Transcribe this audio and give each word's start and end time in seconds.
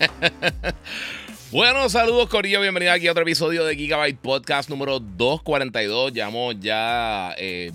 bueno, 1.52 1.88
saludos 1.88 2.28
Corillo, 2.28 2.60
bienvenido 2.60 2.92
aquí 2.92 3.06
a 3.08 3.12
otro 3.12 3.22
episodio 3.22 3.64
de 3.64 3.76
Gigabyte 3.76 4.18
Podcast 4.18 4.70
número 4.70 4.98
242. 5.00 6.12
Llevamos 6.12 6.58
ya 6.60 7.34
eh, 7.38 7.72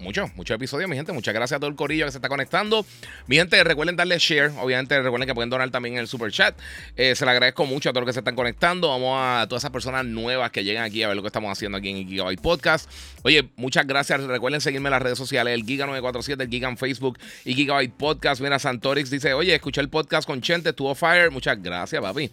muchos, 0.00 0.34
muchos 0.36 0.54
episodios, 0.54 0.88
mi 0.88 0.96
gente. 0.96 1.12
Muchas 1.12 1.34
gracias 1.34 1.56
a 1.56 1.60
todo 1.60 1.70
el 1.70 1.76
corillo 1.76 2.04
que 2.04 2.12
se 2.12 2.18
está 2.18 2.28
conectando. 2.28 2.84
Mi 3.26 3.36
gente, 3.36 3.62
recuerden 3.64 3.96
darle 3.96 4.18
share. 4.18 4.52
Obviamente, 4.60 5.00
recuerden 5.00 5.28
que 5.28 5.34
pueden 5.34 5.50
donar 5.50 5.70
también 5.70 5.94
en 5.94 6.00
el 6.00 6.08
super 6.08 6.30
chat. 6.30 6.58
Eh, 6.96 7.14
se 7.14 7.24
le 7.24 7.30
agradezco 7.30 7.66
mucho 7.66 7.90
a 7.90 7.92
todos 7.92 8.02
los 8.02 8.08
que 8.08 8.12
se 8.14 8.20
están 8.20 8.34
conectando. 8.34 8.88
Vamos 8.88 9.16
a 9.18 9.46
todas 9.48 9.62
esas 9.62 9.70
personas 9.70 10.04
nuevas 10.04 10.50
que 10.50 10.64
llegan 10.64 10.84
aquí 10.84 11.02
a 11.02 11.08
ver 11.08 11.16
lo 11.16 11.22
que 11.22 11.28
estamos 11.28 11.50
haciendo 11.50 11.78
aquí 11.78 11.90
en 11.90 12.08
Gigabyte 12.08 12.40
Podcast. 12.40 12.90
Oye, 13.22 13.48
muchas 13.56 13.86
gracias. 13.86 14.22
Recuerden 14.22 14.60
seguirme 14.60 14.88
en 14.88 14.92
las 14.92 15.02
redes 15.02 15.18
sociales: 15.18 15.54
el 15.54 15.64
Giga947, 15.64 16.42
el 16.42 16.48
Giga 16.48 16.68
en 16.68 16.76
Facebook 16.76 17.18
y 17.44 17.54
Gigabyte 17.54 17.92
Podcast. 17.92 18.40
Mira, 18.40 18.58
Santorix 18.58 19.10
dice: 19.10 19.34
Oye, 19.34 19.54
escuché 19.54 19.80
el 19.80 19.88
podcast 19.88 20.26
con 20.26 20.40
Chente, 20.40 20.70
estuvo 20.70 20.94
fire. 20.94 21.30
Muchas 21.30 21.62
gracias, 21.62 22.00
papi. 22.02 22.30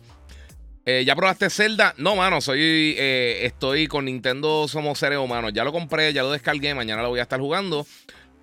Eh, 0.88 1.04
¿Ya 1.04 1.16
probaste 1.16 1.50
Zelda? 1.50 1.96
No, 1.98 2.16
mano, 2.16 2.42
soy, 2.42 2.60
eh, 2.62 3.40
estoy 3.42 3.88
con 3.88 4.06
Nintendo 4.06 4.68
Somos 4.68 5.00
Seres 5.00 5.18
Humanos. 5.18 5.52
Ya 5.52 5.64
lo 5.64 5.72
compré, 5.72 6.14
ya 6.14 6.22
lo 6.22 6.32
descargué, 6.32 6.76
mañana 6.76 7.02
lo 7.02 7.10
voy 7.10 7.20
a 7.20 7.24
estar 7.24 7.40
jugando. 7.40 7.88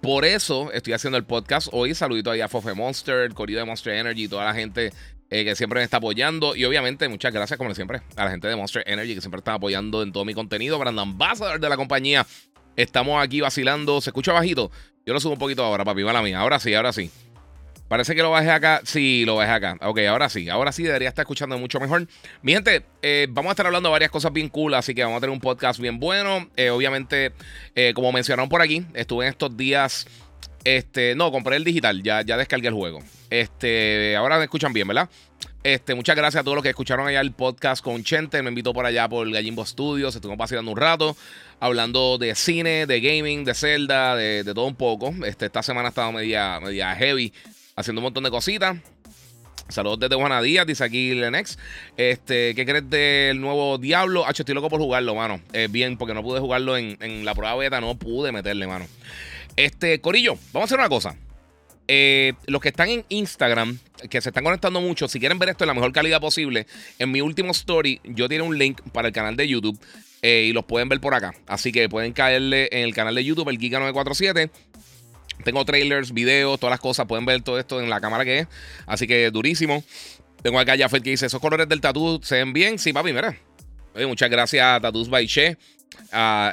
Por 0.00 0.24
eso 0.24 0.72
estoy 0.72 0.92
haciendo 0.92 1.16
el 1.18 1.24
podcast 1.24 1.68
hoy. 1.70 1.94
Saludito 1.94 2.32
ahí 2.32 2.40
a 2.40 2.48
Fofe 2.48 2.74
Monster, 2.74 3.32
corrido 3.32 3.60
de 3.60 3.66
Monster 3.66 3.94
Energy, 3.94 4.26
toda 4.26 4.44
la 4.44 4.54
gente 4.54 4.92
eh, 5.30 5.44
que 5.44 5.54
siempre 5.54 5.78
me 5.78 5.84
está 5.84 5.98
apoyando. 5.98 6.56
Y 6.56 6.64
obviamente, 6.64 7.08
muchas 7.08 7.32
gracias, 7.32 7.56
como 7.56 7.72
siempre, 7.76 8.02
a 8.16 8.24
la 8.24 8.30
gente 8.32 8.48
de 8.48 8.56
Monster 8.56 8.82
Energy 8.86 9.14
que 9.14 9.20
siempre 9.20 9.38
está 9.38 9.54
apoyando 9.54 10.02
en 10.02 10.10
todo 10.10 10.24
mi 10.24 10.34
contenido. 10.34 10.80
Brand 10.80 10.98
Ambassador 10.98 11.60
de 11.60 11.68
la 11.68 11.76
compañía. 11.76 12.26
Estamos 12.74 13.22
aquí 13.22 13.40
vacilando. 13.40 14.00
¿Se 14.00 14.10
escucha 14.10 14.32
bajito? 14.32 14.72
Yo 15.06 15.14
lo 15.14 15.20
subo 15.20 15.34
un 15.34 15.38
poquito 15.38 15.62
ahora, 15.62 15.84
papi, 15.84 16.02
mala 16.02 16.20
mía. 16.20 16.40
Ahora 16.40 16.58
sí, 16.58 16.74
ahora 16.74 16.92
sí. 16.92 17.08
Parece 17.92 18.14
que 18.14 18.22
lo 18.22 18.30
bajé 18.30 18.50
acá. 18.50 18.80
Sí, 18.84 19.26
lo 19.26 19.36
bajé 19.36 19.52
acá. 19.52 19.76
Ok, 19.82 19.98
ahora 20.08 20.30
sí. 20.30 20.48
Ahora 20.48 20.72
sí 20.72 20.82
debería 20.82 21.10
estar 21.10 21.24
escuchando 21.24 21.58
mucho 21.58 21.78
mejor. 21.78 22.08
Mi 22.40 22.54
gente, 22.54 22.86
eh, 23.02 23.26
vamos 23.28 23.50
a 23.50 23.52
estar 23.52 23.66
hablando 23.66 23.90
de 23.90 23.92
varias 23.92 24.10
cosas 24.10 24.32
bien 24.32 24.48
cool, 24.48 24.72
así 24.72 24.94
que 24.94 25.04
vamos 25.04 25.18
a 25.18 25.20
tener 25.20 25.34
un 25.34 25.40
podcast 25.40 25.78
bien 25.78 26.00
bueno. 26.00 26.48
Eh, 26.56 26.70
obviamente, 26.70 27.32
eh, 27.74 27.92
como 27.94 28.10
mencionaron 28.10 28.48
por 28.48 28.62
aquí, 28.62 28.82
estuve 28.94 29.26
en 29.26 29.32
estos 29.32 29.54
días. 29.58 30.06
Este, 30.64 31.14
no, 31.14 31.30
compré 31.30 31.56
el 31.56 31.64
digital, 31.64 32.02
ya, 32.02 32.22
ya 32.22 32.38
descargué 32.38 32.68
el 32.68 32.72
juego. 32.72 33.00
Este, 33.28 34.16
ahora 34.16 34.38
me 34.38 34.44
escuchan 34.44 34.72
bien, 34.72 34.88
¿verdad? 34.88 35.10
Este, 35.62 35.94
muchas 35.94 36.16
gracias 36.16 36.40
a 36.40 36.44
todos 36.44 36.54
los 36.54 36.62
que 36.62 36.70
escucharon 36.70 37.06
allá 37.06 37.20
el 37.20 37.32
podcast 37.32 37.84
con 37.84 38.02
Chente. 38.04 38.42
Me 38.42 38.48
invitó 38.48 38.72
por 38.72 38.86
allá 38.86 39.06
por 39.06 39.30
Gallimbo 39.30 39.66
Studios. 39.66 40.14
Estuvimos 40.14 40.38
paseando 40.38 40.70
un 40.70 40.78
rato, 40.78 41.14
hablando 41.60 42.16
de 42.16 42.34
cine, 42.36 42.86
de 42.86 43.00
gaming, 43.02 43.44
de 43.44 43.52
Zelda, 43.52 44.16
de, 44.16 44.44
todo 44.44 44.64
un 44.64 44.76
poco. 44.76 45.12
Este, 45.26 45.44
esta 45.44 45.62
semana 45.62 45.88
ha 45.88 45.90
estado 45.90 46.10
media, 46.10 46.58
media 46.58 46.94
heavy 46.94 47.34
haciendo 47.76 48.00
un 48.00 48.04
montón 48.04 48.24
de 48.24 48.30
cositas. 48.30 48.76
Saludos 49.68 50.00
desde 50.00 50.16
Juana 50.16 50.42
Díaz, 50.42 50.66
dice 50.66 50.84
aquí 50.84 51.14
Lenex. 51.14 51.58
Este, 51.96 52.54
¿qué 52.54 52.66
crees 52.66 52.88
del 52.90 53.40
nuevo 53.40 53.78
Diablo? 53.78 54.26
H, 54.26 54.42
estoy 54.42 54.54
loco 54.54 54.68
por 54.68 54.80
jugarlo, 54.80 55.14
mano. 55.14 55.40
Eh, 55.52 55.68
bien, 55.70 55.96
porque 55.96 56.14
no 56.14 56.22
pude 56.22 56.40
jugarlo 56.40 56.76
en, 56.76 57.24
la 57.24 57.34
prueba 57.34 57.54
beta, 57.56 57.80
no 57.80 57.94
pude 57.96 58.32
meterle, 58.32 58.66
mano. 58.66 58.86
Este, 59.56 60.00
Corillo, 60.00 60.36
vamos 60.52 60.62
a 60.62 60.74
hacer 60.74 60.78
una 60.78 60.88
cosa. 60.88 61.16
Eh, 61.88 62.34
los 62.46 62.60
que 62.60 62.68
están 62.68 62.88
en 62.90 63.04
Instagram, 63.08 63.78
que 64.10 64.20
se 64.20 64.28
están 64.28 64.44
conectando 64.44 64.80
mucho, 64.80 65.08
si 65.08 65.18
quieren 65.18 65.38
ver 65.38 65.50
esto 65.50 65.64
en 65.64 65.68
la 65.68 65.74
mejor 65.74 65.92
calidad 65.92 66.20
posible, 66.20 66.66
en 66.98 67.10
mi 67.10 67.20
último 67.20 67.52
story 67.52 68.00
yo 68.04 68.28
tiene 68.28 68.44
un 68.44 68.56
link 68.56 68.80
para 68.92 69.08
el 69.08 69.14
canal 69.14 69.36
de 69.36 69.48
YouTube 69.48 69.78
eh, 70.22 70.46
y 70.48 70.52
los 70.52 70.64
pueden 70.64 70.88
ver 70.88 71.00
por 71.00 71.14
acá. 71.14 71.34
Así 71.46 71.72
que 71.72 71.88
pueden 71.88 72.12
caerle 72.12 72.68
en 72.72 72.84
el 72.84 72.94
canal 72.94 73.14
de 73.14 73.24
YouTube, 73.24 73.48
el 73.48 73.58
Giga947. 73.58 74.50
Tengo 75.42 75.64
trailers, 75.64 76.12
videos, 76.12 76.58
todas 76.58 76.72
las 76.72 76.80
cosas. 76.80 77.06
Pueden 77.06 77.24
ver 77.24 77.42
todo 77.42 77.58
esto 77.58 77.80
en 77.80 77.90
la 77.90 78.00
cámara 78.00 78.24
que 78.24 78.40
es. 78.40 78.48
Así 78.86 79.06
que 79.06 79.30
durísimo. 79.30 79.84
Tengo 80.42 80.58
acá 80.58 80.74
ya 80.74 80.88
que 80.88 81.10
dice: 81.10 81.26
¿Esos 81.26 81.40
colores 81.40 81.68
del 81.68 81.80
tatú 81.80 82.20
se 82.22 82.36
ven 82.36 82.52
bien? 82.52 82.78
Sí, 82.78 82.92
papi, 82.92 83.12
mira. 83.12 83.36
muchas 84.06 84.30
gracias 84.30 84.64
a 84.64 84.80
Tattoos 84.80 85.08
by 85.08 85.26
Che. 85.26 85.56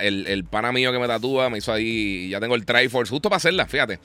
el, 0.01 0.27
el, 0.27 0.43
pana 0.45 0.71
mío 0.71 0.91
que 0.91 0.99
me 0.99 1.07
tatúa 1.07 1.49
me 1.49 1.57
hizo 1.57 1.73
ahí. 1.73 2.29
Ya 2.29 2.39
tengo 2.39 2.55
el 2.55 2.65
Triforce 2.65 3.09
justo 3.09 3.29
para 3.29 3.37
hacerla, 3.37 3.65
fíjate. 3.65 3.99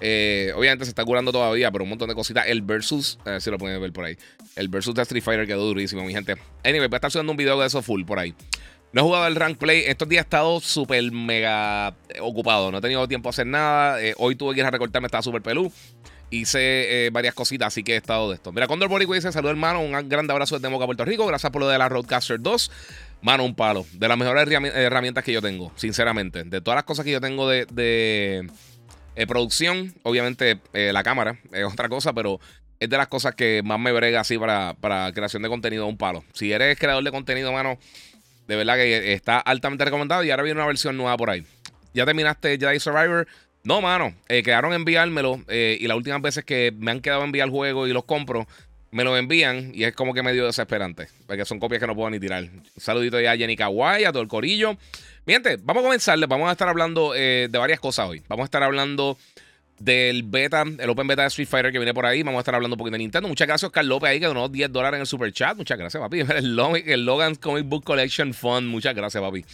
Eh, 0.00 0.52
obviamente 0.54 0.84
se 0.84 0.90
está 0.90 1.04
curando 1.04 1.32
todavía, 1.32 1.70
pero 1.72 1.84
un 1.84 1.90
montón 1.90 2.08
de 2.08 2.14
cositas. 2.14 2.46
El 2.46 2.62
versus, 2.62 3.18
a 3.24 3.32
ver 3.32 3.42
si 3.42 3.50
lo 3.50 3.58
pueden 3.58 3.80
ver 3.80 3.92
por 3.92 4.04
ahí. 4.04 4.16
El 4.56 4.68
versus 4.68 4.94
de 4.94 5.02
Street 5.02 5.22
Fighter 5.22 5.46
quedó 5.46 5.66
durísimo, 5.66 6.04
mi 6.04 6.12
gente. 6.12 6.36
Anyway, 6.64 6.88
voy 6.88 6.94
a 6.94 6.96
estar 6.96 7.10
subiendo 7.10 7.32
un 7.32 7.36
video 7.36 7.58
de 7.60 7.66
eso 7.66 7.82
full 7.82 8.04
por 8.04 8.18
ahí. 8.18 8.34
No 8.92 9.02
he 9.02 9.04
jugado 9.04 9.26
el 9.26 9.36
rank 9.36 9.58
play. 9.58 9.84
Estos 9.86 10.08
días 10.08 10.20
he 10.20 10.24
estado 10.24 10.60
súper 10.60 11.12
mega 11.12 11.94
ocupado. 12.20 12.70
No 12.70 12.78
he 12.78 12.80
tenido 12.80 13.06
tiempo 13.06 13.28
a 13.28 13.30
hacer 13.30 13.46
nada. 13.46 14.02
Eh, 14.02 14.14
hoy 14.16 14.34
tuve 14.34 14.54
que 14.54 14.60
ir 14.60 14.66
a 14.66 14.70
recortarme, 14.70 15.06
estaba 15.06 15.22
súper 15.22 15.42
pelú. 15.42 15.70
Hice 16.30 17.06
eh, 17.06 17.10
varias 17.10 17.34
cositas, 17.34 17.68
así 17.68 17.82
que 17.82 17.94
he 17.94 17.96
estado 17.96 18.30
de 18.30 18.36
esto. 18.36 18.50
Mira, 18.50 18.66
Condor 18.66 18.88
Borico 18.88 19.12
dice: 19.12 19.30
Saludos, 19.30 19.52
hermano. 19.52 19.80
Un 19.80 20.08
gran 20.08 20.30
abrazo 20.30 20.56
desde 20.56 20.70
Moca, 20.70 20.86
Puerto 20.86 21.04
Rico. 21.04 21.26
Gracias 21.26 21.52
por 21.52 21.60
lo 21.60 21.68
de 21.68 21.76
la 21.76 21.88
Roadcaster 21.88 22.40
2. 22.40 22.70
Mano, 23.20 23.44
un 23.44 23.54
palo. 23.54 23.84
De 23.92 24.08
las 24.08 24.16
mejores 24.16 24.48
herramientas 24.48 25.22
que 25.22 25.32
yo 25.32 25.42
tengo, 25.42 25.70
sinceramente. 25.76 26.44
De 26.44 26.60
todas 26.62 26.76
las 26.76 26.84
cosas 26.84 27.04
que 27.04 27.10
yo 27.10 27.20
tengo 27.20 27.48
de, 27.48 27.66
de 27.66 28.48
eh, 29.16 29.26
producción, 29.26 29.94
obviamente 30.02 30.60
la 30.72 31.02
cámara 31.02 31.38
es 31.52 31.64
otra 31.64 31.88
cosa, 31.88 32.14
pero 32.14 32.40
es 32.80 32.88
de 32.88 32.96
las 32.96 33.08
cosas 33.08 33.34
que 33.34 33.62
más 33.64 33.78
me 33.80 33.92
brega 33.92 34.20
así 34.20 34.38
para, 34.38 34.74
para 34.80 35.12
creación 35.12 35.42
de 35.42 35.48
contenido, 35.48 35.86
un 35.86 35.98
palo. 35.98 36.24
Si 36.32 36.52
eres 36.52 36.78
creador 36.78 37.02
de 37.04 37.10
contenido, 37.10 37.52
mano 37.52 37.78
de 38.48 38.56
verdad 38.56 38.76
que 38.76 39.12
está 39.12 39.38
altamente 39.38 39.84
recomendado 39.84 40.24
y 40.24 40.30
ahora 40.30 40.42
viene 40.42 40.58
una 40.58 40.66
versión 40.66 40.96
nueva 40.96 41.16
por 41.16 41.30
ahí. 41.30 41.44
¿Ya 41.94 42.04
terminaste 42.04 42.58
Jedi 42.58 42.80
Survivor? 42.80 43.28
No, 43.62 43.82
mano. 43.82 44.14
Eh, 44.28 44.42
quedaron 44.42 44.72
enviármelo 44.72 45.42
eh, 45.48 45.76
y 45.78 45.86
las 45.86 45.96
últimas 45.96 46.22
veces 46.22 46.44
que 46.44 46.72
me 46.76 46.90
han 46.90 47.00
quedado 47.00 47.22
enviar 47.24 47.46
el 47.46 47.52
juego 47.52 47.86
y 47.86 47.92
los 47.92 48.04
compro, 48.04 48.48
me 48.90 49.04
lo 49.04 49.16
envían 49.18 49.72
y 49.74 49.84
es 49.84 49.94
como 49.94 50.14
que 50.14 50.22
medio 50.22 50.46
desesperante. 50.46 51.08
Porque 51.26 51.44
son 51.44 51.60
copias 51.60 51.80
que 51.80 51.86
no 51.86 51.94
puedo 51.94 52.08
ni 52.08 52.18
tirar. 52.18 52.44
Un 52.44 52.62
saludito 52.76 53.20
ya 53.20 53.32
a 53.32 53.36
Jenny 53.36 53.54
Kawai, 53.54 54.04
a 54.04 54.12
todo 54.12 54.22
el 54.22 54.28
corillo. 54.28 54.78
Mi 55.26 55.34
vamos 55.62 55.82
a 55.82 55.84
comenzar. 55.84 56.18
Vamos 56.26 56.48
a 56.48 56.52
estar 56.52 56.68
hablando 56.68 57.14
eh, 57.14 57.48
de 57.50 57.58
varias 57.58 57.80
cosas 57.80 58.08
hoy. 58.08 58.22
Vamos 58.28 58.44
a 58.44 58.46
estar 58.46 58.62
hablando 58.62 59.18
del 59.78 60.22
beta, 60.22 60.64
el 60.78 60.90
Open 60.90 61.06
Beta 61.06 61.22
de 61.22 61.28
Street 61.28 61.48
Fighter 61.48 61.72
que 61.72 61.78
viene 61.78 61.94
por 61.94 62.06
ahí. 62.06 62.22
Vamos 62.22 62.38
a 62.38 62.40
estar 62.40 62.54
hablando 62.54 62.74
un 62.74 62.78
poquito 62.78 62.92
de 62.92 62.98
Nintendo. 62.98 63.28
Muchas 63.28 63.46
gracias, 63.46 63.68
Oscar 63.68 63.84
López, 63.84 64.10
ahí 64.10 64.20
que 64.20 64.26
donó 64.26 64.48
10 64.48 64.72
dólares 64.72 64.98
en 64.98 65.00
el 65.02 65.06
super 65.06 65.32
chat. 65.32 65.56
Muchas 65.56 65.78
gracias, 65.78 66.00
papi. 66.00 66.20
El, 66.36 67.04
Logan 67.04 67.34
Comic 67.36 67.68
Book 67.68 67.84
Collection 67.84 68.34
Fund. 68.34 68.68
Muchas 68.68 68.94
gracias, 68.94 69.22
papi. 69.22 69.44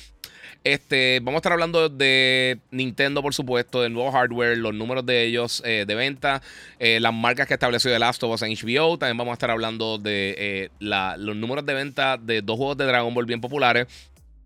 Este, 0.65 1.21
vamos 1.21 1.34
a 1.34 1.41
estar 1.41 1.53
hablando 1.53 1.91
de 1.91 2.59
Nintendo, 2.71 3.21
por 3.21 3.34
supuesto, 3.34 3.83
del 3.83 3.93
nuevo 3.93 4.11
hardware, 4.11 4.57
los 4.57 4.73
números 4.73 5.05
de 5.05 5.23
ellos 5.25 5.63
eh, 5.67 5.84
de 5.87 5.95
venta, 5.95 6.41
eh, 6.79 7.01
las 7.01 7.13
marcas 7.13 7.47
que 7.47 7.53
estableció 7.53 7.91
The 7.91 7.99
Last 7.99 8.23
of 8.23 8.33
Us 8.33 8.43
en 8.43 8.53
HBO. 8.53 8.97
También 8.97 9.19
vamos 9.19 9.33
a 9.33 9.34
estar 9.34 9.51
hablando 9.51 9.99
de 9.99 10.34
eh, 10.39 10.69
los 10.81 11.37
números 11.37 11.67
de 11.67 11.75
venta 11.75 12.17
de 12.17 12.41
dos 12.41 12.57
juegos 12.57 12.79
de 12.79 12.87
Dragon 12.87 13.13
Ball 13.13 13.27
bien 13.27 13.43
populares. 13.43 13.87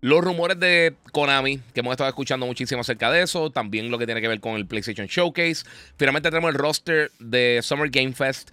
Los 0.01 0.23
rumores 0.23 0.59
de 0.59 0.95
Konami, 1.11 1.59
que 1.73 1.81
hemos 1.81 1.91
estado 1.91 2.09
escuchando 2.09 2.45
muchísimo 2.45 2.81
acerca 2.81 3.11
de 3.11 3.21
eso. 3.21 3.49
También 3.49 3.91
lo 3.91 3.97
que 3.97 4.05
tiene 4.05 4.21
que 4.21 4.27
ver 4.27 4.39
con 4.39 4.55
el 4.55 4.65
PlayStation 4.65 5.07
Showcase. 5.07 5.65
Finalmente 5.97 6.29
tenemos 6.29 6.51
el 6.51 6.55
roster 6.55 7.11
de 7.19 7.59
Summer 7.61 7.89
Game 7.89 8.13
Fest. 8.13 8.51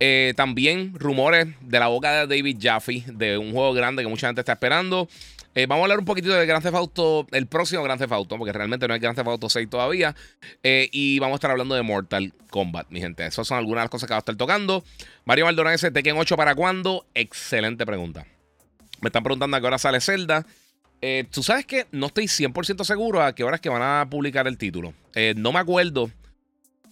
Eh, 0.00 0.32
también 0.36 0.94
rumores 0.94 1.48
de 1.60 1.80
la 1.80 1.88
boca 1.88 2.26
de 2.26 2.36
David 2.36 2.58
Jaffe 2.60 3.02
de 3.06 3.36
un 3.36 3.52
juego 3.52 3.72
grande 3.72 4.02
que 4.02 4.08
mucha 4.08 4.28
gente 4.28 4.40
está 4.40 4.52
esperando. 4.52 5.08
Eh, 5.54 5.66
vamos 5.66 5.82
a 5.82 5.84
hablar 5.86 5.98
un 5.98 6.04
poquitito 6.04 6.34
de 6.34 6.46
Grand 6.46 6.62
Theft 6.62 6.76
Auto, 6.76 7.26
el 7.32 7.46
próximo 7.46 7.82
Grand 7.82 7.98
Theft 7.98 8.12
Auto, 8.12 8.36
porque 8.36 8.52
realmente 8.52 8.86
no 8.86 8.94
hay 8.94 9.00
Grand 9.00 9.16
Theft 9.16 9.28
Auto 9.28 9.48
6 9.48 9.68
todavía. 9.68 10.14
Eh, 10.62 10.88
y 10.92 11.18
vamos 11.18 11.34
a 11.34 11.36
estar 11.36 11.50
hablando 11.50 11.74
de 11.74 11.82
Mortal 11.82 12.32
Kombat, 12.50 12.90
mi 12.90 13.00
gente. 13.00 13.26
Esas 13.26 13.46
son 13.46 13.58
algunas 13.58 13.82
de 13.82 13.84
las 13.84 13.90
cosas 13.90 14.06
que 14.06 14.12
va 14.12 14.18
a 14.18 14.20
estar 14.20 14.36
tocando. 14.36 14.84
Mario 15.24 15.46
Maldonado 15.46 15.76
¿Tekken 15.76 16.16
8 16.16 16.36
para 16.36 16.54
cuándo? 16.54 17.06
Excelente 17.14 17.84
pregunta. 17.86 18.26
Me 19.00 19.08
están 19.08 19.22
preguntando 19.22 19.56
a 19.56 19.60
qué 19.60 19.66
hora 19.66 19.78
sale 19.78 20.00
Zelda. 20.00 20.46
Eh, 21.00 21.24
Tú 21.30 21.42
sabes 21.42 21.64
que 21.66 21.86
no 21.92 22.06
estoy 22.06 22.24
100% 22.24 22.84
seguro 22.84 23.22
a 23.22 23.34
qué 23.34 23.44
horas 23.44 23.60
que 23.60 23.68
van 23.68 23.82
a 23.82 24.08
publicar 24.08 24.46
el 24.46 24.58
título. 24.58 24.94
Eh, 25.14 25.34
no 25.36 25.52
me 25.52 25.60
acuerdo. 25.60 26.10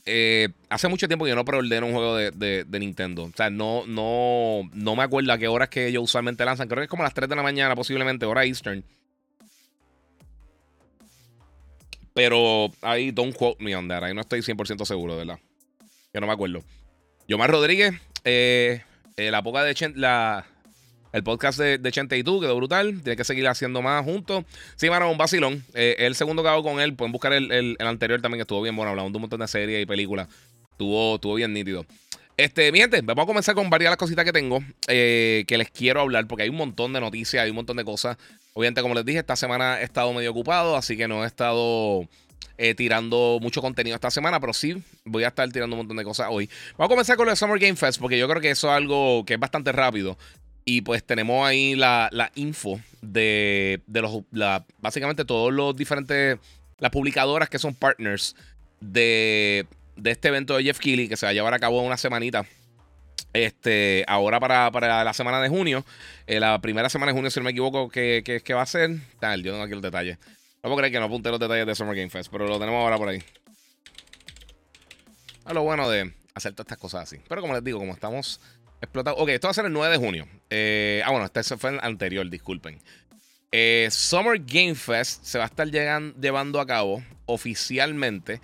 Eh, 0.09 0.49
hace 0.69 0.87
mucho 0.87 1.09
tiempo 1.09 1.25
que 1.25 1.31
yo 1.31 1.35
no 1.35 1.45
preordeno 1.45 1.87
un 1.87 1.93
juego 1.93 2.17
de, 2.17 2.67
Nintendo. 2.79 3.25
O 3.25 3.33
sea, 3.37 3.51
no, 3.51 3.85
no, 3.87 4.63
no 4.73 4.95
me 4.95 5.03
acuerdo 5.03 5.33
a 5.33 5.39
qué 5.39 5.49
horas 5.49 5.69
que 5.69 5.89
ellos 5.89 6.05
usualmente 6.05 6.45
lanzan. 6.45 6.69
Creo 6.69 6.79
que 6.79 6.85
es 6.85 6.91
como 6.91 7.03
las 7.03 7.15
3 7.15 7.29
de 7.29 7.37
la 7.37 7.43
mañana, 7.43 7.75
posiblemente, 7.75 8.25
hora 8.27 8.45
Eastern. 8.45 8.85
Pero 12.15 12.71
ahí 12.81 13.11
don't 13.11 13.37
quote 13.37 13.63
me 13.63 13.75
on 13.75 13.89
that. 13.89 14.05
Ahí 14.05 14.15
no 14.15 14.21
estoy 14.21 14.41
100% 14.41 14.85
seguro, 14.85 15.17
¿verdad? 15.17 15.39
que 16.13 16.21
no 16.21 16.27
me 16.27 16.33
acuerdo. 16.33 16.65
Yomar 17.29 17.51
Rodríguez, 17.51 17.93
eh, 18.25 18.81
la 19.17 19.43
poca 19.43 19.63
de 19.65 19.93
la, 19.97 20.47
el 21.13 21.23
podcast 21.23 21.59
de, 21.59 21.93
Chente 21.93 22.19
y 22.19 22.23
tú, 22.23 22.41
quedó 22.41 22.57
brutal. 22.57 23.03
Tiene 23.03 23.17
que 23.17 23.25
seguir 23.25 23.47
haciendo 23.49 23.83
más 23.83 24.05
juntos. 24.05 24.45
Sí, 24.77 24.91
mano, 24.91 25.11
un 25.11 25.19
vacilón. 25.19 25.65
Eh, 25.75 25.97
el 25.99 26.15
segundo 26.15 26.43
que 26.43 26.49
hago 26.49 26.63
con 26.63 26.81
él, 26.81 26.95
pueden 26.95 27.13
buscar 27.13 27.33
el, 27.33 27.77
anterior 27.81 28.21
también, 28.21 28.39
que 28.39 28.43
estuvo 28.43 28.63
bien 28.63 28.77
bueno, 28.77 28.91
hablando 28.91 29.11
de 29.11 29.17
un 29.17 29.23
montón 29.23 29.41
de 29.41 29.49
series 29.49 29.83
y 29.83 29.87
películas. 29.87 30.29
Estuvo, 30.73 31.15
estuvo 31.15 31.35
bien 31.35 31.53
nítido. 31.53 31.87
Este, 32.37 32.71
mi 32.71 32.81
gente, 32.81 33.01
vamos 33.01 33.23
a 33.23 33.27
comenzar 33.27 33.55
con 33.55 33.71
varias 33.71 33.87
de 33.87 33.91
las 33.93 33.99
cositas 33.99 34.25
que 34.25 34.33
tengo 34.33 34.63
que 34.87 35.47
les 35.49 35.71
quiero 35.71 36.03
hablar, 36.03 36.27
porque 36.27 36.43
hay 36.43 36.51
un 36.51 36.57
montón 36.57 36.93
de 36.93 37.01
noticias, 37.01 37.43
hay 37.43 37.51
un 37.51 37.57
montón 37.57 37.79
de 37.79 37.85
cosas. 37.85 38.19
Obviamente, 38.53 38.83
como 38.83 38.95
les 38.95 39.05
dije, 39.05 39.19
esta 39.19 39.37
semana 39.37 39.81
he 39.81 39.85
estado 39.85 40.13
medio 40.13 40.31
ocupado, 40.31 40.77
así 40.77 40.97
que 40.97 41.09
no 41.09 41.25
he 41.25 41.27
estado 41.27 42.07
eh, 42.59 42.75
tirando 42.75 43.39
mucho 43.43 43.61
contenido 43.61 43.95
esta 43.95 44.11
semana, 44.11 44.41
pero 44.41 44.55
sí 44.55 44.83
voy 45.05 45.25
a 45.25 45.29
estar 45.29 45.47
tirando 45.51 45.75
un 45.75 45.81
montón 45.81 45.97
de 45.99 46.05
cosas 46.05 46.29
hoy. 46.31 46.49
Vamos 46.79 46.87
a 46.87 46.89
comenzar 46.89 47.17
con 47.19 47.29
el 47.29 47.37
Summer 47.37 47.59
Game 47.59 47.77
Fest, 47.77 48.01
porque 48.01 48.19
yo 48.19 48.27
creo 48.29 48.41
que 48.41 48.51
eso 48.51 48.69
es 48.69 48.73
algo 48.75 49.25
que 49.27 49.35
es 49.35 49.41
bastante 49.41 49.73
rápido. 49.73 50.17
Y 50.69 50.81
pues 50.81 51.05
tenemos 51.05 51.47
ahí 51.47 51.77
la, 51.77 52.11
info 52.35 52.81
de, 53.01 53.81
los, 53.87 54.25
básicamente 54.81 55.25
todos 55.25 55.53
los 55.53 55.77
diferentes, 55.77 56.39
las 56.81 56.91
publicadoras 56.91 57.49
que 57.49 57.61
son 57.61 57.73
partners 57.73 58.35
de, 58.81 59.65
este 60.05 60.27
evento 60.27 60.57
de 60.57 60.65
Jeff 60.65 60.81
Keighley, 60.81 61.09
que 61.09 61.17
se 61.17 61.25
va 61.25 61.31
a 61.31 61.35
llevar 61.35 61.55
a 61.55 61.61
cabo 61.61 61.81
una 61.83 61.97
semanita. 61.97 62.45
Este, 63.33 64.05
ahora 64.09 64.41
para, 64.41 65.05
la 65.05 65.13
semana 65.13 65.41
de 65.41 65.49
junio, 65.49 65.85
eh, 66.27 66.41
la 66.41 66.61
primera 66.61 66.89
semana 66.89 67.13
de 67.13 67.17
junio, 67.17 67.31
si 67.31 67.39
no 67.39 67.45
me 67.45 67.53
equivoco, 67.53 67.89
que, 67.89 68.43
va 68.53 68.63
a 68.63 68.67
ser. 68.67 68.91
Tal, 69.21 69.45
yo 69.45 69.53
no 69.53 69.59
tengo 69.59 69.65
aquí 69.67 69.75
los 69.75 69.83
detalles. 69.83 70.19
No 70.19 70.63
puedo 70.63 70.79
creer 70.79 70.93
que 70.93 70.99
no 70.99 71.05
apunte 71.05 71.31
los 71.31 71.39
detalles 71.39 71.67
de 71.69 71.77
Summer 71.77 71.95
Game 71.95 72.11
Fest, 72.11 72.29
pero 72.33 72.49
lo 72.49 72.59
tenemos 72.59 72.83
ahora 72.83 72.99
por 72.99 73.09
ahí. 73.09 73.23
A 75.45 75.55
lo 75.55 75.63
bueno 75.63 75.89
de 75.89 76.13
hacer 76.35 76.55
todas 76.55 76.67
estas 76.67 76.79
cosas 76.79 77.05
así. 77.05 77.21
Pero 77.29 77.41
como 77.41 77.55
les 77.55 77.63
digo, 77.63 77.79
como 77.79 77.93
estamos 77.93 78.41
explotados. 78.81 79.21
Ok, 79.21 79.31
esto 79.31 79.47
va 79.49 79.51
a 79.51 79.55
ser 79.55 79.67
el 79.67 79.73
9 79.73 79.93
de 79.93 80.05
junio. 80.05 80.29
Eh, 80.51 81.03
ah, 81.05 81.11
bueno, 81.11 81.27
este 81.27 81.43
fue 81.57 81.71
el 81.71 81.81
anterior, 81.81 82.29
disculpen. 82.29 82.81
Eh, 83.53 83.89
Summer 83.91 84.41
Game 84.45 84.75
Fest 84.75 85.25
se 85.25 85.39
va 85.39 85.45
a 85.45 85.47
estar 85.47 85.69
llevando 85.71 86.61
a 86.61 86.67
cabo 86.67 87.03
oficialmente 87.27 88.41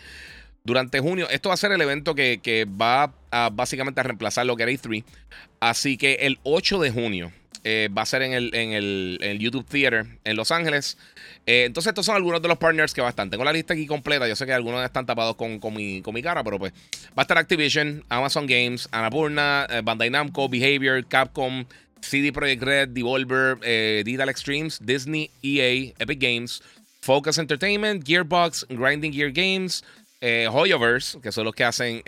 durante 0.64 1.00
junio. 1.00 1.28
Esto 1.30 1.48
va 1.48 1.54
a 1.54 1.58
ser 1.58 1.72
el 1.72 1.80
evento 1.80 2.14
que, 2.14 2.66
va 2.80 3.12
básicamente 3.52 4.00
a 4.00 4.04
reemplazar 4.04 4.46
lo 4.46 4.56
que 4.56 4.62
era 4.62 4.72
E3. 4.72 5.04
Así 5.60 5.96
que 5.96 6.14
el 6.22 6.38
8 6.44 6.80
de 6.80 6.90
junio 6.90 7.32
eh, 7.64 7.88
va 7.96 8.02
a 8.02 8.06
ser 8.06 8.22
en 8.22 8.32
el, 8.32 8.54
en 8.54 8.72
el, 8.72 9.38
YouTube 9.38 9.64
Theater 9.66 10.06
en 10.24 10.36
Los 10.36 10.50
Ángeles. 10.50 10.98
Eh, 11.46 11.64
entonces, 11.66 11.90
estos 11.90 12.06
son 12.06 12.16
algunos 12.16 12.42
de 12.42 12.48
los 12.48 12.58
partners 12.58 12.92
que 12.92 13.00
va 13.00 13.06
a 13.06 13.10
estar. 13.10 13.28
Tengo 13.30 13.44
la 13.44 13.52
lista 13.52 13.74
aquí 13.74 13.86
completa. 13.86 14.26
Yo 14.26 14.34
sé 14.34 14.46
que 14.46 14.52
algunos 14.52 14.84
están 14.84 15.06
tapados 15.06 15.36
con, 15.36 15.60
con, 15.60 15.74
mi, 15.74 16.02
con 16.02 16.14
mi 16.14 16.22
cara, 16.22 16.42
pero 16.42 16.58
pues 16.58 16.72
va 16.72 17.18
a 17.18 17.22
estar 17.22 17.38
Activision, 17.38 18.04
Amazon 18.08 18.46
Games, 18.46 18.88
Annapurna, 18.90 19.66
eh, 19.70 19.80
Bandai 19.84 20.10
Namco, 20.10 20.48
Behavior, 20.48 21.04
Capcom, 21.06 21.64
CD 22.00 22.32
Projekt 22.32 22.62
Red, 22.62 22.88
Devolver, 22.88 23.58
Digital 24.04 24.28
Extremes, 24.28 24.80
Disney, 24.84 25.30
EA, 25.42 25.92
Epic 26.00 26.18
Games, 26.18 26.60
Focus 27.00 27.38
Entertainment, 27.38 28.04
Gearbox, 28.04 28.66
Grinding 28.68 29.12
Gear 29.12 29.30
Games, 29.30 29.84
Hoyoverse, 30.20 31.20
que 31.20 31.30
son 31.30 31.44
los 31.44 31.54
que 31.54 31.62
hacen 31.62 32.02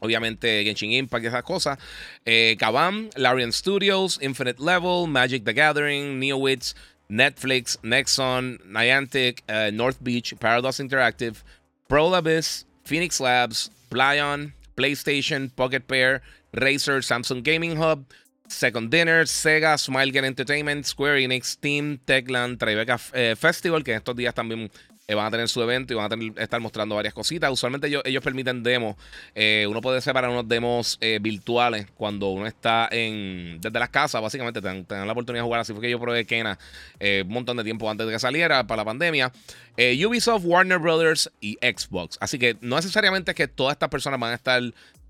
Obviamente 0.00 0.64
Genshin 0.64 0.92
Impact 0.92 1.24
y 1.24 1.26
esas 1.28 1.42
cosas. 1.42 1.78
Eh, 2.24 2.56
Kabam, 2.58 3.10
Larian 3.16 3.52
Studios, 3.52 4.18
Infinite 4.22 4.60
Level, 4.60 5.06
Magic 5.06 5.44
the 5.44 5.52
Gathering, 5.52 6.20
NeoWits, 6.20 6.74
Netflix, 7.10 7.78
Nexon, 7.82 8.58
Niantic, 8.66 9.42
uh, 9.48 9.70
North 9.70 10.02
Beach, 10.02 10.34
Paradox 10.38 10.78
Interactive, 10.78 11.42
Prolabis, 11.88 12.64
Phoenix 12.84 13.20
Labs, 13.20 13.70
Plyon, 13.90 14.52
PlayStation, 14.76 15.50
Pocket 15.54 15.86
Pair, 15.88 16.22
Razer, 16.54 17.02
Samsung 17.02 17.42
Gaming 17.42 17.76
Hub, 17.76 18.04
Second 18.48 18.90
Dinner, 18.90 19.24
Sega, 19.24 19.76
Smilegate 19.76 20.24
Entertainment, 20.24 20.86
Square 20.86 21.16
Enix, 21.16 21.46
Steam, 21.46 21.98
Techland, 22.06 22.58
Tribeca 22.58 22.98
eh, 23.12 23.34
Festival, 23.36 23.82
que 23.84 23.92
en 23.92 23.98
estos 23.98 24.16
días 24.16 24.34
también 24.34 24.70
eh, 25.10 25.14
van 25.14 25.24
a 25.24 25.30
tener 25.30 25.48
su 25.48 25.62
evento 25.62 25.94
y 25.94 25.96
van 25.96 26.12
a 26.36 26.42
estar 26.42 26.60
mostrando 26.60 26.94
varias 26.94 27.14
cositas. 27.14 27.50
Usualmente 27.50 27.86
ellos, 27.86 28.22
permiten 28.22 28.62
demos. 28.62 28.94
Eh, 29.34 29.66
uno 29.66 29.80
puede 29.80 30.02
separar 30.02 30.30
unos 30.30 30.46
demos 30.46 30.98
eh, 31.00 31.18
virtuales 31.18 31.86
cuando 31.96 32.28
uno 32.28 32.46
está 32.46 32.88
en 32.90 33.58
desde 33.58 33.78
las 33.78 33.88
casas, 33.88 34.20
básicamente. 34.20 34.60
Te 34.60 34.68
dan, 34.68 35.06
la 35.06 35.12
oportunidad 35.12 35.42
de 35.42 35.46
jugar. 35.46 35.60
Así 35.60 35.72
fue 35.72 35.80
que 35.80 35.90
yo 35.90 35.98
probé 35.98 36.26
Kena 36.26 36.58
un 37.00 37.28
montón 37.28 37.56
de 37.56 37.64
tiempo 37.64 37.90
antes 37.90 38.06
de 38.06 38.12
que 38.12 38.18
saliera 38.18 38.66
para 38.66 38.82
la 38.82 38.84
pandemia. 38.84 39.32
Ubisoft, 39.78 40.44
Warner 40.44 40.78
Brothers 40.78 41.30
y 41.40 41.56
Xbox. 41.62 42.18
Así 42.20 42.38
que 42.38 42.58
no 42.60 42.76
necesariamente 42.76 43.30
es 43.30 43.34
que 43.34 43.48
todas 43.48 43.72
estas 43.72 43.88
personas 43.88 44.20
van 44.20 44.32
a 44.32 44.34
estar 44.34 44.62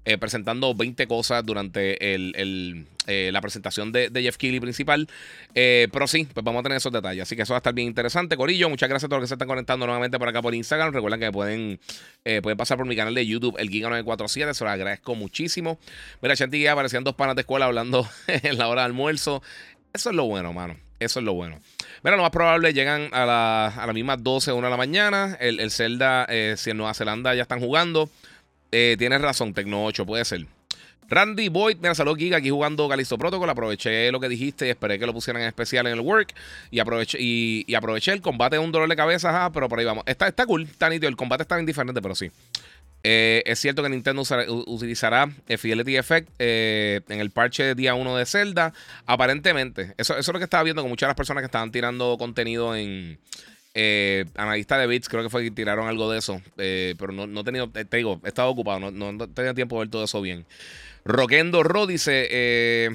eh, 0.08 0.16
presentando 0.16 0.75
20 0.75 1.06
cosas 1.06 1.44
durante 1.44 2.14
el, 2.14 2.87
eh, 3.06 3.28
la 3.31 3.43
presentación 3.43 3.93
de, 3.93 4.10
Jeff 4.14 4.38
Keighley 4.38 4.58
principal. 4.58 5.06
Eh, 5.55 5.87
pero 5.93 6.06
sí, 6.06 6.26
pues 6.32 6.43
vamos 6.43 6.60
a 6.60 6.62
tener 6.62 6.78
esos 6.78 6.90
detalles. 6.90 7.25
Así 7.25 7.37
que 7.37 7.43
eso 7.43 7.52
va 7.52 7.58
a 7.58 7.60
estar 7.60 7.75
bien 7.75 7.88
interesante, 7.88 8.34
Corillo. 8.34 8.70
Muchas 8.70 8.88
gracias 8.88 9.05
a 9.05 9.08
todos 9.08 9.20
los 9.20 9.26
que 9.26 9.28
se 9.28 9.34
están 9.34 9.49
conectando 9.49 9.84
nuevamente 9.84 10.19
por 10.19 10.26
acá 10.26 10.40
por 10.40 10.55
Instagram. 10.55 10.94
Recuerden 10.94 11.20
que 11.20 11.31
pueden, 11.31 11.78
pueden 12.43 12.56
pasar 12.56 12.78
por 12.78 12.87
mi 12.87 12.96
canal 12.96 13.14
de 13.14 13.26
YouTube, 13.26 13.56
el 13.58 13.69
Giga947. 13.69 14.55
Se 14.55 14.64
lo 14.64 14.70
agradezco 14.70 15.14
muchísimo. 15.14 15.78
Mira, 16.22 16.34
Chanti 16.34 16.66
aparecían 16.66 17.05
dos 17.05 17.14
panas 17.14 17.37
de 17.37 17.43
escuela 17.43 17.66
hablando 17.66 18.08
en 18.28 18.56
la 18.56 18.69
hora 18.69 18.81
de 18.81 18.87
almuerzo. 18.87 19.43
Eso 19.93 20.08
es 20.08 20.16
lo 20.16 20.25
bueno, 20.25 20.55
mano. 20.55 20.75
Eso 21.00 21.19
es 21.19 21.25
lo 21.26 21.34
bueno. 21.34 21.60
Mira, 22.02 22.16
lo 22.16 22.22
más 22.22 22.32
probable 22.32 22.72
llegan 22.72 23.10
a, 23.12 23.26
la, 23.26 23.66
a 23.66 23.87
las 23.87 23.94
mismas 23.94 24.22
12, 24.22 24.52
1 24.52 24.66
de 24.66 24.70
la 24.70 24.76
mañana. 24.78 25.37
El, 25.38 25.60
el 25.60 25.70
Zelda, 25.70 26.26
si 26.56 26.70
en 26.70 26.78
Nueva 26.78 26.94
Zelanda 26.94 27.34
ya 27.34 27.43
están 27.43 27.60
jugando. 27.60 28.08
Eh, 28.73 28.97
tienes 28.99 29.20
razón, 29.20 29.55
Tecno 29.55 29.85
8, 29.85 30.06
puede 30.06 30.25
ser. 30.25 30.47
Randy 31.09 31.49
Boyd, 31.49 31.79
me 31.79 31.94
saludó 31.94 32.17
Giga 32.17 32.37
aquí 32.37 32.50
jugando 32.50 32.87
Galisto 32.87 33.17
Protocol. 33.17 33.49
Aproveché 33.49 34.12
lo 34.12 34.20
que 34.20 34.29
dijiste 34.29 34.67
y 34.67 34.70
esperé 34.70 34.99
que 34.99 35.06
lo 35.06 35.15
pusieran 35.15 35.43
en 35.43 35.49
especial 35.49 35.87
en 35.87 35.94
el 35.94 36.00
work. 36.00 36.35
Y 36.70 36.81
aproveché, 36.81 37.19
y, 37.19 37.75
aproveché 37.75 38.12
el 38.12 38.20
combate 38.20 38.56
de 38.56 38.61
un 38.61 38.73
dolor 38.73 38.88
de 38.88 38.97
cabeza, 38.97 39.50
pero 39.53 39.69
por 39.69 39.79
ahí 39.79 39.87
vamos. 39.87 40.05
Está, 40.06 40.29
está 40.29 40.44
cool, 40.44 40.65
está 40.65 40.91
nítido. 40.91 41.09
El 41.09 41.17
combate 41.17 41.43
está 41.43 41.56
bien 41.56 41.65
diferente, 41.65 42.03
pero 42.03 42.15
sí. 42.15 42.31
Eh, 43.05 43.43
es 43.47 43.59
cierto 43.59 43.82
que 43.82 43.88
Nintendo 43.88 44.23
utilizará 44.67 45.31
Fidelity 45.47 45.97
Effect 45.97 46.29
eh, 46.41 47.00
en 47.09 47.20
el 47.20 47.31
parche 47.31 47.62
de 47.62 47.75
día 47.75 47.94
1 47.94 48.17
de 48.17 48.26
Zelda. 48.26 48.75
Aparentemente, 49.06 49.94
eso, 49.97 50.12
eso 50.12 50.31
es 50.31 50.35
lo 50.35 50.38
que 50.38 50.44
estaba 50.44 50.65
viendo 50.65 50.82
con 50.82 50.91
muchas 50.91 51.06
de 51.06 51.11
las 51.11 51.17
personas 51.17 51.41
que 51.41 51.47
estaban 51.47 51.73
tirando 51.73 52.19
contenido 52.19 52.76
en, 52.76 53.19
eh, 53.75 54.25
analista 54.35 54.79
de 54.79 54.87
bits, 54.87 55.09
creo 55.09 55.23
que 55.23 55.31
fue 55.31 55.44
que 55.44 55.50
tiraron 55.50 55.88
algo 55.88 56.11
de 56.11 56.19
eso. 56.19 56.41
Eh, 56.56 56.94
pero 56.99 57.12
no, 57.12 57.26
no, 57.26 57.41
he 57.41 57.44
tenido, 57.44 57.69
te 57.70 57.97
digo, 57.97 58.20
he 58.25 58.29
estado 58.29 58.48
ocupado, 58.48 58.91
no, 58.91 59.13
no, 59.13 59.29
tenido 59.29 59.55
tiempo 59.55 59.77
de 59.77 59.81
ver 59.81 59.91
todo 59.91 60.05
eso 60.05 60.20
bien. 60.20 60.46
Roquendo 61.05 61.63
Ro 61.63 61.87
dice: 61.87 62.29
eh, 62.31 62.91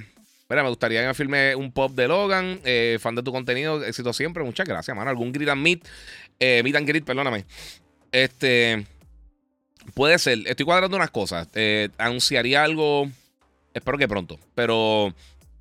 Mira, 0.49 0.63
me 0.63 0.69
gustaría 0.69 1.01
que 1.01 1.07
me 1.07 1.13
filme 1.13 1.55
un 1.55 1.71
pop 1.71 1.93
de 1.93 2.07
Logan. 2.07 2.59
Eh, 2.63 2.97
fan 2.99 3.15
de 3.15 3.23
tu 3.23 3.31
contenido, 3.31 3.83
éxito 3.83 4.13
siempre. 4.13 4.43
Muchas 4.43 4.67
gracias, 4.67 4.95
mano. 4.95 5.09
Algún 5.09 5.31
grid 5.31 5.49
and 5.49 5.61
meet. 5.61 5.87
meet 6.39 6.75
and 6.75 6.87
grid, 6.87 7.03
perdóname. 7.03 7.45
Este. 8.11 8.85
Puede 9.93 10.19
ser. 10.19 10.39
Estoy 10.45 10.65
cuadrando 10.65 10.97
unas 10.97 11.11
cosas. 11.11 11.47
anunciaría 11.97 12.63
algo. 12.63 13.09
Espero 13.73 13.97
que 13.97 14.07
pronto. 14.07 14.39
Pero 14.53 15.15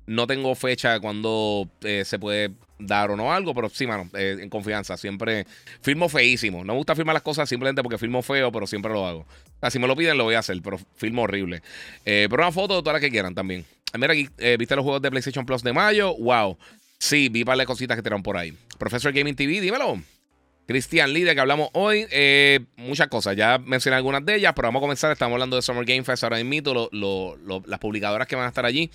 no 0.05 0.27
tengo 0.27 0.53
fecha 0.55 0.99
cuando 0.99 1.69
se 1.81 2.19
puede 2.19 2.51
dar 2.85 3.11
o 3.11 3.15
no 3.15 3.33
algo, 3.33 3.53
pero 3.53 3.69
sí, 3.69 3.87
mano, 3.87 4.09
eh, 4.13 4.37
en 4.39 4.49
confianza. 4.49 4.97
Siempre 4.97 5.45
firmo 5.81 6.09
feísimo. 6.09 6.63
No 6.63 6.73
me 6.73 6.77
gusta 6.77 6.95
firmar 6.95 7.13
las 7.13 7.23
cosas 7.23 7.47
simplemente 7.47 7.81
porque 7.81 7.97
firmo 7.97 8.21
feo, 8.21 8.51
pero 8.51 8.67
siempre 8.67 8.91
lo 8.91 9.05
hago. 9.05 9.25
O 9.61 9.69
si 9.69 9.79
me 9.79 9.87
lo 9.87 9.95
piden, 9.95 10.17
lo 10.17 10.25
voy 10.25 10.35
a 10.35 10.39
hacer, 10.39 10.59
pero 10.61 10.79
firmo 10.95 11.23
horrible. 11.23 11.61
Eh, 12.05 12.27
pero 12.29 12.43
una 12.43 12.51
foto 12.51 12.75
de 12.75 12.81
todas 12.81 12.93
las 12.93 13.01
que 13.01 13.09
quieran 13.09 13.33
también. 13.33 13.65
Mira 13.97 14.13
aquí, 14.13 14.29
eh, 14.37 14.57
¿viste 14.57 14.75
los 14.75 14.83
juegos 14.83 15.01
de 15.01 15.11
PlayStation 15.11 15.45
Plus 15.45 15.63
de 15.63 15.71
mayo? 15.71 16.15
¡Wow! 16.17 16.57
Sí, 16.97 17.29
vi 17.29 17.43
para 17.43 17.57
las 17.57 17.67
cositas 17.67 17.95
que 17.95 18.03
tiraron 18.03 18.23
por 18.23 18.37
ahí. 18.37 18.57
Professor 18.77 19.11
Gaming 19.11 19.35
TV, 19.35 19.61
dímelo. 19.61 20.01
Cristian 20.65 21.13
de 21.13 21.35
que 21.35 21.41
hablamos 21.41 21.69
hoy. 21.73 22.07
muchas 22.77 23.07
cosas. 23.09 23.35
Ya 23.35 23.57
mencioné 23.57 23.97
algunas 23.97 24.25
de 24.25 24.35
ellas, 24.35 24.53
pero 24.55 24.69
vamos 24.69 24.79
a 24.79 24.83
comenzar. 24.83 25.11
Estamos 25.11 25.33
hablando 25.33 25.57
de 25.57 25.61
Summer 25.61 25.83
Game 25.83 26.03
Fest 26.03 26.23
ahora 26.23 26.41
mismo, 26.41 26.89
lo, 26.91 27.61
las 27.67 27.79
publicadoras 27.79 28.27
que 28.27 28.37
van 28.37 28.45
a 28.45 28.47
estar 28.47 28.65
allí. 28.65 28.89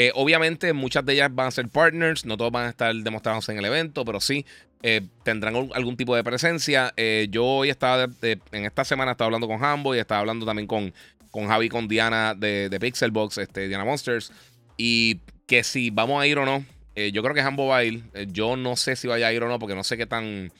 Eh, 0.00 0.12
obviamente, 0.14 0.72
muchas 0.74 1.04
de 1.04 1.14
ellas 1.14 1.28
van 1.34 1.48
a 1.48 1.50
ser 1.50 1.68
partners, 1.68 2.24
no 2.24 2.36
todos 2.36 2.52
van 2.52 2.66
a 2.66 2.68
estar 2.68 2.94
demostrándose 2.94 3.50
en 3.50 3.58
el 3.58 3.64
evento, 3.64 4.04
pero 4.04 4.20
sí 4.20 4.46
eh, 4.80 5.00
tendrán 5.24 5.70
algún 5.74 5.96
tipo 5.96 6.14
de 6.14 6.22
presencia. 6.22 6.94
Eh, 6.96 7.26
yo 7.32 7.44
hoy 7.44 7.68
estaba, 7.68 8.08
en 8.22 8.64
esta 8.64 8.84
semana 8.84 9.10
estaba 9.10 9.26
hablando 9.26 9.48
con 9.48 9.64
Hambo 9.64 9.96
y 9.96 9.98
estaba 9.98 10.20
hablando 10.20 10.46
también 10.46 10.68
con, 10.68 10.94
con 11.32 11.48
Javi, 11.48 11.68
con 11.68 11.88
Diana 11.88 12.36
de, 12.36 12.68
de 12.68 12.78
Pixelbox, 12.78 13.38
este, 13.38 13.66
Diana 13.66 13.84
Monsters, 13.84 14.30
y 14.76 15.18
que 15.48 15.64
si 15.64 15.90
vamos 15.90 16.22
a 16.22 16.28
ir 16.28 16.38
o 16.38 16.46
no, 16.46 16.64
yo 16.94 17.20
creo 17.20 17.34
que 17.34 17.40
Hambo 17.40 17.66
va 17.66 17.78
a 17.78 17.84
ir. 17.84 18.04
yo 18.28 18.56
no 18.56 18.76
sé 18.76 18.94
si 18.94 19.08
vaya 19.08 19.26
a 19.26 19.32
ir 19.32 19.42
o 19.42 19.48
no, 19.48 19.58
porque 19.58 19.74
no 19.74 19.82
sé 19.82 19.96
qué 19.96 20.06
tan 20.06 20.52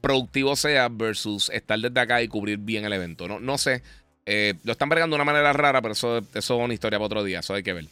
productivo 0.00 0.56
sea 0.56 0.88
versus 0.88 1.50
estar 1.50 1.78
desde 1.78 2.00
acá 2.00 2.22
y 2.22 2.28
cubrir 2.28 2.56
bien 2.56 2.86
el 2.86 2.94
evento. 2.94 3.28
No, 3.28 3.40
no 3.40 3.58
sé. 3.58 3.82
lo 4.64 4.72
están 4.72 4.88
bregando 4.88 5.16
de 5.16 5.22
una 5.22 5.30
manera 5.30 5.52
rara, 5.52 5.82
pero 5.82 5.92
eso, 5.92 6.16
eso 6.18 6.24
es 6.32 6.50
una 6.64 6.72
historia 6.72 6.98
para 6.98 7.06
otro 7.06 7.24
día. 7.24 7.40
Eso 7.40 7.52
hay 7.52 7.62
que 7.62 7.74
ver. 7.74 7.88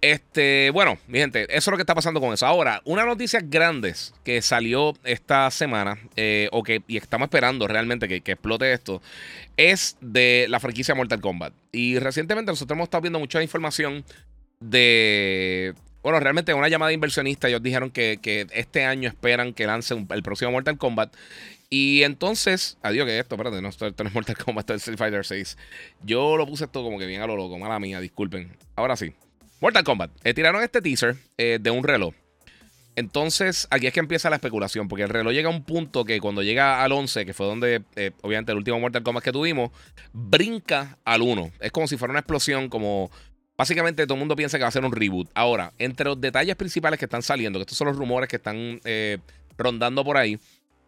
Este, 0.00 0.70
bueno, 0.70 0.98
mi 1.08 1.18
gente, 1.18 1.44
eso 1.44 1.56
es 1.56 1.66
lo 1.68 1.76
que 1.76 1.82
está 1.82 1.94
pasando 1.94 2.20
con 2.20 2.32
eso. 2.32 2.46
Ahora, 2.46 2.82
una 2.84 3.04
noticia 3.04 3.40
grande 3.42 3.94
que 4.24 4.42
salió 4.42 4.94
esta 5.04 5.50
semana, 5.50 5.98
eh, 6.16 6.48
o 6.52 6.62
que 6.62 6.82
y 6.86 6.96
estamos 6.98 7.26
esperando 7.26 7.66
realmente 7.66 8.06
que, 8.06 8.16
explote 8.16 8.72
esto, 8.72 9.00
es 9.56 9.96
de 10.00 10.46
la 10.48 10.60
franquicia 10.60 10.94
Mortal 10.94 11.20
Kombat. 11.20 11.54
Y 11.72 11.98
recientemente 11.98 12.52
nosotros 12.52 12.76
hemos 12.76 12.86
estado 12.86 13.02
viendo 13.02 13.18
mucha 13.18 13.42
información 13.42 14.04
de. 14.60 15.74
Bueno, 16.02 16.20
realmente 16.20 16.54
una 16.54 16.68
llamada 16.68 16.92
inversionista. 16.92 17.48
Ellos 17.48 17.62
dijeron 17.62 17.90
que, 17.90 18.18
que 18.22 18.46
este 18.52 18.84
año 18.84 19.08
esperan 19.08 19.54
que 19.54 19.66
lance 19.66 19.94
el 19.94 20.22
próximo 20.22 20.52
Mortal 20.52 20.78
Kombat. 20.78 21.16
Y 21.68 22.04
entonces, 22.04 22.78
adiós, 22.82 23.06
que 23.06 23.18
esto, 23.18 23.34
espérate, 23.34 23.60
no, 23.60 23.70
esto, 23.70 23.90
no 23.90 24.08
es 24.08 24.14
Mortal 24.14 24.36
Kombat, 24.36 24.64
esto 24.64 24.74
es 24.74 24.82
Street 24.82 24.98
Fighter 24.98 25.24
6. 25.24 25.58
Yo 26.04 26.36
lo 26.36 26.46
puse 26.46 26.66
esto 26.66 26.84
como 26.84 26.98
que 26.98 27.06
bien 27.06 27.22
a 27.22 27.26
lo 27.26 27.34
loco, 27.34 27.58
mala 27.58 27.80
mía, 27.80 28.00
disculpen. 28.00 28.56
Ahora 28.76 28.94
sí. 28.94 29.14
Mortal 29.60 29.84
Kombat. 29.84 30.10
Eh, 30.24 30.34
tiraron 30.34 30.62
este 30.62 30.82
teaser 30.82 31.16
eh, 31.38 31.58
de 31.60 31.70
un 31.70 31.84
reloj. 31.84 32.14
Entonces, 32.94 33.66
aquí 33.70 33.86
es 33.86 33.92
que 33.92 34.00
empieza 34.00 34.30
la 34.30 34.36
especulación, 34.36 34.88
porque 34.88 35.02
el 35.02 35.10
reloj 35.10 35.32
llega 35.32 35.48
a 35.48 35.52
un 35.52 35.64
punto 35.64 36.04
que 36.04 36.18
cuando 36.18 36.42
llega 36.42 36.82
al 36.82 36.92
11, 36.92 37.26
que 37.26 37.34
fue 37.34 37.46
donde, 37.46 37.82
eh, 37.94 38.12
obviamente, 38.22 38.52
el 38.52 38.58
último 38.58 38.80
Mortal 38.80 39.02
Kombat 39.02 39.22
que 39.22 39.32
tuvimos, 39.32 39.70
brinca 40.12 40.98
al 41.04 41.20
1. 41.20 41.52
Es 41.60 41.72
como 41.72 41.86
si 41.88 41.98
fuera 41.98 42.12
una 42.12 42.20
explosión, 42.20 42.70
como 42.70 43.10
básicamente 43.58 44.06
todo 44.06 44.14
el 44.14 44.20
mundo 44.20 44.36
piensa 44.36 44.56
que 44.56 44.62
va 44.62 44.68
a 44.68 44.72
ser 44.72 44.84
un 44.84 44.92
reboot. 44.92 45.28
Ahora, 45.34 45.72
entre 45.78 46.06
los 46.06 46.20
detalles 46.20 46.56
principales 46.56 46.98
que 46.98 47.04
están 47.04 47.22
saliendo, 47.22 47.58
que 47.58 47.64
estos 47.64 47.76
son 47.76 47.88
los 47.88 47.96
rumores 47.96 48.28
que 48.30 48.36
están 48.36 48.80
rondando 49.58 50.04
por 50.04 50.16
ahí, 50.16 50.38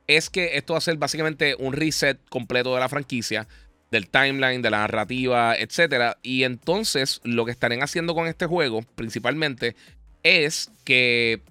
es 0.06 0.30
que 0.30 0.56
esto 0.56 0.72
va 0.72 0.78
a 0.78 0.82
ser 0.82 0.96
básicamente 0.96 1.54
un 1.58 1.74
reset 1.74 2.18
completo 2.30 2.74
de 2.74 2.80
la 2.80 2.88
franquicia, 2.88 3.46
del 3.90 4.08
timeline, 4.08 4.62
de 4.62 4.70
la 4.70 4.78
narrativa, 4.78 5.56
etc. 5.56 6.16
Y 6.22 6.44
entonces 6.44 7.20
lo 7.24 7.44
que 7.44 7.50
estarán 7.50 7.82
haciendo 7.82 8.14
con 8.14 8.26
este 8.26 8.46
juego, 8.46 8.82
principalmente, 8.94 9.76
es 10.22 10.70
que 10.84 11.42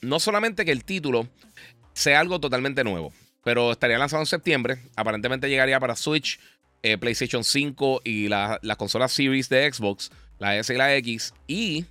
no 0.00 0.20
solamente 0.20 0.64
que 0.64 0.72
el 0.72 0.84
título 0.84 1.28
sea 1.92 2.20
algo 2.20 2.40
totalmente 2.40 2.84
nuevo, 2.84 3.12
pero 3.42 3.72
estaría 3.72 3.98
lanzado 3.98 4.22
en 4.22 4.26
septiembre, 4.26 4.78
aparentemente 4.96 5.48
llegaría 5.48 5.80
para 5.80 5.96
Switch, 5.96 6.40
eh, 6.82 6.98
PlayStation 6.98 7.44
5 7.44 8.02
y 8.04 8.28
las 8.28 8.76
consolas 8.76 9.12
Series 9.12 9.48
de 9.48 9.72
Xbox, 9.72 10.10
la 10.38 10.56
S 10.56 10.72
y 10.72 10.76
la 10.76 10.94
X, 10.96 11.32
y 11.46 11.86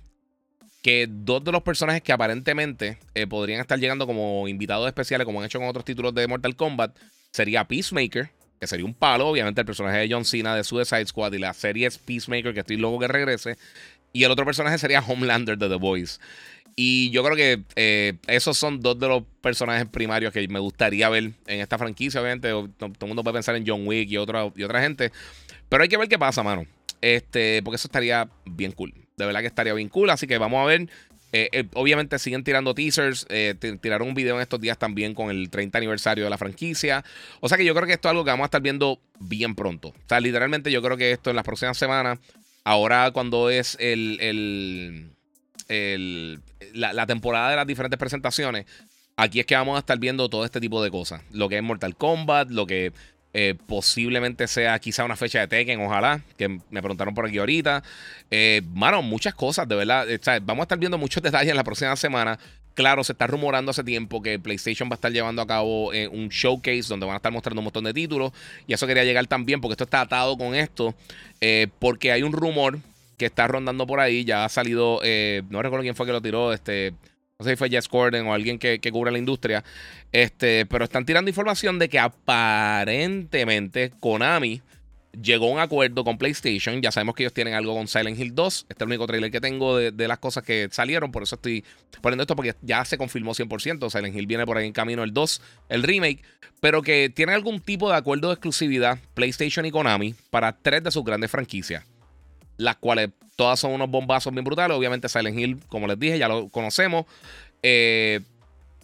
que 0.82 1.08
dos 1.08 1.42
de 1.42 1.50
los 1.50 1.62
personajes 1.62 2.02
que 2.02 2.12
aparentemente 2.12 2.98
eh, 3.14 3.26
podrían 3.26 3.60
estar 3.60 3.78
llegando 3.78 4.06
como 4.06 4.46
invitados 4.46 4.86
especiales, 4.86 5.24
como 5.24 5.40
han 5.40 5.46
hecho 5.46 5.58
con 5.58 5.68
otros 5.68 5.84
títulos 5.84 6.14
de 6.14 6.28
Mortal 6.28 6.54
Kombat, 6.54 6.96
sería 7.32 7.66
Peacemaker, 7.66 8.30
que 8.60 8.66
sería 8.66 8.86
un 8.86 8.94
palo, 8.94 9.26
obviamente 9.26 9.60
el 9.60 9.66
personaje 9.66 9.98
de 9.98 10.08
John 10.10 10.24
Cena 10.24 10.54
de 10.54 10.64
Suicide 10.64 11.06
Squad 11.06 11.32
y 11.32 11.38
la 11.38 11.52
serie 11.54 11.86
es 11.86 11.98
Peacemaker, 11.98 12.54
que 12.54 12.60
estoy 12.60 12.76
loco 12.76 12.98
que 12.98 13.08
regrese. 13.08 13.56
Y 14.12 14.24
el 14.24 14.30
otro 14.30 14.44
personaje 14.44 14.78
sería 14.78 15.00
Homelander 15.00 15.58
de 15.58 15.68
The 15.68 15.74
Voice. 15.74 16.18
Y 16.76 17.10
yo 17.10 17.22
creo 17.22 17.36
que 17.36 17.62
eh, 17.76 18.14
esos 18.26 18.58
son 18.58 18.80
dos 18.80 18.98
de 18.98 19.08
los 19.08 19.22
personajes 19.40 19.86
primarios 19.86 20.32
que 20.32 20.46
me 20.48 20.58
gustaría 20.58 21.08
ver 21.08 21.32
en 21.46 21.60
esta 21.60 21.78
franquicia. 21.78 22.20
Obviamente, 22.20 22.48
todo, 22.50 22.92
el 23.00 23.06
mundo 23.06 23.22
puede 23.22 23.34
pensar 23.34 23.54
en 23.56 23.64
John 23.66 23.86
Wick 23.86 24.10
y 24.10 24.16
otra, 24.16 24.50
y 24.54 24.62
otra 24.62 24.80
gente. 24.80 25.12
Pero 25.68 25.82
hay 25.82 25.88
que 25.88 25.96
ver 25.96 26.08
qué 26.08 26.18
pasa, 26.18 26.42
mano. 26.42 26.66
Este, 27.00 27.62
porque 27.62 27.76
eso 27.76 27.86
estaría 27.86 28.28
bien 28.44 28.72
cool. 28.72 28.92
De 29.16 29.26
verdad 29.26 29.40
que 29.40 29.46
estaría 29.46 29.74
bien 29.74 29.88
cool. 29.88 30.10
Así 30.10 30.26
que 30.26 30.38
vamos 30.38 30.62
a 30.62 30.66
ver. 30.66 30.88
Eh, 31.36 31.48
eh, 31.50 31.64
obviamente 31.74 32.16
siguen 32.20 32.44
tirando 32.44 32.76
teasers. 32.76 33.26
Eh, 33.28 33.56
tiraron 33.80 34.06
un 34.06 34.14
video 34.14 34.36
en 34.36 34.42
estos 34.42 34.60
días 34.60 34.78
también 34.78 35.14
con 35.14 35.30
el 35.30 35.50
30 35.50 35.78
aniversario 35.78 36.22
de 36.22 36.30
la 36.30 36.38
franquicia. 36.38 37.04
O 37.40 37.48
sea 37.48 37.58
que 37.58 37.64
yo 37.64 37.74
creo 37.74 37.88
que 37.88 37.94
esto 37.94 38.06
es 38.06 38.10
algo 38.10 38.22
que 38.22 38.30
vamos 38.30 38.44
a 38.44 38.46
estar 38.46 38.62
viendo 38.62 39.00
bien 39.18 39.56
pronto. 39.56 39.88
O 39.88 40.08
sea, 40.08 40.20
literalmente 40.20 40.70
yo 40.70 40.80
creo 40.80 40.96
que 40.96 41.10
esto 41.10 41.30
en 41.30 41.36
las 41.36 41.44
próximas 41.44 41.76
semanas. 41.76 42.20
Ahora 42.62 43.10
cuando 43.10 43.50
es 43.50 43.76
el, 43.80 45.10
el, 45.68 46.40
la, 46.72 47.06
temporada 47.06 47.50
de 47.50 47.56
las 47.56 47.66
diferentes 47.66 47.98
presentaciones. 47.98 48.66
Aquí 49.16 49.40
es 49.40 49.46
que 49.46 49.56
vamos 49.56 49.74
a 49.74 49.80
estar 49.80 49.98
viendo 49.98 50.28
todo 50.28 50.44
este 50.44 50.60
tipo 50.60 50.84
de 50.84 50.92
cosas. 50.92 51.20
Lo 51.32 51.48
que 51.48 51.56
es 51.56 51.62
Mortal 51.64 51.96
Kombat, 51.96 52.50
lo 52.50 52.64
que 52.66 52.92
eh, 53.36 53.56
posiblemente 53.66 54.46
sea 54.46 54.78
quizá 54.78 55.04
una 55.04 55.16
fecha 55.16 55.40
de 55.40 55.48
Tekken, 55.48 55.80
ojalá, 55.80 56.22
que 56.38 56.48
me 56.48 56.80
preguntaron 56.80 57.16
por 57.16 57.26
aquí 57.26 57.38
ahorita. 57.38 57.82
Eh, 58.30 58.62
mano, 58.72 59.02
muchas 59.02 59.34
cosas, 59.34 59.66
de 59.66 59.74
verdad. 59.74 60.08
Eh, 60.08 60.20
vamos 60.42 60.62
a 60.62 60.64
estar 60.64 60.78
viendo 60.78 60.98
muchos 60.98 61.20
detalles 61.20 61.50
en 61.50 61.56
la 61.56 61.64
próxima 61.64 61.96
semana. 61.96 62.38
Claro, 62.74 63.02
se 63.02 63.10
está 63.10 63.26
rumorando 63.26 63.72
hace 63.72 63.82
tiempo 63.82 64.22
que 64.22 64.38
PlayStation 64.38 64.88
va 64.88 64.94
a 64.94 64.94
estar 64.94 65.10
llevando 65.10 65.42
a 65.42 65.46
cabo 65.48 65.90
un 66.10 66.28
showcase 66.28 66.84
donde 66.88 67.06
van 67.06 67.14
a 67.14 67.16
estar 67.16 67.32
mostrando 67.32 67.60
un 67.60 67.64
montón 67.64 67.84
de 67.84 67.92
títulos. 67.92 68.32
Y 68.68 68.72
eso 68.72 68.86
quería 68.86 69.04
llegar 69.04 69.26
también 69.26 69.60
porque 69.60 69.72
esto 69.72 69.84
está 69.84 70.02
atado 70.02 70.38
con 70.38 70.54
esto. 70.54 70.94
porque 71.80 72.12
hay 72.12 72.22
un 72.22 72.32
rumor 72.32 72.78
que 73.16 73.26
está 73.26 73.48
rondando 73.48 73.86
por 73.86 73.98
ahí. 73.98 74.24
Ya 74.24 74.44
ha 74.44 74.48
salido, 74.48 75.00
no 75.50 75.62
recuerdo 75.62 75.82
quién 75.82 75.94
fue 75.94 76.06
que 76.06 76.12
lo 76.12 76.22
tiró, 76.22 76.52
este 76.52 76.94
sé 77.44 77.50
si 77.50 77.56
fue 77.56 77.70
Jess 77.70 77.88
Gordon 77.88 78.26
o 78.26 78.34
alguien 78.34 78.58
que, 78.58 78.78
que 78.80 78.90
cubre 78.90 79.12
la 79.12 79.18
industria. 79.18 79.62
Este, 80.12 80.66
pero 80.66 80.84
están 80.84 81.04
tirando 81.04 81.30
información 81.30 81.78
de 81.78 81.88
que 81.88 81.98
aparentemente 81.98 83.92
Konami 84.00 84.62
llegó 85.20 85.48
a 85.48 85.52
un 85.52 85.58
acuerdo 85.58 86.04
con 86.04 86.18
PlayStation. 86.18 86.80
Ya 86.82 86.90
sabemos 86.90 87.14
que 87.14 87.22
ellos 87.24 87.32
tienen 87.32 87.54
algo 87.54 87.74
con 87.74 87.88
Silent 87.88 88.18
Hill 88.18 88.34
2. 88.34 88.66
Este 88.68 88.74
es 88.74 88.80
el 88.80 88.88
único 88.88 89.06
trailer 89.06 89.30
que 89.30 89.40
tengo 89.40 89.76
de, 89.76 90.08
las 90.08 90.18
cosas 90.18 90.42
que 90.42 90.68
salieron. 90.70 91.12
Por 91.12 91.22
eso 91.22 91.36
estoy 91.36 91.64
poniendo 92.00 92.22
esto 92.22 92.36
porque 92.36 92.54
ya 92.62 92.84
se 92.84 92.98
confirmó 92.98 93.32
100%. 93.32 93.90
Silent 93.90 94.16
Hill 94.16 94.26
viene 94.26 94.46
por 94.46 94.56
ahí 94.56 94.66
en 94.66 94.72
camino 94.72 95.02
el 95.02 95.12
2, 95.12 95.42
el 95.68 95.82
remake. 95.82 96.22
Pero 96.60 96.82
que 96.82 97.10
tienen 97.10 97.34
algún 97.34 97.60
tipo 97.60 97.90
de 97.90 97.96
acuerdo 97.96 98.28
de 98.28 98.34
exclusividad 98.34 98.98
PlayStation 99.14 99.66
y 99.66 99.70
Konami 99.70 100.14
para 100.30 100.56
tres 100.56 100.82
de 100.82 100.90
sus 100.90 101.04
grandes 101.04 101.30
franquicias. 101.30 101.84
Las 102.56 102.76
cuales 102.76 103.10
Todas 103.36 103.58
son 103.58 103.72
unos 103.72 103.90
bombazos 103.90 104.32
bien 104.32 104.44
brutales. 104.44 104.76
Obviamente 104.76 105.08
Silent 105.08 105.38
Hill, 105.38 105.60
como 105.68 105.86
les 105.86 105.98
dije, 105.98 106.18
ya 106.18 106.28
lo 106.28 106.48
conocemos. 106.48 107.06
Eh, 107.62 108.20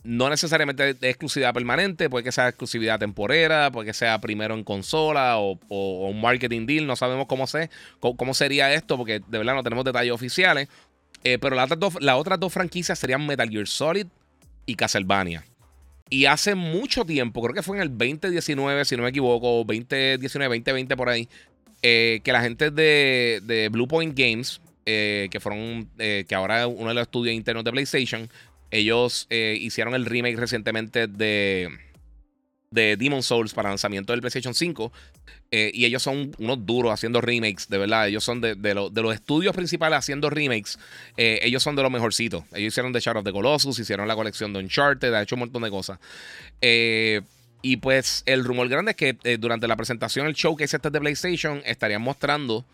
no 0.02 0.30
necesariamente 0.30 0.94
de 0.94 1.10
exclusividad 1.10 1.52
permanente, 1.52 2.08
puede 2.08 2.24
que 2.24 2.32
sea 2.32 2.48
exclusividad 2.48 2.98
temporera, 2.98 3.70
puede 3.70 3.88
que 3.88 3.92
sea 3.92 4.18
primero 4.18 4.54
en 4.54 4.64
consola 4.64 5.36
o, 5.38 5.58
un 5.68 6.20
marketing 6.20 6.64
deal, 6.64 6.86
no 6.86 6.96
sabemos 6.96 7.26
cómo, 7.26 7.44
cómo, 8.16 8.32
sería 8.32 8.72
esto, 8.72 8.96
porque 8.96 9.20
de 9.26 9.38
verdad 9.38 9.54
no 9.54 9.62
tenemos 9.62 9.84
detalles 9.84 10.12
oficiales. 10.12 10.68
Eh, 11.22 11.38
pero 11.38 11.54
las 11.54 11.66
otras, 11.66 11.78
dos, 11.78 12.02
las 12.02 12.16
otras 12.16 12.40
dos 12.40 12.52
franquicias 12.52 12.98
serían 12.98 13.26
Metal 13.26 13.48
Gear 13.48 13.66
Solid 13.66 14.06
y 14.64 14.74
Castlevania. 14.74 15.44
Y 16.08 16.24
hace 16.24 16.56
mucho 16.56 17.04
tiempo, 17.04 17.40
creo 17.42 17.54
que 17.54 17.62
fue 17.62 17.76
en 17.76 17.82
el 17.82 17.90
2019, 17.90 18.84
si 18.84 18.96
no 18.96 19.02
me 19.04 19.10
equivoco, 19.10 19.64
2019, 19.64 20.58
2020 20.58 20.96
por 20.96 21.08
ahí, 21.08 21.28
eh, 21.82 22.20
que 22.22 22.32
la 22.32 22.42
gente 22.42 22.70
de, 22.70 23.40
de 23.42 23.68
Blue 23.70 23.88
Point 23.88 24.18
Games, 24.18 24.60
eh, 24.86 25.28
que 25.30 25.40
fueron, 25.40 25.88
eh, 25.98 26.24
que 26.28 26.34
ahora 26.34 26.66
uno 26.66 26.88
de 26.88 26.94
los 26.94 27.02
estudios 27.02 27.34
internos 27.34 27.64
de 27.64 27.70
PlayStation, 27.70 28.28
ellos 28.70 29.26
hicieron 29.30 29.94
el 29.94 30.06
remake 30.06 30.36
recientemente 30.36 31.08
de, 31.08 31.68
de 32.70 32.96
Demon 32.96 33.24
Souls 33.24 33.52
para 33.52 33.68
lanzamiento 33.68 34.12
del 34.12 34.20
PlayStation 34.20 34.54
5. 34.54 34.92
y 35.50 35.84
ellos 35.84 36.04
son 36.04 36.30
unos 36.38 36.64
duros 36.64 36.92
haciendo 36.92 37.20
remakes, 37.20 37.68
de 37.68 37.78
verdad. 37.78 38.06
Ellos 38.06 38.22
son 38.22 38.40
de, 38.40 38.54
de, 38.54 38.88
de 38.92 39.02
los 39.02 39.12
estudios 39.12 39.56
principales 39.56 39.98
haciendo 39.98 40.30
remakes. 40.30 40.78
ellos 41.16 41.64
son 41.64 41.74
de 41.74 41.82
los 41.82 41.90
mejorcitos. 41.90 42.44
Ellos 42.52 42.72
hicieron 42.72 42.92
The 42.92 43.00
Shadow 43.00 43.22
of 43.22 43.24
the 43.24 43.32
Colossus, 43.32 43.76
hicieron 43.80 44.06
la 44.06 44.14
colección 44.14 44.52
de 44.52 44.60
Uncharted, 44.60 45.12
ha 45.14 45.22
hecho 45.22 45.34
un 45.34 45.40
montón 45.40 45.62
de 45.62 45.70
cosas. 45.70 45.98
Eh, 46.60 47.22
y 47.62 47.76
pues 47.78 48.22
el 48.26 48.44
rumor 48.44 48.68
grande 48.68 48.92
es 48.92 48.96
que 48.96 49.16
eh, 49.24 49.36
durante 49.38 49.68
la 49.68 49.76
presentación, 49.76 50.26
el 50.26 50.34
show 50.34 50.56
que 50.56 50.64
showcase 50.64 50.76
este 50.76 50.90
de 50.90 51.00
PlayStation, 51.00 51.62
estarían 51.64 52.02
mostrando 52.02 52.64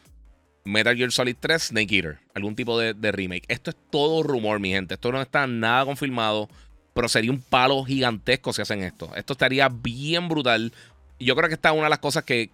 Metal 0.64 0.96
Gear 0.96 1.12
Solid 1.12 1.36
3 1.38 1.62
Snake 1.62 1.96
Eater, 1.96 2.18
algún 2.34 2.54
tipo 2.54 2.78
de, 2.78 3.12
remake. 3.12 3.44
Esto 3.48 3.70
es 3.70 3.76
todo 3.90 4.22
rumor, 4.22 4.60
mi 4.60 4.70
gente. 4.70 4.94
Esto 4.94 5.12
no 5.12 5.22
está 5.22 5.46
nada 5.46 5.84
confirmado, 5.84 6.48
pero 6.92 7.08
sería 7.08 7.30
un 7.30 7.40
palo 7.40 7.84
gigantesco 7.84 8.52
si 8.52 8.62
hacen 8.62 8.82
esto. 8.82 9.10
Esto 9.16 9.32
estaría 9.32 9.68
bien 9.68 10.28
brutal. 10.28 10.72
Yo 11.18 11.34
creo 11.34 11.48
que 11.48 11.54
esta 11.54 11.70
es 11.70 11.74
una 11.74 11.84
de 11.84 11.90
las 11.90 12.00
cosas 12.00 12.24
que, 12.24 12.50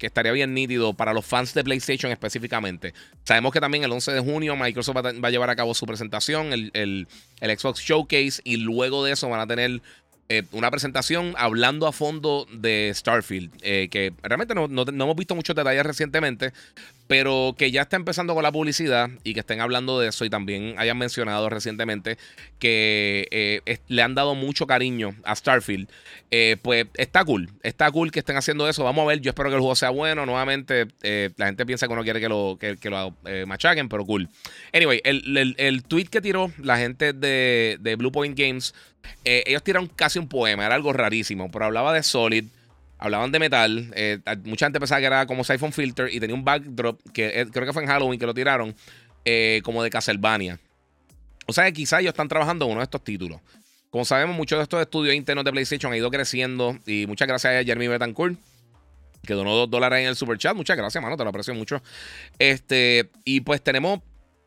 estaría 0.00 0.30
bien 0.32 0.54
nítido 0.54 0.94
para 0.94 1.12
los 1.12 1.24
fans 1.24 1.52
de 1.52 1.64
PlayStation 1.64 2.12
específicamente. 2.12 2.94
Sabemos 3.24 3.52
que 3.52 3.60
también 3.60 3.82
el 3.82 3.90
11 3.90 4.12
de 4.12 4.20
junio 4.20 4.54
Microsoft 4.56 4.96
va 4.96 5.28
a, 5.28 5.30
llevar 5.30 5.50
a 5.50 5.56
cabo 5.56 5.74
su 5.74 5.84
presentación, 5.84 6.52
el, 6.52 6.70
el, 6.74 7.08
el 7.40 7.58
Xbox 7.58 7.80
Showcase, 7.80 8.40
y 8.44 8.58
luego 8.58 9.04
de 9.04 9.12
eso 9.12 9.28
van 9.28 9.40
a 9.40 9.46
tener 9.46 9.82
eh, 10.28 10.44
una 10.52 10.70
presentación 10.70 11.34
hablando 11.36 11.86
a 11.86 11.92
fondo 11.92 12.46
de 12.50 12.90
Starfield, 12.94 13.50
eh, 13.62 13.88
que 13.90 14.12
realmente 14.22 14.54
no, 14.54 14.64
hemos 14.64 15.16
visto 15.16 15.34
muchos 15.34 15.54
detalles 15.54 15.84
recientemente, 15.84 16.52
pero 17.06 17.54
que 17.58 17.70
ya 17.70 17.82
está 17.82 17.96
empezando 17.96 18.34
con 18.34 18.42
la 18.42 18.52
publicidad 18.52 19.10
y 19.22 19.34
que 19.34 19.40
estén 19.40 19.60
hablando 19.60 20.00
de 20.00 20.08
eso 20.08 20.24
y 20.24 20.30
también 20.30 20.74
hayan 20.78 20.96
mencionado 20.98 21.48
recientemente 21.50 22.18
que 22.58 23.28
eh, 23.30 23.78
le 23.88 24.02
han 24.02 24.14
dado 24.14 24.34
mucho 24.34 24.66
cariño 24.66 25.14
a 25.24 25.34
Starfield, 25.34 25.88
pues 26.62 26.86
está 26.94 27.24
cool, 27.24 27.50
está 27.62 27.90
cool 27.90 28.10
que 28.10 28.18
estén 28.18 28.36
haciendo 28.36 28.68
eso, 28.68 28.82
vamos 28.82 29.04
a 29.04 29.06
ver, 29.06 29.20
yo 29.20 29.30
espero 29.30 29.50
que 29.50 29.54
el 29.54 29.60
juego 29.60 29.76
sea 29.76 29.90
bueno, 29.90 30.26
nuevamente 30.26 30.86
la 31.36 31.46
gente 31.46 31.64
piensa 31.66 31.86
que 31.86 31.92
uno 31.92 32.02
quiere 32.02 32.20
que 32.20 32.28
lo, 32.28 32.58
que, 32.58 32.90
lo 32.90 33.14
machaquen, 33.46 33.88
pero 33.88 34.04
cool. 34.04 34.28
Anyway, 34.72 35.00
el, 35.04 35.82
tweet 35.86 36.06
que 36.06 36.20
tiró 36.20 36.50
la 36.58 36.78
gente 36.78 37.12
de, 37.12 37.78
de 37.80 37.96
Blue 37.96 38.10
Point 38.10 38.36
Games 38.36 38.74
eh, 39.24 39.44
ellos 39.46 39.62
tiraron 39.62 39.88
casi 39.88 40.18
un 40.18 40.28
poema, 40.28 40.66
era 40.66 40.74
algo 40.74 40.92
rarísimo, 40.92 41.50
pero 41.50 41.64
hablaba 41.64 41.92
de 41.92 42.02
Solid, 42.02 42.44
hablaban 42.98 43.32
de 43.32 43.38
metal. 43.38 43.92
Eh, 43.96 44.18
mucha 44.44 44.66
gente 44.66 44.80
pensaba 44.80 45.00
que 45.00 45.06
era 45.06 45.26
como 45.26 45.44
Siphon 45.44 45.72
Filter 45.72 46.08
y 46.12 46.20
tenía 46.20 46.34
un 46.34 46.44
backdrop 46.44 47.00
que 47.12 47.40
eh, 47.40 47.46
creo 47.50 47.66
que 47.66 47.72
fue 47.72 47.82
en 47.82 47.88
Halloween 47.88 48.18
que 48.18 48.26
lo 48.26 48.34
tiraron. 48.34 48.74
eh, 49.24 49.60
como 49.64 49.82
de 49.82 49.90
Castlevania. 49.90 50.60
O 51.46 51.52
sea 51.52 51.64
que 51.64 51.72
quizás 51.72 52.00
ellos 52.00 52.12
están 52.12 52.28
trabajando 52.28 52.64
en 52.66 52.72
uno 52.72 52.80
de 52.80 52.84
estos 52.84 53.02
títulos. 53.02 53.40
Como 53.90 54.04
sabemos, 54.04 54.36
muchos 54.36 54.58
de 54.58 54.64
estos 54.64 54.80
estudios 54.80 55.14
internos 55.14 55.44
de 55.44 55.52
PlayStation 55.52 55.92
han 55.92 55.98
ido 55.98 56.10
creciendo. 56.10 56.78
Y 56.86 57.06
muchas 57.06 57.28
gracias 57.28 57.54
a 57.54 57.64
Jeremy 57.64 57.88
Betancourt, 57.88 58.38
que 59.22 59.34
donó 59.34 59.54
dos 59.54 59.70
dólares 59.70 60.00
en 60.00 60.08
el 60.08 60.16
super 60.16 60.36
chat. 60.38 60.54
Muchas 60.56 60.76
gracias, 60.76 61.02
mano, 61.02 61.16
te 61.16 61.22
lo 61.22 61.30
aprecio 61.30 61.54
mucho. 61.54 61.82
Este, 62.38 63.10
y 63.24 63.40
pues 63.40 63.62
tenemos 63.62 64.00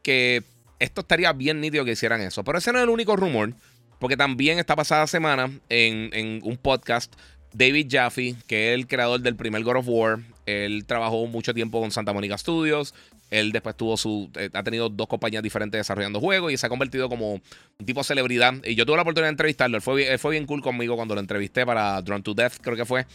que 0.03 0.43
esto 0.79 1.01
estaría 1.01 1.31
bien 1.33 1.61
nítido 1.61 1.85
que 1.85 1.91
hicieran 1.91 2.21
eso. 2.21 2.43
Pero 2.43 2.57
ese 2.57 2.71
no 2.71 2.79
es 2.79 2.83
el 2.83 2.89
único 2.89 3.15
rumor. 3.15 3.53
Porque 3.99 4.15
también 4.15 4.59
esta 4.59 4.75
pasada 4.75 5.07
semana 5.07 5.49
en, 5.69 6.11
en 6.13 6.39
un 6.43 6.57
podcast 6.57 7.15
David 7.53 7.87
Jaffe, 7.89 8.35
que 8.47 8.73
es 8.73 8.79
el 8.79 8.87
creador 8.87 9.21
del 9.21 9.35
primer 9.35 9.63
God 9.63 9.77
of 9.77 9.85
War, 9.87 10.19
él 10.45 10.85
trabajó 10.85 11.25
mucho 11.27 11.53
tiempo 11.53 11.79
con 11.81 11.91
Santa 11.91 12.13
Mónica 12.13 12.37
Studios. 12.37 12.93
Él 13.29 13.51
después 13.51 13.75
tuvo 13.75 13.97
su. 13.97 14.29
Eh, 14.35 14.49
ha 14.53 14.63
tenido 14.63 14.87
dos 14.87 15.07
compañías 15.07 15.43
diferentes 15.43 15.77
desarrollando 15.77 16.21
juegos 16.21 16.53
y 16.53 16.57
se 16.57 16.65
ha 16.65 16.69
convertido 16.69 17.09
como 17.09 17.33
un 17.33 17.85
tipo 17.85 17.99
de 17.99 18.05
celebridad. 18.05 18.53
Y 18.63 18.75
yo 18.75 18.85
tuve 18.85 18.95
la 18.95 19.01
oportunidad 19.01 19.27
de 19.27 19.31
entrevistarlo. 19.31 19.75
Él 19.75 19.81
fue, 19.81 20.17
fue 20.17 20.31
bien 20.31 20.45
cool 20.45 20.61
conmigo 20.61 20.95
cuando 20.95 21.13
lo 21.13 21.19
entrevisté 21.19 21.65
para 21.65 22.01
Drone 22.01 22.23
to 22.23 22.33
Death, 22.33 22.53
creo 22.61 22.77
que 22.77 22.85
fue. 22.85 23.05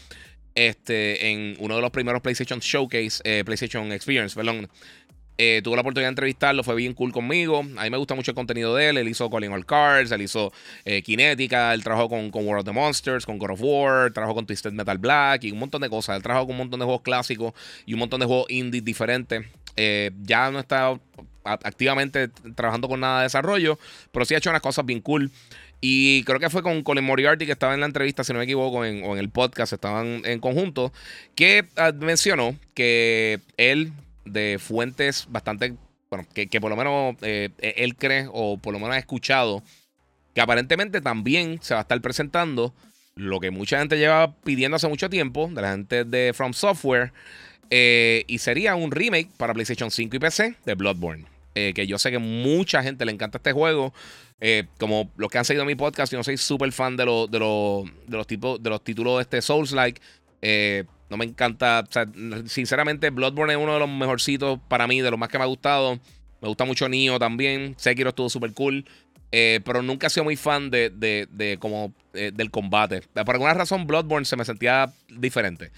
Este, 0.55 1.31
en 1.31 1.57
uno 1.61 1.77
de 1.77 1.81
los 1.81 1.91
primeros 1.91 2.21
PlayStation 2.21 2.61
Showcase, 2.61 3.23
eh, 3.25 3.43
PlayStation 3.45 3.91
Experience, 3.91 4.37
perdón. 4.37 4.69
Eh, 5.45 5.61
tuve 5.61 5.75
la 5.75 5.81
oportunidad 5.81 6.07
de 6.07 6.11
entrevistarlo, 6.11 6.63
fue 6.63 6.77
bien 6.77 6.95
cool 6.95 7.11
conmigo. 7.11 7.59
A 7.77 7.83
mí 7.83 7.91
me 7.91 7.97
gusta 7.97 8.15
mucho 8.15 8.31
el 8.31 8.37
contenido 8.37 8.77
de 8.77 8.91
él. 8.91 8.97
Él 8.97 9.09
hizo 9.09 9.29
Calling 9.29 9.51
All 9.51 9.67
Cards, 9.67 10.13
él 10.13 10.23
hizo 10.23 10.53
eh, 10.85 11.03
Kinetica, 11.03 11.75
él 11.75 11.83
trabajó 11.83 12.09
con, 12.09 12.31
con, 12.31 12.47
World 12.47 12.61
of 12.61 12.65
the 12.67 12.73
Monsters, 12.73 13.27
con 13.27 13.39
God 13.39 13.51
of 13.51 13.61
War, 13.61 14.13
trabajó 14.13 14.37
con 14.37 14.47
Twisted 14.47 14.71
Metal 14.71 14.99
Black 14.99 15.43
y 15.43 15.51
un 15.51 15.59
montón 15.59 15.83
de 15.83 15.91
cosas. 15.91 16.15
Él 16.15 16.23
trabajó 16.23 16.47
con 16.47 16.53
un 16.53 16.59
montón 16.59 16.79
de 16.79 16.85
juegos 16.85 17.03
clásicos 17.03 17.55
y 17.87 17.95
un 17.95 17.99
montón 17.99 18.21
de 18.21 18.27
juegos 18.27 18.47
indie 18.51 18.83
diferentes. 18.83 19.45
Eh, 19.77 20.13
ya 20.23 20.49
no 20.53 20.61
está 20.61 20.97
activamente 21.43 22.29
trabajando 22.55 22.87
con 22.87 23.01
nada 23.01 23.19
de 23.19 23.23
desarrollo, 23.25 23.81
pero 24.13 24.25
sí 24.25 24.35
ha 24.35 24.39
hecho 24.39 24.51
unas 24.51 24.63
cosas 24.63 24.87
bien 24.87 25.01
cool. 25.01 25.33
Y 25.81 26.23
creo 26.23 26.39
que 26.39 26.51
fue 26.51 26.63
con 26.63 26.85
Colin 26.85 27.03
Moriarty 27.03 27.47
que 27.47 27.53
estaba 27.53 27.75
en 27.75 27.81
la 27.81 27.87
entrevista, 27.87 28.23
si 28.23 28.33
no 28.33 28.39
me 28.39 28.45
equivoco, 28.45 28.79
o 28.79 28.85
en 28.85 29.19
el 29.19 29.29
podcast, 29.29 29.73
estaban 29.73 30.23
en 30.25 30.39
conjunto, 30.39 30.93
que 31.35 31.67
ah, 31.75 31.91
mencionó 31.99 32.57
que 32.75 33.41
él, 33.57 33.93
de 34.25 34.59
fuentes 34.61 35.27
bastante, 35.31 35.75
bueno, 36.11 36.27
que, 36.35 36.61
por 36.61 36.71
lo 36.71 36.77
menos 36.77 37.17
eh, 37.23 37.51
él 37.59 37.97
cree, 37.97 38.29
o 38.33 38.59
por 38.59 38.73
lo 38.73 38.79
menos 38.79 38.95
ha 38.95 38.99
escuchado, 38.99 39.63
que 40.35 40.41
aparentemente 40.41 41.01
también 41.01 41.59
se 41.63 41.75
va 41.75 41.81
a 41.81 41.83
estar 41.83 42.01
presentando 42.01 42.75
lo 43.15 43.41
que 43.41 43.51
mucha 43.51 43.79
gente 43.79 43.99
lleva 43.99 44.35
pidiendo 44.37 44.77
hace 44.77 44.89
mucho 44.89 45.11
tiempo, 45.11 45.51
de 45.53 45.63
la 45.63 45.73
gente 45.73 46.05
de 46.05 46.33
From 46.35 46.53
Software, 46.55 47.13
eh, 47.71 48.25
y 48.27 48.39
sería 48.39 48.75
un 48.75 48.91
remake 48.91 49.31
para 49.37 49.55
PlayStation 49.55 49.91
5 49.91 50.17
y 50.17 50.19
PC 50.19 50.57
de 50.65 50.75
Bloodborne. 50.75 51.27
Eh, 51.55 51.73
que 51.75 51.87
yo 51.87 51.99
sé 51.99 52.11
que 52.11 52.19
mucha 52.19 52.83
gente 52.83 53.05
le 53.05 53.13
encanta 53.13 53.39
este 53.39 53.53
juego. 53.53 53.93
Como 54.79 55.13
los 55.17 55.31
que 55.31 55.39
han 55.39 55.45
seguido 55.45 55.65
mi 55.65 55.77
podcast, 55.77 56.11
yo 56.11 56.19
no 56.19 56.25
soy 56.25 56.37
súper 56.37 56.73
fan 56.73 56.97
de, 56.97 57.05
de, 57.05 57.39
de, 57.39 58.17
los 58.17 58.27
tipos, 58.27 58.61
de 58.61 58.71
los 58.71 58.83
títulos 58.83 59.19
de 59.19 59.23
este 59.23 59.41
Souls-like. 59.41 60.01
No 61.13 61.19
me 61.19 61.27
encanta. 61.27 61.85
sinceramente, 62.47 63.11
Bloodborne 63.11 63.53
es 63.53 63.59
uno 63.59 63.75
de 63.75 63.79
los 63.79 63.89
mejorcitos 63.89 64.59
para 64.67 64.87
mí, 64.87 65.01
de 65.01 65.11
los 65.11 65.21
más 65.21 65.29
que 65.29 65.39
me 65.39 65.45
ha 65.45 65.47
gustado. 65.47 66.01
Me 66.41 66.49
gusta 66.49 66.65
mucho 66.65 66.89
Nioh 66.89 67.19
también. 67.19 67.75
Sekiro 67.77 68.09
estuvo 68.09 68.29
súper 68.29 68.53
cool. 68.55 68.85
pero 69.31 69.83
nunca 69.83 70.07
he 70.09 70.11
sido 70.11 70.25
muy 70.25 70.37
fan 70.37 70.71
de, 70.71 70.91
de 70.91 71.57
como, 71.61 71.93
del 72.13 72.51
combate. 72.51 73.03
Por 73.13 73.35
alguna 73.35 73.55
razón, 73.55 73.87
Bloodborne 73.87 74.25
se 74.25 74.37
me 74.37 74.45
sentía 74.45 74.91
diferente. 75.09 75.71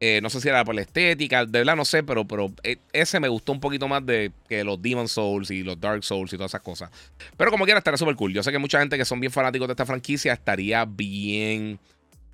Eh, 0.00 0.20
no 0.20 0.28
sé 0.28 0.40
si 0.40 0.48
era 0.48 0.64
por 0.64 0.74
la 0.74 0.82
estética, 0.82 1.46
de 1.46 1.60
verdad 1.60 1.76
no 1.76 1.84
sé, 1.84 2.02
pero, 2.02 2.26
pero 2.26 2.52
eh, 2.62 2.76
ese 2.92 3.20
me 3.20 3.28
gustó 3.28 3.52
un 3.52 3.60
poquito 3.60 3.86
más 3.88 4.04
de 4.04 4.32
que 4.48 4.64
los 4.64 4.82
Demon 4.82 5.08
Souls 5.08 5.50
y 5.50 5.62
los 5.62 5.80
Dark 5.80 6.02
Souls 6.02 6.32
y 6.32 6.36
todas 6.36 6.50
esas 6.50 6.62
cosas. 6.62 6.90
Pero 7.36 7.50
como 7.50 7.64
quiera, 7.64 7.78
estaría 7.78 7.96
súper 7.96 8.16
cool. 8.16 8.34
Yo 8.34 8.42
sé 8.42 8.50
que 8.50 8.58
mucha 8.58 8.80
gente 8.80 8.98
que 8.98 9.04
son 9.04 9.20
bien 9.20 9.32
fanáticos 9.32 9.68
de 9.68 9.72
esta 9.72 9.86
franquicia 9.86 10.32
estaría 10.32 10.84
bien, 10.84 11.78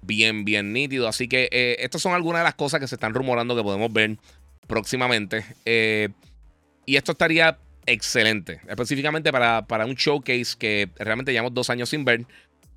bien, 0.02 0.44
bien 0.44 0.72
nítido. 0.72 1.08
Así 1.08 1.28
que 1.28 1.48
eh, 1.52 1.76
estas 1.80 2.02
son 2.02 2.14
algunas 2.14 2.40
de 2.40 2.44
las 2.44 2.54
cosas 2.54 2.80
que 2.80 2.88
se 2.88 2.94
están 2.94 3.14
rumorando 3.14 3.56
que 3.56 3.62
podemos 3.62 3.92
ver 3.92 4.16
próximamente. 4.66 5.44
y 6.86 6.96
esto 6.96 7.12
estaría 7.12 7.58
excelente, 7.86 8.60
específicamente 8.68 9.32
para, 9.32 9.66
para, 9.66 9.86
un 9.86 9.94
showcase 9.94 10.56
que 10.58 10.88
realmente 10.96 11.32
llevamos 11.32 11.54
dos 11.54 11.70
años 11.70 11.88
sin 11.88 12.04
ver. 12.04 12.24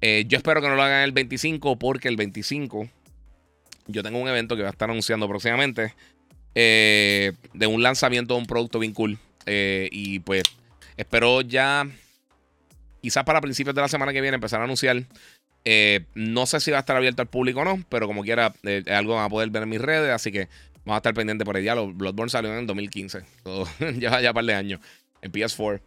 yo 0.02 0.38
espero 0.38 0.62
que 0.62 0.70
no 0.70 0.76
lo 0.76 0.84
hagan 0.84 1.04
el 1.04 1.12
25 1.12 1.78
porque 1.78 2.08
el 2.08 2.16
25 2.16 2.90
yo 3.88 4.04
tengo 4.04 4.20
un 4.20 4.28
evento 4.28 4.56
que 4.56 4.64
va 4.64 4.70
a 4.70 4.72
estar 4.72 4.90
anunciando 4.90 5.28
próximamente 5.28 5.94
eh, 6.56 7.34
de 7.54 7.68
un 7.68 7.82
lanzamiento 7.82 8.36
de 8.36 8.40
un 8.42 8.46
producto 8.46 8.80
bien 8.80 8.94
cool. 8.94 9.18
Eh, 9.46 9.90
y 9.92 10.20
pues 10.20 10.44
espero 10.96 11.42
ya, 11.42 11.88
quizás 13.02 13.24
para 13.24 13.42
principios 13.42 13.76
de 13.76 13.82
la 13.82 13.88
semana 13.88 14.14
que 14.14 14.22
viene, 14.22 14.36
empezar 14.36 14.62
a 14.62 14.66
anunciar. 14.66 15.04
Eh, 15.66 16.06
no 16.14 16.46
sé 16.46 16.60
si 16.60 16.72
va 16.72 16.78
a 16.78 16.80
estar 16.82 16.96
abierto 16.96 17.22
al 17.22 17.30
público 17.30 17.62
o 17.62 17.66
no, 17.66 17.84
pero 17.90 18.08
como 18.08 18.24
quiera, 18.24 18.54
es 18.64 18.88
algo 18.88 19.16
van 19.16 19.26
a 19.26 19.30
poder 19.30 19.50
ver 19.50 19.64
en 19.64 19.70
mis 19.70 19.82
redes. 19.82 20.12
Así 20.12 20.32
que 20.32 20.50
vamos 20.86 20.96
a 20.96 20.98
estar 20.98 21.14
pendientes 21.14 21.46
por 21.46 21.56
allá. 21.56 21.76
Los 21.76 21.96
Bloodborne 21.96 22.30
salió 22.30 22.58
en 22.58 22.68
2015. 22.68 23.24
ya, 23.98 24.22
ya 24.22 24.30
un 24.30 24.34
par 24.34 24.46
de 24.46 24.54
años. 24.54 24.80
En 25.22 25.32
PS4. 25.32 25.82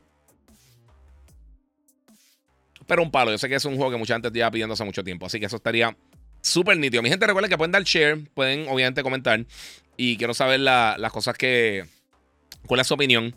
Pero 2.86 3.02
un 3.02 3.10
palo. 3.10 3.32
Yo 3.32 3.38
sé 3.38 3.48
que 3.48 3.56
es 3.56 3.64
un 3.64 3.76
juego 3.76 3.90
que 3.90 3.98
mucha 3.98 4.14
gente 4.14 4.30
lleva 4.30 4.50
pidiendo 4.50 4.74
hace 4.74 4.84
mucho 4.84 5.04
tiempo. 5.04 5.26
Así 5.26 5.40
que 5.40 5.46
eso 5.46 5.56
estaría 5.56 5.96
súper 6.40 6.78
nítido. 6.78 7.02
Mi 7.02 7.08
gente, 7.08 7.26
recuerden 7.26 7.50
que 7.50 7.58
pueden 7.58 7.72
dar 7.72 7.82
share, 7.82 8.18
pueden 8.34 8.68
obviamente 8.68 9.02
comentar. 9.02 9.44
Y 9.96 10.16
quiero 10.16 10.34
saber 10.34 10.60
las 10.60 11.12
cosas 11.12 11.36
que. 11.36 11.84
¿Cuál 12.66 12.80
es 12.80 12.86
su 12.86 12.94
opinión? 12.94 13.34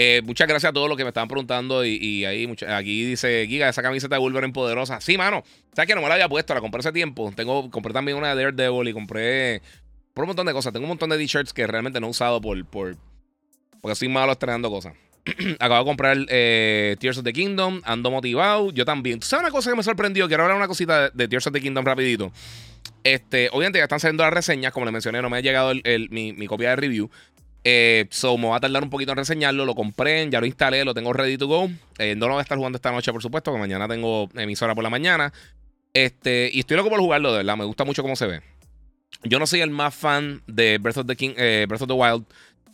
Eh, 0.00 0.22
muchas 0.24 0.46
gracias 0.46 0.70
a 0.70 0.72
todos 0.72 0.88
los 0.88 0.96
que 0.96 1.02
me 1.02 1.08
estaban 1.08 1.26
preguntando. 1.26 1.84
Y, 1.84 2.24
ahí, 2.24 2.48
aquí 2.68 3.04
dice 3.04 3.46
Giga, 3.48 3.68
esa 3.68 3.82
camiseta 3.82 4.14
de 4.14 4.20
Wolverine 4.20 4.52
poderosa. 4.52 5.00
Sí, 5.00 5.18
mano. 5.18 5.42
¿Sabes 5.72 5.88
que 5.88 5.96
no 5.96 6.00
me 6.00 6.06
la 6.06 6.14
había 6.14 6.28
puesto? 6.28 6.54
La 6.54 6.60
compré 6.60 6.78
hace 6.78 6.92
tiempo. 6.92 7.32
Tengo, 7.34 7.68
compré 7.68 7.92
también 7.92 8.16
una 8.16 8.32
de 8.32 8.44
Daredevil 8.44 8.86
y 8.86 8.92
compré 8.92 9.60
por 10.14 10.22
un 10.22 10.28
montón 10.28 10.46
de 10.46 10.52
cosas. 10.52 10.72
Tengo 10.72 10.84
un 10.84 10.90
montón 10.90 11.10
de 11.10 11.18
t-shirts 11.18 11.52
que 11.52 11.66
realmente 11.66 11.98
no 11.98 12.06
he 12.06 12.10
usado 12.10 12.40
por, 12.40 12.64
por 12.66 12.96
porque 13.80 13.96
soy 13.96 14.06
malo 14.08 14.30
estrenando 14.30 14.70
cosas. 14.70 14.94
Acabo 15.58 15.80
de 15.80 15.84
comprar 15.84 16.16
eh, 16.28 16.94
Tears 17.00 17.18
of 17.18 17.24
the 17.24 17.32
Kingdom. 17.32 17.80
Ando 17.84 18.12
motivado. 18.12 18.70
Yo 18.70 18.84
también. 18.84 19.18
¿Tú 19.18 19.26
sabes 19.26 19.46
una 19.46 19.50
cosa 19.50 19.70
que 19.70 19.76
me 19.78 19.82
sorprendió? 19.82 20.28
Quiero 20.28 20.44
hablar 20.44 20.58
una 20.58 20.68
cosita 20.68 21.10
de, 21.10 21.26
Tears 21.26 21.48
of 21.48 21.52
the 21.52 21.60
Kingdom 21.60 21.84
rapidito. 21.84 22.30
Este, 23.02 23.48
obviamente 23.50 23.78
ya 23.78 23.86
están 23.86 23.98
saliendo 23.98 24.22
las 24.22 24.32
reseñas. 24.32 24.72
Como 24.72 24.86
les 24.86 24.92
mencioné, 24.92 25.20
no 25.22 25.28
me 25.28 25.38
ha 25.38 25.40
llegado 25.40 25.72
mi, 26.10 26.46
copia 26.46 26.70
de 26.70 26.76
review. 26.76 27.10
Eh, 27.64 28.06
so, 28.10 28.38
me 28.38 28.48
va 28.48 28.56
a 28.56 28.60
tardar 28.60 28.82
un 28.82 28.90
poquito 28.90 29.12
en 29.12 29.18
reseñarlo. 29.18 29.64
Lo 29.64 29.74
compré, 29.74 30.28
ya 30.30 30.40
lo 30.40 30.46
instalé, 30.46 30.84
lo 30.84 30.94
tengo 30.94 31.12
ready 31.12 31.36
to 31.36 31.46
go. 31.46 31.68
Eh, 31.98 32.14
no 32.14 32.26
lo 32.26 32.34
voy 32.34 32.40
a 32.40 32.42
estar 32.42 32.56
jugando 32.56 32.76
esta 32.76 32.92
noche, 32.92 33.12
por 33.12 33.22
supuesto, 33.22 33.52
que 33.52 33.58
mañana 33.58 33.88
tengo 33.88 34.28
emisora 34.34 34.74
por 34.74 34.84
la 34.84 34.90
mañana. 34.90 35.32
Este, 35.92 36.50
y 36.52 36.60
estoy 36.60 36.76
loco 36.76 36.90
por 36.90 37.00
jugarlo, 37.00 37.32
de 37.32 37.38
verdad. 37.38 37.56
Me 37.56 37.64
gusta 37.64 37.84
mucho 37.84 38.02
cómo 38.02 38.16
se 38.16 38.26
ve. 38.26 38.42
Yo 39.24 39.38
no 39.38 39.46
soy 39.46 39.60
el 39.60 39.70
más 39.70 39.94
fan 39.94 40.42
de 40.46 40.78
Breath 40.78 40.98
of 40.98 41.06
the, 41.06 41.16
King, 41.16 41.32
eh, 41.36 41.66
Breath 41.68 41.82
of 41.82 41.88
the 41.88 41.94
Wild. 41.94 42.24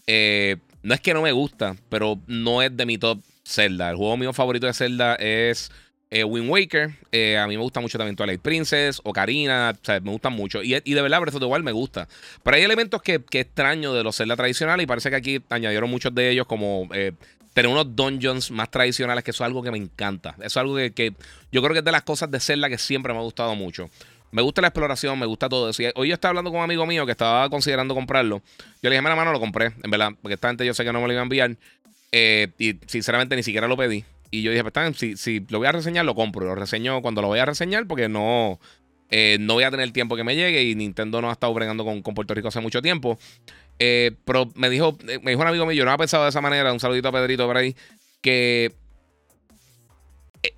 Eh, 0.07 0.57
no 0.83 0.95
es 0.95 1.01
que 1.01 1.15
no 1.15 1.23
me 1.23 1.33
gusta, 1.33 1.77
pero 1.89 2.19
no 2.27 2.61
es 2.63 2.77
de 2.77 2.85
mi 2.85 2.99
top 2.99 3.21
Zelda. 3.45 3.91
El 3.91 3.97
juego 3.97 4.17
mío 4.17 4.33
favorito 4.33 4.67
de 4.67 4.75
Zelda 4.75 5.15
es 5.15 5.71
eh, 6.15 6.23
Wind 6.23 6.49
Waker. 6.49 6.93
Eh, 7.11 7.37
a 7.37 7.49
mí 7.49 7.57
me 7.57 7.63
gusta 7.63 7.81
mucho 7.81 7.99
también 7.99 8.15
Twilight 8.15 8.41
Princess, 8.41 9.01
Ocarina. 9.03 9.75
O 9.75 9.85
sea, 9.85 9.99
me 9.99 10.13
gustan 10.13 10.33
mucho. 10.33 10.63
Y, 10.63 10.71
de 10.71 11.03
verdad, 11.03 11.21
Breath 11.21 11.35
of 11.35 11.41
the 11.41 11.47
Wild 11.47 11.65
me 11.65 11.73
gusta. 11.73 12.07
Pero 12.45 12.57
hay 12.57 12.63
elementos 12.63 13.03
que, 13.03 13.21
extraño 13.33 13.93
de 13.93 14.05
los 14.05 14.17
Zelda 14.17 14.37
tradicionales 14.37 14.85
y 14.85 14.87
parece 14.87 15.11
que 15.11 15.17
aquí 15.17 15.43
añadieron 15.51 15.91
muchos 15.91 16.15
de 16.15 16.31
ellos 16.31 16.47
como... 16.47 16.89
Eh, 16.95 17.13
tener 17.53 17.71
unos 17.71 17.95
dungeons 17.95 18.51
más 18.51 18.69
tradicionales, 18.69 19.23
que 19.23 19.31
eso 19.31 19.45
es 19.45 19.47
algo 19.47 19.63
que 19.63 19.71
me 19.71 19.79
encanta. 19.79 20.35
Eso 20.39 20.47
es 20.47 20.57
algo 20.57 20.75
que, 20.75 20.93
que, 20.93 21.15
yo 21.53 21.63
creo 21.63 21.73
que 21.73 21.79
es 21.79 21.85
de 21.85 21.93
las 21.93 22.03
cosas 22.03 22.29
de 22.29 22.41
Zelda 22.41 22.69
que 22.69 22.79
siempre 22.79 23.13
me 23.13 23.21
ha 23.21 23.23
gustado 23.23 23.55
mucho. 23.55 23.91
Me 24.33 24.43
gusta 24.43 24.61
la 24.61 24.69
exploración, 24.69 25.17
me 25.21 25.27
gusta 25.27 25.49
todo 25.49 25.71
hoy 25.95 26.09
yo 26.09 26.15
estaba 26.15 26.31
hablando 26.31 26.51
con 26.51 26.59
un 26.59 26.65
amigo 26.65 26.85
mío 26.85 27.07
que 27.07 27.13
estaba 27.13 27.49
considerando 27.49 27.95
comprarlo. 27.95 28.43
Yo 28.83 28.91
le 28.91 28.97
dije, 28.97 29.03
mira, 29.03 29.15
mano, 29.15 29.31
lo 29.31 29.39
compré, 29.39 29.67
en 29.85 29.91
verdad, 29.91 30.11
porque 30.21 30.35
esta 30.35 30.49
gente 30.49 30.67
yo 30.67 30.75
sé 30.75 30.83
que 30.83 30.93
no 30.93 31.01
me 31.01 31.07
lo 31.07 31.13
iba 31.13 31.23
a 31.23 31.23
enviar. 31.23 31.57
Eh, 32.11 32.49
y 32.59 32.75
sinceramente 32.87 33.37
ni 33.37 33.45
siquiera 33.45 33.69
lo 33.69 33.77
pedí. 33.77 34.05
Y 34.35 34.43
yo 34.43 34.51
dije, 34.51 34.65
pues 34.65 34.97
si, 34.97 35.17
si 35.17 35.47
lo 35.49 35.59
voy 35.59 35.69
a 35.69 35.73
reseñar, 35.73 36.05
lo 36.05 36.17
compro. 36.17 36.45
Lo 36.45 36.57
reseño 36.57 37.01
cuando 37.03 37.23
lo 37.23 37.29
voy 37.29 37.39
a 37.39 37.45
reseñar 37.45 37.87
porque 37.87 38.09
no, 38.09 38.59
eh, 39.11 39.37
no 39.39 39.55
voy 39.55 39.63
a 39.63 39.71
tener 39.71 39.93
tiempo 39.93 40.17
que 40.17 40.25
me 40.25 40.35
llegue 40.35 40.65
y 40.65 40.75
Nintendo 40.75 41.23
no 41.23 41.31
ha 41.31 41.33
estado 41.33 41.55
bregando 41.55 41.85
con, 41.85 42.03
Puerto 42.03 42.35
Rico 42.35 42.49
hace 42.49 42.61
mucho 42.61 42.83
tiempo. 42.83 43.17
Eh, 43.79 44.11
pero 44.25 44.51
me 44.57 44.69
dijo, 44.69 44.99
me 45.23 45.31
dijo 45.31 45.41
un 45.41 45.47
amigo 45.47 45.67
mío, 45.67 45.75
yo 45.77 45.85
no 45.85 45.93
había 45.93 45.99
pensado 45.99 46.25
de 46.25 46.31
esa 46.31 46.41
manera, 46.41 46.73
un 46.73 46.81
saludito 46.81 47.09
a 47.09 47.13
Pedrito 47.13 47.47
por 47.47 47.57
ahí, 47.57 47.77
que 48.21 48.73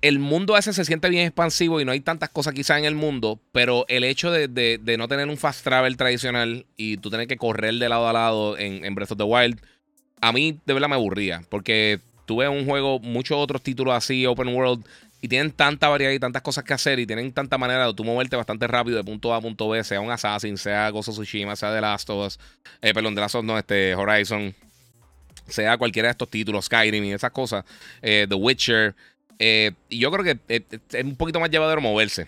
el 0.01 0.17
mundo 0.17 0.57
ese 0.57 0.73
se 0.73 0.85
siente 0.85 1.07
bien 1.09 1.27
expansivo 1.27 1.79
y 1.79 1.85
no 1.85 1.91
hay 1.91 1.99
tantas 1.99 2.29
cosas 2.29 2.55
quizás 2.55 2.79
en 2.79 2.85
el 2.85 2.95
mundo, 2.95 3.39
pero 3.51 3.85
el 3.89 4.03
hecho 4.03 4.31
de, 4.31 4.97
no 4.97 5.07
tener 5.07 5.27
un 5.27 5.37
fast 5.37 5.63
travel 5.63 5.97
tradicional 5.97 6.65
y 6.75 6.97
tú 6.97 7.11
tener 7.11 7.27
que 7.27 7.37
correr 7.37 7.75
de 7.75 7.89
lado 7.89 8.07
a 8.07 8.13
lado 8.13 8.57
en, 8.57 8.95
Breath 8.95 9.11
of 9.11 9.17
the 9.17 9.23
Wild, 9.23 9.61
a 10.19 10.31
mí 10.31 10.59
de 10.65 10.73
verdad 10.73 10.89
me 10.89 10.95
aburría, 10.95 11.43
porque 11.49 11.99
tuve 12.27 12.47
un 12.49 12.65
juego, 12.65 12.99
muchos 12.99 13.37
otros 13.37 13.63
títulos 13.63 13.95
así, 13.95 14.25
open 14.25 14.49
world, 14.49 14.85
y 15.21 15.29
tienen 15.29 15.49
tanta 15.49 15.87
variedad 15.87 16.11
y 16.11 16.19
tantas 16.19 16.41
cosas 16.41 16.65
que 16.65 16.73
hacer 16.73 16.99
y 16.99 17.07
tienen 17.07 17.31
tanta 17.31 17.57
manera 17.57 17.87
de 17.87 17.93
tú 17.93 18.03
moverte 18.03 18.35
bastante 18.35 18.67
rápido 18.67 18.97
de 18.97 19.03
punto 19.03 19.33
A 19.33 19.37
a 19.37 19.41
punto 19.41 19.69
B, 19.69 19.81
sea 19.83 20.01
un 20.01 20.11
Assassin, 20.11 20.57
sea 20.57 20.89
Gozo 20.89 21.13
Tsushima, 21.13 21.55
sea 21.55 21.73
The 21.73 21.81
Last 21.81 22.09
of 22.09 22.27
Us, 22.27 22.39
eh, 22.81 22.93
perdón, 22.93 23.15
The 23.15 23.21
Last 23.21 23.35
of 23.35 23.39
Us 23.39 23.47
no, 23.47 23.57
este 23.57 23.95
Horizon, 23.95 24.53
sea 25.47 25.77
cualquiera 25.77 26.09
de 26.09 26.11
estos 26.11 26.29
títulos, 26.29 26.65
Skyrim 26.65 27.05
y 27.05 27.13
esas 27.13 27.31
cosas, 27.31 27.63
The 28.01 28.27
Witcher. 28.35 28.93
y 29.39 29.71
yo 29.97 30.11
creo 30.11 30.23
que 30.25 30.39
es 30.91 31.03
un 31.03 31.15
poquito 31.15 31.39
más 31.39 31.49
llevadero 31.49 31.79
moverse. 31.81 32.27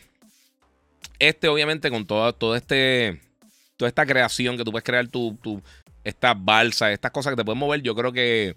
Este, 1.20 1.50
obviamente, 1.50 1.92
con 1.92 2.06
todo, 2.06 2.32
todo 2.32 2.56
este, 2.56 3.20
toda 3.76 3.90
esta 3.90 4.06
creación 4.06 4.56
que 4.56 4.64
tú 4.64 4.72
puedes 4.72 4.86
crear, 4.86 5.06
tu, 5.10 5.38
tu, 5.44 5.62
estas 6.06 6.34
balsas, 6.38 6.92
estas 6.94 7.12
cosas 7.12 7.34
que 7.34 7.38
te 7.38 7.44
pueden 7.44 7.60
mover, 7.60 7.82
yo 7.82 7.94
creo 7.94 8.14
que 8.14 8.56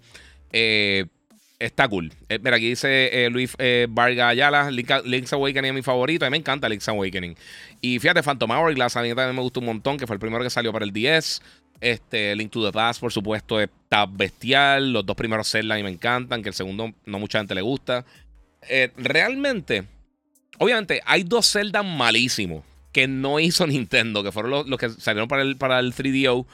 está 1.59 1.87
cool. 1.87 2.11
Eh, 2.29 2.39
mira, 2.41 2.57
aquí 2.57 2.69
dice 2.69 3.25
eh, 3.25 3.29
Luis 3.29 3.55
eh, 3.57 3.87
Vargas 3.89 4.31
Ayala, 4.31 4.71
Link's 4.71 5.33
Awakening 5.33 5.69
es 5.69 5.73
mi 5.73 5.81
favorito. 5.81 6.25
A 6.25 6.29
mí 6.29 6.31
me 6.31 6.37
encanta 6.37 6.69
Link's 6.69 6.87
Awakening. 6.87 7.35
Y 7.81 7.99
fíjate, 7.99 8.23
Phantom 8.23 8.51
Hourglass 8.51 8.97
a 8.97 9.01
mí 9.01 9.09
también 9.09 9.35
me 9.35 9.41
gustó 9.41 9.59
un 9.59 9.67
montón, 9.67 9.97
que 9.97 10.07
fue 10.07 10.15
el 10.15 10.19
primero 10.19 10.43
que 10.43 10.49
salió 10.49 10.71
para 10.71 10.85
el 10.85 10.91
10. 10.91 11.41
Este, 11.81 12.35
Link 12.35 12.51
to 12.51 12.65
the 12.65 12.71
Past, 12.71 12.99
por 12.99 13.11
supuesto, 13.11 13.59
está 13.59 14.05
bestial. 14.05 14.93
Los 14.93 15.05
dos 15.05 15.15
primeros 15.15 15.49
Zelda 15.49 15.75
a 15.75 15.77
mí 15.77 15.83
me 15.83 15.89
encantan, 15.89 16.41
que 16.41 16.49
el 16.49 16.55
segundo 16.55 16.93
no 17.05 17.19
mucha 17.19 17.39
gente 17.39 17.55
le 17.55 17.61
gusta. 17.61 18.05
realmente, 18.97 19.83
obviamente, 20.59 21.01
hay 21.05 21.23
dos 21.23 21.51
Zelda 21.51 21.83
malísimos 21.83 22.63
que 22.93 23.07
no 23.07 23.39
hizo 23.39 23.65
Nintendo, 23.67 24.23
que 24.23 24.31
fueron 24.31 24.69
los, 24.69 24.79
que 24.79 24.89
salieron 24.89 25.27
para 25.27 25.41
el, 25.41 25.57
para 25.57 25.79
el 25.79 25.93
3DO, 25.93 26.45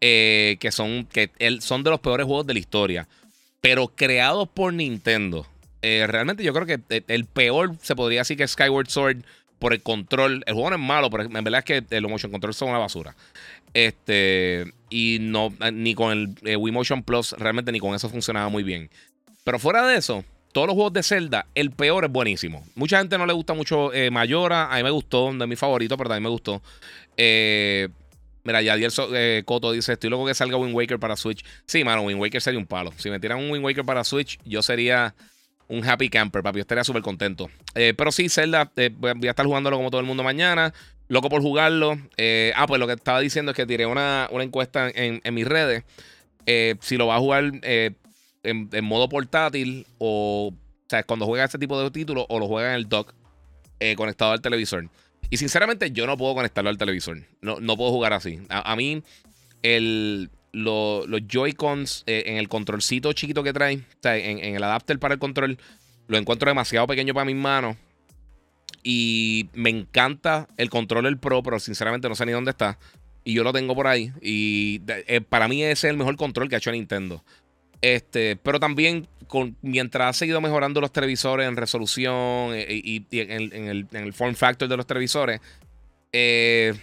que, 0.00 0.70
son, 0.70 1.06
que 1.06 1.30
son 1.60 1.82
de 1.82 1.90
los 1.90 2.00
peores 2.00 2.26
juegos 2.26 2.46
de 2.46 2.52
la 2.54 2.60
historia 2.60 3.08
pero 3.66 3.88
creados 3.88 4.48
por 4.48 4.72
Nintendo. 4.72 5.44
Eh, 5.82 6.04
realmente 6.06 6.44
yo 6.44 6.54
creo 6.54 6.66
que 6.66 6.78
eh, 6.88 7.02
el 7.08 7.24
peor 7.24 7.74
se 7.82 7.96
podría 7.96 8.20
decir 8.20 8.36
que 8.36 8.46
Skyward 8.46 8.88
Sword 8.88 9.24
por 9.58 9.72
el 9.72 9.82
control. 9.82 10.44
El 10.46 10.54
juego 10.54 10.70
no 10.70 10.76
es 10.76 10.82
malo, 10.82 11.10
pero 11.10 11.24
en 11.24 11.32
verdad 11.32 11.64
es 11.66 11.82
que 11.82 12.00
los 12.00 12.08
motion 12.08 12.30
controls 12.30 12.56
son 12.56 12.68
una 12.68 12.78
basura. 12.78 13.16
Este, 13.74 14.72
y 14.88 15.18
no, 15.20 15.52
ni 15.72 15.96
con 15.96 16.12
el 16.12 16.34
eh, 16.44 16.54
Wii 16.54 16.72
Motion 16.72 17.02
Plus, 17.02 17.32
realmente 17.32 17.72
ni 17.72 17.80
con 17.80 17.92
eso 17.92 18.08
funcionaba 18.08 18.48
muy 18.50 18.62
bien. 18.62 18.88
Pero 19.42 19.58
fuera 19.58 19.84
de 19.84 19.96
eso, 19.96 20.24
todos 20.52 20.68
los 20.68 20.74
juegos 20.74 20.92
de 20.92 21.02
Zelda, 21.02 21.46
el 21.56 21.72
peor 21.72 22.04
es 22.04 22.12
buenísimo. 22.12 22.64
Mucha 22.76 23.00
gente 23.00 23.18
no 23.18 23.26
le 23.26 23.32
gusta 23.32 23.52
mucho 23.52 23.90
Mayora, 24.12 24.72
a 24.72 24.76
mí 24.76 24.84
me 24.84 24.90
gustó, 24.90 25.32
de 25.32 25.46
mi 25.48 25.56
favorito, 25.56 25.96
pero 25.96 26.10
también 26.10 26.22
me 26.22 26.30
gustó. 26.30 26.62
Eh, 27.16 27.88
Mira, 28.46 28.62
ya 28.62 28.76
eh, 28.78 29.42
Coto 29.44 29.72
dice: 29.72 29.94
Estoy 29.94 30.08
loco 30.08 30.24
que 30.24 30.32
salga 30.32 30.56
Wind 30.56 30.72
Waker 30.72 31.00
para 31.00 31.16
Switch. 31.16 31.44
Sí, 31.66 31.82
mano, 31.82 32.02
Wind 32.02 32.20
Waker 32.20 32.40
sería 32.40 32.60
un 32.60 32.66
palo. 32.66 32.92
Si 32.96 33.10
me 33.10 33.18
tiran 33.18 33.38
un 33.38 33.50
Wind 33.50 33.64
Waker 33.64 33.84
para 33.84 34.04
Switch, 34.04 34.38
yo 34.44 34.62
sería 34.62 35.16
un 35.66 35.84
happy 35.84 36.08
camper, 36.08 36.44
papi. 36.44 36.58
Yo 36.58 36.60
estaría 36.60 36.84
súper 36.84 37.02
contento. 37.02 37.50
Eh, 37.74 37.92
pero 37.96 38.12
sí, 38.12 38.28
Zelda, 38.28 38.70
eh, 38.76 38.90
voy 38.96 39.26
a 39.26 39.30
estar 39.30 39.44
jugándolo 39.44 39.76
como 39.76 39.90
todo 39.90 40.00
el 40.00 40.06
mundo 40.06 40.22
mañana. 40.22 40.72
Loco 41.08 41.28
por 41.28 41.42
jugarlo. 41.42 41.98
ah, 42.54 42.66
pues 42.68 42.78
lo 42.78 42.86
que 42.86 42.92
estaba 42.92 43.18
diciendo 43.18 43.50
es 43.50 43.56
que 43.56 43.66
tiré 43.66 43.84
una, 43.84 44.28
encuesta 44.30 44.90
en, 44.94 45.20
mis 45.34 45.46
redes. 45.46 45.82
si 46.80 46.96
lo 46.96 47.08
va 47.08 47.16
a 47.16 47.18
jugar 47.18 47.50
en, 47.62 47.96
en, 48.44 48.84
modo 48.84 49.08
portátil 49.08 49.88
o, 49.98 50.52
o 50.52 50.88
sea, 50.88 51.02
cuando 51.02 51.26
juega 51.26 51.44
este 51.44 51.58
tipo 51.58 51.80
de 51.80 51.90
títulos 51.90 52.26
o 52.28 52.38
lo 52.38 52.46
juega 52.46 52.70
en 52.70 52.76
el 52.76 52.88
dock 52.88 53.12
conectado 53.96 54.30
al 54.30 54.40
televisor. 54.40 54.88
Y 55.30 55.36
sinceramente, 55.36 55.90
yo 55.90 56.06
no 56.06 56.16
puedo 56.16 56.34
conectarlo 56.34 56.70
al 56.70 56.78
televisor. 56.78 57.18
No, 57.40 57.60
no 57.60 57.76
puedo 57.76 57.90
jugar 57.90 58.12
así. 58.12 58.40
A, 58.48 58.76
mí, 58.76 59.02
el, 59.62 60.30
los 60.52 61.06
Joy-Cons 61.26 62.04
eh, 62.06 62.24
en 62.26 62.36
el 62.36 62.48
controlcito 62.48 63.12
chiquito 63.12 63.42
que 63.42 63.52
trae, 63.52 63.76
o 63.76 64.02
sea, 64.02 64.16
en, 64.16 64.38
el 64.38 64.62
adapter 64.62 64.98
para 64.98 65.14
el 65.14 65.20
control, 65.20 65.58
lo 66.08 66.16
encuentro 66.16 66.48
demasiado 66.48 66.86
pequeño 66.86 67.14
para 67.14 67.24
mis 67.24 67.36
manos. 67.36 67.76
Y 68.82 69.48
me 69.52 69.70
encanta 69.70 70.48
el 70.56 70.70
control 70.70 71.18
Pro, 71.18 71.42
pero 71.42 71.58
sinceramente 71.58 72.08
no 72.08 72.14
sé 72.14 72.24
ni 72.24 72.32
dónde 72.32 72.52
está. 72.52 72.78
Y 73.24 73.34
yo 73.34 73.42
lo 73.42 73.52
tengo 73.52 73.74
por 73.74 73.88
ahí. 73.88 74.12
Y 74.22 74.80
eh, 74.86 75.20
para 75.20 75.48
mí 75.48 75.62
ese 75.64 75.88
es 75.88 75.90
el 75.90 75.96
mejor 75.96 76.16
control 76.16 76.48
que 76.48 76.54
ha 76.54 76.58
hecho 76.58 76.70
Nintendo. 76.70 77.24
Este, 77.80 78.36
pero 78.36 78.60
también 78.60 79.08
mientras 79.62 80.10
ha 80.10 80.18
seguido 80.18 80.40
mejorando 80.40 80.80
los 80.80 80.92
televisores 80.92 81.48
en 81.48 81.56
resolución 81.56 82.52
eh, 82.54 82.66
y, 82.68 83.04
en, 83.12 83.88
el, 83.92 84.12
form 84.12 84.34
factor 84.34 84.68
de 84.68 84.76
los 84.76 84.86
televisores, 84.86 85.40
eh, 86.12 86.74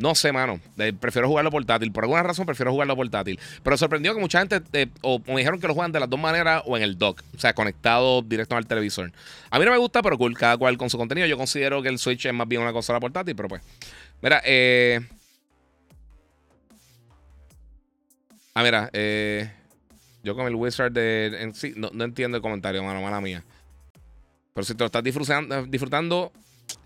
no 0.00 0.14
sé, 0.14 0.32
mano. 0.32 0.60
prefiero 0.98 1.28
jugarlo 1.28 1.50
portátil. 1.50 1.92
Por 1.92 2.04
alguna 2.04 2.22
razón 2.22 2.46
prefiero 2.46 2.72
jugarlo 2.72 2.96
portátil. 2.96 3.38
Pero 3.62 3.76
sorprendió 3.76 4.14
que 4.14 4.20
mucha 4.20 4.38
gente 4.38 4.62
eh, 4.72 4.86
o, 5.02 5.20
me 5.26 5.36
dijeron 5.36 5.60
que 5.60 5.68
lo 5.68 5.74
juegan 5.74 5.92
de 5.92 6.00
las 6.00 6.08
dos 6.08 6.18
maneras 6.18 6.62
o 6.64 6.76
en 6.76 6.82
el 6.82 6.96
dock. 6.96 7.22
O 7.36 7.38
sea, 7.38 7.52
conectado 7.52 8.22
directo 8.22 8.56
al 8.56 8.66
televisor. 8.66 9.12
A 9.50 9.58
mí 9.58 9.64
no 9.66 9.70
me 9.70 9.76
gusta, 9.76 10.00
pero 10.00 10.16
cool. 10.16 10.36
Cada 10.38 10.56
cual 10.56 10.78
con 10.78 10.88
su 10.88 10.96
contenido. 10.96 11.26
Yo 11.26 11.36
considero 11.36 11.82
que 11.82 11.90
el 11.90 11.98
Switch 11.98 12.24
es 12.24 12.32
más 12.32 12.48
bien 12.48 12.62
una 12.62 12.72
consola 12.72 12.98
portátil, 12.98 13.36
pero 13.36 13.48
pues. 13.50 13.62
Mira, 14.22 14.40
eh. 14.44 15.00
Ah, 18.54 18.62
mira, 18.62 18.88
eh. 18.94 19.50
Yo 20.22 20.34
con 20.34 20.46
el 20.46 20.54
Wizard 20.54 20.92
de. 20.92 21.36
En 21.40 21.54
sí, 21.54 21.72
no, 21.76 21.90
entiendo 22.04 22.36
el 22.36 22.42
comentario, 22.42 22.82
mano, 22.82 23.00
mala 23.00 23.20
mía. 23.20 23.42
Pero 24.54 24.64
si 24.64 24.74
te 24.74 24.80
lo 24.80 24.86
estás 24.86 25.02
disfrutando, 25.02 25.64
disfrutando 25.66 26.32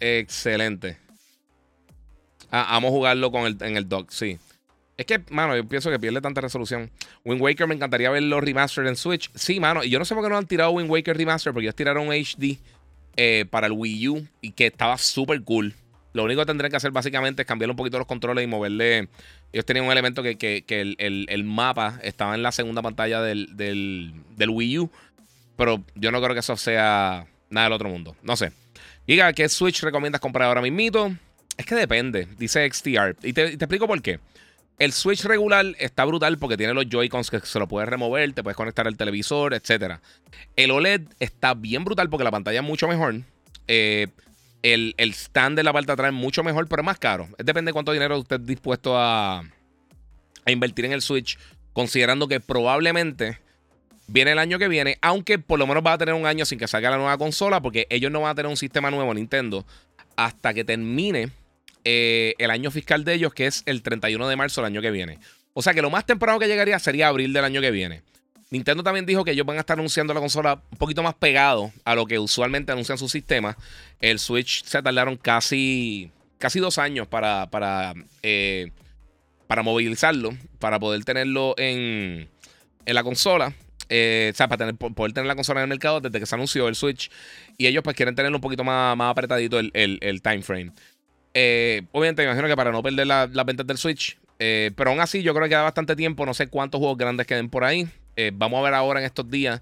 excelente. 0.00 0.98
Ah, 2.50 2.76
amo 2.76 2.90
jugarlo 2.90 3.32
con 3.32 3.46
el, 3.46 3.56
en 3.60 3.76
el 3.76 3.88
dock, 3.88 4.10
sí. 4.10 4.38
Es 4.96 5.06
que, 5.06 5.20
mano, 5.30 5.56
yo 5.56 5.68
pienso 5.68 5.90
que 5.90 5.98
pierde 5.98 6.20
tanta 6.20 6.40
resolución. 6.40 6.90
Wind 7.24 7.42
Waker 7.42 7.66
me 7.66 7.74
encantaría 7.74 8.10
verlo 8.10 8.40
remastered 8.40 8.88
en 8.88 8.96
Switch. 8.96 9.30
Sí, 9.34 9.58
mano. 9.58 9.82
Y 9.82 9.90
yo 9.90 9.98
no 9.98 10.04
sé 10.04 10.14
por 10.14 10.22
qué 10.22 10.30
no 10.30 10.38
han 10.38 10.46
tirado 10.46 10.70
Wind 10.70 10.88
Waker 10.88 11.16
remaster, 11.16 11.52
porque 11.52 11.66
ellos 11.66 11.74
tiraron 11.74 12.12
HD 12.12 12.58
eh, 13.16 13.44
para 13.50 13.66
el 13.66 13.72
Wii 13.72 14.08
U 14.08 14.28
y 14.40 14.52
que 14.52 14.66
estaba 14.66 14.96
súper 14.98 15.42
cool. 15.42 15.74
Lo 16.14 16.22
único 16.22 16.40
que 16.40 16.46
tendrían 16.46 16.70
que 16.70 16.77
hacer 16.77 16.92
básicamente 16.92 17.42
es 17.42 17.48
cambiar 17.48 17.70
un 17.70 17.77
poquito 17.77 17.98
los 17.98 18.07
controles 18.07 18.44
y 18.44 18.46
moverle. 18.46 19.09
Ellos 19.53 19.66
tenían 19.66 19.85
un 19.85 19.92
elemento 19.92 20.22
que, 20.22 20.64
el, 20.68 21.44
mapa 21.44 21.98
estaba 22.03 22.37
en 22.37 22.42
la 22.42 22.53
segunda 22.53 22.83
pantalla 22.83 23.20
del, 23.20 24.14
Wii 24.38 24.79
U. 24.79 24.90
Pero 25.57 25.83
yo 25.96 26.12
no 26.12 26.22
creo 26.22 26.35
que 26.35 26.40
eso 26.40 26.57
sea 26.57 27.27
nada 27.50 27.66
del 27.66 27.72
otro 27.72 27.88
mundo. 27.88 28.16
No 28.22 28.37
sé. 28.37 28.53
Diga, 29.09 29.33
¿qué 29.33 29.48
Switch 29.48 29.83
recomiendas 29.83 30.20
comprar 30.20 30.48
ahora 30.48 30.62
mismito? 30.62 31.12
Es 31.57 31.66
que 31.66 31.74
depende, 31.74 32.29
dice 32.38 32.68
XTR. 32.70 33.16
Y 33.24 33.33
te, 33.33 33.57
te 33.57 33.64
explico 33.64 33.88
por 33.88 34.00
qué. 34.00 34.20
El 34.79 34.92
Switch 34.92 35.24
regular 35.24 35.66
está 35.81 36.05
brutal 36.05 36.38
porque 36.38 36.57
tiene 36.57 36.74
los 36.74 36.88
Joy-Cons 36.88 37.31
que 37.31 37.40
se 37.40 37.59
lo 37.59 37.66
puedes 37.66 37.88
remover, 37.88 38.33
te 38.33 38.42
puedes 38.44 38.57
conectar 38.57 38.87
al 38.87 38.96
televisor, 38.96 39.53
etc. 39.53 39.98
El 40.55 40.70
OLED 40.70 41.03
está 41.18 41.55
bien 41.55 41.85
brutal 41.85 42.09
porque 42.09 42.24
la 42.24 42.31
pantalla 42.31 42.61
es 42.61 42.64
mucho 42.64 42.87
mejor. 42.87 43.16
Eh, 43.66 44.09
el, 44.64 44.94
stand 45.12 45.57
de 45.57 45.62
la 45.62 45.72
parte 45.72 45.88
de 45.88 45.92
atrás 45.92 46.09
es 46.09 46.14
mucho 46.14 46.42
mejor, 46.42 46.66
pero 46.68 46.83
es 46.83 46.87
más 46.87 46.98
caro. 46.98 47.29
Depende 47.38 47.68
de 47.68 47.72
cuánto 47.74 47.92
dinero 47.92 48.18
usted 48.18 48.40
es 48.40 48.46
dispuesto 48.46 48.98
a, 48.98 49.42
invertir 50.46 50.87
en 50.87 50.92
el 50.92 51.03
Switch, 51.03 51.38
considerando 51.72 52.29
que 52.29 52.40
probablemente 52.40 53.38
viene 54.07 54.33
el 54.33 54.38
año 54.38 54.59
que 54.59 54.68
viene, 54.68 54.98
aunque 55.03 55.38
por 55.38 55.59
lo 55.59 55.66
menos 55.66 55.85
va 55.85 55.92
a 55.92 55.98
tener 55.98 56.14
un 56.14 56.27
año 56.27 56.44
sin 56.44 56.59
que 56.59 56.66
salga 56.66 56.90
la 56.90 56.96
nueva 56.96 57.18
consola, 57.18 57.61
porque 57.61 57.87
ellos 57.90 58.11
no 58.11 58.22
van 58.22 58.31
a 58.31 58.35
tener 58.35 58.50
un 58.50 58.57
sistema 58.57 58.90
nuevo 58.90 59.12
Nintendo 59.12 59.64
hasta 60.16 60.55
que 60.55 60.64
termine 60.64 61.31
eh, 61.85 62.35
el 62.38 62.50
año 62.50 62.70
fiscal 62.70 63.05
de 63.05 63.14
ellos, 63.14 63.35
que 63.35 63.46
es 63.46 63.62
el 63.66 63.83
31 63.83 64.29
de 64.29 64.37
marzo 64.37 64.62
del 64.62 64.72
año 64.72 64.81
que 64.81 64.90
viene. 64.90 65.18
O 65.53 65.62
sea 65.62 65.74
que 65.74 65.83
lo 65.83 65.90
más 65.90 66.07
temprano 66.07 66.38
que 66.38 66.46
llegaría 66.46 66.79
sería 66.79 67.09
abril 67.09 67.33
del 67.33 67.44
año 67.44 67.61
que 67.61 67.70
viene. 67.70 68.03
Nintendo 68.50 68.83
también 68.83 69.07
dijo 69.07 69.24
que 69.24 69.33
ellos 69.33 69.46
van 69.46 69.57
a 69.57 69.61
estar 69.61 69.78
anunciando 69.78 70.14
la 70.14 70.20
consola 70.20 70.62
un 70.70 70.78
poquito 70.78 71.02
más 71.02 71.14
pegado 71.14 71.72
a 71.85 71.94
lo 71.94 72.07
que 72.07 72.18
usualmente 72.18 72.72
anuncian 72.72 72.98
sus 72.98 73.11
sistemas. 73.11 73.57
El 74.00 74.18
Switch 74.18 74.64
se 74.64 74.83
tardaron 74.83 75.16
casi, 75.16 76.11
casi 76.38 76.61
dos 76.61 76.78
años 76.78 77.07
para, 77.09 77.50
para, 77.50 77.94
eh, 78.22 78.70
para 79.46 79.62
movilizarlo, 79.62 80.30
para 80.59 80.78
poder 80.78 81.04
tenerlo 81.04 81.54
en, 81.57 82.28
en 82.87 82.94
la 82.94 83.02
consola. 83.02 83.54
Eh, 83.88 84.30
o 84.33 84.37
sea, 84.37 84.48
para 84.48 84.66
tener, 84.66 84.76
poder 84.76 85.12
tener 85.12 85.26
la 85.26 85.35
consola 85.35 85.61
en 85.61 85.64
el 85.64 85.68
mercado 85.68 86.00
desde 86.00 86.18
que 86.20 86.26
se 86.26 86.35
anunció 86.35 86.68
el 86.68 86.74
Switch. 86.74 87.11
Y 87.59 87.66
ellos 87.66 87.83
pues 87.83 87.96
quieren 87.96 88.14
tenerlo 88.14 88.38
un 88.38 88.42
poquito 88.42 88.62
más, 88.62 88.96
más 88.96 89.11
apretadito 89.11 89.59
el, 89.59 89.72
el, 89.72 90.22
time 90.22 90.42
frame. 90.42 90.72
Eh, 91.33 91.83
obviamente, 91.92 92.22
me 92.22 92.26
imagino 92.26 92.46
que 92.46 92.57
para 92.57 92.70
no 92.70 92.83
perder 92.83 93.07
las 93.07 93.46
ventas 93.46 93.66
del 93.66 93.78
Switch. 93.78 94.18
pero 94.38 94.90
aún 94.90 95.00
así, 95.00 95.22
yo 95.22 95.33
creo 95.35 95.44
que 95.44 95.50
queda 95.50 95.62
bastante 95.62 95.96
tiempo. 95.96 96.24
No 96.24 96.35
sé 96.35 96.46
cuántos 96.46 96.78
juegos 96.78 96.98
grandes 96.98 97.26
queden 97.26 97.48
por 97.48 97.64
ahí. 97.64 97.88
Eh, 98.16 98.31
vamos 98.33 98.59
a 98.61 98.62
ver 98.62 98.74
ahora 98.74 99.00
en 99.00 99.07
estos 99.07 99.29
días, 99.31 99.61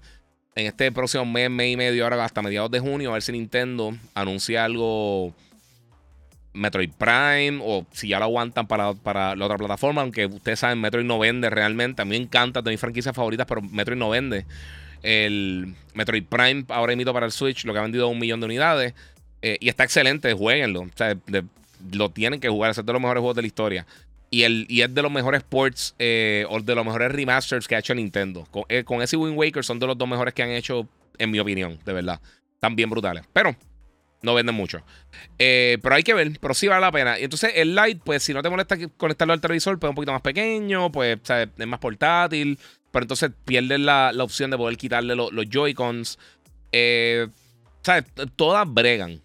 en 0.55 0.67
este 0.67 0.91
próximo 0.91 1.25
mes, 1.25 1.49
mes 1.49 1.73
y 1.73 1.77
medio, 1.77 2.03
ahora 2.03 2.23
hasta 2.23 2.41
mediados 2.41 2.71
de 2.71 2.79
junio, 2.79 3.09
a 3.09 3.13
ver 3.13 3.21
si 3.21 3.31
Nintendo 3.31 3.95
anuncia 4.13 4.65
algo. 4.65 5.33
Metroid 6.55 6.91
Prime 6.91 7.59
o 7.63 7.85
si 7.91 8.09
ya 8.09 8.19
lo 8.19 8.25
aguantan 8.25 8.67
para, 8.67 8.93
para 8.93 9.35
la 9.35 9.45
otra 9.45 9.57
plataforma, 9.57 10.01
aunque 10.01 10.27
ustedes 10.27 10.59
saben, 10.59 10.79
Metroid 10.79 11.03
no 11.03 11.17
vende 11.17 11.49
realmente. 11.49 12.01
A 12.01 12.05
mí 12.05 12.11
me 12.11 12.17
encanta, 12.17 12.61
de 12.61 12.69
mis 12.69 12.79
franquicias 12.79 13.15
favoritas, 13.15 13.47
pero 13.47 13.61
Metroid 13.61 13.97
no 13.97 14.09
vende. 14.09 14.45
El 15.01 15.73
Metroid 15.95 16.23
Prime 16.25 16.63
ahora 16.69 16.93
emito 16.93 17.11
para 17.11 17.25
el 17.25 17.31
Switch, 17.31 17.65
lo 17.65 17.73
que 17.73 17.79
ha 17.79 17.81
vendido 17.81 18.07
un 18.07 18.19
millón 18.19 18.39
de 18.39 18.45
unidades. 18.45 18.93
Eh, 19.41 19.57
y 19.59 19.67
está 19.67 19.83
excelente, 19.83 20.31
jueguenlo. 20.33 20.81
O 20.81 20.89
sea, 20.95 21.17
lo 21.91 22.11
tienen 22.11 22.39
que 22.39 22.49
jugar, 22.49 22.71
es 22.71 22.77
de 22.77 22.93
los 22.93 23.01
mejores 23.01 23.19
juegos 23.19 23.35
de 23.35 23.41
la 23.41 23.47
historia. 23.47 23.85
Y, 24.33 24.45
el, 24.45 24.65
y 24.67 24.81
es 24.81 24.91
de 24.91 25.03
los 25.03 25.11
mejores 25.11 25.43
ports 25.43 25.93
eh, 25.99 26.43
o 26.49 26.59
de 26.59 26.73
los 26.73 26.83
mejores 26.83 27.11
remasters 27.11 27.67
que 27.67 27.75
ha 27.75 27.79
hecho 27.79 27.93
Nintendo. 27.93 28.47
Con, 28.49 28.63
eh, 28.67 28.83
con, 28.83 29.03
ese 29.03 29.15
Wind 29.15 29.37
Waker 29.37 29.63
son 29.63 29.77
de 29.77 29.85
los 29.85 29.95
dos 29.95 30.09
mejores 30.09 30.33
que 30.33 30.41
han 30.41 30.49
hecho, 30.49 30.87
en 31.19 31.29
mi 31.29 31.37
opinión, 31.37 31.77
de 31.85 31.93
verdad. 31.93 32.19
Están 32.55 32.75
bien 32.75 32.89
brutales. 32.89 33.23
Pero 33.31 33.55
no 34.23 34.33
venden 34.33 34.55
mucho. 34.55 34.81
Eh, 35.37 35.77
pero 35.83 35.93
hay 35.93 36.01
que 36.01 36.15
ver, 36.15 36.31
pero 36.41 36.55
sí 36.55 36.67
vale 36.67 36.81
la 36.81 36.91
pena. 36.91 37.19
Y 37.19 37.25
entonces 37.25 37.51
el 37.53 37.75
Lite, 37.75 38.01
pues 38.03 38.23
si 38.23 38.33
no 38.33 38.41
te 38.41 38.49
molesta 38.49 38.75
conectarlo 38.97 39.33
al 39.33 39.39
televisor, 39.39 39.77
pues 39.77 39.89
es 39.89 39.91
un 39.91 39.95
poquito 39.97 40.13
más 40.13 40.23
pequeño, 40.23 40.91
pues 40.91 41.19
es 41.29 41.67
más 41.67 41.79
portátil. 41.79 42.57
pero 42.89 43.03
entonces 43.03 43.29
pierdes 43.45 43.81
la, 43.81 44.11
opción 44.17 44.49
de 44.49 44.57
poder 44.57 44.77
quitarle 44.77 45.15
los 45.15 45.47
Joy-Cons. 45.47 46.17
Eh. 46.71 47.27
Todas 48.35 48.73
bregan. 48.73 49.21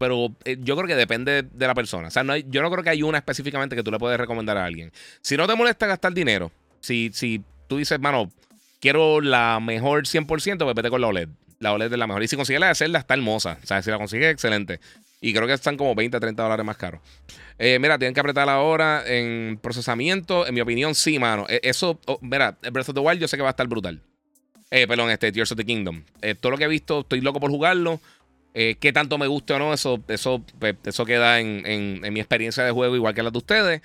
Pero 0.00 0.34
eh, 0.46 0.56
yo 0.60 0.76
creo 0.76 0.88
que 0.88 0.96
depende 0.96 1.42
de 1.42 1.66
la 1.66 1.74
persona. 1.74 2.08
O 2.08 2.10
sea, 2.10 2.24
no 2.24 2.34
yo 2.34 2.62
no 2.62 2.70
creo 2.70 2.82
que 2.82 2.88
hay 2.88 3.02
una 3.02 3.18
específicamente 3.18 3.76
que 3.76 3.82
tú 3.82 3.90
le 3.90 3.98
puedes 3.98 4.18
recomendar 4.18 4.56
a 4.56 4.64
alguien. 4.64 4.90
Si 5.20 5.36
no 5.36 5.46
te 5.46 5.54
molesta 5.54 5.86
gastar 5.86 6.14
dinero, 6.14 6.50
si, 6.80 7.10
si 7.12 7.42
tú 7.68 7.76
dices, 7.76 8.00
mano, 8.00 8.32
quiero 8.80 9.20
la 9.20 9.60
mejor 9.60 10.04
100%, 10.04 10.26
pues 10.56 10.74
vete 10.74 10.88
con 10.88 11.02
la 11.02 11.08
OLED. 11.08 11.28
La 11.58 11.74
OLED 11.74 11.92
es 11.92 11.98
la 11.98 12.06
mejor. 12.06 12.22
Y 12.22 12.28
si 12.28 12.36
consigues 12.36 12.60
la 12.60 12.68
de 12.68 12.76
Zelda, 12.76 12.98
está 12.98 13.12
hermosa. 13.12 13.58
O 13.62 13.66
sea, 13.66 13.82
si 13.82 13.90
la 13.90 13.98
consigues, 13.98 14.32
excelente. 14.32 14.80
Y 15.20 15.34
creo 15.34 15.46
que 15.46 15.52
están 15.52 15.76
como 15.76 15.94
20, 15.94 16.18
30 16.18 16.42
dólares 16.42 16.64
más 16.64 16.78
caros. 16.78 17.02
Eh, 17.58 17.78
mira, 17.78 17.98
tienen 17.98 18.14
que 18.14 18.20
apretar 18.20 18.48
ahora 18.48 19.04
en 19.06 19.58
procesamiento. 19.60 20.46
En 20.46 20.54
mi 20.54 20.62
opinión, 20.62 20.94
sí, 20.94 21.18
mano. 21.18 21.44
E, 21.46 21.60
eso, 21.62 22.00
oh, 22.06 22.18
mira, 22.22 22.56
Breath 22.72 22.88
of 22.88 22.94
the 22.94 23.00
Wild 23.00 23.20
yo 23.20 23.28
sé 23.28 23.36
que 23.36 23.42
va 23.42 23.50
a 23.50 23.52
estar 23.52 23.68
brutal. 23.68 24.00
Eh, 24.70 24.86
perdón, 24.86 25.10
este 25.10 25.30
Tears 25.30 25.52
of 25.52 25.58
the 25.58 25.64
Kingdom. 25.66 26.04
Eh, 26.22 26.34
todo 26.36 26.52
lo 26.52 26.56
que 26.56 26.64
he 26.64 26.68
visto, 26.68 27.00
estoy 27.00 27.20
loco 27.20 27.38
por 27.38 27.50
jugarlo. 27.50 28.00
Eh, 28.54 28.76
qué 28.80 28.92
tanto 28.92 29.16
me 29.18 29.26
guste 29.26 29.52
o 29.52 29.58
no, 29.58 29.72
eso, 29.72 30.02
eso, 30.08 30.44
pues, 30.58 30.74
eso 30.84 31.04
queda 31.04 31.40
en, 31.40 32.00
mi 32.12 32.20
experiencia 32.20 32.64
de 32.64 32.72
juego, 32.72 32.96
igual 32.96 33.14
que 33.14 33.22
la 33.22 33.30
de 33.30 33.38
ustedes. 33.38 33.82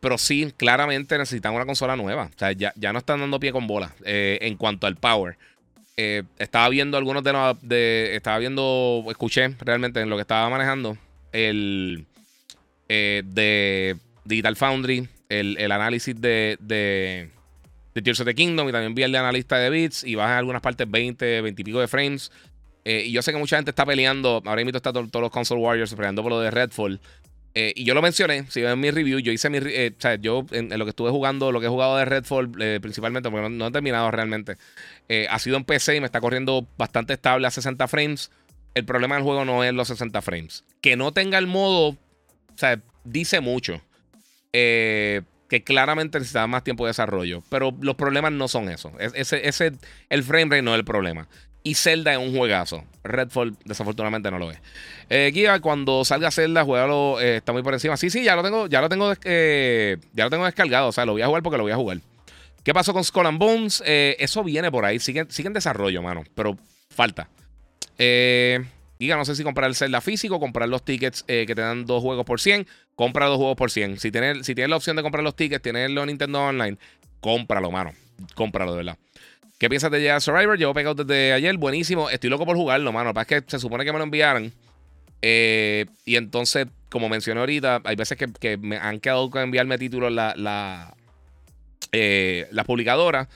pero 0.00 0.18
sí, 0.18 0.52
claramente 0.56 1.16
necesitan 1.18 1.54
una 1.54 1.66
consola 1.66 1.96
nueva. 1.96 2.30
O 2.34 2.38
sea, 2.38 2.52
ya, 2.52 2.72
ya 2.76 2.92
no 2.92 2.98
están 2.98 3.20
dando 3.20 3.38
pie 3.40 3.52
con 3.52 3.66
bola 3.66 3.94
en 4.04 4.56
cuanto 4.56 4.86
al 4.86 4.96
power. 4.96 5.36
estaba 5.96 6.68
viendo 6.68 6.96
algunos 6.96 7.22
de 7.22 7.32
los. 7.32 7.56
De, 7.62 8.16
estaba 8.16 8.38
viendo, 8.38 9.04
escuché 9.08 9.54
realmente 9.60 10.00
en 10.00 10.10
lo 10.10 10.16
que 10.16 10.22
estaba 10.22 10.48
manejando 10.50 10.98
el 11.32 12.06
de 12.88 13.96
Digital 14.24 14.56
Foundry, 14.56 15.08
el, 15.28 15.72
análisis 15.72 16.20
de, 16.20 16.56
de, 16.60 17.30
de 17.94 18.02
Tears 18.02 18.20
of 18.20 18.26
the 18.26 18.34
Kingdom 18.34 18.68
y 18.68 18.72
también 18.72 18.94
vi 18.94 19.02
el 19.02 19.12
de 19.12 19.18
analista 19.18 19.58
de 19.58 19.70
bits 19.70 20.04
y 20.04 20.14
baja 20.14 20.32
en 20.32 20.38
algunas 20.38 20.62
partes 20.62 20.90
20, 20.90 21.40
20 21.40 21.60
y 21.60 21.64
pico 21.64 21.80
de 21.80 21.88
frames. 21.88 22.30
Eh, 22.84 23.04
y 23.06 23.12
yo 23.12 23.22
sé 23.22 23.32
que 23.32 23.38
mucha 23.38 23.56
gente 23.56 23.70
está 23.70 23.86
peleando, 23.86 24.42
ahora 24.44 24.64
mismo 24.64 24.76
está 24.76 24.92
todos 24.92 25.08
los 25.12 25.30
console 25.30 25.60
warriors 25.60 25.94
peleando 25.94 26.22
por 26.22 26.32
lo 26.32 26.40
de 26.40 26.50
Redfall. 26.50 27.00
Eh, 27.54 27.72
y 27.76 27.84
yo 27.84 27.92
lo 27.92 28.00
mencioné, 28.00 28.46
si 28.48 28.62
ven 28.62 28.80
mi 28.80 28.90
review, 28.90 29.18
yo 29.18 29.30
hice 29.30 29.50
mi. 29.50 29.58
Eh, 29.58 29.92
o 29.96 30.00
sea, 30.00 30.16
yo 30.16 30.46
en, 30.52 30.76
lo 30.76 30.84
que 30.84 30.90
estuve 30.90 31.10
jugando, 31.10 31.52
lo 31.52 31.60
que 31.60 31.66
he 31.66 31.68
jugado 31.68 31.98
de 31.98 32.04
Redfall, 32.04 32.50
principalmente, 32.80 33.30
porque 33.30 33.48
no, 33.50 33.66
he 33.66 33.70
terminado 33.70 34.10
realmente, 34.10 34.56
ha 35.28 35.38
sido 35.38 35.56
en 35.56 35.64
PC 35.64 35.96
y 35.96 36.00
me 36.00 36.06
está 36.06 36.20
corriendo 36.20 36.66
bastante 36.78 37.12
estable 37.12 37.46
a 37.46 37.50
60 37.50 37.86
frames. 37.88 38.30
El 38.74 38.86
problema 38.86 39.16
del 39.16 39.24
juego 39.24 39.44
no 39.44 39.62
es 39.64 39.74
los 39.74 39.88
60 39.88 40.22
frames. 40.22 40.64
Que 40.80 40.96
no 40.96 41.12
tenga 41.12 41.36
el 41.36 41.46
modo, 41.46 41.88
o 41.88 41.98
sea, 42.56 42.80
dice 43.04 43.40
mucho. 43.40 43.82
que 44.50 45.62
claramente 45.64 46.18
necesitaba 46.18 46.46
más 46.46 46.64
tiempo 46.64 46.86
de 46.86 46.90
desarrollo. 46.90 47.42
Pero 47.50 47.76
los 47.82 47.96
problemas 47.96 48.32
no 48.32 48.48
son 48.48 48.70
eso. 48.70 48.92
ese, 48.98 49.46
ese, 49.46 49.72
el 50.08 50.22
frame 50.22 50.44
rate 50.46 50.62
no 50.62 50.72
es 50.72 50.78
el 50.78 50.86
problema. 50.86 51.28
Y 51.62 51.74
Zelda 51.74 52.12
es 52.12 52.18
un 52.18 52.36
juegazo. 52.36 52.84
Redfall, 53.04 53.56
desafortunadamente, 53.64 54.30
no 54.30 54.38
lo 54.38 54.50
es. 54.50 54.58
Eh, 55.10 55.32
cuando 55.60 56.04
salga 56.04 56.30
Zelda, 56.30 56.64
juegalo, 56.64 57.20
eh, 57.20 57.36
está 57.36 57.52
muy 57.52 57.62
por 57.62 57.74
encima. 57.74 57.96
Sí, 57.96 58.10
sí, 58.10 58.24
ya 58.24 58.34
lo 58.34 58.42
tengo, 58.42 58.66
ya 58.66 58.80
lo 58.80 58.88
tengo, 58.88 59.12
eh, 59.24 59.96
ya 60.12 60.24
lo 60.24 60.30
tengo 60.30 60.44
descargado. 60.44 60.88
O 60.88 60.92
sea, 60.92 61.04
lo 61.04 61.12
voy 61.12 61.22
a 61.22 61.26
jugar 61.26 61.42
porque 61.42 61.58
lo 61.58 61.62
voy 61.64 61.72
a 61.72 61.76
jugar. 61.76 61.98
¿Qué 62.64 62.72
pasó 62.72 62.92
con 62.92 63.04
Skull 63.04 63.26
and 63.26 63.38
Bones? 63.38 63.82
Eh, 63.86 64.16
eso 64.18 64.42
viene 64.42 64.70
por 64.70 64.84
ahí. 64.84 64.98
Sigue, 64.98 65.26
en 65.28 65.52
desarrollo, 65.52 66.02
mano. 66.02 66.24
Pero 66.34 66.56
falta. 66.90 67.28
Giga, 67.96 69.16
no 69.16 69.24
sé 69.24 69.34
si 69.34 69.42
comprar 69.42 69.68
el 69.68 69.74
Zelda 69.74 70.00
físico, 70.00 70.38
comprar 70.38 70.68
los 70.68 70.84
tickets 70.84 71.24
que 71.24 71.46
te 71.46 71.60
dan 71.60 71.86
dos 71.86 72.02
juegos 72.02 72.24
por 72.24 72.40
100. 72.40 72.66
Compra 72.94 73.26
dos 73.26 73.36
juegos 73.36 73.56
por 73.56 73.70
100. 73.70 73.98
Si 73.98 74.10
tienes, 74.12 74.46
si 74.46 74.54
tienes 74.54 74.70
la 74.70 74.76
opción 74.76 74.96
de 74.96 75.02
comprar 75.02 75.24
los 75.24 75.34
tickets, 75.34 75.62
tienes 75.62 75.90
los 75.90 76.06
Nintendo 76.06 76.40
Online, 76.40 76.78
cómpralo, 77.20 77.70
mano. 77.70 77.92
Cómpralo, 78.34 78.72
de 78.72 78.76
verdad. 78.78 78.98
¿Qué 79.62 79.70
piensas 79.70 79.92
de 79.92 80.00
Jedi 80.00 80.20
Survivor? 80.20 80.58
Llevo 80.58 80.74
pegado 80.74 81.04
desde 81.04 81.32
ayer, 81.32 81.56
buenísimo. 81.56 82.10
Estoy 82.10 82.28
loco 82.30 82.44
por 82.44 82.56
jugarlo, 82.56 82.90
mano. 82.90 83.14
Para 83.14 83.26
que 83.26 83.44
se 83.46 83.60
supone 83.60 83.84
que 83.84 83.92
me 83.92 83.98
lo 83.98 84.02
enviaran. 84.02 84.52
Eh, 85.22 85.86
y 86.04 86.16
entonces, 86.16 86.66
como 86.90 87.08
mencioné 87.08 87.38
ahorita, 87.38 87.80
hay 87.84 87.94
veces 87.94 88.18
que, 88.18 88.56
me 88.56 88.76
han 88.76 88.98
quedado 88.98 89.30
con 89.30 89.40
enviarme 89.40 89.78
títulos 89.78 90.10
la, 90.10 90.34
la, 90.36 90.96
eh, 91.92 92.48
las 92.50 92.66
publicadoras. 92.66 93.28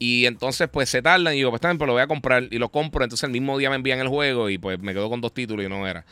Y 0.00 0.26
entonces, 0.26 0.68
pues 0.68 0.88
se 0.88 1.02
tardan. 1.02 1.34
Y 1.34 1.36
digo, 1.36 1.50
pues 1.50 1.60
también, 1.60 1.78
pues 1.78 1.86
lo 1.86 1.92
voy 1.92 2.02
a 2.02 2.08
comprar. 2.08 2.48
Y 2.50 2.58
lo 2.58 2.70
compro. 2.70 3.04
Entonces, 3.04 3.22
el 3.22 3.30
mismo 3.30 3.56
día 3.56 3.70
me 3.70 3.76
envían 3.76 4.00
el 4.00 4.08
juego. 4.08 4.50
Y 4.50 4.58
pues 4.58 4.80
me 4.80 4.92
quedo 4.92 5.08
con 5.08 5.20
dos 5.20 5.32
títulos 5.32 5.64
y 5.64 5.68
no 5.68 5.86
era. 5.86 6.04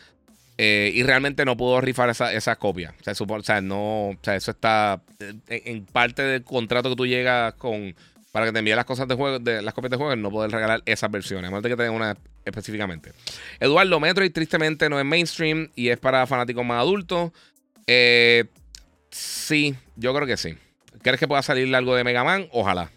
Eh, 0.56 0.92
y 0.94 1.02
realmente 1.02 1.44
no 1.44 1.56
puedo 1.56 1.80
rifar 1.80 2.10
esa, 2.10 2.32
esa 2.32 2.54
copia. 2.54 2.94
O 3.00 3.02
sea, 3.02 3.12
o 3.26 3.42
sea, 3.42 3.60
no, 3.60 4.10
o 4.10 4.18
sea, 4.22 4.36
eso 4.36 4.52
está 4.52 5.02
en 5.48 5.84
parte 5.86 6.22
del 6.22 6.44
contrato 6.44 6.90
que 6.90 6.96
tú 6.96 7.08
llegas 7.08 7.54
con 7.54 7.96
para 8.32 8.46
que 8.46 8.52
te 8.52 8.58
envíe 8.58 8.74
las 8.74 8.84
cosas 8.84 9.08
de 9.08 9.14
juego, 9.14 9.38
de 9.38 9.62
las 9.62 9.74
copias 9.74 9.90
de 9.90 9.96
juego, 9.96 10.14
no 10.16 10.30
poder 10.30 10.50
regalar 10.50 10.82
esas 10.84 11.10
versiones, 11.10 11.48
a 11.48 11.50
menos 11.50 11.62
de 11.62 11.70
que 11.70 11.76
tenga 11.76 11.90
una 11.90 12.16
específicamente. 12.44 13.12
Eduardo 13.60 14.00
Metroid 14.00 14.32
tristemente 14.32 14.88
no 14.88 14.98
es 14.98 15.04
mainstream 15.04 15.70
y 15.74 15.88
es 15.88 15.98
para 15.98 16.26
fanáticos 16.26 16.64
más 16.64 16.80
adultos. 16.80 17.32
Eh, 17.86 18.44
sí, 19.10 19.74
yo 19.96 20.14
creo 20.14 20.26
que 20.26 20.36
sí. 20.36 20.56
¿Crees 21.02 21.18
que 21.18 21.28
pueda 21.28 21.42
salir 21.42 21.74
algo 21.74 21.94
de 21.94 22.04
Mega 22.04 22.24
Man? 22.24 22.48
Ojalá. 22.52 22.90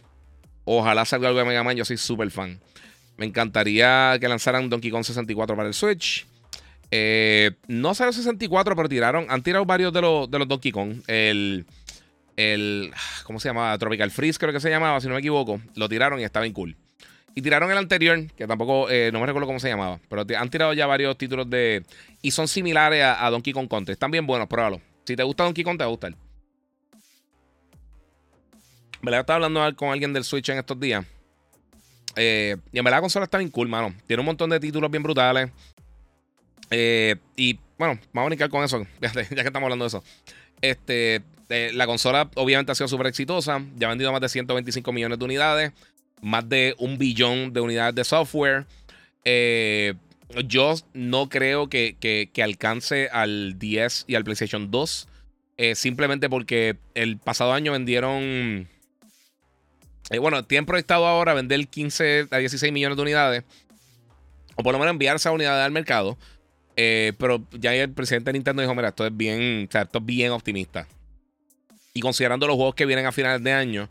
Ojalá 0.65 1.05
salga 1.05 1.27
algo 1.27 1.39
de 1.39 1.45
Mega 1.45 1.63
Man, 1.63 1.75
yo 1.75 1.85
soy 1.85 1.97
súper 1.97 2.29
fan. 2.31 2.59
Me 3.17 3.25
encantaría 3.25 4.17
que 4.19 4.27
lanzaran 4.27 4.69
Donkey 4.69 4.91
Kong 4.91 5.03
64 5.03 5.55
para 5.55 5.67
el 5.67 5.73
Switch. 5.73 6.25
Eh, 6.91 7.51
no 7.67 7.93
salió 7.93 8.11
64, 8.11 8.75
pero 8.75 8.89
tiraron, 8.89 9.25
han 9.29 9.43
tirado 9.43 9.63
varios 9.65 9.93
de 9.93 10.01
los, 10.01 10.29
de 10.29 10.39
los 10.39 10.47
Donkey 10.47 10.71
Kong. 10.71 11.01
El 11.07 11.65
el. 12.37 12.91
¿Cómo 13.23 13.39
se 13.39 13.49
llamaba? 13.49 13.77
Tropical 13.77 14.11
Freeze, 14.11 14.39
creo 14.39 14.53
que 14.53 14.59
se 14.59 14.69
llamaba, 14.69 14.99
si 14.99 15.07
no 15.07 15.13
me 15.13 15.19
equivoco. 15.19 15.61
Lo 15.75 15.89
tiraron 15.89 16.19
y 16.19 16.23
estaba 16.23 16.43
bien 16.43 16.53
cool. 16.53 16.75
Y 17.33 17.41
tiraron 17.41 17.71
el 17.71 17.77
anterior, 17.77 18.27
que 18.35 18.45
tampoco, 18.45 18.89
eh, 18.89 19.09
no 19.13 19.19
me 19.19 19.25
recuerdo 19.25 19.47
cómo 19.47 19.59
se 19.59 19.69
llamaba. 19.69 19.99
Pero 20.09 20.25
han 20.37 20.49
tirado 20.49 20.73
ya 20.73 20.85
varios 20.85 21.17
títulos 21.17 21.49
de. 21.49 21.83
Y 22.21 22.31
son 22.31 22.47
similares 22.47 23.03
a, 23.03 23.29
Donkey 23.29 23.53
Kong 23.53 23.69
Country. 23.69 23.93
Están 23.93 24.11
bien 24.11 24.27
buenos, 24.27 24.47
pruébalo. 24.47 24.81
Si 25.05 25.15
te 25.15 25.23
gusta 25.23 25.43
Donkey 25.43 25.63
Kong, 25.63 25.77
te 25.77 25.83
va 25.83 25.87
a 25.87 25.91
gustar. 25.91 26.15
Me 29.01 29.11
la 29.11 29.21
estaba 29.21 29.35
hablando 29.35 29.75
con 29.75 29.89
alguien 29.89 30.13
del 30.13 30.23
Switch 30.23 30.49
en 30.49 30.57
estos 30.57 30.79
días. 30.79 31.05
Eh, 32.15 32.57
y 32.71 32.77
en 32.77 32.83
verdad 32.83 32.97
la 32.97 33.01
consola 33.01 33.23
está 33.25 33.37
bien 33.37 33.49
cool, 33.49 33.69
mano. 33.69 33.95
Tiene 34.05 34.19
un 34.19 34.25
montón 34.25 34.49
de 34.49 34.59
títulos 34.59 34.91
bien 34.91 35.01
brutales. 35.01 35.49
Eh, 36.69 37.15
y 37.35 37.57
bueno, 37.77 37.99
vamos 38.13 38.27
a 38.27 38.29
brincar 38.29 38.49
con 38.49 38.63
eso. 38.63 38.85
ya 39.01 39.11
que 39.11 39.39
estamos 39.41 39.63
hablando 39.63 39.85
de 39.85 39.87
eso. 39.87 40.03
Este, 40.61 41.23
eh, 41.51 41.71
la 41.73 41.85
consola 41.85 42.29
obviamente 42.35 42.71
ha 42.71 42.75
sido 42.75 42.87
súper 42.87 43.07
exitosa. 43.07 43.61
Ya 43.75 43.87
ha 43.87 43.89
vendido 43.89 44.11
más 44.11 44.21
de 44.21 44.29
125 44.29 44.91
millones 44.91 45.19
de 45.19 45.25
unidades. 45.25 45.71
Más 46.21 46.47
de 46.47 46.75
un 46.77 46.97
billón 46.97 47.53
de 47.53 47.61
unidades 47.61 47.95
de 47.95 48.03
software. 48.03 48.65
Eh, 49.23 49.93
yo 50.45 50.75
no 50.93 51.29
creo 51.29 51.69
que, 51.69 52.29
alcance 52.43 53.09
al 53.11 53.59
10 53.59 54.05
y 54.07 54.15
al 54.15 54.23
PlayStation 54.23 54.71
2. 54.71 55.07
Eh, 55.57 55.75
simplemente 55.75 56.29
porque 56.29 56.77
el 56.95 57.17
pasado 57.17 57.53
año 57.53 57.71
vendieron. 57.71 58.67
bueno, 60.19 60.43
tienen 60.45 60.65
proyectado 60.65 61.05
ahora 61.05 61.33
vender 61.33 61.67
15 61.67 62.27
a 62.31 62.37
16 62.37 62.71
millones 62.71 62.95
de 62.95 63.01
unidades. 63.01 63.43
O 64.55 64.63
por 64.63 64.73
lo 64.73 64.79
menos 64.79 64.93
enviar 64.93 65.15
esa 65.15 65.31
unidad 65.31 65.63
al 65.63 65.71
mercado. 65.71 66.17
Eh, 66.75 67.13
pero 67.17 67.45
ya 67.51 67.73
el 67.75 67.91
presidente 67.91 68.29
de 68.29 68.33
Nintendo 68.33 68.61
dijo: 68.61 68.73
Mira, 68.75 68.89
esto 68.89 69.05
es 69.05 69.15
bien, 69.15 69.67
o 69.67 69.71
sea, 69.71 69.83
esto 69.83 69.99
es 69.99 70.05
bien 70.05 70.31
optimista. 70.31 70.87
Y 71.93 71.99
considerando 71.99 72.47
los 72.47 72.55
juegos 72.55 72.75
que 72.75 72.85
vienen 72.85 73.05
a 73.05 73.11
finales 73.11 73.43
de 73.43 73.51
año, 73.51 73.89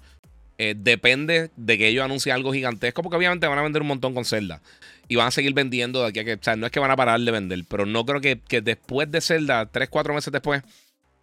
eh, 0.62 0.74
depende 0.76 1.50
de 1.56 1.78
que 1.78 1.88
ellos 1.88 2.04
anuncien 2.04 2.34
algo 2.34 2.52
gigantesco, 2.52 3.02
porque 3.02 3.16
obviamente 3.16 3.46
van 3.46 3.58
a 3.58 3.62
vender 3.62 3.82
un 3.82 3.88
montón 3.88 4.14
con 4.14 4.24
Zelda. 4.24 4.60
Y 5.08 5.16
van 5.16 5.28
a 5.28 5.30
seguir 5.30 5.54
vendiendo 5.54 6.02
de 6.02 6.08
aquí 6.08 6.18
a 6.20 6.24
que. 6.24 6.34
O 6.34 6.38
sea, 6.40 6.54
no 6.56 6.66
es 6.66 6.72
que 6.72 6.80
van 6.80 6.90
a 6.90 6.96
parar 6.96 7.20
de 7.20 7.30
vender, 7.30 7.64
pero 7.68 7.86
no 7.86 8.04
creo 8.04 8.20
que, 8.20 8.60
después 8.60 9.10
de 9.10 9.20
Zelda, 9.20 9.66
3, 9.66 9.88
4 9.88 10.14
meses 10.14 10.32
después, 10.32 10.62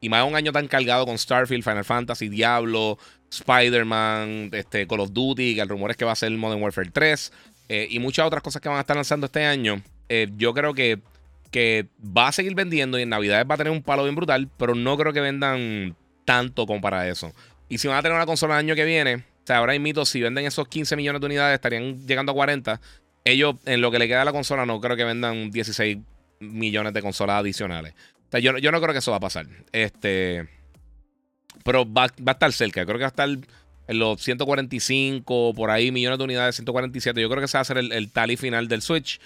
y 0.01 0.09
más 0.09 0.23
de 0.23 0.29
un 0.29 0.35
año 0.35 0.51
tan 0.51 0.67
cargado 0.67 1.05
con 1.05 1.17
Starfield, 1.17 1.63
Final 1.63 1.85
Fantasy, 1.85 2.29
Diablo, 2.29 2.97
Spider-Man, 3.31 4.49
este, 4.53 4.87
Call 4.87 5.01
of 5.01 5.13
Duty, 5.13 5.55
que 5.55 5.61
el 5.61 5.69
rumor 5.69 5.91
es 5.91 5.97
que 5.97 6.05
va 6.05 6.11
a 6.11 6.15
ser 6.15 6.31
Modern 6.31 6.61
Warfare 6.61 6.89
3, 6.91 7.31
eh, 7.69 7.87
y 7.89 7.99
muchas 7.99 8.25
otras 8.25 8.43
cosas 8.43 8.61
que 8.61 8.69
van 8.69 8.79
a 8.79 8.81
estar 8.81 8.95
lanzando 8.95 9.25
este 9.27 9.45
año, 9.45 9.81
yo 10.37 10.53
creo 10.53 10.73
que 10.73 10.99
que 11.51 11.87
va 12.01 12.27
a 12.27 12.31
seguir 12.31 12.55
vendiendo 12.55 12.99
y 12.99 13.03
en 13.03 13.09
Navidades 13.09 13.45
va 13.49 13.55
a 13.55 13.57
tener 13.57 13.71
un 13.71 13.81
palo 13.81 14.03
bien 14.03 14.15
brutal, 14.15 14.49
pero 14.57 14.75
no 14.75 14.97
creo 14.97 15.13
que 15.13 15.21
vendan 15.21 15.95
tanto 16.27 16.67
como 16.67 16.81
para 16.81 17.07
eso. 17.07 17.33
Y 17.69 17.77
si 17.77 17.87
van 17.87 17.95
a 17.95 18.01
tener 18.01 18.17
una 18.17 18.25
consola 18.25 18.55
el 18.55 18.65
año 18.65 18.75
que 18.75 18.83
viene, 18.83 19.15
o 19.15 19.21
sea, 19.45 19.57
ahora 19.59 19.79
mito, 19.79 20.05
si 20.05 20.19
venden 20.21 20.45
esos 20.45 20.67
15 20.67 20.97
millones 20.97 21.21
de 21.21 21.27
unidades, 21.27 21.55
estarían 21.55 22.05
llegando 22.05 22.33
a 22.33 22.35
40. 22.35 22.81
Ellos, 23.23 23.55
en 23.65 23.79
lo 23.79 23.91
que 23.91 23.97
le 23.97 24.09
queda 24.09 24.23
a 24.23 24.25
la 24.25 24.33
consola, 24.33 24.65
no 24.65 24.81
creo 24.81 24.97
que 24.97 25.05
vendan 25.05 25.51
16 25.51 25.99
millones 26.41 26.93
de 26.93 27.01
consolas 27.01 27.39
adicionales. 27.39 27.93
O 27.93 28.31
sea, 28.31 28.41
yo, 28.41 28.57
yo 28.57 28.73
no 28.73 28.81
creo 28.81 28.91
que 28.91 28.99
eso 28.99 29.11
va 29.11 29.17
a 29.17 29.21
pasar. 29.21 29.47
Este. 29.71 30.49
Pero 31.63 31.91
va, 31.91 32.03
a 32.03 32.31
estar 32.31 32.51
cerca. 32.51 32.85
Creo 32.85 32.97
que 32.97 33.03
va 33.03 33.07
a 33.07 33.07
estar 33.07 33.29
en 33.29 33.99
los 33.99 34.21
145, 34.21 35.53
por 35.55 35.71
ahí, 35.71 35.93
millones 35.93 36.17
de 36.17 36.25
unidades, 36.25 36.55
147. 36.55 37.21
Yo 37.21 37.29
creo 37.29 37.39
que 37.39 37.45
ese 37.45 37.57
va 37.57 37.61
a 37.61 37.65
ser 37.65 37.77
el, 37.77 37.93
el 37.93 38.11
tally 38.11 38.35
final 38.35 38.67
del 38.67 38.81
Switch. 38.81 39.21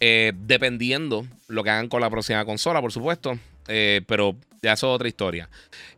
Eh, 0.00 0.32
dependiendo 0.34 1.26
lo 1.48 1.62
que 1.64 1.70
hagan 1.70 1.88
con 1.88 2.00
la 2.00 2.08
próxima 2.08 2.44
consola, 2.46 2.80
por 2.80 2.92
supuesto. 2.92 3.38
Eh, 3.68 4.02
pero 4.06 4.36
ya 4.62 4.72
eso 4.72 4.88
es 4.88 4.94
otra 4.94 5.08
historia. 5.08 5.48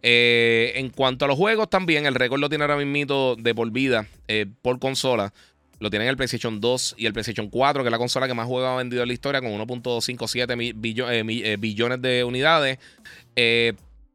Eh, 0.03 0.73
en 0.77 0.91
cuanto 0.91 1.25
a 1.25 1.29
los 1.29 1.37
juegos, 1.37 1.71
también 1.71 2.07
el 2.07 2.15
récord 2.15 2.41
lo 2.41 2.49
tiene 2.49 2.65
ahora 2.65 2.77
mismo 2.77 3.37
de 3.37 3.55
por 3.55 3.71
vida 3.71 4.07
por 4.63 4.79
consola. 4.79 5.33
Lo 5.81 5.91
tienen 5.91 6.09
el 6.09 6.17
PlayStation 6.17 6.61
2 6.61 6.97
y 6.99 7.07
el 7.07 7.13
PlayStation 7.13 7.49
4, 7.49 7.83
que 7.83 7.89
es 7.89 7.93
la 7.93 7.99
consola 7.99 8.27
que 8.27 8.35
más 8.35 8.47
juegos 8.47 8.69
ha 8.69 8.77
vendido 8.77 9.03
en 9.03 9.09
la 9.09 9.15
historia, 9.15 9.41
con 9.41 9.51
1.57 9.51 11.59
billones 11.59 12.03
de 12.03 12.25
unidades. 12.25 12.79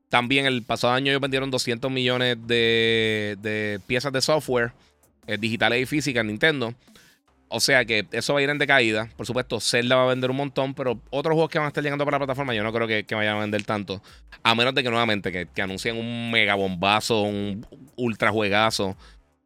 también 0.09 0.45
el 0.45 0.61
pasado 0.63 0.93
año 0.93 1.11
ellos 1.11 1.21
vendieron 1.21 1.49
200 1.49 1.89
millones 1.89 2.37
de, 2.45 3.79
piezas 3.87 4.11
de 4.11 4.21
software 4.21 4.73
digitales 5.39 5.81
y 5.81 5.85
físicas 5.85 6.21
en 6.21 6.27
Nintendo. 6.27 6.73
O 7.55 7.59
sea 7.59 7.85
que 7.85 8.07
eso 8.11 8.33
va 8.33 8.39
a 8.39 8.43
ir 8.43 8.49
en 8.49 8.57
decaída. 8.57 9.09
Por 9.15 9.27
supuesto, 9.27 9.59
Zelda 9.59 9.95
va 9.95 10.05
a 10.05 10.07
vender 10.07 10.31
un 10.31 10.37
montón, 10.37 10.73
pero 10.73 10.99
otros 11.11 11.33
juegos 11.33 11.51
que 11.51 11.59
van 11.59 11.65
a 11.65 11.67
estar 11.67 11.83
llegando 11.83 12.03
para 12.03 12.15
la 12.15 12.25
plataforma, 12.25 12.55
yo 12.55 12.63
no 12.63 12.73
creo 12.73 12.87
que, 12.87 13.05
vayan 13.13 13.37
a 13.37 13.41
vender 13.41 13.63
tanto. 13.63 14.01
A 14.41 14.55
menos 14.55 14.73
de 14.73 14.81
que 14.81 14.89
nuevamente 14.89 15.31
que, 15.31 15.61
anuncien 15.61 15.95
un 15.95 16.31
mega 16.31 16.55
bombazo, 16.55 17.21
un 17.21 17.63
ultra 17.95 18.31
juegazo. 18.31 18.97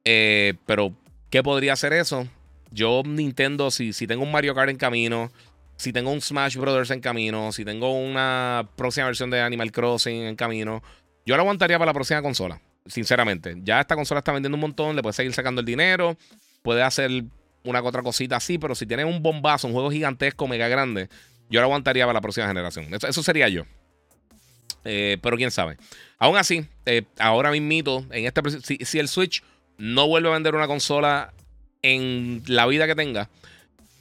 Eh, 0.06 0.54
pero, 0.66 0.94
¿qué 1.30 1.44
podría 1.44 1.74
hacer 1.74 1.92
eso? 1.92 2.26
Yo, 2.72 3.04
Nintendo, 3.06 3.72
si, 3.72 3.92
si 3.92 4.08
tengo 4.08 4.24
un 4.24 4.32
Mario 4.32 4.56
Kart 4.56 4.70
en 4.70 4.78
camino, 4.78 5.30
si 5.76 5.92
tengo 5.92 6.10
un 6.10 6.22
Smash 6.22 6.56
Brothers 6.56 6.92
en 6.92 7.02
camino, 7.02 7.52
si 7.52 7.66
tengo 7.66 7.92
una 7.92 8.70
próxima 8.78 9.08
versión 9.08 9.30
de 9.32 9.42
Animal 9.42 9.74
Crossing 9.74 10.24
en 10.24 10.38
camino, 10.38 10.82
yo 11.26 11.36
lo 11.36 11.42
aguantaría 11.42 11.78
para 11.78 11.90
la 11.90 11.94
próxima 11.94 12.22
consola. 12.22 12.62
Sinceramente, 12.86 13.58
ya 13.64 13.82
esta 13.82 13.98
consola 13.98 14.20
está 14.20 14.32
vendiendo 14.32 14.56
un 14.56 14.62
montón, 14.62 14.96
le 14.96 15.02
puede 15.02 15.12
seguir 15.12 15.34
sacando 15.34 15.60
el 15.60 15.66
dinero, 15.66 16.16
puede 16.62 16.84
hacer 16.84 17.26
una 17.68 17.82
otra 17.82 18.02
cosita 18.02 18.38
así, 18.38 18.58
pero 18.58 18.76
si 18.76 18.86
tienes 18.86 19.06
un 19.06 19.22
bombazo, 19.22 19.68
un 19.68 19.74
juego 19.74 19.92
gigantesco, 19.92 20.48
mega 20.48 20.68
grande, 20.68 21.10
yo 21.50 21.60
lo 21.60 21.66
aguantaría 21.66 22.06
para 22.06 22.16
la 22.16 22.22
próxima 22.22 22.48
generación. 22.48 22.88
Eso, 22.94 23.24
sería 23.24 23.48
yo. 23.50 23.64
Eh, 24.84 25.18
pero 25.22 25.38
quién 25.38 25.52
sabe. 25.52 25.78
Aún 26.18 26.38
así, 26.38 26.66
eh, 26.86 27.04
ahora 27.20 27.52
mismito, 27.52 28.06
en 28.12 28.26
este 28.26 28.42
si, 28.62 28.78
si, 28.86 29.00
el 29.00 29.08
Switch 29.08 29.44
no 29.78 30.08
vuelve 30.08 30.30
a 30.30 30.34
vender 30.34 30.56
una 30.56 30.68
consola 30.68 31.34
en 31.82 32.42
la 32.48 32.66
vida 32.66 32.88
que 32.88 32.96
tenga, 32.96 33.30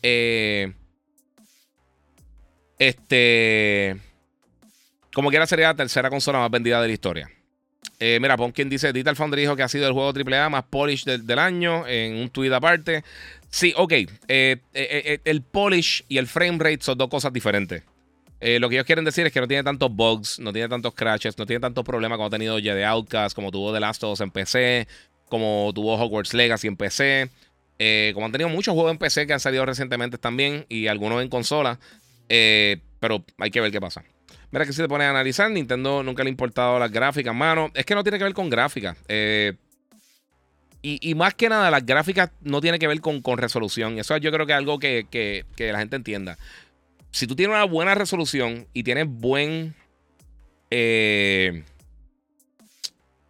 eh, 0.02 0.72
este, 2.78 3.96
como 5.12 5.30
quiera 5.30 5.46
sería 5.46 5.68
la 5.68 5.76
tercera 5.76 6.10
consola 6.10 6.38
más 6.38 6.50
vendida 6.50 6.80
de 6.80 6.88
la 6.88 6.92
historia. 6.92 7.30
Eh, 7.98 8.18
mira, 8.20 8.36
quien 8.52 8.68
dice, 8.68 8.92
Digital 8.92 9.16
Foundry 9.16 9.42
dijo 9.42 9.56
que 9.56 9.62
ha 9.62 9.68
sido 9.68 9.86
el 9.86 9.92
juego 9.92 10.12
AAA 10.12 10.50
más 10.50 10.64
polish 10.64 11.04
del, 11.04 11.38
año 11.38 11.86
en 11.86 12.16
un 12.16 12.28
tweet 12.28 12.52
aparte. 12.52 13.04
Sí, 13.56 13.72
ok. 13.74 13.92
Eh, 13.92 14.06
eh, 14.74 15.18
el 15.24 15.40
polish 15.40 16.04
y 16.08 16.18
el 16.18 16.26
frame 16.26 16.58
rate 16.58 16.80
son 16.82 16.98
dos 16.98 17.08
cosas 17.08 17.32
diferentes. 17.32 17.82
lo 18.38 18.68
que 18.68 18.74
ellos 18.74 18.84
quieren 18.84 19.06
decir 19.06 19.24
es 19.26 19.32
que 19.32 19.40
no 19.40 19.48
tiene 19.48 19.62
tantos 19.64 19.90
bugs, 19.90 20.38
no 20.38 20.52
tiene 20.52 20.68
tantos 20.68 20.92
crashes, 20.92 21.38
no 21.38 21.46
tiene 21.46 21.60
tantos 21.60 21.82
problemas 21.82 22.18
como 22.18 22.26
ha 22.26 22.30
tenido 22.30 22.56
de 22.60 22.84
Outcast, 22.84 23.34
como 23.34 23.50
tuvo 23.50 23.72
The 23.72 23.80
Last 23.80 24.04
of 24.04 24.12
Us 24.12 24.20
en 24.20 24.30
PC, 24.30 24.86
como 25.30 25.72
tuvo 25.74 25.94
Hogwarts 25.94 26.34
Legacy 26.34 26.68
en 26.68 26.76
PC, 26.76 27.30
como 28.12 28.26
han 28.26 28.32
tenido 28.32 28.50
muchos 28.50 28.74
juegos 28.74 28.92
en 28.92 28.98
PC 28.98 29.26
que 29.26 29.32
han 29.32 29.40
salido 29.40 29.64
recientemente 29.64 30.18
también 30.18 30.66
y 30.68 30.88
algunos 30.88 31.22
en 31.22 31.30
consola. 31.30 31.78
pero 32.28 33.24
hay 33.38 33.50
que 33.50 33.62
ver 33.62 33.72
qué 33.72 33.80
pasa. 33.80 34.04
Mira 34.50 34.64
que 34.64 34.72
si 34.72 34.82
te 34.82 34.88
pones 34.88 35.06
a 35.06 35.10
analizar, 35.10 35.50
Nintendo 35.50 36.02
nunca 36.02 36.22
le 36.22 36.28
ha 36.28 36.30
importado 36.30 36.78
las 36.78 36.90
gráficas, 36.92 37.34
mano. 37.34 37.70
Es 37.74 37.84
que 37.84 37.94
no 37.94 38.02
tiene 38.02 38.18
que 38.18 38.24
ver 38.24 38.34
con 38.34 38.48
gráficas. 38.48 38.96
Eh, 39.08 39.54
y, 41.00 41.14
más 41.14 41.34
que 41.34 41.48
nada, 41.48 41.70
las 41.70 41.84
gráficas 41.84 42.30
no 42.42 42.60
tiene 42.60 42.78
que 42.78 42.86
ver 42.86 43.00
con, 43.00 43.20
con 43.20 43.38
resolución. 43.38 43.98
Eso 43.98 44.16
yo 44.18 44.30
creo 44.30 44.46
que 44.46 44.52
es 44.52 44.58
algo 44.58 44.78
que, 44.78 45.44
la 45.58 45.78
gente 45.78 45.96
entienda. 45.96 46.38
Si 47.10 47.26
tú 47.26 47.34
tienes 47.34 47.54
una 47.56 47.64
buena 47.64 47.94
resolución 47.94 48.66
y 48.72 48.82
tienes 48.82 49.06
buen. 49.08 49.74
Eh, 50.70 51.62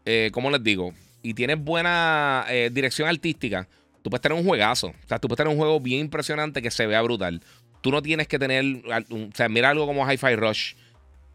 eh, 0.04 0.30
¿Cómo 0.32 0.50
les 0.50 0.62
digo? 0.62 0.92
Y 1.22 1.34
tienes 1.34 1.58
buena 1.58 2.46
dirección 2.70 3.08
artística, 3.08 3.66
tú 4.02 4.10
puedes 4.10 4.22
tener 4.22 4.38
un 4.38 4.44
juegazo. 4.44 4.88
O 4.88 5.08
sea, 5.08 5.18
tú 5.18 5.28
puedes 5.28 5.38
tener 5.38 5.52
un 5.52 5.58
juego 5.58 5.80
bien 5.80 6.00
impresionante 6.00 6.62
que 6.62 6.70
se 6.70 6.86
vea 6.86 7.02
brutal. 7.02 7.42
Tú 7.80 7.90
no 7.90 8.02
tienes 8.02 8.28
que 8.28 8.38
tener. 8.38 8.64
O 9.10 9.34
sea, 9.34 9.48
mira 9.48 9.70
algo 9.70 9.86
como 9.86 10.10
Hi-Fi 10.10 10.36
Rush 10.36 10.74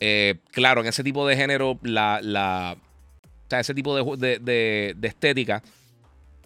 eh, 0.04 0.40
claro, 0.52 0.82
en 0.82 0.88
ese 0.88 1.04
tipo 1.04 1.28
de 1.28 1.38
género, 1.38 1.80
la, 1.84 2.20
la 2.24 2.76
o 2.76 3.50
sea, 3.50 3.60
ese 3.60 3.76
tipo 3.76 4.18
de, 4.18 4.96
estética, 5.04 5.62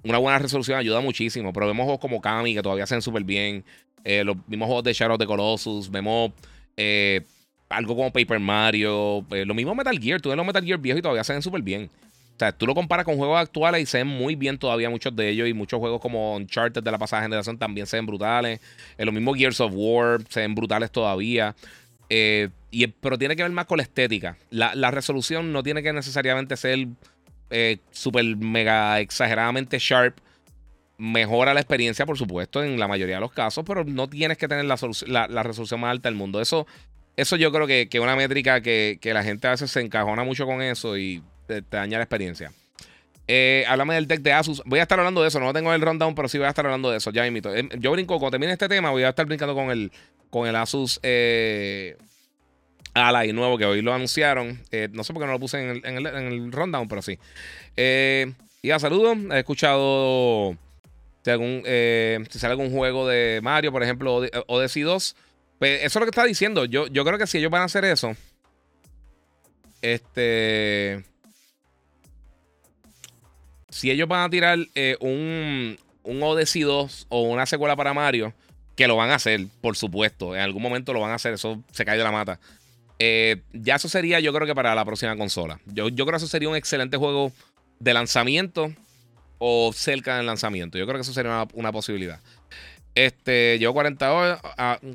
una 0.06 0.18
buena 0.20 0.40
resolución 0.40 0.80
ayuda 0.80 1.02
muchísimo. 1.02 1.52
Pero 1.52 1.68
vemos 1.68 1.84
juegos 1.84 2.00
como 2.00 2.22
Kami 2.22 2.54
que 2.54 2.62
todavía 2.62 2.86
hacen 2.86 3.02
súper 3.02 3.24
bien. 3.24 3.64
Eh, 4.04 4.24
los 4.24 4.38
mismos 4.48 4.68
juegos 4.68 4.84
de 4.84 4.94
Shadow 4.94 5.18
the 5.18 5.26
Colossus. 5.26 5.90
Vemos 5.90 6.32
eh, 6.78 7.22
algo 7.70 7.96
como 7.96 8.12
Paper 8.12 8.40
Mario. 8.40 9.26
lo 9.30 9.54
mismo 9.54 9.76
Metal 9.76 10.00
Gear. 10.00 10.22
Tú 10.22 10.30
ves 10.30 10.38
los 10.38 10.46
Metal 10.46 10.64
Gear 10.64 10.80
viejos 10.80 11.00
y 11.00 11.02
todavía 11.02 11.24
se 11.24 11.34
ven 11.34 11.42
súper 11.42 11.62
bien. 11.62 11.90
O 12.36 12.38
sea, 12.38 12.52
tú 12.52 12.68
lo 12.68 12.76
comparas 12.76 13.06
con 13.06 13.16
juegos 13.16 13.40
actuales 13.40 13.82
y 13.82 13.86
se 13.86 14.00
ven 14.00 14.08
muy 14.08 14.36
bien 14.36 14.58
todavía 14.58 14.90
muchos 14.90 15.16
de 15.16 15.30
ellos. 15.30 15.48
Y 15.48 15.54
muchos 15.54 15.80
juegos 15.80 16.02
como 16.02 16.36
Uncharted 16.36 16.84
de 16.84 16.92
la 16.92 16.98
pasada 16.98 17.24
generación 17.24 17.58
también 17.58 17.88
se 17.88 17.98
ven 17.98 18.06
brutales. 18.06 18.60
los 18.98 19.14
mismos 19.14 19.38
Gears 19.38 19.60
of 19.62 19.72
War 19.74 20.22
se 20.30 20.42
ven 20.42 20.54
brutales 20.54 20.92
todavía. 20.92 21.56
Eh, 22.10 22.50
y, 22.72 22.88
pero 22.88 23.18
tiene 23.18 23.36
que 23.36 23.44
ver 23.44 23.52
más 23.52 23.66
con 23.66 23.78
la 23.78 23.84
estética. 23.84 24.38
La, 24.50 24.92
resolución 24.92 25.52
no 25.54 25.64
tiene 25.64 25.82
que 25.82 25.94
necesariamente 25.94 26.58
ser 26.58 26.88
eh, 27.50 27.78
súper 27.92 28.26
mega 28.38 29.00
exageradamente 29.00 29.78
sharp. 29.80 30.18
Mejora 30.98 31.54
la 31.54 31.60
experiencia, 31.60 32.06
por 32.06 32.18
supuesto, 32.18 32.64
en 32.64 32.80
la 32.80 32.88
mayoría 32.88 33.16
de 33.16 33.22
los 33.22 33.32
casos, 33.32 33.66
pero 33.68 33.84
no 33.84 34.08
tienes 34.08 34.38
que 34.38 34.48
tener 34.48 34.64
la, 34.64 35.44
resolución 35.44 35.80
más 35.82 35.92
alta 35.92 36.08
del 36.08 36.18
mundo. 36.18 36.40
Eso, 36.40 36.66
eso 37.18 37.36
yo 37.36 37.52
creo 37.52 37.68
que 37.68 37.90
es 37.92 38.00
una 38.00 38.16
métrica 38.16 38.62
que, 38.62 38.98
la 39.04 39.24
gente 39.24 39.48
a 39.48 39.52
veces 39.52 39.72
se 39.72 39.82
encajona 39.82 40.24
mucho 40.24 40.46
con 40.46 40.62
eso 40.62 40.98
y 40.98 41.22
te, 41.48 41.62
daña 41.70 41.98
la 41.98 42.06
experiencia. 42.06 42.52
Eh, 43.28 43.66
háblame 43.68 43.96
del 43.96 44.08
deck 44.08 44.22
de 44.22 44.32
Asus. 44.32 44.62
Voy 44.66 44.80
a 44.80 44.84
estar 44.84 44.98
hablando 45.00 45.22
de 45.22 45.28
eso. 45.28 45.40
No 45.40 45.52
tengo 45.52 45.74
el 45.74 45.82
rundown, 45.82 46.16
pero 46.16 46.30
sí 46.30 46.38
voy 46.38 46.48
a 46.48 46.50
estar 46.50 46.66
hablando 46.66 46.92
de 46.92 46.98
eso. 46.98 47.12
Ya 47.12 47.28
invito. 47.28 47.54
Em, 47.54 47.70
yo 47.80 47.92
brinco, 47.92 48.20
cuando 48.20 48.32
termine 48.32 48.54
este 48.54 48.70
tema, 48.70 48.92
voy 48.92 49.04
a 49.04 49.10
estar 49.10 49.26
brincando 49.26 49.54
con 49.56 49.72
el, 49.72 49.92
con 50.30 50.48
el 50.48 50.56
Asus 50.56 51.00
eh, 51.04 51.98
Ally 52.96 53.34
nuevo 53.34 53.58
que 53.58 53.66
hoy 53.66 53.82
lo 53.82 53.94
anunciaron. 53.94 54.60
Eh, 54.72 54.88
no 54.92 55.04
sé 55.04 55.14
por 55.14 55.22
qué 55.22 55.28
no 55.28 55.34
lo 55.34 55.40
puse 55.40 55.60
en 55.60 55.98
el, 55.98 56.08
en 56.08 56.52
rundown, 56.52 56.88
pero 56.88 57.02
sí. 57.02 57.20
Eh, 57.76 58.34
y 58.62 58.72
a 58.72 58.80
saludos. 58.80 59.18
He 59.32 59.40
escuchado 59.40 60.58
eh, 61.26 62.20
si 62.30 62.40
sale 62.40 62.52
algún 62.52 62.72
juego 62.72 63.08
de 63.08 63.42
Mario, 63.44 63.72
por 63.72 63.84
ejemplo, 63.84 64.22
Odyssey 64.48 64.84
2. 64.84 65.16
Pues 65.60 65.84
eso 65.84 65.88
es 65.88 65.96
lo 65.96 66.06
que 66.06 66.10
está 66.12 66.24
diciendo. 66.24 66.66
Yo, 66.66 66.88
yo 66.88 67.04
creo 67.04 67.18
que 67.18 67.28
si 67.28 67.38
ellos 67.38 67.52
van 67.52 67.64
a 67.64 67.66
hacer 67.66 67.84
eso, 67.84 68.16
este. 69.82 71.04
Si 73.70 73.92
ellos 73.92 74.08
van 74.08 74.24
a 74.24 74.30
tirar 74.30 74.58
un, 75.02 75.78
un 76.04 76.24
Odyssey 76.24 76.62
2 76.62 77.08
o 77.10 77.24
una 77.24 77.46
secuela 77.46 77.76
para 77.76 77.94
Mario, 77.94 78.34
que 78.78 78.88
lo 78.88 78.96
van 78.96 79.12
a 79.12 79.16
hacer, 79.16 79.48
por 79.60 79.76
supuesto. 79.76 80.34
En 80.34 80.42
algún 80.42 80.62
momento 80.62 80.94
lo 80.94 81.02
van 81.02 81.12
a 81.12 81.16
hacer, 81.16 81.34
eso 81.34 81.62
se 81.74 81.84
cae 81.84 81.98
de 81.98 82.04
la 82.06 82.12
mata. 82.14 82.40
Eh, 83.00 83.42
ya 83.54 83.76
eso 83.76 83.90
sería, 83.90 84.20
yo 84.20 84.34
creo 84.34 84.48
que 84.48 84.56
para 84.56 84.74
la 84.74 84.86
próxima 84.86 85.16
consola. 85.18 85.60
Yo, 85.66 85.90
yo 85.90 86.06
creo 86.06 86.18
que 86.18 86.24
eso 86.24 86.28
sería 86.28 86.50
un 86.50 86.56
excelente 86.56 86.98
juego 86.98 87.32
de 87.80 87.94
lanzamiento 87.94 88.74
o 89.38 89.72
cerca 89.74 90.18
del 90.18 90.26
lanzamiento. 90.26 90.78
Yo 90.78 90.86
creo 90.86 90.98
que 90.98 91.02
eso 91.02 91.14
sería 91.14 91.48
una, 91.54 91.72
posibilidad. 91.72 92.20
Este, 92.94 93.60
llevo 93.60 93.74
40 93.74 94.14
horas, 94.14 94.42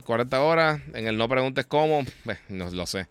40 0.04 0.36
ah, 0.36 0.40
horas. 0.40 0.80
En 0.94 1.06
el 1.06 1.18
no 1.18 1.28
preguntes 1.28 1.66
cómo, 1.66 2.04
no 2.48 2.70
lo 2.70 2.86
sé. 2.86 3.06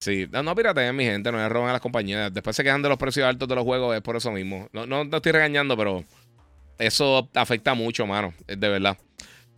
Sí, 0.00 0.26
no, 0.32 0.42
no 0.42 0.56
pirateen, 0.56 0.96
mi 0.96 1.04
gente, 1.04 1.30
no 1.30 1.38
le 1.38 1.48
roban 1.48 1.70
a 1.70 1.74
las 1.74 1.80
compañías. 1.80 2.34
Después 2.34 2.56
se 2.56 2.64
quejan 2.64 2.82
de 2.82 2.88
los 2.88 2.98
precios 2.98 3.24
altos 3.24 3.48
de 3.48 3.54
los 3.54 3.64
juegos, 3.64 3.94
es 3.94 4.02
por 4.02 4.16
eso 4.16 4.32
mismo. 4.32 4.68
No, 4.72 4.84
no 4.84 5.08
te 5.08 5.16
estoy 5.16 5.32
regañando, 5.32 5.76
pero 5.76 6.04
eso 6.78 7.30
afecta 7.34 7.74
mucho, 7.74 8.06
mano. 8.06 8.34
De 8.46 8.68
verdad. 8.68 8.98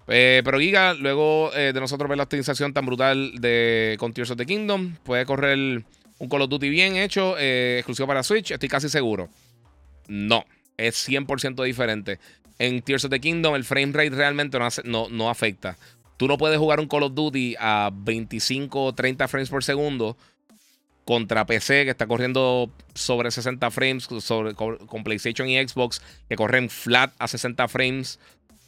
Eh, 0.07 0.43
pero 0.45 0.59
Giga, 0.59 0.95
luego 0.95 1.51
eh, 1.55 1.73
de 1.73 1.81
nosotros 1.81 2.09
ver 2.09 2.19
la 2.19 2.25
optimización 2.25 2.75
tan 2.75 2.85
brutal 2.85 3.33
de 3.41 3.97
con 3.99 4.13
Tears 4.13 4.31
of 4.31 4.37
the 4.37 4.47
Kingdom, 4.47 4.97
puede 5.03 5.25
correr 5.25 5.85
un 6.19 6.29
Call 6.29 6.43
of 6.43 6.51
Duty 6.51 6.69
bien 6.69 6.97
hecho, 6.97 7.37
eh, 7.39 7.77
exclusivo 7.79 8.07
para 8.07 8.23
Switch, 8.23 8.51
estoy 8.51 8.69
casi 8.69 8.89
seguro. 8.89 9.29
No, 10.07 10.45
es 10.77 11.09
100% 11.09 11.63
diferente. 11.65 12.19
En 12.59 12.83
Tears 12.83 13.05
of 13.05 13.11
the 13.11 13.21
Kingdom 13.21 13.55
el 13.55 13.65
frame 13.65 13.93
rate 13.93 14.11
realmente 14.11 14.59
no, 14.85 15.09
no, 15.09 15.31
afecta. 15.31 15.77
Tú 16.17 16.29
no 16.29 16.39
puedes 16.39 16.59
jugar 16.59 16.81
un 16.81 16.87
Call 16.87 17.05
of 17.05 17.15
Duty 17.15 17.57
a 17.59 17.91
25 17.93 18.85
o 18.85 18.95
30 18.95 19.27
frames 19.27 19.49
por 19.49 19.65
segundo 19.65 20.17
contra 21.05 21.45
PC 21.45 21.85
que 21.85 21.91
está 21.91 22.07
corriendo 22.07 22.71
sobre 22.95 23.31
60 23.31 23.71
frames, 23.71 24.09
sobre, 24.21 24.55
con 24.55 25.05
PlayStation 25.05 25.49
y 25.49 25.57
Xbox 25.67 26.01
que 26.29 26.37
corren 26.37 26.71
flat 26.71 27.13
a 27.19 27.27
60 27.27 27.69
frames 27.69 28.21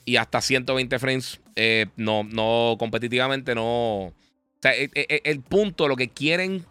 y 0.07 0.17
hasta 0.17 0.41
120 0.41 0.99
frames, 0.99 1.41
eh, 1.57 1.87
no, 1.97 2.25
no, 2.25 2.77
competitivamente 2.79 3.55
no. 3.55 3.65
O 3.65 4.15
sea, 4.63 4.75
e, 4.75 4.85
e, 4.95 5.07
e, 5.09 5.21
el, 5.25 5.43
punto, 5.43 5.89
lo 5.89 5.97
que 5.97 6.09
quieren. 6.09 6.65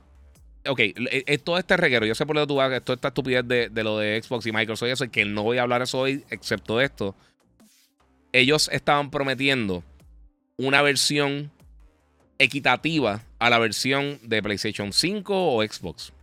Ok, 0.67 0.79
es 1.27 1.43
todo 1.43 1.59
este 1.59 1.77
reguero. 1.77 2.07
Yo 2.07 2.15
sé 2.15 2.25
por 2.25 2.35
lo 2.35 2.41
que 2.41 2.47
tú 2.47 2.55
vas, 2.55 2.83
toda 2.83 2.95
esta 2.95 3.09
estupidez 3.09 3.45
de, 3.47 3.83
lo 3.83 3.99
de 3.99 4.19
Xbox 4.19 4.47
y 4.47 4.51
Microsoft 4.51 4.89
y 4.89 4.91
eso, 4.91 5.05
y 5.05 5.09
que 5.09 5.23
no 5.23 5.43
voy 5.43 5.59
a 5.59 5.61
hablar 5.61 5.83
eso 5.83 5.99
hoy, 5.99 6.23
excepto 6.31 6.81
esto. 6.81 7.13
Ellos 8.31 8.69
estaban 8.71 9.11
prometiendo 9.11 9.83
una 10.57 10.81
versión 10.81 11.51
equitativa 12.39 13.21
a 13.37 13.49
la 13.49 13.59
versión 13.59 14.17
de 14.23 14.41
PlayStation 14.41 14.91
5 14.91 15.55
o 15.55 15.61
Xbox. 15.61 16.13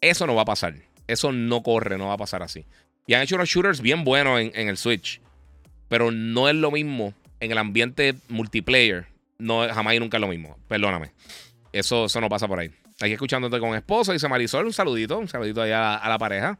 Eso 0.00 0.26
no 0.26 0.34
va 0.34 0.42
a 0.42 0.46
pasar. 0.46 0.74
Eso 1.06 1.30
no 1.30 1.62
corre, 1.62 1.98
no 1.98 2.08
va 2.08 2.14
a 2.14 2.18
pasar 2.18 2.42
así. 2.42 2.64
Y 3.06 3.14
han 3.14 3.22
hecho 3.22 3.36
unos 3.36 3.48
shooters 3.48 3.80
bien 3.80 4.04
buenos 4.04 4.40
en, 4.40 4.68
el 4.68 4.76
Switch. 4.76 5.20
Pero 5.92 6.10
no 6.10 6.48
es 6.48 6.54
lo 6.54 6.70
mismo 6.70 7.12
en 7.38 7.52
el 7.52 7.58
ambiente 7.58 8.14
multiplayer. 8.30 9.04
No, 9.36 9.68
jamás 9.68 9.92
y 9.92 10.00
nunca 10.00 10.16
es 10.16 10.22
lo 10.22 10.28
mismo. 10.28 10.56
Perdóname. 10.66 11.12
Eso, 11.70 12.06
eso 12.06 12.18
no 12.18 12.30
pasa 12.30 12.48
por 12.48 12.60
ahí. 12.60 12.70
Aquí 12.98 13.12
escuchándote 13.12 13.60
con 13.60 13.74
esposo, 13.74 14.10
dice 14.14 14.26
Marisol, 14.26 14.64
un 14.64 14.72
saludito, 14.72 15.18
un 15.18 15.28
saludito 15.28 15.60
allá 15.60 15.96
a, 15.96 16.08
la 16.08 16.16
pareja. 16.16 16.58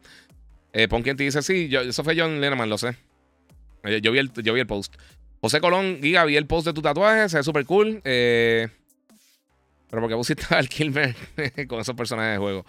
Eh, 0.75 0.87
pon 0.87 1.03
quien 1.03 1.17
te 1.17 1.25
dice, 1.25 1.41
sí, 1.41 1.71
eso 1.73 2.05
fue 2.05 2.15
John 2.15 2.43
Lennon, 2.43 2.69
lo 2.69 2.77
sé. 2.77 2.95
Eh, 3.85 4.03
yo, 4.03 4.13
vi 4.13 4.19
el, 4.19 4.31
yo 4.35 4.53
vi 4.53 4.61
el 4.61 4.67
post. 4.67 4.97
José 5.41 5.63
Colón, 5.63 6.01
Giga, 6.03 6.27
vi 6.27 6.37
el 6.37 6.47
post 6.47 6.67
de 6.67 6.75
tu 6.75 6.83
tatuaje, 6.83 7.31
se 7.31 7.39
ve 7.39 7.43
súper 7.43 7.65
cool. 7.65 8.03
Eh, 8.05 8.69
pero 9.89 10.03
porque 10.03 10.15
pusiste 10.15 10.45
al 10.55 10.69
Kilmer 10.69 11.17
con 11.69 11.81
esos 11.81 11.97
personajes 11.97 12.33
de 12.33 12.39
juego. 12.39 12.67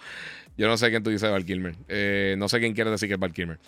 Yo 0.56 0.66
no 0.66 0.78
sé 0.78 0.88
quién 0.88 1.02
tú 1.02 1.10
dices 1.10 1.30
Val 1.30 1.44
Kilmer. 1.44 1.74
Eh, 1.88 2.36
no 2.38 2.48
sé 2.48 2.58
quién 2.58 2.72
quiere 2.72 2.90
decir 2.90 3.06
que 3.06 3.16
es 3.16 3.20
Val 3.20 3.34
Kilmer. 3.34 3.58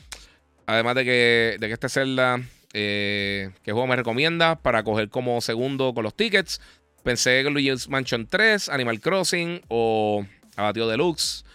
Además 0.65 0.95
de 0.95 1.05
que, 1.05 1.57
de 1.61 1.67
que 1.67 1.75
este 1.75 1.91
Zelda, 1.91 2.41
eh, 2.79 3.53
¿qué 3.63 3.73
juego 3.73 3.87
me 3.87 3.97
recomienda 3.97 4.57
para 4.57 4.83
coger 4.83 5.09
como 5.09 5.41
segundo 5.41 5.95
con 5.95 6.05
los 6.05 6.15
tickets? 6.15 6.61
Pensé 7.03 7.41
en 7.41 7.55
Luigi's 7.55 7.89
Mansion 7.89 8.27
3, 8.27 8.69
Animal 8.69 9.01
Crossing 9.01 9.63
o 9.69 10.27
Abatido 10.57 10.87
Deluxe. 10.87 11.47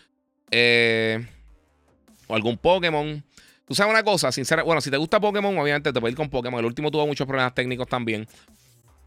Eh, 0.50 1.24
o 2.26 2.34
algún 2.34 2.58
Pokémon. 2.58 3.24
Tú 3.68 3.76
sabes 3.76 3.92
una 3.92 4.02
cosa, 4.02 4.32
sincera. 4.32 4.64
Bueno, 4.64 4.82
si 4.82 4.90
te 4.90 4.98
gusta 4.98 5.20
Pokémon, 5.20 5.56
obviamente 5.60 5.94
te 5.94 6.00
puedes 6.00 6.14
ir 6.14 6.18
con 6.18 6.30
Pokémon. 6.30 6.60
El 6.60 6.66
último 6.66 6.90
tuvo 6.90 7.06
muchos 7.06 7.28
problemas 7.28 7.54
técnicos 7.54 7.88
también. 7.88 8.28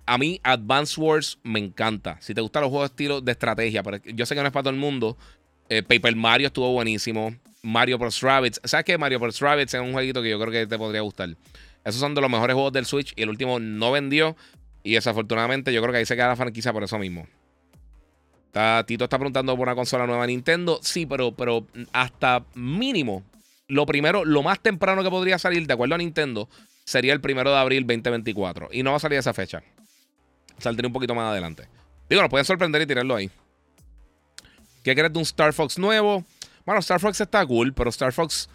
A 0.07 0.17
mí, 0.17 0.41
Advance 0.45 1.01
Wars 1.01 1.39
me 1.43 1.59
encanta. 1.59 2.17
Si 2.21 2.33
te 2.33 2.41
gustan 2.41 2.63
los 2.63 2.71
juegos 2.71 2.91
de 2.91 2.93
estilo 2.93 3.21
de 3.23 3.33
estrategia, 3.33 3.83
pero 3.83 3.97
yo 4.05 4.25
sé 4.25 4.37
que 4.37 4.41
no 4.41 4.47
es 4.47 4.53
para 4.53 4.63
todo 4.63 4.75
el 4.75 4.79
mundo. 4.79 5.17
Eh, 5.69 5.83
Paper 5.83 6.15
Mario 6.15 6.47
estuvo 6.47 6.71
buenísimo. 6.71 7.35
Mario 7.63 7.99
Bros. 7.99 8.21
Rabbids. 8.21 8.61
¿Sabes 8.63 8.85
qué? 8.85 8.99
Mario 8.99 9.19
Bros. 9.19 9.41
Rabbids 9.41 9.75
es 9.75 9.81
un 9.81 9.93
jueguito 9.93 10.23
que 10.23 10.31
yo 10.31 10.39
creo 10.39 10.53
que 10.53 10.67
te 10.69 10.79
podría 10.79 11.01
gustar. 11.01 11.31
Esos 11.85 12.01
son 12.01 12.15
de 12.15 12.21
los 12.21 12.31
mejores 12.31 12.55
juegos 12.55 12.73
del 12.73 12.87
Switch 12.87 13.13
y 13.17 13.23
el 13.23 13.29
último 13.29 13.59
no 13.59 13.93
vendió. 13.93 14.37
Y 14.83 14.95
desafortunadamente 14.95 15.73
yo 15.73 15.81
creo 15.81 15.93
que 15.93 15.99
ahí 15.99 16.07
se 16.07 16.17
queda 16.17 16.29
la 16.29 16.37
franquicia 16.37 16.73
por 16.73 16.83
eso 16.83 16.99
mismo. 16.99 17.27
Tito 18.87 19.05
está 19.05 19.19
preguntando 19.19 19.57
por 19.57 19.67
una 19.67 19.75
consola 19.75 20.07
nueva 20.07 20.27
Nintendo. 20.27 20.79
Sí, 20.83 21.07
pero, 21.07 21.33
pero 21.33 21.67
hasta 21.93 22.45
mínimo. 22.55 23.25
Lo 23.67 23.85
primero, 23.87 24.25
lo 24.25 24.43
más 24.43 24.61
temprano 24.61 25.03
que 25.03 25.11
podría 25.11 25.39
salir, 25.39 25.67
de 25.67 25.73
acuerdo 25.73 25.97
a 25.97 25.99
Nintendo, 25.99 26.49
sería 26.85 27.13
el 27.13 27.21
primero 27.21 27.51
de 27.51 27.57
abril 27.57 27.87
2024. 27.87 28.69
Y 28.73 28.83
no 28.83 28.91
va 28.91 28.99
a 28.99 29.01
salir 29.01 29.19
esa 29.19 29.35
fecha. 29.35 29.63
Saldría 30.59 30.87
un 30.87 30.93
poquito 30.93 31.15
más 31.15 31.31
adelante. 31.31 31.67
Digo, 32.09 32.23
nos 32.23 32.31
pueden 32.31 32.45
sorprender 32.45 32.83
y 32.83 32.87
tirarlo 32.87 33.17
ahí. 33.17 33.31
¿Qué 34.85 34.95
crees 34.95 35.13
de 35.13 35.19
un 35.19 35.23
Star 35.23 35.53
Fox 35.53 35.79
nuevo? 35.79 36.25
Bueno, 36.65 36.79
Star 36.81 37.01
Fox 37.01 37.21
está 37.21 37.45
cool, 37.47 37.73
pero 37.73 37.91
Star 37.91 38.13
Fox 38.13 38.49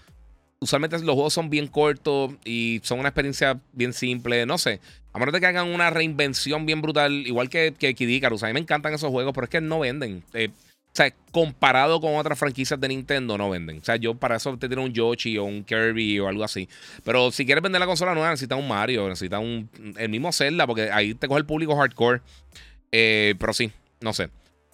usualmente 0.60 1.00
los 1.00 1.16
juegos 1.16 1.34
son 1.34 1.50
bien 1.50 1.68
cortos 1.68 2.34
y 2.44 2.82
son 2.84 3.00
una 3.00 3.10
experiencia 3.10 3.60
bien 3.74 3.94
simple. 3.94 4.46
No 4.46 4.58
sé. 4.58 4.80
A 5.14 5.20
menos 5.20 5.34
de 5.34 5.40
que 5.40 5.48
hagan 5.48 5.68
una 5.68 5.90
reinvención 5.90 6.66
bien 6.66 6.82
brutal, 6.82 7.12
igual 7.12 7.50
que, 7.50 7.74
que 7.78 7.96
Kid 7.96 8.10
Icarus. 8.10 8.44
A 8.44 8.48
mí 8.48 8.54
me 8.54 8.60
encantan 8.60 8.94
esos 8.94 9.10
juegos, 9.10 9.34
pero 9.34 9.46
es 9.46 9.50
que 9.50 9.62
no 9.62 9.80
venden. 9.80 10.24
Eh, 10.34 10.50
o 10.52 10.96
sea, 11.00 11.14
comparado 11.32 12.02
con 12.02 12.16
otras 12.16 12.38
franquicias 12.38 12.80
de 12.80 12.88
Nintendo, 12.88 13.38
no 13.38 13.50
venden. 13.50 13.78
O 13.78 13.84
sea, 13.84 13.96
yo 13.96 14.16
para 14.16 14.36
eso 14.38 14.58
te 14.58 14.68
tiro 14.68 14.84
un 14.84 14.92
Yoshi 14.92 15.38
o 15.38 15.46
un 15.46 15.64
Kirby 15.64 16.20
o 16.20 16.28
algo 16.28 16.44
así. 16.44 16.68
Pero 17.04 17.32
si 17.32 17.46
quieres 17.46 17.62
vender 17.62 17.80
la 17.80 17.86
consola 17.86 18.14
nueva, 18.14 18.32
necesitas 18.32 18.60
un 18.60 18.68
Mario, 18.68 19.08
necesitas 19.08 19.40
un, 19.40 19.70
el 19.98 20.10
mismo 20.10 20.32
Zelda, 20.32 20.66
porque 20.68 20.92
ahí 20.92 21.14
te 21.14 21.28
coge 21.28 21.40
el 21.40 21.46
público 21.46 21.76
hardcore. 21.76 22.22
Eh, 22.92 23.36
pero 23.40 23.54
sí, 23.54 23.72
no 24.02 24.14
sé. 24.14 24.30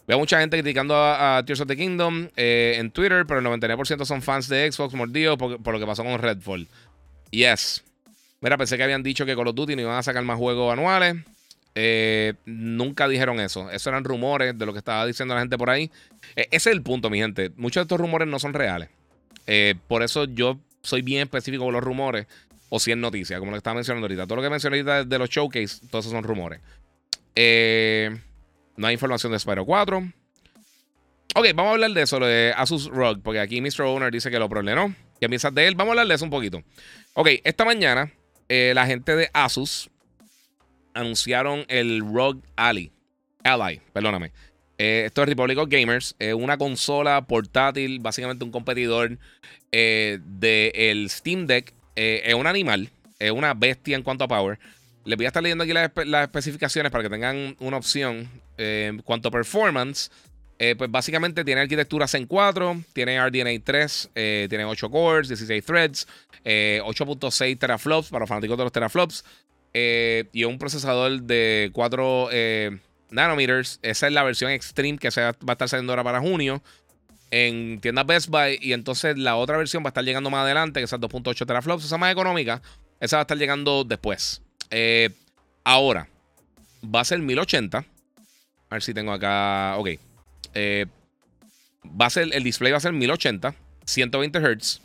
Veo 0.07 0.19
mucha 0.19 0.39
gente 0.39 0.57
criticando 0.57 0.95
a, 0.95 1.41
Tears 1.45 1.61
of 1.61 1.67
the 1.67 1.75
Kingdom 1.75 2.29
eh, 2.35 2.75
en 2.77 2.91
Twitter, 2.91 3.25
pero 3.25 3.39
el 3.39 3.45
99% 3.45 4.05
son 4.05 4.21
fans 4.21 4.47
de 4.47 4.71
Xbox 4.71 4.93
mordidos 4.93 5.37
por, 5.37 5.61
por, 5.61 5.73
lo 5.73 5.79
que 5.79 5.85
pasó 5.85 6.03
con 6.03 6.19
Redfall. 6.19 6.67
Yes. 7.31 7.83
Mira, 8.41 8.57
pensé 8.57 8.77
que 8.77 8.83
habían 8.83 9.01
dicho 9.01 9.25
que 9.25 9.35
Call 9.35 9.47
of 9.47 9.55
Duty 9.55 9.75
no 9.75 9.81
iban 9.81 9.97
a 9.97 10.03
sacar 10.03 10.23
más 10.23 10.37
juegos 10.37 10.71
anuales. 10.71 11.15
Eh, 11.73 12.33
nunca 12.45 13.07
dijeron 13.07 13.39
eso. 13.39 13.69
Eso 13.69 13.89
eran 13.89 14.03
rumores 14.03 14.57
de 14.57 14.65
lo 14.65 14.71
que 14.71 14.79
estaba 14.79 15.05
diciendo 15.05 15.33
la 15.33 15.41
gente 15.41 15.57
por 15.57 15.69
ahí. 15.69 15.91
E, 16.35 16.43
ese 16.51 16.69
es 16.69 16.75
el 16.75 16.81
punto, 16.81 17.09
mi 17.09 17.19
gente. 17.19 17.51
Muchos 17.57 17.81
de 17.81 17.83
estos 17.83 17.99
rumores 17.99 18.27
no 18.27 18.39
son 18.39 18.53
reales. 18.53 18.89
Eh, 19.47 19.75
por 19.87 20.03
eso 20.03 20.25
yo 20.25 20.59
soy 20.81 21.01
bien 21.01 21.23
específico 21.23 21.65
con 21.65 21.73
los 21.73 21.83
rumores. 21.83 22.27
O 22.69 22.79
si 22.79 22.91
es 22.91 22.97
noticia, 22.97 23.39
como 23.39 23.51
lo 23.51 23.55
que 23.55 23.59
estaba 23.59 23.75
mencionando 23.75 24.05
ahorita. 24.05 24.25
Todo 24.25 24.37
lo 24.37 24.41
que 24.41 24.49
mencioné 24.49 24.77
ahorita 24.77 25.03
de 25.03 25.19
los 25.19 25.29
showcase, 25.29 25.79
todos 25.89 26.05
esos 26.05 26.11
son 26.11 26.23
rumores. 26.23 26.61
Eh. 27.35 28.17
No 28.77 28.87
hay 28.87 28.93
información 28.93 29.31
de 29.31 29.39
Spyro 29.39 29.65
4. 29.65 29.97
Ok, 31.37 31.45
vamos 31.53 31.71
a 31.71 31.73
hablar 31.73 31.91
de 31.91 32.01
eso, 32.01 32.19
de 32.19 32.53
Asus 32.55 32.87
ROG, 32.87 33.21
porque 33.21 33.39
aquí 33.39 33.59
Mr. 33.59 33.81
Owner 33.81 34.11
dice 34.11 34.31
que 34.31 34.39
lo 34.39 34.47
problemó. 34.47 34.93
¿Qué 35.19 35.27
piensas 35.27 35.53
de 35.53 35.67
él? 35.67 35.75
Vamos 35.75 35.89
a 35.89 35.93
hablar 35.93 36.07
de 36.07 36.15
eso 36.15 36.23
un 36.23 36.31
poquito. 36.31 36.63
Ok, 37.13 37.27
esta 37.43 37.65
mañana 37.65 38.11
eh, 38.47 38.73
la 38.75 38.85
gente 38.85 39.15
de 39.15 39.29
Asus 39.33 39.89
anunciaron 40.93 41.65
el 41.67 42.01
ROG 42.01 42.41
Ally. 42.55 42.91
Ally, 43.43 43.81
perdóname. 43.91 44.31
Eh, 44.77 45.03
esto 45.05 45.23
es 45.23 45.29
Republic 45.29 45.57
of 45.57 45.69
Gamers, 45.69 46.15
Es 46.19 46.33
una 46.33 46.57
consola 46.57 47.25
portátil, 47.25 47.99
básicamente 47.99 48.43
un 48.43 48.51
competidor 48.51 49.17
eh, 49.71 50.19
del 50.23 51.09
Steam 51.09 51.47
Deck. 51.47 51.73
es 51.95 52.33
un 52.33 52.47
animal, 52.47 52.89
es 53.19 53.31
una 53.31 53.53
bestia 53.53 53.95
en 53.95 54.03
cuanto 54.03 54.25
a 54.25 54.27
power. 54.27 54.59
Les 55.05 55.17
voy 55.17 55.25
a 55.25 55.29
estar 55.29 55.43
leyendo 55.43 55.63
aquí 55.63 55.71
las, 55.71 56.23
especificaciones 56.23 56.91
para 56.91 57.03
que 57.03 57.09
tengan 57.09 57.55
una 57.59 57.77
opción. 57.77 58.27
Eh, 58.57 58.97
cuanto 59.03 59.27
a 59.27 59.31
performance, 59.31 60.09
eh, 60.57 60.75
pues 60.75 60.89
básicamente 60.89 61.43
tiene 61.43 61.61
arquitectura 61.61 62.07
Zen 62.07 62.25
4, 62.25 62.81
tiene 62.93 63.19
RDNA 63.23 63.63
3, 63.63 64.09
eh, 64.15 64.47
tiene 64.49 64.65
8 64.65 64.89
cores, 64.89 65.27
16 65.27 65.63
threads, 65.63 66.07
8.6 66.43 67.59
teraflops 67.59 68.09
para 68.09 68.21
los 68.21 68.29
fanáticos 68.29 68.57
de 68.57 68.63
los 68.63 68.71
teraflops 68.71 69.25
y 69.73 70.43
un 70.43 70.57
procesador 70.57 71.21
de 71.21 71.69
4 71.73 72.29
nanometers. 73.11 73.79
Esa 73.83 74.07
es 74.07 74.13
la 74.13 74.23
versión 74.23 74.51
Extreme 74.51 74.97
que 74.97 75.11
se 75.11 75.21
va 75.21 75.35
a 75.47 75.51
estar 75.51 75.69
saliendo 75.69 75.93
ahora 75.93 76.03
para 76.03 76.19
junio 76.19 76.63
en 77.29 77.79
tiendas 77.79 78.05
Best 78.05 78.29
Buy. 78.29 78.57
Y 78.61 78.73
entonces 78.73 79.17
la 79.17 79.35
otra 79.35 79.57
versión 79.57 79.83
va 79.83 79.87
a 79.87 79.89
estar 79.89 80.03
llegando 80.03 80.29
más 80.29 80.45
adelante, 80.45 80.79
que 80.79 80.85
es 80.85 80.91
2.8 80.91 81.45
teraflops, 81.45 81.85
esa 81.85 81.97
más 81.97 82.11
económica. 82.11 82.61
Esa 82.99 83.17
va 83.17 83.21
a 83.21 83.23
estar 83.23 83.37
llegando 83.37 83.83
después. 83.83 84.44
Eh, 84.69 85.09
ahora, 85.63 86.07
va 86.83 87.01
a 87.01 87.05
ser 87.05 87.19
1080. 87.19 87.77
A 87.77 87.85
ver 88.75 88.83
si 88.83 88.93
tengo 88.93 89.11
acá. 89.11 89.75
Ok. 89.77 89.89
Eh, 90.53 90.85
va 91.83 92.07
a 92.07 92.09
ser, 92.09 92.29
el 92.33 92.43
display 92.43 92.71
va 92.71 92.77
a 92.77 92.81
ser 92.81 92.93
1080, 92.93 93.53
120 93.85 94.39
Hz. 94.39 94.81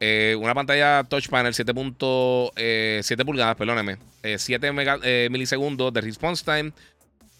Eh, 0.00 0.36
una 0.38 0.54
pantalla 0.54 1.04
touch 1.04 1.28
panel 1.28 1.54
7.7 1.54 3.24
pulgadas, 3.24 3.56
perdóneme. 3.56 3.98
7 4.36 4.72
milisegundos 5.30 5.92
de 5.92 6.00
response 6.00 6.44
time. 6.44 6.72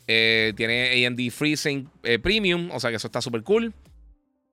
tiene 0.06 1.06
AMD 1.06 1.30
FreeSync 1.30 1.88
Premium, 2.22 2.70
o 2.72 2.80
sea 2.80 2.90
que 2.90 2.96
eso 2.96 3.08
está 3.08 3.20
súper 3.20 3.42
cool. 3.42 3.72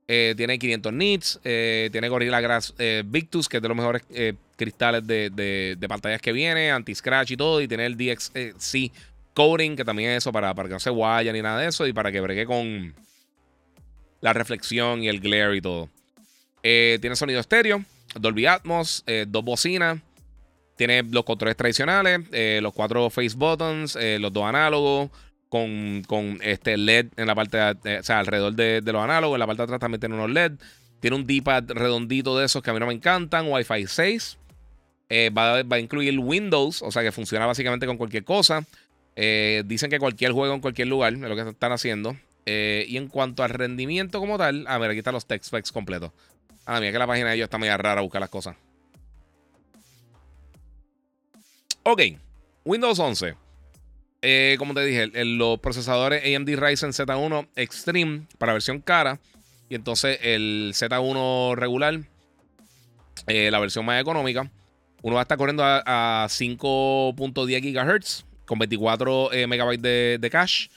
Eh, 0.07 0.33
tiene 0.35 0.59
500 0.59 0.93
nits. 0.93 1.39
Eh, 1.43 1.89
tiene 1.91 2.09
Gorilla 2.09 2.41
Glass 2.41 2.73
eh, 2.77 3.03
Victus, 3.05 3.47
que 3.47 3.57
es 3.57 3.63
de 3.63 3.69
los 3.69 3.77
mejores 3.77 4.03
cristales 4.55 5.05
de, 5.05 5.85
pantallas 5.87 6.21
que 6.21 6.31
viene. 6.31 6.71
Anti-scratch 6.71 7.31
y 7.31 7.37
todo. 7.37 7.61
Y 7.61 7.67
tiene 7.67 7.85
el 7.85 7.97
DXC 7.97 8.91
Coding, 9.33 9.75
que 9.75 9.85
también 9.85 10.11
es 10.11 10.17
eso 10.17 10.31
para, 10.31 10.53
para 10.53 10.67
que 10.67 10.73
no 10.73 10.79
se 10.79 10.89
guaya 10.89 11.31
ni 11.31 11.41
nada 11.41 11.59
de 11.59 11.67
eso. 11.67 11.87
Y 11.87 11.93
para 11.93 12.11
que 12.11 12.19
bregue 12.19 12.45
con 12.45 12.93
la 14.19 14.33
reflexión 14.33 15.03
y 15.03 15.07
el 15.07 15.19
glare 15.19 15.57
y 15.57 15.61
todo. 15.61 15.89
tiene 16.61 17.15
sonido 17.15 17.39
estéreo. 17.39 17.83
Dolby 18.19 18.45
Atmos. 18.45 19.05
dos 19.27 19.43
bocinas. 19.43 19.99
Tiene 20.75 21.03
los 21.03 21.23
controles 21.23 21.55
tradicionales. 21.55 22.19
los 22.61 22.73
cuatro 22.73 23.09
face 23.09 23.35
buttons. 23.35 23.97
los 24.19 24.33
dos 24.33 24.43
análogos 24.43 25.09
con, 25.51 26.39
este 26.41 26.77
LED 26.77 27.07
en 27.17 27.27
la 27.27 27.35
parte, 27.35 27.57
de, 27.57 27.99
o 27.99 28.03
sea, 28.03 28.19
alrededor 28.19 28.53
de, 28.53 28.81
los 28.85 29.03
análogos. 29.03 29.35
En 29.35 29.39
la 29.39 29.47
parte 29.47 29.59
de 29.59 29.63
atrás 29.65 29.79
también 29.81 29.99
tiene 29.99 30.15
unos 30.15 30.31
LED. 30.31 30.53
Tiene 31.01 31.17
un 31.17 31.27
D-pad 31.27 31.71
redondito 31.71 32.37
de 32.37 32.45
esos 32.45 32.63
que 32.63 32.69
a 32.69 32.73
mí 32.73 32.79
no 32.79 32.87
me 32.87 32.93
encantan. 32.93 33.51
Wi-Fi 33.51 33.85
6. 33.85 34.37
Eh, 35.09 35.29
va, 35.29 35.57
a 35.57 35.79
incluir 35.79 36.17
Windows, 36.17 36.81
o 36.81 36.89
sea 36.89 37.03
que 37.03 37.11
funciona 37.11 37.45
básicamente 37.45 37.85
con 37.85 37.97
cualquier 37.97 38.23
cosa. 38.23 38.63
Eh, 39.17 39.63
dicen 39.65 39.89
que 39.89 39.99
cualquier 39.99 40.31
juego 40.31 40.53
en 40.53 40.61
cualquier 40.61 40.87
lugar 40.87 41.13
es 41.13 41.19
lo 41.19 41.35
que 41.35 41.49
están 41.49 41.73
haciendo. 41.73 42.15
Eh, 42.45 42.85
y 42.87 42.95
en 42.95 43.09
cuanto 43.09 43.43
al 43.43 43.49
rendimiento 43.49 44.19
como 44.21 44.37
tal, 44.37 44.65
a 44.67 44.77
ver, 44.77 44.91
aquí 44.91 44.99
están 44.99 45.13
los 45.13 45.25
text 45.25 45.49
specs 45.49 45.73
completos. 45.73 46.11
Ah, 46.65 46.79
mira 46.79 46.93
que 46.93 46.99
la 46.99 47.07
página 47.07 47.29
de 47.29 47.35
ellos 47.35 47.45
está 47.45 47.57
media 47.57 47.75
rara 47.75 47.99
a 47.99 48.03
buscar 48.03 48.21
las 48.21 48.29
cosas. 48.29 48.55
Ok, 51.83 52.01
Windows 52.63 52.99
11. 52.99 53.35
Eh, 54.21 54.55
como 54.59 54.73
te 54.73 54.85
dije, 54.85 55.09
los 55.25 55.59
procesadores 55.59 56.23
AMD 56.23 56.49
Ryzen 56.49 56.91
Z1 56.91 57.47
Extreme 57.55 58.27
para 58.37 58.53
versión 58.53 58.79
cara. 58.79 59.19
Y 59.71 59.75
entonces 59.75 60.19
el 60.21 60.73
Z1 60.75 61.55
regular, 61.55 62.01
eh, 63.27 63.49
la 63.49 63.59
versión 63.59 63.85
más 63.85 64.01
económica. 64.01 64.51
Uno 65.01 65.15
va 65.15 65.21
a 65.21 65.23
estar 65.23 65.37
corriendo 65.37 65.63
a, 65.63 66.27
5.10 66.29 67.73
GHz 67.73 68.25
con 68.45 68.59
24 68.59 69.31
eh, 69.31 69.47
MB 69.47 69.79
de, 69.79 70.29
cache. 70.29 70.69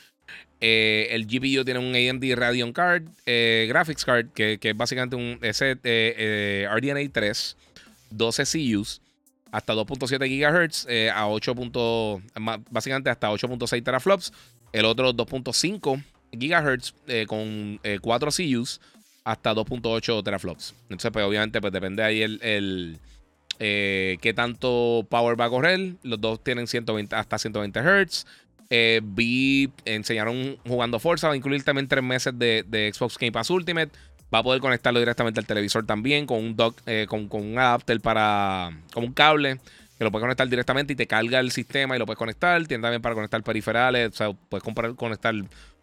Eh, 0.60 1.08
el 1.10 1.26
GPU 1.26 1.64
tiene 1.64 1.80
un 1.80 1.94
AMD 1.94 2.24
Radeon 2.36 2.72
Card, 2.72 3.02
Graphics 3.26 4.04
Card, 4.04 4.28
que, 4.28 4.58
es 4.62 4.76
básicamente 4.76 5.16
un 5.16 5.38
ese, 5.42 5.74
RDNA 6.70 7.10
3, 7.12 7.56
12 8.10 8.44
CUs, 8.44 9.02
hasta 9.54 9.74
2.7 9.74 10.26
GHz, 10.28 10.86
a 11.14 11.28
8. 11.28 11.54
básicamente 12.70 13.10
hasta 13.10 13.30
8.6 13.30 13.84
teraflops. 13.84 14.32
El 14.72 14.84
otro 14.84 15.12
2.5 15.12 16.02
GHz 16.32 16.94
con 17.28 17.80
4 18.00 18.30
CUs 18.30 18.80
hasta 19.22 19.54
2.8 19.54 20.24
teraflops. 20.24 20.74
Entonces, 20.84 21.10
pues 21.12 21.24
obviamente, 21.24 21.60
pues 21.60 21.72
depende 21.72 22.02
ahí 22.02 22.22
el, 22.22 22.40
el 22.42 22.98
qué 23.58 24.32
tanto 24.34 25.06
power 25.08 25.40
va 25.40 25.44
a 25.44 25.50
correr. 25.50 25.94
Los 26.02 26.20
dos 26.20 26.42
tienen 26.42 26.66
120, 26.66 27.14
hasta 27.14 27.38
120 27.38 27.80
Hz. 27.80 28.26
Eh, 28.70 29.00
vi, 29.04 29.70
enseñaron 29.84 30.56
jugando 30.66 30.98
Forza, 30.98 31.28
va 31.28 31.34
a 31.34 31.36
incluir 31.36 31.62
también 31.62 31.86
tres 31.86 32.02
meses 32.02 32.36
de, 32.36 32.92
Xbox 32.92 33.18
Game 33.18 33.32
Pass 33.32 33.50
Ultimate. 33.50 33.92
Va 34.34 34.38
a 34.38 34.42
poder 34.42 34.60
conectarlo 34.60 34.98
directamente 34.98 35.38
al 35.38 35.46
televisor 35.46 35.86
también 35.86 36.26
con 36.26 36.38
un 36.38 36.56
dock, 36.56 36.80
eh, 36.86 37.06
con, 37.08 37.28
un 37.30 37.56
adapter 37.56 38.00
para. 38.00 38.76
con 38.92 39.04
un 39.04 39.12
cable 39.12 39.60
que 39.96 40.02
lo 40.02 40.10
puedes 40.10 40.24
conectar 40.24 40.48
directamente 40.48 40.94
y 40.94 40.96
te 40.96 41.06
carga 41.06 41.38
el 41.38 41.52
sistema 41.52 41.94
y 41.94 42.00
lo 42.00 42.06
puedes 42.06 42.18
conectar. 42.18 42.66
Tiene 42.66 42.82
también 42.82 43.00
para 43.00 43.14
conectar 43.14 43.40
periferales. 43.44 44.08
O 44.08 44.16
sea, 44.16 44.32
puedes 44.32 44.64
comprar, 44.64 44.96
conectar 44.96 45.32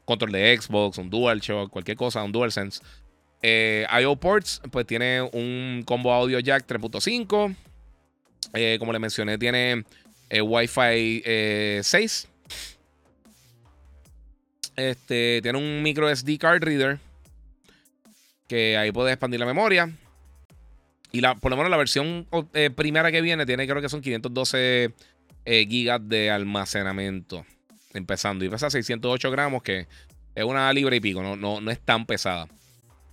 control 0.03 0.33
de 0.33 0.57
Xbox, 0.59 0.97
un 0.97 1.09
DualShock, 1.09 1.71
cualquier 1.71 1.95
cosa, 1.95 2.21
un 2.23 2.33
DualSense. 2.33 2.81
Eh, 3.41 3.87
IO 4.01 4.17
Ports, 4.17 4.61
pues 4.69 4.85
tiene 4.85 5.21
un 5.21 5.83
combo 5.85 6.11
audio 6.11 6.39
jack 6.39 6.67
3.5. 6.67 7.55
Eh, 8.53 8.75
como 8.79 8.91
le 8.91 8.99
mencioné, 8.99 9.37
tiene 9.37 9.85
Wi-Fi 10.29 11.23
6 11.81 12.27
este, 14.75 15.41
tiene 15.41 15.57
un 15.57 15.81
micro 15.83 16.13
SD 16.13 16.37
card 16.37 16.63
reader. 16.63 16.99
Que 18.51 18.75
ahí 18.75 18.91
puedes 18.91 19.13
expandir 19.13 19.39
la 19.39 19.45
memoria. 19.45 19.89
Y 21.13 21.21
la, 21.21 21.35
por 21.35 21.51
lo 21.51 21.55
menos 21.55 21.71
la 21.71 21.77
versión 21.77 22.27
eh, 22.53 22.69
primera 22.69 23.09
que 23.09 23.21
viene 23.21 23.45
tiene, 23.45 23.65
creo 23.65 23.81
que 23.81 23.87
son 23.87 24.01
512 24.01 24.93
eh, 25.45 25.67
gigas 25.69 26.01
de 26.09 26.31
almacenamiento. 26.31 27.45
Empezando. 27.93 28.43
Y 28.43 28.49
pesa 28.49 28.69
608 28.69 29.31
gramos, 29.31 29.63
que 29.63 29.87
es 30.35 30.43
una 30.43 30.73
libre 30.73 30.97
y 30.97 30.99
pico. 30.99 31.23
No, 31.23 31.37
no, 31.37 31.61
no 31.61 31.71
es 31.71 31.79
tan 31.79 32.05
pesada. 32.05 32.49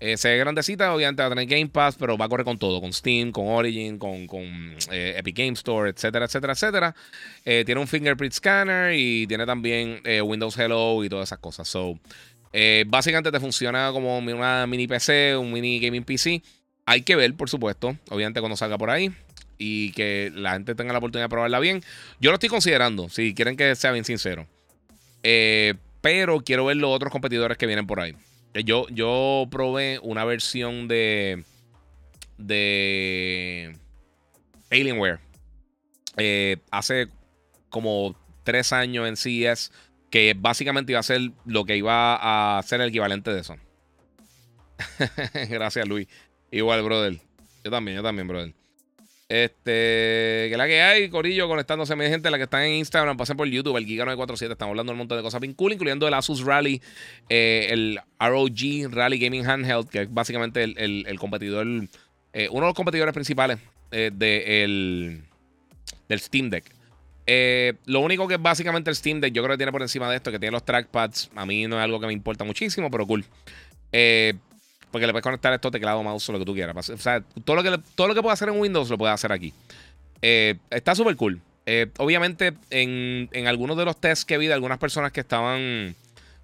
Eh, 0.01 0.17
se 0.17 0.29
ve 0.29 0.39
grandecita, 0.39 0.93
obviamente 0.93 1.23
va 1.23 1.27
a 1.27 1.31
tener 1.31 1.47
Game 1.47 1.69
Pass, 1.69 1.97
pero 1.97 2.17
va 2.17 2.25
a 2.25 2.29
correr 2.29 2.45
con 2.45 2.59
todo, 2.59 2.81
con 2.81 2.93
Steam, 2.93 3.33
con 3.33 3.47
Origin, 3.47 3.99
con, 3.99 4.29
eh, 4.91 5.15
Epic 5.17 5.37
Game 5.37 5.53
Store, 5.53 5.91
etcétera, 5.91 6.27
etcétera, 6.27 6.53
etcétera. 6.53 6.97
Eh, 7.45 7.65
tiene 7.65 7.81
un 7.81 7.87
fingerprint 7.89 8.33
scanner 8.33 8.95
y 8.95 9.27
tiene 9.29 9.47
también 9.47 10.01
Windows 10.25 10.57
Hello 10.59 11.03
y 11.05 11.09
todas 11.09 11.29
esas 11.29 11.39
cosas. 11.39 11.67
So, 11.69 11.99
básicamente 12.87 13.31
te 13.31 13.41
funciona 13.41 13.91
como 13.93 14.19
una 14.19 14.67
mini 14.67 14.87
PC, 14.87 15.37
un 15.37 15.53
mini 15.53 15.81
gaming 15.81 16.05
PC. 16.05 16.43
Hay 16.87 17.03
que 17.03 17.17
ver, 17.17 17.35
por 17.35 17.51
supuesto, 17.51 17.97
obviamente 18.11 18.41
cuando 18.41 18.57
salga 18.57 18.79
por 18.79 18.91
ahí 18.91 19.13
y 19.59 19.93
que 19.93 20.33
la 20.35 20.53
gente 20.53 20.75
tenga 20.75 20.93
la 20.93 20.99
oportunidad 20.99 21.27
de 21.27 21.31
probarla 21.31 21.61
bien. 21.61 21.83
Yo 22.21 22.31
lo 22.31 22.35
estoy 22.35 22.49
considerando, 22.49 23.09
si 23.09 23.35
quieren 23.35 23.57
que 23.57 23.75
sea 23.77 23.93
bien 23.93 24.05
sincero. 24.05 24.47
pero 26.01 26.41
quiero 26.45 26.65
ver 26.65 26.77
los 26.77 26.91
otros 26.91 27.13
competidores 27.13 27.59
que 27.59 27.67
vienen 27.67 27.87
por 27.87 28.01
ahí. 28.01 28.15
Eh, 28.55 28.65
yo, 28.65 28.87
yo 28.89 29.47
probé 29.51 29.99
una 30.03 30.25
versión 30.25 30.89
de. 30.89 31.45
de. 32.37 33.77
Alienware. 34.71 35.21
Eh, 36.17 36.59
hace 36.71 37.09
como 37.69 38.17
tres 38.45 38.73
años 38.73 39.09
en 39.09 39.17
CES. 39.17 39.73
Que 40.11 40.35
básicamente 40.39 40.93
iba 40.93 41.01
a 41.01 41.05
ser 41.05 41.33
lo 41.45 41.65
que 41.65 41.77
iba 41.77 42.59
a 42.59 42.63
ser 42.63 42.81
el 42.81 42.89
equivalente 42.89 43.31
de 43.31 43.41
eso. 43.41 43.57
Gracias, 45.49 45.87
Luis. 45.87 46.09
Igual, 46.51 46.83
brother. 46.83 47.19
Yo 47.65 47.71
también, 47.71 47.97
yo 47.97 48.03
también, 48.03 48.27
brother. 48.29 48.55
Este, 49.29 50.47
que 50.49 50.55
la 50.57 50.67
que 50.67 50.81
hay, 50.81 51.11
Corillo, 51.11 51.49
conectándose, 51.49 51.95
mi 51.95 52.07
gente, 52.07 52.31
la 52.31 52.39
que 52.39 52.45
está 52.45 52.67
en 52.67 52.77
Instagram, 52.77 53.19
pasen 53.19 53.37
por 53.37 53.47
YouTube, 53.47 53.77
el 53.77 53.87
Giga947. 53.87 54.53
Estamos 54.53 54.71
hablando 54.71 54.93
de 54.93 54.95
un 54.95 54.99
montón 54.99 55.19
de 55.19 55.23
cosas 55.23 55.41
bien 55.41 55.53
cool, 55.53 55.75
incluyendo 55.75 56.09
el 56.09 56.15
Asus 56.15 56.43
Rally, 56.43 56.81
eh, 57.29 57.67
el 57.71 58.01
ROG 58.19 58.91
Rally 58.91 59.19
Gaming 59.19 59.47
Handheld, 59.47 59.91
que 59.91 60.03
es 60.03 60.13
básicamente 60.13 60.65
el, 60.65 61.19
competidor, 61.19 61.67
eh, 62.33 62.49
uno 62.51 62.61
de 62.61 62.67
los 62.69 62.75
competidores 62.75 63.13
principales 63.13 63.59
eh, 63.91 64.11
del 64.15 65.21
Steam 66.19 66.49
Deck. 66.49 66.78
Lo 67.87 68.01
único 68.01 68.27
que 68.27 68.35
es 68.35 68.43
básicamente 68.43 68.91
el 68.91 68.97
Steam 68.97 69.21
Deck, 69.21 69.35
yo 69.35 69.43
creo 69.43 69.55
que 69.55 69.59
tiene 69.59 69.73
por 69.73 69.83
encima 69.83 70.09
de 70.09 70.17
esto, 70.17 70.31
que 70.31 70.39
tiene 70.39 70.53
los 70.53 70.65
trackpads. 70.65 71.31
A 71.37 71.45
mí 71.45 71.67
no 71.67 71.77
es 71.77 71.83
algo 71.83 72.01
que 72.01 72.07
me 72.07 72.13
importa 72.13 72.45
muchísimo, 72.45 72.91
pero 72.91 73.07
cool. 73.07 73.25
Eh, 73.93 74.35
porque 74.91 75.07
le 75.07 75.13
puedes 75.13 75.23
conectar 75.23 75.53
esto 75.53 75.71
teclado, 75.71 76.03
mouse 76.03 76.29
lo 76.31 76.39
que 76.39 76.45
tú 76.45 76.55
quieras. 76.55 76.89
O 76.89 76.97
sea, 76.97 77.23
todo 77.45 77.57
lo 77.57 77.63
que, 77.63 77.79
todo 77.95 78.09
lo 78.09 78.15
que 78.15 78.23
puede 78.23 78.33
hacer 78.33 78.49
en 78.49 78.59
Windows 78.59 78.89
lo 78.89 78.99
puede 78.99 79.13
hacer 79.13 79.33
aquí. 79.33 79.53
Eh, 80.23 80.57
está 80.71 80.95
súper 80.95 81.17
cool. 81.17 81.41
Eh, 81.67 81.89
obviamente, 81.99 82.55
en, 82.71 83.29
algunos 83.47 83.77
de 83.77 83.85
los 83.85 84.01
tests 84.01 84.25
que 84.25 84.39
vi 84.39 84.47
de 84.47 84.55
algunas 84.55 84.79
personas 84.79 85.13
que 85.13 85.21
estaban 85.21 85.95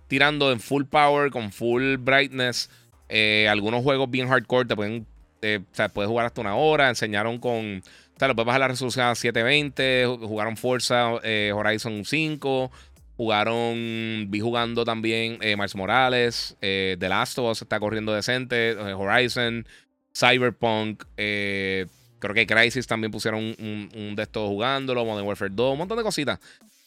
tirando 0.08 0.52
en 0.52 0.60
full 0.60 0.84
power, 0.84 1.30
con 1.30 1.50
full 1.50 1.96
brightness, 1.96 2.68
eh, 3.08 3.48
algunos 3.48 3.82
juegos 3.82 4.10
bien 4.10 4.28
hardcore 4.28 4.66
te 4.66 4.76
pueden. 4.76 5.06
o 5.42 5.74
sea, 5.74 5.88
puedes 5.88 6.08
jugar 6.08 6.26
hasta 6.26 6.40
una 6.40 6.54
hora. 6.54 6.88
Enseñaron 6.90 7.38
con. 7.38 7.82
O 8.14 8.18
sea, 8.18 8.28
lo 8.28 8.34
puedes 8.34 8.46
bajar 8.46 8.60
la 8.60 8.68
resolución 8.68 9.06
a 9.06 9.14
720. 9.14 10.06
Jugaron 10.20 10.56
Forza 10.56 11.12
Horizon 11.12 12.04
5. 12.04 12.70
Jugaron, 13.16 14.26
vi 14.28 14.40
jugando 14.40 14.84
también 14.84 15.38
eh, 15.40 15.54
Miles 15.54 15.76
Morales, 15.76 16.56
eh, 16.60 16.96
The 16.98 17.08
Last 17.08 17.38
of 17.38 17.52
Us 17.52 17.62
está 17.62 17.78
corriendo 17.78 18.12
decente, 18.12 18.72
eh, 18.72 18.92
Horizon, 18.92 19.64
Cyberpunk, 20.12 21.04
eh, 21.16 21.86
creo 22.18 22.34
que 22.34 22.44
Crisis 22.44 22.88
también 22.88 23.12
pusieron 23.12 23.54
un, 23.56 24.14
de 24.16 24.22
estos 24.22 24.48
jugándolo, 24.48 25.04
Modern 25.04 25.28
Warfare 25.28 25.52
2, 25.54 25.72
un 25.72 25.78
montón 25.78 25.96
de 25.96 26.02
cositas. 26.02 26.40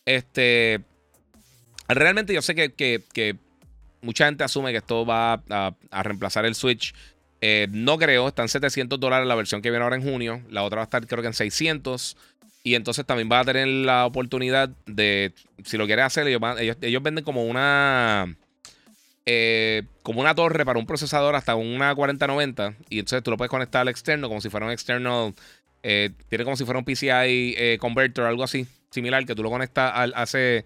Este, 0.05 0.81
realmente 1.87 2.33
yo 2.33 2.41
sé 2.41 2.55
que, 2.55 3.37
mucha 4.01 4.25
gente 4.25 4.43
asume 4.43 4.71
que 4.71 4.79
esto 4.79 5.05
va 5.05 5.41
a 5.49 6.03
reemplazar 6.03 6.45
el 6.45 6.55
Switch. 6.55 6.93
No 7.41 7.97
creo, 7.97 8.27
están 8.27 8.49
700 8.49 8.99
dólares 8.99 9.27
la 9.27 9.35
versión 9.35 9.61
que 9.61 9.69
viene 9.69 9.83
ahora 9.83 9.95
en 9.95 10.03
junio, 10.03 10.41
la 10.49 10.63
otra 10.63 10.77
va 10.77 10.83
a 10.83 10.85
estar 10.85 11.05
creo 11.05 11.21
que 11.21 11.27
en 11.27 11.33
600. 11.33 12.17
Y 12.67 12.75
entonces 12.75 13.05
también 13.05 13.29
va 13.31 13.39
a 13.39 13.45
tener 13.45 13.65
la 13.65 14.05
oportunidad 14.05 14.67
de, 14.85 15.31
si 15.63 15.77
lo 15.77 15.85
quiere 15.85 16.01
hacer, 16.01 16.27
ellos, 16.27 17.03
venden 17.03 17.23
como 17.23 17.45
una... 17.45 18.35
Eh, 19.25 19.83
como 20.03 20.19
una 20.19 20.35
torre 20.35 20.65
para 20.65 20.77
un 20.77 20.85
procesador 20.85 21.35
hasta 21.35 21.55
una 21.55 21.95
4090 21.95 22.75
y 22.89 22.99
entonces 22.99 23.23
tú 23.23 23.31
lo 23.31 23.37
puedes 23.37 23.49
conectar 23.49 23.81
al 23.81 23.89
externo 23.89 24.29
como 24.29 24.39
si 24.39 24.49
fuera 24.49 24.65
un 24.65 24.71
externo 24.71 25.33
eh, 25.83 26.11
tiene 26.29 26.45
como 26.45 26.55
si 26.55 26.63
fuera 26.63 26.79
un 26.79 26.85
PCI 26.85 27.55
eh, 27.57 27.77
converter 27.77 28.23
algo 28.23 28.43
así 28.43 28.67
similar 28.89 29.25
que 29.25 29.35
tú 29.35 29.43
lo 29.43 29.49
conectas 29.49 29.91
al 29.93 30.13
hace 30.15 30.63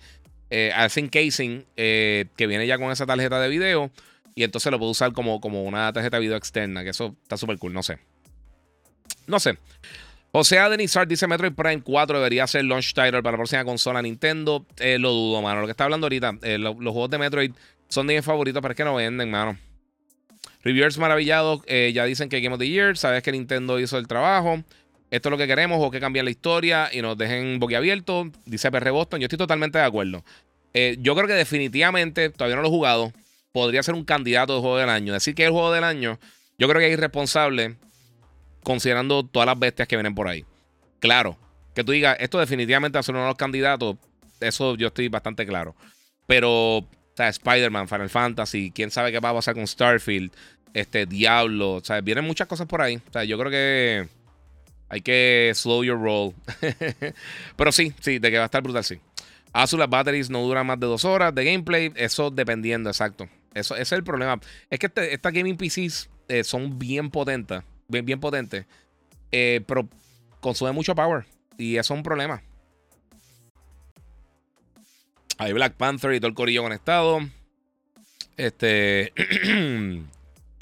a 0.76 0.86
ese 0.86 1.00
encasing 1.00 1.66
que 1.76 2.28
viene 2.38 2.68
ya 2.68 2.78
con 2.78 2.92
esa 2.92 3.08
tarjeta 3.08 3.40
de 3.40 3.50
video 3.50 3.90
y 4.36 4.44
entonces 4.44 4.72
lo 4.72 4.80
puedes 4.80 4.92
usar 4.92 5.14
como, 5.14 5.42
como 5.42 5.64
una 5.64 5.92
tarjeta 5.94 6.18
de 6.18 6.22
video 6.22 6.38
externa 6.38 6.84
que 6.84 6.90
eso 6.90 7.16
está 7.24 7.38
súper 7.38 7.58
cool 7.58 7.74
no 7.74 7.84
sé 7.84 8.00
no 9.28 9.40
sé 9.40 9.58
José 10.34 10.60
Adenizar 10.60 11.08
dice 11.08 11.28
Metroid 11.28 11.52
Prime 11.52 11.82
4 11.82 12.18
debería 12.18 12.48
ser 12.48 12.64
launch 12.64 12.94
title 12.94 13.22
para 13.22 13.32
la 13.32 13.38
próxima 13.38 13.66
consola 13.66 14.02
Nintendo. 14.02 14.66
Eh, 14.78 14.98
lo 14.98 15.12
dudo, 15.12 15.42
mano. 15.42 15.60
Lo 15.60 15.68
que 15.68 15.72
está 15.72 15.84
hablando 15.84 16.06
ahorita, 16.06 16.38
eh, 16.44 16.58
los 16.58 16.76
juegos 16.76 17.10
de 17.10 17.18
Metroid 17.18 17.52
son 17.90 18.08
de 18.08 18.16
mis 18.16 18.24
favoritos, 18.24 18.62
pero 18.62 18.72
es 18.72 18.78
que 18.78 18.86
no 18.86 18.96
venden, 18.96 19.30
mano. 19.30 19.58
Reviewers 20.64 20.98
maravillados 20.98 21.62
eh, 21.66 21.92
ya 21.94 22.06
dicen 22.06 22.30
que 22.30 22.40
Game 22.40 22.54
of 22.54 22.60
the 22.60 22.68
Year. 22.68 22.98
Sabes 22.98 23.24
que 23.24 23.32
Nintendo 23.34 23.78
hizo 23.78 23.98
el 23.98 24.08
trabajo. 24.08 24.64
Esto 25.10 25.28
es 25.28 25.32
lo 25.32 25.38
que 25.38 25.48
queremos 25.48 25.86
o 25.86 25.92
que 25.92 26.00
cambien 26.00 26.24
la 26.24 26.32
historia 26.32 26.90
y 26.94 27.02
nos 27.02 27.18
dejen 27.18 27.60
boquiabiertos. 27.60 28.28
Dice 28.46 28.72
PR 28.72 28.92
Boston. 28.92 29.20
Yo 29.20 29.26
estoy 29.26 29.38
totalmente 29.38 29.80
de 29.80 29.84
acuerdo. 29.84 30.24
yo 30.74 31.16
creo 31.16 31.28
que 31.28 31.34
definitivamente, 31.34 32.30
todavía 32.30 32.56
no 32.56 32.62
lo 32.62 32.70
he 32.70 32.72
jugado, 32.72 33.12
podría 33.52 33.84
ser 33.84 33.96
un 33.96 34.06
candidato 34.06 34.56
de 34.56 34.62
juego 34.62 34.78
del 34.78 34.90
año. 34.90 35.14
Decir 35.14 35.36
que 35.36 35.44
es 35.44 35.48
el 35.48 35.54
juego 35.54 35.72
del 35.72 35.84
año, 35.84 36.20
yo 36.58 36.68
creo 36.68 36.80
que 36.80 36.88
es 36.88 36.94
irresponsable 36.94 37.78
considerando 38.64 39.26
todas 39.26 39.48
las 39.48 39.60
bestias 39.60 39.88
que 39.88 39.96
vienen 39.96 40.16
por 40.16 40.28
ahí. 40.28 40.46
Claro, 41.00 41.38
que 41.74 41.84
tú 41.84 41.92
digas, 41.92 42.18
esto 42.20 42.40
definitivamente 42.40 43.02
ser 43.02 43.16
uno 43.16 43.24
de 43.24 43.30
los 43.30 43.38
candidatos, 43.38 43.98
eso 44.40 44.76
yo 44.76 44.88
estoy 44.88 45.08
bastante 45.08 45.46
claro. 45.46 45.76
Pero, 46.28 46.78
o 46.78 46.88
sea, 47.16 47.30
Spider-Man, 47.30 47.88
Final 47.88 48.10
Fantasy, 48.10 48.72
quién 48.74 48.92
sabe 48.92 49.12
qué 49.12 49.20
va 49.20 49.30
a 49.30 49.34
pasar 49.34 49.56
con 49.56 49.68
Starfield, 49.68 50.32
este, 50.74 51.06
Diablo, 51.06 51.74
o 51.74 51.84
sea, 51.84 52.02
vienen 52.02 52.26
muchas 52.26 52.48
cosas 52.48 52.68
por 52.68 52.82
ahí. 52.82 53.02
O 53.10 53.12
sea, 53.12 53.24
yo 53.24 53.38
creo 53.38 53.52
que 53.52 54.08
hay 54.90 55.02
que 55.02 55.52
slow 55.56 55.84
your 55.84 56.00
roll. 56.00 56.34
Pero 57.56 57.72
sí, 57.72 57.94
sí, 58.00 58.20
de 58.20 58.32
que 58.32 58.38
va 58.38 58.44
a 58.44 58.46
estar 58.46 58.62
brutal, 58.62 58.84
sí. 58.84 59.00
Azul, 59.54 59.80
las 59.80 59.90
batteries 59.90 60.30
no 60.30 60.42
duran 60.42 60.66
más 60.66 60.80
de 60.80 60.88
dos 60.88 61.04
horas 61.04 61.36
de 61.36 61.44
gameplay, 61.44 61.92
eso 61.96 62.32
dependiendo, 62.32 62.90
exacto. 62.90 63.28
Eso, 63.54 63.76
ese 63.76 63.82
es 63.82 63.92
el 63.92 64.04
problema. 64.04 64.40
Es 64.70 64.80
que 64.80 64.92
estas 64.96 65.34
gaming 65.34 65.58
PCs 65.58 66.10
eh, 66.28 66.44
son 66.44 66.80
bien 66.80 67.10
potentes 67.12 67.64
bien, 67.92 68.06
bien 68.06 68.20
potente. 68.20 68.66
Eh, 69.32 69.62
pero 69.68 69.88
consume 70.40 70.72
mucho 70.72 70.96
power. 70.96 71.26
Y 71.58 71.76
eso 71.76 71.94
es 71.94 71.98
un 71.98 72.04
problema. 72.04 72.42
Hay 75.38 75.54
Black 75.54 75.74
Panther 75.74 76.14
y 76.14 76.20
todo 76.20 76.30
el 76.30 76.34
corillo 76.34 76.64
conectado. 76.64 77.20
Este. 78.38 79.14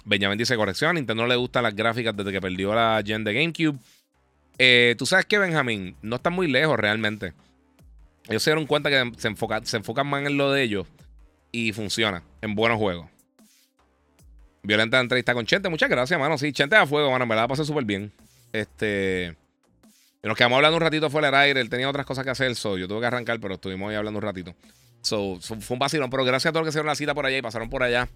Benjamin 0.05 0.37
dice 0.37 0.55
corrección. 0.55 0.95
Nintendo 0.95 1.23
no 1.23 1.29
le 1.29 1.35
gustan 1.35 1.63
las 1.63 1.75
gráficas 1.75 2.15
desde 2.15 2.31
que 2.31 2.41
perdió 2.41 2.73
la 2.73 3.01
Gen 3.05 3.23
de 3.23 3.33
GameCube. 3.33 3.79
Eh, 4.57 4.95
Tú 4.97 5.05
sabes 5.05 5.25
que 5.25 5.37
Benjamin 5.37 5.95
no 6.01 6.17
está 6.17 6.29
muy 6.29 6.47
lejos 6.47 6.77
realmente. 6.77 7.33
Ellos 8.27 8.43
se 8.43 8.51
dieron 8.51 8.65
cuenta 8.65 8.89
que 8.89 9.11
se, 9.17 9.27
enfoca, 9.27 9.63
se 9.63 9.77
enfocan 9.77 10.07
más 10.07 10.25
en 10.25 10.37
lo 10.37 10.51
de 10.51 10.63
ellos 10.63 10.87
y 11.51 11.71
funciona 11.73 12.23
en 12.41 12.55
buenos 12.55 12.77
juegos. 12.77 13.07
Violenta 14.63 14.99
entrevista 14.99 15.33
con 15.33 15.45
Chente. 15.45 15.69
Muchas 15.69 15.89
gracias, 15.89 16.19
mano. 16.19 16.37
Sí, 16.37 16.51
Chente 16.51 16.75
a 16.75 16.85
fuego, 16.85 17.11
mano. 17.11 17.23
En 17.23 17.29
verdad 17.29 17.47
pasé 17.47 17.65
súper 17.65 17.85
bien. 17.85 18.11
Este. 18.51 19.35
Nos 20.21 20.35
quedamos 20.35 20.57
hablando 20.57 20.77
un 20.77 20.81
ratito 20.81 21.09
fuera 21.09 21.27
del 21.27 21.35
aire. 21.35 21.61
Él 21.61 21.69
tenía 21.69 21.89
otras 21.89 22.05
cosas 22.05 22.25
que 22.25 22.31
hacer. 22.31 22.53
So, 22.55 22.77
yo 22.77 22.87
tuve 22.87 22.99
que 22.99 23.05
arrancar, 23.05 23.39
pero 23.39 23.55
estuvimos 23.55 23.89
ahí 23.89 23.95
hablando 23.95 24.17
un 24.17 24.23
ratito. 24.23 24.53
So, 25.01 25.39
fue 25.39 25.75
un 25.75 25.79
vacilón. 25.79 26.09
Pero 26.09 26.25
gracias 26.25 26.49
a 26.49 26.51
todos 26.51 26.65
los 26.65 26.67
que 26.67 26.75
hicieron 26.75 26.87
la 26.87 26.95
cita 26.95 27.15
por 27.15 27.25
allá 27.25 27.37
y 27.37 27.41
pasaron 27.41 27.69
por 27.69 27.83
allá. 27.83 28.09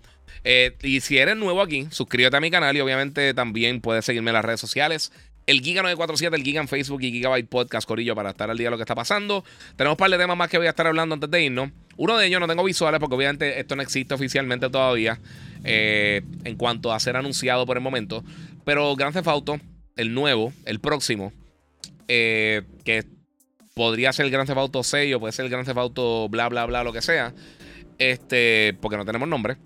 Eh, 0.43 0.75
y 0.81 0.99
si 0.99 1.17
eres 1.17 1.38
nuevo 1.38 1.61
aquí, 1.61 1.88
suscríbete 1.91 2.36
a 2.36 2.41
mi 2.41 2.51
canal 2.51 2.75
y 2.75 2.81
obviamente 2.81 3.34
también 3.34 3.79
puedes 3.79 4.03
seguirme 4.03 4.31
en 4.31 4.36
las 4.36 4.45
redes 4.45 4.59
sociales. 4.59 5.13
El 5.45 5.61
Giga 5.61 5.81
947, 5.81 6.35
el 6.37 6.43
Giga 6.43 6.61
en 6.61 6.67
Facebook 6.69 7.01
y 7.01 7.11
Gigabyte 7.11 7.49
Podcast 7.49 7.85
Corillo 7.85 8.15
para 8.15 8.29
estar 8.29 8.49
al 8.49 8.57
día 8.57 8.67
de 8.67 8.71
lo 8.71 8.77
que 8.77 8.83
está 8.83 8.95
pasando. 8.95 9.43
Tenemos 9.75 9.95
un 9.95 9.97
par 9.97 10.09
de 10.09 10.17
temas 10.17 10.37
más 10.37 10.49
que 10.49 10.57
voy 10.57 10.67
a 10.67 10.69
estar 10.69 10.87
hablando 10.87 11.15
antes 11.15 11.29
de 11.29 11.43
irnos. 11.43 11.69
Uno 11.97 12.17
de 12.17 12.27
ellos 12.27 12.39
no 12.39 12.47
tengo 12.47 12.63
visuales 12.63 12.99
porque 12.99 13.15
obviamente 13.15 13.59
esto 13.59 13.75
no 13.75 13.81
existe 13.81 14.13
oficialmente 14.13 14.69
todavía 14.69 15.19
eh, 15.65 16.21
en 16.45 16.55
cuanto 16.55 16.93
a 16.93 16.99
ser 16.99 17.17
anunciado 17.17 17.65
por 17.65 17.75
el 17.75 17.83
momento. 17.83 18.23
Pero 18.63 18.95
Grand 18.95 19.13
Theft 19.13 19.61
el 19.97 20.13
nuevo, 20.13 20.53
el 20.65 20.79
próximo, 20.79 21.33
eh, 22.07 22.63
que 22.85 23.03
podría 23.73 24.13
ser 24.13 24.25
el 24.25 24.31
Grand 24.31 24.47
Theft 24.47 24.59
Auto 24.59 24.81
6 24.81 25.15
o 25.15 25.19
puede 25.19 25.33
ser 25.33 25.45
el 25.45 25.51
Grand 25.51 25.65
Theft 25.65 26.29
bla 26.29 26.47
bla 26.47 26.65
bla, 26.65 26.83
lo 26.85 26.93
que 26.93 27.01
sea. 27.01 27.33
Este, 27.97 28.77
porque 28.81 28.95
no 28.95 29.03
tenemos 29.03 29.27
nombre. 29.27 29.57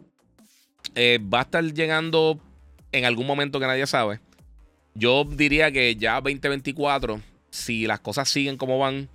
Eh, 0.96 1.20
va 1.22 1.40
a 1.40 1.44
estar 1.44 1.64
llegando 1.64 2.40
en 2.92 3.06
algún 3.06 3.28
momento 3.28 3.60
que 3.60 3.68
nadie 3.68 3.86
sabe. 3.86 4.20
Yo 4.98 5.26
diría 5.26 5.72
que 5.72 5.96
ya 5.96 6.16
2024, 6.16 7.22
si 7.52 7.86
las 7.86 8.00
cosas 8.00 8.28
siguen 8.28 8.58
como 8.58 8.80
van, 8.80 9.10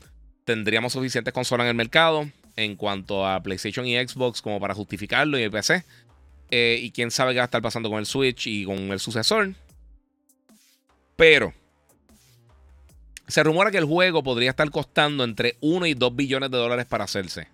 tendríamos 0.44 0.92
suficientes 0.92 1.34
consolas 1.34 1.64
en 1.64 1.70
el 1.70 1.74
mercado 1.74 2.30
en 2.54 2.76
cuanto 2.76 3.26
a 3.26 3.42
PlayStation 3.42 3.84
y 3.84 3.96
Xbox 3.96 4.42
como 4.42 4.60
para 4.60 4.74
justificarlo 4.74 5.36
y 5.38 5.42
el 5.42 5.50
PC. 5.50 5.84
Eh, 6.52 6.78
y 6.80 6.92
quién 6.92 7.10
sabe 7.10 7.32
qué 7.32 7.38
va 7.38 7.44
a 7.44 7.46
estar 7.46 7.62
pasando 7.62 7.90
con 7.90 7.98
el 7.98 8.06
Switch 8.06 8.46
y 8.46 8.64
con 8.64 8.78
el 8.92 9.00
sucesor. 9.00 9.54
Pero 11.16 11.52
se 13.26 13.42
rumora 13.42 13.72
que 13.72 13.78
el 13.78 13.84
juego 13.84 14.22
podría 14.22 14.50
estar 14.50 14.70
costando 14.70 15.24
entre 15.24 15.56
1 15.62 15.86
y 15.86 15.94
2 15.94 16.14
billones 16.14 16.50
de 16.52 16.58
dólares 16.58 16.86
para 16.86 17.04
hacerse. 17.04 17.48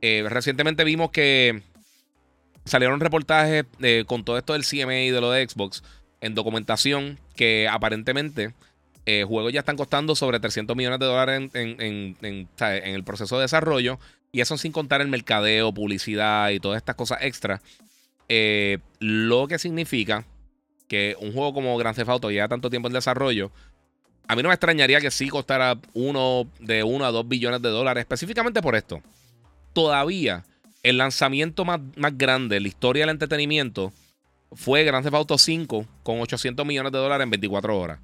Eh, 0.00 0.24
recientemente 0.30 0.82
vimos 0.84 1.10
que 1.10 1.62
salieron 2.64 3.00
reportajes 3.00 3.66
eh, 3.80 4.04
con 4.06 4.24
todo 4.24 4.38
esto 4.38 4.54
del 4.54 4.64
CMA 4.64 5.00
y 5.00 5.10
de 5.10 5.20
lo 5.20 5.30
de 5.30 5.46
Xbox 5.46 5.82
en 6.20 6.34
documentación 6.34 7.18
que 7.40 7.66
aparentemente 7.66 8.52
eh, 9.06 9.24
juegos 9.26 9.50
ya 9.50 9.60
están 9.60 9.78
costando 9.78 10.14
sobre 10.14 10.40
300 10.40 10.76
millones 10.76 10.98
de 10.98 11.06
dólares 11.06 11.50
en, 11.54 12.46
el 12.60 13.02
proceso 13.02 13.36
de 13.36 13.42
desarrollo. 13.44 13.98
Y 14.30 14.42
eso 14.42 14.58
sin 14.58 14.72
contar 14.72 15.00
el 15.00 15.08
mercadeo, 15.08 15.72
publicidad 15.72 16.50
y 16.50 16.60
todas 16.60 16.76
estas 16.76 16.96
cosas 16.96 17.20
extra. 17.22 17.62
Eh, 18.28 18.76
lo 18.98 19.48
que 19.48 19.58
significa 19.58 20.26
que 20.86 21.16
un 21.18 21.32
juego 21.32 21.54
como 21.54 21.78
Grand 21.78 21.96
Theft 21.96 22.10
Auto 22.10 22.30
lleva 22.30 22.46
tanto 22.46 22.68
tiempo 22.68 22.88
en 22.88 22.92
desarrollo. 22.92 23.50
A 24.28 24.36
mí 24.36 24.42
no 24.42 24.50
me 24.50 24.54
extrañaría 24.54 25.00
que 25.00 25.10
sí 25.10 25.30
costara 25.30 25.78
uno 25.94 26.46
de 26.58 26.82
1 26.82 27.06
a 27.06 27.10
2 27.10 27.26
billones 27.26 27.62
de 27.62 27.70
dólares, 27.70 28.02
específicamente 28.02 28.60
por 28.60 28.76
esto. 28.76 29.00
Todavía 29.72 30.44
el 30.82 30.98
lanzamiento 30.98 31.64
más, 31.64 31.80
más 31.96 32.18
grande 32.18 32.58
en 32.58 32.64
la 32.64 32.68
historia 32.68 33.04
del 33.04 33.10
entretenimiento 33.14 33.94
fue 34.52 34.84
Grand 34.84 35.04
Theft 35.04 35.14
Auto 35.14 35.38
5 35.38 35.86
con 36.02 36.20
800 36.20 36.66
millones 36.66 36.92
de 36.92 36.98
dólares 36.98 37.24
en 37.24 37.30
24 37.30 37.78
horas. 37.78 38.00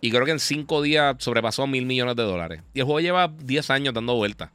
Y 0.00 0.10
creo 0.10 0.24
que 0.24 0.30
en 0.30 0.40
5 0.40 0.82
días 0.82 1.16
sobrepasó 1.18 1.66
mil 1.66 1.84
millones 1.84 2.16
de 2.16 2.22
dólares. 2.22 2.62
Y 2.72 2.80
el 2.80 2.86
juego 2.86 3.00
lleva 3.00 3.28
10 3.28 3.70
años 3.70 3.94
dando 3.94 4.14
vueltas. 4.14 4.50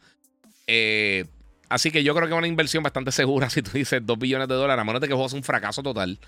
Eh, 0.68 1.26
así 1.70 1.92
que 1.92 2.04
yo 2.04 2.16
creo 2.16 2.28
que 2.28 2.34
es 2.34 2.38
una 2.38 2.48
inversión 2.48 2.82
bastante 2.84 3.12
segura 3.12 3.50
si 3.52 3.62
tú 3.62 3.72
dices 3.74 4.02
2 4.04 4.18
billones 4.18 4.48
de 4.48 4.56
dólares, 4.56 4.82
a 4.82 4.84
menos 4.84 5.00
que 5.02 5.08
el 5.08 5.14
juego 5.14 5.30
sea 5.30 5.38
un 5.38 5.44
fracaso 5.44 5.84
total. 5.84 6.20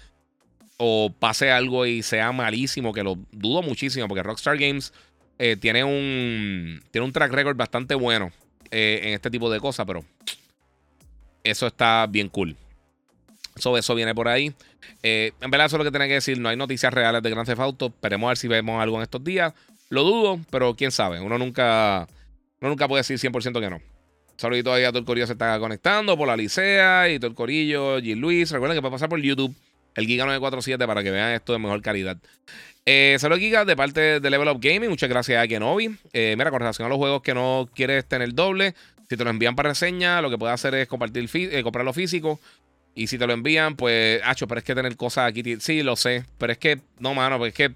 O 0.77 1.11
pase 1.11 1.49
algo 1.49 1.87
y 1.87 2.03
sea 2.03 2.31
malísimo, 2.31 2.93
que 2.93 3.03
lo 3.03 3.17
dudo 3.31 3.63
muchísimo, 3.63 4.07
porque 4.07 4.21
Rockstar 4.21 4.59
Games 4.59 4.93
eh, 5.39 5.57
tiene, 5.59 5.83
un, 5.83 6.83
tiene 6.91 7.05
un 7.05 7.11
track 7.11 7.31
record 7.31 7.57
bastante 7.57 7.95
bueno 7.95 8.31
eh, 8.69 8.99
en 9.03 9.13
este 9.13 9.31
tipo 9.31 9.49
de 9.49 9.59
cosas, 9.59 9.87
pero 9.87 10.05
eso 11.43 11.65
está 11.65 12.05
bien 12.07 12.29
cool. 12.29 12.55
Sobre 13.59 13.79
eso 13.79 13.95
viene 13.95 14.13
por 14.15 14.27
ahí. 14.27 14.53
Eh, 15.03 15.31
en 15.41 15.51
verdad, 15.51 15.67
eso 15.67 15.75
es 15.75 15.79
lo 15.79 15.83
que 15.83 15.91
tenía 15.91 16.07
que 16.07 16.15
decir. 16.15 16.39
No 16.39 16.49
hay 16.49 16.57
noticias 16.57 16.93
reales 16.93 17.21
de 17.21 17.29
Grand 17.29 17.47
Theft 17.47 17.59
Auto. 17.59 17.87
Esperemos 17.87 18.27
a 18.27 18.29
ver 18.29 18.37
si 18.37 18.47
vemos 18.47 18.81
algo 18.81 18.97
en 18.97 19.03
estos 19.03 19.23
días. 19.23 19.53
Lo 19.89 20.03
dudo, 20.03 20.39
pero 20.49 20.75
quién 20.75 20.91
sabe. 20.91 21.21
Uno 21.21 21.37
nunca, 21.37 22.07
uno 22.61 22.69
nunca 22.69 22.87
puede 22.87 23.01
decir 23.01 23.17
100% 23.17 23.59
que 23.59 23.69
no. 23.69 23.81
Saludito 24.37 24.71
ahí 24.71 24.83
a 24.83 24.89
todo 24.89 24.99
el 24.99 25.05
corillo 25.05 25.25
se 25.25 25.33
está 25.33 25.57
conectando 25.59 26.15
por 26.15 26.27
la 26.27 26.37
Licea 26.37 27.09
y 27.09 27.19
todo 27.19 27.29
el 27.29 27.35
corillo. 27.35 27.99
G. 27.99 28.15
Luis. 28.15 28.51
Recuerden 28.51 28.77
que 28.77 28.81
puede 28.81 28.91
pasar 28.91 29.09
por 29.09 29.19
YouTube 29.19 29.55
el 29.95 30.05
Giga 30.05 30.25
947 30.25 30.85
para 30.85 31.03
que 31.03 31.11
vean 31.11 31.31
esto 31.31 31.53
de 31.53 31.59
mejor 31.59 31.81
calidad. 31.81 32.17
Eh, 32.85 33.17
saludos 33.19 33.41
Giga 33.41 33.65
de 33.65 33.75
parte 33.75 34.19
de 34.19 34.29
Level 34.29 34.47
Up 34.47 34.59
Gaming. 34.61 34.89
Muchas 34.89 35.09
gracias 35.09 35.43
a 35.43 35.47
Kenobi. 35.47 35.97
Eh, 36.13 36.35
mira, 36.37 36.51
con 36.51 36.59
relación 36.59 36.85
a 36.85 36.89
los 36.89 36.97
juegos 36.97 37.21
que 37.23 37.33
no 37.33 37.67
quieres 37.73 38.05
tener 38.05 38.33
doble, 38.33 38.75
si 39.09 39.17
te 39.17 39.23
lo 39.23 39.29
envían 39.29 39.55
para 39.55 39.69
reseña, 39.69 40.21
lo 40.21 40.29
que 40.29 40.37
puedes 40.37 40.53
hacer 40.53 40.75
es 40.75 40.87
compartir, 40.87 41.27
eh, 41.33 41.63
comprarlo 41.63 41.93
físico. 41.93 42.39
Y 42.97 43.05
si 43.05 43.19
te 43.19 43.27
lo 43.27 43.33
envían, 43.33 43.75
pues, 43.75 44.19
hacho, 44.25 44.47
pero 44.47 44.57
es 44.57 44.65
que 44.65 44.73
tener 44.73 44.97
cosas 44.97 45.29
aquí. 45.29 45.43
Sí, 45.59 45.83
lo 45.83 45.95
sé. 45.95 46.25
Pero 46.39 46.51
es 46.51 46.57
que, 46.57 46.79
no, 46.97 47.13
mano, 47.13 47.37
pues 47.37 47.49
es 47.49 47.55
que 47.55 47.75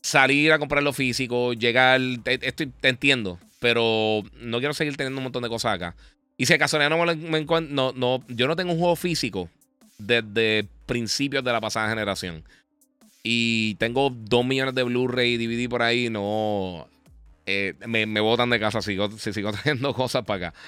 salir 0.00 0.50
a 0.50 0.58
comprarlo 0.58 0.94
físico, 0.94 1.52
llegar. 1.52 2.00
Te, 2.24 2.54
entiendo. 2.80 3.38
Pero 3.60 4.22
no 4.40 4.58
quiero 4.58 4.72
seguir 4.72 4.96
teniendo 4.96 5.18
un 5.18 5.24
montón 5.24 5.42
de 5.42 5.50
cosas 5.50 5.74
acá. 5.74 5.94
Y 6.38 6.46
si 6.46 6.54
acaso 6.54 6.78
no 6.78 7.04
me, 7.04 7.38
encuentro. 7.38 7.74
No, 7.74 7.92
no, 7.92 8.24
yo 8.28 8.46
no 8.46 8.56
tengo 8.56 8.72
un 8.72 8.78
juego 8.78 8.96
físico 8.96 9.50
desde 9.98 10.66
principios 10.86 11.44
de 11.44 11.52
la 11.52 11.60
pasada 11.60 11.90
generación. 11.90 12.42
Y 13.22 13.74
tengo 13.74 14.08
dos 14.10 14.46
millones 14.46 14.74
de 14.74 14.84
Blu-ray 14.84 15.34
y 15.34 15.46
DVD 15.46 15.68
por 15.68 15.82
ahí. 15.82 16.08
No. 16.08 16.88
Eh, 17.44 17.74
me, 17.86 18.06
me 18.06 18.20
botan 18.20 18.48
de 18.48 18.58
casa. 18.58 18.80
Sigo, 18.80 19.10
si 19.10 19.34
sigo 19.34 19.52
trayendo 19.62 19.92
cosas 19.92 20.24
para 20.24 20.48
acá. 20.48 20.58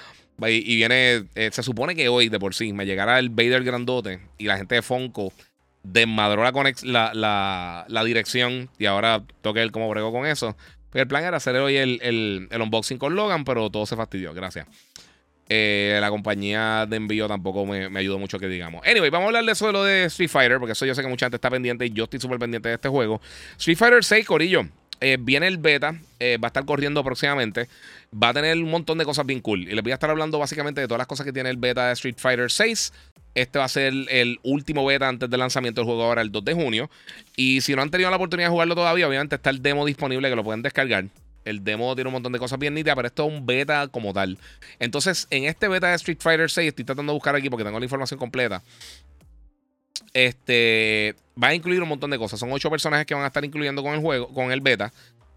Y, 0.47 0.75
viene, 0.75 1.25
eh, 1.35 1.49
se 1.51 1.63
supone 1.63 1.95
que 1.95 2.07
hoy 2.09 2.29
de 2.29 2.39
por 2.39 2.53
sí 2.55 2.71
me 2.73 2.85
llegará 2.85 3.19
el 3.19 3.29
Vader 3.29 3.63
grandote 3.63 4.19
y 4.37 4.45
la 4.45 4.57
gente 4.57 4.75
de 4.75 4.81
Fonco 4.81 5.33
desmadró 5.83 6.43
la, 6.43 7.11
la, 7.13 7.85
la, 7.87 8.03
dirección 8.03 8.69
y 8.77 8.85
ahora 8.85 9.23
toque 9.41 9.61
el 9.61 9.71
cómo 9.71 9.89
bregó 9.89 10.11
con 10.11 10.25
eso. 10.25 10.55
el 10.93 11.07
plan 11.07 11.23
era 11.23 11.37
hacer 11.37 11.55
hoy 11.55 11.77
el, 11.77 11.99
el, 12.01 12.61
unboxing 12.61 12.97
con 12.97 13.15
Logan, 13.15 13.43
pero 13.45 13.69
todo 13.69 13.85
se 13.85 13.95
fastidió. 13.95 14.33
Gracias. 14.33 14.67
Eh, 15.51 15.97
la 15.99 16.09
compañía 16.09 16.85
de 16.87 16.97
envío 16.97 17.27
tampoco 17.27 17.65
me, 17.65 17.89
me, 17.89 17.99
ayudó 17.99 18.19
mucho 18.19 18.37
que 18.37 18.47
digamos. 18.47 18.85
Anyway, 18.85 19.09
vamos 19.09 19.25
a 19.25 19.27
hablar 19.29 19.45
de 19.45 19.51
eso 19.51 19.65
de 19.65 19.73
lo 19.73 19.83
de 19.83 20.05
Street 20.05 20.29
Fighter, 20.29 20.59
porque 20.59 20.73
eso 20.73 20.85
yo 20.85 20.93
sé 20.93 21.01
que 21.01 21.07
mucha 21.07 21.25
gente 21.25 21.37
está 21.37 21.49
pendiente 21.49 21.85
y 21.87 21.89
yo 21.89 22.03
estoy 22.03 22.19
súper 22.19 22.37
pendiente 22.37 22.69
de 22.69 22.75
este 22.75 22.87
juego. 22.87 23.19
Street 23.57 23.77
Fighter 23.77 24.03
6, 24.03 24.25
Corillo. 24.27 24.67
Eh, 25.01 25.17
viene 25.19 25.47
el 25.47 25.57
beta, 25.57 25.91
va 25.91 26.47
a 26.47 26.47
estar 26.47 26.65
corriendo 26.65 27.03
próximamente 27.03 27.67
va 28.11 28.29
a 28.29 28.33
tener 28.33 28.57
un 28.57 28.69
montón 28.69 28.97
de 28.97 29.05
cosas 29.05 29.25
bien 29.25 29.39
cool. 29.39 29.61
Y 29.61 29.73
les 29.73 29.83
voy 29.83 29.91
a 29.91 29.95
estar 29.95 30.09
hablando 30.09 30.39
básicamente 30.39 30.81
de 30.81 30.87
todas 30.87 30.99
las 30.99 31.07
cosas 31.07 31.25
que 31.25 31.33
tiene 31.33 31.49
el 31.49 31.57
beta 31.57 31.87
de 31.87 31.93
Street 31.93 32.15
Fighter 32.17 32.51
6. 32.51 32.93
Este 33.35 33.59
va 33.59 33.65
a 33.65 33.69
ser 33.69 33.93
el 34.09 34.39
último 34.43 34.85
beta 34.85 35.07
antes 35.07 35.29
del 35.29 35.39
lanzamiento 35.39 35.81
del 35.81 35.85
juego 35.85 36.03
ahora, 36.03 36.21
el 36.21 36.31
2 36.31 36.43
de 36.45 36.53
junio. 36.53 36.89
Y 37.35 37.61
si 37.61 37.75
no 37.75 37.81
han 37.81 37.91
tenido 37.91 38.09
la 38.09 38.15
oportunidad 38.15 38.47
de 38.47 38.51
jugarlo 38.51 38.75
todavía, 38.75 39.07
obviamente 39.07 39.35
está 39.35 39.49
el 39.49 39.61
demo 39.61 39.85
disponible 39.85 40.29
que 40.29 40.35
lo 40.35 40.43
pueden 40.43 40.61
descargar. 40.61 41.05
El 41.45 41.63
demo 41.63 41.95
tiene 41.95 42.09
un 42.09 42.13
montón 42.13 42.33
de 42.33 42.39
cosas 42.39 42.59
bien 42.59 42.73
nítidas, 42.73 42.95
pero 42.95 43.07
esto 43.07 43.27
es 43.27 43.33
un 43.33 43.45
beta 43.45 43.87
como 43.87 44.13
tal. 44.13 44.37
Entonces, 44.79 45.27
en 45.29 45.45
este 45.45 45.67
beta 45.67 45.87
de 45.87 45.95
Street 45.95 46.17
Fighter 46.19 46.49
6, 46.49 46.67
estoy 46.69 46.85
tratando 46.85 47.13
de 47.13 47.15
buscar 47.15 47.35
aquí 47.35 47.49
porque 47.49 47.63
tengo 47.63 47.79
la 47.79 47.85
información 47.85 48.19
completa. 48.19 48.61
Este 50.13 51.15
va 51.41 51.49
a 51.49 51.55
incluir 51.55 51.81
un 51.81 51.89
montón 51.89 52.11
de 52.11 52.17
cosas. 52.17 52.39
Son 52.39 52.51
ocho 52.51 52.69
personajes 52.69 53.05
que 53.05 53.13
van 53.13 53.23
a 53.23 53.27
estar 53.27 53.43
incluyendo 53.45 53.83
con 53.83 53.93
el 53.93 54.01
juego, 54.01 54.33
con 54.33 54.51
el 54.51 54.61
beta. 54.61 54.91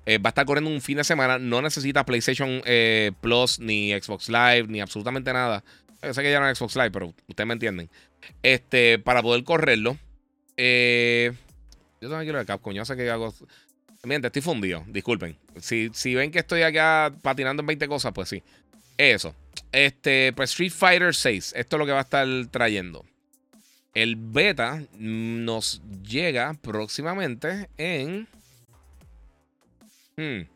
Eh, 0.04 0.18
va 0.18 0.28
a 0.28 0.30
estar 0.30 0.44
corriendo 0.44 0.70
un 0.70 0.80
fin 0.80 0.96
de 0.96 1.04
semana. 1.04 1.38
No 1.38 1.62
necesita 1.62 2.04
PlayStation 2.04 2.60
eh, 2.64 3.12
Plus, 3.20 3.60
ni 3.60 3.92
Xbox 3.92 4.28
Live, 4.28 4.64
ni 4.68 4.80
absolutamente 4.80 5.32
nada. 5.32 5.62
Yo 6.02 6.12
sé 6.12 6.22
que 6.22 6.30
ya 6.30 6.40
no 6.40 6.48
es 6.48 6.58
Xbox 6.58 6.74
Live, 6.74 6.90
pero 6.90 7.14
ustedes 7.28 7.46
me 7.46 7.54
entienden. 7.54 7.88
Este, 8.42 8.98
para 8.98 9.22
poder 9.22 9.44
correrlo. 9.44 9.96
Eh, 10.56 11.32
yo 12.00 12.08
también 12.08 12.26
quiero 12.26 12.40
el 12.40 12.46
Capcom. 12.46 12.72
Yo 12.72 12.84
sé 12.84 12.96
que 12.96 13.08
hago. 13.10 13.32
Miren, 14.02 14.24
estoy 14.24 14.42
fundido. 14.42 14.82
Disculpen. 14.88 15.36
Si, 15.60 15.90
si 15.94 16.14
ven 16.16 16.32
que 16.32 16.40
estoy 16.40 16.62
acá 16.62 17.14
patinando 17.22 17.60
en 17.62 17.68
20 17.68 17.86
cosas, 17.86 18.12
pues 18.12 18.28
sí. 18.28 18.42
Eso. 18.98 19.34
Este, 19.70 20.32
pues 20.32 20.50
Street 20.50 20.72
Fighter 20.72 21.14
6. 21.14 21.54
Esto 21.56 21.76
es 21.76 21.78
lo 21.78 21.86
que 21.86 21.92
va 21.92 21.98
a 21.98 22.02
estar 22.02 22.26
trayendo. 22.50 23.04
El 23.94 24.16
beta 24.16 24.82
nos 24.98 25.82
llega 26.02 26.54
próximamente 26.54 27.68
en. 27.76 28.26
Hmm. 30.16 30.48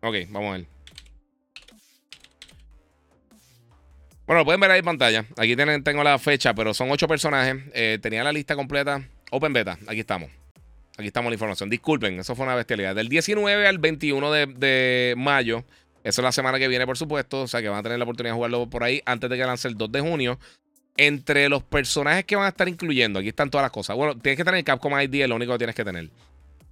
Ok, 0.00 0.14
vamos 0.30 0.54
a 0.54 0.56
ver. 0.58 0.66
Bueno, 4.26 4.40
lo 4.40 4.44
pueden 4.44 4.60
ver 4.60 4.70
ahí 4.70 4.78
en 4.78 4.84
pantalla. 4.84 5.26
Aquí 5.36 5.56
tienen, 5.56 5.82
tengo 5.82 6.02
la 6.04 6.18
fecha, 6.18 6.54
pero 6.54 6.72
son 6.72 6.90
ocho 6.90 7.08
personajes. 7.08 7.56
Eh, 7.74 7.98
tenía 8.00 8.22
la 8.22 8.32
lista 8.32 8.54
completa. 8.54 9.06
Open 9.30 9.52
Beta, 9.52 9.78
aquí 9.86 10.00
estamos. 10.00 10.30
Aquí 10.96 11.08
estamos 11.08 11.30
la 11.30 11.34
información. 11.34 11.68
Disculpen, 11.68 12.20
eso 12.20 12.34
fue 12.36 12.44
una 12.44 12.54
bestialidad. 12.54 12.94
Del 12.94 13.08
19 13.08 13.66
al 13.66 13.78
21 13.78 14.30
de, 14.30 15.14
mayo. 15.16 15.64
Eso 16.04 16.20
es 16.20 16.24
la 16.24 16.32
semana 16.32 16.58
que 16.58 16.68
viene, 16.68 16.86
por 16.86 16.96
supuesto. 16.96 17.42
O 17.42 17.48
sea 17.48 17.60
que 17.60 17.68
van 17.68 17.78
a 17.80 17.82
tener 17.82 17.98
la 17.98 18.04
oportunidad 18.04 18.32
de 18.32 18.36
jugarlo 18.36 18.70
por 18.70 18.84
ahí 18.84 19.02
antes 19.06 19.28
de 19.28 19.36
que 19.36 19.44
lance 19.44 19.68
el 19.68 19.76
2 19.76 19.90
de 19.90 20.00
junio. 20.00 20.38
Entre 20.96 21.48
los 21.48 21.62
personajes 21.62 22.24
que 22.24 22.36
van 22.36 22.44
a 22.44 22.48
estar 22.48 22.68
incluyendo, 22.68 23.18
aquí 23.18 23.28
están 23.28 23.50
todas 23.50 23.64
las 23.64 23.72
cosas. 23.72 23.96
Bueno, 23.96 24.16
tienes 24.18 24.36
que 24.36 24.44
tener 24.44 24.58
el 24.58 24.64
Capcom 24.64 24.92
ID, 24.98 25.22
es 25.22 25.28
lo 25.28 25.36
único 25.36 25.52
que 25.52 25.58
tienes 25.58 25.74
que 25.74 25.84
tener. 25.84 26.08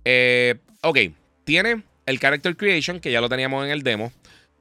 Eh, 0.04 0.56
ok, 0.82 0.98
tiene 1.44 1.82
el 2.06 2.20
Character 2.20 2.56
Creation, 2.56 3.00
que 3.00 3.10
ya 3.10 3.20
lo 3.20 3.28
teníamos 3.28 3.64
en 3.64 3.70
el 3.70 3.82
demo. 3.82 4.12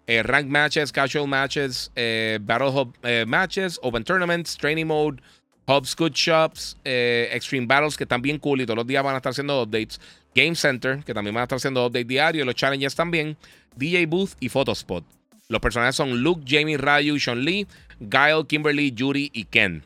Eh, 0.09 0.23
rank 0.23 0.47
matches, 0.47 0.91
casual 0.91 1.27
matches, 1.27 1.91
eh, 1.95 2.39
Battle 2.41 2.69
Hub 2.69 2.97
eh, 3.03 3.25
matches, 3.27 3.79
Open 3.83 4.03
Tournaments, 4.03 4.57
Training 4.57 4.87
Mode, 4.87 5.21
Hubs, 5.67 5.95
Good 5.95 6.13
Shops, 6.13 6.77
Extreme 6.83 7.67
Battles, 7.67 7.95
que 7.95 8.05
están 8.05 8.19
bien 8.19 8.39
cool 8.39 8.59
y 8.59 8.65
todos 8.65 8.77
los 8.77 8.87
días 8.87 9.03
van 9.03 9.13
a 9.13 9.17
estar 9.17 9.29
haciendo 9.29 9.61
updates. 9.61 10.01
Game 10.33 10.55
Center, 10.55 11.03
que 11.03 11.13
también 11.13 11.35
van 11.35 11.41
a 11.41 11.43
estar 11.43 11.57
haciendo 11.57 11.85
updates 11.85 12.07
diarios. 12.07 12.43
Los 12.47 12.55
challenges 12.55 12.95
también. 12.95 13.37
DJ 13.75 14.07
Booth 14.07 14.31
y 14.39 14.49
Photospot. 14.49 15.05
Los 15.47 15.61
personajes 15.61 15.95
son 15.95 16.23
Luke, 16.23 16.41
Jamie, 16.43 16.77
Ryu, 16.77 17.19
Sean 17.19 17.43
Lee, 17.43 17.67
Guile, 17.99 18.45
Kimberly, 18.47 18.91
Yuri 18.91 19.29
y 19.33 19.45
Ken. 19.45 19.83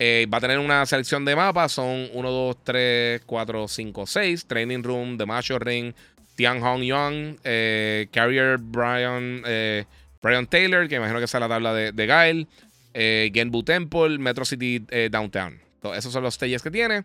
va 0.00 0.38
a 0.38 0.40
tener 0.40 0.58
una 0.58 0.84
selección 0.86 1.24
de 1.24 1.36
mapas. 1.36 1.72
Son 1.72 2.08
1, 2.12 2.30
2, 2.30 2.56
3, 2.64 3.22
4, 3.26 3.68
5, 3.68 4.06
6. 4.06 4.46
Training 4.46 4.82
Room, 4.82 5.18
The 5.18 5.26
Macho 5.26 5.58
Ring, 5.58 5.94
Tian 6.40 6.60
Hong 6.60 6.82
Young, 6.82 7.36
eh, 7.44 8.08
Carrier 8.10 8.56
Brian, 8.58 9.42
eh, 9.44 9.84
Brian 10.22 10.46
Taylor, 10.46 10.88
que 10.88 10.96
imagino 10.96 11.18
que 11.18 11.26
está 11.26 11.36
en 11.36 11.42
la 11.42 11.48
tabla 11.48 11.74
de, 11.74 11.92
de 11.92 12.06
Gail, 12.06 12.48
eh, 12.94 13.30
Genbu 13.34 13.62
Temple, 13.62 14.18
Metro 14.18 14.46
City 14.46 14.78
Downtown. 15.10 15.60
esos 15.94 16.12
son 16.12 16.22
los 16.22 16.34
stages 16.34 16.62
que 16.62 16.70
tiene. 16.70 17.04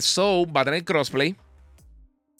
so 0.00 0.46
va 0.52 0.60
a 0.60 0.64
tener 0.66 0.84
crossplay 0.84 1.34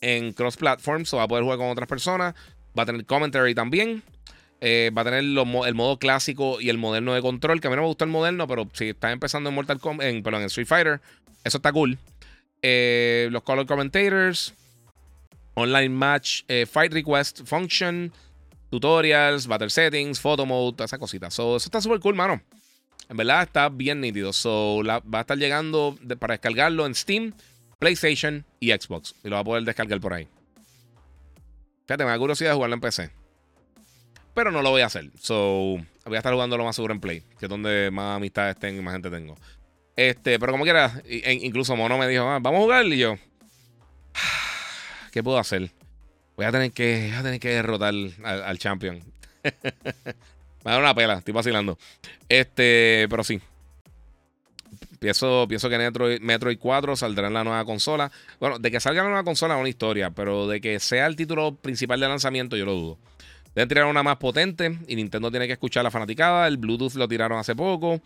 en 0.01 0.33
cross 0.33 0.55
platform, 0.55 1.05
so 1.05 1.17
va 1.17 1.23
a 1.23 1.27
poder 1.27 1.43
jugar 1.43 1.57
con 1.57 1.69
otras 1.69 1.87
personas. 1.87 2.35
Va 2.77 2.83
a 2.83 2.85
tener 2.85 3.03
commentary 3.05 3.55
también. 3.55 4.03
Va 4.61 5.01
a 5.01 5.05
tener 5.05 5.19
el 5.19 5.75
modo 5.75 5.97
clásico 5.97 6.59
y 6.61 6.69
el 6.69 6.77
moderno 6.77 7.13
de 7.13 7.21
control. 7.21 7.61
Que 7.61 7.67
a 7.67 7.69
mí 7.69 7.75
no 7.75 7.83
me 7.83 7.87
gustó 7.87 8.05
el 8.05 8.11
moderno, 8.11 8.47
pero 8.47 8.67
si 8.73 8.89
estás 8.89 9.13
empezando 9.13 9.49
en 9.49 9.55
Mortal 9.55 9.79
Kombat, 9.79 10.07
en, 10.07 10.23
perdón, 10.23 10.41
en 10.41 10.47
Street 10.47 10.67
Fighter, 10.67 11.01
eso 11.43 11.57
está 11.57 11.71
cool. 11.71 11.97
los 12.61 13.43
color 13.43 13.65
commentators. 13.65 14.53
Online 15.57 15.89
Match, 15.89 16.43
eh, 16.47 16.67
Fight 16.67 16.93
Request 16.93 17.41
Function, 17.43 18.13
tutorials, 18.69 19.47
Battle 19.47 19.71
Settings, 19.71 20.19
Photo 20.19 20.45
Mode, 20.45 20.73
todas 20.77 20.89
esas 20.89 20.99
cositas. 20.99 21.33
So, 21.33 21.55
eso 21.55 21.67
está 21.67 21.81
súper 21.81 21.99
cool, 21.99 22.13
mano. 22.13 22.39
En 23.09 23.17
verdad 23.17 23.41
está 23.41 23.67
bien 23.69 23.99
nítido. 23.99 24.33
So, 24.33 24.83
va 24.85 25.01
a 25.17 25.21
estar 25.21 25.35
llegando 25.35 25.97
para 26.19 26.35
descargarlo 26.35 26.85
en 26.85 26.93
Steam, 26.93 27.33
PlayStation 27.79 28.45
y 28.59 28.71
Xbox. 28.71 29.15
Y 29.23 29.29
lo 29.29 29.35
va 29.35 29.39
a 29.41 29.43
poder 29.43 29.63
descargar 29.63 29.99
por 29.99 30.13
ahí. 30.13 30.27
Fíjate, 31.87 32.03
me 32.03 32.11
da 32.11 32.19
curiosidad 32.19 32.53
jugarlo 32.53 32.75
en 32.75 32.81
PC. 32.81 33.09
Pero 34.37 34.51
no 34.51 34.61
lo 34.61 34.69
voy 34.69 34.81
a 34.81 34.85
hacer. 34.85 35.09
So, 35.19 35.79
voy 36.05 36.13
a 36.13 36.17
estar 36.17 36.31
jugando 36.31 36.57
lo 36.57 36.63
más 36.63 36.75
seguro 36.75 36.93
en 36.93 36.99
Play, 36.99 37.23
que 37.39 37.47
es 37.47 37.49
donde 37.49 37.89
más 37.91 38.17
amistades 38.17 38.55
tengo 38.59 38.79
y 38.79 38.83
más 38.83 38.93
gente 38.93 39.09
tengo. 39.09 39.35
Este, 39.95 40.37
pero 40.37 40.51
como 40.51 40.63
quiera, 40.63 41.01
incluso 41.41 41.75
Mono 41.75 41.97
me 41.97 42.07
dijo, 42.07 42.23
ah, 42.23 42.37
vamos 42.39 42.59
a 42.59 42.61
jugar. 42.61 42.85
Y 42.85 42.99
yo, 42.99 43.15
¿Qué 45.11 45.23
puedo 45.23 45.39
hacer? 45.39 45.71
Voy 46.35 46.45
a 46.45 46.51
tener 46.51 46.71
que, 46.71 47.11
tener 47.23 47.39
que 47.39 47.49
derrotar 47.49 47.95
al, 48.23 48.59
champion. 48.59 49.01
Me 50.63 50.71
da 50.71 50.77
una 50.77 50.93
pela, 50.93 51.15
estoy 51.15 51.33
vacilando. 51.33 51.79
Este, 52.29 53.07
pero 53.09 53.23
sí. 53.23 53.41
Pienso, 54.99 55.47
pienso 55.47 55.67
que 55.67 55.79
Metroid, 55.79 56.21
Metroid 56.21 56.59
4 56.59 56.95
saldrá 56.95 57.25
en 57.25 57.33
la 57.33 57.43
nueva 57.43 57.65
consola. 57.65 58.11
Bueno, 58.39 58.59
de 58.59 58.69
que 58.69 58.79
salga 58.79 59.01
la 59.01 59.09
nueva 59.09 59.23
consola 59.23 59.55
es 59.55 59.61
una 59.61 59.69
historia, 59.69 60.11
pero 60.11 60.45
de 60.45 60.61
que 60.61 60.79
sea 60.79 61.07
el 61.07 61.15
título 61.15 61.55
principal 61.55 61.99
de 61.99 62.07
lanzamiento, 62.07 62.55
yo 62.55 62.65
lo 62.65 62.73
dudo. 62.73 62.99
Deben 63.57 63.69
tirar 63.69 63.85
una 63.85 64.03
más 64.03 64.17
potente 64.17 64.77
y 64.87 64.95
Nintendo 64.95 65.31
tiene 65.31 65.47
que 65.47 65.53
escuchar 65.53 65.83
la 65.83 65.89
fanaticada. 65.89 66.47
El 66.47 66.57
Bluetooth 66.57 66.93
lo 66.93 67.07
tiraron 67.07 67.39
hace 67.39 67.55
poco 67.55 67.99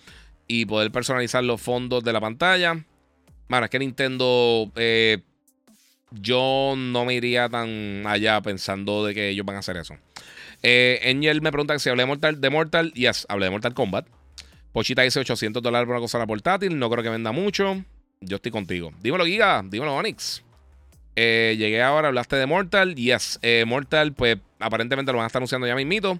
y 0.47 0.65
poder 0.65 0.93
personalizar 0.93 1.43
los 1.43 1.59
fondos 1.59 2.05
de 2.05 2.13
la 2.13 2.21
pantalla. 2.21 2.81
Bueno, 3.49 3.65
es 3.65 3.69
que 3.69 3.77
Nintendo 3.77 4.71
eh, 4.77 5.17
yo 6.09 6.75
no 6.77 7.03
me 7.03 7.15
iría 7.15 7.49
tan 7.49 8.07
allá 8.07 8.39
pensando 8.39 9.03
de 9.05 9.13
que 9.13 9.27
ellos 9.27 9.45
van 9.45 9.57
a 9.57 9.59
hacer 9.59 9.75
eso. 9.75 9.97
Eh, 10.63 11.01
Angel 11.05 11.41
me 11.41 11.51
pregunta 11.51 11.77
si 11.79 11.89
hablé 11.89 12.03
de 12.03 12.07
Mortal, 12.07 12.39
de 12.39 12.49
Mortal. 12.49 12.93
Yes, 12.93 13.25
hablé 13.27 13.47
de 13.47 13.51
Mortal 13.51 13.73
Kombat. 13.73 14.07
Pochita 14.71 15.01
dice 15.01 15.19
800 15.19 15.61
dólares 15.61 15.85
por 15.85 15.95
una 15.95 15.99
consola 15.99 16.25
portátil. 16.25 16.79
No 16.79 16.89
creo 16.89 17.03
que 17.03 17.09
venda 17.09 17.33
mucho. 17.33 17.83
Yo 18.21 18.37
estoy 18.37 18.53
contigo. 18.53 18.93
Dímelo, 19.01 19.25
Giga. 19.25 19.61
Dímelo, 19.65 19.97
Onyx. 19.97 20.45
Eh, 21.17 21.57
llegué 21.57 21.81
ahora, 21.81 22.07
hablaste 22.07 22.37
de 22.37 22.45
Mortal. 22.45 22.95
Yes, 22.95 23.37
eh, 23.41 23.65
Mortal, 23.67 24.13
pues 24.13 24.37
aparentemente 24.61 25.11
lo 25.11 25.17
van 25.17 25.25
a 25.25 25.27
estar 25.27 25.39
anunciando 25.39 25.67
ya 25.67 25.75
mismito. 25.75 26.19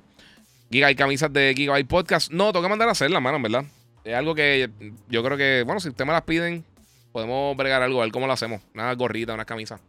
Giga 0.72 0.90
y 0.90 0.96
camisas 0.96 1.32
de 1.32 1.54
Gigabyte 1.56 1.88
Podcast. 1.88 2.32
No, 2.32 2.52
tengo 2.52 2.64
que 2.64 2.70
mandar 2.70 2.90
a 2.90 2.92
hacer 2.92 3.12
la 3.12 3.20
mano, 3.20 3.38
en 3.38 3.44
verdad. 3.44 3.66
Es 4.04 4.16
algo 4.16 4.34
que 4.36 4.70
yo 5.10 5.24
creo 5.24 5.38
que, 5.38 5.64
bueno, 5.66 5.80
si 5.80 5.90
ustedes 5.90 6.08
me 6.08 6.14
las 6.14 6.24
piden, 6.24 6.66
Podemos 7.12 7.58
bregar 7.58 7.82
algo, 7.82 8.00
a 8.02 8.06
ver 8.06 8.12
cómo 8.12 8.28
lo 8.28 8.34
hacemos. 8.34 8.62
Una 8.74 8.94
gorrita, 8.94 9.34
una 9.34 9.46
camisa. 9.46 9.80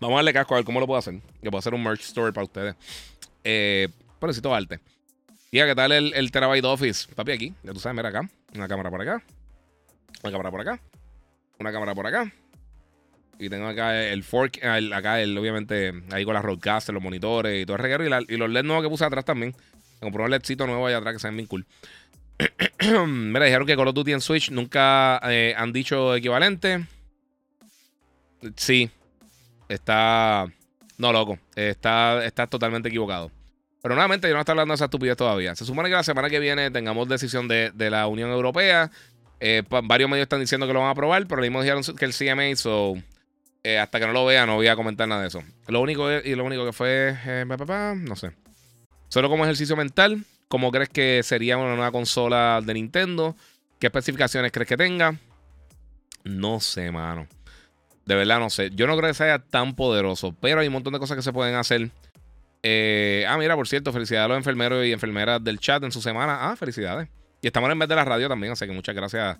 Vamos 0.00 0.14
a 0.14 0.18
darle 0.18 0.32
casco 0.32 0.54
a 0.54 0.58
ver 0.58 0.64
cómo 0.64 0.78
lo 0.78 0.86
puedo 0.86 0.98
hacer. 0.98 1.20
Que 1.42 1.50
puedo 1.50 1.58
hacer 1.58 1.74
un 1.74 1.82
merch 1.82 2.02
store 2.02 2.32
para 2.32 2.44
ustedes. 2.44 2.76
Eh, 3.42 3.88
pero 4.20 4.28
necesito 4.28 4.54
arte. 4.54 4.80
¿qué 5.50 5.74
tal 5.74 5.92
el, 5.92 6.14
el 6.14 6.30
Terabyte 6.30 6.64
Office? 6.64 7.12
Papi, 7.14 7.32
aquí. 7.32 7.54
Ya 7.64 7.72
tú 7.72 7.80
sabes, 7.80 7.96
mira 7.96 8.10
acá. 8.10 8.28
Una 8.54 8.68
cámara 8.68 8.90
por 8.90 9.02
acá. 9.02 9.22
Una 10.22 10.30
cámara 10.30 10.50
por 10.50 10.60
acá. 10.60 10.80
Una 11.58 11.72
cámara 11.72 11.94
por 11.94 12.06
acá. 12.06 12.32
Y 13.38 13.48
tengo 13.48 13.68
acá 13.68 14.04
el 14.04 14.24
fork. 14.24 14.58
acá, 14.64 15.20
el, 15.20 15.36
obviamente, 15.38 15.92
ahí 16.10 16.24
con 16.24 16.34
las 16.34 16.44
roadcasters, 16.44 16.94
los 16.94 17.02
monitores 17.02 17.62
y 17.62 17.66
todo 17.66 17.76
el 17.76 17.82
reguero. 17.82 18.04
Y, 18.04 18.36
los 18.36 18.50
LEDs 18.50 18.64
nuevos 18.64 18.84
que 18.84 18.90
puse 18.90 19.04
atrás 19.04 19.24
también. 19.24 19.54
Compré 20.00 20.22
un 20.22 20.30
LEDcito 20.30 20.66
nuevo 20.66 20.86
allá 20.86 20.98
atrás 20.98 21.14
que 21.14 21.20
se 21.20 21.28
ven 21.28 21.36
bien 21.36 21.46
cool. 21.46 21.66
Me 23.06 23.40
dijeron 23.40 23.66
que 23.66 23.76
Call 23.76 23.88
of 23.88 23.94
Duty 23.94 24.12
en 24.12 24.20
Switch 24.20 24.50
nunca 24.50 25.20
eh, 25.24 25.54
han 25.56 25.72
dicho 25.72 26.14
equivalente. 26.14 26.86
Sí. 28.56 28.90
Está. 29.68 30.46
No, 30.96 31.12
loco. 31.12 31.38
Está, 31.54 32.24
está 32.24 32.46
totalmente 32.46 32.88
equivocado. 32.88 33.30
Pero 33.82 33.94
nuevamente, 33.94 34.28
yo 34.28 34.34
no 34.34 34.40
estoy 34.40 34.52
hablando 34.52 34.72
de 34.72 34.76
esa 34.76 34.86
estupidez 34.86 35.16
todavía. 35.16 35.54
Se 35.54 35.64
supone 35.64 35.88
que 35.88 35.94
la 35.94 36.02
semana 36.02 36.28
que 36.28 36.40
viene 36.40 36.70
tengamos 36.70 37.08
decisión 37.08 37.46
de, 37.46 37.72
la 37.76 38.06
Unión 38.06 38.30
Europea. 38.30 38.90
Eh, 39.40 39.62
varios 39.84 40.10
medios 40.10 40.24
están 40.24 40.40
diciendo 40.40 40.66
que 40.66 40.72
lo 40.72 40.80
van 40.80 40.88
a 40.88 40.92
aprobar, 40.92 41.24
pero 41.28 41.40
mismo 41.40 41.62
dijeron 41.62 41.84
que 41.96 42.04
el 42.04 42.12
CMA, 42.12 42.56
so, 42.56 42.96
eh, 43.62 43.78
hasta 43.78 44.00
que 44.00 44.06
no 44.06 44.12
lo 44.12 44.24
vea, 44.24 44.46
no 44.46 44.56
voy 44.56 44.68
a 44.68 44.76
comentar 44.76 45.08
nada 45.08 45.22
de 45.22 45.28
eso. 45.28 45.42
Lo 45.66 45.80
único, 45.80 46.10
y 46.10 46.34
lo 46.34 46.44
único 46.44 46.64
que 46.64 46.72
fue, 46.72 47.16
no 47.96 48.16
sé. 48.16 48.32
Solo 49.08 49.28
como 49.28 49.44
ejercicio 49.44 49.76
mental, 49.76 50.24
¿Cómo 50.48 50.72
crees 50.72 50.88
que 50.88 51.22
sería 51.22 51.58
una 51.58 51.74
nueva 51.74 51.92
consola 51.92 52.62
de 52.64 52.72
Nintendo? 52.72 53.36
¿Qué 53.78 53.88
especificaciones 53.88 54.50
crees 54.50 54.66
que 54.66 54.78
tenga? 54.78 55.14
No 56.24 56.58
sé, 56.58 56.90
mano. 56.90 57.28
De 58.06 58.14
verdad 58.14 58.38
no 58.40 58.48
sé. 58.48 58.70
Yo 58.70 58.86
no 58.86 58.96
creo 58.96 59.10
que 59.10 59.14
sea 59.14 59.38
tan 59.38 59.76
poderoso, 59.76 60.34
pero 60.40 60.60
hay 60.60 60.68
un 60.68 60.72
montón 60.72 60.94
de 60.94 60.98
cosas 60.98 61.16
que 61.16 61.22
se 61.22 61.34
pueden 61.34 61.54
hacer. 61.54 61.90
Eh, 62.62 63.26
ah, 63.28 63.36
mira, 63.36 63.56
por 63.56 63.68
cierto, 63.68 63.92
felicidades 63.92 64.24
a 64.24 64.28
los 64.28 64.38
enfermeros 64.38 64.86
y 64.86 64.92
enfermeras 64.92 65.44
del 65.44 65.58
chat 65.58 65.84
en 65.84 65.92
su 65.92 66.00
semana. 66.00 66.50
Ah, 66.50 66.56
felicidades. 66.56 67.08
Y 67.42 67.46
estamos 67.46 67.70
en 67.70 67.78
vez 67.78 67.88
de 67.90 67.94
la 67.94 68.06
radio 68.06 68.26
también, 68.26 68.54
así 68.54 68.66
que 68.66 68.72
muchas 68.72 68.94
gracias 68.94 69.36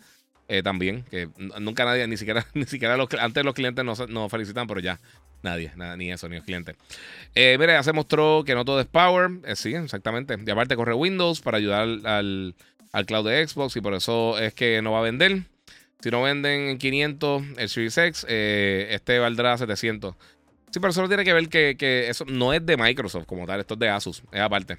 eh, 0.49 0.63
también. 0.63 1.05
Que 1.11 1.29
nunca 1.61 1.85
nadie, 1.85 2.07
ni 2.09 2.17
siquiera, 2.17 2.47
ni 2.55 2.65
siquiera 2.65 2.97
los, 2.97 3.09
antes 3.21 3.45
los 3.45 3.55
clientes 3.55 3.85
nos, 3.85 4.09
nos 4.09 4.31
felicitan, 4.31 4.67
pero 4.67 4.81
ya. 4.81 4.99
Nadie, 5.43 5.71
nada, 5.77 5.97
ni 5.97 6.11
eso, 6.11 6.29
ni 6.29 6.37
el 6.37 6.43
cliente. 6.43 6.75
Eh, 7.35 7.57
mire, 7.61 7.73
ya 7.73 7.83
se 7.83 7.93
mostró 7.93 8.43
que 8.45 8.55
no 8.55 8.65
todo 8.65 8.81
es 8.81 8.87
Power. 8.87 9.31
Eh, 9.45 9.55
sí, 9.55 9.75
exactamente. 9.75 10.37
Y 10.45 10.51
aparte 10.51 10.75
corre 10.75 10.95
Windows 10.95 11.41
para 11.41 11.59
ayudar 11.59 11.83
al, 12.05 12.55
cloud 13.07 13.29
de 13.29 13.47
Xbox 13.47 13.77
y 13.77 13.81
por 13.81 13.95
eso 13.95 14.39
es 14.39 14.53
que 14.55 14.83
no 14.83 14.93
va 14.93 14.99
a 14.99 15.03
vender. 15.03 15.43
Si 16.01 16.11
no 16.11 16.23
venden 16.23 16.69
en 16.69 16.79
500 16.79 17.43
el 17.57 17.69
Series 17.69 17.99
X, 17.99 18.27
eh, 18.29 18.89
este 18.91 19.19
valdrá 19.19 19.57
700. 19.59 20.15
Sí, 20.71 20.81
pero 20.81 20.93
solo 20.93 21.09
tiene 21.09 21.25
que 21.25 21.33
ver 21.33 21.49
que, 21.49 22.09
eso 22.09 22.25
no 22.27 22.53
es 22.53 22.65
de 22.65 22.77
Microsoft 22.77 23.25
como 23.25 23.47
tal, 23.47 23.61
esto 23.61 23.75
es 23.75 23.81
de 23.81 23.89
Asus, 23.89 24.23
es 24.31 24.41
aparte. 24.41 24.79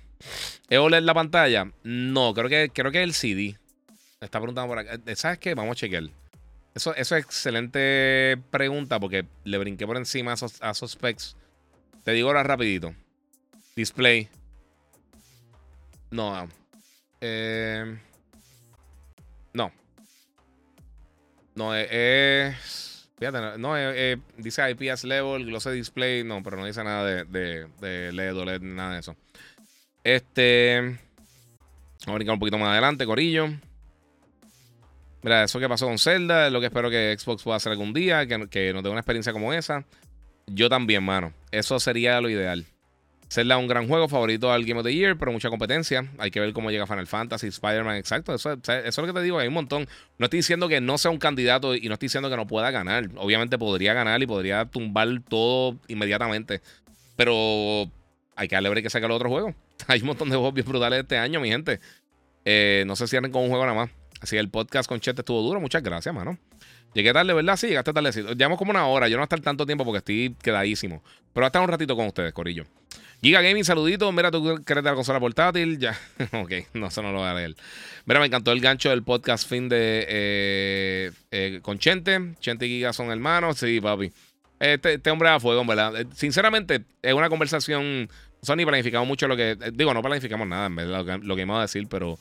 ¿Es 0.69 0.77
OLED 0.77 1.01
la 1.01 1.15
pantalla? 1.15 1.71
No, 1.83 2.33
creo 2.35 2.47
que, 2.47 2.69
creo 2.71 2.91
que 2.91 2.99
es 2.99 3.03
el 3.03 3.13
CD. 3.13 3.58
Está 4.21 4.39
preguntando 4.39 4.67
por 4.67 4.79
acá. 4.79 4.99
¿Sabes 5.15 5.39
qué? 5.39 5.55
Vamos 5.55 5.73
a 5.73 5.75
chequear. 5.75 6.03
Eso, 6.75 6.93
es 6.93 7.11
excelente 7.11 8.37
pregunta 8.51 8.99
porque 8.99 9.25
le 9.45 9.57
brinqué 9.57 9.87
por 9.87 9.97
encima 9.97 10.31
a 10.31 10.71
esos, 10.71 10.91
specs. 10.91 11.35
Te 12.03 12.11
digo 12.11 12.27
ahora 12.27 12.43
rapidito. 12.43 12.93
Display. 13.75 14.29
No. 16.11 16.47
Eh, 17.21 17.97
no. 19.53 19.71
No, 21.55 21.75
eh, 21.75 22.49
es... 22.49 23.09
Fíjate, 23.17 23.57
no, 23.57 23.77
eh, 23.77 24.17
dice 24.37 24.69
IPS 24.71 25.03
level, 25.03 25.45
glossy 25.45 25.71
display, 25.71 26.23
no, 26.23 26.41
pero 26.41 26.55
no 26.55 26.65
dice 26.65 26.81
nada 26.85 27.03
de, 27.03 27.67
de, 27.81 28.11
LED 28.13 28.37
o 28.37 28.45
LED, 28.45 28.61
nada 28.61 28.93
de 28.93 28.99
eso. 29.01 29.15
Este. 30.05 30.79
Vamos 30.81 32.07
a 32.07 32.13
brincar 32.13 32.33
un 32.35 32.39
poquito 32.39 32.57
más 32.57 32.69
adelante, 32.69 33.05
Corillo. 33.05 33.49
Mira, 35.21 35.43
eso 35.43 35.59
que 35.59 35.67
pasó 35.67 35.87
con 35.87 35.97
Zelda 35.97 36.47
es 36.47 36.53
lo 36.53 36.59
que 36.59 36.67
espero 36.67 36.89
que 36.89 37.15
Xbox 37.17 37.43
pueda 37.43 37.57
hacer 37.57 37.71
algún 37.71 37.93
día, 37.93 38.25
que, 38.25 38.47
que 38.49 38.73
nos 38.73 38.83
dé 38.83 38.89
una 38.89 39.01
experiencia 39.01 39.33
como 39.33 39.53
esa. 39.53 39.85
Yo 40.47 40.69
también, 40.69 41.03
mano. 41.03 41.33
Eso 41.51 41.79
sería 41.79 42.21
lo 42.21 42.29
ideal. 42.29 42.65
Zelda 43.31 43.55
es 43.55 43.61
un 43.61 43.67
gran 43.67 43.87
juego, 43.87 44.07
favorito 44.07 44.51
al 44.51 44.65
Game 44.65 44.79
of 44.79 44.85
the 44.85 44.93
Year, 44.93 45.15
pero 45.17 45.31
mucha 45.31 45.49
competencia. 45.49 46.09
Hay 46.17 46.31
que 46.31 46.39
ver 46.39 46.51
cómo 46.51 46.71
llega 46.71 46.87
Final 46.87 47.05
Fantasy, 47.05 47.47
Spider-Man, 47.47 47.97
exacto. 47.97 48.33
Eso, 48.33 48.53
es 48.63 48.97
lo 48.97 49.05
que 49.05 49.13
te 49.13 49.21
digo, 49.21 49.37
hay 49.37 49.47
un 49.47 49.53
montón. 49.53 49.87
No 50.17 50.25
estoy 50.25 50.39
diciendo 50.39 50.67
que 50.67 50.81
no 50.81 50.97
sea 50.97 51.11
un 51.11 51.19
candidato 51.19 51.75
y 51.75 51.87
no 51.87 51.93
estoy 51.93 52.07
diciendo 52.07 52.29
que 52.29 52.35
no 52.35 52.47
pueda 52.47 52.71
ganar. 52.71 53.07
Obviamente 53.17 53.59
podría 53.59 53.93
ganar 53.93 54.21
y 54.23 54.25
podría 54.25 54.65
tumbar 54.65 55.07
todo 55.27 55.77
inmediatamente. 55.87 56.61
Pero 57.15 57.91
hay 58.35 58.47
que 58.47 58.55
darle 58.55 58.81
que 58.81 58.89
saque 58.89 59.05
el 59.05 59.11
otro 59.11 59.29
juego. 59.29 59.53
Hay 59.87 60.01
un 60.01 60.07
montón 60.07 60.29
de 60.29 60.35
juegos 60.35 60.65
brutales 60.65 61.01
este 61.01 61.17
año, 61.17 61.39
mi 61.39 61.49
gente. 61.49 61.79
Eh, 62.45 62.83
no 62.87 62.95
se 62.95 63.07
cierren 63.07 63.31
con 63.31 63.43
un 63.43 63.49
juego 63.49 63.65
nada 63.65 63.77
más. 63.77 63.91
Así 64.21 64.37
el 64.37 64.49
podcast 64.49 64.87
con 64.89 64.99
Chet 64.99 65.17
estuvo 65.17 65.41
duro. 65.41 65.59
Muchas 65.59 65.81
gracias, 65.81 66.13
mano. 66.13 66.37
Llegué 66.93 67.13
tarde, 67.13 67.33
¿verdad? 67.33 67.55
Sí, 67.55 67.67
llegaste 67.67 67.93
tarde. 67.93 68.11
Llevamos 68.35 68.57
como 68.57 68.71
una 68.71 68.85
hora. 68.87 69.07
Yo 69.07 69.15
no 69.15 69.19
voy 69.19 69.23
a 69.23 69.25
estar 69.25 69.39
tanto 69.39 69.65
tiempo 69.65 69.85
porque 69.85 69.99
estoy 69.99 70.35
quedadísimo. 70.41 71.01
Pero 71.33 71.41
voy 71.41 71.43
a 71.43 71.47
estar 71.47 71.61
un 71.61 71.67
ratito 71.67 71.95
con 71.95 72.07
ustedes, 72.07 72.33
Corillo. 72.33 72.65
Giga 73.21 73.41
Gaming, 73.41 73.63
saludito. 73.63 74.11
Mira, 74.11 74.31
tú 74.31 74.61
querés 74.65 74.83
la 74.83 74.95
consola 74.95 75.19
portátil. 75.19 75.77
Ya. 75.77 75.97
ok, 76.33 76.51
no, 76.73 76.87
eso 76.87 77.01
no 77.01 77.11
lo 77.11 77.19
voy 77.19 77.27
a 77.27 77.33
leer. 77.33 77.55
Mira, 78.05 78.19
me 78.19 78.25
encantó 78.25 78.51
el 78.51 78.59
gancho 78.59 78.89
del 78.89 79.03
podcast 79.03 79.47
fin 79.47 79.69
de 79.69 80.05
eh, 80.09 81.11
eh, 81.31 81.59
con 81.61 81.79
Chente. 81.79 82.33
Chente 82.39 82.65
y 82.65 82.69
Giga 82.69 82.91
son 82.91 83.11
hermanos. 83.11 83.57
Sí, 83.57 83.79
papi. 83.79 84.11
Este, 84.59 84.95
este 84.95 85.11
hombre 85.11 85.29
a 85.29 85.39
fuego, 85.39 85.63
¿verdad? 85.65 86.01
Eh, 86.01 86.07
sinceramente, 86.13 86.83
es 87.01 87.13
una 87.13 87.29
conversación. 87.29 88.09
Sony 88.41 88.65
planificamos 88.65 89.07
mucho 89.07 89.27
lo 89.27 89.37
que. 89.37 89.57
Digo, 89.73 89.93
no 89.93 90.01
planificamos 90.01 90.47
nada, 90.47 90.65
en 90.67 90.75
verdad, 90.75 91.05
lo 91.21 91.35
que, 91.35 91.35
que 91.35 91.41
íbamos 91.41 91.59
a 91.59 91.61
decir, 91.61 91.87
pero 91.89 92.17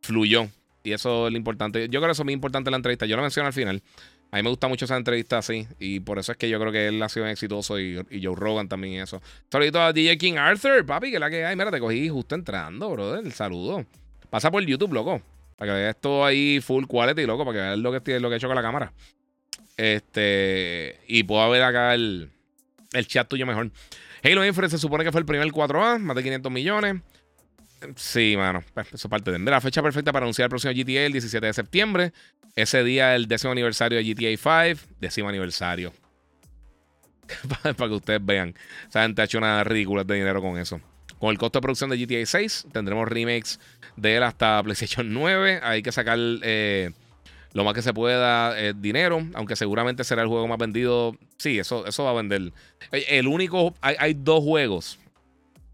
fluyó. 0.00 0.48
Y 0.84 0.92
eso 0.92 1.26
es 1.26 1.32
lo 1.32 1.38
importante. 1.38 1.88
Yo 1.88 1.98
creo 1.98 2.08
que 2.08 2.12
eso 2.12 2.22
es 2.22 2.26
muy 2.26 2.34
importante 2.34 2.68
en 2.68 2.72
la 2.72 2.76
entrevista. 2.76 3.06
Yo 3.06 3.16
lo 3.16 3.22
menciono 3.22 3.46
al 3.46 3.54
final. 3.54 3.82
A 4.30 4.36
mí 4.36 4.42
me 4.42 4.50
gusta 4.50 4.68
mucho 4.68 4.84
esa 4.84 4.98
entrevista 4.98 5.38
así. 5.38 5.66
Y 5.78 6.00
por 6.00 6.18
eso 6.18 6.32
es 6.32 6.38
que 6.38 6.48
yo 6.48 6.60
creo 6.60 6.70
que 6.70 6.88
él 6.88 7.02
ha 7.02 7.08
sido 7.08 7.26
exitoso 7.26 7.80
y, 7.80 7.96
Joe 8.22 8.36
Rogan 8.36 8.68
también 8.68 8.94
y 8.94 9.00
eso. 9.00 9.22
Saludito 9.50 9.80
a 9.80 9.94
DJ 9.94 10.18
King 10.18 10.34
Arthur, 10.34 10.84
papi, 10.84 11.10
que 11.10 11.18
la 11.18 11.30
que 11.30 11.46
hay. 11.46 11.56
Mira, 11.56 11.70
te 11.70 11.80
cogí 11.80 12.10
justo 12.10 12.34
entrando, 12.34 12.90
brother. 12.90 13.32
Saludo. 13.32 13.86
Pasa 14.28 14.50
por 14.50 14.62
YouTube, 14.62 14.92
loco. 14.92 15.22
Para 15.56 15.72
que 15.72 15.78
veas 15.78 15.96
todo 15.98 16.22
ahí 16.22 16.60
full 16.60 16.84
quality, 16.84 17.24
loco. 17.24 17.46
Para 17.46 17.56
que 17.56 17.62
veas 17.62 17.78
lo 17.78 17.90
que, 17.90 18.20
lo 18.20 18.28
que 18.28 18.34
he 18.34 18.36
hecho 18.36 18.48
con 18.48 18.56
la 18.56 18.62
cámara. 18.62 18.92
Este. 19.78 21.00
Y 21.08 21.22
puedo 21.22 21.48
ver 21.48 21.62
acá 21.62 21.94
el, 21.94 22.28
el 22.92 23.06
chat 23.06 23.26
tuyo 23.26 23.46
mejor. 23.46 23.70
Halo 24.22 24.44
Infinite 24.44 24.72
se 24.72 24.78
supone 24.78 25.02
que 25.02 25.12
fue 25.12 25.20
el 25.20 25.26
primer 25.26 25.48
4A, 25.48 25.98
más 25.98 26.14
de 26.14 26.22
500 26.22 26.52
millones. 26.52 26.96
Sí, 27.96 28.34
mano. 28.36 28.62
Pues, 28.72 28.88
eso 28.88 29.08
es 29.08 29.10
parte 29.10 29.30
de. 29.30 29.38
La 29.38 29.60
fecha 29.60 29.82
perfecta 29.82 30.12
para 30.12 30.24
anunciar 30.24 30.46
el 30.46 30.50
próximo 30.50 30.72
GTA 30.72 31.06
el 31.06 31.12
17 31.12 31.46
de 31.46 31.52
septiembre. 31.52 32.12
Ese 32.56 32.84
día, 32.84 33.14
el 33.14 33.26
décimo 33.26 33.52
aniversario 33.52 33.98
de 33.98 34.04
GTA 34.04 34.74
5. 34.76 34.86
Décimo 35.00 35.28
aniversario. 35.28 35.92
para 37.62 37.88
que 37.88 37.94
ustedes 37.94 38.24
vean. 38.24 38.54
O 38.88 38.92
sea, 38.92 39.02
gente 39.02 39.22
ha 39.22 39.24
hecho 39.24 39.38
una 39.38 39.64
ridícula 39.64 40.04
de 40.04 40.14
dinero 40.14 40.40
con 40.40 40.58
eso. 40.58 40.80
Con 41.18 41.30
el 41.30 41.38
costo 41.38 41.58
de 41.58 41.62
producción 41.62 41.90
de 41.90 42.04
GTA 42.04 42.26
6, 42.26 42.66
tendremos 42.72 43.08
remakes 43.08 43.60
de 43.96 44.16
él 44.16 44.22
hasta 44.22 44.62
PlayStation 44.62 45.12
9. 45.12 45.60
Hay 45.62 45.82
que 45.82 45.92
sacar 45.92 46.18
eh, 46.18 46.90
lo 47.52 47.64
más 47.64 47.74
que 47.74 47.82
se 47.82 47.94
pueda 47.94 48.58
eh, 48.60 48.74
dinero, 48.76 49.26
aunque 49.34 49.56
seguramente 49.56 50.04
será 50.04 50.22
el 50.22 50.28
juego 50.28 50.46
más 50.48 50.58
vendido. 50.58 51.16
Sí, 51.38 51.58
eso, 51.58 51.86
eso 51.86 52.04
va 52.04 52.10
a 52.10 52.14
vender. 52.14 52.52
El 52.90 53.26
único, 53.26 53.74
hay, 53.80 53.96
hay 53.98 54.14
dos 54.14 54.42
juegos, 54.42 54.98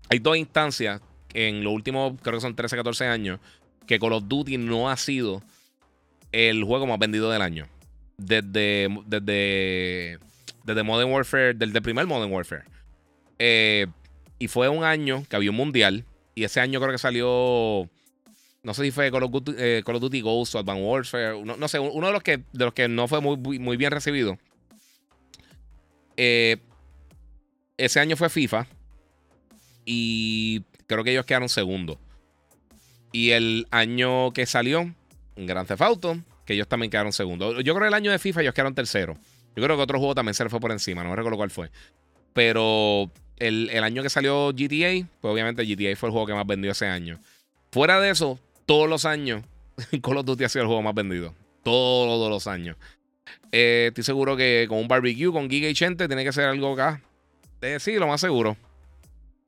hay 0.09 0.19
dos 0.19 0.37
instancias 0.37 1.01
en 1.35 1.65
los 1.65 1.73
últimos, 1.73 2.15
creo 2.23 2.37
que 2.37 2.41
son 2.41 2.55
13, 2.55 2.77
14 2.77 3.07
años, 3.07 3.41
que 3.87 3.99
Call 3.99 4.13
of 4.13 4.25
Duty 4.27 4.59
no 4.59 4.91
ha 4.91 4.97
sido 4.97 5.43
el 6.33 6.65
juego 6.65 6.87
más 6.87 6.99
vendido 6.99 7.31
del 7.31 7.43
año. 7.43 7.67
Desde, 8.17 8.89
desde, 9.07 10.19
desde 10.65 10.83
Modern 10.83 11.11
Warfare, 11.11 11.55
desde 11.55 11.79
el 11.79 11.83
primer 11.83 12.07
Modern 12.07 12.33
Warfare. 12.33 12.65
Eh, 13.39 13.87
y 14.39 14.49
fue 14.49 14.69
un 14.69 14.85
año 14.85 15.25
que 15.29 15.37
había 15.37 15.51
un 15.51 15.57
mundial. 15.57 16.05
Y 16.35 16.45
ese 16.45 16.61
año 16.61 16.81
creo 16.81 16.93
que 16.93 16.99
salió. 16.99 17.89
No 18.63 18.75
sé 18.75 18.85
si 18.85 18.91
fue 18.91 19.11
Call 19.11 19.23
of 19.23 19.31
Duty, 19.31 19.53
eh, 19.57 19.83
Call 19.85 19.97
of 19.97 20.03
Duty 20.03 20.21
Ghost 20.21 20.55
o 20.55 20.59
Advanced 20.59 20.85
Warfare. 20.85 21.45
No, 21.45 21.69
sé, 21.69 21.79
uno 21.79 22.07
de 22.07 22.13
los 22.13 22.23
que, 22.23 22.39
de 22.53 22.65
los 22.65 22.75
que 22.75 22.89
no 22.89 23.09
fue 23.09 23.21
muy, 23.21 23.59
muy 23.59 23.77
bien 23.77 23.91
recibido. 23.91 24.39
Eh, 26.17 26.59
ese 27.77 28.01
año 28.01 28.17
fue 28.17 28.29
FIFA. 28.29 28.67
Y 29.87 30.63
creo 30.95 31.05
que 31.05 31.13
ellos 31.13 31.25
quedaron 31.25 31.49
segundo. 31.49 31.99
Y 33.13 33.31
el 33.31 33.67
año 33.71 34.33
que 34.33 34.47
salió, 34.47 34.93
Grand 35.37 35.67
Theft 35.67 35.83
Auto, 35.83 36.19
que 36.45 36.55
ellos 36.55 36.69
también 36.69 36.91
quedaron 36.91 37.13
segundo. 37.13 37.61
Yo 37.61 37.75
creo 37.75 37.85
que 37.85 37.89
el 37.89 37.95
año 37.95 38.11
de 38.11 38.19
FIFA 38.19 38.43
ellos 38.43 38.55
quedaron 38.55 38.75
tercero. 38.75 39.17
Yo 39.57 39.63
creo 39.63 39.77
que 39.77 39.83
otro 39.83 39.99
juego 39.99 40.15
también 40.15 40.35
se 40.35 40.45
le 40.45 40.51
fue 40.51 40.61
por 40.61 40.73
encima, 40.73 41.03
no 41.03 41.15
recuerdo 41.15 41.37
cuál 41.37 41.51
fue. 41.51 41.71
Pero 42.33 43.11
el, 43.37 43.71
año 43.83 44.03
que 44.03 44.11
salió 44.11 44.49
GTA, 44.53 45.07
pues 45.21 45.33
obviamente 45.33 45.65
GTA 45.65 45.97
fue 45.97 46.09
el 46.09 46.13
juego 46.13 46.27
que 46.27 46.35
más 46.35 46.47
vendió 46.47 46.73
ese 46.73 46.87
año. 46.87 47.19
Fuera 47.73 48.01
de 48.01 48.11
eso, 48.11 48.39
todos 48.67 48.89
los 48.89 49.05
años, 49.05 49.45
Call 50.03 50.19
of 50.19 50.27
Duty 50.27 50.45
ha 50.45 50.49
sido 50.49 50.63
el 50.63 50.67
juego 50.69 50.83
más 50.83 50.95
vendido. 50.95 51.35
Todos 51.63 52.31
los 52.31 52.47
años. 52.47 52.77
Eh, 53.53 53.87
estoy 53.89 54.05
seguro 54.05 54.37
que 54.37 54.67
con 54.69 54.79
un 54.79 54.89
barbecue, 54.89 55.33
con 55.33 55.49
Giga 55.51 55.69
y 55.69 55.75
Chente, 55.75 56.07
tiene 56.07 56.25
que 56.25 56.33
ser 56.33 56.45
algo 56.45 56.73
acá. 56.73 57.03
Eh, 57.61 57.79
sí, 57.81 57.95
lo 57.95 58.07
más 58.07 58.21
seguro. 58.21 58.57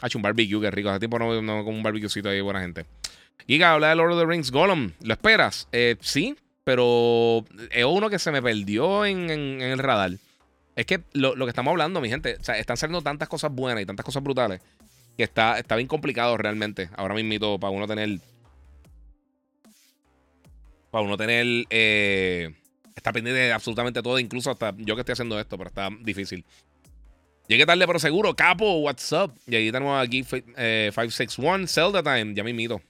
Ha 0.03 0.09
hecho 0.09 0.19
un 0.19 0.23
barbecue, 0.23 0.61
qué 0.61 0.71
rico. 0.71 0.91
Hace 0.91 0.99
tiempo 0.99 1.19
no, 1.19 1.41
no 1.41 1.65
con 1.65 1.75
un 1.75 1.83
barbecuecito 1.83 2.29
ahí, 2.29 2.41
buena 2.41 2.61
gente. 2.61 2.85
Giga, 3.47 3.73
habla 3.73 3.91
de 3.91 3.95
Lord 3.95 4.13
of 4.13 4.21
the 4.21 4.27
Rings 4.27 4.51
Gollum. 4.51 4.91
¿Lo 5.01 5.15
esperas? 5.15 5.69
Eh, 5.71 5.97
sí, 6.01 6.37
pero 6.65 7.45
es 7.71 7.85
uno 7.85 8.11
que 8.11 8.19
se 8.19 8.33
me 8.33 8.43
perdió 8.43 9.07
en, 9.07 9.31
el 9.31 9.79
radar. 9.79 10.13
Es 10.75 10.87
que 10.87 11.03
lo, 11.13 11.35
que 11.37 11.49
estamos 11.49 11.71
hablando, 11.71 12.01
mi 12.01 12.09
gente, 12.09 12.37
o 12.41 12.45
sea, 12.45 12.59
están 12.59 12.77
saliendo 12.77 13.01
tantas 13.03 13.29
cosas 13.29 13.53
buenas 13.53 13.83
y 13.83 13.87
tantas 13.87 14.05
cosas 14.05 14.23
brutales 14.23 14.61
que 15.17 15.23
está, 15.23 15.59
está 15.59 15.77
bien 15.77 15.89
complicado 15.89 16.37
realmente. 16.37 16.91
Ahora 16.97 17.15
mismo 17.15 17.61
para 17.61 17.71
uno 17.71 17.87
tener. 17.87 18.19
Para 20.91 21.05
uno 21.05 21.17
tener. 21.17 21.65
Eh, 21.71 22.55
está 22.97 23.13
pendiente 23.13 23.41
de 23.41 23.53
absolutamente 23.53 24.03
todo, 24.03 24.19
incluso 24.19 24.51
hasta 24.51 24.75
yo 24.79 24.97
que 24.97 25.03
estoy 25.03 25.13
haciendo 25.13 25.39
esto, 25.39 25.57
pero 25.57 25.69
está 25.69 25.91
difícil. 26.01 26.45
Llegué 27.49 27.67
tarde, 27.67 27.87
pero 27.87 27.99
seguro. 27.99 28.35
Capo, 28.35 28.79
what's 28.79 29.13
up? 29.13 29.33
Y 29.47 29.57
ahí 29.57 29.73
tenemos 29.73 30.03
aquí 30.03 30.23
561, 30.23 31.65
eh, 31.65 31.69
Zelda 31.69 32.03
Time. 32.03 32.35
Ya 32.35 32.45
me 32.45 32.51
imito. 32.51 32.81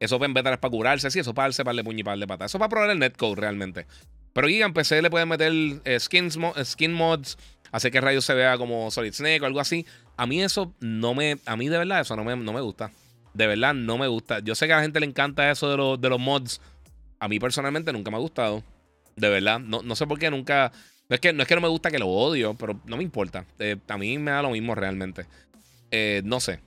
Eso 0.00 0.22
en 0.22 0.34
beta 0.34 0.52
es 0.52 0.58
para 0.58 0.70
curarse, 0.70 1.10
sí, 1.10 1.20
eso 1.20 1.32
para 1.34 1.46
darse 1.46 1.64
par 1.64 1.74
de 1.74 1.82
puño 1.82 2.00
y 2.00 2.04
par 2.04 2.18
de 2.18 2.26
pata. 2.26 2.44
Eso 2.44 2.58
para 2.58 2.68
probar 2.68 2.90
el 2.90 2.98
netcode 2.98 3.36
realmente. 3.36 3.86
Pero 4.32 4.48
aquí 4.48 4.60
en 4.60 4.72
PC 4.72 5.00
le 5.00 5.10
pueden 5.10 5.28
meter 5.28 5.52
eh, 5.84 5.98
skins, 5.98 6.38
skin 6.64 6.92
mods, 6.92 7.38
hacer 7.70 7.90
que 7.90 8.00
rayos 8.00 8.24
se 8.24 8.34
vea 8.34 8.58
como 8.58 8.90
Solid 8.90 9.12
Snake 9.12 9.40
o 9.40 9.46
algo 9.46 9.60
así. 9.60 9.86
A 10.16 10.26
mí 10.26 10.42
eso 10.42 10.74
no 10.80 11.14
me. 11.14 11.38
A 11.46 11.56
mí 11.56 11.68
de 11.68 11.78
verdad 11.78 12.00
eso 12.00 12.16
no 12.16 12.24
me, 12.24 12.36
no 12.36 12.52
me 12.52 12.60
gusta. 12.60 12.90
De 13.32 13.46
verdad 13.46 13.74
no 13.74 13.96
me 13.96 14.06
gusta. 14.06 14.40
Yo 14.40 14.54
sé 14.54 14.66
que 14.66 14.72
a 14.72 14.76
la 14.76 14.82
gente 14.82 15.00
le 15.00 15.06
encanta 15.06 15.50
eso 15.50 15.70
de, 15.70 15.76
los, 15.76 16.00
de 16.00 16.08
los 16.08 16.20
mods. 16.20 16.60
A 17.20 17.28
mí 17.28 17.38
personalmente 17.38 17.92
nunca 17.92 18.10
me 18.10 18.16
ha 18.16 18.20
gustado. 18.20 18.62
De 19.16 19.28
verdad. 19.28 19.60
No, 19.60 19.82
no 19.82 19.96
sé 19.96 20.06
por 20.06 20.18
qué 20.18 20.30
nunca. 20.30 20.72
No 21.08 21.14
es, 21.14 21.20
que, 21.20 21.32
no 21.32 21.42
es 21.42 21.48
que 21.48 21.54
no 21.54 21.60
me 21.60 21.68
gusta 21.68 21.90
que 21.90 21.98
lo 21.98 22.08
odio, 22.08 22.54
pero 22.54 22.80
no 22.86 22.96
me 22.96 23.02
importa. 23.02 23.44
Eh, 23.58 23.76
a 23.88 23.98
mí 23.98 24.16
me 24.18 24.30
da 24.30 24.42
lo 24.42 24.50
mismo 24.50 24.74
realmente. 24.74 25.26
Eh, 25.90 26.22
no 26.24 26.40
sé. 26.40 26.60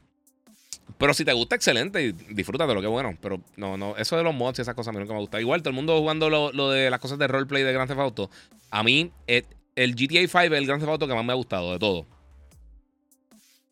Pero 0.98 1.14
si 1.14 1.26
te 1.26 1.34
gusta, 1.34 1.56
excelente. 1.56 2.14
Disfrútate 2.30 2.74
lo 2.74 2.82
que 2.82 2.88
bueno. 2.88 3.18
Pero 3.20 3.42
no, 3.56 3.78
no. 3.78 3.98
Eso 3.98 4.16
de 4.16 4.24
los 4.24 4.36
mods 4.36 4.60
y 4.60 4.62
esas 4.62 4.76
cosas 4.76 4.90
a 4.90 4.92
mí 4.94 5.00
nunca 5.00 5.14
me 5.14 5.20
gusta. 5.20 5.42
Igual, 5.42 5.62
todo 5.62 5.72
el 5.72 5.76
mundo 5.76 5.98
jugando 6.00 6.30
lo, 6.30 6.70
de 6.70 6.90
las 6.90 7.00
cosas 7.00 7.18
de 7.18 7.28
roleplay 7.28 7.64
de 7.64 7.74
Grand 7.74 7.88
Theft 7.88 8.00
Auto. 8.00 8.30
A 8.70 8.84
mí, 8.84 9.12
eh, 9.26 9.44
el 9.76 9.96
GTA 9.96 10.28
5 10.28 10.38
es 10.40 10.52
el 10.52 10.68
Grand 10.68 10.82
Theft 10.82 10.92
Auto 10.92 11.08
que 11.08 11.16
más 11.16 11.26
me 11.26 11.34
ha 11.34 11.36
gustado 11.36 11.72
de 11.72 11.80
todo. 11.80 12.06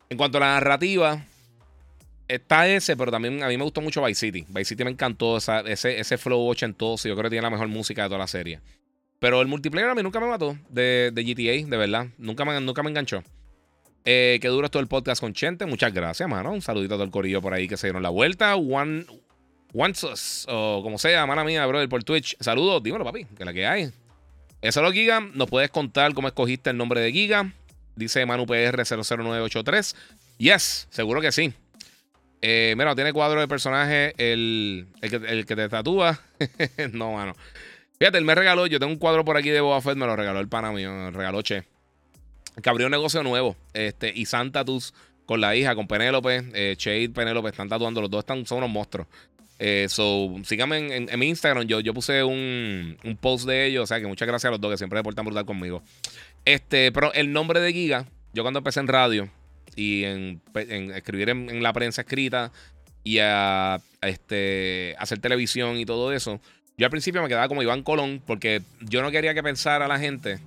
En 0.08 0.18
cuanto 0.18 0.38
a 0.38 0.40
la 0.40 0.46
narrativa, 0.54 1.24
está 2.28 2.68
ese, 2.68 2.96
pero 2.96 3.10
también 3.10 3.42
a 3.42 3.48
mí 3.48 3.56
me 3.56 3.64
gustó 3.64 3.80
mucho 3.80 4.04
Vice 4.04 4.26
City. 4.26 4.46
Vice 4.48 4.66
City 4.66 4.84
me 4.84 4.90
encantó 4.90 5.36
ese, 5.36 6.00
ese 6.00 6.18
flow 6.18 6.46
ochentoso. 6.48 7.08
Yo 7.08 7.14
creo 7.14 7.24
que 7.24 7.30
tiene 7.30 7.42
la 7.42 7.50
mejor 7.50 7.68
música 7.68 8.02
de 8.02 8.08
toda 8.08 8.18
la 8.18 8.26
serie. 8.26 8.60
Pero 9.18 9.40
el 9.40 9.48
multiplayer 9.48 9.90
a 9.90 9.94
mí 9.94 10.02
nunca 10.02 10.20
me 10.20 10.26
mató 10.26 10.56
de, 10.68 11.12
GTA, 11.14 11.68
de 11.68 11.76
verdad. 11.76 12.06
Nunca 12.18 12.44
me, 12.44 12.60
nunca 12.60 12.82
me 12.82 12.90
enganchó. 12.90 13.22
Eh, 14.04 14.38
que 14.40 14.48
duro 14.48 14.68
todo 14.68 14.80
el 14.80 14.88
podcast 14.88 15.20
con 15.20 15.32
Chente. 15.32 15.66
Muchas 15.66 15.92
gracias, 15.92 16.28
mano. 16.28 16.52
Un 16.52 16.62
saludito 16.62 16.94
a 16.94 16.96
todo 16.96 17.04
el 17.04 17.10
corillo 17.10 17.42
por 17.42 17.54
ahí 17.54 17.66
que 17.66 17.76
se 17.76 17.88
dieron 17.88 18.02
la 18.02 18.10
vuelta. 18.10 18.54
One, 18.56 19.04
o 20.48 20.80
como 20.82 20.98
sea, 20.98 21.26
mala 21.26 21.44
mía, 21.44 21.66
brother, 21.66 21.88
por 21.88 22.04
Twitch. 22.04 22.36
Saludos, 22.40 22.82
dímelo, 22.82 23.04
papi, 23.04 23.24
que 23.24 23.44
la 23.44 23.52
que 23.52 23.66
hay. 23.66 23.90
Eso 24.62 24.82
lo 24.82 24.92
Giga. 24.92 25.20
¿Nos 25.20 25.48
puedes 25.48 25.70
contar 25.70 26.14
cómo 26.14 26.28
escogiste 26.28 26.70
el 26.70 26.76
nombre 26.76 27.00
de 27.00 27.12
Giga? 27.12 27.52
Dice 27.94 28.24
Manu 28.26 28.46
PR 28.46 28.84
00983. 28.84 29.96
Yes, 30.38 30.86
seguro 30.90 31.20
que 31.20 31.32
sí. 31.32 31.52
Eh, 32.42 32.74
mira, 32.76 32.94
tiene 32.94 33.12
cuadro 33.12 33.40
de 33.40 33.48
personaje 33.48 34.14
el, 34.18 34.86
el, 35.00 35.46
que, 35.46 35.56
te 35.56 35.68
tatúa. 35.68 36.20
no, 36.92 37.12
mano. 37.12 37.34
Fíjate, 37.98 38.18
él 38.18 38.24
me 38.24 38.34
regaló, 38.34 38.66
yo 38.66 38.78
tengo 38.78 38.92
un 38.92 38.98
cuadro 38.98 39.24
por 39.24 39.36
aquí 39.36 39.50
de 39.50 39.60
Boba 39.60 39.80
Fett, 39.80 39.96
me 39.96 40.06
lo 40.06 40.16
regaló 40.16 40.40
el 40.40 40.48
pana 40.48 40.72
mío, 40.72 40.92
me 40.92 41.10
lo 41.10 41.10
regaló 41.12 41.42
Che 41.42 41.64
que 42.62 42.70
abrió 42.70 42.86
un 42.86 42.90
negocio 42.90 43.22
nuevo. 43.22 43.56
Este, 43.74 44.12
y 44.14 44.26
Santa 44.26 44.64
Tus 44.64 44.94
con 45.26 45.40
la 45.40 45.54
hija, 45.56 45.74
con 45.74 45.86
Penélope. 45.86 46.44
Eh, 46.54 46.76
Shade 46.78 47.02
y 47.02 47.08
Penélope 47.08 47.50
están 47.50 47.68
tatuando, 47.68 48.00
los 48.00 48.10
dos 48.10 48.20
están, 48.20 48.46
son 48.46 48.58
unos 48.58 48.70
monstruos. 48.70 49.06
Eh, 49.58 49.86
so, 49.88 50.34
síganme 50.44 50.96
en, 50.96 51.18
mi 51.18 51.28
Instagram. 51.28 51.66
Yo, 51.66 51.80
yo 51.80 51.94
puse 51.94 52.22
un, 52.22 52.96
un, 53.02 53.16
post 53.16 53.46
de 53.46 53.66
ellos. 53.66 53.84
O 53.84 53.86
sea 53.86 54.00
que 54.00 54.06
muchas 54.06 54.28
gracias 54.28 54.48
a 54.48 54.50
los 54.52 54.60
dos 54.60 54.70
que 54.70 54.78
siempre 54.78 54.98
se 54.98 55.02
portan 55.02 55.24
brutal 55.24 55.44
conmigo. 55.44 55.82
Este, 56.44 56.92
pero 56.92 57.12
el 57.14 57.32
nombre 57.32 57.60
de 57.60 57.72
Giga, 57.72 58.06
yo 58.32 58.42
cuando 58.42 58.58
empecé 58.58 58.80
en 58.80 58.88
radio 58.88 59.28
y 59.74 60.04
en, 60.04 60.40
escribir 60.94 61.28
en, 61.30 61.62
la 61.62 61.72
prensa 61.72 62.02
escrita 62.02 62.52
y 63.02 63.18
a, 63.18 63.80
este, 64.02 64.94
hacer 64.98 65.18
televisión 65.18 65.78
y 65.78 65.86
todo 65.86 66.12
eso, 66.12 66.40
yo 66.78 66.86
al 66.86 66.90
principio 66.90 67.22
me 67.22 67.28
quedaba 67.28 67.48
como 67.48 67.62
Iván 67.62 67.82
Colón 67.82 68.22
porque 68.26 68.62
yo 68.80 69.02
no 69.02 69.10
quería 69.10 69.32
que 69.32 69.42
pensara 69.42 69.88
la 69.88 69.98
gente. 69.98 70.38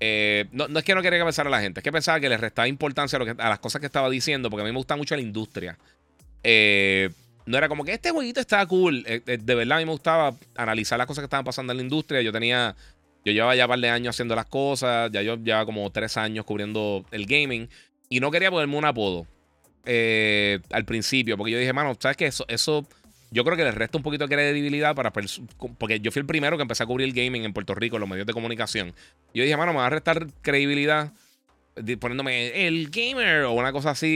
Eh, 0.00 0.46
no, 0.52 0.66
es 0.66 0.84
que 0.84 0.94
no 0.94 1.00
quería 1.00 1.18
que 1.18 1.24
pensara 1.24 1.48
la 1.48 1.60
gente, 1.60 1.80
es 1.80 1.84
que 1.84 1.92
pensaba 1.92 2.20
que 2.20 2.28
le 2.28 2.36
restaba 2.36 2.68
importancia 2.68 3.16
a, 3.16 3.20
lo 3.20 3.24
que, 3.24 3.34
las 3.34 3.58
cosas 3.60 3.80
que 3.80 3.86
estaba 3.86 4.10
diciendo 4.10 4.50
porque 4.50 4.62
a 4.62 4.64
mí 4.66 4.72
me 4.72 4.76
gusta 4.76 4.96
mucho 4.96 5.16
la 5.16 5.22
industria. 5.22 5.78
Eh, 6.42 7.08
no 7.46 7.56
era 7.56 7.68
como 7.68 7.84
que 7.84 7.94
este 7.94 8.10
jueguito 8.10 8.40
estaba 8.40 8.66
cool. 8.66 9.04
Eh, 9.06 9.22
de 9.24 9.54
verdad 9.54 9.78
a 9.78 9.80
mí 9.80 9.86
me 9.86 9.92
gustaba 9.92 10.34
analizar 10.56 10.98
las 10.98 11.06
cosas 11.06 11.22
que 11.22 11.26
estaban 11.26 11.44
pasando 11.44 11.72
en 11.72 11.78
la 11.78 11.82
industria. 11.82 12.20
Yo 12.20 12.32
tenía, 12.32 12.76
yo 13.24 13.32
llevaba 13.32 13.54
ya 13.56 13.64
un 13.64 13.70
par 13.70 13.78
de 13.78 13.88
años 13.88 14.14
haciendo 14.14 14.34
las 14.34 14.46
cosas. 14.46 15.10
Ya 15.12 15.22
yo 15.22 15.36
llevaba 15.36 15.64
como 15.64 15.90
tres 15.90 16.16
años 16.18 16.44
cubriendo 16.44 17.04
el 17.10 17.26
gaming. 17.26 17.68
Y 18.10 18.20
no 18.20 18.30
quería 18.30 18.50
ponerme 18.50 18.76
un 18.76 18.84
apodo 18.84 19.26
al 19.86 20.84
principio. 20.86 21.36
Porque 21.36 21.52
yo 21.52 21.58
dije, 21.58 21.72
mano, 21.72 21.96
¿sabes 21.98 22.16
qué? 22.16 22.30
Eso 22.48 22.86
yo 23.34 23.44
creo 23.44 23.56
que 23.56 23.64
le 23.64 23.72
resta 23.72 23.98
un 23.98 24.04
poquito 24.04 24.28
de 24.28 24.34
credibilidad 24.34 24.94
para... 24.94 25.12
Porque 25.12 25.98
yo 25.98 26.12
fui 26.12 26.20
el 26.20 26.26
primero 26.26 26.56
que 26.56 26.62
empecé 26.62 26.84
a 26.84 26.86
cubrir 26.86 27.08
el 27.08 27.12
gaming 27.12 27.44
en 27.44 27.52
Puerto 27.52 27.74
Rico, 27.74 27.96
en 27.96 28.00
los 28.00 28.08
medios 28.08 28.28
de 28.28 28.32
comunicación. 28.32 28.94
yo 29.34 29.42
dije, 29.42 29.56
mano, 29.56 29.72
me 29.72 29.78
va 29.78 29.86
a 29.86 29.90
restar 29.90 30.28
credibilidad 30.40 31.12
poniéndome 31.98 32.68
el 32.68 32.90
gamer 32.90 33.42
o 33.42 33.52
una 33.52 33.72
cosa 33.72 33.90
así. 33.90 34.06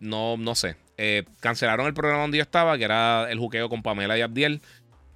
Y 0.00 0.04
no, 0.04 0.38
no 0.38 0.54
sé. 0.54 0.76
Eh, 0.96 1.24
cancelaron 1.40 1.86
el 1.86 1.92
programa 1.92 2.22
donde 2.22 2.38
yo 2.38 2.42
estaba, 2.42 2.78
que 2.78 2.84
era 2.84 3.30
el 3.30 3.38
juqueo 3.38 3.68
con 3.68 3.82
Pamela 3.82 4.16
y 4.16 4.22
Abdiel. 4.22 4.62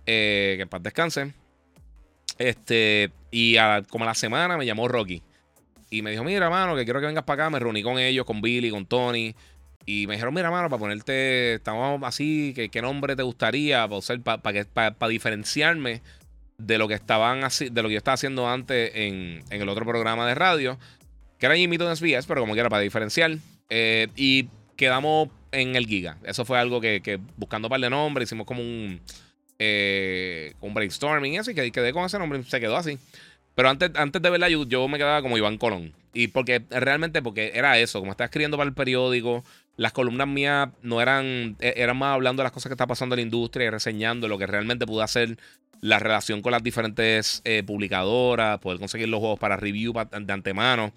Eh, 0.05 0.55
que 0.57 0.63
en 0.63 0.69
paz 0.69 0.83
descanse. 0.83 1.33
Este, 2.39 3.11
y 3.31 3.57
como 3.89 4.05
a 4.05 4.09
la 4.09 4.15
semana 4.15 4.59
me 4.59 4.67
llamó 4.67 4.87
Rocky. 4.87 5.23
Y 5.89 6.03
me 6.03 6.11
dijo, 6.11 6.25
mira, 6.25 6.51
mano, 6.51 6.77
que 6.77 6.85
quiero 6.85 7.01
que 7.01 7.07
vengas 7.07 7.25
para 7.25 7.45
acá. 7.45 7.51
Me 7.51 7.59
reuní 7.59 7.83
con 7.83 7.99
ellos, 7.99 8.27
con 8.27 8.43
Billy, 8.43 8.69
con 8.69 8.85
Tony. 8.85 9.35
Y 9.87 10.09
me 10.09 10.15
dijeron, 10.15 10.35
mira, 10.35 10.51
mano, 10.51 10.69
para 10.69 10.81
ponerte, 10.81 11.55
estamos 11.55 12.03
así, 12.03 12.53
que, 12.55 12.69
¿qué 12.69 12.83
nombre 12.83 13.15
te 13.15 13.23
gustaría 13.23 13.89
para 13.89 14.65
para 14.75 15.09
diferenciarme 15.09 16.03
de 16.59 16.79
lo 16.79 16.89
que 16.89 16.95
estaban 16.95 17.45
así, 17.45 17.69
de 17.69 17.83
lo 17.83 17.89
que 17.89 17.95
yo 17.95 17.99
estaba 17.99 18.15
haciendo 18.15 18.49
antes 18.49 18.91
en, 18.95 19.45
el 19.51 19.69
otro 19.69 19.85
programa 19.85 20.27
de 20.27 20.35
radio, 20.35 20.79
que 21.39 21.47
era 21.47 21.57
Jimmy 21.57 21.77
en 21.77 21.97
SBS, 21.97 22.27
pero 22.27 22.41
como 22.41 22.55
quiera, 22.55 22.69
para 22.69 22.83
diferenciar. 22.83 23.37
Eh, 23.69 24.09
y 24.17 24.49
quedamos 24.77 25.29
en 25.53 25.77
el 25.77 25.87
Giga. 25.87 26.19
Eso 26.25 26.45
fue 26.45 26.59
algo 26.59 26.81
que, 26.81 27.21
buscando 27.37 27.69
un 27.69 27.71
par 27.71 27.81
de 27.81 27.91
nombres, 27.91 28.29
hicimos 28.29 28.47
como 28.47 28.63
un, 28.63 29.01
eh, 29.59 30.55
un 30.61 30.75
brainstorming 30.75 31.35
y 31.35 31.39
eso, 31.39 31.51
y 31.51 31.55
quedé 31.55 31.93
con 31.93 32.05
ese 32.05 32.19
nombre, 32.19 32.43
se 32.45 32.61
quedó 32.61 32.77
así. 32.77 32.99
Pero 33.55 33.71
antes, 33.71 33.91
antes 33.95 34.21
de 34.21 34.31
verla, 34.31 34.49
yo, 34.49 34.67
yo 34.67 34.87
me 34.89 34.99
quedaba 34.99 35.23
como 35.23 35.39
Iván 35.39 35.57
Colón. 35.57 35.95
Y 36.13 36.29
porque 36.29 36.63
realmente, 36.71 37.23
porque 37.23 37.53
era 37.55 37.79
eso, 37.79 38.01
como 38.01 38.13
estaba 38.13 38.27
escribiendo 38.27 38.57
para 38.57 38.69
el 38.69 38.75
periódico, 38.75 39.45
las 39.77 39.93
columnas 39.93 40.27
mías 40.27 40.69
no 40.83 41.01
eran, 41.01 41.57
e, 41.61 41.75
eran 41.77 41.97
más 41.97 42.15
hablando 42.15 42.41
de 42.41 42.45
las 42.45 42.53
cosas 42.53 42.71
que 42.71 42.75
está 42.75 42.87
pasando 42.87 43.15
en 43.15 43.19
la 43.19 43.23
industria 43.23 43.67
y 43.67 43.71
reseñando 43.71 44.29
lo 44.29 44.39
que 44.39 44.47
realmente 44.47 44.87
pude 44.87 45.05
hacer, 45.05 45.39
la 45.83 45.99
relación 45.99 46.41
con 46.41 46.53
las 46.53 46.63
diferentes 46.63 47.43
eh, 47.45 47.63
publicadoras, 47.63 48.59
poder 48.61 48.79
conseguir 48.79 49.09
los 49.09 49.21
juegos 49.21 49.39
para 49.39 49.57
review 49.57 49.93
de 49.93 50.33
antemano. 50.33 50.93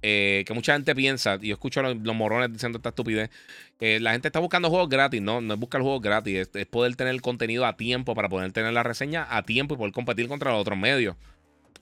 Eh, 0.00 0.44
que 0.46 0.54
mucha 0.54 0.74
gente 0.74 0.94
piensa, 0.94 1.38
y 1.40 1.48
yo 1.48 1.54
escucho 1.54 1.80
a 1.80 1.94
los, 1.94 2.14
morones 2.14 2.52
diciendo 2.52 2.78
esta 2.78 2.90
estupidez, 2.90 3.30
la 3.80 4.12
gente 4.12 4.28
está 4.28 4.38
buscando 4.38 4.70
juegos 4.70 4.88
gratis, 4.88 5.20
no, 5.20 5.40
no 5.40 5.54
es 5.54 5.60
buscar 5.60 5.80
juegos 5.82 6.02
gratis, 6.02 6.48
es, 6.52 6.66
poder 6.66 6.94
tener 6.94 7.14
el 7.14 7.20
contenido 7.20 7.66
a 7.66 7.76
tiempo 7.76 8.14
para 8.14 8.28
poder 8.28 8.52
tener 8.52 8.72
la 8.72 8.82
reseña 8.82 9.26
a 9.28 9.42
tiempo 9.42 9.74
y 9.74 9.78
poder 9.78 9.92
competir 9.92 10.28
contra 10.28 10.52
los 10.52 10.60
otros 10.60 10.78
medios. 10.78 11.16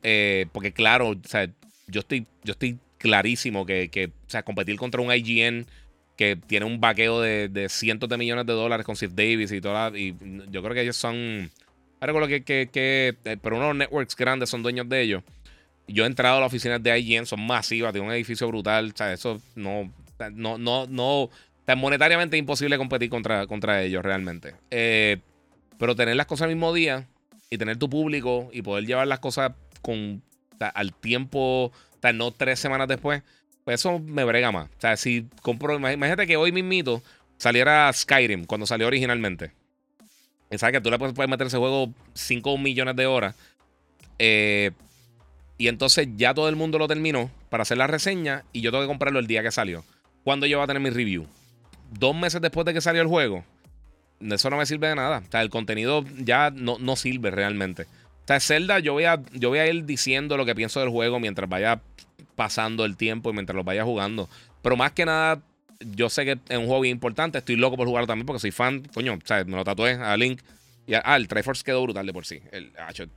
Eh, 0.03 0.47
porque 0.53 0.73
claro, 0.73 1.11
o 1.11 1.17
sea, 1.25 1.51
yo 1.89 2.01
estoy, 2.01 2.27
yo 2.45 2.53
estoy 2.53 2.79
clarísimo 2.99 3.67
que, 3.67 3.89
que 3.89 4.13
sea, 4.27 4.43
competir 4.43 4.77
contra 4.77 5.01
un 5.01 5.13
IGN 5.13 5.67
que 6.17 6.37
tiene 6.37 6.67
un 6.67 6.81
vaqueo 6.81 7.21
de, 7.21 7.67
cientos 7.69 8.09
de 8.09 8.17
millones 8.17 8.47
de 8.47 8.53
dólares 8.53 8.87
con 8.87 8.97
Steve 8.97 9.13
Davis 9.15 9.53
y 9.53 9.61
toda 9.61 9.97
y 9.97 10.17
yo 10.51 10.63
creo 10.63 10.75
que 10.75 10.81
ellos 10.83 10.97
son, 10.97 11.51
algo 12.01 12.27
que, 12.27 12.43
que, 12.43 12.69
que 12.73 13.17
eh, 13.25 13.37
pero 13.41 13.57
unos 13.57 13.77
networks 13.77 14.17
grandes 14.17 14.49
son 14.49 14.63
dueños 14.63 14.89
de 14.89 15.03
ellos 15.03 15.23
yo 15.89 16.05
he 16.05 16.07
entrado 16.07 16.39
a 16.39 16.41
las 16.41 16.49
oficinas 16.49 16.83
de 16.83 16.99
IGN, 16.99 17.27
son 17.27 17.47
masivas, 17.47 17.93
tienen 17.93 18.09
un 18.09 18.15
edificio 18.15 18.49
brutal. 18.49 18.93
O 18.93 18.97
sea, 18.97 19.13
eso 19.13 19.41
no, 19.55 19.93
no, 20.33 20.59
no, 20.59 20.87
no. 20.87 21.31
Es 21.67 21.77
monetariamente 21.77 22.37
imposible 22.37 22.79
competir 22.79 23.11
contra, 23.11 23.47
contra 23.47 23.83
ellos 23.83 24.05
realmente. 24.05 24.55
Eh, 24.71 25.19
pero 25.79 25.95
tener 25.95 26.17
las 26.17 26.27
cosas 26.27 26.45
al 26.45 26.55
mismo 26.55 26.73
día 26.73 27.07
y 27.51 27.59
tener 27.59 27.77
tu 27.77 27.89
público 27.89 28.51
y 28.53 28.63
poder 28.63 28.87
llevar 28.87 29.07
las 29.07 29.21
cosas 29.21 29.53
con, 29.83 30.23
al 30.59 30.93
tiempo, 30.95 31.73
no 32.15 32.31
tres 32.31 32.61
semanas 32.61 32.87
después, 32.87 33.23
pues 33.67 33.81
eso 33.81 33.99
me 33.99 34.23
brega 34.23 34.53
más. 34.53 34.67
O 34.67 34.81
sea, 34.81 34.97
si 34.97 35.27
compro, 35.43 35.75
imagínate 35.75 36.29
que 36.29 36.37
hoy 36.37 36.53
mismito 36.53 37.03
saliera 37.37 37.93
Skyrim 37.93 38.45
cuando 38.45 38.65
salió 38.65 38.87
originalmente. 38.87 39.51
Sabes 40.57 40.75
que 40.75 40.81
tú 40.81 40.89
le 40.89 41.01
puedes, 41.01 41.17
puedes 41.17 41.29
meter 41.29 41.49
ese 41.49 41.59
juego 41.59 41.93
5 42.15 42.59
millones 42.59 42.95
de 42.95 43.07
horas. 43.07 43.35
Eh, 44.21 44.71
y 45.59 45.67
entonces 45.67 46.07
ya 46.15 46.33
todo 46.33 46.49
el 46.49 46.55
mundo 46.55 46.79
lo 46.79 46.87
terminó 46.87 47.29
para 47.51 47.63
hacer 47.63 47.77
la 47.77 47.89
reseña 47.89 48.45
y 48.53 48.61
yo 48.61 48.71
tengo 48.71 48.85
que 48.85 48.89
comprarlo 48.89 49.19
el 49.19 49.27
día 49.27 49.43
que 49.43 49.51
salió. 49.51 49.85
¿Cuándo 50.23 50.47
yo 50.47 50.59
voy 50.59 50.65
a 50.65 50.69
tener 50.69 50.81
mi 50.81 50.91
review? 50.91 51.27
Dos 51.91 52.15
meses 52.15 52.41
después 52.41 52.67
de 52.67 52.73
que 52.73 52.81
salió 52.81 53.03
el 53.03 53.09
juego. 53.09 53.45
Eso 54.21 54.49
no 54.49 54.59
me 54.59 54.67
sirve 54.67 54.87
de 54.87 54.95
nada. 54.95 55.25
O 55.27 55.31
sea, 55.31 55.43
el 55.43 55.51
contenido 55.51 56.05
ya 56.19 56.53
no, 56.53 56.79
no 56.79 56.95
sirve 56.95 57.33
realmente. 57.33 57.83
O 57.83 58.27
sea, 58.29 58.39
Zelda, 58.39 58.79
yo 58.79 58.93
voy, 58.93 59.07
a, 59.07 59.21
yo 59.33 59.49
voy 59.49 59.59
a 59.59 59.67
ir 59.67 59.85
diciendo 59.87 60.37
lo 60.37 60.47
que 60.47 60.55
pienso 60.55 60.79
del 60.79 60.91
juego 60.91 61.19
mientras 61.19 61.49
vaya 61.49 61.81
pasando 62.37 62.85
el 62.85 62.97
tiempo 62.97 63.31
y 63.31 63.33
mientras 63.33 63.57
lo 63.57 63.65
vaya 63.65 63.85
jugando. 63.85 64.29
Pero 64.63 64.77
más 64.77 64.93
que 64.93 65.05
nada, 65.05 65.43
yo 65.81 66.09
sé 66.09 66.25
que 66.25 66.39
es 66.49 66.59
un 66.59 66.67
juego 66.67 66.83
bien 66.83 66.95
importante. 66.95 67.39
Estoy 67.39 67.57
loco 67.57 67.77
por 67.77 67.89
jugarlo 67.89 68.07
también 68.07 68.27
porque 68.27 68.41
soy 68.41 68.53
fan. 68.53 68.83
Coño, 68.95 69.19
sea, 69.25 69.45
me 69.45 69.57
lo 69.57 69.65
tatué 69.65 69.95
a 69.95 70.17
Link. 70.17 70.41
Ah, 71.05 71.17
el 71.17 71.27
Triforce 71.27 71.65
quedó 71.65 71.83
brutal 71.83 72.07
de 72.07 72.13
por 72.13 72.25
sí. 72.25 72.41
El, 72.53 72.73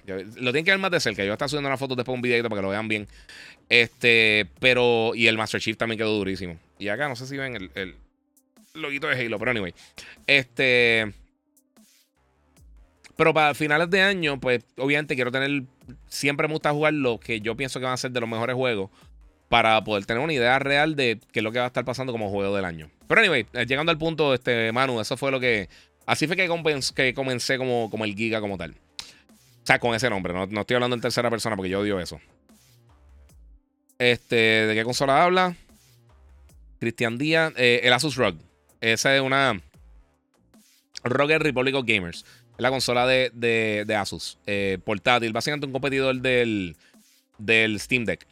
lo 0.07 0.51
tienen 0.51 0.65
que 0.65 0.71
ver 0.71 0.79
más 0.79 0.89
de 0.89 0.99
cerca. 0.99 1.21
Yo 1.21 1.27
voy 1.27 1.33
a 1.33 1.33
estar 1.33 1.49
subiendo 1.49 1.69
una 1.69 1.77
foto 1.77 1.95
después 1.95 2.15
un 2.15 2.21
videito 2.21 2.49
para 2.49 2.61
que 2.61 2.63
lo 2.63 2.69
vean 2.69 2.87
bien. 2.87 3.07
Este, 3.69 4.47
pero. 4.59 5.11
Y 5.13 5.27
el 5.27 5.37
Master 5.37 5.61
Chief 5.61 5.77
también 5.77 5.99
quedó 5.99 6.17
durísimo. 6.17 6.57
Y 6.79 6.87
acá 6.87 7.07
no 7.07 7.15
sé 7.15 7.27
si 7.27 7.37
ven 7.37 7.55
el, 7.55 7.71
el 7.75 7.95
loguito 8.73 9.07
de 9.07 9.23
Halo, 9.23 9.37
pero 9.37 9.51
anyway. 9.51 9.73
Este. 10.25 11.13
Pero 13.15 13.33
para 13.33 13.53
finales 13.53 13.89
de 13.89 14.01
año, 14.01 14.39
pues 14.39 14.63
obviamente 14.77 15.13
quiero 15.13 15.31
tener. 15.31 15.63
Siempre 16.07 16.47
me 16.47 16.53
gusta 16.53 16.71
jugar 16.71 16.93
lo 16.93 17.19
que 17.19 17.41
yo 17.41 17.55
pienso 17.55 17.79
que 17.79 17.85
van 17.85 17.93
a 17.93 17.97
ser 17.97 18.11
de 18.11 18.19
los 18.19 18.29
mejores 18.29 18.55
juegos. 18.55 18.89
Para 19.49 19.83
poder 19.83 20.05
tener 20.05 20.23
una 20.23 20.33
idea 20.33 20.59
real 20.59 20.95
de 20.95 21.19
qué 21.31 21.39
es 21.39 21.43
lo 21.43 21.51
que 21.51 21.59
va 21.59 21.65
a 21.65 21.67
estar 21.67 21.83
pasando 21.83 22.13
como 22.13 22.29
juego 22.29 22.55
del 22.55 22.65
año. 22.65 22.89
Pero 23.07 23.21
anyway, 23.21 23.45
eh, 23.53 23.65
llegando 23.65 23.91
al 23.91 23.97
punto, 23.97 24.33
este, 24.33 24.71
Manu, 24.71 25.01
eso 25.01 25.17
fue 25.17 25.31
lo 25.31 25.39
que 25.39 25.67
Así 26.09 26.25
fue 26.25 26.35
que, 26.35 27.13
comencé 27.13 27.59
como, 27.59 27.87
como 27.91 28.03
el 28.03 28.15
Giga 28.15 28.41
como 28.41 28.57
tal. 28.57 28.71
O 28.71 29.65
sea, 29.65 29.77
con 29.77 29.93
ese 29.93 30.09
nombre. 30.09 30.33
No, 30.33 30.61
estoy 30.61 30.73
hablando 30.73 30.95
en 30.95 31.03
tercera 31.03 31.29
persona 31.29 31.55
porque 31.55 31.69
yo 31.69 31.81
odio 31.81 31.99
eso. 31.99 32.19
Este, 33.99 34.35
¿de 34.35 34.73
qué 34.73 34.83
consola 34.83 35.23
habla? 35.23 35.55
Cristian 36.79 37.19
Díaz. 37.19 37.53
Eh, 37.57 37.81
el 37.83 37.93
Asus 37.93 38.15
ROG. 38.15 38.33
Esa 38.81 39.15
es 39.15 39.21
una. 39.21 39.61
ROG 41.03 41.29
Republic 41.29 41.75
of 41.75 41.85
Gamers. 41.85 42.25
Es 42.57 42.59
la 42.59 42.71
consola 42.71 43.05
de, 43.05 43.95
Asus. 43.95 44.39
Eh, 44.47 44.79
portátil. 44.83 45.31
Básicamente 45.31 45.67
un 45.67 45.73
competidor 45.73 46.15
del, 46.21 46.75
del 47.37 47.79
Steam 47.79 48.05
Deck. 48.05 48.25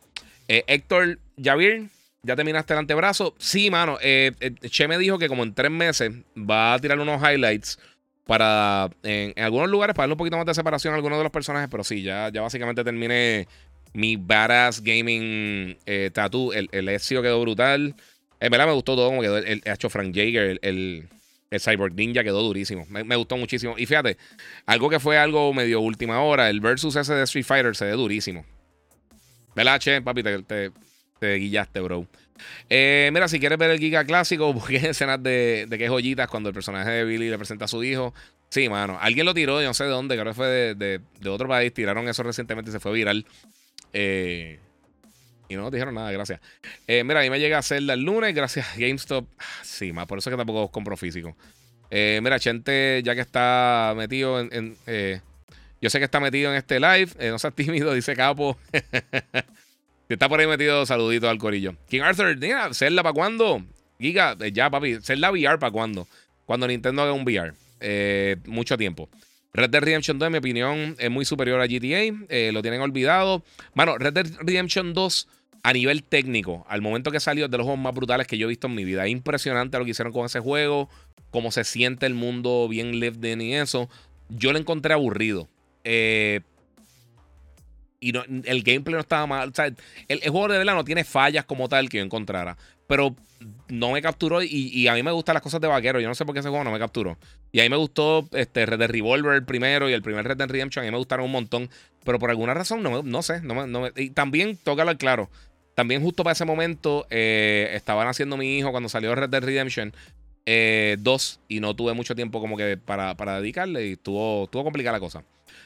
Eh, 0.48 0.64
Héctor 0.68 1.20
Javier 1.41 1.89
¿Ya 2.28 2.36
terminaste 2.36 2.74
el 2.74 2.80
antebrazo? 2.80 3.36
Sí, 3.38 3.72
mano. 3.72 3.98
Eh, 4.02 4.34
eh, 4.41 4.52
che 4.70 4.88
me 4.89 4.98
dijo 4.98 5.18
que 5.18 5.30
como 5.30 5.43
en 5.43 5.54
tres 5.54 5.72
meses 5.72 6.12
va 6.38 6.74
a 6.74 6.80
tirar 6.80 7.00
unos 7.00 7.22
highlights 7.22 7.80
para 8.26 8.89
en, 9.04 9.34
algunos 9.41 9.70
lugares 9.70 9.95
para 9.95 10.04
darle 10.04 10.16
un 10.16 10.18
poquito 10.18 10.36
más 10.36 10.45
de 10.45 10.54
separación 10.54 10.93
a 10.93 10.98
algunos 10.98 11.20
de 11.20 11.24
los 11.24 11.32
personajes. 11.32 11.70
Pero 11.72 11.86
sí, 11.86 12.02
ya, 12.02 12.30
ya 12.30 12.41
básicamente 12.41 12.84
terminé 12.84 13.48
mi 13.93 14.18
badass 14.18 14.84
gaming 14.84 15.78
eh, 15.86 16.12
tattoo. 16.14 16.52
El, 16.52 16.68
el 16.74 16.89
Ezio 16.89 17.22
quedó 17.22 17.39
brutal. 17.39 17.95
En 18.41 18.52
verdad 18.52 18.68
me 18.68 18.74
gustó 18.74 18.95
todo 18.95 19.08
como 19.08 19.22
quedó 19.22 19.38
el, 19.38 19.62
hecho 19.64 19.89
Frank 19.89 20.14
Jaeger, 20.14 20.60
el, 20.62 21.08
el, 21.50 21.60
Cyborg 21.62 21.93
Ninja 21.95 22.26
quedó 22.26 22.41
durísimo. 22.43 22.86
Me, 22.89 23.16
gustó 23.16 23.38
muchísimo. 23.38 23.76
Y 23.78 23.86
fíjate, 23.86 24.18
algo 24.66 24.89
que 24.89 25.00
fue 25.00 25.18
algo 25.18 25.54
medio 25.54 25.80
última 25.80 26.20
hora, 26.22 26.50
el 26.50 26.60
versus 26.60 26.98
ese 26.98 27.14
de 27.14 27.24
Street 27.24 27.45
Fighter 27.45 27.74
se 27.74 27.86
ve 27.86 27.91
durísimo. 27.91 28.43
¿Verdad, 29.58 29.80
che? 29.80 30.01
Papi, 30.03 30.22
te, 30.22 30.72
te 31.20 31.36
guillaste, 31.36 31.80
bro. 31.80 32.08
Eh, 32.70 33.10
mira, 33.12 33.28
si 33.28 33.39
quieres 33.39 33.58
ver 33.58 33.72
el 33.72 33.80
Giga 33.80 34.05
clásico, 34.05 34.53
busquen 34.53 34.86
escenas 34.86 35.22
de, 35.24 35.66
de 35.68 35.88
joyitas 35.88 36.28
cuando 36.28 36.49
el 36.49 36.53
personaje 36.53 36.91
de 36.91 37.03
Billy 37.03 37.28
le 37.28 37.38
presenta 37.39 37.66
a 37.66 37.68
su 37.68 37.84
hijo. 37.84 38.14
Sí, 38.49 38.70
mano. 38.70 38.99
Alguien 39.01 39.26
lo 39.26 39.34
tiró, 39.34 39.60
yo 39.60 39.68
no 39.68 39.74
sé 39.74 39.86
de 39.86 39.89
dónde, 39.89 40.14
creo 40.16 40.28
que 40.28 40.36
fue 40.36 40.47
de, 40.76 41.01
otro 41.28 41.47
país. 41.47 41.74
Tiraron 41.74 42.08
eso 42.08 42.22
recientemente 42.22 42.70
y 42.70 42.74
se 42.74 42.80
fue 42.80 42.93
viral. 42.93 43.26
Eh, 43.93 44.60
Y 45.49 45.55
no 45.55 45.64
nos 45.64 45.72
dijeron 45.72 45.95
nada, 45.95 46.12
gracias. 46.12 46.39
Eh, 46.86 47.03
mira, 47.03 47.22
a 47.22 47.24
mí 47.24 47.32
me 47.32 47.39
llega 47.39 47.58
a 47.58 47.64
Zelda 47.64 47.95
el 47.95 48.03
lunes, 48.03 48.36
gracias 48.36 48.68
a 48.68 48.78
GameStop. 48.78 49.28
Ah, 49.39 49.64
sí, 49.64 49.91
más 49.91 50.05
por 50.05 50.20
eso 50.20 50.30
es 50.30 50.34
que 50.34 50.38
tampoco 50.38 50.72
compro 50.72 50.95
físico. 50.97 51.36
Mira, 51.89 52.38
Chente, 52.39 53.01
ya 53.03 53.16
que 53.16 53.22
está 53.22 53.95
metido 53.97 54.39
en. 54.39 54.78
Yo 55.82 55.89
sé 55.89 55.99
que 55.99 56.05
está 56.05 56.19
metido 56.19 56.51
en 56.51 56.57
este 56.57 56.80
live. 56.80 57.09
no 57.30 57.39
seas 57.39 57.53
tímido, 57.55 57.93
dice 57.93 58.15
Capo. 58.15 58.57
si 58.71 58.80
está 60.13 60.30
por 60.30 60.39
ahí 60.39 60.47
metido, 60.47 60.86
saludito 60.86 61.30
al 61.30 61.38
corillo. 61.38 61.75
King 61.89 62.01
Arthur, 62.01 62.38
mira, 62.38 62.73
Zelda 62.73 63.03
para 63.03 63.13
cuándo? 63.13 63.63
Giga, 63.99 64.36
ya, 64.51 64.69
papi. 64.69 64.97
Zelda 65.01 65.32
VR 65.32 65.59
para 65.59 65.71
cuándo? 65.71 66.07
Cuando 66.45 66.67
Nintendo 66.67 67.01
haga 67.01 67.13
un 67.13 67.23
VR. 67.23 67.53
mucho 68.45 68.78
tiempo. 68.78 69.09
Red 69.53 69.71
Dead 69.71 69.82
Redemption 69.82 70.19
2, 70.19 70.28
en 70.28 70.32
mi 70.32 70.38
opinión, 70.38 70.95
es 70.99 71.09
muy 71.09 71.25
superior 71.25 71.59
a 71.61 71.65
GTA. 71.65 72.51
lo 72.51 72.61
tienen 72.61 72.82
olvidado. 72.82 73.43
Bueno, 73.73 73.97
Red 73.97 74.13
Dead 74.13 74.28
Redemption 74.39 74.93
2 74.93 75.28
a 75.63 75.73
nivel 75.73 76.03
técnico, 76.03 76.65
al 76.69 76.82
momento 76.82 77.11
que 77.11 77.19
salió, 77.19 77.47
de 77.47 77.57
los 77.57 77.65
juegos 77.65 77.82
más 77.84 77.93
brutales 77.93 78.28
que 78.28 78.38
yo 78.38 78.47
he 78.47 78.49
visto 78.49 78.67
en 78.67 78.75
mi 78.75 78.86
vida. 78.86 79.05
Es 79.05 79.11
impresionante 79.11 79.78
lo 79.78 79.84
que 79.84 79.91
hicieron 79.91 80.13
con 80.13 80.25
ese 80.25 80.39
juego, 80.39 80.89
cómo 81.30 81.51
se 81.51 81.63
siente 81.63 82.05
el 82.05 82.13
mundo 82.13 82.67
bien 82.69 82.99
lived 82.99 83.23
in 83.25 83.41
y 83.41 83.55
eso. 83.55 83.89
Yo 84.30 84.53
lo 84.53 84.59
encontré 84.59 84.93
aburrido. 84.93 85.49
Eh, 85.90 86.42
y 88.02 88.16
el 88.16 88.64
gameplay 88.64 88.94
no 88.94 89.00
estaba 89.00 89.26
mal. 89.26 89.50
O 89.50 89.54
sea, 89.54 89.72
el, 90.08 90.20
juego 90.20 90.50
de 90.50 90.58
verdad 90.58 90.76
no 90.76 90.84
tiene 90.84 91.04
fallas 91.04 91.46
como 91.46 91.70
tal 91.70 91.90
que 91.90 91.98
yo 91.98 92.04
encontrara. 92.04 92.58
Pero 92.88 93.16
no 93.70 93.92
me 93.92 94.02
capturó 94.02 94.42
y, 94.44 94.88
a 94.88 94.94
mí 94.94 95.04
me 95.04 95.12
gustan 95.12 95.34
las 95.34 95.42
cosas 95.42 95.62
de 95.62 95.68
vaquero. 95.68 96.00
Yo 96.00 96.08
no 96.08 96.16
sé 96.16 96.26
por 96.26 96.34
qué 96.34 96.40
ese 96.40 96.50
juego 96.50 96.64
no 96.64 96.72
me 96.72 96.80
capturó. 96.80 97.18
Y 97.52 97.62
a 97.62 97.64
mí 97.64 97.70
me 97.70 97.78
gustó 97.78 98.28
este 98.34 98.66
Red 98.66 98.80
Dead 98.80 98.90
Revolver 98.90 99.34
el 99.34 99.46
primero 99.46 99.90
y 99.90 99.94
el 99.94 100.02
primer 100.02 100.28
Red 100.28 100.38
Dead 100.38 100.50
Redemption. 100.50 100.84
A 100.84 100.86
mí 100.86 100.92
me 100.92 100.98
gustaron 100.98 101.26
un 101.26 101.32
montón. 101.32 101.70
Pero 102.04 102.20
por 102.20 102.30
alguna 102.30 102.54
razón 102.54 102.84
no, 102.84 103.02
no 103.02 103.22
sé. 103.22 103.42
No 103.42 103.88
y 103.96 104.10
también, 104.10 104.58
tócalo 104.58 104.96
claro. 104.98 105.30
También 105.74 106.02
justo 106.02 106.24
para 106.24 106.34
ese 106.34 106.46
momento 106.46 107.08
eh, 107.10 107.70
estaban 107.74 108.08
haciendo 108.08 108.36
mi 108.36 108.58
hijo 108.58 108.72
cuando 108.72 108.90
salió 108.90 109.16
Red 109.16 109.30
Dead 109.30 109.44
Redemption 109.44 109.92
2 109.92 109.98
eh, 110.46 110.98
y 111.48 111.60
no 111.60 111.76
tuve 111.76 111.94
mucho 111.94 112.16
tiempo 112.16 112.40
como 112.40 112.58
que 112.58 112.78
para, 112.78 113.16
dedicarle 113.40 113.88
y 113.88 113.92
estuvo, 113.94 114.46
estuvo 114.46 114.64
complicada 114.64 114.98
la 114.98 115.00
cosa. 115.00 115.24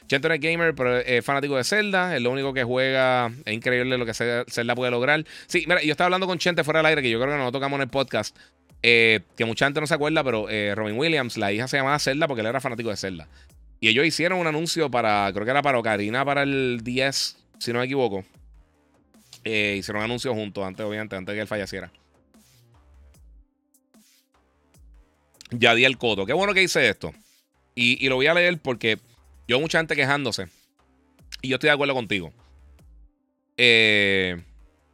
Es 0.08 0.40
gamer, 0.40 0.74
pero 0.74 0.98
es 0.98 1.24
fanático 1.24 1.56
de 1.56 1.64
Zelda. 1.64 2.14
Es 2.14 2.22
lo 2.22 2.30
único 2.30 2.52
que 2.52 2.64
juega. 2.64 3.32
Es 3.44 3.54
increíble 3.54 3.96
lo 3.96 4.04
que 4.04 4.14
Zelda 4.14 4.74
puede 4.74 4.90
lograr. 4.90 5.24
Sí, 5.46 5.64
mira, 5.66 5.82
yo 5.82 5.92
estaba 5.92 6.06
hablando 6.06 6.26
con 6.26 6.38
Chente 6.38 6.64
fuera 6.64 6.80
del 6.80 6.86
aire, 6.86 7.02
que 7.02 7.10
yo 7.10 7.18
creo 7.18 7.32
que 7.32 7.38
no 7.38 7.44
lo 7.44 7.52
tocamos 7.52 7.78
en 7.78 7.82
el 7.82 7.88
podcast. 7.88 8.36
Eh, 8.82 9.20
que 9.36 9.44
mucha 9.44 9.64
gente 9.66 9.80
no 9.80 9.86
se 9.86 9.94
acuerda, 9.94 10.22
pero 10.24 10.48
Robin 10.74 10.98
Williams, 10.98 11.36
la 11.36 11.52
hija 11.52 11.68
se 11.68 11.78
llamaba 11.78 11.98
Zelda 11.98 12.26
porque 12.26 12.40
él 12.40 12.46
era 12.48 12.60
fanático 12.60 12.90
de 12.90 12.96
Zelda. 12.96 13.28
Y 13.82 13.88
ellos 13.88 14.06
hicieron 14.06 14.38
un 14.38 14.46
anuncio 14.46 14.92
para, 14.92 15.28
creo 15.32 15.44
que 15.44 15.50
era 15.50 15.60
para 15.60 15.76
Ocarina 15.76 16.24
para 16.24 16.44
el 16.44 16.82
10, 16.84 17.36
si 17.58 17.72
no 17.72 17.80
me 17.80 17.86
equivoco. 17.86 18.24
Eh, 19.42 19.74
hicieron 19.78 20.04
anuncios 20.04 20.32
juntos 20.34 20.64
antes, 20.64 20.86
obviamente, 20.86 21.16
antes 21.16 21.32
de 21.32 21.36
que 21.36 21.40
él 21.42 21.48
falleciera. 21.48 21.90
Ya 25.50 25.74
di 25.74 25.84
el 25.84 25.98
coto. 25.98 26.26
Qué 26.26 26.32
bueno 26.32 26.54
que 26.54 26.62
hice 26.62 26.88
esto. 26.88 27.12
Y, 27.74 28.08
lo 28.08 28.14
voy 28.14 28.28
a 28.28 28.34
leer 28.34 28.58
porque 28.58 28.98
yo 29.48 29.60
mucha 29.60 29.78
gente 29.78 29.96
quejándose. 29.96 30.48
Y 31.40 31.48
yo 31.48 31.56
estoy 31.56 31.68
de 31.68 31.74
acuerdo 31.74 31.94
contigo. 31.94 32.32
Eh, 33.56 34.42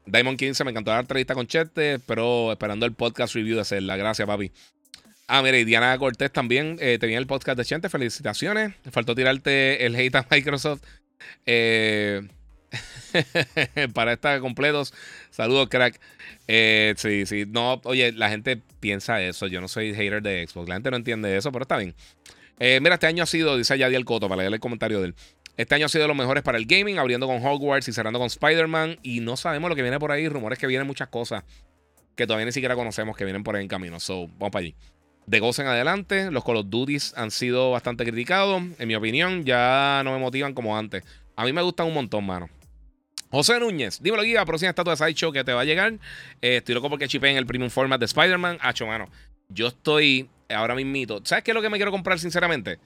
Diamond 0.06 0.38
15 0.38 0.64
me 0.64 0.70
encantó 0.70 0.90
la 0.90 1.00
entrevista 1.00 1.34
con 1.34 1.46
Chete, 1.46 1.98
pero 2.00 2.52
esperando 2.52 2.86
el 2.86 2.94
podcast 2.94 3.34
review 3.34 3.56
de 3.56 3.62
hacerla. 3.62 3.96
Gracias, 3.96 4.26
papi. 4.26 4.50
Ah, 5.26 5.42
mira, 5.42 5.58
y 5.58 5.64
Diana 5.64 5.96
Cortés 5.98 6.32
también 6.32 6.78
eh, 6.80 6.96
tenía 6.98 7.18
el 7.18 7.26
podcast 7.26 7.58
de 7.58 7.64
Chente. 7.64 7.90
Felicitaciones. 7.90 8.74
Faltó 8.90 9.14
tirarte 9.14 9.84
el 9.84 9.94
hate 9.94 10.14
a 10.16 10.26
Microsoft. 10.30 10.82
Eh, 11.44 12.26
para 13.94 14.14
estar 14.14 14.40
completos. 14.40 14.94
Saludos, 15.30 15.68
crack. 15.68 16.00
Eh, 16.46 16.94
sí, 16.96 17.26
sí. 17.26 17.44
No, 17.46 17.80
oye, 17.84 18.12
la 18.12 18.30
gente 18.30 18.62
piensa 18.80 19.20
eso. 19.22 19.46
Yo 19.46 19.60
no 19.60 19.68
soy 19.68 19.94
hater 19.94 20.22
de 20.22 20.46
Xbox. 20.46 20.66
La 20.68 20.76
gente 20.76 20.90
no 20.90 20.96
entiende 20.96 21.36
eso, 21.36 21.52
pero 21.52 21.64
está 21.64 21.76
bien. 21.76 21.94
Eh, 22.58 22.80
mira, 22.80 22.94
este 22.94 23.06
año 23.06 23.22
ha 23.22 23.26
sido, 23.26 23.56
dice 23.56 23.78
Yadiel 23.78 24.04
Coto, 24.04 24.28
para 24.28 24.42
leer 24.42 24.54
el 24.54 24.60
comentario 24.60 25.00
de 25.00 25.08
él. 25.08 25.14
Este 25.56 25.74
año 25.74 25.86
ha 25.86 25.88
sido 25.88 26.02
de 26.02 26.08
los 26.08 26.16
mejores 26.16 26.42
para 26.42 26.58
el 26.58 26.66
gaming, 26.66 26.98
abriendo 26.98 27.26
con 27.26 27.44
Hogwarts 27.44 27.88
y 27.88 27.92
cerrando 27.92 28.18
con 28.18 28.26
Spider-Man. 28.26 28.98
Y 29.02 29.20
no 29.20 29.36
sabemos 29.36 29.68
lo 29.68 29.76
que 29.76 29.82
viene 29.82 29.98
por 29.98 30.12
ahí. 30.12 30.28
Rumores 30.28 30.58
que 30.58 30.66
vienen 30.66 30.86
muchas 30.86 31.08
cosas 31.08 31.44
que 32.14 32.26
todavía 32.26 32.46
ni 32.46 32.52
siquiera 32.52 32.74
conocemos 32.74 33.16
que 33.16 33.24
vienen 33.24 33.44
por 33.44 33.56
ahí 33.56 33.62
en 33.62 33.68
camino. 33.68 34.00
So, 34.00 34.28
vamos 34.38 34.50
para 34.50 34.60
allí. 34.60 34.74
De 35.26 35.40
Ghost 35.40 35.58
en 35.58 35.66
adelante, 35.66 36.30
los 36.30 36.42
Call 36.44 36.56
of 36.56 36.66
Duty 36.68 36.96
han 37.16 37.30
sido 37.30 37.70
bastante 37.70 38.04
criticados. 38.04 38.62
En 38.78 38.88
mi 38.88 38.94
opinión, 38.94 39.44
ya 39.44 40.02
no 40.04 40.12
me 40.12 40.18
motivan 40.18 40.54
como 40.54 40.76
antes. 40.76 41.04
A 41.36 41.44
mí 41.44 41.52
me 41.52 41.62
gustan 41.62 41.86
un 41.86 41.94
montón, 41.94 42.24
mano. 42.24 42.48
José 43.30 43.60
Núñez, 43.60 44.00
dímelo, 44.02 44.22
guía, 44.22 44.44
próxima 44.46 44.70
estatua 44.70 44.94
de 44.94 44.96
Sideshow 44.96 45.32
que 45.32 45.44
te 45.44 45.52
va 45.52 45.60
a 45.60 45.64
llegar. 45.64 45.92
Eh, 46.40 46.56
estoy 46.56 46.74
loco 46.74 46.88
porque 46.88 47.08
chipé 47.08 47.30
en 47.30 47.36
el 47.36 47.46
premium 47.46 47.70
format 47.70 48.00
de 48.00 48.06
Spider-Man. 48.06 48.58
Hacho, 48.62 48.86
mano. 48.86 49.10
Yo 49.48 49.68
estoy 49.68 50.30
ahora 50.48 50.74
mismito. 50.74 51.20
¿Sabes 51.24 51.44
qué 51.44 51.50
es 51.50 51.54
lo 51.54 51.62
que 51.62 51.70
me 51.70 51.78
quiero 51.78 51.90
comprar, 51.90 52.18
sinceramente? 52.18 52.78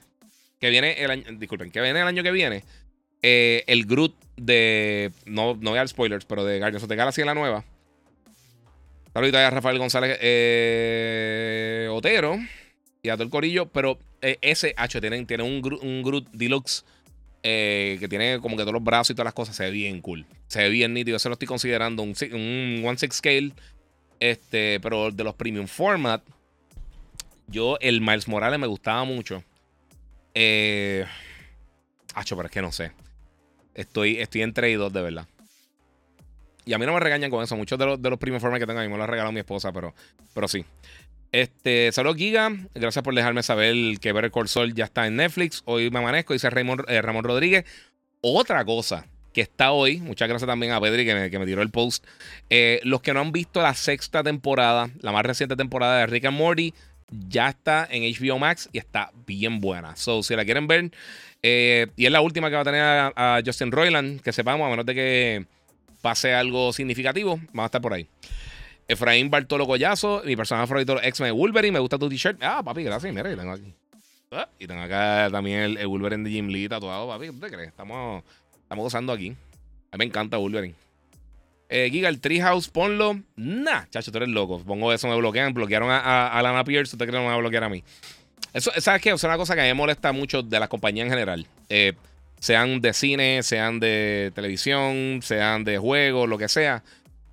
Que 0.59 0.69
viene 0.69 0.93
el 1.03 1.11
año. 1.11 1.23
Disculpen, 1.33 1.71
que 1.71 1.81
viene 1.81 2.01
el 2.01 2.07
año 2.07 2.23
que 2.23 2.31
viene. 2.31 2.63
Eh, 3.21 3.63
el 3.67 3.85
Groot 3.85 4.15
de. 4.37 5.11
No, 5.25 5.55
no 5.55 5.71
voy 5.71 5.77
a 5.77 5.81
dar 5.81 5.87
spoilers, 5.87 6.25
pero 6.25 6.43
de 6.43 6.59
Guardians 6.59 6.83
of 6.83 6.89
the 6.89 6.95
Galaxy 6.95 7.21
en 7.21 7.27
la 7.27 7.33
nueva. 7.33 7.63
Saludos 9.13 9.35
a 9.35 9.49
Rafael 9.49 9.77
González 9.77 10.17
eh, 10.21 11.87
Otero 11.91 12.39
y 13.03 13.09
a 13.09 13.13
todo 13.13 13.23
el 13.23 13.29
corillo. 13.29 13.67
Pero 13.67 13.99
ese, 14.21 14.73
Hacho, 14.75 14.99
tiene, 14.99 15.23
tiene 15.25 15.43
un, 15.43 15.61
un 15.81 16.03
Groot 16.03 16.31
Deluxe 16.31 16.83
eh, 17.43 17.97
que 17.99 18.07
tiene 18.07 18.39
como 18.41 18.55
que 18.55 18.63
todos 18.63 18.73
los 18.73 18.83
brazos 18.83 19.11
y 19.11 19.13
todas 19.13 19.25
las 19.25 19.33
cosas, 19.33 19.55
se 19.55 19.65
ve 19.65 19.71
bien 19.71 20.01
cool. 20.01 20.25
Se 20.47 20.61
ve 20.61 20.69
bien 20.69 20.93
nítido. 20.93 21.17
Eso 21.17 21.29
lo 21.29 21.33
estoy 21.33 21.47
considerando 21.47 22.01
un, 22.01 22.15
un 22.31 22.83
One 22.85 22.97
Six 22.97 23.17
Scale. 23.17 23.51
Este, 24.19 24.79
pero 24.79 25.11
de 25.11 25.23
los 25.25 25.35
premium 25.35 25.67
format, 25.67 26.23
yo, 27.47 27.77
el 27.81 28.01
Miles 28.01 28.27
Morales 28.27 28.59
me 28.59 28.67
gustaba 28.67 29.03
mucho. 29.03 29.43
Eh. 30.33 31.05
Acho, 32.15 32.35
pero 32.35 32.47
es 32.47 32.51
que 32.51 32.61
no 32.61 32.71
sé. 32.71 32.91
Estoy, 33.73 34.17
estoy 34.19 34.41
entre 34.41 34.75
dos, 34.75 34.93
de 34.93 35.01
verdad. 35.01 35.27
Y 36.65 36.73
a 36.73 36.77
mí 36.77 36.85
no 36.85 36.93
me 36.93 36.99
regañan 36.99 37.29
con 37.29 37.43
eso. 37.43 37.55
Muchos 37.55 37.77
de 37.77 37.85
los, 37.85 38.01
de 38.01 38.09
los 38.09 38.19
premium 38.19 38.39
format 38.39 38.59
que 38.59 38.67
tengo 38.67 38.79
a 38.79 38.83
mí 38.83 38.89
me 38.89 38.97
los 38.97 39.03
ha 39.03 39.07
regalado 39.07 39.31
mi 39.31 39.39
esposa, 39.39 39.71
pero, 39.71 39.93
pero 40.33 40.47
sí. 40.47 40.65
Este, 41.31 41.91
saludos 41.91 42.17
Giga, 42.17 42.51
gracias 42.75 43.03
por 43.03 43.15
dejarme 43.15 43.41
saber 43.41 43.75
que 43.99 44.13
Better 44.13 44.29
Call 44.31 44.47
Saul 44.47 44.75
ya 44.75 44.85
está 44.85 45.07
en 45.07 45.15
Netflix. 45.15 45.63
Hoy 45.65 45.89
me 45.89 45.99
amanezco, 45.99 46.33
dice 46.33 46.49
Raymond, 46.49 46.85
eh, 46.87 47.01
Ramón 47.01 47.23
Rodríguez. 47.23 47.65
Otra 48.21 48.63
cosa 48.63 49.07
que 49.33 49.41
está 49.41 49.71
hoy, 49.71 49.97
muchas 49.97 50.29
gracias 50.29 50.47
también 50.47 50.73
a 50.73 50.79
Pedri 50.79 51.05
que 51.05 51.15
me, 51.15 51.31
que 51.31 51.39
tiró 51.39 51.63
el 51.63 51.71
post. 51.71 52.05
Eh, 52.51 52.79
los 52.83 53.01
que 53.01 53.15
no 53.15 53.21
han 53.21 53.31
visto 53.31 53.63
la 53.63 53.73
sexta 53.73 54.21
temporada, 54.21 54.91
la 55.01 55.11
más 55.11 55.25
reciente 55.25 55.55
temporada 55.55 55.97
de 55.97 56.05
Rick 56.05 56.25
and 56.25 56.37
Morty, 56.37 56.73
ya 57.27 57.49
está 57.49 57.87
en 57.89 58.03
HBO 58.03 58.39
Max 58.39 58.69
y 58.71 58.77
está 58.77 59.11
bien 59.25 59.59
buena. 59.59 59.95
So, 59.95 60.23
si 60.23 60.35
la 60.35 60.45
quieren 60.45 60.67
ver, 60.67 60.91
eh, 61.41 61.87
y 61.95 62.05
es 62.05 62.11
la 62.11 62.21
última 62.21 62.49
que 62.49 62.55
va 62.55 62.61
a 62.61 62.65
tener 62.65 62.81
a, 62.81 63.41
Justin 63.45 63.71
Roiland, 63.71 64.21
que 64.21 64.31
sepamos, 64.31 64.65
a 64.65 64.69
menos 64.69 64.85
de 64.85 64.95
que 64.95 65.45
pase 66.01 66.33
algo 66.33 66.73
significativo, 66.73 67.39
va 67.57 67.63
a 67.63 67.65
estar 67.67 67.81
por 67.81 67.93
ahí. 67.93 68.07
Efraín 68.87 69.29
Bartolo 69.29 69.65
Collazo, 69.65 70.21
mi 70.25 70.35
personaje 70.35 70.67
favorito 70.67 71.01
X-Men 71.01 71.35
Wolverine. 71.35 71.73
Me 71.73 71.79
gusta 71.79 71.97
tu 71.97 72.09
t-shirt. 72.09 72.41
Ah, 72.41 72.61
papi, 72.63 72.83
gracias. 72.83 73.13
Mira, 73.13 73.31
y 73.31 73.35
tengo 73.35 73.51
aquí. 73.51 73.73
Ah, 74.31 74.49
y 74.59 74.67
tengo 74.67 74.81
acá 74.81 75.29
también 75.31 75.77
el, 75.77 75.87
Wolverine 75.87 76.23
de 76.23 76.29
Jim 76.31 76.47
Lee 76.47 76.67
tatuado, 76.67 77.07
papi. 77.07 77.27
¿Qué 77.27 77.33
te 77.33 77.49
crees? 77.49 77.69
Estamos, 77.69 78.23
estamos 78.61 78.83
gozando 78.83 79.13
aquí. 79.13 79.29
A 79.91 79.95
mí 79.95 79.99
me 79.99 80.05
encanta 80.05 80.37
Wolverine. 80.37 80.75
Eh, 81.75 81.89
Giga, 81.89 82.07
el 82.07 82.19
Treehouse, 82.19 82.67
ponlo. 82.69 83.19
Nah, 83.35 83.85
chacho, 83.89 84.11
tú 84.11 84.17
eres 84.19 84.29
loco. 84.29 84.59
Pongo 84.59 84.93
eso, 84.93 85.07
me 85.07 85.15
bloquean. 85.15 85.55
Bloquearon 85.55 85.89
a, 85.89 86.27
a, 86.27 86.41
Lana 86.43 86.63
Pierce. 86.63 86.93
¿Usted 86.93 87.07
cree 87.07 87.13
que 87.13 87.17
no 87.17 87.23
me 87.23 87.29
va 87.29 87.33
a 87.33 87.37
bloquear 87.37 87.63
a 87.63 87.69
mí? 87.69 87.83
Eso, 88.53 88.71
¿Sabes 88.77 89.01
qué? 89.01 89.09
Es 89.09 89.23
una 89.23 89.37
cosa 89.37 89.55
que 89.55 89.61
a 89.61 89.63
mí 89.63 89.69
me 89.69 89.73
molesta 89.73 90.11
mucho 90.11 90.43
de 90.43 90.59
la 90.59 90.67
compañía 90.67 91.03
en 91.03 91.09
general. 91.09 91.47
Eh, 91.69 91.93
sean 92.39 92.79
de 92.79 92.93
cine, 92.93 93.41
sean 93.41 93.79
de 93.79 94.31
televisión, 94.35 95.21
sean 95.23 95.63
de 95.63 95.79
juegos, 95.79 96.29
lo 96.29 96.37
que 96.37 96.47
sea. 96.47 96.83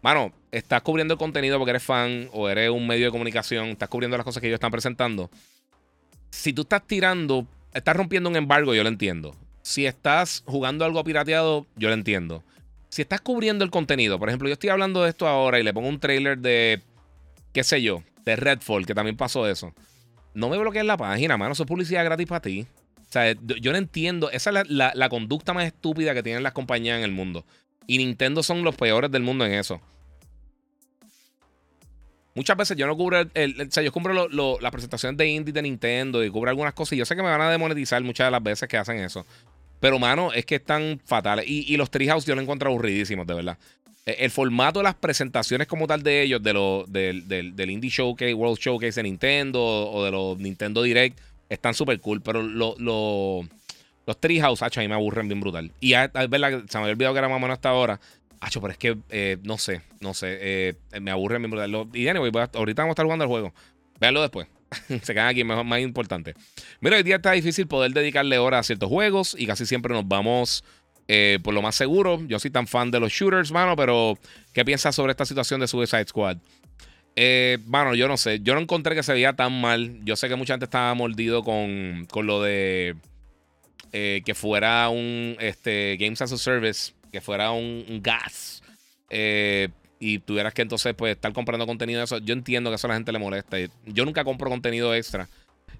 Mano, 0.00 0.32
estás 0.50 0.80
cubriendo 0.80 1.12
el 1.12 1.18
contenido 1.18 1.58
porque 1.58 1.72
eres 1.72 1.82
fan 1.82 2.30
o 2.32 2.48
eres 2.48 2.70
un 2.70 2.86
medio 2.86 3.04
de 3.04 3.10
comunicación, 3.10 3.66
estás 3.68 3.90
cubriendo 3.90 4.16
las 4.16 4.24
cosas 4.24 4.40
que 4.40 4.46
ellos 4.46 4.56
están 4.56 4.70
presentando. 4.70 5.30
Si 6.30 6.54
tú 6.54 6.62
estás 6.62 6.86
tirando, 6.86 7.46
estás 7.74 7.94
rompiendo 7.94 8.30
un 8.30 8.36
embargo, 8.36 8.74
yo 8.74 8.82
lo 8.84 8.88
entiendo. 8.88 9.36
Si 9.60 9.84
estás 9.84 10.42
jugando 10.46 10.86
algo 10.86 11.04
pirateado, 11.04 11.66
yo 11.76 11.88
lo 11.88 11.94
entiendo. 11.94 12.42
Si 12.90 13.02
estás 13.02 13.20
cubriendo 13.20 13.64
el 13.64 13.70
contenido, 13.70 14.18
por 14.18 14.28
ejemplo, 14.28 14.48
yo 14.48 14.54
estoy 14.54 14.70
hablando 14.70 15.02
de 15.02 15.10
esto 15.10 15.26
ahora 15.26 15.58
y 15.58 15.62
le 15.62 15.72
pongo 15.72 15.88
un 15.88 16.00
trailer 16.00 16.38
de, 16.38 16.82
qué 17.52 17.64
sé 17.64 17.80
yo, 17.82 18.02
de 18.24 18.36
Redfall, 18.36 18.84
que 18.84 18.94
también 18.94 19.16
pasó 19.16 19.48
eso. 19.48 19.72
No 20.34 20.48
me 20.48 20.58
bloquees 20.58 20.84
la 20.84 20.96
página, 20.96 21.36
mano, 21.36 21.52
eso 21.52 21.62
es 21.62 21.68
publicidad 21.68 22.04
gratis 22.04 22.26
para 22.26 22.40
ti. 22.40 22.66
O 22.98 23.12
sea, 23.12 23.32
yo 23.32 23.72
no 23.72 23.78
entiendo, 23.78 24.30
esa 24.30 24.50
es 24.60 24.68
la, 24.68 25.08
conducta 25.08 25.52
más 25.52 25.66
estúpida 25.66 26.14
que 26.14 26.22
tienen 26.22 26.42
las 26.42 26.52
compañías 26.52 26.98
en 26.98 27.04
el 27.04 27.12
mundo. 27.12 27.44
Y 27.86 27.98
Nintendo 27.98 28.42
son 28.42 28.62
los 28.62 28.76
peores 28.76 29.10
del 29.10 29.22
mundo 29.22 29.44
en 29.44 29.52
eso. 29.52 29.80
Muchas 32.34 32.56
veces 32.56 32.76
yo 32.76 32.86
no 32.86 32.96
cubro 32.96 33.20
el, 33.34 33.60
o 33.60 33.70
sea, 33.70 33.82
yo 33.82 33.90
cubro 33.92 34.28
las 34.60 34.70
presentaciones 34.70 35.18
de 35.18 35.26
indie 35.26 35.52
de 35.52 35.62
Nintendo 35.62 36.24
y 36.24 36.30
cubro 36.30 36.50
algunas 36.50 36.74
cosas 36.74 36.92
y 36.92 36.96
yo 36.96 37.04
sé 37.04 37.16
que 37.16 37.22
me 37.22 37.28
van 37.28 37.40
a 37.40 37.50
demonetizar 37.50 38.02
muchas 38.02 38.28
de 38.28 38.30
las 38.30 38.42
veces 38.42 38.68
que 38.68 38.76
hacen 38.76 38.98
eso. 38.98 39.26
Pero, 39.80 39.98
mano, 39.98 40.32
es 40.32 40.44
que 40.44 40.56
están 40.56 41.00
fatales. 41.04 41.46
Y, 41.48 41.76
los 41.76 41.90
Treehouse 41.90 42.26
yo 42.26 42.34
lo 42.34 42.42
encuentro 42.42 42.68
aburridísimos, 42.68 43.26
de 43.26 43.34
verdad. 43.34 43.58
eh, 44.06 44.16
el 44.20 44.30
formato 44.30 44.80
de 44.80 44.84
las 44.84 44.94
presentaciones 44.94 45.66
como 45.66 45.86
tal 45.86 46.02
de 46.02 46.22
ellos, 46.22 46.42
de 46.42 46.52
lo, 46.52 46.84
del, 46.86 47.26
del, 47.26 47.70
Indie 47.70 47.90
Showcase, 47.90 48.34
World 48.34 48.58
Showcase 48.58 49.00
de 49.00 49.02
Nintendo 49.04 49.60
o 49.62 50.04
de 50.04 50.10
los 50.10 50.38
Nintendo 50.38 50.82
Direct, 50.82 51.18
están 51.48 51.74
súper 51.74 51.98
cool. 52.00 52.20
Pero 52.20 52.42
lo, 52.42 52.74
lo, 52.78 53.42
los 54.06 54.20
Treehouse, 54.20 54.62
hacho, 54.62 54.80
a 54.80 54.82
mí 54.82 54.88
me 54.88 54.94
aburren 54.94 55.28
bien 55.28 55.40
brutal. 55.40 55.72
Y 55.80 55.94
a, 55.94 56.08
verdad, 56.08 56.62
se 56.68 56.78
me 56.78 56.84
había 56.84 56.92
olvidado 56.92 57.14
que 57.14 57.18
era 57.18 57.28
más 57.28 57.42
o 57.42 57.52
hasta 57.52 57.70
ahora. 57.70 58.00
Hacho, 58.40 58.60
pero 58.60 58.72
es 58.72 58.78
que 58.78 58.96
eh, 59.10 59.38
no 59.42 59.58
sé, 59.58 59.82
no 60.00 60.14
sé. 60.14 60.38
Eh, 60.40 60.74
me 61.00 61.10
aburren 61.10 61.42
bien 61.42 61.50
brutal. 61.50 61.88
y 61.94 62.08
anyway, 62.08 62.30
ahorita 62.54 62.82
vamos 62.82 62.92
a 62.92 62.94
estar 62.94 63.04
jugando 63.04 63.24
el 63.24 63.28
juego. 63.28 63.54
Véanlo 63.98 64.22
después. 64.22 64.46
se 65.02 65.12
quedan 65.12 65.28
aquí, 65.28 65.44
mejor, 65.44 65.64
más 65.64 65.80
importante. 65.80 66.34
Mira, 66.80 66.96
hoy 66.96 67.02
día 67.02 67.16
está 67.16 67.32
difícil 67.32 67.66
poder 67.66 67.92
dedicarle 67.92 68.38
horas 68.38 68.60
a 68.60 68.62
ciertos 68.64 68.88
juegos 68.88 69.34
y 69.38 69.46
casi 69.46 69.66
siempre 69.66 69.92
nos 69.94 70.06
vamos 70.06 70.64
eh, 71.08 71.40
por 71.42 71.54
lo 71.54 71.62
más 71.62 71.74
seguro. 71.74 72.22
Yo 72.28 72.38
soy 72.38 72.50
tan 72.50 72.66
fan 72.66 72.90
de 72.90 73.00
los 73.00 73.12
shooters, 73.12 73.50
mano, 73.50 73.74
pero 73.74 74.16
¿qué 74.52 74.64
piensas 74.64 74.94
sobre 74.94 75.10
esta 75.10 75.24
situación 75.24 75.60
de 75.60 75.66
Suicide 75.66 76.06
Squad? 76.06 76.36
Eh, 77.16 77.58
mano, 77.66 77.94
yo 77.94 78.06
no 78.06 78.16
sé. 78.16 78.38
Yo 78.42 78.54
no 78.54 78.60
encontré 78.60 78.94
que 78.94 79.02
se 79.02 79.12
veía 79.12 79.32
tan 79.32 79.60
mal. 79.60 79.98
Yo 80.04 80.14
sé 80.14 80.28
que 80.28 80.36
mucha 80.36 80.54
gente 80.54 80.66
estaba 80.66 80.94
mordido 80.94 81.42
con, 81.42 82.06
con 82.10 82.26
lo 82.26 82.40
de 82.42 82.94
eh, 83.92 84.22
que 84.24 84.34
fuera 84.34 84.88
un 84.88 85.36
este, 85.40 85.96
Games 85.98 86.22
as 86.22 86.30
a 86.30 86.38
Service, 86.38 86.92
que 87.10 87.20
fuera 87.20 87.50
un, 87.50 88.00
gas. 88.02 88.62
Y 90.00 90.18
tuvieras 90.18 90.54
que 90.54 90.62
entonces 90.62 90.94
pues 90.94 91.14
estar 91.14 91.32
comprando 91.32 91.66
contenido 91.66 91.98
de 91.98 92.06
eso. 92.06 92.18
Yo 92.18 92.32
entiendo 92.32 92.70
que 92.70 92.76
eso 92.76 92.86
a 92.86 92.88
la 92.88 92.94
gente 92.94 93.12
le 93.12 93.18
molesta. 93.18 93.58
Yo 93.84 94.04
nunca 94.06 94.24
compro 94.24 94.48
contenido 94.48 94.94
extra. 94.94 95.28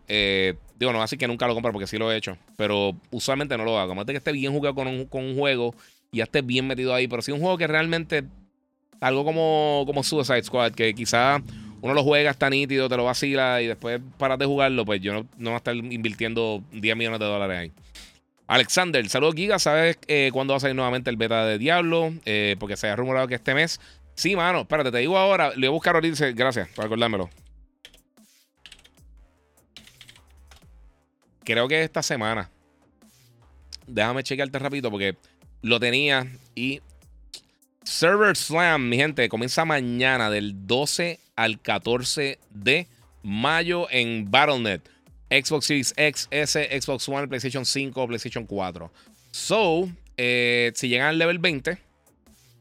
Eh, 0.07 0.55
digo, 0.79 0.93
no 0.93 1.03
así 1.03 1.17
que 1.17 1.27
nunca 1.27 1.47
lo 1.47 1.55
compro 1.55 1.73
porque 1.73 1.87
sí 1.87 1.97
lo 1.97 2.13
he 2.13 2.17
hecho. 2.17 2.37
Pero 2.57 2.95
usualmente 3.11 3.57
no 3.57 3.65
lo 3.65 3.79
hago. 3.79 3.95
Más 3.95 4.05
de 4.05 4.13
que 4.13 4.19
esté 4.19 4.33
bien 4.33 4.53
jugado 4.53 4.75
con 4.75 4.87
un, 4.87 5.07
con 5.07 5.25
un 5.25 5.37
juego 5.37 5.75
y 6.13 6.19
ya 6.19 6.25
esté 6.25 6.43
bien 6.43 6.67
metido 6.67 6.95
ahí. 6.95 7.09
Pero 7.09 7.23
si 7.23 7.33
un 7.33 7.41
juego 7.41 7.57
que 7.57 7.67
realmente. 7.67 8.25
Algo 9.01 9.25
como, 9.25 9.85
como 9.87 10.03
Suicide 10.03 10.43
Squad, 10.43 10.73
que 10.73 10.93
quizá 10.93 11.43
uno 11.81 11.95
lo 11.95 12.05
juega, 12.05 12.31
está 12.31 12.51
nítido, 12.51 12.87
te 12.87 12.99
lo 12.99 13.05
vacila 13.05 13.63
y 13.63 13.67
después 13.67 13.99
paras 14.19 14.39
de 14.39 14.45
jugarlo, 14.45 14.85
pues 14.85 15.01
yo 15.01 15.15
no, 15.15 15.27
no 15.39 15.51
voy 15.51 15.55
a 15.55 15.57
estar 15.57 15.75
invirtiendo 15.75 16.63
10 16.73 16.97
millones 16.99 17.19
de 17.19 17.25
dólares 17.25 17.59
ahí. 17.59 17.73
Alexander, 18.51 19.09
saludos 19.09 19.37
Giga, 19.37 19.61
¿sabes 19.61 19.97
eh, 20.09 20.31
cuándo 20.33 20.55
va 20.55 20.57
a 20.57 20.61
salir 20.61 20.75
nuevamente 20.75 21.09
el 21.09 21.17
beta 21.17 21.47
de 21.47 21.57
Diablo? 21.57 22.13
Eh, 22.25 22.57
porque 22.59 22.77
se 22.77 22.89
ha 22.89 22.97
rumorado 22.97 23.29
que 23.29 23.37
este 23.37 23.55
mes. 23.55 23.81
Sí, 24.21 24.37
mano, 24.37 24.61
espérate, 24.61 24.93
te 24.93 24.99
digo 24.99 25.17
ahora, 25.17 25.49
le 25.57 25.67
voy 25.67 25.69
a 25.69 25.71
buscar 25.71 25.95
ahorita, 25.95 26.31
gracias 26.33 26.69
por 26.75 26.85
acordármelo. 26.85 27.31
creo 31.43 31.67
que 31.67 31.83
esta 31.83 32.03
semana. 32.03 32.51
Déjame 33.87 34.23
chequearte 34.23 34.59
rápido 34.59 34.91
porque 34.91 35.17
lo 35.63 35.81
tenía 35.81 36.27
y 36.55 36.83
Server 37.83 38.37
Slam, 38.37 38.91
mi 38.91 38.99
gente, 38.99 39.27
comienza 39.31 39.65
mañana 39.65 40.29
del 40.29 40.67
12 40.67 41.19
al 41.35 41.59
14 41.59 42.39
de 42.51 42.89
mayo 43.23 43.87
en 43.91 44.31
Battle.net. 44.31 44.83
Xbox 45.31 45.65
Series 45.65 45.95
X, 45.97 46.29
S, 46.31 46.69
Xbox 46.79 47.09
One, 47.09 47.27
PlayStation 47.27 47.65
5, 47.65 48.07
PlayStation 48.07 48.45
4. 48.45 48.93
So, 49.31 49.89
eh, 50.19 50.73
si 50.75 50.91
llegan 50.91 51.07
al 51.07 51.17
level 51.17 51.39
20, 51.39 51.90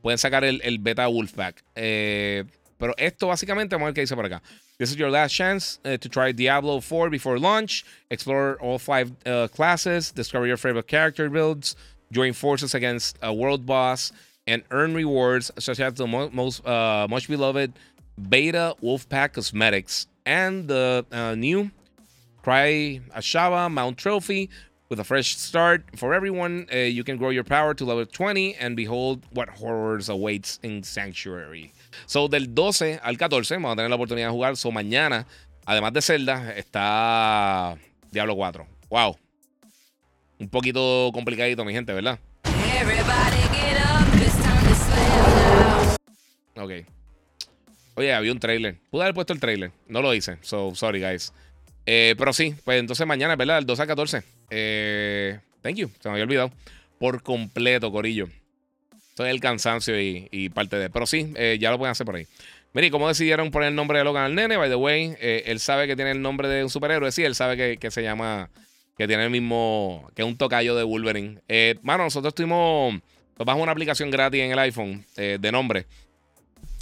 pueden 0.02 0.18
sacar 0.18 0.44
el, 0.44 0.62
el 0.64 0.80
beta 0.80 1.08
Wolfpack. 1.08 1.64
Eh, 1.76 2.44
pero 2.78 2.94
esto 2.98 3.28
básicamente, 3.28 3.76
vamos 3.76 3.88
a 3.88 3.90
ver 3.90 3.96
qué 3.96 4.02
dice 4.02 4.16
por 4.16 4.26
acá. 4.26 4.42
This 4.78 4.92
is 4.92 4.96
your 4.96 5.12
last 5.12 5.36
chance 5.36 5.80
uh, 5.84 5.98
to 5.98 6.08
try 6.08 6.32
Diablo 6.32 6.80
4 6.80 7.10
before 7.10 7.38
launch. 7.38 7.84
Explore 8.10 8.58
all 8.62 8.80
five 8.80 9.12
uh, 9.26 9.50
classes, 9.50 10.12
discover 10.12 10.48
your 10.48 10.56
favorite 10.56 10.88
character 10.88 11.30
builds, 11.30 11.76
join 12.14 12.32
forces 12.32 12.74
against 12.74 13.18
a 13.22 13.34
world 13.34 13.66
boss, 13.66 14.14
and 14.48 14.64
earn 14.72 14.94
rewards 14.94 15.52
such 15.60 15.82
as 15.82 15.96
the 15.96 16.08
mo- 16.08 16.30
most 16.32 16.66
uh, 16.66 17.06
much 17.10 17.28
beloved 17.28 17.74
Beta 18.30 18.74
Wolfpack 18.82 19.34
cosmetics 19.34 20.08
and 20.26 20.70
the 20.70 21.06
uh, 21.12 21.36
new 21.36 21.72
Cry 22.42 23.02
Ashaba 23.16 23.70
Mount 23.70 23.98
Trophy. 23.98 24.50
With 24.90 25.00
a 25.00 25.04
fresh 25.04 25.38
start 25.38 25.84
for 25.96 26.16
everyone, 26.16 26.66
uh, 26.74 26.78
you 26.78 27.04
can 27.04 27.18
grow 27.18 27.30
your 27.30 27.44
power 27.44 27.76
to 27.76 27.86
level 27.86 28.08
20 28.08 28.56
and 28.56 28.76
behold 28.76 29.22
what 29.32 29.48
horrors 29.48 30.10
awaits 30.10 30.60
in 30.64 30.82
Sanctuary. 30.82 31.72
So, 32.08 32.28
del 32.28 32.56
12 32.56 33.00
al 33.04 33.16
14 33.16 33.58
vamos 33.58 33.74
a 33.74 33.76
tener 33.76 33.90
la 33.92 33.98
oportunidad 33.98 34.30
de 34.30 34.32
jugar. 34.32 34.58
So, 34.58 34.72
mañana, 34.72 35.28
además 35.68 35.94
de 35.94 36.02
Zelda, 36.02 36.56
está 36.58 37.78
Diablo 38.10 38.36
4. 38.36 38.66
Wow. 38.90 39.16
Un 40.40 40.50
poquito 40.50 41.12
complicadito, 41.14 41.64
mi 41.64 41.74
gente, 41.74 41.94
¿verdad? 41.94 42.18
Ok. 46.56 46.72
Oye, 47.94 48.12
había 48.12 48.32
un 48.32 48.40
trailer. 48.40 48.80
Pude 48.90 49.04
haber 49.04 49.14
puesto 49.14 49.34
el 49.34 49.40
trailer. 49.40 49.72
No 49.88 50.02
lo 50.02 50.16
hice. 50.16 50.40
So, 50.42 50.74
sorry, 50.74 51.00
guys. 51.00 51.32
Eh, 51.86 52.16
pero 52.18 52.34
sí, 52.34 52.56
pues 52.64 52.80
entonces 52.80 53.06
mañana, 53.06 53.36
¿verdad? 53.36 53.60
El 53.60 53.68
12 53.68 53.84
al 53.84 53.88
14. 53.88 54.39
Eh, 54.50 55.40
thank 55.62 55.76
you. 55.76 55.90
Se 56.00 56.10
me 56.10 56.14
había 56.14 56.24
olvidado. 56.24 56.52
Por 57.00 57.24
completo, 57.24 57.92
Corillo 57.92 58.28
el 59.28 59.40
cansancio 59.40 60.00
y, 60.00 60.50
parte 60.50 60.78
de. 60.78 60.90
Pero 60.90 61.06
sí, 61.06 61.34
eh, 61.36 61.58
ya 61.60 61.72
lo 61.72 61.78
pueden 61.78 61.92
hacer 61.92 62.06
por 62.06 62.16
ahí. 62.16 62.28
Mire, 62.74 62.92
¿cómo 62.92 63.08
decidieron 63.08 63.50
poner 63.52 63.70
el 63.70 63.76
nombre 63.76 63.98
de 63.98 64.04
Logan 64.04 64.24
al 64.26 64.36
nene? 64.36 64.56
By 64.58 64.70
the 64.70 64.76
way, 64.76 65.16
eh, 65.20 65.44
él 65.48 65.60
sabe 65.60 65.88
que 65.88 65.96
tiene 65.96 66.12
el 66.12 66.22
nombre 66.22 66.48
de 66.48 66.64
un 66.64 66.70
superhéroe. 66.70 67.12
Sí, 67.12 67.24
él 67.24 67.36
sabe 67.36 67.78
que, 67.78 67.92
se 67.92 68.04
llama. 68.04 68.50
Que 68.98 69.08
tiene 69.08 69.24
el 69.24 69.30
mismo. 69.30 70.10
Que 70.16 70.22
es 70.22 70.28
un 70.28 70.38
tocayo 70.38 70.76
de 70.76 70.84
Wolverine. 70.84 71.42
Eh, 71.48 71.76
mano, 71.82 72.04
nosotros 72.04 72.34
tuvimos. 72.36 72.94
Nos 72.94 73.46
bajamos 73.46 73.64
una 73.64 73.72
aplicación 73.72 74.12
gratis 74.12 74.42
en 74.42 74.52
el 74.52 74.60
iPhone 74.60 75.06
de 75.16 75.52
nombre. 75.52 75.86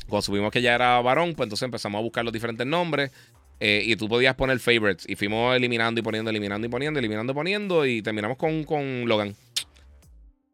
Cuando 0.08 0.24
supimos 0.24 0.52
que 0.52 0.60
ya 0.60 0.74
era 0.74 1.00
varón, 1.02 1.36
pues 1.36 1.46
entonces 1.46 1.64
empezamos 1.64 2.00
a 2.00 2.02
buscar 2.02 2.24
los 2.26 2.34
diferentes 2.34 2.66
nombres. 2.66 3.12
Y 3.60 3.96
tú 3.96 4.08
podías 4.08 4.36
poner 4.36 4.60
favorites. 4.60 5.06
Y 5.10 5.16
fuimos 5.16 5.56
eliminando 5.56 6.00
y 6.00 6.04
poniendo, 6.04 6.30
eliminando 6.30 6.68
y 6.68 6.70
poniendo, 6.70 7.00
eliminando 7.00 7.34
y 7.34 7.36
poniendo. 7.36 7.86
Y 7.86 8.02
terminamos 8.02 8.38
con, 8.38 8.64
con 8.64 9.08
Logan. 9.08 9.36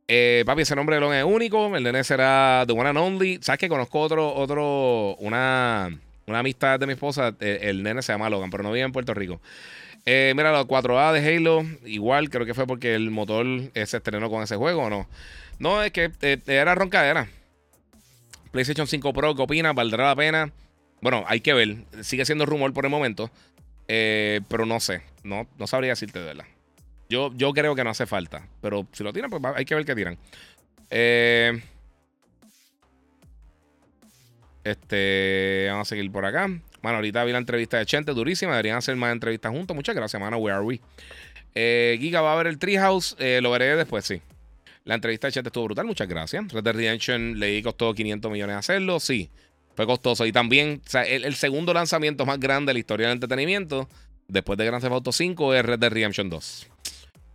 Eh, 0.07 0.43
papi, 0.45 0.63
ese 0.63 0.75
nombre 0.75 0.95
de 0.95 1.01
Logan 1.01 1.17
es 1.17 1.25
único. 1.25 1.75
El 1.75 1.83
nene 1.83 2.03
será 2.03 2.65
The 2.67 2.73
One 2.73 2.89
and 2.89 2.97
Only. 2.97 3.39
¿Sabes 3.41 3.59
que 3.59 3.69
conozco 3.69 3.99
otro, 3.99 4.33
otro, 4.33 5.15
una, 5.15 5.89
una 6.27 6.39
amistad 6.39 6.79
de 6.79 6.87
mi 6.87 6.93
esposa? 6.93 7.35
Eh, 7.39 7.59
el, 7.63 7.83
nene 7.83 8.01
se 8.01 8.11
llama 8.11 8.29
Logan, 8.29 8.49
pero 8.49 8.63
no 8.63 8.71
vive 8.71 8.85
en 8.85 8.91
Puerto 8.91 9.13
Rico. 9.13 9.41
Eh, 10.05 10.33
mira, 10.35 10.51
los 10.51 10.67
4A 10.67 11.13
de 11.13 11.35
Halo, 11.35 11.63
igual, 11.85 12.29
creo 12.29 12.45
que 12.45 12.53
fue 12.53 12.67
porque 12.67 12.93
el 12.93 13.09
motor 13.09 13.47
se 13.73 13.97
estrenó 13.97 14.29
con 14.29 14.43
ese 14.43 14.57
juego 14.57 14.83
o 14.83 14.89
no. 14.89 15.07
No, 15.59 15.81
es 15.81 15.91
que 15.91 16.11
era 16.45 16.75
roncadera. 16.75 17.29
PlayStation 18.51 18.85
5 18.85 19.13
Pro, 19.13 19.33
¿qué 19.33 19.41
opinas? 19.41 19.73
¿Valdrá 19.73 20.07
la 20.07 20.15
pena? 20.15 20.51
Bueno, 21.03 21.23
hay 21.27 21.41
que 21.41 21.53
ver. 21.53 21.77
Sigue 22.01 22.25
siendo 22.25 22.45
rumor 22.45 22.73
por 22.73 22.85
el 22.85 22.91
momento. 22.91 23.29
pero 23.85 24.65
no 24.65 24.79
sé. 24.79 25.03
No, 25.23 25.47
no 25.59 25.67
sabría 25.67 25.91
decirte 25.91 26.19
de 26.19 26.25
verdad. 26.25 26.45
Yo, 27.09 27.53
creo 27.53 27.75
que 27.75 27.83
no 27.83 27.91
hace 27.91 28.05
falta. 28.05 28.47
Pero 28.61 28.87
si 28.91 29.03
lo 29.03 29.13
tiran, 29.13 29.29
pues 29.29 29.41
hay 29.55 29.65
que 29.65 29.75
ver 29.75 29.85
qué 29.85 29.95
tiran. 29.95 30.17
Eh, 30.89 31.61
este, 34.63 35.67
vamos 35.69 35.87
a 35.87 35.89
seguir 35.89 36.11
por 36.11 36.25
acá. 36.25 36.47
Bueno, 36.81 36.97
ahorita 36.97 37.23
vi 37.23 37.31
la 37.31 37.37
entrevista 37.37 37.77
de 37.77 37.85
Chente, 37.85 38.13
durísima. 38.13 38.53
Deberían 38.53 38.77
hacer 38.77 38.95
más 38.95 39.11
entrevistas 39.11 39.51
juntos. 39.51 39.75
Muchas 39.75 39.95
gracias, 39.95 40.19
mano. 40.19 40.37
Where 40.37 40.55
are 40.55 40.65
we? 40.65 40.81
Eh, 41.53 41.97
Giga 41.99 42.21
va 42.21 42.33
a 42.33 42.35
ver 42.35 42.47
el 42.47 42.57
Treehouse. 42.57 43.15
Eh, 43.19 43.39
lo 43.41 43.51
veré 43.51 43.75
después, 43.75 44.05
sí. 44.05 44.21
La 44.83 44.95
entrevista 44.95 45.27
de 45.27 45.33
Chente 45.33 45.49
estuvo 45.49 45.65
brutal. 45.65 45.85
Muchas 45.85 46.07
gracias. 46.07 46.51
Red 46.51 46.63
Dead 46.63 46.75
Redemption 46.75 47.39
le 47.39 47.61
costó 47.61 47.93
500 47.93 48.31
millones 48.31 48.55
hacerlo. 48.55 48.99
Sí, 48.99 49.29
fue 49.75 49.85
costoso. 49.85 50.25
Y 50.25 50.31
también, 50.31 50.81
el, 51.05 51.35
segundo 51.35 51.73
lanzamiento 51.73 52.25
más 52.25 52.39
grande 52.39 52.69
de 52.69 52.73
la 52.73 52.79
historia 52.79 53.07
del 53.07 53.15
entretenimiento, 53.15 53.89
después 54.27 54.57
de 54.57 54.65
Grand 54.65 54.81
Theft 54.81 54.93
Auto 54.93 55.11
5, 55.11 55.53
es 55.53 55.65
Red 55.65 55.79
Dead 55.79 55.91
Redemption 55.91 56.29
2. 56.29 56.67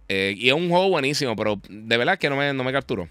Eh, 0.08 0.34
y 0.36 0.48
es 0.48 0.54
un 0.54 0.68
juego 0.68 0.88
buenísimo, 0.88 1.36
pero 1.36 1.60
de 1.68 1.96
verdad 1.96 2.18
que 2.18 2.30
no 2.30 2.36
me, 2.36 2.52
no 2.52 2.64
me 2.64 2.72
capturó. 2.72 3.08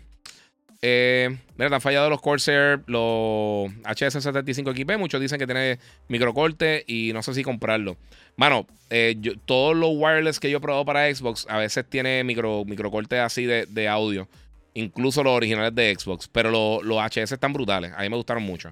Eh, 0.82 1.36
mira, 1.58 1.74
han 1.74 1.82
fallado 1.82 2.10
los 2.10 2.22
Corsair, 2.22 2.82
los 2.86 3.72
HS75 3.84 4.76
XP. 4.76 4.98
Muchos 4.98 5.20
dicen 5.20 5.40
que 5.40 5.46
tiene 5.46 5.80
microcorte 6.08 6.84
y 6.88 7.12
no 7.14 7.24
sé 7.24 7.34
si 7.34 7.44
comprarlo. 7.44 7.98
Mano, 8.36 8.68
eh, 8.90 9.16
todos 9.46 9.76
los 9.76 9.92
wireless 9.94 10.40
que 10.40 10.52
yo 10.52 10.58
he 10.58 10.62
probado 10.62 10.86
para 10.86 11.14
Xbox 11.14 11.48
a 11.50 11.58
veces 11.58 11.86
tiene 11.90 12.24
micro, 12.24 12.64
microcorte 12.66 13.20
así 13.20 13.46
de, 13.46 13.88
audio. 13.88 14.28
Incluso 14.76 15.24
los 15.24 15.34
originales 15.34 15.74
de 15.74 15.96
Xbox. 15.98 16.28
Pero 16.28 16.82
los 16.84 16.98
HS 17.02 17.32
están 17.32 17.54
brutales. 17.54 17.92
A 17.96 18.02
mí 18.02 18.10
me 18.10 18.16
gustaron 18.16 18.44
mucho. 18.44 18.72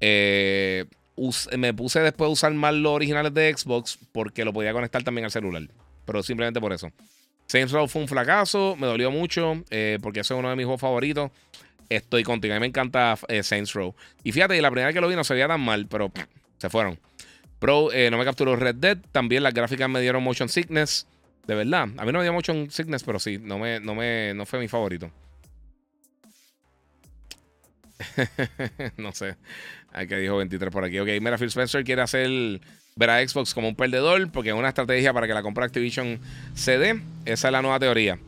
Me 0.00 1.74
puse 1.74 2.00
después 2.00 2.28
de 2.28 2.32
usar 2.32 2.52
más 2.54 2.74
los 2.74 2.92
originales 2.92 3.34
de 3.34 3.56
Xbox 3.56 3.98
porque 4.12 4.44
lo 4.44 4.52
podía 4.52 4.72
conectar 4.72 5.02
también 5.02 5.24
al 5.24 5.30
celular. 5.30 5.62
Pero 6.04 6.22
simplemente 6.22 6.60
por 6.60 6.72
eso. 6.72 6.90
Saints 7.46 7.72
Row 7.72 7.88
fue 7.88 8.02
un 8.02 8.08
fracaso, 8.08 8.76
me 8.78 8.86
dolió 8.86 9.10
mucho 9.10 9.64
eh, 9.70 9.98
porque 10.02 10.20
ese 10.20 10.34
es 10.34 10.38
uno 10.38 10.50
de 10.50 10.56
mis 10.56 10.66
juegos 10.66 10.80
favoritos. 10.80 11.30
Estoy 11.88 12.22
contigo, 12.22 12.52
a 12.52 12.56
mí 12.56 12.60
me 12.60 12.66
encanta 12.66 13.16
eh, 13.28 13.42
Saints 13.42 13.72
Row. 13.72 13.94
Y 14.22 14.32
fíjate, 14.32 14.60
la 14.60 14.70
primera 14.70 14.92
que 14.92 15.00
lo 15.00 15.08
vi 15.08 15.16
no 15.16 15.24
se 15.24 15.32
veía 15.32 15.48
tan 15.48 15.60
mal, 15.62 15.86
pero 15.86 16.12
se 16.58 16.68
fueron. 16.68 16.98
Pro 17.58 17.90
eh, 17.92 18.10
no 18.10 18.18
me 18.18 18.24
capturó 18.24 18.54
Red 18.56 18.76
Dead. 18.76 18.98
También 19.12 19.42
las 19.42 19.54
gráficas 19.54 19.88
me 19.88 20.00
dieron 20.00 20.22
motion 20.22 20.48
sickness. 20.48 21.06
De 21.46 21.54
verdad. 21.54 21.88
A 21.96 22.04
mí 22.04 22.12
no 22.12 22.18
me 22.18 22.24
dio 22.24 22.32
motion 22.34 22.70
sickness, 22.70 23.02
pero 23.02 23.18
sí, 23.18 23.38
no, 23.40 23.58
me, 23.58 23.80
no, 23.80 23.94
me, 23.94 24.34
no 24.34 24.44
fue 24.44 24.58
mi 24.58 24.68
favorito. 24.68 25.10
no 28.96 29.12
sé. 29.12 29.36
Hay 29.92 30.06
que 30.06 30.16
dijo 30.16 30.36
23 30.36 30.72
por 30.72 30.84
aquí. 30.84 30.98
Ok, 30.98 31.08
mira, 31.20 31.36
Spencer 31.36 31.84
quiere 31.84 32.02
hacer 32.02 32.60
ver 32.96 33.10
a 33.10 33.26
Xbox 33.26 33.54
como 33.54 33.68
un 33.68 33.76
perdedor 33.76 34.30
porque 34.32 34.50
es 34.50 34.54
una 34.54 34.68
estrategia 34.68 35.12
para 35.12 35.26
que 35.26 35.34
la 35.34 35.42
compra 35.42 35.64
Activision 35.64 36.20
se 36.54 36.78
dé. 36.78 37.00
Esa 37.24 37.48
es 37.48 37.52
la 37.52 37.62
nueva 37.62 37.78
teoría. 37.78 38.18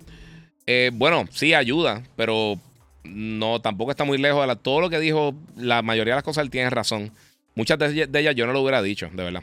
Eh, 0.67 0.91
bueno, 0.95 1.27
sí 1.31 1.55
ayuda, 1.55 2.03
pero 2.17 2.59
no 3.05 3.61
tampoco 3.61 3.91
está 3.91 4.05
muy 4.05 4.19
lejos 4.19 4.41
de 4.43 4.47
la, 4.47 4.57
todo 4.57 4.81
lo 4.81 4.91
que 4.91 5.01
dijo. 5.01 5.35
La 5.57 5.83
mayoría 5.83 6.15
de 6.15 6.19
las 6.19 6.25
cosas 6.25 6.45
él 6.45 6.51
tiene 6.51 6.71
razón. 6.71 7.13
Muchas 7.55 7.79
de, 7.79 8.09
ellas 8.15 8.35
yo 8.35 8.47
no 8.47 8.53
lo 8.53 8.61
hubiera 8.61 8.81
dicho, 8.83 9.11
de 9.13 9.25
verdad. 9.25 9.43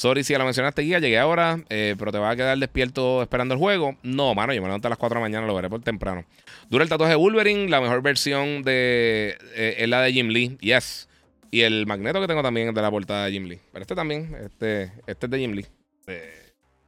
Sorry 0.00 0.24
si 0.24 0.32
lo 0.32 0.46
mencionaste, 0.46 0.80
guía. 0.80 0.98
Llegué 0.98 1.18
ahora, 1.18 1.62
eh, 1.68 1.94
pero 1.98 2.10
te 2.10 2.16
vas 2.16 2.32
a 2.32 2.36
quedar 2.36 2.56
despierto 2.56 3.20
esperando 3.20 3.52
el 3.52 3.60
juego. 3.60 3.98
No, 4.02 4.34
mano, 4.34 4.54
yo 4.54 4.62
me 4.62 4.68
levanto 4.68 4.88
a 4.88 4.88
las 4.88 4.98
4 4.98 5.14
de 5.14 5.20
la 5.20 5.28
mañana, 5.28 5.46
lo 5.46 5.54
veré 5.54 5.68
por 5.68 5.82
temprano. 5.82 6.24
Dura 6.70 6.84
el 6.84 6.88
tatuaje 6.88 7.10
de 7.10 7.16
Wolverine. 7.16 7.68
La 7.68 7.82
mejor 7.82 8.00
versión 8.00 8.62
de 8.62 9.36
eh, 9.54 9.74
es 9.76 9.88
la 9.90 10.00
de 10.00 10.10
Jim 10.14 10.28
Lee. 10.28 10.56
Yes. 10.62 11.06
Y 11.50 11.60
el 11.60 11.86
magneto 11.86 12.18
que 12.18 12.26
tengo 12.26 12.42
también 12.42 12.70
es 12.70 12.74
de 12.74 12.80
la 12.80 12.90
portada 12.90 13.26
de 13.26 13.32
Jim 13.32 13.44
Lee. 13.44 13.60
Pero 13.72 13.82
este 13.82 13.94
también, 13.94 14.34
este, 14.42 14.90
este 15.06 15.26
es 15.26 15.30
de 15.30 15.38
Jim 15.38 15.52
Lee. 15.52 15.66
De, 16.06 16.32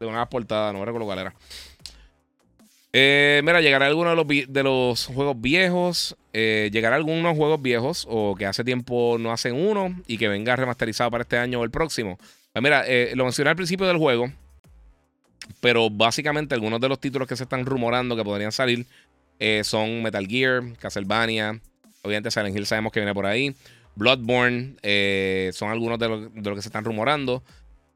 de 0.01 0.07
una 0.07 0.25
portada, 0.31 0.73
no 0.73 0.83
recuerdo 0.83 1.05
cuál 1.05 1.19
era. 1.19 1.35
Eh, 2.95 3.43
mira, 3.45 3.61
llegará 3.61 3.89
alguno 3.89 4.09
de 4.09 4.17
los, 4.17 4.27
de 4.27 4.63
los 4.63 5.05
juegos 5.05 5.39
viejos. 5.39 6.17
Eh, 6.33 6.71
llegará 6.73 6.97
algunos 6.97 7.37
juegos 7.37 7.61
viejos 7.61 8.07
o 8.09 8.35
que 8.37 8.47
hace 8.47 8.65
tiempo 8.65 9.19
no 9.21 9.33
hacen 9.33 9.55
uno 9.55 9.95
y 10.07 10.17
que 10.17 10.29
venga 10.29 10.57
remasterizado 10.57 11.11
para 11.11 11.23
este 11.23 11.37
año 11.37 11.61
o 11.61 11.65
el 11.65 11.71
próximo. 11.71 12.17
Pues 12.53 12.63
mira, 12.63 12.85
eh, 12.87 13.13
lo 13.15 13.25
mencioné 13.25 13.51
al 13.51 13.57
principio 13.57 13.87
del 13.87 13.97
juego, 13.97 14.31
pero 15.61 15.91
básicamente 15.91 16.55
algunos 16.55 16.81
de 16.81 16.89
los 16.89 17.01
títulos 17.01 17.27
que 17.27 17.37
se 17.37 17.45
están 17.45 17.65
rumorando 17.65 18.17
que 18.17 18.25
podrían 18.25 18.53
salir 18.53 18.87
son 19.65 20.03
Metal 20.03 20.25
Gear, 20.25 20.63
Castlevania. 20.79 21.61
Obviamente 22.03 22.31
Silent 22.31 22.57
Hill 22.57 22.65
sabemos 22.65 22.93
que 22.93 23.01
viene 23.01 23.13
por 23.13 23.27
ahí. 23.27 23.57
Bloodborne 23.97 24.77
son 25.53 25.71
algunos 25.71 25.99
de 25.99 26.09
los 26.09 26.33
de 26.33 26.49
lo 26.49 26.55
que 26.55 26.63
se 26.63 26.69
están 26.69 26.85
rumorando. 26.85 27.43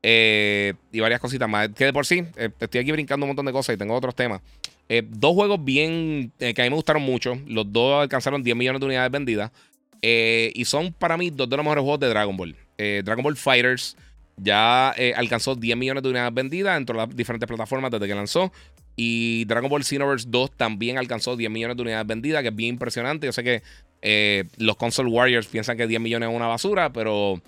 y 0.02 1.00
varias 1.00 1.20
cositas 1.20 1.48
más. 1.48 1.68
Que 1.68 1.84
de 1.84 1.92
por 1.92 2.04
sí, 2.04 2.24
estoy 2.34 2.80
aquí 2.80 2.90
brincando 2.90 3.26
un 3.26 3.28
montón 3.28 3.46
de 3.46 3.52
cosas 3.52 3.76
y 3.76 3.78
tengo 3.78 3.94
otros 3.94 4.16
temas. 4.16 4.40
Eh, 4.88 5.02
dos 5.08 5.34
juegos 5.34 5.64
bien 5.64 6.32
eh, 6.38 6.54
que 6.54 6.62
a 6.62 6.64
mí 6.64 6.70
me 6.70 6.76
gustaron 6.76 7.02
mucho. 7.02 7.38
Los 7.46 7.72
dos 7.72 8.02
alcanzaron 8.02 8.42
10 8.42 8.56
millones 8.56 8.80
de 8.80 8.86
unidades 8.86 9.10
vendidas. 9.10 9.50
Eh, 10.02 10.52
y 10.54 10.64
son 10.64 10.92
para 10.92 11.16
mí 11.16 11.30
dos 11.30 11.48
de 11.48 11.56
los 11.56 11.64
mejores 11.64 11.82
juegos 11.82 12.00
de 12.00 12.08
Dragon 12.08 12.36
Ball. 12.36 12.56
Dragon 12.76 13.24
Ball 13.24 13.36
Fighters 13.36 13.96
ya 14.36 14.90
alcanzó 15.16 15.54
10 15.54 15.76
millones 15.76 16.02
de 16.02 16.10
unidades 16.10 16.34
vendidas 16.34 16.74
dentro 16.76 16.98
de 16.98 17.06
las 17.06 17.16
diferentes 17.16 17.46
plataformas 17.46 17.90
desde 17.90 18.06
que 18.06 18.14
lanzó. 18.14 18.52
Y 18.96 19.44
Dragon 19.44 19.70
Ball 19.70 19.84
Xenoverse 19.84 20.26
2 20.28 20.52
también 20.52 20.98
alcanzó 20.98 21.36
10 21.36 21.50
millones 21.50 21.76
de 21.76 21.82
unidades 21.82 22.06
vendidas, 22.06 22.42
que 22.42 22.48
es 22.48 22.56
bien 22.56 22.74
impresionante. 22.74 23.26
Yo 23.26 23.32
sé 23.32 23.44
que 23.44 24.46
los 24.58 24.76
console 24.76 25.10
warriors 25.10 25.46
piensan 25.46 25.76
que 25.76 25.86
10 25.86 26.00
millones 26.00 26.28
es 26.28 26.34
una 26.34 26.46
basura, 26.46 26.92
pero 26.92 27.40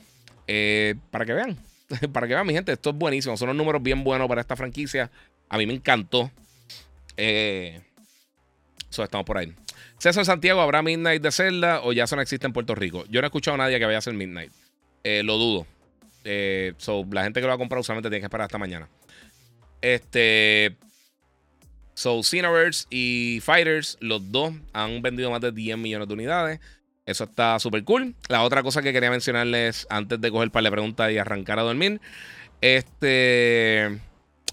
para 1.10 1.24
que 1.24 1.32
vean, 1.32 1.56
para 2.12 2.27
que 2.27 2.35
vean, 2.35 2.47
mi 2.47 2.52
gente, 2.52 2.73
esto 2.73 2.90
es 2.90 2.97
buenísimo. 2.97 3.36
Son 3.36 3.48
unos 3.48 3.56
números 3.56 3.82
bien 3.82 4.05
buenos 4.05 4.28
para 4.28 4.40
esta 4.40 4.56
franquicia. 4.56 5.10
A 5.48 5.59
mí 5.59 5.66
me 5.66 5.74
encantó. 5.74 6.31
Eh, 7.16 7.81
estamos 8.90 9.24
por 9.24 9.39
ahí. 9.39 9.52
César 9.98 10.24
Santiago, 10.24 10.60
¿habrá 10.60 10.82
Midnight 10.82 11.23
de 11.23 11.32
Zelda 11.32 11.81
o 11.82 11.93
ya 11.93 12.05
eso 12.05 12.16
no 12.16 12.23
existe 12.23 12.47
en 12.47 12.52
Puerto 12.52 12.74
Rico? 12.74 13.05
Yo 13.09 13.20
no 13.20 13.27
he 13.27 13.28
escuchado 13.28 13.56
a 13.56 13.59
nadie 13.59 13.78
que 13.78 13.85
vaya 13.85 13.98
a 13.98 13.98
hacer 13.98 14.15
Midnight. 14.15 14.52
Eh, 15.02 15.23
lo 15.24 15.36
dudo. 15.39 15.66
Eh, 16.31 16.75
la 17.11 17.25
gente 17.25 17.41
que 17.41 17.47
lo 17.47 17.49
va 17.49 17.55
a 17.55 17.59
comprar 17.59 17.81
usualmente 17.81 18.11
tiene 18.11 18.21
que 18.21 18.27
esperar 18.27 18.45
hasta 18.45 18.59
mañana. 18.59 18.87
Este. 19.81 20.77
So, 21.95 22.23
Cineverse 22.23 22.87
y 22.91 23.41
Fighters, 23.43 23.97
los 24.01 24.31
dos 24.31 24.53
han 24.73 25.01
vendido 25.03 25.31
más 25.31 25.41
de 25.41 25.51
10 25.51 25.79
millones 25.79 26.07
de 26.07 26.15
unidades. 26.15 26.61
Eso 27.07 27.25
está 27.25 27.59
súper 27.59 27.83
cool. 27.85 28.15
La 28.29 28.43
otra 28.43 28.63
cosa 28.63 28.83
que 28.83 28.93
quería 28.93 29.11
mencionarles 29.11 29.87
antes 29.89 30.21
de 30.21 30.31
coger 30.31 30.51
para 30.51 30.65
la 30.65 30.71
pregunta 30.71 31.11
y 31.11 31.17
arrancar 31.17 31.59
a 31.59 31.63
dormir. 31.63 32.01
Este. 32.61 33.99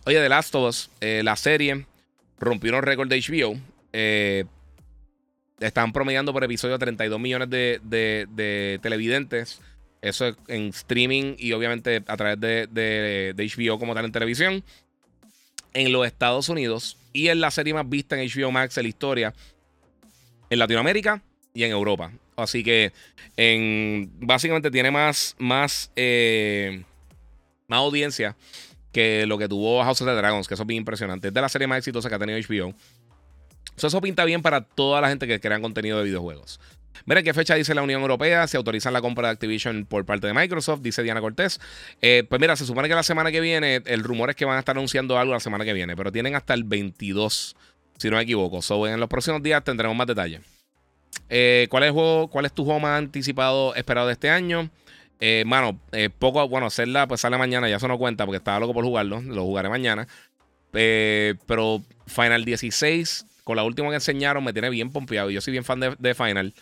Oye, 0.05 0.21
The 0.21 0.29
Last 0.29 0.55
of 0.55 0.69
Us, 0.69 0.89
eh, 1.01 1.21
la 1.23 1.35
serie 1.35 1.85
rompió 2.39 2.73
un 2.75 2.83
récord 2.83 3.09
de 3.09 3.19
HBO. 3.19 3.59
Eh, 3.91 4.45
están 5.59 5.93
promediando 5.93 6.31
por 6.31 6.43
episodio 6.43 6.77
32 6.79 7.19
millones 7.19 7.49
de, 7.49 8.79
televidentes. 8.81 9.61
Eso 10.05 10.27
es 10.27 10.35
en 10.47 10.67
streaming 10.67 11.35
y 11.39 11.51
obviamente 11.53 12.03
a 12.05 12.15
través 12.15 12.39
de, 12.39 13.33
HBO 13.35 13.79
como 13.79 13.95
tal 13.95 14.05
en 14.05 14.11
televisión. 14.11 14.63
En 15.73 15.91
los 15.91 16.05
Estados 16.05 16.47
Unidos 16.47 16.97
y 17.11 17.29
es 17.29 17.35
la 17.35 17.49
serie 17.49 17.73
más 17.73 17.89
vista 17.89 18.15
en 18.15 18.29
HBO 18.29 18.51
Max 18.51 18.77
en 18.77 18.83
la 18.83 18.89
historia. 18.89 19.33
En 20.51 20.59
Latinoamérica 20.59 21.23
y 21.55 21.63
en 21.63 21.71
Europa. 21.71 22.11
Así 22.35 22.63
que 22.63 22.93
en, 23.35 24.11
básicamente 24.19 24.69
tiene 24.69 24.91
más, 24.91 25.35
más, 25.39 25.91
eh, 25.95 26.83
más 27.67 27.79
audiencia 27.79 28.35
que 28.91 29.25
lo 29.25 29.39
que 29.39 29.49
tuvo 29.49 29.83
House 29.83 30.01
of 30.01 30.07
the 30.07 30.13
Dragons, 30.13 30.47
que 30.47 30.53
eso 30.53 30.63
es 30.63 30.67
bien 30.67 30.81
impresionante. 30.81 31.29
Es 31.29 31.33
de 31.33 31.41
la 31.41 31.49
serie 31.49 31.65
más 31.65 31.79
exitosa 31.79 32.09
que 32.09 32.15
ha 32.15 32.19
tenido 32.19 32.37
HBO. 32.37 32.75
eso 33.75 34.01
pinta 34.01 34.23
bien 34.23 34.43
para 34.43 34.61
toda 34.61 35.01
la 35.01 35.09
gente 35.09 35.25
que 35.25 35.39
crea 35.39 35.59
contenido 35.59 35.97
de 35.97 36.03
videojuegos. 36.03 36.59
Miren 37.05 37.23
qué 37.23 37.33
fecha 37.33 37.55
dice 37.55 37.75
la 37.75 37.81
Unión 37.81 38.01
Europea. 38.01 38.47
Se 38.47 38.57
autoriza 38.57 38.91
la 38.91 39.01
compra 39.01 39.27
de 39.27 39.33
Activision 39.33 39.85
por 39.85 40.05
parte 40.05 40.27
de 40.27 40.33
Microsoft, 40.33 40.81
dice 40.81 41.03
Diana 41.03 41.21
Cortés. 41.21 41.59
Eh, 42.01 42.23
pues 42.29 42.39
mira, 42.39 42.55
se 42.55 42.65
supone 42.65 42.87
que 42.87 42.95
la 42.95 43.03
semana 43.03 43.31
que 43.31 43.41
viene, 43.41 43.81
el 43.85 44.03
rumor 44.03 44.29
es 44.29 44.35
que 44.35 44.45
van 44.45 44.57
a 44.57 44.59
estar 44.59 44.75
anunciando 44.75 45.17
algo 45.17 45.33
la 45.33 45.39
semana 45.39 45.65
que 45.65 45.73
viene, 45.73 45.95
pero 45.95 46.11
tienen 46.11 46.35
hasta 46.35 46.53
el 46.53 46.63
22, 46.63 47.55
si 47.97 48.09
no 48.09 48.17
me 48.17 48.23
equivoco. 48.23 48.61
So, 48.61 48.87
en 48.87 48.99
los 48.99 49.09
próximos 49.09 49.43
días 49.43 49.63
tendremos 49.63 49.95
más 49.95 50.07
detalles. 50.07 50.41
Eh, 51.29 51.67
¿cuál, 51.69 51.83
es 51.83 51.87
el 51.87 51.93
juego, 51.93 52.27
¿Cuál 52.27 52.45
es 52.45 52.53
tu 52.53 52.65
juego 52.65 52.79
más 52.79 52.97
anticipado 52.97 53.73
esperado 53.75 54.07
de 54.07 54.13
este 54.13 54.29
año? 54.29 54.69
Eh, 55.19 55.43
mano, 55.45 55.79
eh, 55.91 56.09
poco, 56.09 56.47
bueno, 56.47 56.67
hacerla 56.67 57.07
pues 57.07 57.21
sale 57.21 57.37
mañana, 57.37 57.69
ya 57.69 57.77
eso 57.77 57.87
no 57.87 57.97
cuenta 57.97 58.25
porque 58.25 58.37
estaba 58.37 58.59
loco 58.59 58.73
por 58.73 58.83
jugarlo, 58.83 59.21
lo 59.21 59.43
jugaré 59.43 59.69
mañana. 59.69 60.07
Pero 60.71 61.81
Final 62.05 62.43
16, 62.43 63.25
con 63.43 63.55
la 63.55 63.63
última 63.63 63.89
que 63.89 63.95
enseñaron, 63.95 64.43
me 64.43 64.53
tiene 64.53 64.69
bien 64.69 64.91
pompeado. 64.91 65.29
Yo 65.29 65.39
soy 65.41 65.51
bien 65.51 65.63
fan 65.63 65.79
de, 65.79 66.15
Final. 66.15 66.53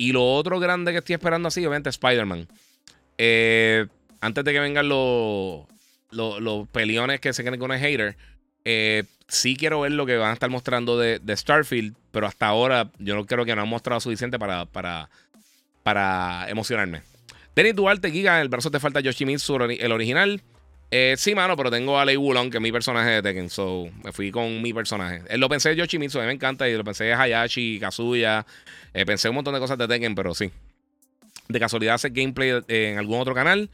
Y 0.00 0.12
lo 0.12 0.24
otro 0.24 0.58
grande 0.58 0.92
que 0.92 0.98
estoy 0.98 1.12
esperando 1.12 1.48
así, 1.48 1.60
obviamente, 1.60 1.90
Spider-Man. 1.90 2.48
Eh, 3.18 3.86
antes 4.22 4.42
de 4.44 4.52
que 4.54 4.58
vengan 4.58 4.88
los, 4.88 5.66
los, 6.10 6.68
peliones 6.68 7.20
que 7.20 7.34
se 7.34 7.42
creen 7.42 7.58
que 7.58 7.64
uno 7.66 7.74
es 7.74 7.82
hater, 7.82 8.16
sí 9.28 9.56
quiero 9.56 9.80
ver 9.82 9.92
lo 9.92 10.06
que 10.06 10.16
van 10.16 10.30
a 10.30 10.32
estar 10.32 10.48
mostrando 10.48 10.98
de, 10.98 11.20
Starfield, 11.36 11.94
pero 12.12 12.26
hasta 12.26 12.46
ahora 12.46 12.90
yo 12.98 13.14
no 13.14 13.26
creo 13.26 13.44
que 13.44 13.54
no 13.54 13.60
han 13.60 13.68
mostrado 13.68 14.00
suficiente 14.00 14.38
para, 14.38 14.64
para, 14.64 15.10
para 15.82 16.48
emocionarme. 16.48 17.02
Denis 17.54 17.76
Duarte, 17.76 18.10
Giga, 18.10 18.40
el 18.40 18.48
brazo 18.48 18.70
te 18.70 18.80
falta 18.80 19.00
Yoshimitsu, 19.00 19.56
el 19.56 19.92
original. 19.92 20.40
Eh, 20.92 21.14
sí, 21.16 21.34
mano, 21.34 21.56
pero 21.56 21.70
tengo 21.70 21.98
a 21.98 22.04
Lei 22.04 22.16
Wulong, 22.16 22.50
que 22.50 22.56
es 22.56 22.62
mi 22.62 22.72
personaje 22.72 23.10
de 23.10 23.22
Tekken. 23.22 23.48
So, 23.48 23.88
me 24.02 24.12
fui 24.12 24.30
con 24.30 24.60
mi 24.60 24.72
personaje. 24.72 25.22
Él 25.28 25.40
lo 25.40 25.48
pensé 25.48 25.70
de 25.70 25.76
Yoshimitsu, 25.76 26.18
a 26.18 26.22
mí 26.22 26.26
me 26.26 26.32
encanta. 26.32 26.68
Y 26.68 26.76
lo 26.76 26.84
pensé 26.84 27.04
de 27.04 27.14
Hayashi, 27.14 27.78
Kazuya. 27.78 28.44
Eh, 28.92 29.06
pensé 29.06 29.28
un 29.28 29.36
montón 29.36 29.54
de 29.54 29.60
cosas 29.60 29.78
de 29.78 29.86
Tekken, 29.86 30.14
pero 30.14 30.34
sí. 30.34 30.50
De 31.48 31.60
casualidad 31.60 31.94
hace 31.94 32.10
gameplay 32.10 32.60
en 32.68 32.98
algún 32.98 33.20
otro 33.20 33.34
canal. 33.34 33.70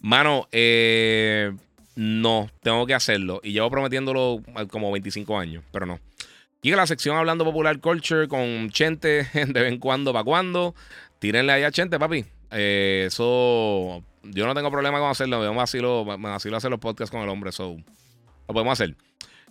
Mano, 0.00 0.48
eh, 0.52 1.52
no, 1.94 2.50
tengo 2.62 2.86
que 2.86 2.94
hacerlo. 2.94 3.40
Y 3.42 3.52
llevo 3.52 3.70
prometiéndolo 3.70 4.42
como 4.70 4.92
25 4.92 5.38
años, 5.38 5.64
pero 5.72 5.86
no. 5.86 6.00
Giga 6.62 6.76
la 6.76 6.86
sección 6.86 7.16
hablando 7.16 7.44
popular 7.44 7.80
culture 7.80 8.26
con 8.26 8.70
Chente 8.70 9.28
de 9.34 9.52
vez 9.52 9.72
en 9.72 9.78
cuando, 9.78 10.12
para 10.12 10.24
cuando. 10.24 10.74
Tírenle 11.20 11.52
ahí 11.52 11.62
a 11.62 11.70
Chente, 11.70 11.98
papi. 11.98 12.24
Eh, 12.58 13.04
eso, 13.08 14.02
yo 14.22 14.46
no 14.46 14.54
tengo 14.54 14.70
problema 14.70 14.98
con 14.98 15.10
hacerlo. 15.10 15.40
Me 15.40 15.48
vacilo, 15.56 16.04
me 16.04 16.28
vacilo 16.30 16.56
hacer 16.56 16.70
los 16.70 16.80
podcasts 16.80 17.10
con 17.10 17.22
el 17.22 17.28
hombre. 17.28 17.52
So, 17.52 17.76
lo 18.48 18.54
podemos 18.54 18.72
hacer. 18.72 18.96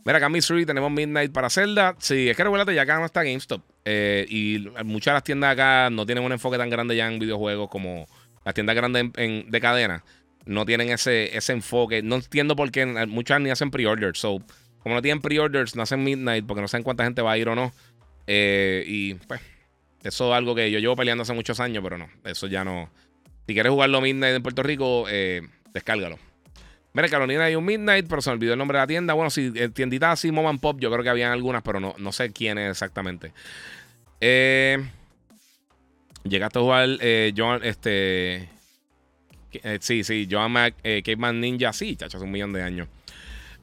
Mira, 0.03 0.18
acá 0.18 0.27
en 0.27 0.34
Missouri 0.34 0.65
tenemos 0.65 0.91
Midnight 0.91 1.32
para 1.32 1.49
Zelda. 1.49 1.95
Sí, 1.99 2.30
es 2.30 2.38
que 2.38 2.44
recuérdate, 2.44 2.76
ya 2.76 2.82
acá 2.84 2.99
no 2.99 3.06
está 3.06 3.23
GameStop. 3.23 3.61
Eh, 3.86 4.26
y 4.30 4.68
muchas 4.84 5.11
de 5.11 5.14
las 5.14 5.23
tiendas 5.23 5.52
acá 5.52 5.90
no 5.90 6.06
tienen 6.06 6.23
un 6.23 6.32
enfoque 6.32 6.57
tan 6.57 6.69
grande 6.69 6.95
ya 6.95 7.07
en 7.07 7.19
videojuegos 7.19 7.69
como 7.69 8.07
las 8.44 8.53
tiendas 8.53 8.76
grandes 8.76 9.11
de 9.14 9.61
cadena. 9.61 10.03
No 10.45 10.65
tienen 10.65 10.90
ese, 10.90 11.36
ese 11.36 11.53
enfoque. 11.53 12.02
No 12.03 12.15
entiendo 12.15 12.56
por 12.56 12.72
qué 12.72 12.86
muchas 13.07 13.41
ni 13.41 13.49
hacen 13.49 13.72
pre-orders. 13.72 14.19
So, 14.19 14.41
como 14.80 14.95
no 14.95 15.02
tienen 15.02 15.22
pre-orders, 15.22 15.76
no 15.76 15.82
hacen 15.82 16.03
Midnight 16.03 16.45
porque 16.45 16.61
no 16.61 16.68
saben 16.68 16.84
cuánta 16.84 17.03
gente 17.03 17.23
va 17.23 17.32
a 17.32 17.38
ir 17.38 17.49
o 17.49 17.56
no. 17.56 17.73
Eh, 18.27 18.84
y 18.86 19.15
pues, 19.15 19.41
eso 20.06 20.32
es 20.32 20.38
algo 20.38 20.53
que 20.53 20.69
yo 20.69 20.77
llevo 20.77 20.95
peleando 20.95 21.23
hace 21.23 21.34
muchos 21.34 21.60
años, 21.60 21.84
pero 21.84 21.98
no, 21.98 22.07
eso 22.26 22.45
ya 22.45 22.64
no. 22.64 22.91
Si 23.48 23.53
quieres 23.56 23.72
jugarlo 23.72 24.02
Midnight 24.02 24.36
en 24.36 24.44
Puerto 24.44 24.61
Rico, 24.61 25.07
eh, 25.10 25.41
descárgalo. 25.73 26.19
Mira, 26.94 27.10
Carolina 27.10 27.45
hay 27.45 27.56
un 27.56 27.65
Midnight, 27.65 28.06
pero 28.07 28.22
se 28.22 28.30
me 28.30 28.36
olvidó 28.36 28.53
el 28.53 28.60
nombre 28.60 28.77
de 28.77 28.84
la 28.84 28.88
tienda. 28.88 29.15
Bueno, 29.15 29.32
si 29.32 29.52
eh, 29.56 29.69
tienditas 29.69 30.14
así, 30.14 30.32
Mom 30.32 30.45
and 30.45 30.60
Pop, 30.60 30.80
yo 30.80 30.91
creo 30.91 31.03
que 31.03 31.10
habían 31.10 31.32
algunas, 31.32 31.64
pero 31.64 31.80
no, 31.80 31.95
no 31.98 32.11
sé 32.11 32.32
quién 32.32 32.60
es 32.60 32.69
exactamente. 32.69 33.34
Eh, 34.22 34.77
llegaste 36.23 36.60
a 36.60 36.61
jugar 36.61 36.88
eh, 37.02 37.34
John, 37.36 37.61
este. 37.64 38.48
sí, 39.80 40.03
sí, 40.03 40.27
Joan 40.30 40.52
Mac, 40.52 40.76
Caveman 41.03 41.41
Ninja, 41.41 41.73
sí, 41.73 41.95
chacho, 41.95 42.18
hace 42.18 42.26
un 42.26 42.32
millón 42.32 42.53
de 42.53 42.61
años. 42.61 42.88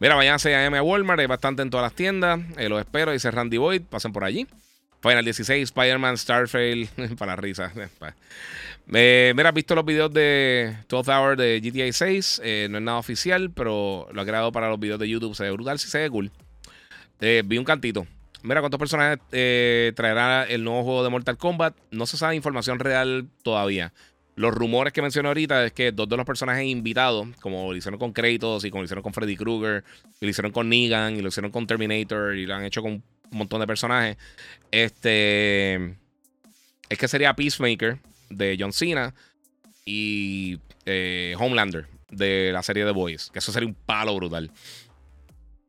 Mira, 0.01 0.17
vayan 0.17 0.39
a 0.45 0.67
AM 0.67 0.75
a 0.75 0.83
Walmart, 0.83 1.21
hay 1.21 1.27
bastante 1.27 1.63
en 1.63 1.71
todas 1.71 1.85
las 1.85 1.95
tiendas. 1.95 2.41
los 2.59 2.81
espero, 2.81 3.13
dice 3.13 3.31
Randy 3.31 3.59
Boyd, 3.59 3.83
pasen 3.83 4.13
por 4.13 4.25
allí. 4.25 4.49
Final 5.03 5.25
16, 5.25 5.65
Spider-Man, 5.65 6.17
Starfield, 6.17 7.17
para 7.19 7.35
risa. 7.35 7.73
Eh, 8.93 9.33
mira, 9.35 9.49
¿has 9.49 9.55
visto 9.55 9.75
los 9.75 9.85
videos 9.85 10.13
de 10.13 10.77
12 10.89 11.11
Hour 11.11 11.37
de 11.37 11.61
GTA 11.61 11.93
6? 11.93 12.41
Eh, 12.45 12.69
no 12.71 12.79
es 12.79 12.85
nada 12.85 12.99
oficial, 12.99 13.51
pero 13.51 14.07
lo 14.13 14.21
ha 14.21 14.25
creado 14.25 14.53
para 14.53 14.69
los 14.69 14.79
videos 14.79 15.01
de 15.01 15.09
YouTube. 15.09 15.35
Se 15.35 15.43
ve 15.43 15.51
brutal, 15.51 15.81
sí 15.81 15.89
se 15.89 15.99
ve 15.99 16.11
cool. 16.11 16.31
Eh, 17.21 17.43
vi 17.45 17.59
un 17.59 17.65
cantito. 17.65 18.07
Mira, 18.45 18.61
¿cuántos 18.61 18.79
personajes 18.79 19.19
traerá 19.95 20.45
el 20.45 20.65
nuevo 20.65 20.83
juego 20.85 21.05
de 21.05 21.11
Mortal 21.11 21.37
Kombat? 21.37 21.77
No 21.91 22.07
se 22.07 22.17
sabe 22.17 22.37
información 22.37 22.79
real 22.79 23.27
todavía. 23.43 23.93
Los 24.35 24.55
rumores 24.55 24.93
que 24.93 25.03
mencioné 25.03 25.29
ahorita 25.29 25.65
es 25.65 25.73
que 25.73 25.93
dos 25.93 26.09
de 26.09 26.17
los 26.17 26.27
personajes 26.27 26.65
invitados, 26.65 27.29
como 27.41 27.71
lo 27.71 27.77
hicieron 27.77 27.99
con 28.01 28.13
Kratos 28.13 28.65
y 28.65 28.71
como 28.71 28.83
lo 28.83 28.85
hicieron 28.87 29.03
con 29.03 29.13
Freddy 29.13 29.37
Krueger, 29.37 29.85
y 30.21 30.25
lo 30.25 30.31
hicieron 30.31 30.53
con 30.53 30.69
Negan 30.69 31.17
y 31.17 31.23
lo 31.23 31.29
hicieron 31.29 31.51
con 31.51 31.67
Terminator 31.67 32.35
y 32.37 32.47
lo 32.47 32.55
han 32.55 32.65
hecho 32.65 32.83
con 32.83 33.03
un 33.33 33.39
montón 33.39 33.61
de 33.61 33.67
personajes, 33.67 34.17
este 34.71 35.97
es 36.89 36.99
que 36.99 37.09
sería 37.09 37.35
Peacemaker 37.35 37.99
de 38.31 38.57
John 38.59 38.73
Cena 38.73 39.15
y 39.85 40.59
eh, 40.87 41.35
Homelander 41.39 41.87
de 42.11 42.51
la 42.53 42.63
serie 42.63 42.85
The 42.85 42.91
Boys, 42.91 43.31
que 43.33 43.39
eso 43.39 43.51
sería 43.51 43.69
un 43.69 43.75
palo 43.75 44.15
brutal. 44.15 44.51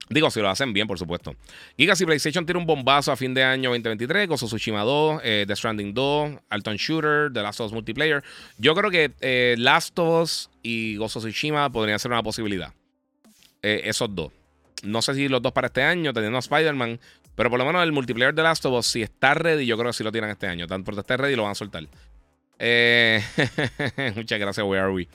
Digo, 0.09 0.29
si 0.29 0.41
lo 0.41 0.49
hacen 0.49 0.73
bien, 0.73 0.85
por 0.85 0.99
supuesto. 0.99 1.33
Giga, 1.77 1.95
si 1.95 2.05
PlayStation 2.05 2.45
tiene 2.45 2.59
un 2.59 2.67
bombazo 2.67 3.11
a 3.11 3.15
fin 3.15 3.33
de 3.33 3.43
año 3.43 3.69
2023, 3.69 4.27
Gozo 4.27 4.47
Tsushima 4.47 4.81
2, 4.81 5.21
eh, 5.23 5.45
The 5.47 5.55
Stranding 5.55 5.93
2, 5.93 6.39
Alton 6.49 6.75
Shooter, 6.75 7.31
The 7.33 7.41
Last 7.41 7.61
of 7.61 7.67
Us 7.67 7.73
Multiplayer. 7.73 8.23
Yo 8.57 8.75
creo 8.75 8.91
que 8.91 9.11
eh, 9.21 9.55
Last 9.57 9.97
of 9.97 10.23
Us 10.23 10.49
y 10.61 10.97
Gozo 10.97 11.19
Tsushima 11.19 11.71
podrían 11.71 11.99
ser 11.99 12.11
una 12.11 12.21
posibilidad. 12.21 12.73
Eh, 13.61 13.83
esos 13.85 14.13
dos. 14.13 14.31
No 14.83 15.01
sé 15.01 15.15
si 15.15 15.29
los 15.29 15.41
dos 15.41 15.53
para 15.53 15.67
este 15.67 15.81
año, 15.81 16.11
teniendo 16.11 16.37
a 16.37 16.39
Spider-Man, 16.39 16.99
pero 17.35 17.49
por 17.49 17.59
lo 17.59 17.65
menos 17.65 17.83
el 17.83 17.91
multiplayer 17.91 18.33
de 18.33 18.43
Last 18.43 18.65
of 18.65 18.73
Us, 18.73 18.87
si 18.87 19.01
está 19.01 19.33
ready, 19.33 19.65
yo 19.65 19.77
creo 19.77 19.91
que 19.91 19.97
sí 19.97 20.03
lo 20.03 20.11
tienen 20.11 20.29
este 20.29 20.47
año. 20.47 20.67
Tan 20.67 20.83
pronto 20.83 21.01
esté 21.01 21.17
ready, 21.17 21.35
lo 21.35 21.43
van 21.43 21.51
a 21.51 21.55
soltar. 21.55 21.83
muchas 24.15 24.39
gracias, 24.39 24.65
Where 24.65 24.81
Are 24.81 24.93
We? 24.93 25.07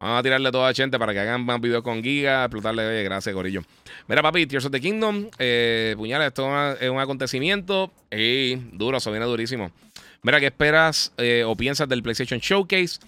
Vamos 0.00 0.20
a 0.20 0.22
tirarle 0.22 0.52
toda 0.52 0.68
a 0.68 0.74
gente 0.74 0.96
para 0.96 1.12
que 1.12 1.18
hagan 1.18 1.44
más 1.44 1.60
videos 1.60 1.82
con 1.82 2.04
Giga, 2.04 2.44
explotarle. 2.44 2.86
Oye, 2.86 3.02
gracias, 3.02 3.34
Corillo. 3.34 3.62
Mira, 4.06 4.22
papi, 4.22 4.46
Tears 4.46 4.66
of 4.66 4.70
the 4.70 4.80
Kingdom. 4.80 5.28
Eh, 5.40 5.94
puñales, 5.96 6.28
esto 6.28 6.48
es 6.80 6.88
un 6.88 7.00
acontecimiento. 7.00 7.90
Y 8.12 8.54
duro, 8.72 8.98
eso 8.98 9.10
viene 9.10 9.26
durísimo. 9.26 9.72
Mira, 10.22 10.38
¿qué 10.38 10.46
esperas 10.46 11.12
eh, 11.18 11.42
o 11.44 11.56
piensas 11.56 11.88
del 11.88 12.04
PlayStation 12.04 12.38
Showcase? 12.38 13.00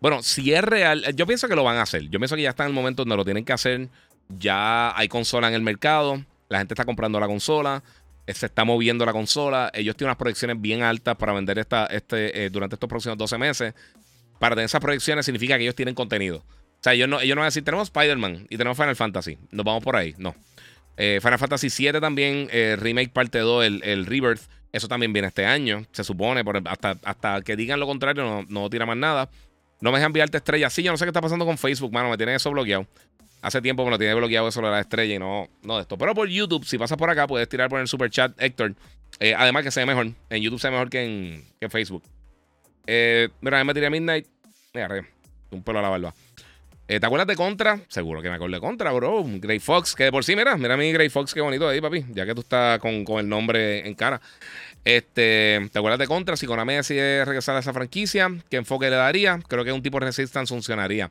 Bueno, 0.00 0.22
si 0.22 0.52
es 0.52 0.62
real, 0.62 1.16
yo 1.16 1.26
pienso 1.26 1.48
que 1.48 1.56
lo 1.56 1.64
van 1.64 1.78
a 1.78 1.82
hacer. 1.82 2.08
Yo 2.10 2.20
pienso 2.20 2.36
que 2.36 2.42
ya 2.42 2.50
está 2.50 2.62
en 2.62 2.68
el 2.68 2.74
momento 2.74 3.02
donde 3.02 3.16
lo 3.16 3.24
tienen 3.24 3.44
que 3.44 3.52
hacer. 3.52 3.88
Ya 4.28 4.96
hay 4.96 5.08
consola 5.08 5.48
en 5.48 5.54
el 5.54 5.62
mercado. 5.62 6.24
La 6.48 6.58
gente 6.58 6.74
está 6.74 6.84
comprando 6.84 7.18
la 7.20 7.26
consola. 7.26 7.82
Eh, 8.26 8.34
se 8.34 8.46
está 8.46 8.64
moviendo 8.64 9.04
la 9.04 9.12
consola. 9.12 9.70
Ellos 9.74 9.96
tienen 9.96 10.10
unas 10.10 10.18
proyecciones 10.18 10.60
bien 10.60 10.82
altas 10.82 11.16
para 11.16 11.32
vender 11.32 11.58
esta, 11.58 11.86
este, 11.86 12.50
durante 12.50 12.76
estos 12.76 12.88
próximos 12.88 13.18
12 13.18 13.38
meses 13.38 13.74
para 14.38 14.54
tener 14.54 14.66
esas 14.66 14.80
proyecciones 14.80 15.24
significa 15.24 15.56
que 15.56 15.64
ellos 15.64 15.74
tienen 15.74 15.94
contenido. 15.94 16.38
O 16.38 16.82
sea, 16.82 16.94
ellos 16.94 17.08
no, 17.08 17.20
ellos 17.20 17.34
no 17.34 17.40
van 17.40 17.46
a 17.46 17.48
decir, 17.48 17.64
tenemos 17.64 17.88
Spider-Man 17.88 18.46
y 18.50 18.56
tenemos 18.56 18.76
Final 18.76 18.96
Fantasy. 18.96 19.38
Nos 19.50 19.64
vamos 19.64 19.82
por 19.82 19.96
ahí. 19.96 20.14
No. 20.18 20.34
Eh, 20.96 21.18
Final 21.22 21.38
Fantasy 21.38 21.70
7 21.70 22.00
también, 22.00 22.48
eh, 22.52 22.76
Remake 22.78 23.10
Parte 23.10 23.38
2, 23.38 23.64
el, 23.64 23.82
el, 23.84 24.06
Rebirth. 24.06 24.42
Eso 24.72 24.88
también 24.88 25.12
viene 25.12 25.28
este 25.28 25.46
año, 25.46 25.84
se 25.92 26.04
supone. 26.04 26.42
hasta, 26.66 26.98
hasta 27.02 27.40
que 27.42 27.56
digan 27.56 27.80
lo 27.80 27.86
contrario, 27.86 28.24
no, 28.24 28.44
no 28.48 28.70
tira 28.70 28.84
más 28.86 28.96
nada. 28.96 29.30
No 29.80 29.90
me 29.90 29.98
dejan 29.98 30.10
enviarte 30.10 30.38
estrellas. 30.38 30.72
Sí, 30.72 30.82
yo 30.82 30.90
no 30.90 30.98
sé 30.98 31.04
qué 31.04 31.10
está 31.10 31.20
pasando 31.20 31.44
con 31.44 31.58
Facebook, 31.58 31.92
mano. 31.92 32.10
Me 32.10 32.16
tienen 32.16 32.34
eso 32.36 32.50
bloqueado. 32.50 32.86
Hace 33.42 33.62
tiempo 33.62 33.84
me 33.84 33.90
lo 33.90 33.98
tiene 33.98 34.14
bloqueado 34.14 34.48
eso 34.48 34.60
de 34.60 34.70
la 34.70 34.80
estrella 34.80 35.14
y 35.14 35.18
no, 35.18 35.48
no 35.62 35.76
de 35.76 35.82
esto. 35.82 35.96
Pero 35.96 36.14
por 36.14 36.28
YouTube, 36.28 36.64
si 36.64 36.78
pasas 36.78 36.98
por 36.98 37.10
acá, 37.10 37.26
puedes 37.26 37.48
tirar 37.48 37.68
por 37.68 37.80
el 37.80 37.88
super 37.88 38.10
chat, 38.10 38.32
Héctor. 38.40 38.74
Eh, 39.20 39.34
además 39.36 39.62
que 39.62 39.70
se 39.70 39.80
ve 39.80 39.86
mejor. 39.86 40.08
En 40.30 40.42
YouTube 40.42 40.60
se 40.60 40.68
ve 40.68 40.72
mejor 40.72 40.90
que 40.90 41.04
en, 41.04 41.44
que 41.58 41.66
en 41.66 41.70
Facebook. 41.70 42.02
Eh, 42.86 43.28
mira, 43.40 43.62
me 43.64 43.74
tiré 43.74 43.90
Midnight. 43.90 44.26
Mira, 44.74 45.06
un 45.50 45.62
pelo 45.62 45.78
a 45.78 45.82
la 45.82 45.88
barba. 45.88 46.14
Eh, 46.88 47.00
¿Te 47.00 47.06
acuerdas 47.06 47.26
de 47.26 47.34
Contra? 47.34 47.80
Seguro 47.88 48.22
que 48.22 48.28
me 48.28 48.36
acuerdo 48.36 48.54
de 48.54 48.60
Contra, 48.60 48.92
bro. 48.92 49.24
Grey 49.24 49.58
Fox, 49.58 49.94
que 49.96 50.04
de 50.04 50.12
por 50.12 50.24
sí, 50.24 50.36
mira, 50.36 50.56
mira 50.56 50.74
a 50.74 50.76
mi 50.76 50.92
Grey 50.92 51.08
Fox, 51.08 51.34
qué 51.34 51.40
bonito 51.40 51.68
ahí, 51.68 51.80
papi. 51.80 52.04
Ya 52.10 52.24
que 52.24 52.34
tú 52.34 52.42
estás 52.42 52.78
con, 52.78 53.04
el 53.18 53.28
nombre 53.28 53.86
en 53.86 53.94
cara. 53.94 54.20
Este, 54.84 55.68
¿Te 55.72 55.78
acuerdas 55.78 55.98
de 55.98 56.06
Contra? 56.06 56.36
Si 56.36 56.46
Konami 56.46 56.74
decide 56.74 57.24
regresar 57.24 57.56
a 57.56 57.58
esa 57.58 57.72
franquicia, 57.72 58.30
¿qué 58.48 58.56
enfoque 58.56 58.88
le 58.88 58.96
daría? 58.96 59.40
Creo 59.48 59.64
que 59.64 59.72
un 59.72 59.82
tipo 59.82 59.98
de 59.98 60.06
Resistance 60.06 60.54
funcionaría. 60.54 61.10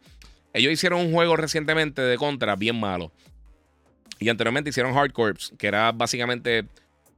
Ellos 0.56 0.72
hicieron 0.72 1.02
un 1.02 1.12
juego 1.12 1.36
recientemente 1.36 2.02
de 2.02 2.18
Contra 2.18 2.56
bien 2.56 2.80
malo. 2.80 3.12
Y 4.20 4.30
anteriormente 4.30 4.70
hicieron 4.70 4.98
Hard 4.98 5.12
Corps, 5.12 5.54
que 5.58 5.68
era 5.68 5.92
básicamente 5.92 6.66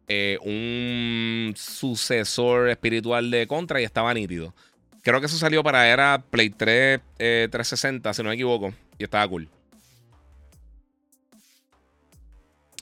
eh, 0.07 0.39
un 0.41 1.53
sucesor 1.55 2.67
espiritual 2.69 3.29
de 3.29 3.45
Contra 3.45 3.79
y 3.79 3.83
estaba 3.83 4.11
nítido. 4.15 4.55
Creo 5.03 5.19
que 5.19 5.27
eso 5.27 5.37
salió 5.37 5.61
para 5.61 5.87
era 5.87 6.23
Play 6.31 6.49
3 6.49 6.99
360, 7.17 8.09
eh, 8.09 8.13
si 8.15 8.23
no 8.23 8.29
me 8.29 8.35
equivoco. 8.35 8.73
Y 8.97 9.03
estaba 9.03 9.27
cool. 9.27 9.47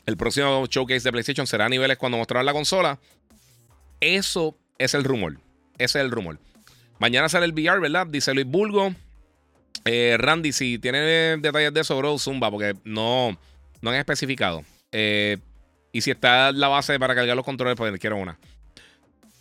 El 0.05 0.15
próximo 0.15 0.65
showcase 0.67 1.01
de 1.01 1.11
PlayStation 1.11 1.45
será 1.47 1.65
a 1.65 1.69
niveles 1.69 1.97
cuando 1.97 2.17
mostraran 2.17 2.45
la 2.45 2.53
consola. 2.53 2.97
Eso 3.99 4.57
es 4.77 4.93
el 4.93 5.03
rumor. 5.03 5.37
Ese 5.77 5.99
es 5.99 6.05
el 6.05 6.11
rumor. 6.11 6.39
Mañana 6.97 7.27
sale 7.27 7.45
el 7.45 7.51
VR, 7.51 7.81
¿verdad? 7.81 8.07
Dice 8.07 8.33
Luis 8.33 8.47
Bulgo. 8.47 8.95
Eh, 9.83 10.15
Randy, 10.17 10.51
si 10.51 10.79
tiene 10.79 11.37
detalles 11.37 11.73
de 11.73 11.81
eso, 11.81 11.97
bro, 11.97 12.17
zumba, 12.17 12.49
porque 12.49 12.73
no, 12.83 13.37
no 13.81 13.89
han 13.89 13.97
especificado. 13.97 14.63
y 14.91 16.01
si 16.01 16.11
está 16.11 16.51
la 16.51 16.67
base 16.69 16.97
para 16.99 17.15
cargar 17.15 17.35
los 17.35 17.45
controles, 17.45 17.75
pues 17.75 17.99
quiero 17.99 18.17
una. 18.17 18.37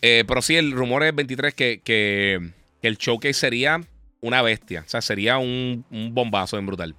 Eh, 0.07 0.23
pero 0.29 0.43
sí, 0.43 0.55
el 0.55 0.73
rumor 0.73 1.03
es 1.03 1.15
23 1.15 1.55
que, 1.55 1.81
que, 1.83 2.51
el 2.83 2.99
showcase 2.99 3.33
sería 3.33 3.81
una 4.21 4.43
bestia. 4.43 4.85
O 4.87 4.89
sea, 4.89 5.01
sería 5.01 5.39
un, 5.39 5.83
bombazo 6.13 6.59
en 6.59 6.67
brutal. 6.67 6.95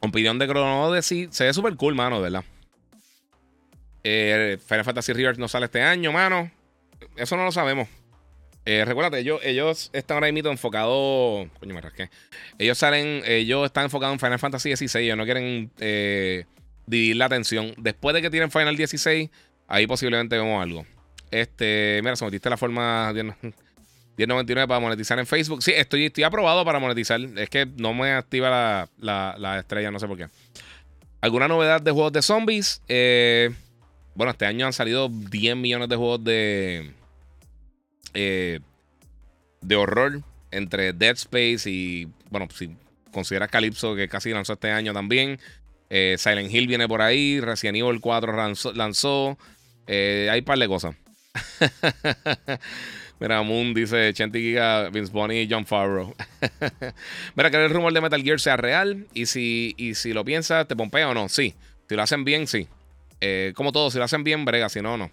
Opinión 0.00 0.38
de 0.38 0.46
Chrono 0.46 1.02
sí, 1.02 1.26
se 1.32 1.46
ve 1.46 1.52
súper 1.52 1.74
cool, 1.74 1.96
mano, 1.96 2.20
¿verdad? 2.20 2.44
Eh, 4.04 4.56
Final 4.64 4.84
Fantasy 4.84 5.12
Rebirth 5.12 5.38
no 5.38 5.48
sale 5.48 5.64
este 5.64 5.82
año, 5.82 6.12
mano. 6.12 6.48
Eso 7.16 7.36
no 7.36 7.44
lo 7.44 7.50
sabemos. 7.50 7.88
Eh, 8.72 8.84
recuérdate, 8.84 9.18
ellos, 9.18 9.40
ellos 9.42 9.90
están 9.92 10.18
ahora 10.18 10.30
mismo 10.30 10.48
enfocados. 10.48 11.48
Coño, 11.58 11.74
me 11.74 11.80
rasqué. 11.80 12.08
Ellos 12.56 12.78
salen, 12.78 13.20
ellos 13.26 13.66
están 13.66 13.82
enfocados 13.82 14.12
en 14.12 14.20
Final 14.20 14.38
Fantasy 14.38 14.76
XVI. 14.76 15.06
Ellos 15.06 15.16
no 15.16 15.24
quieren 15.24 15.72
eh, 15.80 16.44
dividir 16.86 17.16
la 17.16 17.24
atención. 17.24 17.74
Después 17.78 18.14
de 18.14 18.22
que 18.22 18.30
tienen 18.30 18.48
Final 18.52 18.76
16, 18.76 19.28
ahí 19.66 19.88
posiblemente 19.88 20.38
vemos 20.38 20.62
algo. 20.62 20.86
Este, 21.32 21.98
mira, 22.04 22.14
sometiste 22.14 22.48
la 22.48 22.56
forma 22.56 23.12
1099 23.12 24.68
para 24.68 24.78
monetizar 24.78 25.18
en 25.18 25.26
Facebook. 25.26 25.64
Sí, 25.64 25.72
estoy, 25.74 26.06
estoy 26.06 26.22
aprobado 26.22 26.64
para 26.64 26.78
monetizar. 26.78 27.20
Es 27.38 27.50
que 27.50 27.66
no 27.66 27.92
me 27.92 28.12
activa 28.12 28.88
la, 29.00 29.58
estrella, 29.58 29.90
no 29.90 29.98
sé 29.98 30.06
por 30.06 30.16
qué. 30.16 30.28
¿Alguna 31.20 31.48
novedad 31.48 31.82
de 31.82 31.90
juegos 31.90 32.12
de 32.12 32.22
zombies? 32.22 32.82
Eh, 32.86 33.50
bueno, 34.14 34.30
este 34.30 34.46
año 34.46 34.66
han 34.66 34.72
salido 34.72 35.08
10 35.08 35.56
millones 35.56 35.88
de 35.88 35.96
juegos 35.96 36.22
de. 36.22 36.99
Eh, 38.14 38.60
de 39.60 39.76
horror. 39.76 40.22
Entre 40.50 40.92
Dead 40.92 41.14
Space 41.14 41.70
y. 41.70 42.08
Bueno, 42.30 42.48
si 42.54 42.76
consideras 43.12 43.50
Calypso, 43.50 43.94
que 43.94 44.08
casi 44.08 44.30
lanzó 44.30 44.54
este 44.54 44.70
año 44.70 44.92
también. 44.92 45.38
Eh, 45.90 46.16
Silent 46.18 46.52
Hill 46.52 46.66
viene 46.66 46.88
por 46.88 47.02
ahí. 47.02 47.40
Resident 47.40 47.78
Evil 47.78 48.00
4 48.00 48.36
lanzó. 48.36 48.72
lanzó 48.72 49.38
hay 49.86 50.38
un 50.38 50.44
par 50.44 50.58
de 50.58 50.68
cosas. 50.68 50.94
Mira, 53.20 53.42
Moon 53.42 53.74
dice 53.74 54.14
Chanty 54.14 54.40
Giga, 54.40 54.88
Vince 54.88 55.12
Bonnie 55.12 55.42
y 55.42 55.48
John 55.48 55.66
Favreau. 55.66 56.14
Mira, 57.36 57.50
que 57.50 57.58
el 57.58 57.68
rumor 57.68 57.92
de 57.92 58.00
Metal 58.00 58.22
Gear 58.22 58.40
sea 58.40 58.56
real. 58.56 59.06
Y 59.12 59.26
si, 59.26 59.74
y 59.76 59.94
si 59.94 60.14
lo 60.14 60.24
piensas, 60.24 60.66
¿te 60.66 60.74
pompea 60.74 61.10
o 61.10 61.14
no? 61.14 61.28
Sí. 61.28 61.54
Si 61.86 61.96
lo 61.96 62.02
hacen 62.02 62.24
bien, 62.24 62.46
sí. 62.46 62.66
Eh, 63.20 63.52
como 63.54 63.72
todo, 63.72 63.90
si 63.90 63.98
lo 63.98 64.04
hacen 64.04 64.24
bien, 64.24 64.46
brega. 64.46 64.70
Si 64.70 64.80
no, 64.80 64.96
no. 64.96 65.10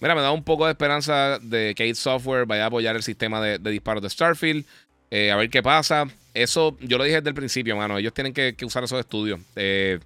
Mira, 0.00 0.14
me 0.14 0.22
da 0.22 0.30
un 0.32 0.42
poco 0.42 0.64
de 0.64 0.72
esperanza 0.72 1.38
de 1.40 1.74
que 1.74 1.86
id 1.86 1.94
Software 1.94 2.46
vaya 2.46 2.64
a 2.64 2.66
apoyar 2.66 2.96
el 2.96 3.02
sistema 3.02 3.40
de, 3.40 3.58
disparos 3.58 4.02
de 4.02 4.08
Starfield. 4.08 4.64
Eh, 5.10 5.30
a 5.30 5.36
ver 5.36 5.50
qué 5.50 5.62
pasa. 5.62 6.06
Eso 6.32 6.76
yo 6.80 6.96
lo 6.96 7.04
dije 7.04 7.16
desde 7.16 7.28
el 7.28 7.34
principio, 7.34 7.76
mano. 7.76 7.98
Ellos 7.98 8.14
tienen 8.14 8.32
que, 8.32 8.56
usar 8.64 8.82
esos 8.82 8.98
estudios. 8.98 9.40
Eh, 9.56 9.98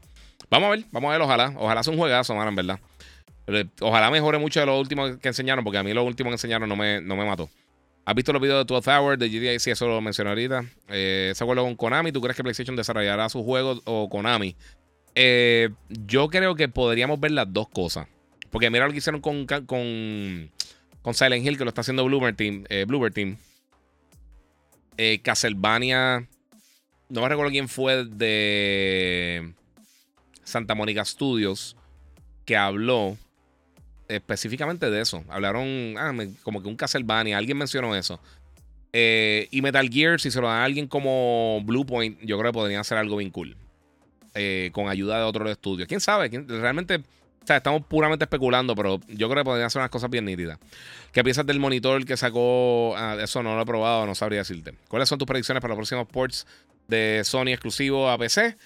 vamos 0.51 0.67
a 0.67 0.71
ver, 0.71 0.85
vamos 0.91 1.09
a 1.09 1.13
ver, 1.13 1.23
ojalá. 1.23 1.55
Ojalá 1.57 1.83
sea 1.83 1.93
un 1.93 1.99
juegazo, 1.99 2.35
mano, 2.35 2.49
en 2.49 2.57
verdad. 2.57 2.81
Ojalá 3.81 4.11
mejore 4.11 4.39
mucho 4.39 4.61
de 4.61 4.67
lo 4.67 4.79
último 4.81 5.19
que 5.19 5.29
enseñaron, 5.29 5.63
porque 5.63 5.79
a 5.79 5.83
mí 5.83 5.93
lo 5.93 6.03
último 6.03 6.31
que 6.31 6.35
enseñaron 6.35 6.69
no 6.69 6.77
me, 6.77 7.01
no 7.01 7.15
me 7.15 7.25
mató. 7.25 7.49
¿Has 8.07 8.15
visto 8.15 8.33
los 8.33 8.43
videos 8.43 8.67
de 8.67 8.75
12 8.75 8.91
Hours 8.91 9.19
de 9.19 9.29
GTA? 9.29 9.59
Sí, 9.59 9.71
eso 9.71 9.87
lo 9.87 10.01
mencioné 10.01 10.31
ahorita. 10.31 10.65
Eh, 10.89 11.29
ese 11.33 11.45
acuerdo 11.45 11.63
con 11.63 11.75
Konami. 11.75 12.13
¿Tú 12.13 12.21
crees 12.21 12.37
que 12.37 12.43
PlayStation 12.43 12.77
desarrollará 12.77 13.29
sus 13.29 13.43
juegos 13.43 13.81
o 13.85 14.09
Konami? 14.11 14.57
Eh, 15.15 15.71
yo 15.89 16.29
creo 16.29 16.55
que 16.55 16.69
podríamos 16.69 17.19
ver 17.21 17.31
las 17.31 17.51
dos 17.53 17.69
cosas. 17.69 18.09
Porque 18.55 18.71
mira 18.71 18.87
lo 18.87 18.93
que 18.93 18.99
hicieron 18.99 19.21
con, 19.21 19.47
con, 19.47 19.67
con 21.03 21.13
Silent 21.13 21.45
Hill, 21.45 21.59
que 21.59 21.65
lo 21.65 21.71
está 21.71 21.81
haciendo 21.81 22.09
Team. 22.37 22.65
Eh, 22.69 22.87
Team. 23.13 23.37
Eh, 24.97 25.19
Castlevania. 25.25 26.29
No 27.09 27.21
me 27.21 27.29
recuerdo 27.29 27.51
quién 27.51 27.69
fue 27.69 28.05
de 28.05 29.55
Santa 30.45 30.77
Mónica 30.77 31.05
Studios 31.05 31.77
que 32.45 32.57
habló 32.57 33.19
específicamente 34.07 34.89
de 34.89 35.01
eso. 35.01 35.25
Hablaron 35.31 35.97
ah, 35.99 36.13
como 36.45 36.63
que 36.63 36.69
un 36.69 36.77
Castlevania, 36.77 37.37
alguien 37.37 37.59
mencionó 37.59 37.97
eso. 37.97 38.21
Eh, 38.93 39.49
y 39.51 39.63
Metal 39.63 39.89
Gear, 39.91 40.21
si 40.21 40.31
se 40.31 40.41
lo 40.41 40.47
dan 40.47 40.59
a 40.59 40.65
alguien 40.65 40.87
como 40.87 41.61
Bluepoint, 41.65 42.21
yo 42.21 42.39
creo 42.39 42.53
que 42.53 42.57
podrían 42.57 42.83
hacer 42.83 42.99
algo 42.99 43.17
bien 43.17 43.31
cool. 43.33 43.57
Eh, 44.37 44.71
con 44.73 44.89
ayuda 44.89 45.19
de 45.19 45.25
otros 45.25 45.51
estudios. 45.51 45.89
¿Quién 45.89 46.01
sabe? 46.01 46.29
Realmente, 46.47 47.03
o 47.53 47.57
estamos 47.57 47.83
puramente 47.87 48.25
especulando, 48.25 48.75
pero 48.75 49.01
yo 49.09 49.29
creo 49.29 49.43
que 49.43 49.45
podrían 49.45 49.67
hacer 49.67 49.81
unas 49.81 49.91
cosas 49.91 50.11
bien 50.11 50.25
nítidas. 50.25 50.59
¿Qué 51.13 51.23
piensas 51.23 51.47
del 51.47 51.61
monitor 51.61 52.05
que 52.05 52.17
sacó? 52.17 52.95
Ah, 52.97 53.17
eso 53.21 53.43
no 53.43 53.57
lo 53.57 53.63
he 53.63 53.67
probado, 53.67 54.07
no 54.07 54.15
sabría 54.15 54.41
decirte. 54.41 54.75
¿Cuáles 54.89 55.09
son 55.09 55.19
tus 55.19 55.27
predicciones 55.27 55.61
para 55.61 55.73
los 55.73 55.79
próximos 55.79 56.07
ports 56.09 56.47
de 56.89 57.23
Sony 57.25 57.49
exclusivo 57.49 58.11
a 58.11 58.19
PC? 58.19 58.57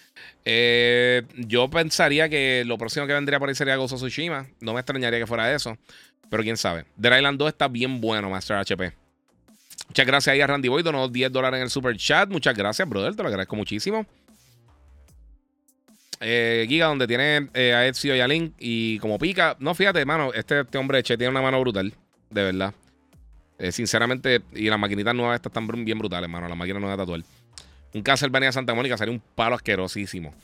Eh, 0.44 1.22
yo 1.36 1.68
pensaría 1.68 2.28
que 2.28 2.64
lo 2.66 2.78
próximo 2.78 3.06
que 3.06 3.12
vendría 3.12 3.38
por 3.38 3.48
ahí 3.48 3.54
sería 3.54 3.76
Gozo 3.76 3.96
Tsushima. 3.96 4.46
No 4.60 4.74
me 4.74 4.80
extrañaría 4.80 5.18
que 5.18 5.26
fuera 5.26 5.52
eso. 5.52 5.76
Pero 6.30 6.42
quién 6.42 6.56
sabe. 6.56 6.84
The 7.00 7.16
Island 7.16 7.38
2 7.38 7.48
está 7.48 7.68
bien 7.68 8.00
bueno, 8.00 8.30
Master 8.30 8.58
HP. 8.58 8.92
Muchas 9.88 10.06
gracias 10.06 10.34
ahí 10.34 10.40
a 10.40 10.46
Randy 10.46 10.68
Boy, 10.68 10.82
donó 10.82 11.08
10 11.08 11.32
dólares 11.32 11.58
en 11.58 11.64
el 11.64 11.70
super 11.70 11.96
chat. 11.96 12.28
Muchas 12.28 12.54
gracias, 12.54 12.86
brother. 12.88 13.16
Te 13.16 13.22
lo 13.22 13.28
agradezco 13.28 13.56
muchísimo. 13.56 14.06
Eh, 16.20 16.66
Giga, 16.68 16.86
donde 16.86 17.06
tiene 17.06 17.48
eh, 17.54 17.74
a 17.74 17.86
Ezio 17.86 18.14
y 18.16 18.20
a 18.20 18.28
Link. 18.28 18.54
Y 18.58 18.98
como 18.98 19.18
pica, 19.18 19.56
no, 19.60 19.74
fíjate, 19.74 20.04
mano, 20.04 20.32
este, 20.32 20.60
este 20.60 20.78
hombre 20.78 21.02
Che 21.02 21.16
tiene 21.16 21.30
una 21.30 21.42
mano 21.42 21.60
brutal, 21.60 21.92
de 22.30 22.42
verdad. 22.42 22.74
Eh, 23.58 23.72
sinceramente, 23.72 24.42
y 24.54 24.68
las 24.68 24.78
maquinitas 24.78 25.14
nuevas 25.14 25.36
estas 25.36 25.50
están 25.50 25.84
bien 25.84 25.98
brutales, 25.98 26.28
mano. 26.28 26.48
La 26.48 26.54
máquina 26.54 26.78
nueva 26.78 26.96
de 26.96 27.02
tatuar. 27.02 27.20
Un 27.94 28.02
Castlevania 28.02 28.52
Santa 28.52 28.74
Mónica 28.74 28.96
sería 28.96 29.12
un 29.12 29.22
palo 29.34 29.56
asquerosísimo. 29.56 30.34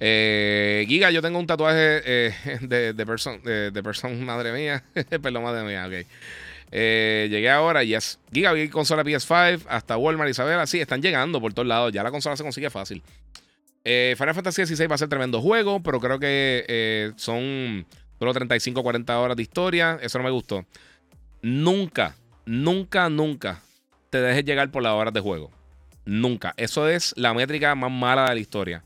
Giga, 0.00 1.10
yo 1.10 1.22
tengo 1.22 1.38
un 1.38 1.46
tatuaje 1.46 1.78
de, 2.60 2.92
de, 2.92 3.06
person, 3.06 3.42
de, 3.42 3.82
person, 3.82 4.24
madre 4.24 4.52
mía. 4.52 4.82
Perdón, 5.22 5.44
madre 5.44 5.64
mía, 5.64 6.04
llegué 6.70 7.50
ahora, 7.50 7.82
yes. 7.84 8.18
Giga, 8.32 8.52
vi 8.52 8.68
consola 8.68 9.02
PS5 9.02 9.62
hasta 9.68 9.96
Walmart, 9.96 10.30
Isabela. 10.30 10.66
Sí, 10.66 10.80
están 10.80 11.00
llegando 11.00 11.40
por 11.40 11.54
todos 11.54 11.68
lados. 11.68 11.92
Ya 11.92 12.02
la 12.02 12.10
consola 12.10 12.36
se 12.36 12.42
consigue 12.42 12.68
fácil. 12.68 13.02
Eh, 13.84 14.14
Final 14.18 14.34
Fantasy 14.34 14.66
XVI 14.66 14.86
va 14.86 14.94
a 14.96 14.98
ser 14.98 15.08
tremendo 15.08 15.40
juego, 15.40 15.82
pero 15.82 16.00
creo 16.00 16.18
que 16.18 16.64
eh, 16.68 17.12
son 17.16 17.86
solo 18.18 18.34
35 18.34 18.82
40 18.82 19.18
horas 19.18 19.36
de 19.36 19.42
historia. 19.42 19.98
Eso 20.02 20.18
no 20.18 20.24
me 20.24 20.30
gustó. 20.30 20.64
Nunca, 21.42 22.16
nunca, 22.44 23.08
nunca 23.08 23.62
te 24.10 24.20
dejes 24.20 24.44
llegar 24.44 24.70
por 24.70 24.82
las 24.82 24.92
horas 24.92 25.14
de 25.14 25.20
juego. 25.20 25.50
Nunca. 26.04 26.54
Eso 26.56 26.88
es 26.88 27.14
la 27.16 27.34
métrica 27.34 27.74
más 27.74 27.90
mala 27.90 28.28
de 28.28 28.34
la 28.34 28.40
historia. 28.40 28.82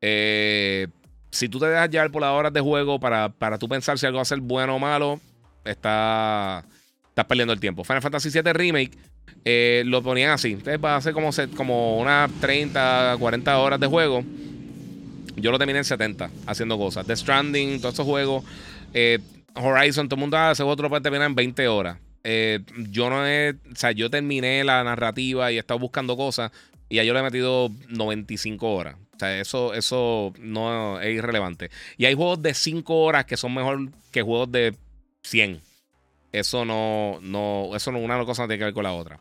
Eh, 0.00 0.88
si 1.30 1.48
tú 1.48 1.58
te 1.58 1.66
dejas 1.66 1.90
llevar 1.90 2.10
por 2.10 2.22
las 2.22 2.32
horas 2.32 2.52
de 2.52 2.60
juego 2.60 3.00
para, 3.00 3.30
para 3.30 3.58
tú 3.58 3.68
pensar 3.68 3.98
si 3.98 4.06
algo 4.06 4.16
va 4.16 4.22
a 4.22 4.26
ser 4.26 4.40
bueno 4.40 4.76
o 4.76 4.78
malo, 4.78 5.20
está, 5.64 6.64
estás 7.08 7.24
perdiendo 7.24 7.52
el 7.52 7.60
tiempo. 7.60 7.84
Final 7.84 8.02
Fantasy 8.02 8.30
VII 8.30 8.52
Remake 8.52 8.98
eh, 9.44 9.82
lo 9.86 10.02
ponían 10.02 10.30
así. 10.30 10.52
Entonces 10.52 10.78
va 10.82 10.96
a 10.96 11.00
ser 11.00 11.12
como, 11.12 11.30
como 11.56 11.98
unas 11.98 12.30
30, 12.40 13.16
40 13.18 13.58
horas 13.58 13.80
de 13.80 13.86
juego. 13.86 14.24
Yo 15.36 15.50
lo 15.50 15.58
terminé 15.58 15.78
en 15.78 15.84
70 15.84 16.30
haciendo 16.46 16.78
cosas. 16.78 17.06
The 17.06 17.16
Stranding, 17.16 17.80
todos 17.80 17.94
esos 17.94 18.06
juegos. 18.06 18.44
Eh, 18.94 19.18
Horizon, 19.54 20.08
todo 20.08 20.16
el 20.16 20.20
mundo 20.20 20.36
hace 20.36 20.62
otro 20.62 20.88
puede 20.88 21.02
terminar 21.02 21.26
en 21.26 21.34
20 21.34 21.68
horas. 21.68 21.98
Eh, 22.24 22.60
yo 22.90 23.10
no 23.10 23.26
he. 23.26 23.50
O 23.50 23.76
sea, 23.76 23.92
yo 23.92 24.10
terminé 24.10 24.62
la 24.64 24.84
narrativa 24.84 25.50
y 25.50 25.56
he 25.56 25.58
estado 25.58 25.80
buscando 25.80 26.16
cosas. 26.16 26.52
Y 26.88 26.96
ya 26.96 27.04
yo 27.04 27.14
le 27.14 27.20
he 27.20 27.22
metido 27.22 27.70
95 27.88 28.72
horas. 28.72 28.96
O 29.16 29.18
sea, 29.18 29.40
eso, 29.40 29.74
eso 29.74 30.32
no 30.38 31.00
es 31.00 31.16
irrelevante. 31.16 31.70
Y 31.96 32.04
hay 32.04 32.14
juegos 32.14 32.42
de 32.42 32.54
5 32.54 33.02
horas 33.02 33.24
que 33.24 33.36
son 33.36 33.54
mejor 33.54 33.90
que 34.10 34.22
juegos 34.22 34.52
de 34.52 34.74
100. 35.22 35.60
Eso 36.32 36.64
no, 36.64 37.18
no, 37.20 37.70
eso 37.76 37.92
no, 37.92 37.98
una 37.98 38.24
cosa 38.24 38.42
no 38.42 38.48
tiene 38.48 38.58
que 38.58 38.64
ver 38.64 38.74
con 38.74 38.84
la 38.84 38.92
otra. 38.92 39.20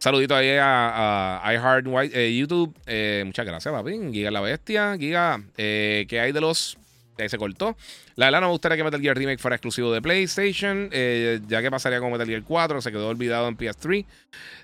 Saludito 0.00 0.34
ahí 0.34 0.52
a, 0.52 1.46
a 1.46 1.52
iHeart 1.52 1.86
eh, 2.14 2.34
YouTube. 2.34 2.74
Eh, 2.86 3.22
muchas 3.26 3.44
gracias, 3.44 3.70
papi. 3.70 3.98
Giga 4.10 4.30
la 4.30 4.40
bestia. 4.40 4.96
Giga, 4.98 5.42
eh, 5.58 6.06
¿qué 6.08 6.20
hay 6.20 6.32
de 6.32 6.40
los? 6.40 6.78
Ahí 7.18 7.28
se 7.28 7.36
cortó. 7.36 7.76
La 8.16 8.26
verdad 8.26 8.40
no 8.40 8.46
me 8.46 8.52
gustaría 8.52 8.78
que 8.78 8.84
Metal 8.84 8.98
Gear 8.98 9.14
Remake 9.14 9.38
fuera 9.38 9.56
exclusivo 9.56 9.92
de 9.92 10.00
PlayStation. 10.00 10.88
ya 10.90 11.60
que 11.60 11.70
pasaría 11.70 12.00
con 12.00 12.10
Metal 12.10 12.26
Gear 12.26 12.42
4. 12.42 12.80
Se 12.80 12.90
quedó 12.90 13.08
olvidado 13.08 13.46
en 13.48 13.58
PS3. 13.58 14.06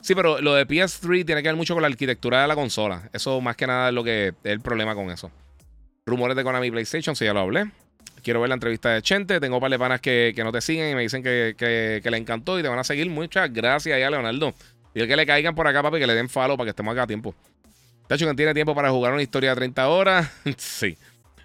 Sí, 0.00 0.14
pero 0.14 0.40
lo 0.40 0.54
de 0.54 0.66
PS3 0.66 1.26
tiene 1.26 1.42
que 1.42 1.48
ver 1.48 1.56
mucho 1.56 1.74
con 1.74 1.82
la 1.82 1.88
arquitectura 1.88 2.40
de 2.40 2.48
la 2.48 2.54
consola. 2.54 3.10
Eso 3.12 3.38
más 3.42 3.56
que 3.56 3.66
nada 3.66 3.88
es 3.88 3.94
lo 3.94 4.02
que 4.02 4.28
es 4.28 4.34
el 4.44 4.60
problema 4.60 4.94
con 4.94 5.10
eso. 5.10 5.30
Rumores 6.06 6.34
de 6.34 6.44
Konami 6.44 6.70
PlayStation, 6.70 7.14
si 7.14 7.26
ya 7.26 7.34
lo 7.34 7.40
hablé. 7.40 7.66
Quiero 8.26 8.40
ver 8.40 8.48
la 8.48 8.54
entrevista 8.54 8.90
de 8.90 9.02
Chente. 9.02 9.38
Tengo 9.38 9.60
par 9.60 9.70
de 9.70 9.78
panas 9.78 10.00
que, 10.00 10.34
no 10.38 10.50
te 10.50 10.60
siguen 10.60 10.90
y 10.90 10.94
me 10.96 11.02
dicen 11.02 11.22
que, 11.22 11.54
que, 11.56 12.10
le 12.10 12.16
encantó 12.16 12.58
y 12.58 12.62
te 12.62 12.66
van 12.66 12.80
a 12.80 12.82
seguir. 12.82 13.08
Muchas 13.08 13.52
gracias 13.52 13.94
ahí 13.94 14.02
a 14.02 14.10
Leonardo. 14.10 14.52
Dile 14.92 15.06
que 15.06 15.14
le 15.14 15.24
caigan 15.24 15.54
por 15.54 15.64
acá, 15.68 15.80
papi, 15.80 16.00
que 16.00 16.08
le 16.08 16.14
den 16.16 16.28
follow 16.28 16.56
para 16.56 16.66
que 16.66 16.70
estemos 16.70 16.90
acá 16.90 17.04
a 17.04 17.06
tiempo. 17.06 17.36
Tacho, 18.08 18.26
que 18.26 18.34
tiene 18.34 18.52
tiempo 18.52 18.74
para 18.74 18.90
jugar 18.90 19.12
una 19.12 19.22
historia 19.22 19.50
de 19.50 19.54
30 19.54 19.88
horas. 19.88 20.28
sí, 20.56 20.98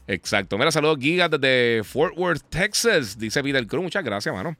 exacto. 0.07 0.57
Mira, 0.57 0.71
saludos 0.71 0.97
Giga 0.99 1.29
desde 1.29 1.83
Fort 1.83 2.17
Worth, 2.17 2.49
Texas. 2.49 3.15
Dice 3.15 3.43
Peter 3.43 3.67
Cruz. 3.67 3.83
Muchas 3.83 4.03
gracias, 4.03 4.33
mano. 4.33 4.57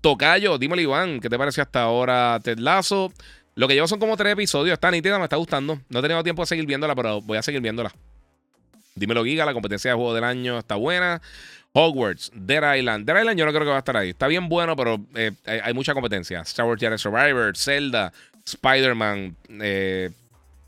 Tocayo, 0.00 0.58
dímelo, 0.58 0.82
Iván. 0.82 1.18
¿Qué 1.18 1.28
te 1.28 1.36
pareció 1.36 1.64
hasta 1.64 1.82
ahora, 1.82 2.38
Ted 2.44 2.60
Lazo? 2.60 3.12
Lo 3.56 3.66
que 3.66 3.74
llevo 3.74 3.88
son 3.88 3.98
como 3.98 4.16
tres 4.16 4.34
episodios. 4.34 4.74
Está 4.74 4.92
nítida, 4.92 5.18
me 5.18 5.24
está 5.24 5.34
gustando. 5.34 5.80
No 5.88 5.98
he 5.98 6.02
tenido 6.02 6.22
tiempo 6.22 6.42
de 6.42 6.46
seguir 6.46 6.64
viéndola, 6.64 6.94
pero 6.94 7.20
voy 7.22 7.38
a 7.38 7.42
seguir 7.42 7.60
viéndola. 7.60 7.92
Dímelo, 8.94 9.24
Giga. 9.24 9.44
La 9.44 9.52
competencia 9.52 9.90
de 9.90 9.96
juego 9.96 10.14
del 10.14 10.22
año 10.22 10.58
está 10.58 10.76
buena. 10.76 11.20
Hogwarts, 11.78 12.32
Dead 12.34 12.78
Island. 12.78 13.04
Dead 13.04 13.20
Island 13.20 13.38
yo 13.38 13.44
no 13.44 13.52
creo 13.52 13.64
que 13.64 13.68
va 13.68 13.76
a 13.76 13.80
estar 13.80 13.98
ahí. 13.98 14.08
Está 14.08 14.28
bien 14.28 14.48
bueno, 14.48 14.74
pero 14.76 14.98
eh, 15.14 15.32
hay, 15.44 15.74
mucha 15.74 15.92
competencia. 15.92 16.40
Star 16.40 16.64
Wars 16.64 16.80
Jedi 16.80 16.96
Survivor, 16.96 17.54
Zelda, 17.54 18.14
Spider-Man, 18.46 19.36
eh, 19.60 20.10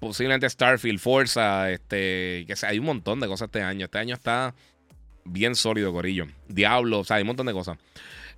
posiblemente 0.00 0.50
Starfield, 0.50 0.98
Forza, 0.98 1.70
este, 1.70 2.44
que 2.46 2.54
hay 2.60 2.78
un 2.78 2.84
montón 2.84 3.20
de 3.20 3.26
cosas 3.26 3.46
este 3.46 3.62
año. 3.62 3.86
Este 3.86 3.96
año 3.96 4.14
está 4.14 4.54
bien 5.24 5.54
sólido, 5.54 5.94
Corillo. 5.94 6.26
Diablo, 6.46 6.98
o 6.98 7.04
sea, 7.04 7.16
hay 7.16 7.22
un 7.22 7.28
montón 7.28 7.46
de 7.46 7.54
cosas. 7.54 7.78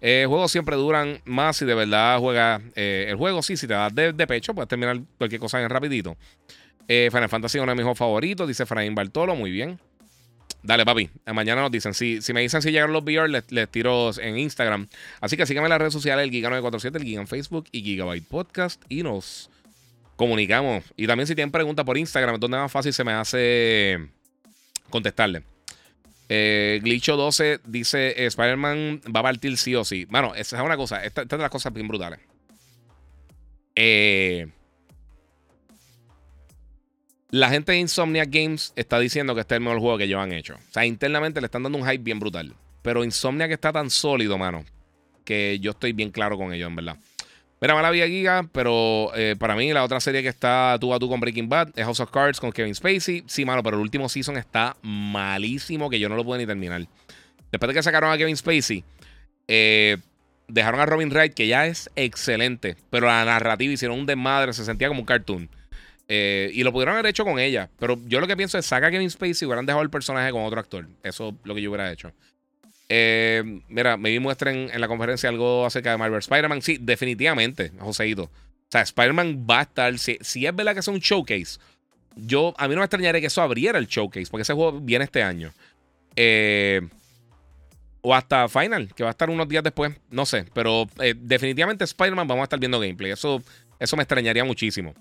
Eh, 0.00 0.26
juegos 0.28 0.52
siempre 0.52 0.76
duran 0.76 1.20
más 1.24 1.56
si 1.56 1.64
de 1.64 1.74
verdad 1.74 2.20
juegas 2.20 2.62
el 2.76 3.16
juego. 3.16 3.42
Sí, 3.42 3.56
si 3.56 3.66
te 3.66 3.74
das 3.74 3.92
de, 3.92 4.14
pecho, 4.28 4.54
puedes 4.54 4.68
terminar 4.68 4.96
cualquier 5.18 5.40
cosa 5.40 5.58
bien 5.58 5.70
rapidito. 5.70 6.16
Final 6.86 7.28
Fantasy 7.28 7.58
es 7.58 7.62
uno 7.62 7.72
de 7.72 7.76
mis 7.76 7.82
juegos 7.82 7.98
favoritos, 7.98 8.46
dice 8.46 8.64
Fraín 8.64 8.94
Bartolo, 8.94 9.34
muy 9.34 9.50
bien. 9.50 9.80
Dale, 10.62 10.84
papi. 10.84 11.08
Mañana 11.32 11.62
nos 11.62 11.70
dicen. 11.70 11.94
Si, 11.94 12.20
si 12.20 12.32
me 12.32 12.40
dicen 12.42 12.60
si 12.60 12.70
llegaron 12.70 12.92
los 12.92 13.02
VR, 13.02 13.28
les, 13.28 13.68
tiro 13.70 14.10
en 14.20 14.38
Instagram. 14.38 14.88
Así 15.20 15.36
que 15.36 15.46
síganme 15.46 15.66
en 15.66 15.70
las 15.70 15.78
redes 15.78 15.92
sociales, 15.92 16.24
el 16.24 16.30
Giga947, 16.30 16.96
el 16.96 17.04
Giga 17.04 17.20
en 17.20 17.28
Facebook 17.28 17.66
y 17.72 17.82
Gigabyte 17.82 18.26
Podcast. 18.26 18.82
Y 18.88 19.02
nos 19.02 19.50
comunicamos. 20.16 20.84
Y 20.96 21.06
también 21.06 21.26
si 21.26 21.34
tienen 21.34 21.50
preguntas 21.50 21.84
por 21.86 21.96
Instagram, 21.96 22.38
donde 22.38 22.58
es 22.58 22.62
más 22.62 22.72
fácil 22.72 22.92
se 22.92 23.04
me 23.04 23.12
hace 23.12 23.98
contestarle. 24.90 25.42
Eh, 26.28 26.80
Glitcho12 26.82 27.60
dice: 27.64 28.26
Spider-Man 28.26 29.00
va 29.14 29.20
a 29.20 29.24
partir 29.24 29.56
sí 29.56 29.74
o 29.74 29.84
sí. 29.84 30.04
Bueno, 30.10 30.34
esa 30.34 30.58
es 30.58 30.62
una 30.62 30.76
cosa. 30.76 31.04
Esta, 31.04 31.22
esta 31.22 31.36
es 31.36 31.38
de 31.38 31.42
las 31.42 31.50
cosas 31.50 31.72
bien 31.72 31.88
brutales. 31.88 32.20
Eh. 33.74 34.46
La 37.30 37.48
gente 37.48 37.72
de 37.72 37.78
Insomnia 37.78 38.24
Games 38.24 38.72
está 38.74 38.98
diciendo 38.98 39.34
que 39.34 39.42
este 39.42 39.54
es 39.54 39.58
el 39.58 39.64
mejor 39.64 39.78
juego 39.78 39.98
que 39.98 40.04
ellos 40.04 40.20
han 40.20 40.32
hecho. 40.32 40.54
O 40.54 40.72
sea, 40.72 40.84
internamente 40.84 41.40
le 41.40 41.46
están 41.46 41.62
dando 41.62 41.78
un 41.78 41.88
hype 41.88 42.02
bien 42.02 42.18
brutal. 42.18 42.54
Pero 42.82 43.04
Insomnia 43.04 43.46
que 43.46 43.54
está 43.54 43.72
tan 43.72 43.88
sólido, 43.90 44.36
mano, 44.36 44.64
que 45.24 45.58
yo 45.60 45.70
estoy 45.70 45.92
bien 45.92 46.10
claro 46.10 46.36
con 46.36 46.52
ellos, 46.52 46.68
en 46.68 46.76
verdad. 46.76 46.96
Mira, 47.60 47.74
mala 47.74 47.90
vida 47.90 48.06
Giga, 48.06 48.48
pero 48.52 49.12
eh, 49.14 49.36
para 49.38 49.54
mí 49.54 49.70
la 49.72 49.84
otra 49.84 50.00
serie 50.00 50.22
que 50.22 50.28
está 50.28 50.78
tú 50.80 50.94
a 50.94 50.98
tú 50.98 51.10
con 51.10 51.20
Breaking 51.20 51.48
Bad 51.48 51.68
es 51.76 51.84
House 51.84 52.00
of 52.00 52.10
Cards 52.10 52.40
con 52.40 52.50
Kevin 52.52 52.74
Spacey. 52.74 53.22
Sí, 53.26 53.44
mano, 53.44 53.62
pero 53.62 53.76
el 53.76 53.82
último 53.82 54.08
season 54.08 54.38
está 54.38 54.76
malísimo 54.82 55.90
que 55.90 56.00
yo 56.00 56.08
no 56.08 56.16
lo 56.16 56.24
puedo 56.24 56.40
ni 56.40 56.46
terminar. 56.46 56.86
Después 57.52 57.68
de 57.68 57.74
que 57.74 57.82
sacaron 57.82 58.10
a 58.10 58.16
Kevin 58.16 58.36
Spacey, 58.36 58.82
eh, 59.46 59.98
dejaron 60.48 60.80
a 60.80 60.86
Robin 60.86 61.10
Wright, 61.10 61.34
que 61.34 61.46
ya 61.46 61.66
es 61.66 61.90
excelente, 61.96 62.76
pero 62.88 63.06
la 63.06 63.24
narrativa 63.26 63.72
hicieron 63.72 63.98
un 63.98 64.06
desmadre, 64.06 64.54
se 64.54 64.64
sentía 64.64 64.88
como 64.88 65.00
un 65.00 65.06
cartoon. 65.06 65.50
Eh, 66.12 66.50
y 66.52 66.64
lo 66.64 66.72
pudieron 66.72 66.94
haber 66.94 67.06
hecho 67.06 67.24
con 67.24 67.38
ella. 67.38 67.70
Pero 67.78 67.96
yo 68.06 68.18
lo 68.18 68.26
que 68.26 68.36
pienso 68.36 68.58
es, 68.58 68.66
saca 68.66 68.90
Kevin 68.90 69.08
Spacey 69.08 69.36
y 69.42 69.46
hubieran 69.46 69.64
dejado 69.64 69.84
el 69.84 69.90
personaje 69.90 70.32
con 70.32 70.42
otro 70.42 70.58
actor. 70.58 70.88
Eso 71.04 71.28
es 71.28 71.34
lo 71.44 71.54
que 71.54 71.62
yo 71.62 71.70
hubiera 71.70 71.92
hecho. 71.92 72.10
Eh, 72.88 73.60
mira, 73.68 73.96
me 73.96 74.10
vi 74.10 74.18
muestren 74.18 74.70
en 74.72 74.80
la 74.80 74.88
conferencia 74.88 75.28
algo 75.28 75.64
acerca 75.64 75.92
de 75.92 75.98
Marvel 75.98 76.18
Spider-Man. 76.18 76.62
Sí, 76.62 76.78
definitivamente, 76.80 77.70
Joseito. 77.78 78.24
O 78.24 78.30
sea, 78.68 78.80
Spider-Man 78.80 79.46
va 79.48 79.60
a 79.60 79.62
estar. 79.62 79.96
Si, 80.00 80.18
es 80.20 80.56
verdad 80.56 80.74
que 80.74 80.80
es 80.80 80.88
un 80.88 80.98
showcase, 80.98 81.60
yo 82.16 82.54
a 82.58 82.66
mí 82.66 82.74
no 82.74 82.80
me 82.80 82.86
extrañaría 82.86 83.20
que 83.20 83.28
eso 83.28 83.40
abriera 83.40 83.78
el 83.78 83.86
showcase, 83.86 84.28
porque 84.28 84.42
ese 84.42 84.52
juego 84.52 84.80
viene 84.80 85.04
este 85.04 85.22
año. 85.22 85.52
Eh, 86.16 86.80
o 88.00 88.12
hasta 88.12 88.48
Final, 88.48 88.92
que 88.96 89.04
va 89.04 89.10
a 89.10 89.12
estar 89.12 89.30
unos 89.30 89.48
días 89.48 89.62
después. 89.62 89.92
No 90.10 90.26
sé, 90.26 90.44
pero 90.52 90.88
definitivamente 91.18 91.84
Spider-Man 91.84 92.26
vamos 92.26 92.42
a 92.42 92.44
estar 92.44 92.58
viendo 92.58 92.80
gameplay. 92.80 93.12
Eso, 93.12 93.40
eso 93.78 93.96
me 93.96 94.02
extrañaría 94.02 94.42
muchísimo. 94.42 94.92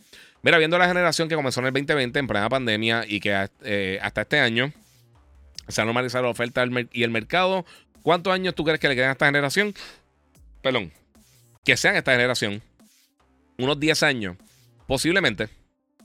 Mira, 0.41 0.57
viendo 0.57 0.77
la 0.77 0.87
generación 0.87 1.27
que 1.27 1.35
comenzó 1.35 1.59
en 1.59 1.67
el 1.67 1.73
2020 1.73 2.19
en 2.19 2.27
plena 2.27 2.49
pandemia 2.49 3.03
y 3.07 3.19
que 3.19 3.49
eh, 3.63 3.99
hasta 4.01 4.21
este 4.21 4.39
año 4.39 4.71
se 5.67 5.81
ha 5.81 5.85
normalizado 5.85 6.23
la 6.23 6.29
oferta 6.29 6.63
y 6.91 7.03
el 7.03 7.09
mercado, 7.09 7.65
¿Cuántos 8.01 8.33
años 8.33 8.55
tú 8.55 8.63
crees 8.63 8.79
que 8.79 8.87
le 8.87 8.95
quedan 8.95 9.09
a 9.09 9.13
esta 9.13 9.25
generación? 9.25 9.73
Perdón. 10.61 10.91
Que 11.63 11.77
sean 11.77 11.95
esta 11.95 12.11
generación. 12.11 12.61
Unos 13.57 13.79
10 13.79 14.03
años. 14.03 14.37
Posiblemente. 14.87 15.49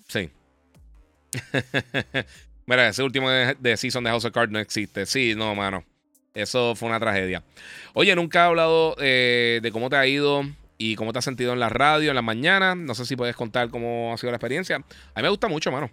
Sí. 0.09 0.31
Mira, 2.67 2.89
ese 2.89 3.03
último 3.03 3.31
de, 3.31 3.77
Season 3.77 4.03
de 4.05 4.11
House 4.11 4.25
of 4.25 4.33
Cards 4.33 4.53
no 4.53 4.59
existe. 4.59 5.07
Sí, 5.07 5.35
no, 5.37 5.55
mano. 5.55 5.85
Eso 6.35 6.75
fue 6.75 6.89
una 6.89 6.99
tragedia. 6.99 7.45
Oye, 7.93 8.15
nunca 8.17 8.41
he 8.41 8.47
hablado 8.49 8.97
eh, 8.99 9.61
de 9.63 9.71
cómo 9.71 9.89
te 9.89 9.97
ha 9.97 10.07
ido 10.07 10.43
y 10.79 10.97
cómo 10.97 11.13
te 11.13 11.19
has 11.19 11.25
sentido 11.25 11.53
en 11.53 11.61
la 11.61 11.69
radio 11.69 12.11
en 12.11 12.17
la 12.17 12.23
mañana. 12.23 12.75
No 12.75 12.95
sé 12.95 13.07
si 13.07 13.17
puedes 13.17 13.37
contar 13.37 13.71
cómo 13.71 14.13
ha 14.13 14.19
sido 14.19 14.31
la 14.31 14.37
experiencia. 14.37 14.77
A 14.77 15.21
mí 15.21 15.23
me 15.23 15.29
gusta 15.29 15.49
mucho, 15.49 15.71
mano. 15.71 15.91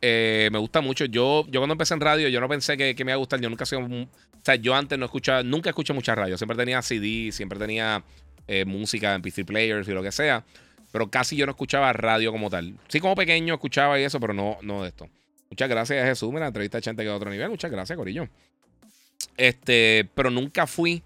Eh, 0.00 0.48
me 0.52 0.58
gusta 0.58 0.80
mucho. 0.80 1.04
Yo, 1.06 1.44
yo 1.48 1.60
cuando 1.60 1.72
empecé 1.72 1.94
en 1.94 2.00
radio, 2.00 2.28
yo 2.28 2.40
no 2.40 2.48
pensé 2.48 2.76
que, 2.76 2.94
me 3.04 3.10
iba 3.10 3.14
a 3.14 3.16
gustar. 3.16 3.40
Yo 3.40 3.48
nunca 3.48 3.66
sido. 3.66 3.80
O 3.80 4.08
sea, 4.42 4.54
yo 4.56 4.74
antes 4.74 4.98
no 4.98 5.06
escuchaba, 5.06 5.42
nunca 5.42 5.70
escuché 5.70 5.92
mucha 5.92 6.14
radio. 6.14 6.36
Siempre 6.36 6.56
tenía 6.56 6.80
CD, 6.82 7.32
siempre 7.32 7.58
tenía 7.58 8.02
eh, 8.46 8.64
música 8.64 9.14
en 9.14 9.22
PC 9.22 9.44
players 9.44 9.88
y 9.88 9.92
lo 9.92 10.02
que 10.02 10.12
sea. 10.12 10.44
Pero 10.92 11.10
casi 11.10 11.36
yo 11.36 11.46
no 11.46 11.50
escuchaba 11.50 11.92
radio 11.92 12.32
como 12.32 12.48
tal. 12.48 12.74
Sí, 12.88 13.00
como 13.00 13.14
pequeño 13.14 13.54
escuchaba 13.54 13.98
y 14.00 14.04
eso, 14.04 14.20
pero 14.20 14.32
no, 14.32 14.58
no 14.62 14.82
de 14.82 14.88
esto. 14.88 15.08
Muchas 15.50 15.68
gracias, 15.68 16.04
Jesús. 16.04 16.28
Mira, 16.28 16.40
la 16.40 16.46
entrevista 16.48 16.80
gente 16.80 17.02
que 17.02 17.08
a 17.08 17.16
otro 17.16 17.30
nivel. 17.30 17.50
Muchas 17.50 17.70
gracias, 17.70 17.96
Corillo. 17.96 18.28
Este, 19.36 20.08
pero 20.14 20.30
nunca 20.30 20.66
fui 20.66 21.02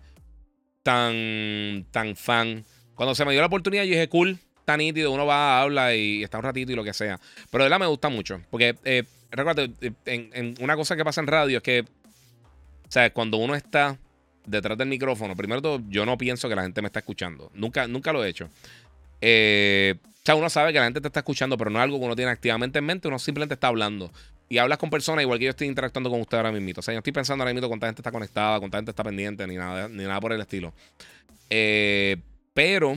tan, 0.83 1.87
tan 1.91 2.17
fan. 2.17 2.65
Cuando 2.95 3.15
se 3.15 3.25
me 3.25 3.33
dio 3.33 3.41
la 3.41 3.47
oportunidad, 3.47 3.85
yo 3.85 3.91
dije, 3.91 4.09
cool, 4.09 4.39
tan 4.65 4.79
nítido, 4.79 5.11
uno 5.11 5.27
va, 5.27 5.59
a 5.59 5.63
hablar 5.63 5.95
y 5.95 6.23
está 6.23 6.39
un 6.39 6.45
ratito 6.45 6.73
y 6.73 6.75
lo 6.75 6.85
que 6.85 6.93
sea. 6.93 7.19
Pero 7.51 7.65
de 7.65 7.71
verdad 7.71 7.81
me 7.81 7.87
gusta 7.87 8.09
mucho. 8.09 8.41
Porque, 8.51 8.77
eh, 8.85 9.05
recuerda, 9.31 9.67
en, 10.07 10.55
una 10.61 10.77
cosa 10.77 10.97
que 10.97 11.05
pasa 11.05 11.21
en 11.21 11.27
radio 11.27 11.59
es 11.59 11.63
que, 11.63 11.85
sea, 12.93 13.11
cuando 13.13 13.39
uno 13.39 13.55
está 13.55 13.99
detrás 14.47 14.77
del 14.77 14.89
micrófono, 14.89 15.35
primero 15.35 15.63
todo, 15.63 15.81
yo 15.89 16.05
no 16.05 16.19
pienso 16.19 16.49
que 16.49 16.55
la 16.55 16.63
gente 16.63 16.83
me 16.83 16.87
está 16.87 16.99
escuchando. 17.01 17.51
Nunca, 17.55 17.87
nunca 17.89 18.13
lo 18.13 18.25
he 18.25 18.29
hecho. 18.29 18.51
Eh, 19.21 19.95
o 20.05 20.25
sea, 20.25 20.35
uno 20.35 20.51
sabe 20.51 20.73
que 20.73 20.79
la 20.79 20.85
gente 20.85 21.01
te 21.01 21.09
está 21.09 21.21
escuchando, 21.21 21.57
pero 21.57 21.71
no 21.71 21.79
es 21.79 21.83
algo 21.85 21.99
que 21.99 22.05
uno 22.05 22.15
tiene 22.15 22.31
activamente 22.31 22.79
en 22.79 22.85
mente, 22.85 23.09
uno 23.09 23.19
simplemente 23.19 23.55
está 23.55 23.69
hablando. 23.69 24.13
Y 24.49 24.59
hablas 24.59 24.77
con 24.77 24.91
personas 24.91 25.23
igual 25.23 25.39
que 25.39 25.47
yo 25.47 25.51
estoy 25.51 25.67
interactuando 25.67 26.11
con 26.11 26.21
usted 26.21 26.37
ahora 26.37 26.53
mismo. 26.53 26.81
O 26.81 26.83
sea, 26.83 26.93
yo 26.93 26.99
estoy 26.99 27.13
pensando 27.13 27.43
ahora 27.43 27.55
mismo 27.55 27.69
cuánta 27.69 27.87
gente 27.87 28.03
está 28.03 28.13
conectada, 28.13 28.59
cuánta 28.59 28.77
gente 28.79 28.91
está 28.91 29.03
pendiente, 29.03 29.47
ni 29.47 29.57
nada, 29.57 29.89
ni 29.89 30.05
nada 30.05 30.21
por 30.21 30.33
el 30.33 30.41
estilo. 30.41 30.75
Eh, 31.49 32.19
pero 32.55 32.97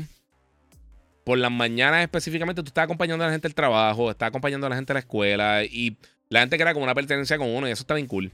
por 1.24 1.38
las 1.38 1.52
mañanas 1.52 2.04
específicamente 2.04 2.62
tú 2.62 2.68
estás 2.68 2.84
acompañando 2.84 3.24
a 3.24 3.28
la 3.28 3.34
gente 3.34 3.48
del 3.48 3.56
trabajo, 3.56 4.12
estás 4.12 4.28
acompañando 4.28 4.68
a 4.68 4.70
la 4.70 4.76
gente 4.76 4.94
de 4.94 4.96
la 4.96 5.00
escuela 5.00 5.64
y 5.64 5.98
la 6.30 6.42
gente 6.42 6.58
crea 6.58 6.74
como 6.74 6.84
una 6.84 6.96
pertenencia 6.96 7.38
con 7.38 7.50
uno 7.50 7.68
y 7.68 7.72
eso 7.72 7.84
está 7.84 7.96
bien 7.96 8.08
cool. 8.08 8.32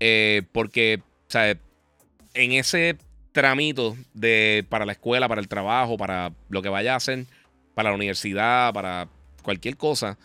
Eh, 0.00 0.42
porque, 0.52 1.02
sea, 1.28 1.56
en 2.34 2.52
ese 2.52 2.96
tramito 3.32 3.96
de, 4.14 4.64
para 4.68 4.84
la 4.84 4.92
escuela, 4.92 5.28
para 5.28 5.40
el 5.40 5.48
trabajo, 5.48 5.96
para 5.96 6.32
lo 6.48 6.62
que 6.62 6.68
vaya 6.68 6.94
a 6.94 6.96
hacer, 6.96 7.24
para 7.74 7.90
la 7.90 7.96
universidad, 7.96 8.72
para 8.72 9.08
cualquier 9.42 9.76
cosa, 9.76 10.18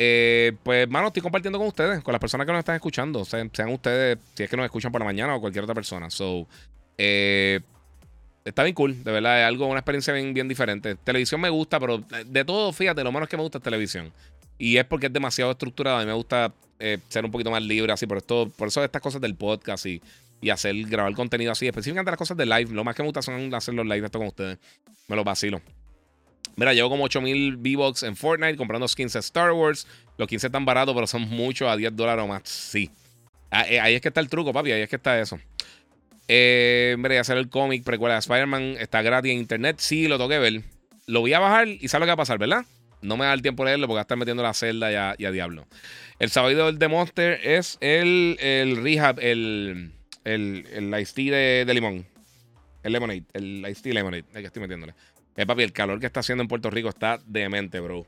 eh, 0.00 0.52
pues, 0.62 0.88
mano, 0.88 1.08
estoy 1.08 1.22
compartiendo 1.22 1.58
con 1.58 1.66
ustedes, 1.66 2.02
con 2.02 2.12
las 2.12 2.20
personas 2.20 2.46
que 2.46 2.52
nos 2.52 2.60
están 2.60 2.76
escuchando. 2.76 3.24
sean 3.24 3.50
ustedes, 3.70 4.18
si 4.34 4.44
es 4.44 4.50
que 4.50 4.56
nos 4.56 4.64
escuchan 4.64 4.92
por 4.92 5.00
la 5.00 5.04
mañana 5.04 5.34
o 5.34 5.40
cualquier 5.40 5.64
otra 5.64 5.74
persona. 5.74 6.08
So, 6.08 6.46
eh, 6.96 7.60
está 8.44 8.62
bien 8.62 8.74
cool, 8.74 9.02
de 9.04 9.12
verdad, 9.12 9.40
es 9.40 9.46
algo, 9.46 9.66
una 9.66 9.80
experiencia 9.80 10.12
bien, 10.12 10.34
bien 10.34 10.48
diferente. 10.48 10.94
Televisión 10.96 11.40
me 11.40 11.50
gusta, 11.50 11.78
pero 11.78 12.02
de 12.26 12.44
todo, 12.44 12.72
fíjate, 12.72 13.04
lo 13.04 13.12
menos 13.12 13.28
que 13.28 13.36
me 13.36 13.42
gusta 13.42 13.58
es 13.58 13.64
televisión. 13.64 14.12
Y 14.58 14.76
es 14.76 14.84
porque 14.84 15.06
es 15.06 15.12
demasiado 15.12 15.52
estructurado 15.52 16.02
y 16.02 16.06
me 16.06 16.12
gusta 16.12 16.52
eh, 16.78 16.98
ser 17.08 17.24
un 17.24 17.30
poquito 17.30 17.50
más 17.50 17.62
libre, 17.62 17.92
así, 17.92 18.06
por 18.06 18.18
esto, 18.18 18.50
por 18.56 18.68
eso 18.68 18.82
estas 18.82 19.02
cosas 19.02 19.20
del 19.20 19.34
podcast 19.34 19.86
y, 19.86 20.00
y 20.40 20.50
hacer, 20.50 20.74
grabar 20.86 21.12
contenido 21.14 21.52
así, 21.52 21.66
específicamente 21.66 22.10
las 22.10 22.18
cosas 22.18 22.36
de 22.36 22.46
live. 22.46 22.72
Lo 22.72 22.84
más 22.84 22.94
que 22.94 23.02
me 23.02 23.08
gusta 23.08 23.22
son 23.22 23.52
hacer 23.54 23.74
los 23.74 23.86
live 23.86 24.06
esto 24.06 24.18
con 24.18 24.28
ustedes. 24.28 24.58
Me 25.08 25.16
los 25.16 25.24
vacilo. 25.24 25.60
Mira, 26.56 26.74
llevo 26.74 26.90
como 26.90 27.04
8000 27.04 27.56
V-Bucks 27.56 28.02
en 28.02 28.16
Fortnite 28.16 28.56
comprando 28.56 28.88
skins 28.88 29.12
de 29.12 29.20
Star 29.20 29.52
Wars. 29.52 29.86
Los 30.16 30.26
15 30.26 30.48
están 30.48 30.64
baratos, 30.64 30.94
pero 30.94 31.06
son 31.06 31.22
muchos 31.22 31.68
a 31.68 31.76
10 31.76 31.94
dólares 31.94 32.24
o 32.24 32.26
más. 32.26 32.42
Sí. 32.44 32.90
Ah, 33.50 33.64
eh, 33.68 33.80
ahí 33.80 33.94
es 33.94 34.00
que 34.00 34.08
está 34.08 34.20
el 34.20 34.28
truco, 34.28 34.52
papi. 34.52 34.72
Ahí 34.72 34.82
es 34.82 34.88
que 34.88 34.96
está 34.96 35.20
eso. 35.20 35.38
Eh, 36.28 36.94
mira, 36.98 37.20
hacer 37.20 37.38
el 37.38 37.48
cómic 37.48 37.82
precuela 37.82 38.14
de 38.14 38.20
Spider-Man 38.20 38.76
está 38.78 39.02
gratis 39.02 39.32
en 39.32 39.38
internet. 39.38 39.76
Sí, 39.78 40.08
lo 40.08 40.18
toqué 40.18 40.38
ver. 40.38 40.62
Lo 41.06 41.20
voy 41.20 41.32
a 41.32 41.38
bajar 41.38 41.68
y 41.68 41.88
sabe 41.88 42.00
lo 42.00 42.06
que 42.06 42.10
va 42.10 42.14
a 42.14 42.18
pasar, 42.18 42.38
¿verdad? 42.38 42.66
No 43.00 43.16
me 43.16 43.24
da 43.24 43.32
el 43.32 43.42
tiempo 43.42 43.64
de 43.64 43.70
leerlo 43.70 43.86
porque 43.86 43.96
va 43.96 44.00
a 44.00 44.02
estar 44.02 44.18
metiendo 44.18 44.42
la 44.42 44.52
celda 44.52 45.16
y 45.18 45.24
a, 45.24 45.30
diablo. 45.30 45.66
El 46.18 46.30
sábado 46.30 46.70
del 46.70 46.88
Monster 46.90 47.40
es 47.42 47.78
el, 47.80 48.36
el 48.40 48.76
Rehab, 48.82 49.18
el, 49.20 49.92
el, 50.24 50.66
el 50.72 51.08
Tea 51.14 51.64
de, 51.64 51.74
limón. 51.74 52.06
El 52.82 52.92
Lemonade, 52.92 53.24
el 53.32 53.66
Ice 53.70 53.82
Tea 53.82 53.94
Lemonade, 53.94 54.24
el 54.34 54.40
que 54.40 54.46
estoy 54.46 54.62
metiéndole. 54.62 54.94
Eh, 55.36 55.46
papi, 55.46 55.62
el 55.62 55.72
calor 55.72 55.98
que 56.00 56.06
está 56.06 56.20
haciendo 56.20 56.42
en 56.42 56.48
Puerto 56.48 56.70
Rico 56.70 56.88
está 56.88 57.18
demente, 57.24 57.80
bro. 57.80 58.06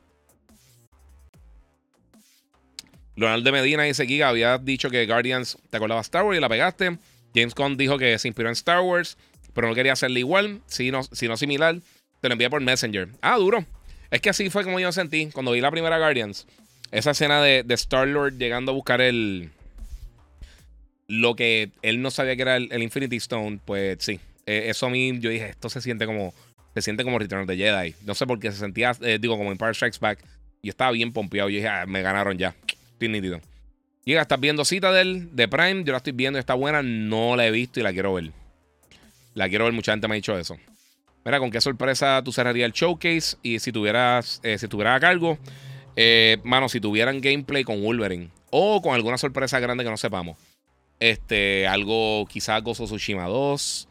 Leonardo 3.15 3.43
de 3.43 3.51
Medina 3.51 3.83
dice: 3.83 4.05
Giga, 4.05 4.29
había 4.29 4.57
dicho 4.57 4.89
que 4.89 5.05
Guardians 5.05 5.57
te 5.69 5.77
acordaba 5.77 6.01
Star 6.01 6.23
Wars 6.23 6.37
y 6.37 6.41
la 6.41 6.49
pegaste. 6.49 6.97
James 7.33 7.55
Gunn 7.55 7.77
dijo 7.77 7.97
que 7.97 8.17
se 8.19 8.27
inspiró 8.27 8.49
en 8.49 8.53
Star 8.53 8.81
Wars, 8.81 9.17
pero 9.53 9.67
no 9.67 9.75
quería 9.75 9.93
hacerle 9.93 10.19
igual, 10.19 10.61
sino, 10.67 11.03
sino 11.03 11.37
similar. 11.37 11.77
Te 12.21 12.29
lo 12.29 12.33
envié 12.33 12.49
por 12.49 12.61
Messenger. 12.61 13.09
Ah, 13.21 13.37
duro. 13.37 13.65
Es 14.11 14.21
que 14.21 14.29
así 14.29 14.49
fue 14.49 14.63
como 14.63 14.79
yo 14.79 14.91
sentí 14.91 15.27
cuando 15.27 15.53
vi 15.53 15.61
la 15.61 15.71
primera 15.71 15.97
Guardians. 15.97 16.45
Esa 16.91 17.11
escena 17.11 17.41
de, 17.41 17.65
Star-Lord 17.69 18.37
llegando 18.37 18.71
a 18.71 18.75
buscar 18.75 19.01
el. 19.01 19.49
Lo 21.07 21.35
que 21.35 21.71
él 21.81 22.01
no 22.01 22.11
sabía 22.11 22.35
que 22.35 22.41
era 22.41 22.57
el, 22.57 22.83
Infinity 22.83 23.17
Stone, 23.17 23.59
pues 23.63 23.97
sí. 24.01 24.19
Eh, 24.45 24.65
eso 24.67 24.87
a 24.87 24.89
mí, 24.89 25.17
yo 25.19 25.29
dije, 25.29 25.49
esto 25.49 25.69
se 25.69 25.81
siente 25.81 26.05
como. 26.05 26.33
Se 26.73 26.81
siente 26.81 27.03
como 27.03 27.19
Return 27.19 27.41
of 27.41 27.47
the 27.47 27.57
Jedi. 27.57 27.95
No 28.05 28.15
sé 28.15 28.25
por 28.27 28.39
qué 28.39 28.51
se 28.51 28.57
sentía, 28.57 28.95
eh, 29.01 29.17
digo, 29.19 29.37
como 29.37 29.51
Empire 29.51 29.73
Strikes 29.73 29.99
Back. 29.99 30.19
Y 30.61 30.69
estaba 30.69 30.91
bien 30.91 31.11
pompeado. 31.11 31.49
Yo 31.49 31.55
dije, 31.55 31.67
ah, 31.67 31.85
me 31.87 32.01
ganaron 32.01 32.37
ya. 32.37 32.55
Estoy 32.93 33.09
nítido. 33.09 33.41
Llega, 34.03 34.21
estás 34.23 34.39
viendo 34.39 34.65
Citadel 34.65 35.35
de 35.35 35.47
Prime. 35.47 35.83
Yo 35.83 35.91
la 35.91 35.97
estoy 35.97 36.13
viendo, 36.13 36.39
está 36.39 36.55
buena. 36.55 36.81
No 36.81 37.35
la 37.35 37.45
he 37.45 37.51
visto 37.51 37.79
y 37.79 37.83
la 37.83 37.93
quiero 37.93 38.13
ver. 38.13 38.31
La 39.35 39.47
quiero 39.47 39.65
ver, 39.65 39.73
mucha 39.73 39.91
gente 39.91 40.07
me 40.07 40.15
ha 40.15 40.17
dicho 40.17 40.37
eso. 40.37 40.57
Mira, 41.23 41.39
con 41.39 41.51
qué 41.51 41.61
sorpresa 41.61 42.21
tú 42.23 42.31
cerrarías 42.31 42.65
el 42.65 42.71
showcase. 42.71 43.37
Y 43.43 43.59
si 43.59 43.71
tuvieras, 43.71 44.39
eh, 44.43 44.57
si 44.57 44.67
tuvieras 44.67 44.97
a 44.97 44.99
cargo, 44.99 45.37
eh, 45.95 46.37
mano, 46.43 46.67
si 46.67 46.79
tuvieran 46.79 47.21
gameplay 47.21 47.63
con 47.63 47.81
Wolverine. 47.81 48.29
O 48.49 48.81
con 48.81 48.95
alguna 48.95 49.17
sorpresa 49.17 49.59
grande 49.59 49.83
que 49.83 49.89
no 49.91 49.97
sepamos. 49.97 50.37
Este, 50.99 51.67
algo, 51.67 52.25
quizás 52.27 52.61
Gozo 52.63 52.85
Tsushima 52.85 53.25
2. 53.25 53.87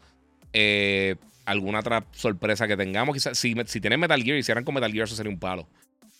Eh, 0.53 1.15
alguna 1.45 1.79
otra 1.79 2.03
sorpresa 2.11 2.67
que 2.67 2.75
tengamos. 2.75 3.15
Quizás, 3.15 3.37
si, 3.37 3.55
si 3.65 3.79
tienen 3.79 3.99
Metal 3.99 4.21
Gear, 4.21 4.37
hicieran 4.37 4.65
con 4.65 4.75
Metal 4.75 4.91
Gear, 4.91 5.05
eso 5.05 5.15
sería 5.15 5.31
un 5.31 5.39
palo. 5.39 5.67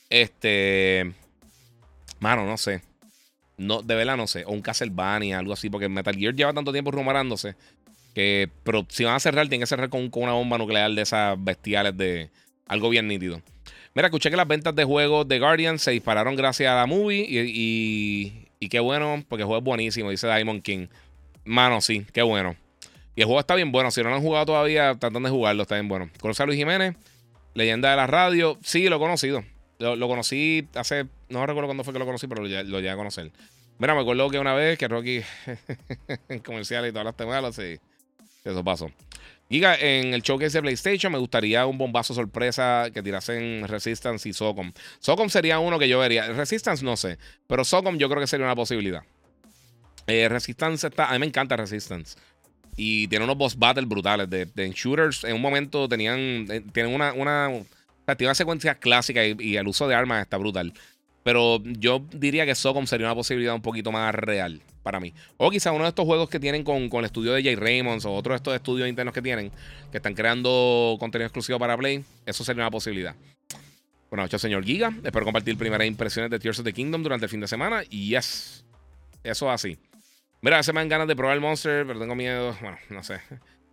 Este. 0.10 1.12
Mano, 2.20 2.46
no 2.46 2.58
sé. 2.58 2.82
No, 3.62 3.84
de 3.84 3.94
verdad 3.94 4.18
no 4.18 4.26
sé. 4.26 4.44
O 4.46 4.52
un 4.52 4.62
Castlevania, 4.62 5.38
algo 5.38 5.54
así. 5.54 5.70
Porque 5.70 5.88
Metal 5.88 6.16
Gear 6.16 6.34
lleva 6.34 6.52
tanto 6.52 6.72
tiempo 6.72 6.92
rumorándose. 6.92 7.56
Que, 8.16 8.50
pero 8.64 8.86
si 8.90 9.04
van 9.04 9.16
a 9.16 9.20
cerrar, 9.20 9.48
tienen 9.48 9.62
que 9.62 9.68
cerrar 9.68 9.90
con, 9.90 10.10
una 10.14 10.34
bomba 10.34 10.58
nuclear 10.58 10.92
de 10.92 11.02
esas 11.02 11.42
bestiales 11.42 11.96
de 11.96 12.30
algo 12.68 12.90
bien 12.90 13.08
nítido. 13.08 13.42
Mira, 13.94 14.08
escuché 14.08 14.32
que 14.32 14.36
las 14.36 14.48
ventas 14.48 14.76
de 14.76 14.84
juegos 14.84 15.28
de 15.28 15.40
Guardian 15.40 15.78
se 15.78 15.92
dispararon 15.92 16.36
gracias 16.36 16.72
a 16.72 16.76
la 16.76 16.86
movie. 16.88 17.26
Y, 17.30 18.48
y, 18.60 18.70
qué 18.70 18.80
bueno, 18.80 19.24
porque 19.30 19.44
el 19.44 19.48
juego 19.48 19.60
es 19.60 19.64
buenísimo, 19.64 20.10
dice 20.10 20.28
Diamond 20.28 20.64
King. 20.64 20.88
Mano, 21.46 21.82
sí, 21.82 22.06
qué 22.14 22.24
bueno. 22.24 22.56
Y 23.16 23.22
el 23.22 23.26
juego 23.26 23.40
está 23.40 23.56
bien 23.56 23.72
bueno. 23.72 23.92
Si 23.92 24.02
no 24.02 24.10
lo 24.10 24.16
han 24.16 24.22
jugado 24.22 24.48
todavía, 24.48 24.96
tratan 24.96 25.22
de 25.22 25.30
jugarlo, 25.30 25.62
está 25.62 25.76
bien 25.76 25.88
bueno. 25.88 26.10
Conoce 26.20 26.42
a 26.42 26.46
Luis 26.48 26.58
Jiménez, 26.58 26.96
leyenda 27.54 27.92
de 27.92 27.98
la 27.98 28.08
radio. 28.08 28.58
Sí, 28.64 28.90
lo 28.90 28.96
he 28.96 29.00
conocido. 29.00 29.44
Lo, 29.82 30.08
conocí 30.08 30.68
hace. 30.76 31.08
No 31.30 31.46
recuerdo 31.46 31.68
cuándo 31.68 31.84
fue 31.84 31.94
que 31.94 32.00
lo 32.00 32.06
conocí, 32.06 32.28
pero 32.28 32.44
lo, 32.44 32.64
lo 32.64 32.78
llegué 32.80 32.92
a 32.92 32.96
conocer. 32.96 33.32
Mira, 33.80 33.96
me 33.96 34.02
acuerdo 34.02 34.30
que 34.30 34.40
una 34.40 34.54
vez 34.54 34.78
que 34.78 34.88
Rocky 34.88 35.22
en 36.30 36.40
comercial 36.40 36.88
y 36.88 36.92
todas 36.92 37.06
las 37.06 37.18
temas, 37.18 37.56
sí. 37.56 37.80
Eso 38.44 38.64
pasó. 38.64 38.92
Giga, 39.50 39.76
en 39.76 40.14
el 40.14 40.22
showcase 40.22 40.58
de 40.58 40.62
PlayStation 40.62 41.12
me 41.12 41.18
gustaría 41.18 41.66
un 41.66 41.78
bombazo 41.78 42.14
sorpresa 42.14 42.90
que 42.94 43.04
tirasen 43.04 43.68
Resistance 43.68 44.30
y 44.30 44.34
Socom. 44.34 44.72
Socom 45.00 45.30
sería 45.30 45.60
uno 45.60 45.78
que 45.78 45.90
yo 45.90 46.00
vería. 46.00 46.32
Resistance 46.32 46.86
no 46.86 46.96
sé, 46.96 47.18
pero 47.48 47.66
Socom 47.66 47.98
yo 47.98 48.08
creo 48.08 48.22
que 48.22 48.28
sería 48.28 48.46
una 48.46 48.56
posibilidad. 48.56 49.04
Eh, 50.08 50.30
Resistance 50.30 50.88
está. 50.88 51.10
A 51.10 51.14
mí 51.14 51.20
me 51.20 51.26
encanta 51.26 51.58
Resistance. 51.58 52.18
Y 52.78 53.08
tiene 53.10 53.26
unos 53.26 53.38
boss 53.38 53.58
battles 53.58 53.88
brutales. 53.88 54.30
De, 54.30 54.72
shooters, 54.74 55.24
en 55.26 55.36
un 55.36 55.42
momento 55.42 55.90
tenían. 55.90 56.48
Eh, 56.50 56.64
tienen 56.72 56.94
una. 56.94 57.14
una 57.14 57.50
activa 58.12 58.36
secuencia 58.36 58.76
clásica 58.76 59.26
y, 59.26 59.56
el 59.58 59.68
uso 59.68 59.88
de 59.88 59.96
armas 59.96 60.22
está 60.22 60.38
brutal. 60.38 60.74
Pero 61.24 61.62
yo 61.64 62.04
diría 62.14 62.46
que 62.46 62.56
Socom 62.56 62.88
sería 62.88 63.08
una 63.08 63.16
posibilidad 63.16 63.54
un 63.54 63.62
poquito 63.62 63.92
más 63.92 64.14
real 64.16 64.62
para 64.82 65.00
mí. 65.00 65.14
O 65.38 65.52
quizá 65.52 65.72
uno 65.72 65.84
de 65.84 65.90
estos 65.90 66.06
juegos 66.06 66.30
que 66.30 66.40
tienen 66.40 66.64
con, 66.64 66.90
el 66.92 67.06
estudio 67.06 67.34
de 67.34 67.44
Jay 67.44 67.56
Raymonds 67.56 68.06
o 68.06 68.14
otro 68.14 68.34
de 68.34 68.38
estos 68.38 68.56
estudios 68.56 68.90
internos 68.90 69.14
que 69.14 69.22
tienen, 69.22 69.52
que 69.92 69.98
están 69.98 70.16
creando 70.16 70.98
contenido 71.00 71.28
exclusivo 71.28 71.60
para 71.60 71.78
Play, 71.78 72.04
eso 72.26 72.44
sería 72.44 72.64
una 72.64 72.72
posibilidad. 72.72 73.16
Bueno, 74.10 74.26
hecho 74.26 74.38
señor 74.40 74.66
Giga. 74.66 74.92
Espero 75.04 75.24
compartir 75.24 75.58
primeras 75.58 75.88
impresiones 75.88 76.30
de 76.30 76.38
Tears 76.38 76.60
of 76.60 76.66
the 76.66 76.74
Kingdom 76.74 77.02
durante 77.02 77.26
el 77.26 77.30
fin 77.30 77.40
de 77.40 77.48
semana. 77.48 77.84
Y 77.90 78.10
yes, 78.10 78.66
eso 79.24 79.50
así. 79.50 79.78
Mira, 80.42 80.62
se 80.64 80.74
me 80.74 80.82
dan 80.82 80.90
ganas 80.90 81.08
de 81.08 81.16
probar 81.16 81.36
el 81.36 81.42
Monster, 81.42 81.86
pero 81.86 82.00
tengo 82.00 82.16
miedo. 82.16 82.58
Bueno, 82.62 82.78
no 82.90 83.04
sé. 83.04 83.22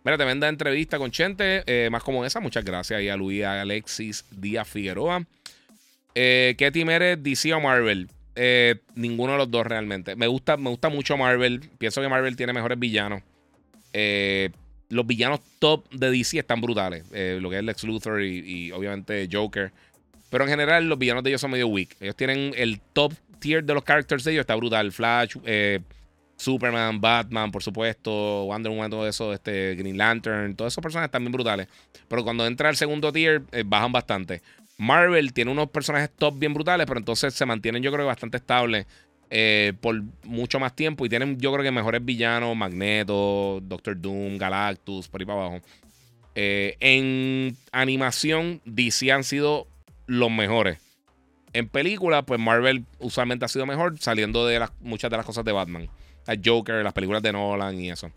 Mira, 0.03 0.17
te 0.17 0.23
venda 0.23 0.47
entrevista 0.47 0.97
con 0.97 1.11
Chente, 1.11 1.63
eh, 1.65 1.89
más 1.89 2.03
como 2.03 2.23
esa. 2.25 2.39
Muchas 2.39 2.63
gracias 2.63 3.01
y 3.01 3.09
a 3.09 3.17
Luis 3.17 3.43
Alexis 3.43 4.23
Díaz 4.31 4.67
Figueroa. 4.67 5.25
Eh, 6.15 6.55
¿Qué 6.57 6.71
team 6.71 6.89
eres, 6.89 7.21
DC 7.21 7.53
o 7.53 7.59
Marvel? 7.59 8.09
Eh, 8.35 8.75
ninguno 8.95 9.33
de 9.33 9.39
los 9.39 9.51
dos 9.51 9.67
realmente. 9.67 10.15
Me 10.15 10.27
gusta, 10.27 10.55
me 10.55 10.69
gusta 10.69 10.87
mucho 10.87 11.17
Marvel. 11.17 11.69
Pienso 11.77 12.01
que 12.01 12.07
Marvel 12.07 12.37
tiene 12.37 12.53
mejores 12.53 12.79
villanos. 12.79 13.23
los 13.91 15.05
villanos 15.05 15.41
top 15.59 15.89
de 15.91 16.09
DC 16.11 16.39
están 16.39 16.61
brutales. 16.61 17.03
lo 17.11 17.49
que 17.49 17.57
es 17.57 17.63
Lex 17.63 17.83
Luthor 17.83 18.23
y, 18.23 18.71
obviamente 18.71 19.27
Joker. 19.29 19.71
Pero 20.29 20.45
en 20.45 20.49
general 20.49 20.87
los 20.87 20.97
villanos 20.97 21.23
de 21.23 21.31
ellos 21.31 21.41
son 21.41 21.51
medio 21.51 21.67
weak. 21.67 21.97
Ellos 21.99 22.15
tienen 22.15 22.53
el 22.55 22.79
top 22.93 23.13
tier 23.39 23.65
de 23.65 23.73
los 23.73 23.83
characters 23.83 24.23
de 24.23 24.31
ellos. 24.31 24.41
Está 24.41 24.55
brutal. 24.55 24.93
Flash, 24.93 25.35
Superman, 26.39 27.01
Batman, 27.01 27.51
por 27.51 27.61
supuesto, 27.61 28.45
Wonder 28.45 28.71
Woman, 28.71 28.89
todo 28.89 29.05
eso, 29.05 29.33
este, 29.33 29.75
Green 29.75 29.97
Lantern, 29.97 30.55
todas 30.55 30.73
esas 30.73 30.81
personas 30.81 31.07
están 31.07 31.21
bien 31.21 31.33
brutales. 31.33 31.67
Pero 32.07 32.23
cuando 32.23 32.47
entra 32.47 32.69
al 32.69 32.77
segundo 32.77 33.11
tier, 33.11 33.43
eh, 33.51 33.63
bajan 33.65 33.91
bastante. 33.91 34.41
Marvel 34.77 35.33
tiene 35.33 35.51
unos 35.51 35.69
personajes 35.69 36.09
top 36.15 36.39
bien 36.39 36.53
brutales, 36.53 36.87
pero 36.87 36.97
entonces 36.97 37.33
se 37.33 37.45
mantienen, 37.45 37.83
yo 37.83 37.91
creo 37.91 38.05
que 38.05 38.07
bastante 38.07 38.37
estables 38.37 38.85
eh, 39.29 39.73
por 39.81 40.01
mucho 40.23 40.61
más 40.61 40.73
tiempo. 40.73 41.05
Y 41.05 41.09
tienen, 41.09 41.37
yo 41.37 41.51
creo 41.51 41.61
que 41.63 41.71
mejores 41.71 42.03
villanos: 42.05 42.55
Magneto, 42.55 43.59
Doctor 43.61 43.99
Doom, 43.99 44.37
Galactus, 44.37 45.09
por 45.09 45.19
ahí 45.19 45.25
para 45.25 45.39
abajo. 45.39 45.59
Eh, 46.35 46.77
en 46.79 47.57
animación, 47.73 48.61
DC 48.63 49.11
han 49.11 49.25
sido 49.25 49.67
los 50.07 50.31
mejores. 50.31 50.79
En 51.51 51.67
película, 51.67 52.21
pues 52.21 52.39
Marvel 52.39 52.85
usualmente 52.99 53.43
ha 53.43 53.49
sido 53.49 53.65
mejor, 53.65 53.99
saliendo 53.99 54.47
de 54.47 54.59
las, 54.59 54.71
muchas 54.79 55.11
de 55.11 55.17
las 55.17 55.25
cosas 55.25 55.43
de 55.43 55.51
Batman. 55.51 55.89
Joker, 56.43 56.83
las 56.83 56.93
películas 56.93 57.21
de 57.21 57.31
Nolan 57.31 57.79
y 57.79 57.91
eso. 57.91 58.11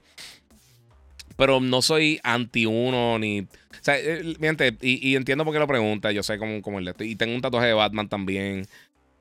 Pero 1.37 1.61
no 1.61 1.83
soy 1.83 2.21
anti 2.23 2.67
uno 2.67 3.19
ni. 3.19 3.41
O 3.41 3.47
sea, 3.81 3.99
eh, 3.99 4.37
y, 4.81 5.17
entiendo 5.17 5.45
por 5.45 5.53
qué 5.53 5.59
lo 5.59 5.67
pregunta. 5.67 6.13
Yo 6.13 6.23
sé 6.23 6.39
cómo, 6.39 6.63
cómo 6.63 6.79
el 6.79 6.95
Y 7.01 7.17
tengo 7.17 7.35
un 7.35 7.41
tatuaje 7.41 7.69
de 7.69 7.73
Batman 7.73 8.09
también. 8.09 8.67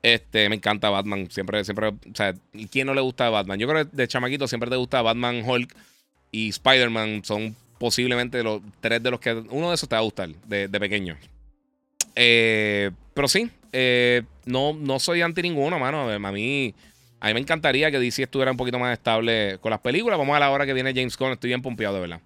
Este, 0.02 0.48
me 0.48 0.56
encanta 0.56 0.90
Batman. 0.90 1.30
Siempre, 1.30 1.64
siempre. 1.64 1.88
O 1.88 1.96
sea, 2.14 2.34
¿quién 2.70 2.86
no 2.86 2.94
le 2.94 3.00
gusta 3.00 3.30
Batman? 3.30 3.58
Yo 3.58 3.68
creo 3.68 3.88
que 3.88 3.96
de 3.96 4.08
chamaquito 4.08 4.46
siempre 4.46 4.70
te 4.70 4.76
gusta 4.76 5.02
Batman, 5.02 5.42
Hulk 5.44 5.74
y 6.30 6.48
Spider-Man. 6.50 7.24
Son 7.24 7.56
posiblemente 7.78 8.42
los 8.42 8.60
tres 8.80 9.02
de 9.02 9.10
los 9.10 9.20
que. 9.20 9.32
Uno 9.32 9.70
de 9.70 9.74
esos 9.74 9.88
te 9.88 9.96
va 9.96 10.00
a 10.00 10.04
gustar 10.04 10.28
de, 10.46 10.68
pequeño. 10.68 11.16
Eh, 12.14 12.90
pero 13.14 13.26
sí, 13.28 13.50
eh, 13.72 14.22
no, 14.44 14.74
no 14.74 15.00
soy 15.00 15.22
anti 15.22 15.42
ninguno, 15.42 15.78
mano. 15.78 16.10
A 16.10 16.32
mí. 16.32 16.74
A 17.22 17.28
mí 17.28 17.34
me 17.34 17.40
encantaría 17.40 17.88
que 17.92 18.00
DC 18.00 18.24
estuviera 18.24 18.50
un 18.50 18.56
poquito 18.56 18.80
más 18.80 18.92
estable 18.92 19.56
con 19.60 19.70
las 19.70 19.78
películas. 19.78 20.18
Vamos 20.18 20.36
a 20.36 20.40
la 20.40 20.50
hora 20.50 20.66
que 20.66 20.74
viene 20.74 20.92
James 20.92 21.16
Gunn. 21.16 21.30
Estoy 21.30 21.50
bien 21.50 21.62
pompeado, 21.62 21.94
de 21.94 22.00
verdad. 22.00 22.20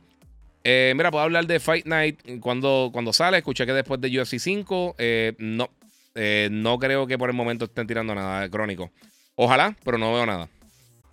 Eh, 0.65 0.95
mira, 0.97 1.11
puedo 1.11 1.23
hablar 1.23 1.47
de 1.47 1.61
Fight 1.61 1.85
Night 1.85 2.41
cuando, 2.41 2.89
cuando 2.95 3.13
sale. 3.13 3.37
Escuché 3.37 3.67
que 3.67 3.75
después 3.75 4.01
de 4.01 4.19
UFC 4.19 4.39
5, 4.39 4.95
eh, 4.97 5.35
no. 5.37 5.69
Eh, 6.15 6.49
no 6.51 6.79
creo 6.79 7.07
que 7.07 7.19
por 7.19 7.29
el 7.29 7.37
momento 7.37 7.67
estén 7.67 7.87
tirando 7.87 8.15
nada 8.15 8.49
crónico. 8.49 8.91
Ojalá, 9.35 9.77
pero 9.85 9.99
no 9.99 10.15
veo 10.15 10.25
nada. 10.25 10.49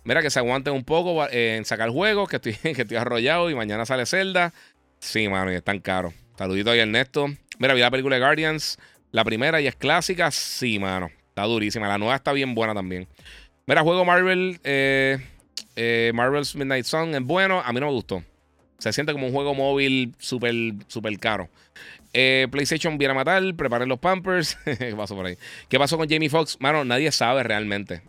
Mira, 0.04 0.22
que 0.22 0.30
se 0.30 0.38
aguanten 0.38 0.72
un 0.72 0.84
poco 0.84 1.28
en 1.28 1.66
sacar 1.66 1.90
juegos, 1.90 2.30
que 2.30 2.36
estoy, 2.36 2.54
que 2.74 2.82
estoy 2.82 2.96
arrollado 2.96 3.50
y 3.50 3.54
mañana 3.54 3.84
sale 3.84 4.06
Zelda. 4.06 4.54
Sí, 4.98 5.28
mano, 5.28 5.52
y 5.52 5.56
están 5.56 5.80
caros. 5.80 6.14
Saludito 6.38 6.70
ahí, 6.70 6.78
Ernesto. 6.78 7.26
Mira, 7.58 7.74
vi 7.74 7.82
la 7.82 7.90
película 7.90 8.16
de 8.16 8.22
Guardians. 8.22 8.78
La 9.10 9.24
primera 9.24 9.60
y 9.60 9.66
es 9.66 9.76
clásica. 9.76 10.30
Sí, 10.30 10.78
mano. 10.78 11.10
Está 11.28 11.42
durísima. 11.42 11.86
La 11.86 11.98
nueva 11.98 12.14
está 12.14 12.32
bien 12.32 12.54
buena 12.54 12.72
también. 12.72 13.06
Mira, 13.66 13.82
juego 13.82 14.04
Marvel. 14.04 14.60
Eh, 14.62 15.18
eh, 15.76 16.12
Marvel's 16.14 16.54
Midnight 16.54 16.84
Sun 16.84 17.14
es 17.14 17.22
bueno. 17.22 17.62
A 17.64 17.72
mí 17.72 17.80
no 17.80 17.86
me 17.86 17.92
gustó. 17.92 18.22
Se 18.78 18.92
siente 18.92 19.12
como 19.12 19.26
un 19.26 19.32
juego 19.32 19.54
móvil 19.54 20.14
súper 20.18 20.54
super 20.86 21.18
caro. 21.18 21.48
Eh, 22.12 22.46
PlayStation 22.50 22.98
viene 22.98 23.12
a 23.12 23.14
matar. 23.14 23.42
Preparen 23.54 23.88
los 23.88 23.98
Pampers. 23.98 24.56
¿Qué 24.64 24.94
pasó 24.94 25.14
por 25.16 25.26
ahí? 25.26 25.38
¿Qué 25.68 25.78
pasó 25.78 25.96
con 25.96 26.08
Jamie 26.08 26.28
Foxx? 26.28 26.58
Mano, 26.60 26.84
nadie 26.84 27.10
sabe 27.10 27.42
realmente. 27.42 28.02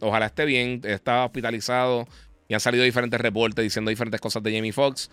ojalá 0.00 0.26
esté 0.26 0.46
bien. 0.46 0.80
Está 0.84 1.24
hospitalizado. 1.24 2.08
Y 2.48 2.54
han 2.54 2.60
salido 2.60 2.84
diferentes 2.84 3.20
reportes 3.20 3.62
diciendo 3.62 3.90
diferentes 3.90 4.20
cosas 4.20 4.42
de 4.42 4.54
Jamie 4.54 4.72
Foxx. 4.72 5.10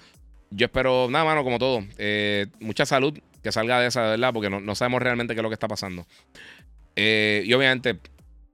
Yo 0.52 0.66
espero, 0.66 1.10
nada, 1.10 1.26
mano, 1.26 1.44
como 1.44 1.60
todo. 1.60 1.84
mucha 2.60 2.86
salud 2.86 3.18
que 3.44 3.52
salga 3.52 3.80
de 3.80 3.88
esa, 3.88 4.02
verdad, 4.02 4.32
porque 4.34 4.50
no, 4.50 4.60
no, 4.60 4.76
sabemos 4.76 5.02
realmente 5.02 5.34
qué 5.34 5.40
es 5.40 5.44
lo 5.44 5.50
que 5.50 5.56
está 5.56 5.68
pasando. 5.68 6.06
y 6.96 7.54
obviamente, 7.54 8.00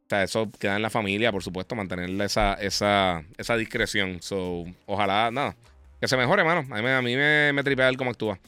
o 0.07 0.09
sea, 0.09 0.23
eso 0.23 0.49
queda 0.57 0.77
en 0.77 0.81
la 0.81 0.89
familia, 0.89 1.33
por 1.33 1.43
supuesto, 1.43 1.75
mantenerle 1.75 2.23
esa, 2.23 2.53
esa, 2.53 3.25
esa 3.37 3.57
discreción. 3.57 4.21
So, 4.21 4.63
ojalá, 4.85 5.29
nada, 5.31 5.53
que 5.99 6.07
se 6.07 6.15
mejore, 6.15 6.45
mano. 6.45 6.65
A 6.73 6.81
mí, 6.81 6.87
a 6.87 7.01
mí 7.01 7.17
me, 7.17 7.51
me 7.51 7.61
tripea 7.61 7.89
él 7.89 7.97
cómo 7.97 8.11
actúa. 8.11 8.39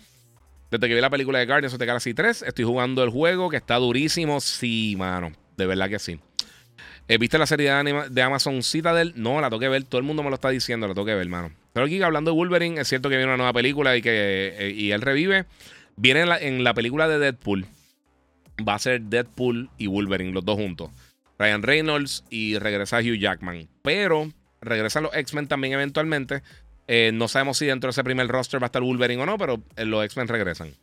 Desde 0.72 0.88
que 0.88 0.96
vi 0.96 1.02
la 1.02 1.10
película 1.10 1.40
de 1.40 1.46
Guardians 1.46 1.74
of 1.74 1.80
the 1.80 1.86
Galaxy 1.86 2.14
3, 2.14 2.44
estoy 2.44 2.64
jugando 2.64 3.04
el 3.04 3.10
juego 3.10 3.50
que 3.50 3.58
está 3.58 3.76
durísimo. 3.76 4.40
Sí, 4.40 4.96
mano, 4.98 5.34
de 5.58 5.66
verdad 5.66 5.90
que 5.90 6.00
sí. 6.00 6.18
Eh, 7.10 7.18
¿Viste 7.18 7.38
la 7.38 7.46
serie 7.46 7.74
de, 7.74 8.22
Amazon 8.22 8.64
Citadel? 8.64 9.12
No, 9.18 9.42
la 9.42 9.50
toqué 9.50 9.68
ver. 9.68 9.84
Todo 9.84 10.00
el 10.00 10.06
mundo 10.06 10.24
me 10.24 10.30
lo 10.30 10.36
está 10.36 10.50
diciendo, 10.52 10.88
la 10.88 10.94
toqué 10.94 11.14
ver, 11.14 11.28
mano. 11.28 11.52
Pero 11.74 11.88
aquí 11.88 12.02
hablando 12.02 12.32
de 12.32 12.38
Wolverine, 12.38 12.80
es 12.80 12.88
cierto 12.88 13.10
que 13.10 13.18
viene 13.18 13.32
una 13.32 13.38
nueva 13.38 13.52
película 13.52 13.98
y 13.98 14.02
que 14.02 14.56
eh, 14.58 14.72
y 14.72 14.92
él 14.92 15.02
revive. 15.02 15.46
Viene 15.98 16.22
en 16.22 16.30
la, 16.30 16.38
en 16.38 16.64
la 16.64 16.74
película 16.74 17.10
de 17.10 17.20
Deadpool. 17.20 17.66
Va 18.66 18.76
a 18.76 18.80
ser 18.80 19.02
Deadpool 19.02 19.70
y 19.78 19.88
Wolverine, 19.88 20.32
los 20.32 20.46
dos 20.46 20.56
juntos. 20.56 20.92
Ryan 21.40 21.64
Reynolds 21.64 22.26
y 22.30 22.60
regresa 22.60 23.00
Hugh 23.00 23.18
Jackman. 23.18 23.70
Pero 23.82 24.32
regresan 24.62 25.04
los 25.04 25.16
X-Men 25.16 25.48
también 25.48 25.74
eventualmente. 25.74 26.44
Eh, 26.88 27.12
no 27.14 27.28
sabemos 27.28 27.58
si 27.58 27.66
dentro 27.66 27.88
de 27.88 27.92
ese 27.92 28.04
primer 28.04 28.28
roster 28.28 28.62
va 28.62 28.66
a 28.66 28.68
estar 28.68 28.82
Wolverine 28.82 29.22
o 29.24 29.26
no, 29.26 29.38
pero 29.38 29.64
eh, 29.78 29.86
los 29.86 30.04
X-Men 30.06 30.28
regresan. 30.28 30.74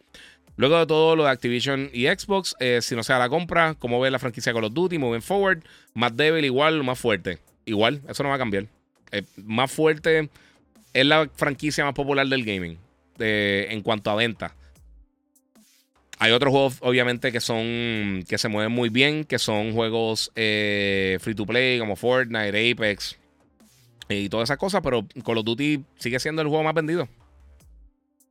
Luego 0.57 0.78
de 0.78 0.87
todo 0.87 1.15
lo 1.15 1.24
de 1.24 1.31
Activision 1.31 1.91
y 1.93 2.07
Xbox, 2.07 2.57
eh, 2.59 2.78
si 2.81 2.97
no 2.97 3.03
sea 3.03 3.19
la 3.19 3.28
compra, 3.28 3.74
como 3.74 4.01
ve 4.01 4.11
la 4.11 4.19
franquicia 4.19 4.55
Call 4.55 4.65
of 4.65 4.73
Duty, 4.73 4.97
moving 4.97 5.20
forward, 5.20 5.62
más 5.93 6.16
débil 6.16 6.45
igual, 6.47 6.83
más 6.83 6.99
fuerte. 6.99 7.39
Igual, 7.66 8.01
eso 8.09 8.23
no 8.23 8.31
va 8.31 8.37
a 8.37 8.39
cambiar. 8.39 8.66
más 9.37 9.70
fuerte 9.70 10.31
es 10.95 11.07
la 11.07 11.28
franquicia 11.35 11.85
más 11.85 11.95
popular 11.95 12.27
del 12.27 12.45
gaming 12.45 12.78
en 13.19 13.83
cuanto 13.83 14.11
a 14.11 14.15
venta. 14.15 14.55
Hay 16.18 16.32
otros 16.32 16.51
juegos, 16.51 16.78
obviamente, 16.80 17.30
que 17.30 17.40
son. 17.40 18.24
que 18.28 18.38
se 18.38 18.48
mueven 18.48 18.72
muy 18.72 18.88
bien, 18.88 19.24
que 19.24 19.38
son 19.38 19.72
juegos 19.72 20.32
eh, 20.34 21.18
free 21.20 21.34
to 21.34 21.44
play, 21.47 21.78
como 21.78 21.97
Fortnite, 21.97 22.72
Apex 22.72 23.18
y 24.09 24.28
todas 24.28 24.48
esas 24.48 24.59
cosas, 24.59 24.82
pero 24.82 25.06
Call 25.24 25.38
of 25.38 25.44
Duty 25.44 25.82
sigue 25.98 26.18
siendo 26.20 26.43
el 26.43 26.48
juego 26.48 26.62
más 26.62 26.74
vendido. 26.74 27.09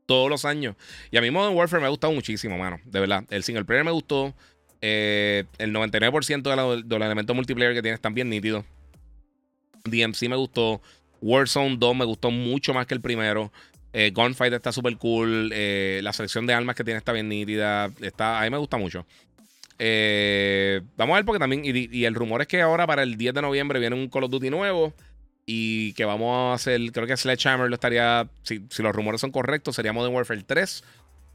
Todos 0.06 0.30
los 0.30 0.45
años. 0.45 0.76
Y 1.12 1.18
a 1.18 1.22
mí 1.22 1.32
Modern 1.32 1.56
Warfare 1.56 1.82
me 1.82 1.88
ha 1.88 1.90
gustado 1.90 2.14
muchísimo, 2.14 2.57
mano. 2.57 2.80
De 2.86 2.99
verdad. 2.99 3.24
El 3.30 3.44
single 3.44 3.66
player 3.66 3.84
me 3.84 3.91
gustó. 3.91 4.34
Eh, 4.82 5.45
el 5.57 5.74
99% 5.74 6.44
de, 6.44 6.56
los 6.88 7.02
elementos 7.02 7.36
multiplayer 7.36 7.74
que 7.74 7.82
tiene 7.82 7.95
están 7.95 8.14
bien 8.14 8.30
nítidos. 8.30 8.66
DMC 9.84 10.30
me 10.30 10.36
gustó. 10.36 10.82
Warzone 11.22 11.78
2 11.78 11.95
me 11.95 12.06
gustó 12.06 12.30
mucho 12.30 12.74
más 12.74 12.86
que 12.86 12.94
el 12.94 13.02
primero. 13.02 13.52
Eh, 13.98 14.12
Gunfight 14.14 14.52
está 14.52 14.74
súper 14.74 14.98
cool. 14.98 15.52
Eh, 15.54 16.02
la 16.04 16.12
selección 16.12 16.46
de 16.46 16.54
armas 16.54 16.76
que 16.76 16.84
tiene 16.84 16.98
está 16.98 17.14
bien 17.14 17.30
nítida. 17.30 17.90
Está, 18.02 18.42
a 18.42 18.44
mí 18.44 18.50
me 18.50 18.58
gusta 18.58 18.76
mucho. 18.76 19.06
Eh, 19.80 20.82
vamos 20.98 21.14
a 21.14 21.20
ver 21.20 21.26
porque 21.26 21.40
también. 21.40 21.62
Y, 21.64 22.04
el 22.04 22.14
rumor 22.14 22.42
es 22.42 22.48
que 22.48 22.62
ahora 22.62 22.86
para 22.86 23.04
el 23.04 23.16
10 23.16 23.36
de 23.36 23.42
noviembre 23.42 23.80
viene 23.80 23.96
un 23.96 24.10
Call 24.10 24.26
of 24.26 24.32
Duty 24.32 24.50
nuevo. 24.50 24.94
Y 25.46 25.94
que 25.94 26.04
vamos 26.04 26.52
a 26.52 26.56
hacer. 26.56 26.82
Creo 26.92 27.08
que 27.08 27.16
Sledgehammer 27.16 27.70
lo 27.70 27.76
estaría. 27.76 28.28
Si, 28.44 28.60
los 28.80 28.94
rumores 28.94 29.22
son 29.22 29.32
correctos, 29.32 29.78
sería 29.78 29.94
Modern 29.94 30.14
Warfare 30.14 30.44
3. 30.44 30.84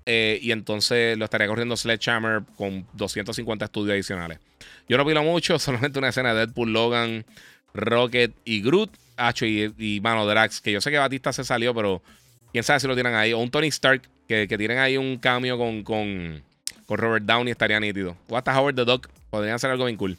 y 0.05 0.53
entonces 0.53 1.17
lo 1.17 1.25
estaría 1.25 1.47
corriendo 1.47 1.79
Sledgehammer 1.79 2.43
con 2.57 2.87
250 2.93 3.65
estudios 3.65 3.95
adicionales. 3.95 4.39
Yo 4.87 4.99
no 4.99 5.07
pilo 5.07 5.23
mucho, 5.23 5.59
solamente 5.59 5.99
una 5.99 6.11
escena 6.11 6.35
de 6.35 6.41
Deadpool, 6.41 6.75
Logan, 6.75 7.25
Rocket 7.73 8.35
y 8.45 8.61
Groot. 8.61 8.91
Hacho 9.17 9.47
y, 9.47 9.73
y 9.79 10.01
mano, 10.03 10.27
Drax. 10.27 10.61
Que 10.61 10.73
yo 10.73 10.83
sé 10.83 10.91
que 10.91 10.99
Batista 10.99 11.33
se 11.33 11.43
salió, 11.43 11.75
pero 11.75 12.03
Quién 12.53 12.65
sabe 12.65 12.81
si 12.81 12.87
lo 12.87 12.95
tienen 12.95 13.15
ahí. 13.15 13.33
O 13.33 13.39
un 13.39 13.51
Tony 13.51 13.69
Stark, 13.69 14.03
que, 14.27 14.47
que 14.49 14.59
tienen 14.59 14.79
ahí 14.79 14.97
un 14.97 15.19
cambio 15.19 15.59
con, 15.59 15.83
con, 15.83 16.43
con, 16.87 16.99
Robert 16.99 17.25
Downey, 17.25 17.53
estaría 17.53 17.79
nítido. 17.81 18.17
O 18.29 18.37
hasta 18.37 18.59
Howard 18.59 18.75
the 18.75 18.85
Duck. 18.85 19.09
Podrían 19.31 19.55
hacer 19.55 19.71
algo 19.71 19.85
bien 19.85 19.97
cool. 19.97 20.17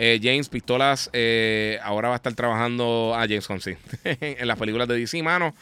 Eh, 0.00 0.20
James 0.22 0.48
Pistolas 0.48 1.10
eh, 1.12 1.80
ahora 1.82 2.08
va 2.08 2.14
a 2.14 2.18
estar 2.18 2.32
trabajando 2.34 3.14
a 3.16 3.22
James 3.22 3.48
Gunn, 3.48 3.60
sí. 3.60 3.74
en 4.04 4.46
las 4.46 4.56
películas 4.56 4.86
de 4.86 4.96
DC, 4.96 5.22
mano. 5.22 5.54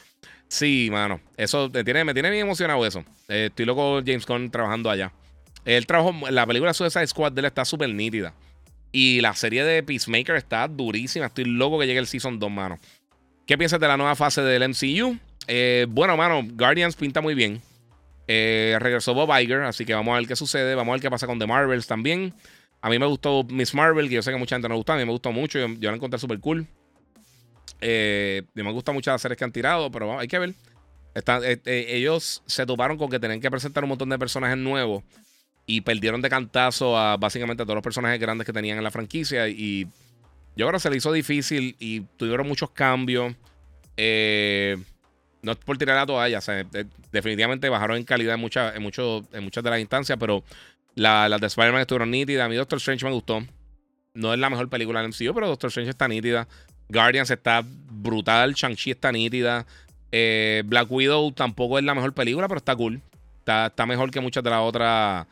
Sí, 0.49 0.89
mano. 0.93 1.21
Eso 1.37 1.71
me 1.73 1.83
tiene, 1.83 2.05
me 2.05 2.13
tiene 2.13 2.31
bien 2.31 2.43
emocionado 2.43 2.85
eso. 2.87 3.05
Eh, 3.29 3.47
estoy 3.49 3.65
loco 3.65 4.03
James 4.05 4.27
Gunn 4.27 4.51
trabajando 4.51 4.91
allá. 4.91 5.13
El 5.65 5.87
trabajo, 5.87 6.15
la 6.31 6.47
película 6.47 6.73
Suicide 6.75 7.07
Squad 7.07 7.33
de 7.33 7.41
él 7.41 7.47
está 7.47 7.65
súper 7.65 7.89
nítida. 7.89 8.35
Y 8.93 9.21
la 9.21 9.35
serie 9.35 9.65
de 9.65 9.83
Peacemaker 9.83 10.37
está 10.37 10.69
durísima. 10.69 11.27
Estoy 11.27 11.47
loco 11.47 11.79
que 11.79 11.87
llegue 11.87 11.99
el 11.99 12.07
Season 12.07 12.39
2, 12.39 12.51
mano. 12.51 12.79
¿Qué 13.47 13.59
piensas 13.59 13.81
de 13.81 13.89
la 13.89 13.97
nueva 13.97 14.15
fase 14.15 14.43
del 14.43 14.69
MCU? 14.69 15.19
Eh, 15.49 15.87
bueno, 15.89 16.17
mano, 16.17 16.43
Guardians 16.53 16.97
pinta 16.97 17.21
muy 17.21 17.35
bien. 17.35 17.61
Eh, 18.29 18.77
regresó 18.81 19.15
Bob 19.15 19.31
Iger, 19.41 19.63
así 19.63 19.85
que 19.85 19.95
vamos 19.95 20.15
a 20.15 20.19
ver 20.19 20.27
qué 20.27 20.37
sucede. 20.37 20.75
Vamos 20.75 20.93
a 20.93 20.95
ver 20.95 21.03
qué 21.03 21.11
pasa 21.11 21.27
con 21.27 21.39
The 21.39 21.47
Marvels 21.47 21.87
también. 21.87 22.35
A 22.81 22.91
mí 22.91 22.99
me 22.99 23.07
gustó 23.07 23.45
Miss 23.45 23.75
Marvel, 23.75 24.09
que 24.09 24.17
yo 24.17 24.23
sé 24.23 24.31
que 24.31 24.37
mucha 24.37 24.57
gente 24.57 24.69
no 24.69 24.75
le 24.75 24.79
gusta. 24.79 24.95
A 24.95 24.97
mí 24.97 25.05
me 25.05 25.13
gustó 25.13 25.33
mucho. 25.33 25.59
Yo, 25.59 25.91
la 25.91 25.97
encontré 25.97 26.19
súper 26.19 26.41
cool. 26.41 26.67
Eh, 27.81 28.43
me 28.55 28.73
gustan 28.73 28.95
mucho 28.95 29.11
las 29.11 29.21
series 29.21 29.39
que 29.39 29.45
han 29.45 29.53
tirado, 29.53 29.91
pero 29.91 30.19
hay 30.19 30.29
que 30.29 30.39
ver. 30.39 30.55
Eh, 31.15 31.61
eh, 31.65 31.87
ellos 31.89 32.43
se 32.47 32.67
toparon 32.67 32.99
con 32.99 33.09
que 33.09 33.19
tenían 33.19 33.41
que 33.41 33.51
presentar 33.51 33.83
un 33.85 33.89
montón 33.89 34.11
de 34.11 34.19
personajes 34.19 34.59
nuevos 34.59 35.03
y 35.65 35.81
perdieron 35.81 36.21
de 36.21 36.29
cantazo 36.29 36.97
a 36.97 37.17
básicamente 37.17 37.65
todos 37.65 37.75
los 37.75 37.83
personajes 37.83 38.21
grandes 38.21 38.47
que 38.47 38.53
tenían 38.53 38.79
en 38.79 38.85
la 38.85 38.91
franquicia. 38.91 39.49
Y 39.49 39.85
yo 40.57 40.67
creo 40.67 40.73
que 40.73 40.81
se 40.81 40.91
le 40.91 40.97
hizo 40.97 41.13
difícil 41.13 41.75
y 41.79 42.01
tuvieron 42.17 42.47
muchos 42.47 42.71
cambios. 42.71 43.35
Eh, 43.97 44.77
no 45.47 45.53
es 45.53 45.59
por 45.59 45.79
tirar 45.79 45.95
la 45.95 46.05
toalla, 46.05 46.41
definitivamente 47.13 47.69
bajaron 47.69 47.97
en 47.97 48.05
calidad 48.05 48.35
en, 48.35 48.41
muchas 48.41 48.75
en, 48.75 48.83
en 48.83 49.45
muchas 49.45 49.65
de 49.65 49.71
las 49.71 49.79
instancias, 49.79 50.19
pero 50.19 50.43
las 50.97 51.31
la 51.31 51.39
de 51.39 51.47
Spider-Man 51.47 51.83
estuvieron 51.83 52.11
nítidas. 52.11 52.47
A 52.47 52.49
mí 52.49 52.57
Doctor 52.57 52.79
Strange 52.79 53.05
me 53.05 53.13
gustó. 53.13 53.47
No 54.13 54.33
es 54.33 54.41
la 54.41 54.51
mejor 54.51 54.69
película 54.69 55.01
del 55.01 55.11
MCU, 55.11 55.33
pero 55.33 55.47
Doctor 55.47 55.69
Strange 55.69 55.91
está 55.91 56.09
nítida. 56.09 56.49
Guardians 56.89 57.31
está 57.31 57.63
brutal. 57.65 58.55
Shang-Chi 58.55 58.91
está 58.91 59.13
nítida. 59.13 59.67
Eh, 60.11 60.65
Black 60.67 60.91
Widow 60.91 61.31
tampoco 61.31 61.79
es 61.79 61.85
la 61.85 61.95
mejor 61.95 62.13
película, 62.13 62.49
pero 62.49 62.59
está 62.59 62.75
cool. 62.75 63.01
Está, 63.39 63.87
mejor 63.87 64.11
que 64.11 64.21
muchas 64.21 64.43
de 64.43 64.51
las 64.51 64.61
otras 64.61 65.27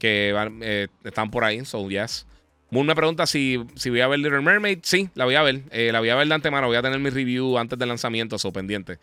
que 0.00 0.34
eh, 0.62 0.88
están 1.04 1.30
por 1.30 1.44
ahí. 1.44 1.64
So, 1.64 1.88
yes. 1.88 2.26
Moon 2.72 2.86
me 2.86 2.94
pregunta 2.94 3.26
si, 3.26 3.62
si 3.76 3.90
voy 3.90 4.00
a 4.00 4.08
ver 4.08 4.18
Little 4.18 4.40
Mermaid. 4.40 4.78
Sí, 4.82 5.10
la 5.14 5.26
voy 5.26 5.34
a 5.34 5.42
ver. 5.42 5.60
Eh, 5.70 5.92
la 5.92 6.00
voy 6.00 6.08
a 6.08 6.16
ver 6.16 6.26
de 6.26 6.34
antemano. 6.34 6.68
Voy 6.68 6.76
a 6.76 6.80
tener 6.80 6.98
mi 6.98 7.10
review 7.10 7.58
antes 7.58 7.78
del 7.78 7.90
lanzamiento, 7.90 8.38
so 8.38 8.50
pendiente. 8.50 8.98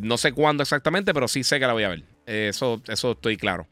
No 0.00 0.18
sé 0.18 0.32
cuándo 0.32 0.62
exactamente, 0.62 1.14
pero 1.14 1.28
sí 1.28 1.44
sé 1.44 1.58
que 1.60 1.66
la 1.66 1.72
voy 1.72 1.84
a 1.84 1.88
ver. 1.88 2.02
eso, 2.26 2.82
eso 2.88 3.12
estoy 3.12 3.36
claro. 3.36 3.66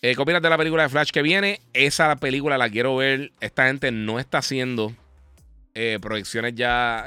¿Qué 0.00 0.14
opinas 0.16 0.42
de 0.42 0.50
la 0.50 0.58
película 0.58 0.84
de 0.84 0.88
Flash 0.88 1.10
que 1.10 1.22
viene? 1.22 1.60
Esa 1.72 2.14
película 2.16 2.56
la 2.58 2.70
quiero 2.70 2.94
ver. 2.96 3.32
Esta 3.40 3.66
gente 3.66 3.90
no 3.90 4.20
está 4.20 4.38
haciendo 4.38 4.94
proyecciones 6.00 6.54
ya 6.54 7.06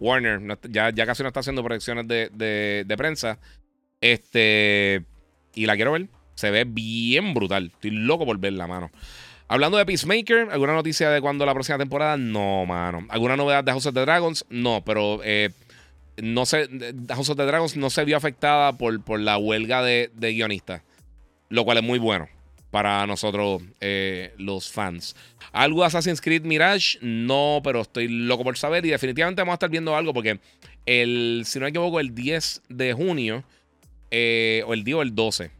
Warner 0.00 0.58
ya, 0.70 0.90
ya 0.90 1.06
casi 1.06 1.22
no 1.22 1.28
está 1.28 1.40
haciendo 1.40 1.64
proyecciones 1.64 2.06
de, 2.08 2.94
prensa. 2.96 3.38
Este. 4.00 5.02
Y 5.54 5.66
la 5.66 5.76
quiero 5.76 5.92
ver. 5.92 6.08
Se 6.34 6.50
ve 6.50 6.64
bien 6.64 7.32
brutal. 7.32 7.70
Estoy 7.74 7.90
loco 7.90 8.26
por 8.26 8.38
ver 8.38 8.54
la 8.54 8.66
mano. 8.66 8.90
Hablando 9.46 9.76
de 9.78 9.86
Peacemaker, 9.86 10.48
¿alguna 10.50 10.72
noticia 10.72 11.10
de 11.10 11.20
cuándo 11.20 11.46
la 11.46 11.52
próxima 11.52 11.78
temporada? 11.78 12.16
No, 12.16 12.66
mano. 12.66 13.06
¿Alguna 13.08 13.36
novedad 13.36 13.62
de 13.62 13.72
House 13.72 13.86
of 13.86 13.94
the 13.94 14.00
Dragons? 14.00 14.44
No, 14.48 14.82
pero 14.84 15.20
eh, 15.22 15.50
no 16.22 16.46
sé. 16.46 16.68
House 17.08 17.30
of 17.30 17.36
the 17.36 17.44
Dragons 17.44 17.76
no 17.76 17.90
se 17.90 18.04
vio 18.04 18.16
afectada 18.16 18.76
por, 18.76 19.02
por 19.02 19.20
la 19.20 19.38
huelga 19.38 19.82
de, 19.82 20.10
de 20.14 20.32
guionistas. 20.32 20.82
Lo 21.48 21.64
cual 21.64 21.78
es 21.78 21.84
muy 21.84 21.98
bueno 21.98 22.28
para 22.74 23.06
nosotros, 23.06 23.62
eh, 23.80 24.34
los 24.36 24.68
fans. 24.68 25.14
¿Algo 25.52 25.82
de 25.82 25.86
Assassin's 25.86 26.20
Creed 26.20 26.42
Mirage? 26.42 26.98
No, 27.00 27.60
pero 27.62 27.82
estoy 27.82 28.08
loco 28.08 28.42
por 28.42 28.58
saber. 28.58 28.84
Y 28.84 28.90
definitivamente 28.90 29.40
vamos 29.42 29.52
a 29.52 29.54
estar 29.54 29.70
viendo 29.70 29.94
algo 29.94 30.12
porque 30.12 30.40
el, 30.84 31.44
si 31.46 31.60
no 31.60 31.66
me 31.66 31.70
equivoco, 31.70 32.00
el 32.00 32.16
10 32.16 32.62
de 32.68 32.92
junio, 32.92 33.44
eh, 34.10 34.64
o 34.66 34.74
el 34.74 34.82
día 34.82 34.96
o 34.96 35.02
el 35.02 35.14
12, 35.14 35.52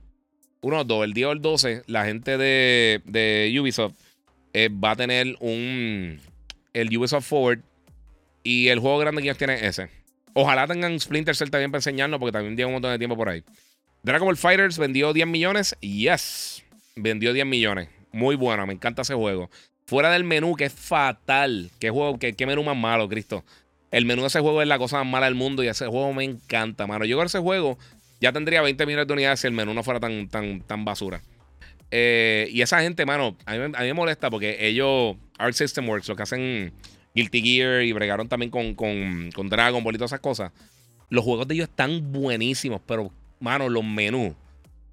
uno 0.62 0.80
o 0.80 0.84
dos, 0.84 1.04
el 1.04 1.12
día 1.12 1.28
o 1.28 1.32
el 1.32 1.40
12, 1.40 1.84
la 1.86 2.04
gente 2.04 2.36
de, 2.36 3.56
Ubisoft 3.60 3.94
eh, 4.52 4.68
va 4.68 4.90
a 4.90 4.96
tener 4.96 5.36
un. 5.38 6.18
El 6.72 6.98
Ubisoft 6.98 7.28
Forward. 7.28 7.60
Y 8.42 8.68
el 8.68 8.80
juego 8.80 8.98
grande 8.98 9.22
que 9.22 9.28
ellos 9.28 9.38
tienen 9.38 9.58
es 9.58 9.78
ese. 9.78 10.03
Ojalá 10.34 10.66
tengan 10.66 10.98
Splinter 11.00 11.34
Cell 11.34 11.50
también 11.50 11.70
para 11.70 11.78
enseñarnos, 11.78 12.20
porque 12.20 12.32
también 12.32 12.56
lleva 12.56 12.68
un 12.68 12.74
montón 12.74 12.90
de 12.90 12.98
tiempo 12.98 13.16
por 13.16 13.28
ahí. 13.28 13.42
Dragon 14.02 14.26
Ball 14.26 14.36
Fighters 14.36 14.78
vendió 14.78 15.12
10 15.12 15.26
millones. 15.26 15.76
Yes 15.80 16.64
vendió 16.96 17.32
10 17.32 17.46
millones. 17.46 17.88
Muy 18.12 18.36
bueno, 18.36 18.66
me 18.66 18.74
encanta 18.74 19.02
ese 19.02 19.14
juego. 19.14 19.50
Fuera 19.86 20.10
del 20.10 20.24
menú, 20.24 20.54
que 20.56 20.64
es 20.64 20.72
fatal. 20.72 21.70
¿Qué, 21.78 21.90
juego, 21.90 22.18
qué, 22.18 22.34
qué 22.34 22.46
menú 22.46 22.62
más 22.62 22.76
malo, 22.76 23.08
Cristo? 23.08 23.44
El 23.90 24.06
menú 24.06 24.22
de 24.22 24.28
ese 24.28 24.40
juego 24.40 24.62
es 24.62 24.68
la 24.68 24.78
cosa 24.78 24.98
más 24.98 25.06
mala 25.06 25.26
del 25.26 25.34
mundo 25.34 25.62
y 25.62 25.68
ese 25.68 25.86
juego 25.86 26.12
me 26.12 26.24
encanta, 26.24 26.86
mano. 26.86 27.04
Yo 27.04 27.16
con 27.16 27.26
ese 27.26 27.38
juego 27.38 27.78
ya 28.20 28.32
tendría 28.32 28.62
20 28.62 28.86
millones 28.86 29.06
de 29.06 29.12
unidades 29.12 29.40
si 29.40 29.46
el 29.46 29.52
menú 29.52 29.74
no 29.74 29.82
fuera 29.82 30.00
tan, 30.00 30.28
tan, 30.28 30.60
tan 30.62 30.84
basura. 30.84 31.20
Eh, 31.90 32.48
y 32.50 32.62
esa 32.62 32.80
gente, 32.80 33.04
mano, 33.06 33.36
a 33.46 33.54
mí, 33.54 33.58
me 33.58 33.94
molesta 33.94 34.30
porque 34.30 34.66
ellos, 34.66 35.16
Art 35.38 35.54
System 35.54 35.88
Works, 35.88 36.08
lo 36.08 36.16
que 36.16 36.22
hacen 36.22 36.72
Guilty 37.14 37.42
Gear 37.42 37.82
y 37.82 37.92
bregaron 37.92 38.28
también 38.28 38.50
con, 38.50 38.74
con, 38.74 39.30
con 39.32 39.48
Dragon 39.48 39.82
Ball 39.82 39.94
y 39.94 39.98
todas 39.98 40.10
esas 40.10 40.20
cosas. 40.20 40.52
Los 41.10 41.24
juegos 41.24 41.46
de 41.46 41.54
ellos 41.54 41.68
están 41.68 42.12
buenísimos, 42.12 42.80
pero, 42.86 43.12
mano, 43.40 43.68
los 43.68 43.84
menús 43.84 44.34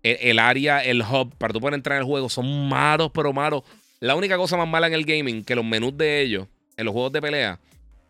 el, 0.04 0.40
área, 0.40 0.84
el 0.84 1.02
hub, 1.02 1.36
para 1.38 1.54
tú 1.54 1.60
poder 1.60 1.76
entrar 1.76 1.98
en 1.98 2.02
el 2.02 2.08
juego, 2.08 2.30
son 2.30 2.68
malos, 2.70 3.12
pero 3.14 3.32
malos. 3.34 3.64
La 4.00 4.16
única 4.16 4.38
cosa 4.38 4.58
más 4.58 4.68
mala 4.68 4.88
en 4.88 4.94
el 4.94 5.06
gaming, 5.06 5.44
que 5.44 5.56
los 5.56 5.66
menús 5.66 5.96
de 5.96 6.22
ellos, 6.22 6.48
en 6.78 6.86
los 6.86 6.94
juegos 6.94 7.12
de 7.12 7.22
pelea, 7.22 7.60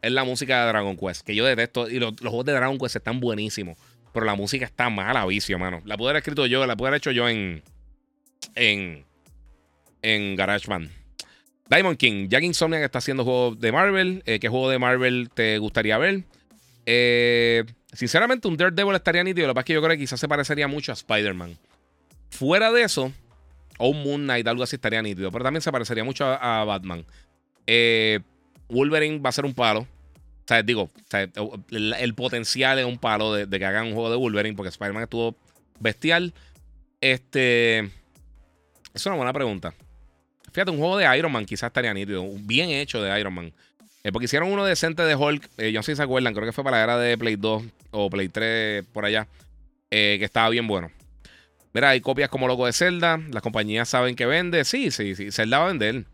es 0.01 0.11
la 0.11 0.23
música 0.23 0.61
de 0.61 0.67
Dragon 0.67 0.95
Quest, 0.97 1.25
que 1.25 1.35
yo 1.35 1.45
detesto. 1.45 1.89
Y 1.89 1.99
los, 1.99 2.13
juegos 2.19 2.45
de 2.45 2.53
Dragon 2.53 2.77
Quest 2.77 2.95
están 2.95 3.19
buenísimos, 3.19 3.77
pero 4.13 4.25
la 4.25 4.35
música 4.35 4.65
está 4.65 4.89
mala, 4.89 5.25
vicio, 5.25 5.59
mano. 5.59 5.81
La 5.85 5.97
pude 5.97 6.09
haber 6.09 6.21
escrito 6.21 6.45
yo, 6.45 6.65
la 6.65 6.75
pude 6.75 6.89
haber 6.89 6.97
hecho 6.99 7.11
yo 7.11 7.27
en. 7.27 7.61
En. 8.55 9.05
En 10.01 10.35
GarageBand. 10.35 10.89
Diamond 11.71 11.97
King, 11.97 12.27
Jack 12.27 12.43
Insomniac 12.43 12.83
está 12.83 12.99
haciendo 12.99 13.23
juegos 13.23 13.57
de 13.61 13.71
Marvel. 13.71 14.23
Eh, 14.25 14.39
¿Qué 14.39 14.49
juego 14.49 14.69
de 14.69 14.77
Marvel 14.77 15.29
te 15.33 15.57
gustaría 15.57 15.97
ver? 15.97 16.25
Eh, 16.85 17.63
sinceramente, 17.93 18.49
un 18.49 18.57
Daredevil 18.57 18.93
estaría 18.93 19.23
nítido. 19.23 19.47
Lo 19.47 19.53
que 19.53 19.55
pasa 19.55 19.61
es 19.61 19.67
que 19.67 19.73
yo 19.75 19.81
creo 19.81 19.91
que 19.91 19.99
quizás 19.99 20.19
se 20.19 20.27
parecería 20.27 20.67
mucho 20.67 20.91
a 20.91 20.95
Spider-Man. 20.95 21.57
Fuera 22.29 22.73
de 22.73 22.83
eso, 22.83 23.13
o 23.77 23.87
un 23.87 24.03
Moon 24.03 24.23
Knight, 24.23 24.45
algo 24.47 24.63
así 24.63 24.75
estaría 24.75 25.01
nítido. 25.01 25.31
Pero 25.31 25.45
también 25.45 25.61
se 25.61 25.71
parecería 25.71 26.03
mucho 26.03 26.25
a, 26.25 26.65
Batman. 26.65 27.05
Eh, 27.65 28.19
Wolverine 28.67 29.19
va 29.19 29.29
a 29.29 29.33
ser 29.33 29.45
un 29.45 29.53
palo. 29.53 29.81
O 29.81 30.47
sea, 30.47 30.63
digo, 30.63 30.91
el, 31.69 32.13
potencial 32.15 32.79
es 32.79 32.85
un 32.85 32.97
palo 32.97 33.33
de, 33.33 33.47
que 33.47 33.65
hagan 33.65 33.87
un 33.87 33.93
juego 33.93 34.09
de 34.09 34.17
Wolverine, 34.17 34.57
porque 34.57 34.69
Spider-Man 34.69 35.03
estuvo 35.03 35.37
bestial. 35.79 36.33
Este. 36.99 37.89
Es 38.93 39.05
una 39.05 39.15
buena 39.15 39.31
pregunta. 39.31 39.73
Fíjate, 40.51 40.71
un 40.71 40.77
juego 40.77 40.97
de 40.97 41.17
Iron 41.17 41.31
Man 41.31 41.45
quizás 41.45 41.67
estaría 41.67 41.93
nítido. 41.93 42.25
Bien 42.41 42.69
hecho 42.69 43.01
de 43.01 43.19
Iron 43.19 43.33
Man. 43.33 43.53
Eh, 44.03 44.11
porque 44.11 44.25
hicieron 44.25 44.51
uno 44.51 44.65
decente 44.65 45.03
de 45.03 45.15
Hulk. 45.15 45.49
Eh, 45.57 45.71
yo 45.71 45.79
no 45.79 45.83
sé 45.83 45.93
si 45.93 45.97
se 45.97 46.03
acuerdan, 46.03 46.33
creo 46.33 46.45
que 46.45 46.51
fue 46.51 46.63
para 46.63 46.77
la 46.77 46.83
era 46.83 46.97
de 46.97 47.17
Play 47.17 47.35
2 47.35 47.63
o 47.91 48.09
Play 48.09 48.29
3 48.29 48.85
por 48.91 49.05
allá. 49.05 49.27
que 49.89 50.23
estaba 50.23 50.49
bien 50.49 50.67
bueno. 50.67 50.91
Mira, 51.73 51.89
hay 51.89 52.01
copias 52.01 52.29
como 52.29 52.47
loco 52.47 52.65
de 52.65 52.73
Zelda. 52.73 53.19
Las 53.31 53.41
compañías 53.41 53.87
saben 53.87 54.15
que 54.15 54.25
vende. 54.25 54.65
Sí, 54.65 54.91
sí, 54.91 55.15
sí. 55.15 55.31
Zelda 55.31 55.59
va 55.59 55.65
a 55.65 55.67
vender. 55.69 56.05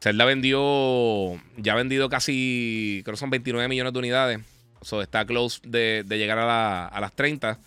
Zelda 0.00 0.24
vendió. 0.24 1.40
Ya 1.56 1.72
ha 1.72 1.76
vendido 1.76 2.08
casi. 2.08 3.02
Creo 3.04 3.14
que 3.14 3.20
son 3.20 3.30
29 3.30 3.68
millones 3.68 3.92
de 3.92 3.98
unidades. 3.98 4.40
So, 4.82 5.00
está 5.00 5.24
close 5.24 5.60
de, 5.64 6.04
llegar 6.08 6.38
a, 6.38 7.00
las 7.00 7.12
30. 7.12 7.58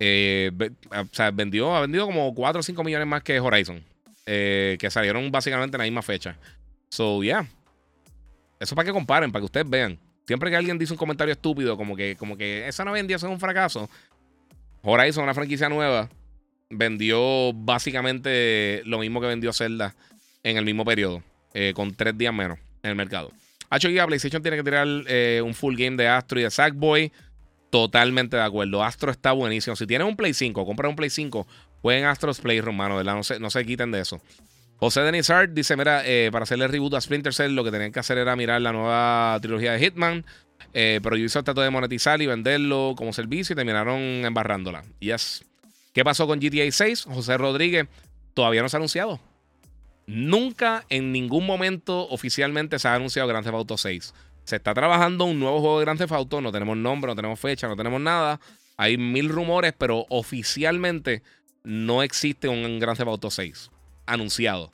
Eh, 0.00 0.50
o 0.90 1.06
sea, 1.12 1.30
vendió, 1.30 1.74
ha 1.74 1.80
vendido 1.80 2.06
como 2.06 2.34
4 2.34 2.60
o 2.60 2.62
5 2.62 2.84
millones 2.84 3.06
más 3.06 3.22
que 3.22 3.38
Horizon. 3.40 3.82
Eh, 4.30 4.76
que 4.78 4.90
salieron 4.90 5.30
básicamente 5.30 5.76
en 5.76 5.78
la 5.78 5.84
misma 5.84 6.02
fecha. 6.02 6.36
So, 6.90 7.22
yeah. 7.22 7.48
Eso 8.60 8.74
para 8.74 8.84
que 8.84 8.92
comparen, 8.92 9.32
para 9.32 9.40
que 9.40 9.46
ustedes 9.46 9.70
vean. 9.70 9.98
Siempre 10.26 10.50
que 10.50 10.56
alguien 10.56 10.76
dice 10.76 10.92
un 10.92 10.98
comentario 10.98 11.32
estúpido, 11.32 11.78
como 11.78 11.96
que, 11.96 12.14
como 12.14 12.36
que 12.36 12.68
esa 12.68 12.84
no 12.84 12.92
vendió, 12.92 13.16
eso 13.16 13.26
es 13.26 13.32
un 13.32 13.40
fracaso. 13.40 13.88
Horizon, 14.82 15.24
una 15.24 15.32
franquicia 15.32 15.70
nueva, 15.70 16.10
vendió 16.68 17.54
básicamente 17.54 18.82
lo 18.84 18.98
mismo 18.98 19.22
que 19.22 19.28
vendió 19.28 19.50
Zelda 19.54 19.94
en 20.42 20.58
el 20.58 20.66
mismo 20.66 20.84
periodo, 20.84 21.22
eh, 21.54 21.72
con 21.74 21.94
tres 21.94 22.18
días 22.18 22.34
menos 22.34 22.58
en 22.82 22.90
el 22.90 22.96
mercado. 22.96 23.32
H 23.70 23.88
PlayStation 23.88 24.42
tiene 24.42 24.58
que 24.58 24.64
tirar 24.64 24.86
eh, 25.06 25.40
un 25.42 25.54
full 25.54 25.74
game 25.74 25.96
de 25.96 26.06
Astro 26.06 26.38
y 26.38 26.42
de 26.42 26.50
Sackboy. 26.50 27.10
Totalmente 27.70 28.36
de 28.36 28.42
acuerdo. 28.42 28.84
Astro 28.84 29.10
está 29.10 29.32
buenísimo. 29.32 29.74
Si 29.74 29.86
tienes 29.86 30.06
un 30.06 30.16
Play 30.16 30.34
5, 30.34 30.66
compra 30.66 30.90
un 30.90 30.96
Play 30.96 31.08
5, 31.08 31.46
jueguen 31.82 32.06
Astro's 32.06 32.40
Playroom, 32.40 32.76
mano, 32.76 32.96
¿verdad? 32.96 33.14
No 33.14 33.22
se, 33.22 33.38
no 33.38 33.50
se 33.50 33.64
quiten 33.64 33.90
de 33.90 34.00
eso. 34.00 34.20
José 34.76 35.00
Denizard 35.02 35.50
dice: 35.50 35.76
Mira, 35.76 36.02
eh, 36.04 36.30
para 36.32 36.44
hacerle 36.44 36.68
reboot 36.68 36.94
a 36.94 37.00
Splinter 37.00 37.34
Cell, 37.34 37.54
lo 37.54 37.64
que 37.64 37.70
tenían 37.70 37.92
que 37.92 38.00
hacer 38.00 38.18
era 38.18 38.36
mirar 38.36 38.60
la 38.60 38.72
nueva 38.72 39.38
trilogía 39.40 39.72
de 39.72 39.80
Hitman. 39.80 40.24
pero 40.72 41.16
Ubisoft 41.16 41.44
trató 41.44 41.62
de 41.62 41.70
monetizar 41.70 42.22
y 42.22 42.26
venderlo 42.26 42.94
como 42.96 43.12
servicio 43.12 43.54
y 43.54 43.56
terminaron 43.56 43.98
embarrándola. 43.98 44.84
Yes. 45.00 45.44
¿Qué 45.92 46.04
pasó 46.04 46.26
con 46.26 46.38
GTA 46.38 46.70
6? 46.70 47.04
José 47.04 47.36
Rodríguez 47.36 47.88
todavía 48.34 48.62
no 48.62 48.68
se 48.68 48.76
ha 48.76 48.78
anunciado. 48.78 49.18
Nunca 50.06 50.84
en 50.88 51.12
ningún 51.12 51.44
momento 51.44 52.08
oficialmente 52.08 52.78
se 52.78 52.88
ha 52.88 52.94
anunciado 52.94 53.28
Grand 53.28 53.44
Theft 53.44 53.56
Auto 53.56 53.76
6. 53.76 54.14
Se 54.44 54.56
está 54.56 54.72
trabajando 54.72 55.24
un 55.24 55.38
nuevo 55.38 55.60
juego 55.60 55.78
de 55.80 55.84
Grand 55.84 55.98
Theft 55.98 56.12
Auto, 56.12 56.40
no 56.40 56.50
tenemos 56.50 56.76
nombre, 56.76 57.10
no 57.10 57.16
tenemos 57.16 57.38
fecha, 57.38 57.68
no 57.68 57.76
tenemos 57.76 58.00
nada. 58.00 58.40
Hay 58.78 58.96
mil 58.96 59.28
rumores, 59.28 59.74
pero 59.76 60.06
oficialmente 60.08 61.22
no 61.68 62.02
existe 62.02 62.48
un 62.48 62.78
Grand 62.78 62.96
Theft 62.96 63.08
Auto 63.08 63.30
6 63.30 63.70
anunciado. 64.06 64.72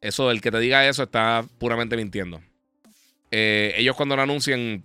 Eso, 0.00 0.30
el 0.30 0.40
que 0.40 0.50
te 0.50 0.58
diga 0.58 0.88
eso 0.88 1.02
está 1.02 1.44
puramente 1.58 1.96
mintiendo. 1.98 2.40
Eh, 3.30 3.74
ellos 3.76 3.94
cuando 3.94 4.16
lo 4.16 4.22
anuncien 4.22 4.82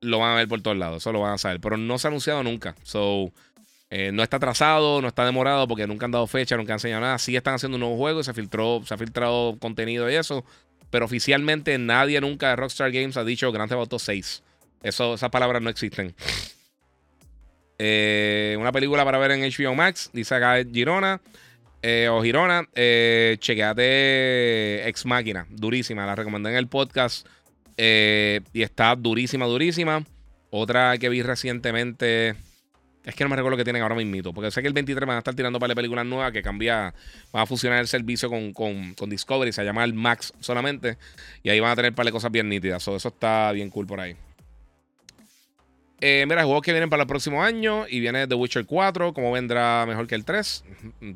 lo 0.00 0.18
van 0.18 0.32
a 0.32 0.36
ver 0.36 0.48
por 0.48 0.62
todos 0.62 0.76
lados, 0.76 1.02
eso 1.02 1.12
lo 1.12 1.20
van 1.20 1.34
a 1.34 1.38
saber, 1.38 1.60
pero 1.60 1.76
no 1.76 1.98
se 1.98 2.06
ha 2.06 2.08
anunciado 2.08 2.42
nunca. 2.42 2.74
So, 2.84 3.30
eh, 3.90 4.12
no 4.12 4.22
está 4.22 4.38
atrasado, 4.38 5.02
no 5.02 5.08
está 5.08 5.26
demorado 5.26 5.68
porque 5.68 5.86
nunca 5.86 6.06
han 6.06 6.10
dado 6.10 6.26
fecha, 6.26 6.56
nunca 6.56 6.72
han 6.72 6.76
enseñado 6.76 7.02
nada. 7.02 7.18
Sí 7.18 7.36
están 7.36 7.54
haciendo 7.54 7.76
un 7.76 7.80
nuevo 7.80 7.98
juego 7.98 8.20
y 8.20 8.24
se 8.24 8.32
filtró, 8.32 8.80
se 8.86 8.94
ha 8.94 8.98
filtrado 8.98 9.58
contenido 9.58 10.10
y 10.10 10.14
eso. 10.14 10.42
pero 10.88 11.04
oficialmente 11.04 11.76
nadie 11.76 12.18
nunca 12.22 12.48
de 12.48 12.56
Rockstar 12.56 12.90
Games 12.90 13.18
ha 13.18 13.24
dicho 13.24 13.52
Grand 13.52 13.68
Theft 13.68 13.78
Auto 13.78 13.98
6. 13.98 14.42
Eso, 14.82 15.14
esas 15.14 15.30
palabras 15.30 15.60
no 15.60 15.68
existen. 15.68 16.14
Eh, 17.84 18.56
una 18.60 18.70
película 18.70 19.04
para 19.04 19.18
ver 19.18 19.32
en 19.32 19.40
HBO 19.40 19.74
Max, 19.74 20.08
dice 20.12 20.36
acá 20.36 20.62
Girona. 20.72 21.20
Eh, 21.82 22.08
o 22.08 22.22
Girona, 22.22 22.68
eh, 22.76 23.36
chequeate 23.40 24.86
Ex 24.88 25.04
Máquina, 25.04 25.48
durísima, 25.50 26.06
la 26.06 26.14
recomendé 26.14 26.50
en 26.50 26.56
el 26.56 26.68
podcast 26.68 27.26
y 27.76 28.62
está 28.62 28.94
durísima, 28.94 29.46
durísima. 29.46 30.04
Otra 30.50 30.96
que 30.98 31.08
vi 31.08 31.22
recientemente, 31.22 32.36
es 33.04 33.14
que 33.16 33.24
no 33.24 33.30
me 33.30 33.34
recuerdo 33.34 33.58
que 33.58 33.64
tienen 33.64 33.82
ahora 33.82 33.96
mismo, 33.96 34.32
porque 34.32 34.52
sé 34.52 34.62
que 34.62 34.68
el 34.68 34.74
23 34.74 35.04
van 35.04 35.16
a 35.16 35.18
estar 35.18 35.34
tirando 35.34 35.58
para 35.58 35.70
la 35.70 35.74
películas 35.74 36.06
nuevas 36.06 36.30
que 36.30 36.40
cambia, 36.40 36.94
va 37.34 37.42
a 37.42 37.46
fusionar 37.46 37.80
el 37.80 37.88
servicio 37.88 38.30
con, 38.30 38.52
con, 38.52 39.10
Discovery, 39.10 39.50
se 39.50 39.64
llama 39.64 39.82
el 39.82 39.94
Max 39.94 40.32
solamente, 40.38 40.98
y 41.42 41.50
ahí 41.50 41.58
van 41.58 41.72
a 41.72 41.76
tener 41.76 41.94
para 41.94 42.12
cosas 42.12 42.30
bien 42.30 42.48
nítidas, 42.48 42.86
eso 42.86 43.08
está 43.08 43.50
bien 43.50 43.70
cool 43.70 43.88
por 43.88 43.98
ahí. 43.98 44.14
Eh, 46.04 46.26
mira, 46.28 46.42
juegos 46.42 46.62
que 46.62 46.72
vienen 46.72 46.90
para 46.90 47.04
el 47.04 47.06
próximo 47.06 47.44
año 47.44 47.86
y 47.88 48.00
viene 48.00 48.26
The 48.26 48.34
Witcher 48.34 48.66
4, 48.66 49.14
¿cómo 49.14 49.30
vendrá 49.30 49.86
mejor 49.86 50.08
que 50.08 50.16
el 50.16 50.24
3? 50.24 50.64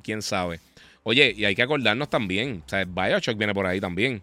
¿Quién 0.03 0.23
sabe? 0.23 0.61
Oye, 1.03 1.35
y 1.37 1.45
hay 1.45 1.57
que 1.57 1.63
acordarnos 1.63 2.09
también, 2.09 2.63
o 2.65 2.69
sea, 2.69 2.85
Bioshock 2.85 3.37
viene 3.37 3.53
por 3.53 3.67
ahí 3.67 3.81
también. 3.81 4.23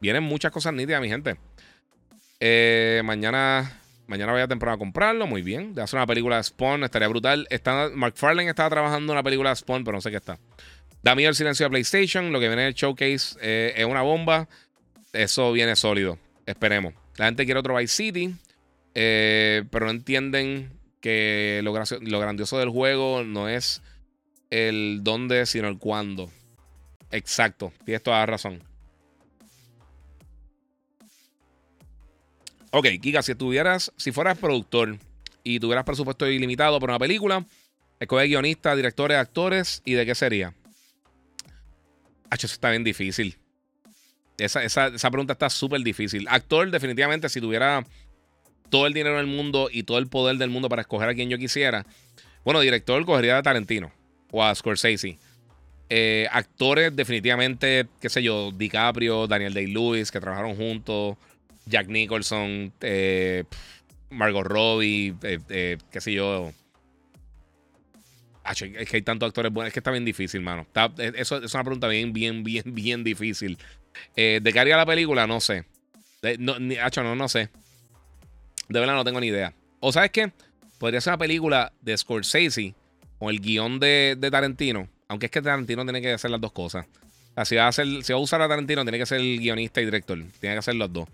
Vienen 0.00 0.24
muchas 0.24 0.50
cosas 0.50 0.74
nítidas, 0.74 1.00
mi 1.00 1.08
gente. 1.08 1.36
Eh, 2.40 3.02
mañana 3.04 3.80
Mañana 4.10 4.32
voy 4.32 4.40
a 4.40 4.48
temprano 4.48 4.74
a 4.74 4.78
comprarlo, 4.78 5.28
muy 5.28 5.40
bien. 5.40 5.72
De 5.72 5.82
hacer 5.82 5.96
una 5.96 6.06
película 6.08 6.36
de 6.38 6.42
Spawn, 6.42 6.82
estaría 6.82 7.06
brutal. 7.06 7.46
Está, 7.48 7.90
McFarlane 7.94 8.50
estaba 8.50 8.68
trabajando 8.68 9.12
en 9.12 9.16
una 9.16 9.22
película 9.22 9.50
de 9.50 9.56
Spawn, 9.56 9.84
pero 9.84 9.98
no 9.98 10.00
sé 10.00 10.10
qué 10.10 10.16
está. 10.16 10.36
Da 11.00 11.14
miedo 11.14 11.28
el 11.28 11.36
silencio 11.36 11.66
de 11.66 11.70
PlayStation. 11.70 12.32
Lo 12.32 12.40
que 12.40 12.48
viene 12.48 12.62
en 12.62 12.68
el 12.68 12.74
showcase 12.74 13.38
eh, 13.40 13.72
es 13.76 13.84
una 13.84 14.02
bomba. 14.02 14.48
Eso 15.12 15.52
viene 15.52 15.76
sólido. 15.76 16.18
Esperemos. 16.44 16.92
La 17.18 17.26
gente 17.26 17.44
quiere 17.44 17.60
otro 17.60 17.76
Vice 17.76 17.94
City, 17.94 18.34
eh, 18.94 19.64
pero 19.70 19.86
no 19.86 19.90
entienden 19.90 20.72
que 21.00 21.60
lo, 21.64 21.72
grandioso 21.72 22.58
del 22.58 22.68
juego 22.68 23.24
no 23.24 23.48
es 23.48 23.82
el 24.50 25.00
dónde, 25.02 25.46
sino 25.46 25.68
el 25.68 25.78
cuándo. 25.78 26.30
Exacto, 27.10 27.72
tienes 27.84 28.02
toda 28.02 28.18
la 28.18 28.26
razón. 28.26 28.62
Ok, 32.72 32.86
Kika, 33.00 33.22
si 33.22 33.34
tuvieras, 33.34 33.92
si 33.96 34.12
fueras 34.12 34.38
productor 34.38 34.96
y 35.42 35.58
tuvieras 35.58 35.84
presupuesto 35.84 36.28
ilimitado 36.28 36.78
para 36.78 36.92
una 36.92 36.98
película, 37.00 37.44
escoge 37.98 38.26
guionistas, 38.26 38.76
directores, 38.76 39.18
actores, 39.18 39.82
¿y 39.84 39.94
de 39.94 40.06
qué 40.06 40.14
sería? 40.14 40.54
Hacho, 42.30 42.46
eso 42.46 42.54
está 42.54 42.70
bien 42.70 42.84
difícil. 42.84 43.36
Esa, 44.38 45.10
pregunta 45.10 45.34
está 45.34 45.50
súper 45.50 45.82
difícil. 45.82 46.26
Actor, 46.28 46.70
definitivamente, 46.70 47.28
si 47.28 47.40
tuviera 47.40 47.84
todo 48.70 48.86
el 48.86 48.94
dinero 48.94 49.16
del 49.16 49.26
mundo 49.26 49.68
y 49.70 49.82
todo 49.82 49.98
el 49.98 50.06
poder 50.06 50.36
del 50.36 50.50
mundo 50.50 50.68
para 50.68 50.82
escoger 50.82 51.08
a 51.08 51.14
quien 51.14 51.28
yo 51.28 51.38
quisiera. 51.38 51.86
Bueno, 52.44 52.60
director, 52.60 53.04
cogería 53.04 53.36
a 53.36 53.42
Tarantino 53.42 53.92
o 54.30 54.42
a 54.42 54.54
Scorsese. 54.54 55.18
Eh, 55.92 56.28
actores, 56.30 56.94
definitivamente, 56.94 57.86
qué 58.00 58.08
sé 58.08 58.22
yo, 58.22 58.52
DiCaprio, 58.52 59.26
Daniel 59.26 59.52
Day-Lewis, 59.52 60.10
que 60.10 60.20
trabajaron 60.20 60.54
juntos. 60.56 61.16
Jack 61.66 61.88
Nicholson, 61.88 62.72
eh, 62.80 63.44
Margot 64.08 64.44
Robbie, 64.44 65.14
eh, 65.22 65.78
qué 65.90 66.00
sé 66.00 66.12
yo. 66.12 66.52
es 68.48 68.88
que 68.88 68.96
hay 68.96 69.02
tantos 69.02 69.28
actores 69.28 69.52
buenos. 69.52 69.68
Es 69.68 69.74
que 69.74 69.80
está 69.80 69.90
bien 69.90 70.04
difícil, 70.04 70.40
mano. 70.40 70.66
eso, 71.16 71.38
es 71.38 71.54
una 71.54 71.64
pregunta 71.64 71.88
bien, 71.88 72.12
bien, 72.12 72.44
bien, 72.44 72.62
bien 72.66 73.04
difícil. 73.04 73.58
¿De 74.16 74.40
qué 74.40 74.60
haría 74.60 74.76
la 74.76 74.86
película? 74.86 75.26
No 75.26 75.40
sé. 75.40 75.64
no, 76.38 76.58
no, 76.58 77.16
no 77.16 77.28
sé. 77.28 77.50
De 78.70 78.80
verdad 78.80 78.94
no 78.94 79.04
tengo 79.04 79.20
ni 79.20 79.26
idea. 79.26 79.52
¿O 79.80 79.92
sabes 79.92 80.10
qué? 80.10 80.32
Podría 80.78 81.00
ser 81.00 81.12
una 81.12 81.18
película 81.18 81.72
de 81.82 81.98
Scorsese 81.98 82.74
o 83.18 83.28
el 83.28 83.40
guion 83.40 83.80
de, 83.80 84.16
Tarantino. 84.30 84.88
Aunque 85.08 85.26
es 85.26 85.32
que 85.32 85.42
Tarantino 85.42 85.82
tiene 85.84 86.00
que 86.00 86.12
hacer 86.12 86.30
las 86.30 86.40
dos 86.40 86.52
cosas. 86.52 86.86
si 87.44 87.56
va, 87.56 87.64
a 87.64 87.68
hacer, 87.68 87.86
si 88.04 88.12
va 88.12 88.18
a 88.18 88.22
usar 88.22 88.40
a 88.40 88.48
Tarantino, 88.48 88.82
tiene 88.84 88.98
que 88.98 89.06
ser 89.06 89.20
el 89.20 89.38
guionista 89.40 89.80
y 89.80 89.84
director. 89.84 90.16
Tiene 90.40 90.54
que 90.54 90.58
hacer 90.60 90.76
los 90.76 90.92
dos. 90.92 91.08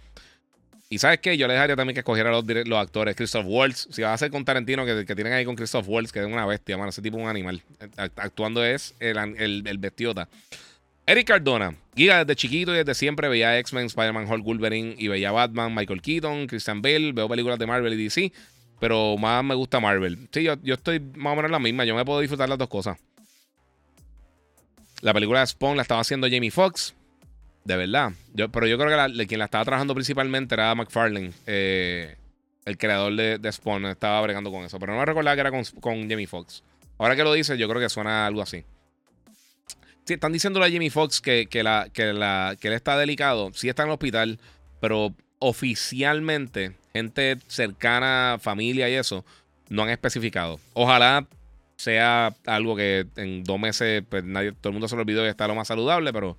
Y 0.89 0.99
sabes 0.99 1.19
qué, 1.19 1.37
yo 1.37 1.49
le 1.49 1.55
dejaría 1.55 1.75
también 1.75 1.95
que 1.95 2.01
escogiera 2.01 2.31
los, 2.31 2.45
los 2.47 2.79
actores. 2.79 3.17
Christoph 3.17 3.47
Waltz, 3.49 3.89
si 3.91 4.03
va 4.03 4.13
a 4.13 4.19
ser 4.19 4.31
con 4.31 4.45
Tarantino, 4.45 4.85
que, 4.85 5.05
que, 5.05 5.15
tienen 5.15 5.33
ahí 5.33 5.45
con 5.45 5.57
Christoph 5.57 5.89
Waltz, 5.89 6.13
que 6.13 6.21
es 6.21 6.27
una 6.27 6.47
bestia, 6.47 6.77
mano. 6.77 6.91
Ese 6.91 7.03
tipo 7.03 7.17
es 7.17 7.25
un 7.25 7.29
animal. 7.29 7.63
Actuando 7.97 8.65
es 8.65 8.95
el, 9.01 9.17
el, 9.67 9.79
bestiota. 9.79 10.29
Eric 11.07 11.29
Cardona, 11.29 11.77
guía 11.95 12.25
desde 12.25 12.37
chiquito 12.37 12.75
y 12.75 12.79
desde 12.79 12.95
siempre 12.95 13.29
veía 13.29 13.59
X-Men, 13.61 13.87
Spider-Man, 13.87 14.31
Hulk, 14.31 14.45
Wolverine 14.45 14.97
y 14.99 15.09
veía 15.09 15.31
Batman, 15.31 15.75
Michael 15.75 16.03
Keaton, 16.03 16.47
Christian 16.49 16.83
Bale, 16.83 17.13
veo 17.13 17.29
películas 17.29 17.59
de 17.59 17.67
Marvel 17.67 17.93
y 17.93 18.05
DC, 18.05 18.33
pero 18.81 19.17
más 19.17 19.45
me 19.45 19.55
gusta 19.55 19.79
Marvel. 19.79 20.29
Sí, 20.33 20.43
yo, 20.43 20.57
yo 20.63 20.75
estoy 20.75 20.99
más 20.99 21.33
o 21.33 21.37
menos 21.37 21.51
la 21.51 21.61
misma, 21.61 21.85
yo 21.85 21.95
me 21.95 22.05
puedo 22.05 22.21
disfrutar 22.21 22.49
las 22.49 22.59
dos 22.59 22.69
cosas. 22.69 22.99
La 25.03 25.13
película 25.13 25.41
de 25.41 25.47
Spawn 25.47 25.77
la 25.77 25.83
estaba 25.83 26.01
haciendo 26.01 26.27
Jamie 26.29 26.51
Foxx. 26.51 26.95
De 27.65 27.77
verdad. 27.77 28.13
Pero 28.35 28.67
yo 28.67 28.79
creo 28.79 29.09
que 29.17 29.27
quien 29.27 29.39
la 29.39 29.47
estaba 29.47 29.65
trabajando 29.65 29.95
principalmente 29.95 30.55
era 30.55 30.75
McFarlane, 30.75 31.33
eh, 31.47 32.17
el 32.65 32.79
creador 32.79 33.15
de, 33.15 33.53
Spawn. 33.53 33.87
Estaba 33.87 34.21
bregando 34.23 34.51
con 34.51 34.65
eso. 34.65 34.79
Pero 34.79 34.93
no 34.93 35.01
me 35.01 35.05
recordaba 35.05 35.35
que 35.35 35.41
era 35.41 35.51
con, 35.51 36.09
Jamie 36.09 36.27
Foxx. 36.27 36.63
Ahora 36.99 37.15
que 37.15 37.25
lo 37.25 37.33
dice, 37.33 37.59
yo 37.59 37.69
creo 37.69 37.81
que 37.81 37.89
suena 37.89 38.27
algo 38.27 38.41
así. 38.41 38.65
Están 40.07 40.33
diciéndole 40.33 40.67
a 40.67 40.71
Jamie 40.71 40.91
Foxx 40.91 41.21
que, 41.21 41.47
que, 41.47 41.63
la, 41.63 41.89
que, 41.93 42.13
la, 42.13 42.57
que 42.61 42.69
él 42.69 42.75
está 42.75 42.97
delicado. 42.97 43.51
Sí 43.55 43.69
está 43.69 43.83
en 43.83 43.89
el 43.89 43.95
hospital, 43.95 44.39
pero 44.81 45.15
oficialmente, 45.39 46.73
gente 46.93 47.39
cercana, 47.49 48.39
familia 48.41 48.89
y 48.89 48.95
eso, 48.95 49.25
no 49.69 49.83
han 49.83 49.91
especificado. 49.91 50.61
Ojalá 50.75 51.27
sea 51.77 52.35
algo 52.47 52.75
que 52.75 53.07
en 53.17 53.45
dos 53.45 53.59
meses 53.59 54.03
pues, 54.09 54.25
nadie, 54.25 54.53
todo 54.53 54.71
el 54.71 54.73
mundo 54.73 54.89
se 54.89 54.97
lo 54.97 55.03
olvidó 55.03 55.25
y 55.25 55.29
está 55.29 55.47
lo 55.47 55.55
más 55.55 55.69
saludable, 55.69 56.13
pero 56.13 56.37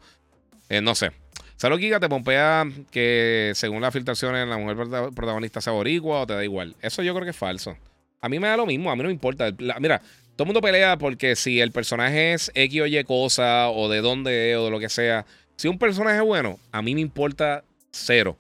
eh, 0.70 0.82
no 0.82 0.96
sé. 0.96 1.12
Salud 1.58 1.80
Giga 1.80 2.00
te 2.00 2.10
pompea 2.10 2.66
que 2.92 3.52
según 3.56 3.82
las 3.82 3.94
filtraciones 3.94 4.48
la 4.48 4.58
mujer 4.58 4.78
protagonista 5.16 5.60
sea 5.60 5.74
boricua 5.74 6.22
o 6.22 6.28
te 6.28 6.34
da 6.34 6.44
igual. 6.44 6.76
Eso 6.82 7.02
yo 7.02 7.14
creo 7.14 7.24
que 7.24 7.32
es 7.32 7.38
falso. 7.38 7.76
A 8.22 8.30
mí 8.30 8.40
me 8.40 8.48
da 8.48 8.58
lo 8.58 8.66
mismo, 8.66 8.92
a 8.92 8.96
mí 8.96 9.02
no 9.02 9.08
me 9.08 9.14
importa. 9.14 9.52
mira, 9.80 10.02
todo 10.38 10.44
el 10.44 10.48
mundo 10.50 10.62
pelea 10.62 10.98
porque 11.00 11.36
si 11.36 11.60
el 11.60 11.72
personaje 11.72 12.34
es 12.34 12.52
X 12.54 12.82
o 12.82 12.86
Y 12.86 13.04
cosa 13.06 13.72
o 13.72 13.90
de 13.90 14.02
dónde 14.02 14.52
es 14.52 14.58
o 14.58 14.66
de 14.66 14.72
lo 14.72 14.80
que 14.80 14.88
sea. 14.88 15.26
Si 15.56 15.68
un 15.68 15.80
personaje 15.80 16.18
es 16.18 16.24
bueno, 16.24 16.60
a 16.72 16.84
mí 16.84 16.94
me 16.94 17.02
importa 17.02 17.64
cero. 17.90 18.38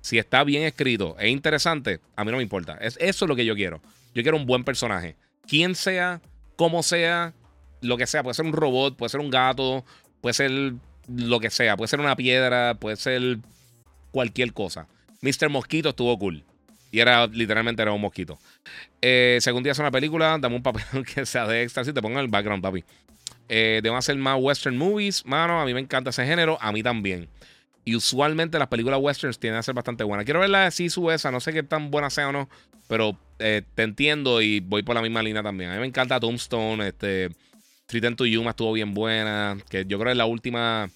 Si 0.00 0.16
está 0.16 0.44
bien 0.44 0.62
escrito 0.62 1.14
e 1.18 1.28
interesante, 1.28 2.00
a 2.16 2.24
mí 2.24 2.30
no 2.30 2.38
me 2.38 2.42
importa. 2.42 2.78
Es, 2.80 2.96
eso 3.02 3.26
es 3.26 3.28
lo 3.28 3.36
que 3.36 3.44
yo 3.44 3.54
quiero. 3.54 3.82
Yo 4.14 4.22
quiero 4.22 4.38
un 4.38 4.46
buen 4.46 4.64
personaje. 4.64 5.14
Quien 5.46 5.74
sea, 5.74 6.22
como 6.56 6.82
sea, 6.82 7.34
lo 7.82 7.98
que 7.98 8.06
sea. 8.06 8.22
Puede 8.22 8.32
ser 8.32 8.46
un 8.46 8.54
robot, 8.54 8.96
puede 8.96 9.10
ser 9.10 9.20
un 9.20 9.28
gato, 9.28 9.84
puede 10.22 10.32
ser 10.32 10.72
lo 11.06 11.38
que 11.38 11.50
sea. 11.50 11.76
Puede 11.76 11.88
ser 11.88 12.00
una 12.00 12.16
piedra, 12.16 12.76
puede 12.80 12.96
ser 12.96 13.40
cualquier 14.10 14.54
cosa. 14.54 14.88
Mr. 15.20 15.50
Mosquito 15.50 15.90
estuvo 15.90 16.18
cool. 16.18 16.44
Y 16.96 17.00
era 17.00 17.26
literalmente 17.26 17.82
era 17.82 17.92
un 17.92 18.00
mosquito. 18.00 18.38
Eh, 19.02 19.36
según 19.42 19.62
día 19.62 19.72
es 19.72 19.78
una 19.78 19.90
película, 19.90 20.38
dame 20.40 20.56
un 20.56 20.62
papel 20.62 20.82
que 21.14 21.26
sea 21.26 21.46
de 21.46 21.62
extra. 21.62 21.84
Si 21.84 21.92
te 21.92 22.00
pongo 22.00 22.14
en 22.14 22.24
el 22.24 22.28
background, 22.28 22.62
papi. 22.62 22.84
Eh, 23.50 23.80
deben 23.82 23.98
hacer 23.98 24.16
más 24.16 24.38
western 24.40 24.78
movies. 24.78 25.22
Mano, 25.26 25.60
a 25.60 25.66
mí 25.66 25.74
me 25.74 25.80
encanta 25.80 26.08
ese 26.08 26.24
género. 26.24 26.56
A 26.58 26.72
mí 26.72 26.82
también. 26.82 27.28
Y 27.84 27.96
usualmente 27.96 28.58
las 28.58 28.68
películas 28.68 28.98
westerns 28.98 29.38
tienden 29.38 29.58
a 29.58 29.62
ser 29.62 29.74
bastante 29.74 30.04
buenas. 30.04 30.24
Quiero 30.24 30.40
ver 30.40 30.48
la 30.48 30.64
de 30.64 30.70
Sisu 30.70 31.10
esa. 31.10 31.30
No 31.30 31.38
sé 31.40 31.52
qué 31.52 31.62
tan 31.62 31.90
buena 31.90 32.08
sea 32.08 32.30
o 32.30 32.32
no. 32.32 32.48
Pero 32.88 33.18
eh, 33.40 33.60
te 33.74 33.82
entiendo 33.82 34.40
y 34.40 34.60
voy 34.60 34.82
por 34.82 34.94
la 34.94 35.02
misma 35.02 35.22
línea 35.22 35.42
también. 35.42 35.72
A 35.72 35.74
mí 35.74 35.80
me 35.80 35.86
encanta 35.86 36.18
Tombstone. 36.18 36.88
Este. 36.88 37.26
Street 37.88 38.16
to 38.16 38.24
Yuma 38.24 38.50
estuvo 38.50 38.72
bien 38.72 38.94
buena. 38.94 39.58
Que 39.68 39.84
yo 39.84 39.98
creo 39.98 40.06
que 40.06 40.12
es 40.12 40.16
la 40.16 40.24
última. 40.24 40.88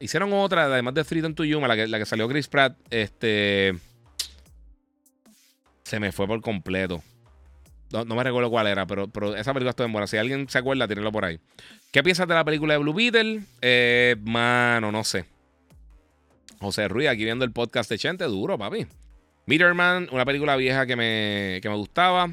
Hicieron 0.00 0.32
otra, 0.32 0.64
además 0.64 0.94
de 0.94 1.02
Street 1.02 1.34
to 1.34 1.44
Yuma, 1.44 1.68
la 1.68 1.76
que, 1.76 1.88
la 1.88 1.98
que 1.98 2.06
salió 2.06 2.26
Chris 2.26 2.48
Pratt. 2.48 2.78
Este. 2.88 3.74
Se 5.84 6.00
me 6.00 6.12
fue 6.12 6.26
por 6.26 6.40
completo. 6.40 7.02
No, 7.92 8.04
me 8.04 8.24
recuerdo 8.24 8.50
cuál 8.50 8.66
era, 8.66 8.86
pero, 8.86 9.06
pero 9.06 9.36
esa 9.36 9.52
película 9.52 9.70
estuvo 9.70 9.86
en 9.86 9.92
buena. 9.92 10.06
Si 10.06 10.16
alguien 10.16 10.48
se 10.48 10.58
acuerda, 10.58 10.88
tírenlo 10.88 11.12
por 11.12 11.24
ahí. 11.24 11.38
¿Qué 11.92 12.02
piensas 12.02 12.26
de 12.26 12.34
la 12.34 12.44
película 12.44 12.74
de 12.74 12.78
Blue 12.78 12.94
Beetle? 12.94 13.42
Eh, 13.62 14.16
mano, 14.22 14.90
no 14.90 15.04
sé. 15.04 15.26
José 16.58 16.88
Ruiz, 16.88 17.08
aquí 17.08 17.24
viendo 17.24 17.44
el 17.44 17.52
podcast 17.52 17.88
de 17.90 17.98
Chente, 17.98 18.24
duro, 18.24 18.58
papi. 18.58 18.86
Meterman, 19.46 20.08
una 20.10 20.24
película 20.24 20.56
vieja 20.56 20.86
que 20.86 20.96
me, 20.96 21.60
que 21.62 21.68
me 21.68 21.76
gustaba. 21.76 22.30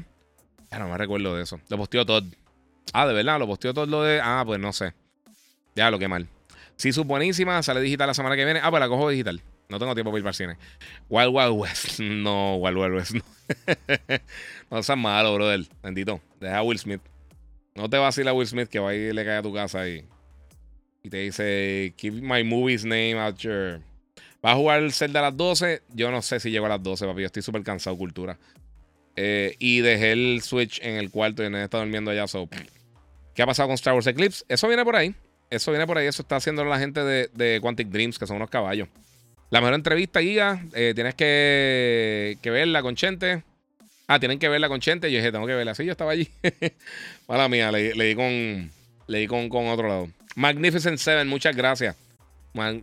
Ya 0.70 0.78
no 0.78 0.88
me 0.88 0.96
recuerdo 0.96 1.36
de 1.36 1.42
eso. 1.42 1.60
Lo 1.68 1.76
posteó 1.76 2.04
todo. 2.06 2.22
Ah, 2.92 3.06
de 3.06 3.12
verdad, 3.12 3.38
lo 3.38 3.46
posteó 3.46 3.72
todo 3.74 3.86
lo 3.86 4.02
de. 4.02 4.20
Ah, 4.20 4.42
pues 4.44 4.58
no 4.58 4.72
sé. 4.72 4.94
Ya 5.76 5.90
lo 5.90 5.98
que 5.98 6.08
mal. 6.08 6.26
Sí, 6.76 6.88
es 6.88 6.98
buenísima. 6.98 7.62
Sale 7.62 7.80
digital 7.82 8.08
la 8.08 8.14
semana 8.14 8.34
que 8.34 8.44
viene. 8.44 8.60
Ah, 8.62 8.70
pues 8.70 8.80
la 8.80 8.88
cojo 8.88 9.10
digital. 9.10 9.42
No 9.72 9.78
tengo 9.78 9.94
tiempo 9.94 10.10
para 10.10 10.18
ir 10.18 10.22
para 10.22 10.30
el 10.32 10.34
cine. 10.34 10.56
Wild 11.08 11.30
Wild 11.34 11.58
West. 11.58 11.98
No, 12.00 12.56
Wild 12.56 12.76
Wild 12.76 12.94
West. 12.94 13.14
No, 13.14 13.22
no 14.70 14.82
seas 14.82 14.98
malo, 14.98 15.34
brother. 15.34 15.64
Bendito. 15.82 16.20
Deja 16.38 16.58
a 16.58 16.62
Will 16.62 16.78
Smith. 16.78 17.00
No 17.74 17.88
te 17.88 17.96
vaciles 17.96 18.28
a 18.28 18.34
Will 18.34 18.46
Smith 18.46 18.68
que 18.68 18.78
va 18.78 18.94
y 18.94 19.14
le 19.14 19.24
cae 19.24 19.38
a 19.38 19.42
tu 19.42 19.52
casa 19.54 19.88
y, 19.88 20.04
y 21.02 21.08
te 21.08 21.16
dice, 21.16 21.94
keep 21.96 22.12
my 22.12 22.44
movie's 22.44 22.84
name 22.84 23.14
out 23.18 23.38
your... 23.38 23.80
Va 24.44 24.52
a 24.52 24.56
jugar 24.56 24.82
el 24.82 24.92
Zelda 24.92 25.20
a 25.20 25.22
las 25.22 25.36
12. 25.38 25.80
Yo 25.94 26.10
no 26.10 26.20
sé 26.20 26.38
si 26.38 26.50
llego 26.50 26.66
a 26.66 26.68
las 26.68 26.82
12, 26.82 27.06
papi. 27.06 27.20
Yo 27.22 27.26
estoy 27.26 27.42
súper 27.42 27.62
cansado, 27.62 27.96
cultura. 27.96 28.38
Eh, 29.16 29.56
y 29.58 29.80
dejé 29.80 30.12
el 30.12 30.42
Switch 30.42 30.80
en 30.82 30.96
el 30.96 31.10
cuarto 31.10 31.42
y 31.42 31.48
no 31.48 31.56
está 31.56 31.78
durmiendo 31.78 32.10
allá. 32.10 32.26
So, 32.26 32.46
¿Qué 33.34 33.40
ha 33.40 33.46
pasado 33.46 33.68
con 33.68 33.74
Star 33.74 33.94
Wars 33.94 34.06
Eclipse? 34.06 34.44
Eso 34.48 34.68
viene 34.68 34.84
por 34.84 34.96
ahí. 34.96 35.14
Eso 35.48 35.70
viene 35.70 35.86
por 35.86 35.96
ahí. 35.96 36.06
Eso 36.06 36.20
está 36.20 36.36
haciendo 36.36 36.62
la 36.62 36.78
gente 36.78 37.02
de, 37.02 37.30
de 37.32 37.58
Quantic 37.62 37.88
Dreams, 37.88 38.18
que 38.18 38.26
son 38.26 38.36
unos 38.36 38.50
caballos. 38.50 38.88
La 39.52 39.60
mejor 39.60 39.74
entrevista, 39.74 40.22
Giga. 40.22 40.64
Eh, 40.72 40.92
tienes 40.94 41.14
que, 41.14 42.38
que, 42.40 42.50
verla 42.50 42.80
con 42.80 42.96
Chente. 42.96 43.44
Ah, 44.06 44.18
tienen 44.18 44.38
que 44.38 44.48
verla 44.48 44.66
con 44.70 44.80
Chente. 44.80 45.12
Yo 45.12 45.18
dije, 45.18 45.30
tengo 45.30 45.46
que 45.46 45.52
verla. 45.52 45.74
Sí, 45.74 45.84
yo 45.84 45.92
estaba 45.92 46.12
allí. 46.12 46.26
Mala 47.28 47.50
mía, 47.50 47.70
le, 47.70 47.92
di 47.92 48.14
con, 48.14 48.70
le 49.08 49.28
con, 49.28 49.50
con 49.50 49.66
otro 49.66 49.88
lado. 49.88 50.08
Magnificent 50.36 50.96
Seven, 50.96 51.28
muchas 51.28 51.54
gracias. 51.54 51.94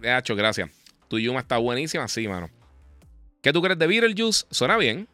Hecho, 0.03 0.35
gracias. 0.35 0.69
Tu 1.07 1.17
Yuma 1.17 1.39
está 1.39 1.57
buenísima, 1.57 2.07
sí, 2.07 2.27
mano. 2.27 2.51
¿Qué 3.41 3.51
tú 3.51 3.63
crees 3.63 3.79
de 3.79 3.87
Beetlejuice? 3.87 4.45
Suena 4.51 4.77
bien. 4.77 5.07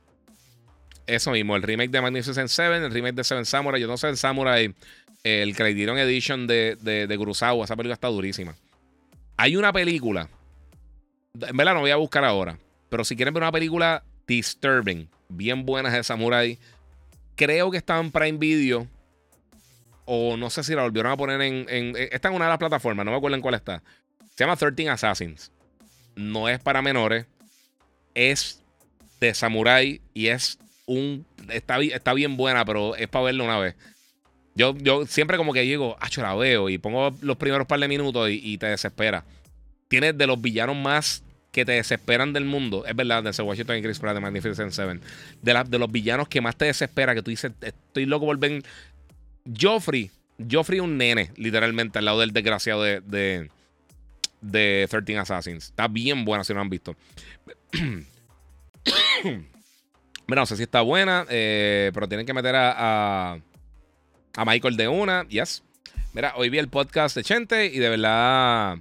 Eso 1.07 1.31
mismo, 1.31 1.55
el 1.55 1.61
remake 1.61 1.89
de 1.89 2.01
Magnificent 2.01 2.49
Seven, 2.49 2.83
el 2.83 2.91
remake 2.91 3.15
de 3.15 3.23
Seven 3.23 3.45
Samurai. 3.45 3.79
Yo 3.79 3.87
no 3.87 3.95
sé 3.95 4.09
el 4.09 4.17
Samurai, 4.17 4.75
el 5.23 5.55
Criterion 5.55 5.97
Edition 5.99 6.47
de, 6.47 6.77
de, 6.81 7.07
de 7.07 7.17
Kurosawa. 7.17 7.63
Esa 7.63 7.77
película 7.77 7.93
está 7.93 8.09
durísima. 8.09 8.57
Hay 9.37 9.55
una 9.55 9.71
película. 9.71 10.27
En 11.47 11.57
verdad 11.57 11.73
no 11.73 11.81
voy 11.81 11.91
a 11.91 11.95
buscar 11.95 12.23
ahora. 12.23 12.57
Pero 12.89 13.03
si 13.03 13.15
quieren 13.15 13.33
ver 13.33 13.43
una 13.43 13.51
película 13.51 14.03
disturbing, 14.27 15.09
bien 15.29 15.65
buena 15.65 15.89
de 15.89 16.03
Samurai, 16.03 16.59
creo 17.35 17.71
que 17.71 17.77
está 17.77 17.99
en 17.99 18.11
Prime 18.11 18.37
Video. 18.37 18.87
O 20.05 20.37
no 20.37 20.49
sé 20.49 20.63
si 20.63 20.75
la 20.75 20.83
volvieron 20.83 21.11
a 21.11 21.17
poner 21.17 21.41
en, 21.41 21.65
en. 21.67 21.95
Está 21.95 22.27
en 22.27 22.35
una 22.35 22.45
de 22.45 22.49
las 22.49 22.59
plataformas, 22.59 23.05
no 23.05 23.11
me 23.11 23.17
acuerdo 23.17 23.35
en 23.35 23.41
cuál 23.41 23.55
está. 23.55 23.81
Se 24.35 24.43
llama 24.43 24.55
13 24.55 24.89
Assassins 24.89 25.51
no 26.15 26.49
es 26.49 26.59
para 26.59 26.81
menores. 26.81 27.25
Es 28.13 28.61
de 29.19 29.33
samurai 29.33 30.01
y 30.13 30.27
es 30.27 30.57
un. 30.85 31.25
Está, 31.49 31.79
está 31.81 32.13
bien 32.13 32.37
buena, 32.37 32.65
pero 32.65 32.95
es 32.95 33.07
para 33.07 33.25
verla 33.25 33.43
una 33.43 33.59
vez. 33.59 33.75
Yo, 34.55 34.75
yo 34.77 35.05
siempre 35.05 35.37
como 35.37 35.51
que 35.51 35.61
digo, 35.61 35.97
ah, 35.99 36.07
la 36.17 36.33
veo 36.33 36.69
y 36.69 36.77
pongo 36.77 37.13
los 37.21 37.35
primeros 37.35 37.67
par 37.67 37.79
de 37.79 37.89
minutos 37.89 38.29
y, 38.31 38.57
te 38.57 38.67
desespera. 38.67 39.25
Tienes 39.87 40.17
de 40.17 40.27
los 40.27 40.41
villanos 40.41 40.75
más 40.75 41.23
que 41.51 41.63
te 41.63 41.71
desesperan 41.73 42.33
del 42.33 42.45
mundo. 42.45 42.85
Es 42.85 42.95
verdad, 42.95 43.23
de 43.23 43.43
Washington 43.43 43.77
y 43.77 43.81
Chris 43.81 43.99
Pratt 43.99 44.15
de 44.15 44.19
Magnificent 44.19 44.71
Seven. 44.71 44.99
De, 45.41 45.63
de 45.67 45.79
los 45.79 45.91
villanos 45.91 46.27
que 46.27 46.41
más 46.41 46.55
te 46.57 46.65
desespera, 46.65 47.15
que 47.15 47.21
tú 47.21 47.31
dices, 47.31 47.51
estoy 47.61 48.05
loco 48.05 48.25
por 48.25 48.37
ver. 48.37 48.61
Joffrey. 49.57 50.11
Joffrey 50.51 50.81
un 50.81 50.97
nene, 50.97 51.31
literalmente, 51.37 51.99
al 51.99 52.05
lado 52.05 52.19
del 52.19 52.33
desgraciado 52.33 52.83
de, 52.83 53.49
de 54.41 54.87
13 54.89 55.17
Assassins. 55.17 55.65
Está 55.65 55.87
bien 55.87 56.25
buena 56.25 56.43
si 56.43 56.53
no 56.53 56.61
han 56.61 56.69
visto. 56.69 56.95
Mira, 60.27 60.41
no 60.41 60.45
sé 60.45 60.57
si 60.57 60.63
está 60.63 60.81
buena, 60.81 61.25
eh, 61.29 61.91
pero 61.93 62.07
tienen 62.07 62.25
que 62.25 62.33
meter 62.33 62.55
a, 62.55 63.39
a, 64.35 64.45
Michael 64.45 64.75
de 64.75 64.87
una. 64.87 65.27
Yes. 65.27 65.63
Mira, 66.13 66.33
hoy 66.35 66.49
vi 66.49 66.57
el 66.57 66.67
podcast 66.67 67.15
de 67.15 67.23
Chente 67.23 67.67
y 67.67 67.77
de 67.79 67.89
verdad 67.89 68.77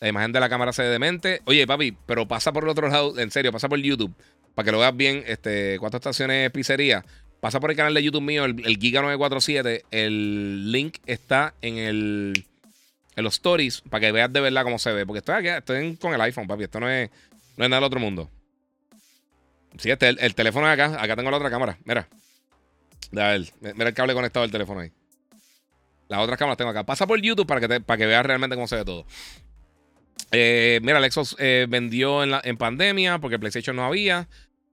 la 0.00 0.08
imagen 0.08 0.32
de 0.32 0.40
la 0.40 0.48
cámara 0.48 0.72
se 0.72 0.82
demente. 0.82 1.42
Oye, 1.44 1.66
papi, 1.66 1.96
pero 2.06 2.26
pasa 2.26 2.52
por 2.52 2.64
el 2.64 2.70
otro 2.70 2.88
lado, 2.88 3.18
en 3.18 3.30
serio, 3.30 3.52
pasa 3.52 3.68
por 3.68 3.78
YouTube 3.78 4.14
para 4.54 4.64
que 4.64 4.72
lo 4.72 4.78
veas 4.78 4.96
bien. 4.96 5.22
Este, 5.26 5.78
cuatro 5.78 5.98
estaciones 5.98 6.50
pizzería. 6.50 7.04
Pasa 7.40 7.60
por 7.60 7.70
el 7.70 7.76
canal 7.76 7.94
de 7.94 8.02
YouTube 8.02 8.22
mío, 8.22 8.44
el, 8.44 8.66
el 8.66 8.76
Giga 8.78 9.02
947. 9.02 9.84
El 9.90 10.72
link 10.72 10.98
está 11.06 11.54
en 11.62 11.78
el 11.78 12.44
en 13.16 13.24
los 13.24 13.34
stories 13.34 13.82
para 13.82 14.00
que 14.00 14.12
veas 14.12 14.32
de 14.32 14.40
verdad 14.40 14.64
cómo 14.64 14.78
se 14.78 14.92
ve. 14.92 15.06
Porque 15.06 15.18
estoy, 15.18 15.34
aquí, 15.36 15.48
estoy 15.48 15.96
con 15.96 16.14
el 16.14 16.20
iPhone, 16.20 16.46
papi. 16.46 16.64
Esto 16.64 16.80
no 16.80 16.88
es, 16.88 17.10
no 17.56 17.64
es 17.64 17.70
nada 17.70 17.80
del 17.80 17.86
otro 17.86 18.00
mundo. 18.00 18.30
Sí, 19.78 19.90
este, 19.90 20.08
el, 20.08 20.34
teléfono 20.34 20.66
es 20.66 20.72
acá. 20.72 21.00
Acá 21.00 21.16
tengo 21.16 21.30
la 21.30 21.36
otra 21.36 21.50
cámara. 21.50 21.78
Mira. 21.84 22.08
Mira 23.12 23.34
el 23.34 23.94
cable 23.94 24.14
conectado 24.14 24.42
del 24.42 24.52
teléfono 24.52 24.80
ahí. 24.80 24.92
Las 26.08 26.20
otras 26.20 26.38
cámaras 26.38 26.58
tengo 26.58 26.70
acá. 26.70 26.84
Pasa 26.84 27.06
por 27.06 27.20
YouTube 27.20 27.46
para 27.46 27.60
que, 27.60 27.80
para 27.80 27.98
que 27.98 28.06
veas 28.06 28.24
realmente 28.26 28.56
cómo 28.56 28.66
se 28.66 28.76
ve 28.76 28.84
todo. 28.84 29.06
Eh, 30.32 30.80
mira, 30.82 31.00
Lexos 31.00 31.36
eh, 31.38 31.66
vendió 31.68 32.22
en, 32.22 32.56
pandemia 32.56 33.18
porque 33.18 33.38
PlayStation 33.38 33.76
no 33.76 33.84
había. 33.84 34.28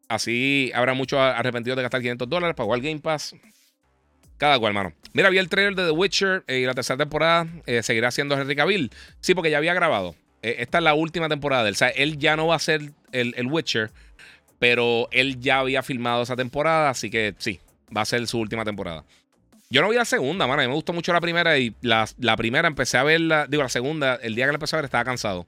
Así 0.08 0.72
habrá 0.74 0.94
muchos 0.94 1.20
arrepentidos 1.20 1.76
de 1.76 1.84
gastar 1.84 2.02
500 2.02 2.30
dólares 2.30 2.56
para 2.56 2.66
jugar 2.66 2.82
Game 2.82 3.00
Pass. 3.00 3.36
Cada 4.38 4.60
cual, 4.60 4.72
hermano. 4.72 4.94
Mira, 5.14 5.30
vi 5.30 5.40
el 5.40 5.50
trailer 5.50 5.76
de 5.76 5.86
The 5.86 5.92
Witcher 5.92 6.44
eh, 6.48 6.60
y 6.60 6.66
la 6.66 6.74
tercera 6.74 6.98
temporada 6.98 7.48
eh, 7.66 7.82
seguirá 7.82 8.12
siendo 8.12 8.40
Henry 8.40 8.56
Cavill. 8.56 8.92
Sí, 9.20 9.34
porque 9.34 9.50
ya 9.50 9.58
había 9.58 9.74
grabado. 9.74 10.16
Esta 10.44 10.78
es 10.78 10.84
la 10.84 10.94
última 10.94 11.28
temporada 11.28 11.64
de 11.64 11.70
él. 11.70 11.74
O 11.74 11.78
sea, 11.78 11.90
él 11.90 12.20
ya 12.20 12.36
no 12.38 12.48
va 12.48 12.56
a 12.56 12.60
ser 12.60 12.92
el, 13.12 13.48
Witcher, 13.48 13.92
pero 14.60 15.10
él 15.12 15.42
ya 15.42 15.60
había 15.60 15.82
filmado 15.82 16.24
esa 16.24 16.36
temporada, 16.36 16.90
así 16.90 17.10
que 17.10 17.34
sí, 17.40 17.60
va 17.96 18.02
a 18.02 18.06
ser 18.06 18.26
su 18.28 18.40
última 18.40 18.64
temporada. 18.64 19.04
Yo 19.70 19.82
no 19.82 19.90
vi 19.90 19.96
la 19.96 20.06
segunda, 20.06 20.48
mano. 20.48 20.62
A 20.62 20.66
mí 20.66 20.70
me 20.70 20.76
gustó 20.76 20.94
mucho 20.94 21.12
la 21.12 21.22
primera 21.22 21.58
y 21.58 21.76
la, 21.82 22.08
la 22.20 22.38
primera 22.38 22.68
empecé 22.68 22.98
a 22.98 23.04
verla. 23.04 23.48
Digo, 23.48 23.64
la 23.64 23.70
segunda, 23.70 24.16
el 24.16 24.36
día 24.36 24.46
que 24.46 24.52
la 24.52 24.56
empecé 24.56 24.76
a 24.76 24.80
ver 24.80 24.86
estaba 24.86 25.04
cansado. 25.04 25.46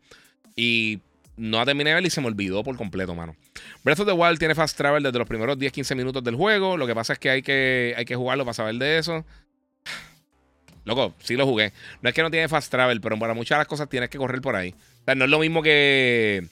Y 0.56 1.00
no 1.38 1.64
terminé 1.66 1.92
de 1.92 1.96
ver 1.96 2.06
y 2.06 2.10
se 2.10 2.20
me 2.20 2.28
olvidó 2.28 2.64
por 2.64 2.76
completo, 2.76 3.16
mano. 3.16 3.36
Breath 3.84 4.02
of 4.02 4.08
the 4.08 4.12
Wild 4.12 4.40
tiene 4.40 4.56
fast 4.56 4.76
travel 4.76 5.02
desde 5.02 5.18
los 5.18 5.28
primeros 5.28 5.58
10-15 5.58 5.96
minutos 5.96 6.24
del 6.24 6.36
juego. 6.36 6.76
Lo 6.76 6.86
que 6.86 6.94
pasa 6.94 7.14
es 7.14 7.20
que 7.20 7.30
hay, 7.30 7.42
que 7.42 7.94
hay 7.96 8.04
que 8.04 8.16
jugarlo 8.16 8.44
para 8.44 8.54
saber 8.54 8.76
de 8.76 8.98
eso. 8.98 9.26
Loco, 10.84 11.14
sí 11.20 11.38
lo 11.38 11.46
jugué. 11.46 11.72
No 12.02 12.10
es 12.10 12.16
que 12.16 12.22
no 12.22 12.30
tiene 12.30 12.50
fast 12.50 12.70
travel, 12.70 13.00
pero 13.00 13.18
para 13.18 13.34
muchas 13.34 13.56
de 13.56 13.60
las 13.62 13.68
cosas 13.68 13.88
tienes 13.88 14.10
que 14.10 14.18
correr 14.18 14.42
por 14.42 14.58
ahí. 14.58 14.76
O 15.02 15.04
sea, 15.06 15.16
no 15.16 15.26
es 15.26 15.32
lo 15.32 15.40
mismo 15.40 15.64
que. 15.64 16.46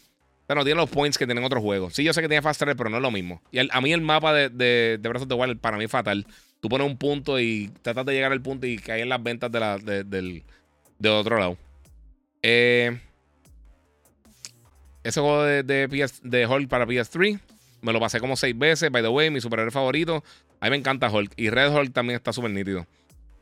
O 0.48 0.53
sea, 0.53 0.56
no 0.56 0.64
tiene 0.64 0.80
los 0.80 0.90
points 0.90 1.18
que 1.18 1.26
tienen 1.26 1.44
otros 1.44 1.61
juegos. 1.61 1.94
Sí, 1.94 2.06
yo 2.06 2.14
sé 2.14 2.22
que 2.22 2.30
tiene 2.30 2.41
fast 2.41 2.57
travel, 2.57 2.78
pero 2.78 2.90
no 2.90 2.95
es 2.95 3.03
lo 3.03 3.11
mismo. 3.11 3.41
Y 3.52 3.60
a 3.60 3.82
mí 3.82 3.91
el 3.91 3.99
mapa 3.99 4.34
de, 4.34 4.48
de, 4.48 4.98
Breath 4.98 5.24
of 5.24 5.28
the 5.28 5.34
Wild 5.34 5.60
para 5.60 5.76
mí 5.76 5.84
es 5.84 5.91
fatal. 5.91 6.26
Tú 6.61 6.69
pones 6.69 6.88
un 6.88 6.98
punto 6.98 7.38
y 7.38 7.69
tratas 7.82 8.06
de 8.06 8.14
llegar 8.14 8.32
al 8.32 8.41
punto 8.41 8.65
y 8.65 8.78
caes 8.78 9.03
en 9.03 9.10
las 9.10 9.22
ventas 9.22 9.52
de 9.52 9.60
la, 9.60 9.78
del, 9.78 10.44
otro 11.06 11.38
lado. 11.38 11.57
Eh. 12.41 12.98
Ese 15.03 15.19
juego 15.19 15.44
de, 15.44 15.64
de, 15.64 15.90
PS, 15.90 16.22
de 16.24 16.48
Hulk 16.48 16.69
para 16.69 16.86
PS3 16.86 17.40
me 17.82 17.94
lo 17.94 17.99
pasé 17.99 18.22
como 18.22 18.38
seis 18.38 18.57
veces. 18.57 18.90
By 18.90 19.02
the 19.02 19.10
way, 19.10 19.30
mi 19.30 19.41
superhéroe 19.41 19.72
favorito. 19.72 20.24
A 20.61 20.65
mí 20.65 20.72
me 20.72 20.78
encanta 20.78 21.10
Hulk. 21.10 21.34
Y 21.36 21.49
Red 21.49 21.74
Hulk 21.74 21.94
también 21.94 22.15
está 22.15 22.32
súper 22.32 22.52
nítido. 22.52 22.88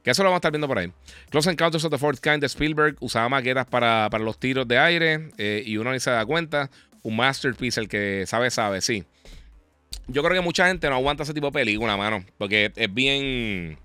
Que 0.04 0.12
eso 0.12 0.22
lo 0.24 0.30
vamos 0.30 0.38
a 0.38 0.40
estar 0.40 0.52
viendo 0.52 0.68
por 0.68 0.78
ahí. 0.78 0.92
Close 1.30 1.50
Encounters 1.50 1.84
of 1.84 1.92
the 1.92 1.98
Fourth 1.98 2.20
Kind 2.20 2.40
de 2.40 2.46
Spielberg 2.46 2.96
usaba 3.00 3.28
maquetas 3.28 3.66
para, 3.66 4.08
para 4.12 4.24
los 4.24 4.40
tiros 4.40 4.68
de 4.68 4.78
aire 4.78 5.30
eh, 5.38 5.64
y 5.66 5.78
uno 5.78 5.92
ni 5.92 6.00
se 6.00 6.12
da 6.12 6.26
cuenta. 6.26 6.70
Un 7.06 7.18
masterpiece, 7.18 7.80
el 7.80 7.88
que 7.88 8.26
sabe, 8.26 8.50
sabe, 8.50 8.82
sí. 8.82 9.04
Yo 10.08 10.24
creo 10.24 10.34
que 10.34 10.42
mucha 10.42 10.68
gente 10.68 10.90
no 10.90 10.96
aguanta 10.96 11.22
ese 11.22 11.36
tipo 11.36 11.46
de 11.46 11.54
película, 11.54 11.96
mano. 11.96 12.26
Porque 12.40 12.72
es 12.76 12.92
bien. 12.92 13.78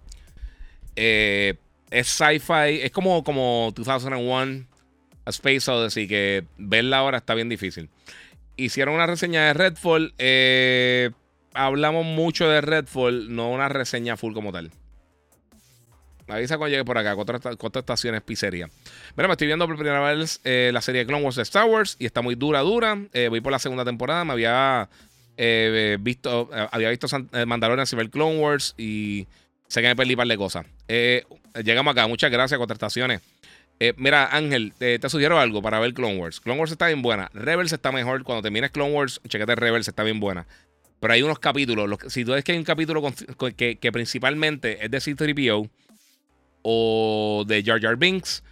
Eh, 0.97 1.55
es 1.91 2.07
sci-fi. 2.09 2.81
Es 2.83 2.91
como, 2.93 3.23
como 3.23 3.75
2001 3.77 4.65
Space 5.27 5.71
Odyssey, 5.71 6.09
que 6.09 6.47
verla 6.57 6.97
ahora 6.97 7.19
está 7.19 7.35
bien 7.35 7.51
difícil. 7.51 7.91
Hicieron 8.57 8.95
una 8.95 9.07
reseña 9.07 9.45
de 9.49 9.53
Redfall. 9.53 10.15
Eh, 10.17 11.11
hablamos 11.53 12.07
mucho 12.07 12.49
de 12.49 12.63
Redfall, 12.63 13.35
no 13.35 13.51
una 13.51 13.69
reseña 13.69 14.17
full 14.17 14.33
como 14.33 14.51
tal. 14.51 14.71
Me 16.31 16.37
avisa 16.37 16.59
cuando 16.59 16.71
llegue 16.71 16.85
por 16.85 16.97
acá, 16.97 17.17
cuatro, 17.17 17.81
estaciones 17.81 18.23
pizzería. 18.23 18.71
Mira, 19.17 19.27
me 19.27 19.33
estoy 19.33 19.49
viendo 19.49 19.67
por 19.67 19.75
primera 19.75 19.99
vez 20.15 20.41
eh, 20.45 20.71
la 20.73 20.81
serie 20.81 21.05
Clone 21.05 21.25
Wars 21.25 21.35
de 21.35 21.43
Star 21.43 21.65
Wars 21.65 21.97
y 21.99 22.07
está 22.07 22.23
muy 22.23 22.37
dura, 22.37 22.61
dura. 22.61 22.97
Eh, 23.13 23.27
voy 23.29 23.41
por 23.41 23.51
la 23.51 23.59
segunda 23.59 23.85
temporada, 23.85 24.25
me 24.25 24.35
había 24.35 24.89
visto, 25.99 26.49
había 26.71 26.91
visto 26.91 27.09
Mandalorian 27.47 27.85
y 27.91 28.09
Clone 28.11 28.39
Wars 28.39 28.75
y 28.79 29.27
sé 29.67 29.83
que 29.83 29.89
me 29.89 29.97
perdí 29.97 30.13
un 30.13 30.19
par 30.19 30.29
de 30.29 30.37
cosas. 30.37 30.67
llegamos 31.65 31.91
acá, 31.91 32.07
muchas 32.07 32.31
gracias, 32.31 32.59
cuatro 32.59 32.75
estaciones. 32.75 33.23
Eh, 33.81 33.95
mira, 33.97 34.29
Ángel, 34.31 34.73
te 34.79 35.09
sugiero 35.09 35.41
algo 35.41 35.61
para 35.63 35.81
ver 35.81 35.95
Clone 35.95 36.17
Wars. 36.17 36.39
Clone 36.39 36.61
Wars 36.61 36.71
está 36.71 36.87
bien 36.87 37.03
buena. 37.03 37.29
Rebels 37.35 37.73
está 37.73 37.91
mejor. 37.91 38.23
Cuando 38.23 38.43
termines 38.43 38.71
Clone 38.71 38.93
Wars, 38.93 39.21
chequete 39.27 39.57
Rebels, 39.57 39.89
está 39.89 40.05
bien 40.05 40.21
buena. 40.21 40.47
Pero 41.01 41.13
hay 41.13 41.23
unos 41.23 41.41
capítulos. 41.41 41.99
si 42.07 42.25
tú 42.25 42.33
ves 42.33 42.45
que 42.45 42.53
hay 42.53 42.59
un 42.59 42.65
capítulo 42.65 43.03
que, 43.57 43.91
principalmente 43.93 44.85
es 44.85 44.91
de 44.93 45.01
C-3PO 45.01 45.69
o 46.63 47.45
de 47.47 47.63
Jar 47.63 47.81
Jar 47.81 47.97
Binks, 47.97 48.43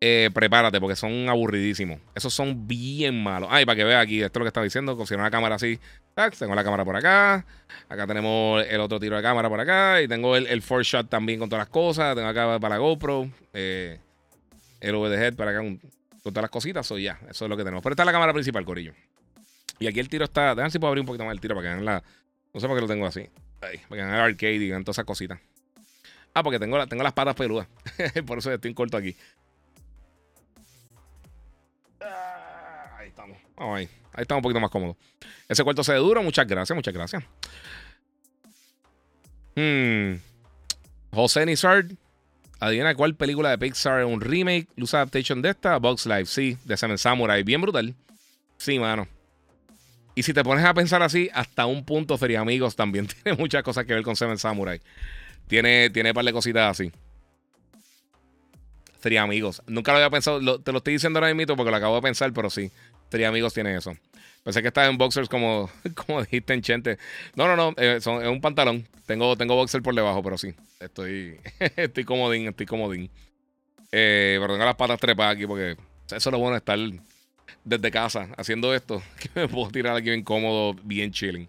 eh, 0.00 0.30
prepárate 0.32 0.80
porque 0.80 0.94
son 0.94 1.28
aburridísimos. 1.28 1.98
Esos 2.14 2.32
son 2.32 2.68
bien 2.68 3.20
malos. 3.22 3.48
Ay, 3.50 3.66
para 3.66 3.76
que 3.76 3.84
veas 3.84 4.02
aquí, 4.02 4.22
esto 4.22 4.38
es 4.38 4.40
lo 4.40 4.44
que 4.44 4.48
estaba 4.48 4.64
diciendo. 4.64 4.96
Considero 4.96 5.22
una 5.22 5.30
cámara 5.30 5.56
así. 5.56 5.78
Tengo 6.38 6.54
la 6.54 6.64
cámara 6.64 6.84
por 6.84 6.96
acá. 6.96 7.44
Acá 7.88 8.06
tenemos 8.06 8.64
el 8.66 8.80
otro 8.80 8.98
tiro 8.98 9.16
de 9.16 9.22
cámara 9.22 9.48
por 9.48 9.60
acá. 9.60 10.00
Y 10.02 10.08
tengo 10.08 10.36
el, 10.36 10.46
el 10.46 10.62
four 10.62 10.82
shot 10.82 11.08
también 11.08 11.38
con 11.38 11.48
todas 11.48 11.62
las 11.62 11.68
cosas. 11.68 12.14
Tengo 12.14 12.28
acá 12.28 12.58
para 12.60 12.78
GoPro. 12.78 13.30
Eh, 13.52 13.98
el 14.80 14.94
overhead 14.94 15.34
para 15.34 15.50
acá 15.50 15.60
con, 15.60 15.80
todas 16.22 16.42
las 16.42 16.50
cositas. 16.50 16.90
O 16.90 16.98
ya, 16.98 17.18
eso 17.28 17.44
es 17.44 17.48
lo 17.48 17.56
que 17.56 17.64
tenemos. 17.64 17.82
Pero 17.82 17.92
esta 17.92 18.02
es 18.02 18.06
la 18.06 18.12
cámara 18.12 18.32
principal, 18.32 18.64
Corillo. 18.64 18.92
Y 19.80 19.86
aquí 19.86 20.00
el 20.00 20.08
tiro 20.08 20.24
está. 20.24 20.54
Déjame 20.54 20.70
si 20.70 20.78
puedo 20.78 20.88
abrir 20.88 21.00
un 21.00 21.06
poquito 21.06 21.24
más 21.24 21.32
el 21.32 21.40
tiro 21.40 21.54
para 21.54 21.68
que 21.68 21.74
vean 21.74 21.84
la. 21.84 22.02
No 22.52 22.60
sé 22.60 22.66
por 22.66 22.76
qué 22.76 22.82
lo 22.82 22.88
tengo 22.88 23.06
así. 23.06 23.28
Para 23.60 23.72
que 23.72 23.80
vean 23.90 24.14
el 24.14 24.20
arcade 24.20 24.54
y 24.54 24.68
vean 24.70 24.84
todas 24.84 24.96
esas 24.96 25.06
cositas. 25.06 25.40
Ah, 26.38 26.42
porque 26.44 26.60
tengo, 26.60 26.78
las 26.78 27.12
patas 27.12 27.34
peludas. 27.34 27.66
por 28.26 28.38
eso 28.38 28.52
estoy 28.52 28.68
en 28.68 28.74
corto 28.76 28.96
aquí. 28.96 29.16
Ahí 32.96 33.08
estamos. 33.08 33.36
Ahí 33.56 33.88
estamos 34.14 34.38
un 34.38 34.42
poquito 34.42 34.60
más 34.60 34.70
cómodos. 34.70 34.96
Ese 35.48 35.64
cuarto 35.64 35.82
se 35.82 35.94
ve 35.94 35.98
duro. 35.98 36.22
Muchas 36.22 36.46
gracias, 36.46 36.76
muchas 36.76 36.94
gracias. 36.94 37.24
Hmm. 39.56 40.20
José 41.10 41.44
Nizard. 41.44 41.86
Adivina 42.60 42.94
cuál 42.94 43.16
película 43.16 43.50
de 43.50 43.58
Pixar 43.58 44.00
es 44.00 44.06
un 44.06 44.20
remake, 44.20 44.68
luz 44.76 44.94
adaptation 44.94 45.42
de 45.42 45.50
esta, 45.50 45.76
Box 45.78 46.06
Life, 46.06 46.26
sí, 46.26 46.58
de 46.64 46.76
Seven 46.76 46.98
Samurai, 46.98 47.44
bien 47.44 47.60
brutal. 47.60 47.94
Sí, 48.56 48.80
mano. 48.80 49.06
Y 50.16 50.24
si 50.24 50.32
te 50.32 50.42
pones 50.42 50.64
a 50.64 50.74
pensar 50.74 51.00
así, 51.04 51.30
hasta 51.32 51.66
un 51.66 51.84
punto 51.84 52.18
Feria 52.18 52.40
Amigos 52.40 52.74
también 52.74 53.06
tiene 53.22 53.38
muchas 53.38 53.62
cosas 53.62 53.86
que 53.86 53.94
ver 53.94 54.02
con 54.02 54.16
Seven 54.16 54.38
Samurai. 54.38 54.80
Tiene, 55.48 55.90
tiene 55.90 56.10
un 56.10 56.14
par 56.14 56.24
de 56.24 56.32
cositas 56.32 56.70
así. 56.70 56.92
Feria 59.00 59.22
Amigos. 59.22 59.62
Nunca 59.66 59.92
lo 59.92 59.98
había 59.98 60.10
pensado, 60.10 60.60
te 60.60 60.72
lo 60.72 60.78
estoy 60.78 60.94
diciendo 60.94 61.18
ahora 61.18 61.32
mismo 61.34 61.56
porque 61.56 61.70
lo 61.70 61.76
acabo 61.76 61.96
de 61.96 62.02
pensar, 62.02 62.32
pero 62.32 62.50
sí. 62.50 62.70
Feria 63.10 63.28
Amigos 63.28 63.54
tiene 63.54 63.74
eso. 63.76 63.94
Pensé 64.44 64.62
que 64.62 64.68
estaba 64.68 64.86
en 64.86 64.98
boxers 64.98 65.28
como, 65.28 65.70
como 66.06 66.22
dijiste 66.22 66.54
en 66.54 66.62
Chente. 66.62 66.98
No, 67.34 67.46
no, 67.46 67.56
no. 67.56 67.74
Eh, 67.76 67.96
es 67.98 68.06
un 68.06 68.40
pantalón. 68.40 68.86
Tengo, 69.06 69.36
tengo 69.36 69.54
boxer 69.54 69.82
por 69.82 69.94
debajo, 69.94 70.22
pero 70.22 70.38
sí. 70.38 70.54
Estoy, 70.80 71.38
estoy 71.76 72.04
comodín, 72.04 72.48
estoy 72.48 72.66
comodín. 72.66 73.10
Eh, 73.90 74.36
pero 74.40 74.54
tengo 74.54 74.64
las 74.66 74.76
patas 74.76 75.00
trepadas 75.00 75.34
aquí 75.36 75.46
porque 75.46 75.76
eso 76.06 76.16
es 76.16 76.26
lo 76.32 76.38
bueno 76.38 76.52
de 76.52 76.58
estar 76.58 76.78
desde 77.64 77.90
casa 77.90 78.28
haciendo 78.36 78.74
esto. 78.74 79.02
Que 79.18 79.28
me 79.34 79.48
puedo 79.48 79.70
tirar 79.70 79.96
aquí 79.96 80.10
bien 80.10 80.22
cómodo, 80.22 80.74
bien 80.82 81.12
chilling. 81.12 81.48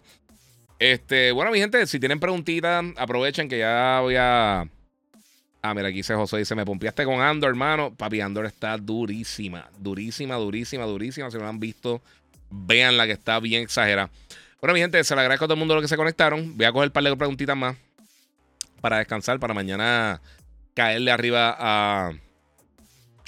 Este, 0.80 1.34
bueno, 1.34 1.52
mi 1.52 1.60
gente, 1.60 1.86
si 1.88 2.00
tienen 2.00 2.22
preguntitas, 2.22 2.86
aprovechen 2.96 3.50
que 3.50 3.60
ya 3.60 4.00
voy 4.02 4.16
a. 4.18 4.62
Ah, 5.62 5.74
mira, 5.74 5.90
aquí 5.90 5.98
dice 5.98 6.16
José, 6.16 6.38
dice, 6.38 6.56
me 6.56 6.66
pompeaste 6.66 7.04
con 7.04 7.20
Andor, 7.20 7.50
hermano. 7.50 7.94
Papi, 7.94 8.22
Andor 8.22 8.46
está 8.46 8.78
durísima, 8.78 9.70
durísima, 9.78 10.36
durísima, 10.36 10.86
durísima. 10.86 11.30
Si 11.30 11.38
no 11.38 11.44
la 11.44 11.50
han 11.50 11.60
visto, 11.60 12.02
vean 12.50 12.96
la 12.96 13.06
que 13.06 13.12
está 13.12 13.42
bien 13.42 13.64
exagerada. 13.64 14.10
Bueno, 14.62 14.74
mi 14.74 14.80
gente, 14.80 15.04
se 15.04 15.16
le 15.16 15.22
agradezco 15.22 15.46
a 15.46 15.48
todo 15.48 15.56
el 15.56 15.60
mundo 15.60 15.76
lo 15.76 15.82
que 15.82 15.90
se 15.90 15.98
conectaron. 15.98 16.56
Voy 16.56 16.66
a 16.66 16.72
coger 16.72 16.88
un 16.88 16.94
par 16.94 17.04
de 17.04 17.16
preguntitas 17.18 17.58
más 17.58 17.76
para 18.80 19.00
descansar, 19.00 19.38
para 19.38 19.54
mañana 19.54 20.22
caerle 20.74 21.12
arriba 21.12 21.56
a 21.60 22.14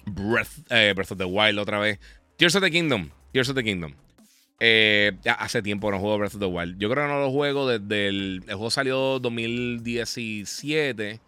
Breath, 0.06 0.50
eh, 0.70 0.94
Breath 0.96 1.12
of 1.12 1.18
the 1.18 1.26
Wild 1.26 1.60
otra 1.60 1.80
vez. 1.80 2.00
Tears 2.38 2.56
of 2.56 2.64
the 2.64 2.72
Kingdom. 2.72 3.12
Tears 3.34 3.50
of 3.50 3.56
the 3.56 3.64
Kingdom. 3.64 3.94
Eh, 4.64 5.14
ya 5.24 5.34
hace 5.34 5.64
tiempo 5.64 5.90
no 5.90 6.00
juego 6.00 6.20
Breath 6.20 6.36
of 6.36 6.40
the 6.40 6.46
Wild. 6.46 6.78
Yo 6.78 6.88
creo 6.88 7.08
que 7.08 7.12
no 7.12 7.20
lo 7.20 7.32
juego 7.32 7.68
desde 7.68 8.10
el. 8.10 8.44
El 8.48 8.54
juego 8.54 8.70
salió 8.70 9.20
2017. 9.20 11.20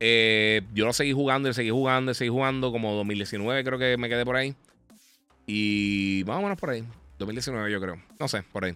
Eh, 0.00 0.62
yo 0.72 0.86
lo 0.86 0.94
seguí 0.94 1.12
jugando 1.12 1.50
y 1.50 1.54
seguí 1.54 1.68
jugando 1.68 2.12
y 2.12 2.14
seguí 2.14 2.30
jugando. 2.30 2.72
Como 2.72 2.94
2019 2.94 3.64
creo 3.64 3.78
que 3.78 3.98
me 3.98 4.08
quedé 4.08 4.24
por 4.24 4.36
ahí. 4.36 4.54
Y 5.46 6.22
vámonos 6.22 6.56
por 6.56 6.70
ahí. 6.70 6.84
2019 7.18 7.70
yo 7.70 7.82
creo. 7.82 8.02
No 8.18 8.28
sé, 8.28 8.42
por 8.44 8.64
ahí. 8.64 8.74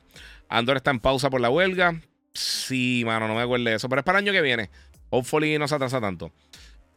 Andor 0.51 0.77
está 0.77 0.91
en 0.91 1.01
pausa 1.01 1.31
por 1.31 1.41
la 1.41 1.49
huelga. 1.49 1.99
Sí, 2.35 3.05
mano, 3.07 3.27
no 3.27 3.35
me 3.35 3.41
acuerdo 3.41 3.65
de 3.65 3.77
eso. 3.77 3.89
Pero 3.89 4.01
es 4.01 4.05
para 4.05 4.19
el 4.19 4.27
año 4.27 4.35
que 4.35 4.43
viene. 4.43 4.69
Hopefully 5.09 5.59
no 5.59 5.67
se 5.67 5.77
atrasa 5.77 5.99
tanto. 5.99 6.31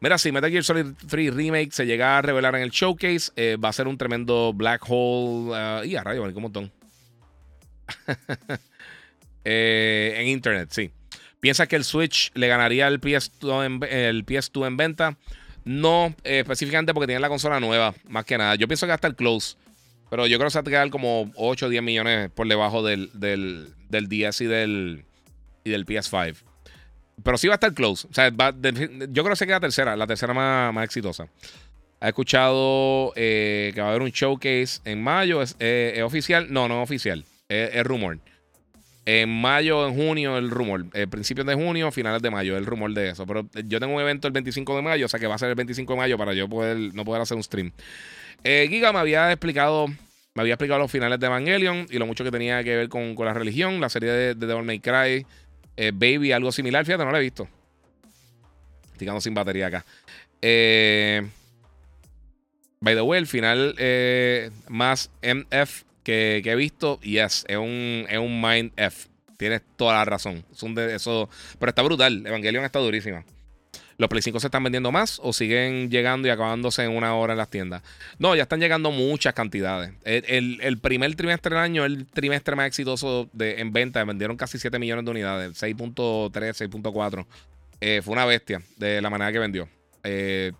Mira, 0.01 0.17
si 0.17 0.31
Metal 0.31 0.51
Gear 0.51 0.63
Solid 0.63 0.87
3 1.07 1.33
Remake 1.33 1.71
se 1.71 1.85
llega 1.85 2.17
a 2.17 2.21
revelar 2.21 2.55
en 2.55 2.61
el 2.61 2.69
showcase, 2.69 3.31
eh, 3.35 3.57
va 3.57 3.69
a 3.69 3.73
ser 3.73 3.87
un 3.87 3.97
tremendo 3.97 4.53
black 4.53 4.83
hole. 4.87 5.51
Uh, 5.51 5.83
y 5.85 5.95
a 5.95 6.03
rayo, 6.03 6.23
un 6.23 6.41
montón. 6.41 6.71
eh, 9.45 10.15
en 10.17 10.27
internet, 10.27 10.69
sí. 10.71 10.91
¿Piensas 11.39 11.67
que 11.67 11.75
el 11.75 11.83
Switch 11.83 12.31
le 12.33 12.47
ganaría 12.47 12.87
el 12.87 12.99
PS2 12.99 13.65
en, 13.65 13.83
el 13.91 14.25
PS2 14.25 14.67
en 14.67 14.77
venta? 14.77 15.17
No, 15.63 16.13
eh, 16.23 16.39
específicamente 16.39 16.93
porque 16.93 17.07
tiene 17.07 17.21
la 17.21 17.29
consola 17.29 17.59
nueva, 17.59 17.93
más 18.07 18.25
que 18.25 18.37
nada. 18.37 18.55
Yo 18.55 18.67
pienso 18.67 18.85
que 18.85 18.93
hasta 18.93 19.07
el 19.07 19.15
close. 19.15 19.55
Pero 20.09 20.27
yo 20.27 20.37
creo 20.37 20.47
que 20.47 20.51
se 20.51 20.59
va 20.59 20.61
a 20.61 20.63
quedar 20.63 20.89
como 20.91 21.31
8 21.35 21.65
o 21.65 21.69
10 21.69 21.81
millones 21.81 22.29
por 22.29 22.47
debajo 22.47 22.83
del, 22.83 23.09
del, 23.13 23.73
del 23.89 24.07
DS 24.07 24.41
y 24.41 24.45
del, 24.45 25.05
y 25.63 25.71
del 25.71 25.85
PS5. 25.85 26.35
Pero 27.23 27.37
sí 27.37 27.47
va 27.47 27.53
a 27.53 27.55
estar 27.55 27.73
close. 27.73 28.07
O 28.09 28.13
sea, 28.13 28.29
yo 28.29 29.23
creo 29.23 29.29
que 29.29 29.35
se 29.35 29.47
queda 29.47 29.59
tercera, 29.59 29.95
la 29.95 30.07
tercera 30.07 30.33
más, 30.33 30.73
más 30.73 30.85
exitosa. 30.85 31.27
Ha 31.99 32.09
escuchado 32.09 33.13
eh, 33.15 33.71
que 33.73 33.81
va 33.81 33.87
a 33.87 33.89
haber 33.89 34.01
un 34.01 34.09
showcase 34.09 34.79
en 34.85 35.01
mayo. 35.01 35.41
¿Es, 35.41 35.55
eh, 35.59 36.01
oficial? 36.03 36.47
No, 36.51 36.67
no 36.67 36.81
es 36.81 36.83
oficial. 36.83 37.25
Es, 37.47 37.83
rumor. 37.83 38.19
En 39.05 39.29
mayo, 39.29 39.87
en 39.87 39.95
junio, 39.95 40.37
el 40.37 40.49
rumor. 40.49 40.85
Eh, 40.93 41.07
principios 41.07 41.47
de 41.47 41.55
junio, 41.55 41.91
finales 41.91 42.21
de 42.21 42.29
mayo, 42.29 42.57
el 42.57 42.65
rumor 42.65 42.93
de 42.93 43.09
eso. 43.09 43.25
Pero 43.25 43.47
yo 43.65 43.79
tengo 43.79 43.95
un 43.95 44.01
evento 44.01 44.27
el 44.27 44.33
25 44.33 44.75
de 44.75 44.81
mayo, 44.81 45.05
o 45.05 45.09
sea 45.09 45.19
que 45.19 45.27
va 45.27 45.35
a 45.35 45.37
ser 45.37 45.49
el 45.49 45.55
25 45.55 45.93
de 45.93 45.97
mayo 45.97 46.17
para 46.17 46.33
yo 46.33 46.49
poder 46.49 46.93
no 46.93 47.05
poder 47.05 47.21
hacer 47.21 47.37
un 47.37 47.43
stream. 47.43 47.71
Giga 48.43 48.91
me 48.93 48.99
había 48.99 49.31
explicado 49.31 49.87
me 50.35 50.41
había 50.41 50.55
explicado 50.55 50.79
los 50.81 50.91
finales 50.91 51.19
de 51.19 51.27
Evangelion 51.27 51.87
y 51.89 51.97
lo 51.97 52.05
mucho 52.05 52.23
que 52.23 52.29
tenía 52.29 52.63
que 52.63 52.75
ver 52.75 52.89
con, 52.89 53.15
la 53.17 53.33
religión, 53.33 53.79
la 53.79 53.89
serie 53.89 54.11
de, 54.11 54.35
de 54.35 54.47
Devil 54.47 54.65
May 54.65 54.79
Cry, 54.79 55.25
eh, 55.77 55.91
Baby, 55.93 56.31
algo 56.31 56.51
similar. 56.51 56.85
Fíjate, 56.85 57.05
no 57.05 57.11
la 57.11 57.19
he 57.19 57.23
visto. 57.23 57.47
Estoy 58.97 59.21
sin 59.21 59.33
batería 59.33 59.67
acá. 59.67 59.85
Eh, 60.41 61.27
by 62.79 62.95
the 62.95 63.01
way, 63.01 63.19
el 63.19 63.27
final 63.27 63.75
eh, 63.77 64.51
más 64.69 65.11
MF 65.21 65.83
que, 66.03 66.41
he 66.45 66.55
visto, 66.55 66.99
yes, 67.01 67.45
es 67.47 67.57
un, 67.57 68.05
es 68.09 68.17
un 68.17 68.41
Mind 68.41 68.71
F. 68.77 69.09
Tienes 69.37 69.61
toda 69.75 69.95
la 69.95 70.05
razón. 70.05 70.45
de 70.75 70.95
eso, 70.95 71.29
pero 71.59 71.71
está 71.71 71.81
brutal. 71.81 72.25
Evangelion 72.25 72.63
está 72.63 72.79
durísima. 72.79 73.25
¿Los 73.97 74.09
Play 74.09 74.21
5 74.21 74.39
se 74.39 74.47
están 74.47 74.63
vendiendo 74.63 74.91
más 74.91 75.19
o 75.23 75.31
siguen 75.31 75.89
llegando 75.89 76.27
y 76.27 76.31
acabándose 76.31 76.83
en 76.83 76.91
una 76.91 77.15
hora 77.15 77.33
en 77.33 77.37
las 77.37 77.49
tiendas? 77.49 77.81
No, 78.19 78.35
ya 78.35 78.43
están 78.43 78.59
llegando 78.59 78.91
muchas 78.91 79.33
cantidades. 79.33 79.93
El, 80.03 80.79
primer 80.79 81.15
trimestre 81.15 81.55
del 81.55 81.63
año, 81.63 81.85
el 81.85 82.05
trimestre 82.05 82.55
más 82.55 82.67
exitoso 82.67 83.29
de, 83.31 83.61
en 83.61 83.71
venta, 83.71 84.03
vendieron 84.03 84.35
casi 84.35 84.59
7 84.59 84.79
millones 84.79 85.05
de 85.05 85.11
unidades, 85.11 85.61
6.3, 85.61 86.31
6.4. 86.31 87.25
Eh, 87.79 88.01
fue 88.03 88.13
una 88.13 88.25
bestia 88.25 88.61
de 88.77 89.01
la 89.01 89.09
manera 89.09 89.31
que 89.31 89.39
vendió. 89.39 89.69
Eh, 90.03 90.51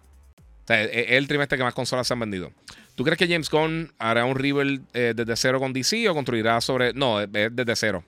es 0.68 1.12
el 1.12 1.28
trimestre 1.28 1.58
que 1.58 1.64
más 1.64 1.74
consolas 1.74 2.08
se 2.08 2.14
han 2.14 2.20
vendido. 2.22 2.52
¿Tú 2.96 3.04
crees 3.04 3.18
que 3.18 3.28
James 3.28 3.50
Gunn 3.50 3.92
hará 4.00 4.24
un 4.24 4.36
rebuild 4.36 4.82
eh, 4.94 5.14
desde 5.14 5.36
cero 5.36 5.60
con 5.60 5.74
DC 5.74 6.08
o 6.08 6.14
construirá 6.14 6.62
sobre.? 6.62 6.94
No, 6.94 7.20
es 7.20 7.30
desde 7.30 7.76
cero. 7.76 8.04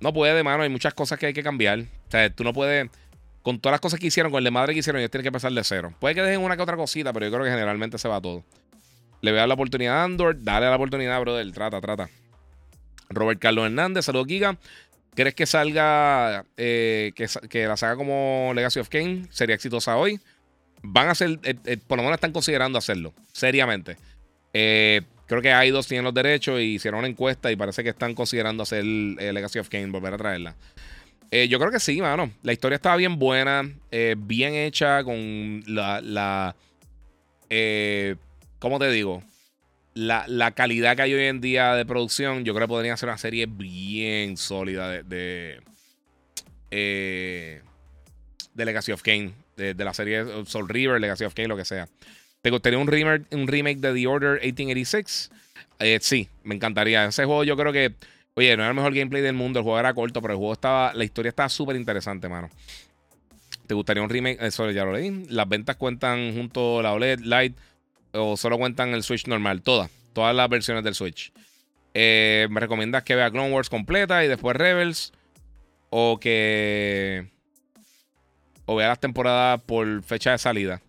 no 0.00 0.12
puede, 0.12 0.44
mano. 0.44 0.62
Hay 0.62 0.68
muchas 0.68 0.94
cosas 0.94 1.18
que 1.18 1.26
hay 1.26 1.32
que 1.32 1.42
cambiar. 1.42 1.80
O 1.80 2.10
sea, 2.10 2.30
tú 2.30 2.44
no 2.44 2.52
puedes 2.52 2.88
con 3.42 3.60
todas 3.60 3.74
las 3.74 3.80
cosas 3.80 3.98
que 3.98 4.06
hicieron, 4.06 4.30
con 4.30 4.38
el 4.38 4.44
de 4.44 4.50
madre 4.50 4.72
que 4.72 4.80
hicieron, 4.80 5.00
ellos 5.00 5.10
tienen 5.10 5.24
que 5.24 5.28
empezar 5.28 5.52
de 5.52 5.64
cero. 5.64 5.94
Puede 5.98 6.14
que 6.14 6.22
dejen 6.22 6.40
una 6.40 6.56
que 6.56 6.62
otra 6.62 6.76
cosita, 6.76 7.12
pero 7.12 7.26
yo 7.26 7.32
creo 7.32 7.44
que 7.44 7.50
generalmente 7.50 7.98
se 7.98 8.08
va 8.08 8.20
todo. 8.20 8.44
Le 9.20 9.30
voy 9.30 9.38
a 9.38 9.42
dar 9.42 9.48
la 9.48 9.54
oportunidad 9.54 10.00
a 10.00 10.04
Andor. 10.04 10.36
Dale 10.42 10.66
la 10.66 10.76
oportunidad, 10.76 11.20
brother. 11.20 11.50
Trata, 11.52 11.80
trata. 11.80 12.08
Robert 13.08 13.40
Carlos 13.40 13.66
Hernández, 13.66 14.04
saludos, 14.04 14.26
Giga. 14.26 14.56
¿Crees 15.14 15.34
que 15.34 15.44
salga, 15.44 16.46
eh, 16.56 17.12
que, 17.14 17.66
la 17.66 17.76
saga 17.76 17.96
como 17.96 18.52
Legacy 18.54 18.80
of 18.80 18.88
Kane 18.88 19.26
sería 19.30 19.54
exitosa 19.54 19.96
hoy? 19.96 20.18
Van 20.82 21.08
a 21.08 21.14
ser, 21.14 21.38
eh, 21.42 21.54
eh, 21.66 21.76
por 21.86 21.98
lo 21.98 22.02
menos 22.02 22.16
están 22.16 22.32
considerando 22.32 22.78
hacerlo, 22.78 23.12
seriamente. 23.32 23.96
creo 24.52 25.42
que 25.42 25.52
hay 25.52 25.70
dos 25.70 25.86
tienen 25.86 26.04
los 26.04 26.14
derechos 26.14 26.60
y 26.60 26.74
hicieron 26.74 26.98
una 27.00 27.08
encuesta 27.08 27.52
y 27.52 27.56
parece 27.56 27.82
que 27.82 27.90
están 27.90 28.14
considerando 28.14 28.62
hacer 28.62 28.84
Legacy 28.84 29.58
of 29.58 29.68
Kane, 29.68 29.86
volver 29.88 30.14
a 30.14 30.18
traerla. 30.18 30.56
Eh, 31.32 31.48
yo 31.48 31.58
creo 31.58 31.72
que 31.72 31.80
sí, 31.80 31.98
mano. 32.02 32.30
La 32.42 32.52
historia 32.52 32.76
estaba 32.76 32.96
bien 32.96 33.18
buena, 33.18 33.68
eh, 33.90 34.14
bien 34.18 34.54
hecha 34.54 35.02
con 35.02 35.64
la. 35.66 36.02
la 36.02 36.54
eh, 37.48 38.16
¿Cómo 38.58 38.78
te 38.78 38.90
digo? 38.90 39.22
La, 39.94 40.52
calidad 40.54 40.94
que 40.94 41.02
hay 41.02 41.14
hoy 41.14 41.24
en 41.24 41.40
día 41.40 41.74
de 41.74 41.86
producción, 41.86 42.44
yo 42.44 42.54
creo 42.54 42.66
que 42.66 42.72
podría 42.72 42.96
ser 42.98 43.08
una 43.08 43.16
serie 43.16 43.46
bien 43.46 44.36
sólida 44.36 44.90
de. 44.90 45.02
de, 46.70 47.62
de 48.52 48.64
Legacy 48.64 48.92
of 48.92 49.00
Kane. 49.02 49.32
De, 49.56 49.74
la 49.74 49.94
serie 49.94 50.24
Soul 50.44 50.68
River, 50.68 51.00
Legacy 51.00 51.24
of 51.24 51.32
Kane, 51.32 51.48
lo 51.48 51.56
que 51.56 51.64
sea. 51.64 51.88
¿Te 52.42 52.50
gustaría 52.50 52.78
un 52.78 52.88
remake, 52.88 53.34
un 53.34 53.46
remake 53.48 53.78
de 53.78 53.94
The 53.94 54.06
Order 54.06 54.32
1886? 54.42 55.30
sí, 56.00 56.28
me 56.44 56.54
encantaría. 56.54 57.06
Ese 57.06 57.24
juego 57.24 57.42
yo 57.44 57.56
creo 57.56 57.72
que 57.72 57.94
Oye, 58.34 58.56
no 58.56 58.62
era 58.62 58.70
el 58.70 58.76
mejor 58.76 58.94
gameplay 58.94 59.22
del 59.22 59.34
mundo, 59.34 59.58
el 59.58 59.64
juego 59.64 59.78
era 59.78 59.92
corto, 59.92 60.22
pero 60.22 60.34
el 60.34 60.38
juego 60.38 60.54
estaba, 60.54 60.94
la 60.94 61.04
historia 61.04 61.28
estaba 61.28 61.48
súper 61.48 61.76
interesante, 61.76 62.28
mano. 62.28 62.48
¿Te 63.66 63.74
gustaría 63.74 64.02
un 64.02 64.08
remake? 64.08 64.38
Eso 64.40 64.70
ya 64.70 64.84
lo 64.84 64.92
leí. 64.92 65.26
Las 65.28 65.48
ventas 65.48 65.76
cuentan 65.76 66.34
junto 66.34 66.80
a 66.80 66.82
la 66.82 66.92
OLED 66.92 67.20
Lite 67.20 67.54
o 68.12 68.36
solo 68.36 68.58
cuentan 68.58 68.90
el 68.90 69.02
Switch 69.02 69.26
normal, 69.26 69.62
todas, 69.62 69.90
todas 70.12 70.34
las 70.34 70.48
versiones 70.48 70.84
del 70.84 70.94
Switch. 70.94 71.32
Eh, 71.94 72.48
me 72.50 72.60
recomiendas 72.60 73.02
que 73.02 73.14
vea 73.14 73.30
Clone 73.30 73.52
Wars 73.52 73.68
completa 73.68 74.24
y 74.24 74.28
después 74.28 74.56
Rebels 74.56 75.12
o 75.90 76.18
que 76.18 77.26
o 78.64 78.76
vea 78.76 78.88
las 78.88 79.00
temporadas 79.00 79.60
por 79.62 80.02
fecha 80.02 80.32
de 80.32 80.38
salida. 80.38 80.80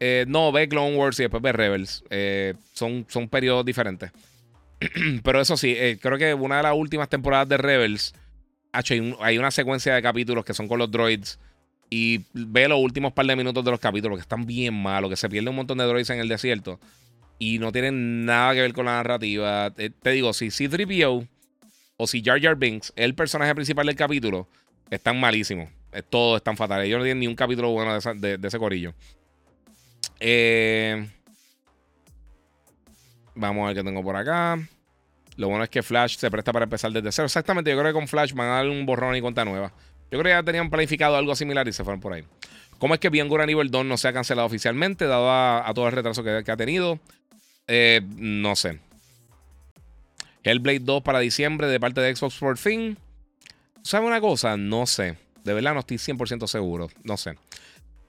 Eh, 0.00 0.24
no, 0.28 0.52
ve 0.52 0.68
Clone 0.68 0.96
Wars 0.96 1.18
y 1.20 1.22
después 1.22 1.42
ve 1.42 1.52
Rebels. 1.52 2.04
Eh, 2.10 2.54
son, 2.72 3.06
son 3.08 3.28
periodos 3.28 3.64
diferentes. 3.64 4.10
Pero 5.22 5.40
eso 5.40 5.56
sí, 5.56 5.74
eh, 5.76 5.98
creo 6.00 6.18
que 6.18 6.34
una 6.34 6.58
de 6.58 6.62
las 6.64 6.74
últimas 6.74 7.08
temporadas 7.08 7.48
de 7.48 7.56
Rebels, 7.56 8.14
hay, 8.72 9.38
una 9.38 9.50
secuencia 9.50 9.94
de 9.94 10.02
capítulos 10.02 10.44
que 10.44 10.54
son 10.54 10.68
con 10.68 10.78
los 10.78 10.90
droids. 10.90 11.38
Y 11.88 12.24
ve 12.32 12.66
los 12.66 12.80
últimos 12.80 13.12
par 13.12 13.26
de 13.26 13.36
minutos 13.36 13.64
de 13.64 13.70
los 13.70 13.78
capítulos 13.78 14.18
que 14.18 14.22
están 14.22 14.44
bien 14.44 14.74
malos, 14.74 15.08
que 15.08 15.16
se 15.16 15.28
pierde 15.28 15.48
un 15.50 15.56
montón 15.56 15.78
de 15.78 15.84
droids 15.84 16.10
en 16.10 16.18
el 16.18 16.28
desierto. 16.28 16.80
y 17.38 17.58
no 17.58 17.70
tienen 17.70 18.24
nada 18.24 18.54
que 18.54 18.62
ver 18.62 18.72
con 18.72 18.86
la 18.86 18.92
narrativa. 18.92 19.70
Te, 19.70 20.10
digo, 20.10 20.32
si 20.32 20.46
C3PO 20.46 21.28
o 21.98 22.06
si 22.06 22.22
Jar 22.22 22.40
Jar 22.40 22.56
Binks 22.56 22.92
el 22.96 23.14
personaje 23.14 23.54
principal 23.54 23.86
del 23.86 23.94
capítulo, 23.94 24.48
están 24.90 25.20
malísimos. 25.20 25.68
Todos 26.10 26.38
están 26.38 26.56
fatales. 26.56 26.88
Yo 26.88 26.98
no 26.98 27.04
tienen 27.04 27.20
ni 27.20 27.26
un 27.26 27.36
capítulo 27.36 27.70
bueno 27.70 27.98
de, 27.98 28.38
ese 28.42 28.58
corillo. 28.58 28.94
Eh, 30.18 31.06
vamos 33.36 33.64
a 33.64 33.66
ver 33.68 33.76
qué 33.76 33.84
tengo 33.84 34.02
por 34.02 34.16
acá. 34.16 34.58
Lo 35.36 35.48
bueno 35.48 35.64
es 35.64 35.70
que 35.70 35.82
Flash 35.82 36.16
se 36.16 36.30
presta 36.30 36.52
para 36.52 36.64
empezar 36.64 36.90
desde 36.90 37.12
cero. 37.12 37.26
Exactamente, 37.26 37.70
yo 37.70 37.78
creo 37.78 37.92
que 37.92 37.98
con 37.98 38.08
Flash 38.08 38.32
van 38.32 38.48
a 38.48 38.54
dar 38.56 38.68
un 38.68 38.84
borrón 38.86 39.14
y 39.14 39.20
cuenta 39.20 39.44
nueva. 39.44 39.72
Yo 40.10 40.18
creo 40.18 40.24
que 40.24 40.30
ya 40.30 40.42
tenían 40.42 40.70
planificado 40.70 41.16
algo 41.16 41.34
similar 41.36 41.68
y 41.68 41.72
se 41.72 41.84
fueron 41.84 42.00
por 42.00 42.12
ahí. 42.12 42.24
¿Cómo 42.78 42.94
es 42.94 43.00
que 43.00 43.10
Bien 43.10 43.28
Gura 43.28 43.46
Nivel 43.46 43.70
2 43.70 43.84
no 43.84 43.96
se 43.96 44.08
ha 44.08 44.12
cancelado 44.12 44.46
oficialmente, 44.46 45.06
dado 45.06 45.30
a, 45.30 45.70
todo 45.74 45.86
el 45.86 45.92
retraso 45.92 46.22
que, 46.22 46.50
ha 46.50 46.56
tenido? 46.56 46.98
Eh, 47.66 48.02
no 48.16 48.56
sé. 48.56 48.80
Hellblade 50.42 50.80
2 50.80 51.02
para 51.02 51.18
diciembre 51.18 51.66
de 51.66 51.80
parte 51.80 52.00
de 52.00 52.14
Xbox 52.14 52.38
por 52.38 52.56
fin. 52.56 52.98
¿Sabe 53.82 54.06
una 54.06 54.20
cosa? 54.20 54.56
No 54.56 54.86
sé. 54.86 55.16
De 55.42 55.54
verdad 55.54 55.74
no 55.74 55.80
estoy 55.80 55.96
100% 55.96 56.46
seguro. 56.46 56.88
No 57.02 57.16
sé. 57.16 57.34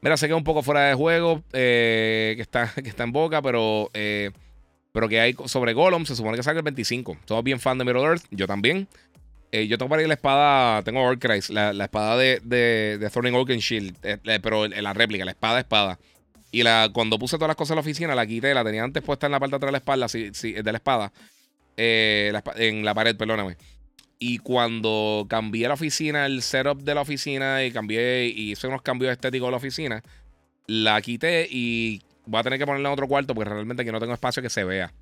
Mira, 0.02 0.18
se 0.18 0.28
queda 0.28 0.36
un 0.36 0.44
poco 0.44 0.62
fuera 0.62 0.82
de 0.86 0.94
juego, 0.94 1.44
eh, 1.54 2.34
que, 2.36 2.42
está, 2.42 2.72
que 2.84 2.90
está 2.90 3.04
en 3.04 3.12
boca, 3.12 3.42
pero, 3.42 3.90
eh, 3.94 4.32
pero 4.92 5.08
que 5.08 5.20
hay 5.20 5.36
sobre 5.46 5.74
Gollum, 5.74 6.06
se 6.06 6.16
supone 6.16 6.38
que 6.38 6.44
sale 6.44 6.60
el 6.60 6.64
25. 6.64 7.18
Todos 7.26 7.44
bien 7.44 7.60
fan 7.60 7.78
de 7.78 7.86
Middle 7.86 8.02
Earth, 8.02 8.24
yo 8.32 8.48
también. 8.48 8.88
Eh, 9.52 9.68
yo 9.68 9.78
tengo 9.78 9.90
para 9.90 10.02
ir 10.02 10.08
la 10.08 10.16
espada, 10.16 10.84
tengo 10.84 11.02
Orcris, 11.02 11.50
la, 11.50 11.72
la 11.72 11.86
espada 11.86 12.18
de, 12.18 12.42
de, 12.44 12.98
de 13.00 13.10
Thorning 13.10 13.34
Oakenshield, 13.34 13.96
eh, 14.04 14.40
pero 14.42 14.66
en 14.66 14.84
la 14.84 14.94
réplica, 14.94 15.24
la 15.24 15.32
espada, 15.32 15.60
espada. 15.60 16.00
Y 16.52 16.64
la, 16.64 16.90
cuando 16.94 17.18
puse 17.18 17.38
todas 17.38 17.50
las 17.50 17.56
cosas 17.56 17.72
en 17.72 17.76
la 17.76 17.82
oficina, 17.82 18.16
la 18.16 18.26
quité, 18.26 18.54
la 18.54 18.64
tenía 18.64 18.84
antes 18.84 19.04
puesta 19.04 19.26
en 19.26 19.32
la 19.32 19.40
parte 19.40 19.52
de 19.52 19.58
atrás 19.58 19.68
de 19.70 19.72
la 19.74 19.78
espalda, 19.78 20.08
sí, 20.08 20.32
sí, 20.34 20.54
de 20.54 20.72
la 20.72 20.78
espada, 20.78 21.14
eh, 21.78 22.34
en 22.56 22.84
la 22.84 22.94
pared, 22.94 23.16
perdóname. 23.16 23.58
Y 24.20 24.40
cuando 24.40 25.28
cambié 25.30 25.68
la 25.68 25.76
oficina, 25.76 26.26
el 26.26 26.42
setup 26.42 26.82
de 26.82 26.96
la 26.96 27.02
oficina, 27.02 27.64
y 27.64 27.72
cambié, 27.72 28.28
y 28.28 28.52
hice 28.52 28.68
unos 28.68 28.82
cambios 28.82 29.12
estéticos 29.12 29.48
de 29.48 29.52
la 29.52 29.58
oficina, 29.58 30.04
la 30.66 31.02
quité 31.02 31.48
y 31.50 32.02
voy 32.28 32.40
a 32.40 32.44
tener 32.44 32.60
que 32.60 32.66
ponerla 32.66 32.90
en 32.90 32.94
otro 32.94 33.08
cuarto 33.08 33.34
porque 33.34 33.50
realmente 33.50 33.82
aquí 33.82 33.92
no 33.92 34.00
tengo 34.00 34.14
espacio 34.14 34.44
que 34.44 34.50
se 34.50 34.64
vea. 34.64 34.94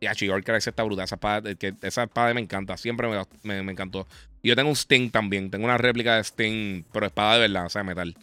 Y 0.00 0.06
a 0.06 0.12
Yorkers 0.12 0.66
está 0.66 0.82
brutal. 0.82 1.04
Esa 1.04 1.14
espada, 1.14 1.54
que, 1.54 1.74
esa 1.82 2.02
espada 2.04 2.34
me 2.34 2.40
encanta. 2.40 2.76
Siempre 2.76 3.08
me, 3.08 3.62
me, 3.62 3.72
encantó. 3.72 4.06
Y 4.42 4.48
yo 4.48 4.56
tengo 4.56 4.68
un 4.68 4.76
Sting 4.76 5.10
también. 5.10 5.50
Tengo 5.50 5.64
una 5.64 5.78
réplica 5.78 6.16
de 6.16 6.24
Sting, 6.24 6.84
pero 6.92 7.06
espada 7.06 7.34
de 7.34 7.40
verdad, 7.40 7.66
o 7.66 7.70
sea, 7.70 7.84
metal. 7.84 8.14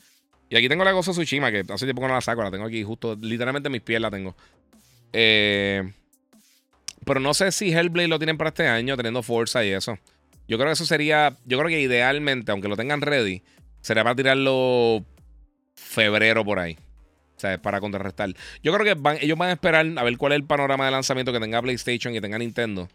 Y 0.49 0.57
aquí 0.57 0.68
tengo 0.68 0.84
la 0.84 0.91
Gozo 0.91 1.11
Tsushima, 1.11 1.49
que 1.49 1.64
hace 1.69 1.86
tiempo 1.86 2.02
que 2.02 2.07
no 2.10 2.14
la 2.14 2.22
saco. 2.22 2.44
La 2.44 2.52
tengo 2.52 2.65
aquí 2.65 2.84
justo, 2.84 3.18
literalmente 3.19 3.68
en 3.68 3.72
mis 3.72 3.82
pies 3.82 4.02
la 4.02 4.11
tengo. 4.11 4.36
Eh, 5.14 5.91
pero 7.06 7.19
no 7.19 7.34
sé 7.34 7.52
si 7.52 7.72
Hellblade 7.72 8.10
lo 8.10 8.19
tienen 8.19 8.38
para 8.38 8.49
este 8.49 8.68
año, 8.68 8.98
teniendo 8.98 9.23
fuerza 9.23 9.64
y 9.64 9.69
eso. 9.69 9.98
Yo 10.48 10.57
creo 10.57 10.68
que 10.68 10.73
eso 10.73 10.86
sería. 10.86 11.38
Yo 11.45 11.57
creo 11.57 11.69
que 11.69 11.80
idealmente, 11.80 12.52
aunque 12.52 12.68
lo 12.68 12.76
tengan 12.76 13.02
ready, 13.02 13.41
sería 13.80 14.03
para 14.03 14.15
tirarlo 14.15 15.06
febrero 15.73 16.44
por 16.44 16.60
ahí 16.60 16.78
para 17.61 17.80
contrarrestar. 17.80 18.34
Yo 18.63 18.73
creo 18.73 18.85
que 18.95 19.22
ellos 19.22 19.38
van 19.38 19.49
a 19.49 19.53
esperar 19.53 19.85
a 19.97 20.03
ver 20.03 20.18
cuál 20.18 20.34
es 20.34 20.38
el 20.38 20.43
panorama 20.43 20.85
de 20.85 20.91
lanzamiento 20.91 21.31
que 21.31 21.39
tenga 21.39 21.61
PlayStation 21.61 22.15
y 22.15 22.22
tenga 22.22 22.38
Nintendo. 22.38 22.88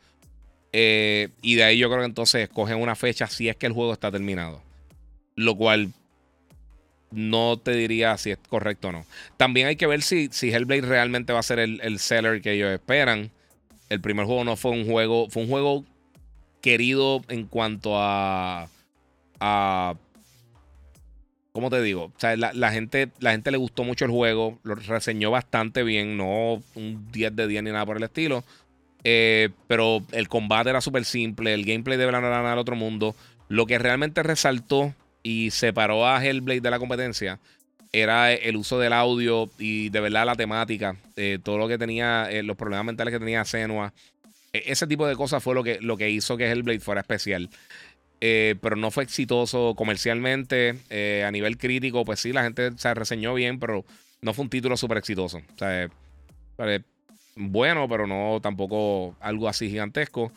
Eh, 0.73 1.29
y 1.43 1.55
de 1.55 1.65
ahí 1.65 1.79
yo 1.79 1.89
creo 1.89 2.01
que 2.01 2.07
entonces 2.07 2.43
escogen 2.43 2.79
una 2.79 2.95
fecha 2.95 3.27
si 3.27 3.49
es 3.49 3.57
que 3.57 3.67
el 3.67 3.73
juego 3.73 3.93
está 3.93 4.11
terminado. 4.11 4.63
Lo 5.35 5.57
cual 5.57 5.93
no 7.11 7.59
te 7.59 7.73
diría 7.73 8.17
si 8.19 8.31
es 8.31 8.39
correcto 8.49 8.89
o 8.89 8.93
no. 8.93 9.07
También 9.37 9.69
hay 9.69 9.77
que 9.77 9.87
ver 9.87 10.03
si, 10.03 10.29
si 10.33 10.53
Hellblade 10.53 10.83
realmente 10.83 11.33
va 11.33 11.41
a 11.41 11.43
ser 11.43 11.59
el, 11.59 11.99
seller 11.99 12.43
que 12.43 12.53
ellos 12.53 12.71
esperan. 12.71 13.31
El 13.89 14.01
primer 14.01 14.27
juego 14.27 14.45
no 14.45 14.57
fue 14.57 14.73
un 14.73 14.87
juego, 14.87 15.29
fue 15.31 15.45
un 15.45 15.49
juego 15.49 15.85
querido 16.61 17.23
en 17.29 17.47
cuanto 17.47 17.93
a, 17.97 18.69
a 19.41 19.95
¿Cómo 21.57 21.71
te 21.71 21.81
digo? 21.81 22.13
O 22.15 22.21
sea, 22.21 22.37
la, 22.37 22.71
gente, 22.71 23.09
la 23.19 23.31
gente 23.31 23.51
le 23.51 23.57
gustó 23.57 23.83
mucho 23.83 24.05
el 24.05 24.11
juego, 24.11 24.59
lo 24.63 24.75
reseñó 24.75 25.31
bastante 25.31 25.83
bien, 25.85 26.19
no 26.19 26.63
un 26.75 27.11
10 27.13 27.35
de 27.35 27.49
10 27.49 27.63
ni 27.63 27.71
nada 27.71 27.87
por 27.87 27.97
el 27.97 28.03
estilo. 28.03 28.45
Eh, 29.05 29.49
pero 29.67 30.03
el 30.13 30.29
combate 30.29 30.69
era 30.69 30.83
súper 30.83 31.07
simple, 31.07 31.55
el 31.55 31.65
gameplay 31.65 31.97
de 31.97 32.13
no 32.13 32.19
era 32.19 32.53
al 32.53 32.59
otro 32.59 32.77
mundo. 32.77 33.17
Lo 33.49 33.65
que 33.65 33.79
realmente 33.79 34.23
resaltó 34.23 34.95
y 35.23 35.51
separó 35.51 36.07
a 36.07 36.23
Hellblade 36.23 36.61
de 36.61 36.71
la 36.71 36.79
competencia 36.79 37.41
era 37.91 38.35
el 38.35 38.57
uso 38.57 38.79
del 38.79 38.93
audio 38.93 39.49
y 39.59 39.89
de 39.89 40.01
verdad 40.01 40.27
la 40.27 40.35
temática, 40.35 40.97
eh, 41.17 41.39
todo 41.43 41.57
lo 41.57 41.69
que 41.69 41.79
tenía, 41.79 42.31
eh, 42.31 42.43
los 42.43 42.59
problemas 42.59 42.85
mentales 42.85 43.15
que 43.15 43.19
tenía 43.19 43.47
Senua. 43.47 43.95
E, 44.53 44.65
ese 44.67 44.87
tipo 44.87 45.07
de 45.07 45.17
cosas 45.17 45.43
fue 45.43 45.55
lo 45.55 45.65
que, 45.65 45.79
lo 45.81 45.97
que 45.97 46.11
hizo 46.11 46.37
que 46.37 46.51
Hellblade 46.51 46.81
fuera 46.81 47.01
especial. 47.01 47.49
Eh, 48.21 48.55
pero 48.63 48.77
no 48.77 48.91
fue 48.91 49.05
exitoso 49.05 49.75
comercialmente. 49.77 50.77
Eh, 50.91 51.25
a 51.27 51.31
nivel 51.31 51.59
crítico, 51.59 52.05
pues 52.05 52.21
sí, 52.21 52.33
la 52.33 52.43
gente 52.43 52.71
se 52.77 52.95
reseñó 52.95 53.35
bien, 53.35 53.59
pero 53.59 53.85
no 54.23 54.35
fue 54.35 54.45
un 54.45 54.51
título 54.51 54.77
súper 54.77 54.99
exitoso. 54.99 55.39
O 55.39 55.59
sea, 55.59 55.85
eh, 55.85 56.81
bueno, 57.37 57.89
pero 57.89 58.07
no 58.07 58.41
tampoco 58.41 59.15
algo 59.21 59.49
así 59.49 59.69
gigantesco. 59.69 60.33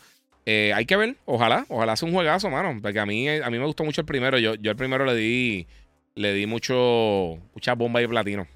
hay 0.46 0.86
que 0.86 0.98
ver, 0.98 1.16
ojalá, 1.26 1.66
ojalá 1.70 1.96
sea 1.96 2.08
un 2.08 2.14
juegazo, 2.14 2.50
mano. 2.50 2.78
Porque 2.82 3.00
a 3.00 3.06
mí, 3.06 3.28
a 3.30 3.50
mí 3.50 3.60
me 3.60 3.66
gustó 3.66 3.84
mucho 3.84 4.02
el 4.02 4.08
primero. 4.08 4.38
Yo, 4.38 4.56
yo 4.56 4.72
el 4.72 4.78
primero 4.78 5.06
le 5.06 5.16
di, 5.16 5.68
le 6.16 6.34
di 6.34 6.46
mucho, 6.46 7.38
mucha 7.54 7.76
bomba 7.76 8.02
y 8.02 8.08
platino. 8.08 8.48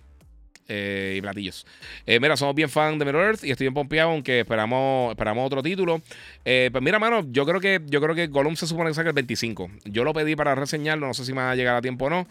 Eh, 0.67 1.15
y 1.17 1.21
platillos. 1.21 1.65
Eh, 2.05 2.19
mira, 2.19 2.37
somos 2.37 2.55
bien 2.55 2.69
fan 2.69 2.97
de 2.97 3.05
Middle 3.05 3.21
Earth 3.21 3.43
y 3.43 3.51
estoy 3.51 3.65
bien 3.65 3.73
pompeado, 3.73 4.11
aunque 4.11 4.41
esperamos, 4.41 5.11
esperamos 5.11 5.45
otro 5.45 5.61
título. 5.61 6.01
Eh, 6.45 6.69
pues 6.71 6.81
mira, 6.83 6.99
mano, 6.99 7.25
yo 7.31 7.45
creo 7.45 7.59
que 7.59 7.81
yo 7.85 7.99
creo 7.99 8.15
que 8.15 8.27
Gollum 8.27 8.55
se 8.55 8.65
supone 8.65 8.89
que 8.89 8.93
saca 8.93 9.09
el 9.09 9.15
25. 9.15 9.69
Yo 9.85 10.03
lo 10.03 10.13
pedí 10.13 10.35
para 10.35 10.55
reseñarlo, 10.55 11.05
no 11.05 11.13
sé 11.13 11.25
si 11.25 11.33
me 11.33 11.41
va 11.41 11.51
a 11.51 11.55
llegar 11.55 11.75
a 11.75 11.81
tiempo 11.81 12.05
o 12.05 12.09
no. 12.09 12.27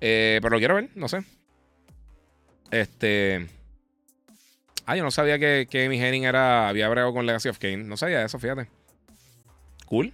pero 0.00 0.50
lo 0.50 0.58
quiero 0.58 0.74
ver, 0.74 0.88
no 0.96 1.08
sé. 1.08 1.22
Este. 2.72 3.46
Ah, 4.84 4.96
yo 4.96 5.04
no 5.04 5.10
sabía 5.10 5.38
que, 5.38 5.66
que 5.70 5.86
Amy 5.86 6.00
Henning 6.00 6.24
era, 6.24 6.68
había 6.68 6.88
bregado 6.88 7.12
con 7.12 7.24
Legacy 7.24 7.48
of 7.48 7.58
Kane. 7.58 7.78
No 7.78 7.96
sabía 7.96 8.24
eso, 8.24 8.38
fíjate. 8.38 8.68
Cool. 9.86 10.12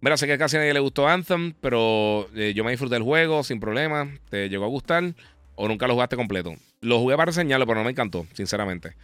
Mira, 0.00 0.16
sé 0.16 0.28
que 0.28 0.38
casi 0.38 0.56
a 0.56 0.60
nadie 0.60 0.72
le 0.72 0.80
gustó 0.80 1.08
Anthem, 1.08 1.52
pero 1.60 2.32
yo 2.32 2.64
me 2.64 2.70
disfruté 2.70 2.94
del 2.94 3.02
juego 3.02 3.42
sin 3.42 3.58
problema. 3.58 4.08
Te 4.30 4.48
llegó 4.48 4.64
a 4.64 4.68
gustar 4.68 5.14
o 5.58 5.66
nunca 5.66 5.88
lo 5.88 5.94
jugaste 5.94 6.14
completo. 6.14 6.54
Lo 6.80 7.00
jugué 7.00 7.16
para 7.16 7.26
reseñarlo, 7.26 7.66
pero 7.66 7.80
no 7.80 7.84
me 7.84 7.90
encantó, 7.90 8.26
sinceramente. 8.32 8.94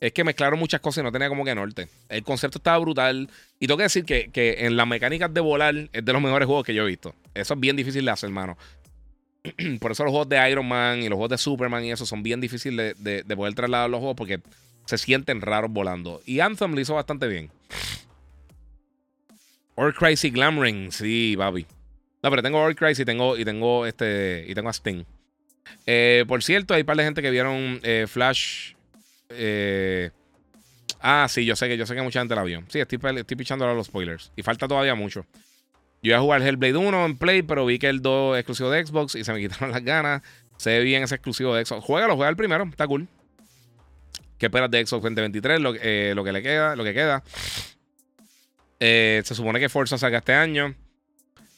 Es 0.00 0.12
que 0.12 0.24
mezclaron 0.24 0.58
muchas 0.58 0.80
cosas 0.80 1.02
y 1.02 1.04
no 1.04 1.12
tenía 1.12 1.28
como 1.28 1.44
que 1.44 1.54
norte. 1.54 1.88
El 2.08 2.24
concepto 2.24 2.58
estaba 2.58 2.78
brutal. 2.78 3.30
Y 3.60 3.68
tengo 3.68 3.76
que 3.76 3.84
decir 3.84 4.04
que, 4.04 4.56
en 4.58 4.76
las 4.76 4.88
mecánicas 4.88 5.32
de 5.32 5.40
volar 5.40 5.88
es 5.92 6.04
de 6.04 6.12
los 6.12 6.20
mejores 6.20 6.46
juegos 6.46 6.66
que 6.66 6.74
yo 6.74 6.82
he 6.82 6.86
visto. 6.86 7.14
Eso 7.32 7.54
es 7.54 7.60
bien 7.60 7.76
difícil 7.76 8.04
de 8.04 8.10
hacer, 8.10 8.28
hermano. 8.28 8.58
Por 9.80 9.92
eso 9.92 10.02
los 10.02 10.10
juegos 10.10 10.28
de 10.28 10.50
Iron 10.50 10.66
Man 10.66 10.98
y 10.98 11.08
los 11.08 11.16
juegos 11.16 11.30
de 11.30 11.38
Superman 11.38 11.84
y 11.84 11.92
eso 11.92 12.04
son 12.04 12.24
bien 12.24 12.40
difíciles 12.40 12.96
de, 12.98 13.24
poder 13.36 13.54
trasladar 13.54 13.88
los 13.88 14.00
juegos 14.00 14.16
porque 14.16 14.40
se 14.86 14.98
sienten 14.98 15.40
raros 15.40 15.70
volando. 15.70 16.20
Y 16.26 16.40
Anthem 16.40 16.74
lo 16.74 16.80
hizo 16.80 16.96
bastante 16.96 17.28
bien. 17.28 17.50
Or 19.76 19.94
Crazy 19.94 20.30
Glamring, 20.30 20.90
sí, 20.90 21.36
papi. 21.38 21.66
No, 22.20 22.30
pero 22.30 22.42
tengo 22.42 22.58
Or 22.58 22.74
Crazy 22.74 23.04
tengo, 23.04 23.38
y 23.38 23.44
tengo 23.44 23.86
este. 23.86 24.44
Y 24.48 24.54
tengo 24.54 24.70
a 24.70 24.72
Sting. 24.72 25.04
Eh, 25.86 26.24
por 26.28 26.42
cierto, 26.42 26.74
hay 26.74 26.80
un 26.80 26.86
par 26.86 26.96
de 26.96 27.04
gente 27.04 27.22
que 27.22 27.30
vieron 27.30 27.80
eh, 27.82 28.06
Flash. 28.08 28.74
Eh, 29.30 30.10
ah, 31.00 31.26
sí, 31.28 31.44
yo 31.44 31.56
sé 31.56 31.68
que 31.68 31.76
yo 31.76 31.86
sé 31.86 31.94
que 31.94 32.02
mucha 32.02 32.20
gente 32.20 32.34
la 32.34 32.42
vio. 32.42 32.62
Sí, 32.68 32.80
estoy, 32.80 32.98
pichando 33.36 33.64
ahora 33.64 33.76
los 33.76 33.86
spoilers. 33.86 34.32
Y 34.36 34.42
falta 34.42 34.68
todavía 34.68 34.94
mucho. 34.94 35.26
Yo 36.02 36.10
iba 36.10 36.18
a 36.18 36.20
jugar 36.20 36.42
Hellblade 36.42 36.76
1 36.76 37.06
en 37.06 37.18
Play, 37.18 37.42
pero 37.42 37.66
vi 37.66 37.78
que 37.78 37.88
el 37.88 38.00
2 38.00 38.36
es 38.36 38.40
exclusivo 38.40 38.70
de 38.70 38.84
Xbox 38.84 39.14
y 39.14 39.24
se 39.24 39.32
me 39.32 39.40
quitaron 39.40 39.70
las 39.70 39.84
ganas. 39.84 40.22
Se 40.56 40.70
ve 40.70 40.80
bien 40.84 41.02
ese 41.02 41.14
exclusivo 41.14 41.54
de 41.54 41.64
Xbox. 41.64 41.84
Juega, 41.84 42.06
lo 42.06 42.16
juega 42.16 42.30
el 42.30 42.36
primero, 42.36 42.64
está 42.64 42.86
cool. 42.86 43.08
¿Qué 44.38 44.46
esperas 44.46 44.70
de 44.70 44.86
Xbox 44.86 45.02
2023? 45.02 45.60
Lo, 45.60 45.72
lo 45.72 46.24
que 46.24 46.32
le 46.32 46.42
queda, 46.42 46.74
lo 46.76 46.84
que 46.84 46.94
queda. 46.94 47.22
se 48.78 49.34
supone 49.34 49.60
que 49.60 49.68
Forza 49.68 49.98
saca 49.98 50.18
este 50.18 50.32
año. 50.32 50.74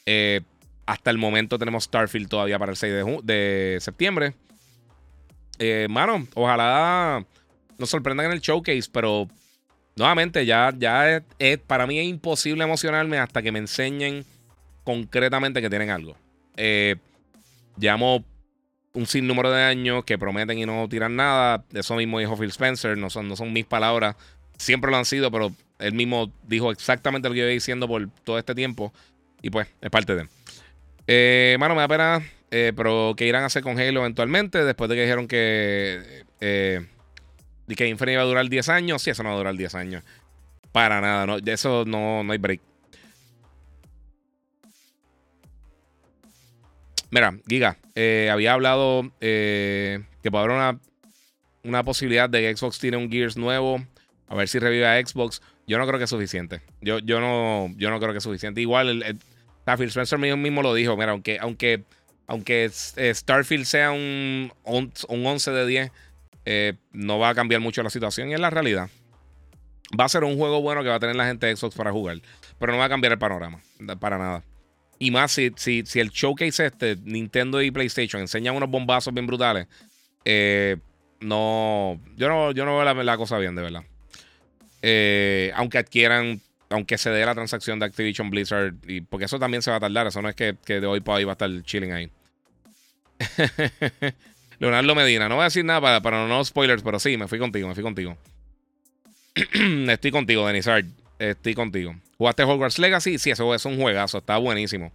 Eh, 0.05 0.41
hasta 0.85 1.11
el 1.11 1.17
momento 1.17 1.57
tenemos 1.57 1.85
Starfield 1.85 2.27
todavía 2.27 2.59
para 2.59 2.71
el 2.71 2.77
6 2.77 2.93
de, 3.23 3.77
septiembre. 3.79 4.33
Eh, 5.59 5.87
mano, 5.89 6.27
ojalá 6.33 7.25
nos 7.77 7.89
sorprendan 7.89 8.27
en 8.27 8.31
el 8.33 8.41
showcase, 8.41 8.89
pero 8.91 9.27
nuevamente 9.95 10.45
ya, 10.45 10.73
ya 10.77 11.23
es, 11.39 11.57
para 11.59 11.87
mí 11.87 11.99
es 11.99 12.05
imposible 12.05 12.63
emocionarme 12.63 13.17
hasta 13.17 13.41
que 13.41 13.51
me 13.51 13.59
enseñen 13.59 14.25
concretamente 14.83 15.61
que 15.61 15.69
tienen 15.69 15.89
algo. 15.89 16.15
Eh, 16.57 16.95
llevamos 17.77 18.23
un 18.93 19.07
sinnúmero 19.07 19.51
de 19.51 19.63
años 19.63 20.03
que 20.03 20.17
prometen 20.17 20.57
y 20.59 20.65
no 20.65 20.87
tiran 20.89 21.15
nada. 21.15 21.63
Eso 21.73 21.95
mismo 21.95 22.19
dijo 22.19 22.37
Phil 22.37 22.49
Spencer, 22.49 22.97
no 22.97 23.09
son, 23.09 23.27
no 23.27 23.35
son 23.35 23.53
mis 23.53 23.65
palabras, 23.65 24.15
siempre 24.57 24.91
lo 24.91 24.97
han 24.97 25.05
sido, 25.05 25.31
pero 25.31 25.51
él 25.79 25.93
mismo 25.93 26.31
dijo 26.47 26.71
exactamente 26.71 27.27
lo 27.27 27.33
que 27.33 27.39
yo 27.39 27.45
iba 27.45 27.53
diciendo 27.53 27.87
por 27.87 28.07
todo 28.23 28.37
este 28.37 28.55
tiempo. 28.55 28.93
Y 29.41 29.49
pues, 29.49 29.67
es 29.81 29.89
parte 29.89 30.15
de. 30.15 30.27
Eh, 31.07 31.57
mano, 31.59 31.75
me 31.75 31.81
da 31.81 31.87
pena, 31.87 32.23
eh, 32.51 32.71
pero 32.75 33.13
que 33.17 33.25
irán 33.25 33.43
a 33.43 33.47
hacer 33.47 33.63
con 33.63 33.79
Halo 33.79 34.01
eventualmente, 34.01 34.63
después 34.63 34.89
de 34.89 34.95
que 34.95 35.01
dijeron 35.01 35.27
que 35.27 36.23
eh, 36.39 36.85
que 37.75 37.87
Infinity 37.87 38.17
va 38.17 38.23
a 38.23 38.25
durar 38.25 38.49
10 38.49 38.69
años. 38.69 39.01
Sí, 39.01 39.09
eso 39.09 39.23
no 39.23 39.29
va 39.29 39.35
a 39.35 39.37
durar 39.39 39.55
10 39.55 39.75
años. 39.75 40.03
Para 40.71 41.01
nada, 41.01 41.37
de 41.39 41.53
eso 41.53 41.83
no, 41.85 42.23
no 42.23 42.31
hay 42.31 42.37
break. 42.37 42.61
Mira, 47.11 47.37
Giga, 47.47 47.77
eh, 47.93 48.29
había 48.31 48.53
hablado 48.53 49.11
eh, 49.21 50.03
que 50.23 50.31
puede 50.31 50.45
haber 50.45 50.57
una, 50.57 50.79
una 51.63 51.83
posibilidad 51.83 52.27
de 52.27 52.41
que 52.41 52.57
Xbox 52.57 52.79
tire 52.79 52.97
un 52.97 53.11
Gears 53.11 53.37
nuevo. 53.37 53.85
A 54.27 54.35
ver 54.35 54.47
si 54.47 54.57
revive 54.57 54.87
a 54.87 55.05
Xbox. 55.05 55.41
Yo 55.67 55.77
no 55.77 55.85
creo 55.85 55.99
que 55.99 56.05
es 56.05 56.09
suficiente. 56.09 56.61
Yo, 56.81 56.97
yo, 56.99 57.19
no, 57.19 57.71
yo 57.77 57.91
no 57.91 57.99
creo 57.99 58.13
que 58.13 58.17
es 58.17 58.23
suficiente. 58.23 58.61
Igual, 58.61 59.03
el, 59.03 59.19
Phil 59.77 59.87
Spencer 59.87 60.19
mismo, 60.19 60.61
lo 60.61 60.73
dijo. 60.73 60.95
Mira, 60.97 61.11
aunque, 61.11 61.39
aunque, 61.39 61.83
aunque 62.27 62.69
eh, 62.95 63.13
Starfield 63.13 63.65
sea 63.65 63.91
un, 63.91 64.51
un 64.65 65.25
11 65.25 65.51
de 65.51 65.65
10, 65.65 65.91
eh, 66.45 66.73
no 66.91 67.19
va 67.19 67.29
a 67.29 67.35
cambiar 67.35 67.61
mucho 67.61 67.81
la 67.83 67.89
situación. 67.89 68.29
Y 68.29 68.33
es 68.33 68.39
la 68.39 68.49
realidad. 68.49 68.89
Va 69.99 70.05
a 70.05 70.09
ser 70.09 70.23
un 70.23 70.37
juego 70.37 70.61
bueno 70.61 70.83
que 70.83 70.89
va 70.89 70.95
a 70.95 70.99
tener 70.99 71.15
la 71.15 71.27
gente 71.27 71.47
de 71.47 71.55
Xbox 71.55 71.75
para 71.75 71.91
jugar. 71.91 72.19
Pero 72.59 72.73
no 72.73 72.79
va 72.79 72.85
a 72.85 72.89
cambiar 72.89 73.13
el 73.13 73.19
panorama. 73.19 73.61
Para 73.99 74.17
nada. 74.17 74.43
Y 74.99 75.11
más 75.11 75.31
si, 75.31 75.51
si, 75.55 75.83
si 75.85 75.99
el 75.99 76.09
showcase 76.09 76.65
este, 76.65 76.97
Nintendo 77.03 77.61
y 77.61 77.71
PlayStation, 77.71 78.21
enseñan 78.21 78.55
unos 78.55 78.69
bombazos 78.69 79.13
bien 79.13 79.27
brutales. 79.27 79.67
Eh, 80.25 80.77
no. 81.19 81.99
Yo 82.15 82.27
no, 82.27 82.51
yo 82.51 82.65
no 82.65 82.75
veo 82.77 82.83
la, 82.83 82.93
la 82.93 83.17
cosa 83.17 83.37
bien, 83.37 83.55
de 83.55 83.61
verdad. 83.61 83.83
Aunque 85.55 85.77
adquieran, 85.77 86.41
aunque 86.73 86.97
se 86.97 87.11
dé 87.11 87.23
la 87.25 87.35
transacción 87.35 87.79
de 87.79 87.85
Activision 87.85 88.29
Blizzard, 88.31 88.73
y, 88.87 89.01
porque 89.01 89.25
eso 89.25 89.37
también 89.37 89.61
se 89.61 89.69
va 89.69 89.77
a 89.77 89.79
tardar, 89.79 90.07
eso 90.07 90.21
no 90.21 90.29
es 90.29 90.35
que, 90.35 90.55
de 90.65 90.85
hoy 90.87 91.01
para 91.01 91.17
hoy 91.17 91.23
va 91.23 91.31
a 91.31 91.33
estar 91.33 91.49
chilling 91.63 91.91
ahí. 91.91 92.09
Leonardo 94.59 94.95
Medina, 94.95 95.29
no 95.29 95.35
voy 95.35 95.43
a 95.43 95.45
decir 95.45 95.63
nada 95.63 96.01
para, 96.01 96.27
no 96.27 96.43
spoilers, 96.43 96.81
pero 96.81 96.99
sí, 96.99 97.15
me 97.15 97.27
fui 97.27 97.37
contigo, 97.37 97.67
me 97.67 97.75
fui 97.75 97.83
contigo. 97.83 98.17
Estoy 99.87 100.11
contigo, 100.11 100.47
Denizard. 100.47 100.85
Estoy 101.19 101.53
contigo. 101.53 101.95
¿Jugaste 102.17 102.43
Hogwarts 102.43 102.79
Legacy? 102.79 103.19
Sí, 103.19 103.29
eso 103.29 103.53
es 103.53 103.65
un 103.65 103.79
juegazo, 103.79 104.17
está 104.17 104.37
buenísimo. 104.37 104.91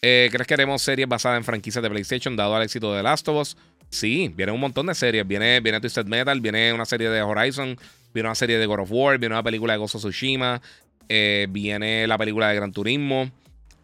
Eh, 0.00 0.28
¿Crees 0.32 0.46
que 0.46 0.54
haremos 0.54 0.80
series 0.82 1.08
basadas 1.08 1.38
en 1.38 1.44
franquicias 1.44 1.82
de 1.82 1.90
PlayStation 1.90 2.34
dado 2.34 2.56
al 2.56 2.62
éxito 2.62 2.94
de 2.94 3.02
Last 3.02 3.28
of 3.28 3.40
Us? 3.40 3.56
Sí, 3.90 4.32
viene 4.34 4.52
un 4.52 4.60
montón 4.60 4.86
de 4.86 4.94
series. 4.94 5.26
Viene, 5.26 5.60
viene 5.60 5.80
Twisted 5.80 6.06
Metal, 6.06 6.40
viene 6.40 6.72
una 6.72 6.84
serie 6.84 7.10
de 7.10 7.22
Horizon, 7.22 7.78
Viene 8.14 8.28
una 8.28 8.36
serie 8.36 8.58
de 8.58 8.66
God 8.66 8.78
of 8.78 8.92
War, 8.92 9.18
viene 9.18 9.34
una 9.34 9.42
película 9.42 9.72
de 9.72 9.80
of 9.80 9.92
Tsushima, 9.92 10.62
eh, 11.08 11.46
viene 11.50 12.06
la 12.06 12.18
película 12.18 12.48
de 12.48 12.54
Gran 12.54 12.72
Turismo, 12.72 13.30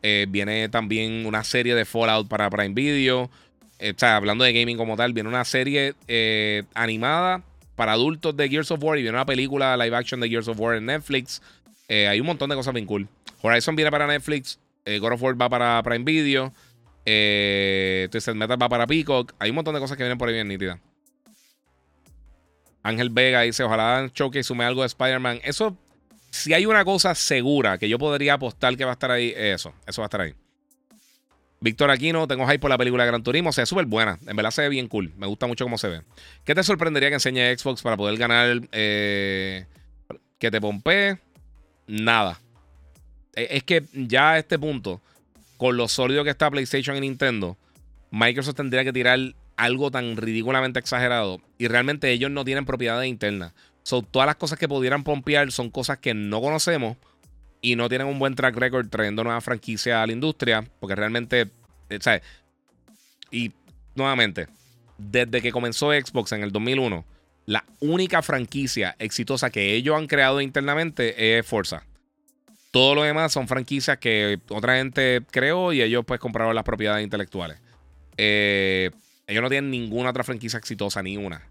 eh, 0.03 0.27
viene 0.29 0.69
también 0.69 1.27
una 1.27 1.45
serie 1.45 1.75
de 1.75 1.85
Fallout 1.85 2.29
para 2.29 2.49
Prime 2.51 2.75
Video. 2.75 3.31
Eh, 3.79 3.93
o 3.95 3.99
sea, 3.99 4.17
hablando 4.17 4.45
de 4.45 4.53
gaming 4.53 4.77
como 4.77 4.97
tal, 4.97 5.13
viene 5.13 5.29
una 5.29 5.45
serie 5.45 5.95
animada 6.75 7.43
para 7.77 7.93
adultos 7.93 8.37
de 8.37 8.49
Gears 8.49 8.71
of 8.71 8.83
War 8.83 8.99
y 8.99 9.03
viene 9.03 9.17
una 9.17 9.27
película 9.27 9.77
live 9.77 9.97
action 9.97 10.21
de 10.21 10.29
Gears 10.29 10.49
of 10.49 10.59
War 10.61 10.77
en 10.77 10.87
Netflix. 10.87 11.41
hay 11.89 12.21
un 12.21 12.27
montón 12.27 12.51
de 12.51 12.57
cosas 12.57 12.75
bien 12.75 12.87
cool. 12.87 13.09
Horizon 13.43 13.75
viene 13.75 13.91
para 13.91 14.07
Netflix, 14.07 14.59
God 14.85 15.13
of 15.13 15.23
War 15.23 15.41
va 15.41 15.49
para 15.49 15.83
Prime 15.83 16.05
Video, 16.05 16.53
Twisted 17.05 18.35
Metal 18.35 18.61
va 18.61 18.69
para 18.69 18.87
Peacock. 18.87 19.33
Hay 19.39 19.51
un 19.51 19.57
montón 19.57 19.75
de 19.75 19.81
cosas 19.81 19.97
que 19.97 20.03
vienen 20.03 20.19
por 20.19 20.29
ahí 20.29 20.35
bien 20.35 20.49
nítidas. 20.49 20.79
Ángel 22.83 23.11
Vega 23.11 23.43
dice: 23.43 23.63
Ojalá 23.65 24.11
Choque 24.13 24.43
sume 24.43 24.65
algo 24.65 24.83
de 24.83 24.87
Spider-Man. 24.87 25.41
Eso, 25.45 25.77
si 26.31 26.55
hay 26.55 26.66
una 26.66 26.85
cosa 26.85 27.15
segura 27.15 27.78
que 27.78 27.89
yo 27.89 27.98
podría 27.98 28.35
apostar 28.35 28.77
que 28.77 28.85
va 28.85 28.93
a 28.93 28.94
estar 28.94 29.11
ahí, 29.11 29.32
eso. 29.36 29.73
Eso 29.86 30.01
va 30.01 30.07
a 30.07 30.09
estar 30.09 30.20
ahí. 30.20 30.35
Víctor 31.61 31.90
Aquino, 31.90 32.27
tengo 32.27 32.47
hype 32.47 32.59
por 32.59 32.70
la 32.70 32.78
película 32.78 33.05
Gran 33.05 33.23
Turismo. 33.23 33.51
O 33.51 33.52
sea, 33.52 33.65
es 33.65 33.69
súper 33.69 33.85
buena. 33.85 34.19
En 34.27 34.35
verdad 34.35 34.51
se 34.51 34.62
ve 34.62 34.70
bien 34.70 34.89
cool. 34.89 35.12
Me 35.16 35.27
gusta 35.27 35.47
mucho 35.47 35.65
cómo 35.65 35.77
se 35.77 35.89
ve. 35.89 36.02
¿Qué 36.44 36.55
te 36.55 36.62
sorprendería 36.62 37.11
que 37.11 37.16
enseñe 37.16 37.57
Xbox 37.57 37.82
para 37.82 37.97
poder 37.97 38.16
ganar? 38.19 38.62
Eh, 38.73 39.66
que 40.39 40.51
te 40.51 40.61
pompee. 40.61 41.19
Nada. 41.86 42.40
E, 43.35 43.48
es 43.51 43.62
que 43.65 43.85
ya 43.93 44.32
a 44.32 44.39
este 44.39 44.59
punto, 44.59 45.02
con 45.59 45.77
lo 45.77 45.86
sólido 45.89 46.24
que 46.24 46.31
está 46.31 46.51
PlayStation 46.51 46.97
y 46.97 47.01
Nintendo, 47.01 47.59
Microsoft 48.11 48.57
tendría 48.57 48.85
que 48.85 48.93
tirar 48.93 49.19
algo 49.57 49.90
tan 49.90 50.16
ridículamente 50.16 50.78
exagerado 50.78 51.43
y 51.59 51.69
realmente 51.69 52.11
ellos 52.11 52.31
no 52.31 52.44
tienen 52.47 52.65
propiedades 52.65 53.09
internas. 53.09 53.52
So, 53.91 54.03
todas 54.03 54.27
las 54.27 54.37
cosas 54.37 54.57
que 54.57 54.69
pudieran 54.69 55.03
pompear 55.03 55.51
son 55.51 55.69
cosas 55.69 55.99
que 55.99 56.15
no 56.15 56.41
conocemos 56.41 56.97
y 57.61 57.75
no 57.75 57.89
tienen 57.89 58.07
un 58.07 58.21
buen 58.21 58.37
track 58.37 58.55
record 58.55 58.89
trayendo 58.89 59.25
nueva 59.25 59.41
franquicia 59.41 60.01
a 60.01 60.07
la 60.07 60.12
industria 60.12 60.65
porque 60.79 60.95
realmente, 60.95 61.49
eh, 61.89 61.99
¿sabes? 62.01 62.23
Y 63.33 63.51
nuevamente, 63.97 64.47
desde 64.97 65.43
que 65.43 65.51
comenzó 65.51 65.91
Xbox 65.91 66.31
en 66.31 66.45
el 66.45 66.53
2001, 66.53 67.05
la 67.47 67.65
única 67.81 68.23
franquicia 68.23 68.95
exitosa 69.01 69.51
que 69.51 69.75
ellos 69.75 69.97
han 69.99 70.07
creado 70.07 70.41
internamente 70.41 71.39
es 71.41 71.45
Forza. 71.45 71.83
Todo 72.71 72.95
lo 72.95 73.03
demás 73.03 73.33
son 73.33 73.49
franquicias 73.49 73.99
que 73.99 74.39
otra 74.51 74.77
gente 74.77 75.23
creó 75.33 75.73
y 75.73 75.83
ellos 75.83 76.05
pues 76.07 76.21
compraron 76.21 76.55
las 76.55 76.62
propiedades 76.62 77.03
intelectuales. 77.03 77.59
Eh, 78.17 78.93
ellos 79.27 79.43
no 79.43 79.49
tienen 79.49 79.73
ninguna 79.73 80.11
otra 80.11 80.23
franquicia 80.23 80.61
exitosa, 80.61 81.03
ni 81.03 81.17
una. 81.17 81.43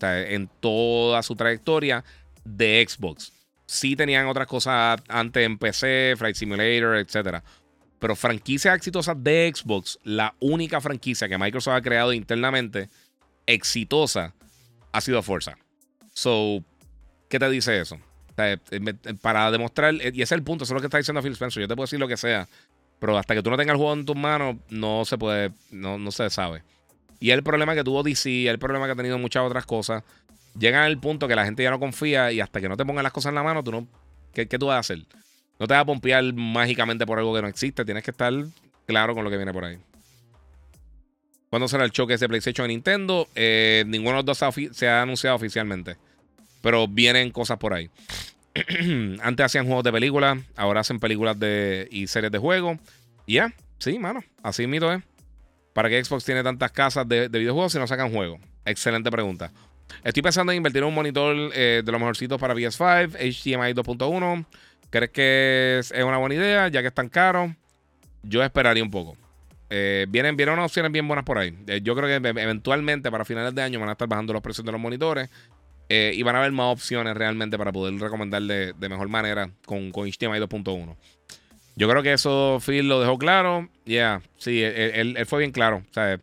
En 0.00 0.48
toda 0.60 1.22
su 1.22 1.36
trayectoria 1.36 2.04
de 2.44 2.84
Xbox. 2.86 3.32
Sí 3.66 3.96
tenían 3.96 4.26
otras 4.26 4.46
cosas 4.46 5.00
antes 5.08 5.44
en 5.44 5.58
PC, 5.58 6.14
Flight 6.16 6.36
Simulator, 6.36 6.96
etc. 6.96 7.42
Pero 7.98 8.16
franquicias 8.16 8.76
exitosas 8.76 9.16
de 9.22 9.50
Xbox, 9.54 9.98
la 10.04 10.34
única 10.40 10.80
franquicia 10.80 11.28
que 11.28 11.38
Microsoft 11.38 11.74
ha 11.74 11.82
creado 11.82 12.12
internamente 12.12 12.90
exitosa 13.46 14.34
ha 14.92 15.00
sido 15.00 15.22
Forza. 15.22 15.56
So, 16.12 16.62
¿qué 17.28 17.38
te 17.38 17.48
dice 17.48 17.80
eso? 17.80 17.98
Eh, 18.36 18.58
para 19.22 19.50
demostrar, 19.50 19.94
y 19.94 20.08
ese 20.08 20.22
es 20.22 20.32
el 20.32 20.42
punto, 20.42 20.64
eso 20.64 20.72
es 20.72 20.76
lo 20.76 20.80
que 20.80 20.86
está 20.86 20.98
diciendo 20.98 21.22
Phil 21.22 21.32
Spencer. 21.32 21.62
Yo 21.62 21.68
te 21.68 21.76
puedo 21.76 21.84
decir 21.84 22.00
lo 22.00 22.08
que 22.08 22.16
sea, 22.16 22.48
pero 22.98 23.16
hasta 23.16 23.34
que 23.34 23.42
tú 23.42 23.50
no 23.50 23.56
tengas 23.56 23.74
el 23.74 23.78
juego 23.78 23.94
en 23.94 24.04
tus 24.04 24.16
manos, 24.16 24.56
no 24.68 25.04
se 25.04 25.18
puede, 25.18 25.52
no, 25.70 25.98
no 25.98 26.10
se 26.10 26.28
sabe. 26.30 26.62
Y 27.20 27.30
el 27.30 27.42
problema 27.42 27.74
que 27.74 27.84
tuvo 27.84 28.02
DC, 28.02 28.48
el 28.48 28.58
problema 28.58 28.86
que 28.86 28.92
ha 28.92 28.96
tenido 28.96 29.18
muchas 29.18 29.42
otras 29.42 29.66
cosas. 29.66 30.02
Llegan 30.58 30.82
al 30.82 30.98
punto 30.98 31.26
que 31.26 31.34
la 31.34 31.44
gente 31.44 31.62
ya 31.62 31.70
no 31.70 31.80
confía 31.80 32.30
y 32.30 32.40
hasta 32.40 32.60
que 32.60 32.68
no 32.68 32.76
te 32.76 32.84
pongan 32.84 33.02
las 33.02 33.12
cosas 33.12 33.30
en 33.30 33.34
la 33.36 33.42
mano, 33.42 33.62
tú 33.64 33.72
no. 33.72 33.86
¿Qué, 34.32 34.46
tú 34.46 34.66
vas 34.66 34.76
a 34.76 34.78
hacer? 34.80 34.98
No 35.58 35.66
te 35.66 35.74
vas 35.74 35.82
a 35.82 35.84
pompear 35.84 36.22
mágicamente 36.32 37.06
por 37.06 37.18
algo 37.18 37.34
que 37.34 37.42
no 37.42 37.48
existe. 37.48 37.84
Tienes 37.84 38.02
que 38.02 38.10
estar 38.10 38.32
claro 38.86 39.14
con 39.14 39.24
lo 39.24 39.30
que 39.30 39.36
viene 39.36 39.52
por 39.52 39.64
ahí. 39.64 39.78
¿Cuándo 41.50 41.68
será 41.68 41.84
el 41.84 41.92
choque 41.92 42.16
de 42.16 42.28
PlayStation 42.28 42.68
y 42.68 42.74
Nintendo? 42.74 43.28
Eh, 43.34 43.84
ninguno 43.86 44.22
de 44.22 44.24
los 44.24 44.38
dos 44.38 44.54
se 44.72 44.88
ha 44.88 45.02
anunciado 45.02 45.36
oficialmente. 45.36 45.96
Pero 46.62 46.88
vienen 46.88 47.30
cosas 47.30 47.58
por 47.58 47.74
ahí. 47.74 47.90
Antes 49.22 49.46
hacían 49.46 49.66
juegos 49.66 49.84
de 49.84 49.92
películas, 49.92 50.38
ahora 50.56 50.80
hacen 50.80 50.98
películas 50.98 51.38
de, 51.38 51.88
y 51.90 52.06
series 52.06 52.32
de 52.32 52.38
juegos. 52.38 52.78
Y 53.26 53.34
ya, 53.34 53.52
sí, 53.78 53.98
mano. 53.98 54.24
Así 54.42 54.66
mito 54.66 54.92
es. 54.92 55.02
¿Para 55.74 55.88
qué 55.88 56.02
Xbox 56.02 56.24
tiene 56.24 56.42
tantas 56.42 56.70
casas 56.70 57.06
de, 57.06 57.28
videojuegos 57.28 57.72
si 57.72 57.78
no 57.78 57.86
sacan 57.86 58.12
juegos? 58.12 58.40
Excelente 58.64 59.10
pregunta. 59.10 59.50
Estoy 60.04 60.22
pensando 60.22 60.52
en 60.52 60.58
invertir 60.58 60.82
en 60.82 60.88
un 60.88 60.94
monitor 60.94 61.36
eh, 61.52 61.82
de 61.84 61.92
los 61.92 62.00
mejorcitos 62.00 62.40
para 62.40 62.54
PS5, 62.54 63.10
HDMI 63.10 63.74
2.1. 63.74 64.46
¿Crees 64.88 65.10
que 65.10 65.76
es, 65.80 65.90
una 65.90 66.18
buena 66.18 66.36
idea 66.36 66.68
ya 66.68 66.80
que 66.80 66.88
es 66.88 66.94
tan 66.94 67.08
caro? 67.08 67.54
Yo 68.22 68.42
esperaría 68.44 68.84
un 68.84 68.90
poco. 68.90 69.16
Eh, 69.68 70.06
vienen, 70.08 70.36
vienen 70.36 70.54
unas 70.54 70.66
opciones 70.66 70.92
bien 70.92 71.08
buenas 71.08 71.24
por 71.24 71.38
ahí. 71.38 71.58
Eh, 71.66 71.80
yo 71.82 71.96
creo 71.96 72.08
que 72.08 72.28
eventualmente 72.28 73.10
para 73.10 73.24
finales 73.24 73.52
de 73.52 73.62
año 73.62 73.80
van 73.80 73.88
a 73.88 73.92
estar 73.92 74.06
bajando 74.06 74.32
los 74.32 74.42
precios 74.42 74.64
de 74.64 74.70
los 74.70 74.80
monitores 74.80 75.28
y 75.88 76.22
van 76.24 76.34
a 76.34 76.38
haber 76.38 76.50
más 76.50 76.72
opciones 76.72 77.16
realmente 77.16 77.56
para 77.58 77.70
poder 77.70 77.94
recomendarle 78.00 78.72
de 78.72 78.88
mejor 78.88 79.08
manera 79.08 79.50
con, 79.64 79.92
con 79.92 80.08
HDMI 80.08 80.38
2.1. 80.38 80.96
Yo 81.76 81.88
creo 81.88 82.02
que 82.02 82.12
eso 82.12 82.60
Phil 82.64 82.88
lo 82.88 83.00
dejó 83.00 83.18
claro. 83.18 83.68
Ya, 83.84 83.92
yeah, 83.92 84.22
sí, 84.36 84.62
él, 84.62 85.18
fue 85.26 85.40
bien 85.40 85.52
claro. 85.52 85.84
Sea, 85.92 86.20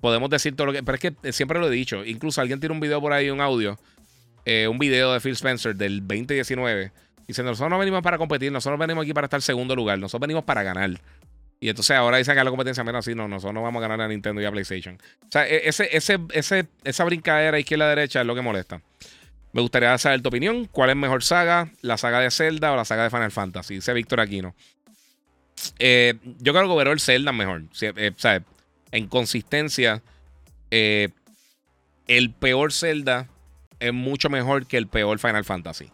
podemos 0.00 0.30
decir 0.30 0.54
todo 0.56 0.66
lo 0.66 0.72
que. 0.72 0.82
Pero 0.82 0.96
es 0.96 1.00
que 1.00 1.32
siempre 1.32 1.58
lo 1.58 1.68
he 1.68 1.70
dicho. 1.70 2.04
Incluso 2.04 2.40
alguien 2.40 2.60
tiene 2.60 2.72
un 2.74 2.80
video 2.80 3.00
por 3.00 3.12
ahí, 3.12 3.30
un 3.30 3.40
audio. 3.40 3.78
Eh, 4.44 4.68
un 4.68 4.78
video 4.78 5.12
de 5.12 5.20
Phil 5.20 5.32
Spencer 5.32 5.74
del 5.74 6.00
2019. 6.06 6.92
Dice: 7.26 7.42
Nosotros 7.42 7.70
no 7.70 7.78
venimos 7.78 8.02
para 8.02 8.16
competir, 8.16 8.52
nosotros 8.52 8.78
venimos 8.78 9.02
aquí 9.02 9.12
para 9.12 9.26
estar 9.26 9.42
segundo 9.42 9.74
lugar, 9.74 9.98
nosotros 9.98 10.20
venimos 10.20 10.44
para 10.44 10.62
ganar. 10.62 10.90
Y 11.58 11.68
entonces 11.68 11.96
ahora 11.96 12.18
dice 12.18 12.34
que 12.34 12.44
la 12.44 12.50
competencia 12.50 12.84
menos 12.84 13.00
así, 13.00 13.14
no, 13.14 13.28
nosotros 13.28 13.54
no 13.54 13.62
vamos 13.62 13.80
a 13.82 13.88
ganar 13.88 14.02
a 14.02 14.08
Nintendo 14.08 14.40
y 14.42 14.44
a 14.44 14.52
PlayStation. 14.52 14.96
O 15.22 15.30
sea, 15.30 15.48
e, 15.48 15.68
ese, 15.68 15.88
ese, 15.96 16.18
ese, 16.32 16.66
esa 16.84 17.04
brincadera 17.04 17.58
izquierda-derecha 17.58 18.20
es 18.20 18.26
lo 18.26 18.34
que 18.34 18.42
molesta. 18.42 18.82
Me 19.56 19.62
gustaría 19.62 19.96
saber 19.96 20.20
tu 20.20 20.28
opinión. 20.28 20.66
¿Cuál 20.66 20.90
es 20.90 20.96
mejor 20.96 21.24
saga? 21.24 21.70
¿La 21.80 21.96
saga 21.96 22.20
de 22.20 22.30
Zelda 22.30 22.72
o 22.72 22.76
la 22.76 22.84
saga 22.84 23.04
de 23.04 23.08
Final 23.08 23.32
Fantasy? 23.32 23.76
Dice 23.76 23.94
Víctor 23.94 24.20
Aquino. 24.20 24.54
Eh, 25.78 26.12
yo 26.40 26.52
creo 26.52 26.66
que 26.66 26.72
overall 26.72 27.00
Zelda 27.00 27.32
mejor. 27.32 27.62
Eh, 27.80 28.12
o 28.14 28.18
sea, 28.18 28.42
en 28.92 29.08
consistencia, 29.08 30.02
eh, 30.70 31.08
el 32.06 32.34
peor 32.34 32.70
Zelda 32.70 33.30
es 33.80 33.94
mucho 33.94 34.28
mejor 34.28 34.66
que 34.66 34.76
el 34.76 34.88
peor 34.88 35.18
Final 35.18 35.46
Fantasy. 35.46 35.90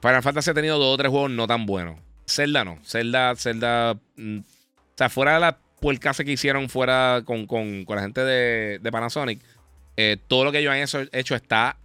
Final 0.00 0.22
Fantasy 0.22 0.50
ha 0.50 0.54
tenido 0.54 0.78
dos 0.78 0.94
o 0.94 0.96
tres 0.96 1.10
juegos 1.10 1.32
no 1.32 1.48
tan 1.48 1.66
buenos. 1.66 1.98
Zelda 2.28 2.64
no. 2.64 2.78
Zelda, 2.84 3.34
Zelda. 3.34 3.98
Mm, 4.14 4.38
o 4.38 4.94
sea, 4.94 5.08
fuera 5.08 5.34
de 5.34 5.40
la 5.40 5.58
puercase 5.80 6.24
que 6.24 6.30
hicieron 6.30 6.68
fuera 6.68 7.24
con, 7.24 7.48
la 7.88 8.00
gente 8.00 8.20
de, 8.20 8.92
Panasonic, 8.92 9.42
todo 10.28 10.44
lo 10.44 10.52
que 10.52 10.60
ellos 10.60 10.72
han 10.72 11.08
hecho 11.10 11.34
está 11.34 11.78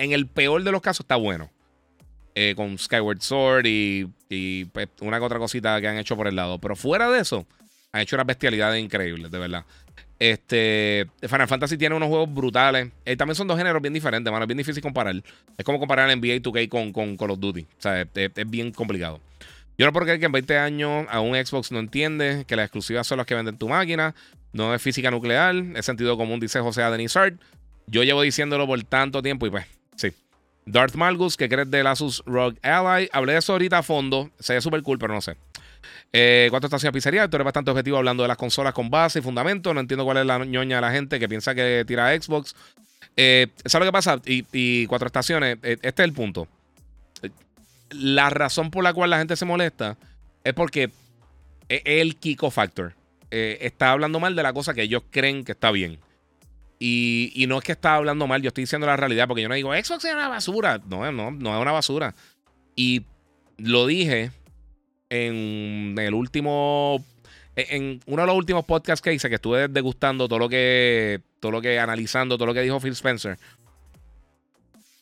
en 0.00 0.12
el 0.12 0.26
peor 0.26 0.62
de 0.64 0.72
los 0.72 0.80
casos 0.80 1.04
está 1.04 1.16
bueno. 1.16 1.50
Eh, 2.36 2.54
con 2.54 2.78
Skyward 2.78 3.20
Sword 3.20 3.66
y, 3.66 4.64
pues, 4.72 4.88
una 5.00 5.18
que 5.18 5.24
otra 5.24 5.38
cosita 5.38 5.80
que 5.80 5.88
han 5.88 5.98
hecho 5.98 6.16
por 6.16 6.28
el 6.28 6.36
lado. 6.36 6.58
Pero 6.58 6.76
fuera 6.76 7.10
de 7.10 7.20
eso, 7.20 7.44
han 7.92 8.02
hecho 8.02 8.16
unas 8.16 8.26
bestialidades 8.26 8.82
increíbles, 8.82 9.30
de 9.30 9.38
verdad. 9.38 9.64
Este, 10.18 11.06
Final 11.20 11.48
Fantasy 11.48 11.76
tiene 11.76 11.96
unos 11.96 12.08
juegos 12.08 12.32
brutales. 12.32 12.88
Eh, 13.04 13.16
también 13.16 13.34
son 13.34 13.48
dos 13.48 13.58
géneros 13.58 13.82
bien 13.82 13.94
diferentes, 13.94 14.30
mano. 14.30 14.44
Es 14.44 14.48
bien 14.48 14.58
difícil 14.58 14.82
comparar. 14.82 15.16
Es 15.58 15.64
como 15.64 15.80
comparar 15.80 16.14
NBA 16.16 16.36
2K 16.36 16.68
con, 16.68 16.92
con 16.92 17.16
Call 17.16 17.30
of 17.30 17.40
Duty. 17.40 17.62
O 17.62 17.66
sea, 17.82 18.02
es, 18.02 18.30
bien 18.46 18.70
complicado. 18.70 19.20
Yo 19.76 19.86
no 19.86 19.92
puedo 19.92 20.04
creer 20.04 20.20
que 20.20 20.26
en 20.26 20.32
20 20.32 20.58
años 20.58 21.06
a 21.10 21.20
un 21.20 21.34
Xbox 21.34 21.72
no 21.72 21.78
entiende 21.78 22.44
que 22.46 22.54
las 22.54 22.66
exclusivas 22.66 23.06
son 23.06 23.18
las 23.18 23.26
que 23.26 23.34
venden 23.34 23.56
tu 23.58 23.68
máquina. 23.68 24.14
No 24.52 24.74
es 24.74 24.80
física 24.80 25.10
nuclear. 25.10 25.54
Es 25.74 25.86
sentido 25.86 26.16
común, 26.16 26.38
dice 26.38 26.60
José 26.60 26.82
Adenizard. 26.82 27.34
Yo 27.86 28.04
llevo 28.04 28.22
diciéndolo 28.22 28.66
por 28.66 28.80
tanto 28.84 29.20
tiempo 29.20 29.46
y 29.46 29.50
pues. 29.50 29.79
Darth 30.66 30.94
Malgus, 30.94 31.36
¿qué 31.36 31.48
crees 31.48 31.70
del 31.70 31.86
Asus 31.86 32.22
ROG 32.26 32.54
Ally? 32.62 33.08
Hablé 33.12 33.32
de 33.32 33.38
eso 33.38 33.52
ahorita 33.52 33.78
a 33.78 33.82
fondo. 33.82 34.30
Se 34.38 34.54
ve 34.54 34.60
súper 34.60 34.82
cool, 34.82 34.98
pero 34.98 35.14
no 35.14 35.20
sé. 35.20 35.36
Eh, 36.12 36.48
¿Cuánto 36.50 36.66
está 36.66 36.92
pizzería? 36.92 37.28
Tú 37.28 37.36
eres 37.36 37.44
bastante 37.44 37.70
objetivo 37.70 37.96
hablando 37.96 38.22
de 38.22 38.28
las 38.28 38.36
consolas 38.36 38.74
con 38.74 38.90
base 38.90 39.20
y 39.20 39.22
fundamento. 39.22 39.72
No 39.74 39.80
entiendo 39.80 40.04
cuál 40.04 40.18
es 40.18 40.26
la 40.26 40.44
ñoña 40.44 40.76
de 40.76 40.82
la 40.82 40.92
gente 40.92 41.18
que 41.18 41.28
piensa 41.28 41.54
que 41.54 41.84
tira 41.86 42.14
Xbox. 42.20 42.54
Eh, 43.16 43.48
¿Sabes 43.64 43.86
lo 43.86 43.92
que 43.92 43.96
pasa? 43.96 44.20
Y, 44.24 44.86
cuatro 44.86 45.06
estaciones. 45.06 45.58
Eh, 45.62 45.78
este 45.82 46.02
es 46.02 46.08
el 46.08 46.12
punto. 46.12 46.48
La 47.90 48.30
razón 48.30 48.70
por 48.70 48.84
la 48.84 48.92
cual 48.92 49.10
la 49.10 49.18
gente 49.18 49.36
se 49.36 49.44
molesta 49.44 49.96
es 50.44 50.54
porque 50.54 50.90
el 51.68 52.16
Kiko 52.16 52.50
Factor. 52.50 52.94
Eh, 53.30 53.58
está 53.60 53.92
hablando 53.92 54.18
mal 54.18 54.34
de 54.34 54.42
la 54.42 54.52
cosa 54.52 54.74
que 54.74 54.82
ellos 54.82 55.02
creen 55.10 55.44
que 55.44 55.52
está 55.52 55.70
bien. 55.70 55.98
Y, 56.82 57.44
no 57.46 57.58
es 57.58 57.64
que 57.64 57.72
está 57.72 57.96
hablando 57.96 58.26
mal, 58.26 58.40
yo 58.40 58.48
estoy 58.48 58.62
diciendo 58.62 58.86
la 58.86 58.96
realidad, 58.96 59.28
porque 59.28 59.42
yo 59.42 59.50
no 59.50 59.54
digo, 59.54 59.70
Xbox 59.74 60.02
es 60.02 60.14
una 60.14 60.28
basura. 60.28 60.80
No, 60.86 61.12
no, 61.12 61.30
no 61.30 61.54
es 61.54 61.60
una 61.60 61.72
basura. 61.72 62.14
Y 62.74 63.02
lo 63.58 63.86
dije 63.86 64.32
en 65.10 65.94
el 65.98 66.14
último. 66.14 67.04
En 67.54 68.00
uno 68.06 68.22
de 68.22 68.26
los 68.26 68.36
últimos 68.36 68.64
podcasts 68.64 69.02
que 69.02 69.12
hice, 69.12 69.28
que 69.28 69.34
estuve 69.34 69.68
degustando 69.68 70.26
todo 70.26 70.38
lo 70.38 70.48
que. 70.48 71.20
Todo 71.38 71.52
lo 71.52 71.60
que. 71.60 71.78
analizando 71.78 72.38
todo 72.38 72.46
lo 72.46 72.54
que 72.54 72.62
dijo 72.62 72.80
Phil 72.80 72.92
Spencer. 72.92 73.38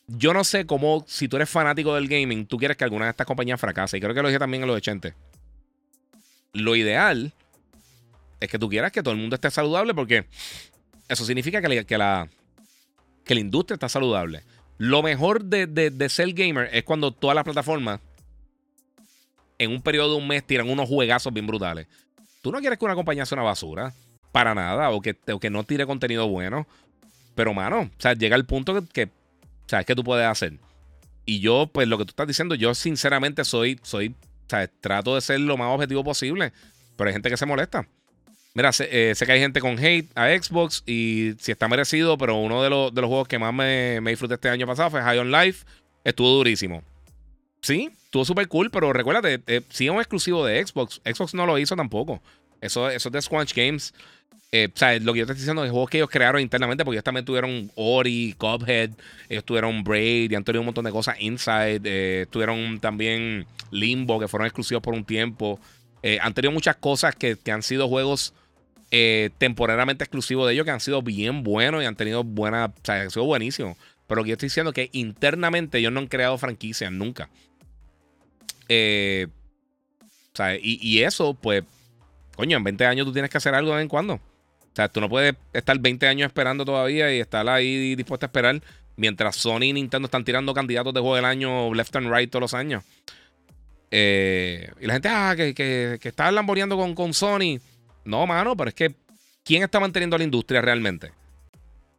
Yo 0.07 0.33
no 0.33 0.43
sé 0.43 0.65
cómo, 0.65 1.05
si 1.07 1.29
tú 1.29 1.37
eres 1.37 1.49
fanático 1.49 1.95
del 1.95 2.09
gaming, 2.09 2.45
tú 2.45 2.57
quieres 2.57 2.75
que 2.75 2.83
alguna 2.83 3.05
de 3.05 3.11
estas 3.11 3.27
compañías 3.27 3.61
fracase. 3.61 3.97
Y 3.97 4.01
creo 4.01 4.13
que 4.13 4.21
lo 4.21 4.27
dije 4.27 4.39
también 4.39 4.63
en 4.63 4.67
los 4.67 4.77
80. 4.77 5.15
Lo 6.53 6.75
ideal 6.75 7.31
es 8.39 8.49
que 8.49 8.57
tú 8.59 8.67
quieras 8.67 8.91
que 8.91 9.03
todo 9.03 9.13
el 9.13 9.19
mundo 9.19 9.35
esté 9.35 9.51
saludable 9.51 9.93
porque 9.93 10.25
eso 11.09 11.25
significa 11.25 11.61
que 11.61 11.67
la, 11.67 11.83
que 11.83 11.97
la, 11.97 12.29
que 13.25 13.33
la 13.33 13.41
industria 13.41 13.73
está 13.73 13.89
saludable. 13.89 14.43
Lo 14.77 15.03
mejor 15.03 15.43
de, 15.43 15.67
de, 15.67 16.09
ser 16.09 16.31
gamer 16.33 16.69
es 16.71 16.83
cuando 16.83 17.11
todas 17.11 17.35
las 17.35 17.43
plataformas 17.43 17.99
en 19.57 19.71
un 19.71 19.81
periodo 19.81 20.11
de 20.11 20.21
un 20.21 20.27
mes 20.27 20.45
tiran 20.45 20.69
unos 20.69 20.87
juegazos 20.87 21.33
bien 21.33 21.45
brutales. 21.45 21.87
Tú 22.41 22.51
no 22.51 22.59
quieres 22.59 22.79
que 22.79 22.85
una 22.85 22.95
compañía 22.95 23.25
sea 23.25 23.35
una 23.35 23.43
basura. 23.43 23.93
Para 24.31 24.55
nada. 24.55 24.91
O 24.91 25.01
que, 25.01 25.17
que 25.41 25.49
no 25.49 25.63
tire 25.63 25.85
contenido 25.85 26.27
bueno. 26.29 26.65
Pero, 27.35 27.53
mano, 27.53 27.81
o 27.81 27.89
sea, 28.01 28.13
llega 28.13 28.35
el 28.35 28.45
punto 28.45 28.85
que, 28.93 29.09
¿sabes 29.67 29.85
tú 29.85 30.03
puedes 30.03 30.25
hacer? 30.25 30.53
Y 31.25 31.39
yo, 31.39 31.67
pues 31.67 31.87
lo 31.87 31.97
que 31.97 32.05
tú 32.05 32.11
estás 32.11 32.27
diciendo, 32.27 32.55
yo 32.55 32.73
sinceramente 32.73 33.43
soy, 33.43 33.79
soy, 33.83 34.09
o 34.09 34.49
sea, 34.49 34.67
trato 34.67 35.15
de 35.15 35.21
ser 35.21 35.39
lo 35.41 35.57
más 35.57 35.73
objetivo 35.73 36.03
posible. 36.03 36.53
Pero 36.95 37.09
hay 37.09 37.13
gente 37.13 37.29
que 37.29 37.37
se 37.37 37.45
molesta. 37.45 37.87
Mira, 38.59 38.71
eh, 38.77 39.13
sé, 39.15 39.25
que 39.25 39.31
hay 39.31 39.39
gente 39.39 39.61
con 39.61 39.79
hate 39.79 40.09
a 40.15 40.27
Xbox 40.37 40.83
y 40.85 41.31
si 41.39 41.53
está 41.53 41.69
merecido, 41.69 42.17
pero 42.17 42.35
uno 42.35 42.61
de, 42.61 42.69
los, 42.69 42.93
de 42.93 42.99
los 42.99 43.07
juegos 43.07 43.29
que 43.29 43.39
más 43.39 43.53
me, 43.53 44.01
me, 44.01 44.09
disfruté 44.09 44.33
este 44.33 44.49
año 44.49 44.67
pasado 44.67 44.89
fue 44.89 45.01
High 45.01 45.19
on 45.19 45.31
Life. 45.31 45.65
Estuvo 46.03 46.27
durísimo. 46.27 46.83
Sí, 47.61 47.89
estuvo 48.03 48.25
súper 48.25 48.49
cool, 48.49 48.69
pero 48.69 48.91
recuérdate, 48.91 49.41
eh, 49.47 49.61
sí 49.69 49.85
es 49.85 49.91
un 49.91 49.99
exclusivo 49.99 50.45
de 50.45 50.61
Xbox. 50.67 50.99
Xbox 51.05 51.33
no 51.35 51.45
lo 51.45 51.57
hizo 51.57 51.77
tampoco. 51.77 52.21
Eso, 52.59 52.89
eso 52.89 53.07
es 53.07 53.13
de 53.13 53.21
Squanch 53.21 53.53
Games. 53.55 53.93
Eh, 54.51 54.67
o 54.75 54.77
sea, 54.77 54.99
lo 54.99 55.13
que 55.13 55.19
yo 55.19 55.25
te 55.25 55.31
estoy 55.31 55.43
diciendo 55.43 55.63
es 55.63 55.71
juegos 55.71 55.89
que 55.89 55.99
ellos 55.99 56.09
crearon 56.09 56.41
internamente, 56.41 56.83
porque 56.83 56.97
ellos 56.97 57.05
también 57.05 57.23
tuvieron 57.23 57.71
Ori, 57.75 58.35
Cuphead, 58.37 58.89
ellos 59.29 59.45
tuvieron 59.45 59.85
Braid 59.85 60.33
y 60.33 60.35
han 60.35 60.43
tenido 60.43 60.63
un 60.63 60.65
montón 60.65 60.83
de 60.83 60.91
cosas 60.91 61.15
Inside. 61.21 62.25
tuvieron 62.29 62.81
también 62.81 63.45
Limbo, 63.71 64.19
que 64.19 64.27
fueron 64.27 64.47
exclusivos 64.47 64.83
por 64.83 64.93
un 64.93 65.05
tiempo. 65.05 65.61
han 66.19 66.33
tenido 66.33 66.51
muchas 66.51 66.75
cosas 66.75 67.15
que, 67.15 67.37
que 67.37 67.53
han 67.53 67.63
sido 67.63 67.87
juegos 67.87 68.33
eh, 68.91 69.29
temporalmente 69.37 70.03
exclusivos 70.03 70.47
de 70.47 70.53
ellos 70.53 70.65
que 70.65 70.71
han 70.71 70.79
sido 70.79 71.01
bien 71.01 71.43
buenos 71.43 71.83
y 71.83 71.85
han 71.85 71.95
tenido 71.95 72.23
buena, 72.23 72.65
o 72.65 72.73
sea, 72.83 73.01
han 73.01 73.11
sido 73.11 73.25
buenísimos. 73.25 73.77
Pero 74.07 74.23
que 74.23 74.29
yo 74.29 74.33
estoy 74.33 74.47
diciendo 74.47 74.73
que 74.73 74.89
internamente 74.91 75.77
ellos 75.77 75.91
no 75.91 75.99
han 75.99 76.07
creado 76.07 76.37
franquicias 76.37 76.91
nunca. 76.91 77.29
Eh, 78.67 79.27
o 80.33 80.35
sea, 80.35 80.57
y, 80.59 81.03
eso, 81.03 81.35
pues, 81.35 81.63
coño, 82.35 82.57
en 82.57 82.63
20 82.63 82.85
años 82.85 83.05
tú 83.05 83.13
tienes 83.13 83.29
que 83.29 83.37
hacer 83.37 83.53
algo 83.53 83.71
de 83.71 83.77
vez 83.77 83.83
en 83.83 83.89
cuando. 83.89 84.15
O 84.15 84.75
sea, 84.75 84.87
tú 84.89 85.01
no 85.01 85.09
puedes 85.09 85.35
estar 85.53 85.77
20 85.77 86.07
años 86.07 86.27
esperando 86.27 86.65
todavía 86.65 87.13
y 87.13 87.19
estar 87.19 87.47
ahí 87.49 87.95
dispuesto 87.95 88.25
a 88.25 88.27
esperar 88.27 88.61
mientras 88.95 89.35
Sony 89.35 89.63
y 89.63 89.73
Nintendo 89.73 90.05
están 90.05 90.23
tirando 90.23 90.53
candidatos 90.53 90.93
de 90.93 90.99
juego 90.99 91.15
del 91.15 91.25
año 91.25 91.73
left 91.73 91.95
and 91.95 92.11
right 92.11 92.29
todos 92.29 92.41
los 92.41 92.53
años. 92.53 92.83
Eh, 93.91 94.71
y 94.79 94.85
la 94.85 94.93
gente, 94.93 95.09
ah, 95.09 95.33
que, 95.35 95.53
que, 95.53 95.97
que 96.01 96.09
está 96.09 96.31
lamboreando 96.31 96.77
con, 96.77 96.95
con 96.95 97.13
Sony. 97.13 97.59
No, 98.05 98.25
mano, 98.25 98.55
pero 98.55 98.69
es 98.69 98.75
que 98.75 98.95
¿quién 99.43 99.63
está 99.63 99.79
manteniendo 99.79 100.15
a 100.15 100.19
la 100.19 100.25
industria 100.25 100.61
realmente? 100.61 101.11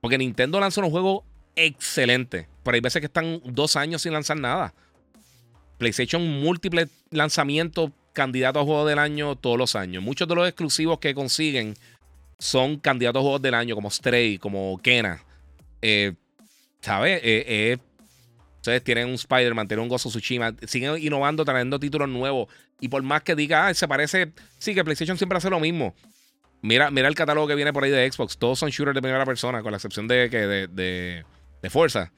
Porque 0.01 0.19
Nintendo 0.19 0.61
lanza 0.61 0.81
unos 0.81 0.91
juegos 0.93 1.25
excelentes, 1.57 2.47
pero 2.63 2.75
hay 2.75 2.81
veces 2.81 3.01
que 3.01 3.07
están 3.07 3.41
dos 3.45 3.77
años 3.77 4.03
sin 4.03 4.13
lanzar 4.13 4.39
nada. 4.39 4.73
PlayStation 5.79 6.23
múltiples 6.41 6.89
lanzamientos, 7.11 7.91
candidatos 8.13 8.63
a 8.63 8.65
juegos 8.65 8.89
del 8.89 8.99
año 8.99 9.37
todos 9.37 9.59
los 9.59 9.77
años. 9.77 10.03
Muchos 10.03 10.29
de 10.29 10.35
los 10.35 10.49
exclusivos 10.49 10.99
que 10.99 11.15
consiguen 11.15 11.75
son 12.39 12.79
candidatos 12.79 13.21
a 13.21 13.23
juegos 13.23 13.43
del 13.43 13.55
año, 13.55 13.75
como 13.75 13.91
Stray, 13.91 14.39
como 14.39 14.79
Kena. 14.83 15.23
Eh, 15.83 16.15
¿Sabes? 16.81 17.21
Eh, 17.23 17.79
ustedes 18.61 18.85
tienen 18.85 19.09
un 19.09 19.15
Spider-Man, 19.15 19.67
tienen 19.69 19.85
un 19.85 19.89
Gozo 19.89 20.11
Tsushima, 20.11 20.55
siguen 20.67 20.99
innovando, 21.03 21.45
trayendo 21.45 21.81
títulos 21.81 22.09
nuevos. 22.09 22.49
Y 22.79 22.89
por 22.89 23.03
más 23.03 23.23
que 23.23 23.35
diga, 23.35 23.67
ah, 23.67 23.75
se 23.75 23.89
parece. 23.89 24.33
Sí, 24.59 24.75
que 24.75 24.85
PlayStation 24.85 25.17
siempre 25.17 25.39
hace 25.39 25.51
lo 25.51 25.61
mismo. 25.61 25.95
Mira, 26.63 26.91
mira 26.91 27.09
el 27.09 27.15
catálogo 27.15 27.47
que 27.47 27.55
viene 27.55 27.73
por 27.73 27.85
ahí 27.85 27.91
de 27.91 28.11
Xbox. 28.11 28.37
Todos 28.37 28.59
son 28.59 28.71
shooters 28.71 28.95
de 28.95 29.03
primera 29.03 29.25
persona, 29.25 29.63
con 29.63 29.73
la 29.73 29.79
excepción 29.79 30.07
de, 30.07 30.29
de, 30.29 30.69
de, 30.69 31.25
de 31.63 31.71
Forza. 31.71 32.13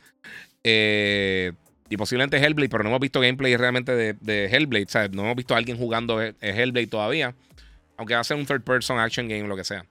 Eh, 0.64 1.52
y 1.88 1.96
posiblemente 1.96 2.38
Hellblade, 2.38 2.68
pero 2.68 2.82
no 2.82 2.90
hemos 2.90 3.00
visto 3.00 3.20
gameplay 3.20 3.56
realmente 3.56 3.94
de, 3.94 4.14
de 4.14 4.46
Hellblade. 4.46 4.86
O 4.86 4.88
sea, 4.88 5.08
no 5.08 5.22
hemos 5.22 5.36
visto 5.36 5.54
a 5.54 5.58
alguien 5.58 5.76
jugando 5.76 6.20
Hellblade 6.20 6.86
todavía. 6.88 7.34
Aunque 7.96 8.14
va 8.14 8.20
a 8.20 8.24
ser 8.24 8.36
un 8.36 8.46
third 8.46 8.62
person 8.62 8.98
action 8.98 9.28
game, 9.28 9.46
lo 9.46 9.56
que 9.56 9.64
sea. 9.64 9.84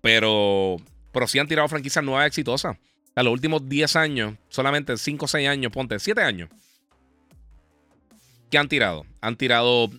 Pero, 0.00 0.76
pero 1.12 1.28
sí 1.28 1.38
han 1.38 1.46
tirado 1.46 1.68
franquicias 1.68 2.04
nuevas 2.04 2.26
exitosas. 2.26 2.76
A 3.18 3.24
los 3.24 3.32
últimos 3.32 3.68
10 3.68 3.96
años, 3.96 4.34
solamente 4.48 4.96
5 4.96 5.24
o 5.24 5.26
6 5.26 5.48
años, 5.48 5.72
ponte 5.72 5.98
7 5.98 6.22
años. 6.22 6.48
¿Qué 8.48 8.58
han 8.58 8.68
tirado? 8.68 9.06
Han 9.20 9.34
tirado 9.34 9.90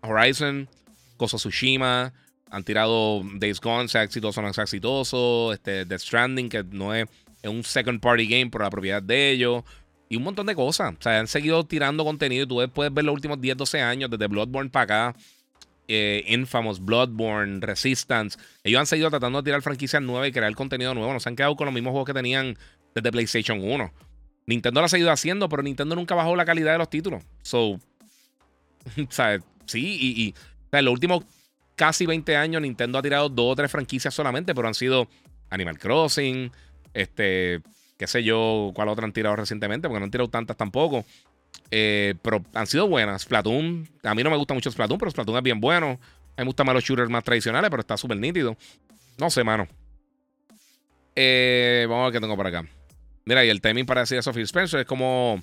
Horizon, 0.00 0.68
Koso 1.16 1.36
Tsushima, 1.36 2.12
han 2.50 2.64
tirado 2.64 3.22
Days 3.36 3.60
Gone, 3.60 3.86
sea 3.86 4.02
exitoso 4.02 4.40
o 4.40 4.42
no 4.42 4.52
sea 4.52 4.64
exitoso, 4.64 5.52
este, 5.52 5.86
The 5.86 5.96
Stranding, 6.00 6.48
que 6.48 6.64
no 6.64 6.92
es, 6.92 7.06
un 7.44 7.62
second 7.62 8.00
party 8.00 8.26
game 8.26 8.50
por 8.50 8.62
la 8.62 8.70
propiedad 8.70 9.00
de 9.00 9.30
ellos, 9.30 9.62
y 10.08 10.16
un 10.16 10.24
montón 10.24 10.46
de 10.46 10.56
cosas. 10.56 10.94
O 10.98 11.00
sea, 11.00 11.20
han 11.20 11.28
seguido 11.28 11.62
tirando 11.62 12.04
contenido 12.04 12.42
y 12.42 12.48
tú 12.48 12.72
puedes 12.72 12.92
ver 12.92 13.04
los 13.04 13.14
últimos 13.14 13.40
10, 13.40 13.56
12 13.56 13.82
años, 13.82 14.10
desde 14.10 14.26
Bloodborne 14.26 14.70
para 14.70 15.12
acá, 15.12 15.18
eh, 15.88 16.24
Infamous, 16.28 16.84
Bloodborne, 16.84 17.60
Resistance. 17.60 18.38
Ellos 18.62 18.80
han 18.80 18.86
seguido 18.86 19.10
tratando 19.10 19.40
de 19.40 19.46
tirar 19.46 19.62
franquicias 19.62 20.02
nuevas 20.02 20.28
y 20.28 20.32
crear 20.32 20.54
contenido 20.54 20.94
nuevo. 20.94 21.12
No 21.12 21.20
se 21.20 21.28
han 21.28 21.36
quedado 21.36 21.56
con 21.56 21.66
los 21.66 21.74
mismos 21.74 21.92
juegos 21.92 22.06
que 22.06 22.14
tenían 22.14 22.56
desde 22.94 23.12
PlayStation 23.12 23.60
1. 23.60 23.92
Nintendo 24.46 24.80
lo 24.80 24.86
ha 24.86 24.88
seguido 24.88 25.10
haciendo, 25.10 25.48
pero 25.48 25.62
Nintendo 25.62 25.94
nunca 25.94 26.14
bajó 26.14 26.36
la 26.36 26.44
calidad 26.44 26.72
de 26.72 26.78
los 26.78 26.90
títulos. 26.90 27.22
So, 27.42 27.80
sea, 29.08 29.40
Sí, 29.66 29.98
y, 30.00 30.34
en 30.72 30.84
los 30.84 30.92
últimos 30.92 31.24
casi 31.76 32.06
20 32.06 32.36
años 32.36 32.62
Nintendo 32.62 32.98
ha 32.98 33.02
tirado 33.02 33.28
dos 33.28 33.52
o 33.52 33.56
tres 33.56 33.70
franquicias 33.70 34.14
solamente, 34.14 34.54
pero 34.54 34.68
han 34.68 34.74
sido 34.74 35.08
Animal 35.50 35.78
Crossing, 35.78 36.50
este, 36.92 37.60
qué 37.96 38.06
sé 38.06 38.22
yo, 38.22 38.72
cuál 38.74 38.88
otra 38.88 39.04
han 39.04 39.12
tirado 39.12 39.36
recientemente, 39.36 39.88
porque 39.88 40.00
no 40.00 40.04
han 40.04 40.10
tirado 40.10 40.30
tantas 40.30 40.56
tampoco. 40.56 41.04
Eh, 41.70 42.14
pero 42.22 42.42
han 42.54 42.66
sido 42.66 42.88
buenas. 42.88 43.22
Splatoon, 43.22 43.88
a 44.02 44.14
mí 44.14 44.22
no 44.22 44.30
me 44.30 44.36
gusta 44.36 44.54
mucho 44.54 44.70
Splatoon, 44.70 44.98
pero 44.98 45.10
Splatoon 45.10 45.38
es 45.38 45.42
bien 45.42 45.60
bueno. 45.60 45.98
A 46.36 46.40
mí 46.40 46.44
me 46.44 46.44
gustan 46.46 46.66
más 46.66 46.74
los 46.74 46.84
shooters 46.84 47.10
más 47.10 47.24
tradicionales, 47.24 47.70
pero 47.70 47.80
está 47.80 47.96
súper 47.96 48.16
nítido. 48.16 48.56
No 49.18 49.30
sé, 49.30 49.44
mano. 49.44 49.68
Eh, 51.16 51.86
vamos 51.88 52.02
a 52.02 52.04
ver 52.06 52.12
qué 52.14 52.20
tengo 52.20 52.36
por 52.36 52.46
acá. 52.46 52.64
Mira, 53.24 53.44
y 53.44 53.48
el 53.48 53.60
timing 53.60 53.86
para 53.86 54.02
decir 54.02 54.18
eso, 54.18 54.32
Phil 54.32 54.42
Spencer, 54.42 54.80
es 54.80 54.86
como 54.86 55.42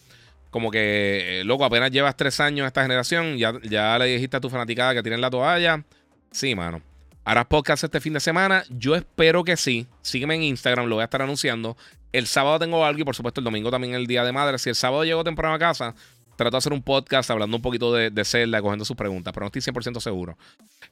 como 0.51 0.69
que, 0.69 1.39
eh, 1.39 1.43
loco, 1.45 1.63
apenas 1.63 1.91
llevas 1.91 2.17
tres 2.17 2.39
años 2.41 2.67
esta 2.67 2.81
generación, 2.81 3.37
ya, 3.37 3.53
ya 3.63 3.97
le 3.97 4.05
dijiste 4.05 4.35
a 4.35 4.41
tu 4.41 4.49
fanaticada 4.49 4.93
que 4.93 5.01
tienen 5.01 5.21
la 5.21 5.29
toalla. 5.29 5.83
Sí, 6.29 6.53
mano. 6.55 6.81
¿Harás 7.23 7.45
podcast 7.45 7.83
este 7.83 8.01
fin 8.01 8.13
de 8.13 8.19
semana? 8.19 8.63
Yo 8.69 8.95
espero 8.95 9.43
que 9.43 9.55
sí. 9.55 9.85
Sígueme 10.01 10.35
en 10.35 10.43
Instagram, 10.43 10.87
lo 10.87 10.95
voy 10.95 11.03
a 11.03 11.05
estar 11.05 11.21
anunciando. 11.21 11.77
El 12.11 12.25
sábado 12.25 12.57
tengo 12.57 12.83
algo 12.83 12.99
y 12.99 13.03
por 13.03 13.15
supuesto 13.15 13.41
el 13.41 13.45
domingo 13.45 13.69
también 13.69 13.93
el 13.93 14.07
Día 14.07 14.23
de 14.23 14.31
Madre. 14.31 14.57
Si 14.57 14.69
el 14.69 14.75
sábado 14.75 15.03
llego 15.03 15.23
temprano 15.23 15.53
a 15.53 15.59
casa, 15.59 15.93
trato 16.35 16.55
de 16.55 16.57
hacer 16.57 16.73
un 16.73 16.81
podcast 16.81 17.29
hablando 17.29 17.57
un 17.57 17.61
poquito 17.61 17.93
de, 17.93 18.09
de 18.09 18.25
Zelda, 18.25 18.59
cogiendo 18.59 18.85
sus 18.85 18.97
preguntas, 18.97 19.33
pero 19.33 19.43
no 19.43 19.51
estoy 19.53 19.61
100% 19.61 19.99
seguro. 19.99 20.35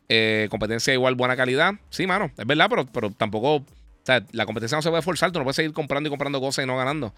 Eh, 0.07 0.47
competencia 0.51 0.93
igual, 0.93 1.15
buena 1.15 1.35
calidad. 1.35 1.73
Sí, 1.89 2.05
mano, 2.05 2.31
es 2.37 2.45
verdad, 2.45 2.67
pero, 2.69 2.85
pero 2.85 3.09
tampoco. 3.09 3.55
O 3.55 3.65
sea, 4.03 4.23
la 4.31 4.45
competencia 4.45 4.77
no 4.77 4.83
se 4.83 4.89
puede 4.89 5.01
forzar, 5.01 5.31
tú 5.31 5.39
no 5.39 5.45
puedes 5.45 5.55
seguir 5.55 5.73
comprando 5.73 6.07
y 6.07 6.11
comprando 6.11 6.39
cosas 6.39 6.63
y 6.63 6.67
no 6.67 6.77
ganando. 6.77 7.13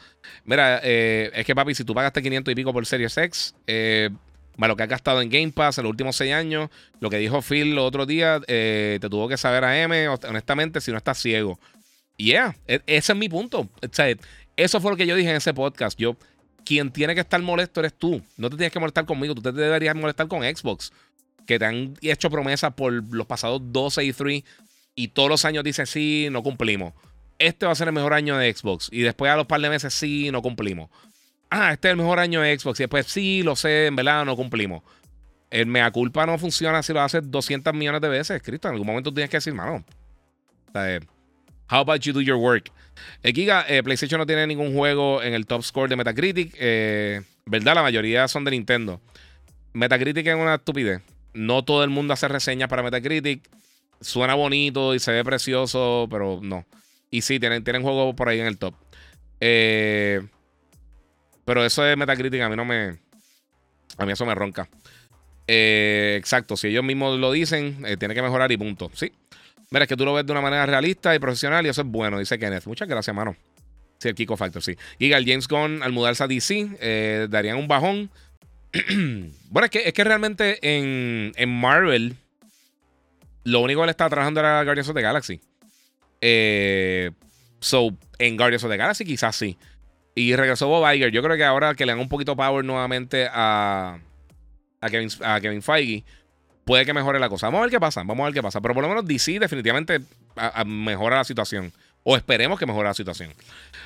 Mira, 0.46 0.80
eh, 0.84 1.32
es 1.34 1.46
que 1.46 1.54
papi, 1.54 1.76
si 1.76 1.84
tú 1.84 1.94
pagaste 1.94 2.22
500 2.22 2.52
y 2.52 2.56
pico 2.56 2.72
por 2.72 2.86
Series 2.86 3.18
X, 3.18 3.56
eh, 3.68 4.10
lo 4.58 4.76
que 4.76 4.84
has 4.84 4.90
gastado 4.90 5.22
en 5.22 5.30
Game 5.30 5.52
Pass 5.52 5.78
en 5.78 5.84
los 5.84 5.92
últimos 5.92 6.16
6 6.16 6.34
años, 6.34 6.70
lo 7.00 7.10
que 7.10 7.18
dijo 7.18 7.42
Phil 7.42 7.72
el 7.72 7.80
otro 7.80 8.06
día, 8.06 8.40
eh, 8.48 9.00
te 9.02 9.10
tuvo 9.10 9.28
que 9.28 9.38
saber 9.38 9.64
a 9.64 9.82
M, 9.82 10.08
honestamente, 10.08 10.82
si 10.82 10.92
no 10.92 10.98
estás 10.98 11.18
ciego. 11.20 11.60
Yeah, 12.18 12.56
e, 12.68 12.82
ese 12.86 13.14
es 13.14 13.18
mi 13.18 13.30
punto. 13.30 13.62
O 13.62 13.70
sea, 13.92 14.14
eso 14.56 14.82
fue 14.82 14.92
lo 14.92 14.98
que 14.98 15.08
yo 15.08 15.16
dije 15.16 15.30
en 15.30 15.38
ese 15.38 15.54
podcast. 15.54 15.98
Yo, 16.00 16.16
quien 16.66 16.92
tiene 16.92 17.16
que 17.16 17.22
estar 17.22 17.42
molesto 17.42 17.80
eres 17.80 17.94
tú. 17.94 18.22
No 18.38 18.50
te 18.50 18.58
tienes 18.58 18.72
que 18.72 18.80
molestar 18.80 19.06
conmigo, 19.06 19.34
tú 19.34 19.42
te 19.42 19.52
deberías 19.52 19.96
molestar 19.96 20.28
con 20.28 20.44
Xbox 20.44 20.92
que 21.46 21.60
te 21.60 21.66
han 21.66 21.96
hecho 22.02 22.30
promesas 22.30 22.74
por 22.74 22.94
los 23.14 23.28
pasados 23.28 23.62
12 23.64 24.04
y 24.04 24.14
3 24.14 24.44
y 24.96 25.08
todos 25.10 25.30
los 25.30 25.46
años 25.46 25.64
dicen 25.64 25.86
sí, 25.86 26.28
no 26.32 26.44
cumplimos. 26.44 26.94
Este 27.40 27.66
va 27.66 27.72
a 27.72 27.76
ser 27.76 27.88
el 27.88 27.94
mejor 27.94 28.14
año 28.14 28.38
de 28.38 28.54
Xbox 28.54 28.90
y 28.92 29.02
después 29.02 29.32
a 29.32 29.36
los 29.36 29.48
par 29.48 29.60
de 29.62 29.70
meses 29.70 29.94
sí, 29.94 30.30
no 30.32 30.42
cumplimos. 30.42 30.90
Ah, 31.54 31.74
este 31.74 31.90
es 31.90 31.92
el 31.92 31.98
mejor 31.98 32.18
año 32.18 32.40
de 32.40 32.58
Xbox 32.58 32.80
y 32.80 32.84
después 32.84 33.06
sí, 33.08 33.44
lo 33.44 33.58
sé, 33.58 33.88
en 33.88 33.96
verdad 33.98 34.24
no 34.24 34.38
cumplimos. 34.38 34.84
El 35.50 35.66
mea 35.66 35.92
culpa 35.92 36.26
no 36.26 36.38
funciona 36.38 36.82
si 36.82 36.94
lo 36.94 37.02
haces 37.02 37.30
200 37.30 37.74
millones 37.74 38.00
de 38.00 38.08
veces, 38.08 38.42
Cristo. 38.42 38.70
En 38.70 38.76
algún 38.76 38.88
momento 38.88 39.14
tienes 39.14 39.30
que 39.30 39.36
decir, 39.38 39.54
mano. 39.54 39.84
how 40.74 41.80
about 41.82 42.00
you 42.00 42.14
do 42.14 42.22
your 42.22 42.38
work? 42.38 42.72
Eh, 43.22 43.34
Giga, 43.34 43.66
eh, 43.68 43.84
PlayStation 43.84 44.18
no 44.18 44.26
tiene 44.26 44.48
ningún 44.48 44.74
juego 44.74 45.22
en 45.22 45.34
el 45.34 45.46
top 45.46 45.64
score 45.64 45.90
de 45.90 45.98
Metacritic. 45.98 46.56
Eh, 46.58 47.22
¿Verdad? 47.46 47.76
La 47.76 47.82
mayoría 47.82 48.30
son 48.30 48.46
de 48.46 48.52
Nintendo. 48.52 49.02
Metacritic 49.74 50.26
es 50.28 50.36
una 50.36 50.56
estupidez. 50.56 51.02
No 51.34 51.66
todo 51.66 51.84
el 51.84 51.90
mundo 51.90 52.14
hace 52.14 52.30
reseñas 52.30 52.70
para 52.70 52.82
Metacritic. 52.82 53.50
Suena 54.00 54.36
bonito 54.36 54.96
y 54.96 55.00
se 55.00 55.12
ve 55.12 55.26
precioso, 55.26 56.08
pero 56.10 56.40
no. 56.42 56.66
Y 57.10 57.24
sí, 57.24 57.42
tienen, 57.42 57.66
tienen 57.66 57.82
juegos 57.82 58.16
por 58.16 58.30
ahí 58.30 58.40
en 58.40 58.48
el 58.48 58.58
top. 58.58 58.74
Eh, 59.42 60.22
pero 61.52 61.66
eso 61.66 61.84
de 61.84 61.98
Metacritic 61.98 62.40
a 62.44 62.48
mí 62.48 62.56
no 62.56 62.64
me. 62.64 62.98
A 63.98 64.06
mí 64.06 64.14
eso 64.14 64.26
me 64.26 64.34
ronca. 64.34 64.70
Eh, 65.46 66.16
exacto, 66.18 66.56
si 66.56 66.70
ellos 66.70 66.82
mismos 66.82 67.20
lo 67.20 67.30
dicen, 67.30 67.84
eh, 67.86 67.98
tiene 67.98 68.16
que 68.16 68.22
mejorar 68.22 68.50
y 68.54 68.56
punto. 68.56 68.90
Sí. 68.94 69.12
Mira, 69.70 69.84
es 69.84 69.90
que 69.90 69.98
tú 69.98 70.06
lo 70.06 70.14
ves 70.14 70.26
de 70.26 70.32
una 70.32 70.40
manera 70.40 70.66
realista 70.66 71.14
y 71.14 71.20
profesional 71.20 71.66
y 71.66 71.70
eso 71.70 71.82
es 71.82 71.88
bueno, 71.88 72.20
dice 72.20 72.40
Kenneth. 72.40 72.68
Muchas 72.68 72.88
gracias, 72.88 73.14
mano. 73.14 73.36
Sí, 73.98 74.08
el 74.08 74.16
Kiko 74.16 74.38
Factor, 74.38 74.64
sí. 74.64 74.78
Giga, 74.98 75.18
el 75.18 75.26
James 75.26 75.50
Gunn 75.50 75.84
al 75.84 75.92
mudarse 75.92 76.24
a 76.24 76.28
DC, 76.28 77.28
darían 77.30 77.58
un 77.58 77.68
bajón. 77.68 78.10
bueno, 79.50 79.66
es 79.66 79.72
que, 79.72 79.80
es 79.80 79.92
que 79.92 80.04
realmente 80.06 80.58
en, 80.62 81.50
Marvel 81.50 82.16
lo 83.44 83.60
único 83.60 83.82
que 83.82 83.84
él 83.84 83.90
estaba 83.90 84.10
trabajando 84.10 84.40
era 84.40 84.64
Guardians 84.64 84.88
of 84.88 84.96
the 84.96 85.02
Galaxy. 85.02 85.42
Eh, 86.22 87.12
so, 87.60 87.90
en 88.20 88.38
Guardians 88.38 88.64
of 88.64 88.72
the 88.72 88.78
Galaxy 88.78 89.04
quizás 89.04 89.36
sí. 89.36 89.58
Y 90.16 90.36
regresó 90.36 90.68
Bob 90.68 90.92
Iger. 90.94 91.12
Yo 91.12 91.24
creo 91.24 91.38
que 91.38 91.46
ahora 91.46 91.76
que 91.76 91.86
le 91.86 91.94
dan 91.94 92.00
un 92.00 92.10
poquito 92.10 92.36
power 92.36 92.66
nuevamente 92.66 93.28
a, 93.32 94.00
a, 94.82 94.90
Kevin, 94.90 95.10
a 95.24 95.40
Kevin 95.40 95.62
Feige, 95.62 96.04
puede 96.66 96.86
que 96.86 96.94
mejore 96.94 97.20
la 97.20 97.30
cosa. 97.30 97.48
Vamos 97.48 97.60
a 97.60 97.62
ver 97.62 97.72
qué 97.72 97.80
pasa. 97.80 98.04
Vamos 98.04 98.24
a 98.24 98.26
ver 98.26 98.34
qué 98.34 98.42
pasa. 98.42 98.60
Pero 98.62 98.74
por 98.74 98.84
lo 98.84 98.90
menos 98.90 99.06
DC 99.06 99.40
definitivamente 99.40 100.02
mejora 100.66 101.18
la 101.18 101.24
situación. 101.24 101.72
O 102.04 102.18
esperemos 102.18 102.58
que 102.58 102.66
mejore 102.66 102.88
la 102.88 102.94
situación. 102.94 103.32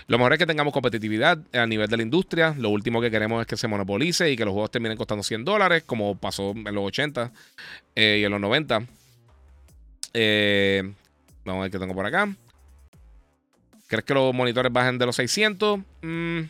Lo 0.07 0.18
mejor 0.18 0.34
es 0.34 0.39
que 0.39 0.45
tengamos 0.45 0.73
competitividad 0.73 1.38
a 1.53 1.65
nivel 1.68 1.89
de 1.89 1.97
la 1.97 2.03
industria. 2.03 2.56
Lo 2.57 2.69
último 2.69 3.02
que 3.02 3.11
queremos 3.11 3.41
es 3.41 3.47
que 3.47 3.57
se 3.57 3.68
monopolice 3.68 4.31
y 4.31 4.38
que 4.38 4.45
los 4.45 4.53
juegos 4.53 4.72
terminen 4.72 4.97
costando 4.97 5.22
100 5.22 5.43
dólares, 5.43 5.84
como 5.85 6.15
pasó 6.15 6.52
en 6.52 6.73
los 6.73 6.85
80 6.85 7.31
eh, 7.95 8.19
y 8.22 8.23
en 8.23 8.31
los 8.31 8.39
90. 8.39 8.84
Eh, 10.14 10.93
vamos 11.43 11.60
a 11.60 11.64
ver 11.64 11.72
qué 11.72 11.80
tengo 11.80 11.93
por 11.93 12.06
acá. 12.06 12.34
¿Crees 13.88 14.03
que 14.03 14.14
los 14.14 14.34
monitores 14.34 14.72
bajen 14.72 14.98
de 14.98 15.06
los 15.06 15.16
600? 15.16 15.80
Mm, 16.02 16.41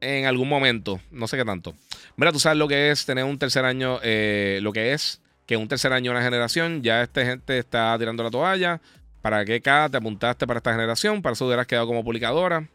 en 0.00 0.26
algún 0.26 0.48
momento, 0.48 1.00
no 1.10 1.26
sé 1.28 1.36
qué 1.36 1.44
tanto. 1.44 1.74
Mira, 2.16 2.32
tú 2.32 2.38
sabes 2.38 2.58
lo 2.58 2.68
que 2.68 2.90
es 2.90 3.06
tener 3.06 3.24
un 3.24 3.38
tercer 3.38 3.64
año, 3.64 3.98
eh, 4.02 4.58
lo 4.62 4.72
que 4.72 4.92
es 4.92 5.20
que 5.46 5.56
un 5.56 5.68
tercer 5.68 5.92
año 5.92 6.10
de 6.10 6.16
una 6.16 6.24
generación, 6.24 6.82
ya 6.82 7.02
esta 7.02 7.24
gente 7.24 7.58
está 7.58 7.96
tirando 7.98 8.22
la 8.22 8.30
toalla. 8.30 8.80
¿Para 9.20 9.44
qué 9.44 9.60
K 9.60 9.88
te 9.88 9.96
apuntaste 9.96 10.46
para 10.46 10.58
esta 10.58 10.72
generación? 10.72 11.22
Para 11.22 11.34
eso 11.34 11.46
hubieras 11.46 11.66
quedado 11.66 11.86
como 11.86 12.04
publicadora. 12.04 12.66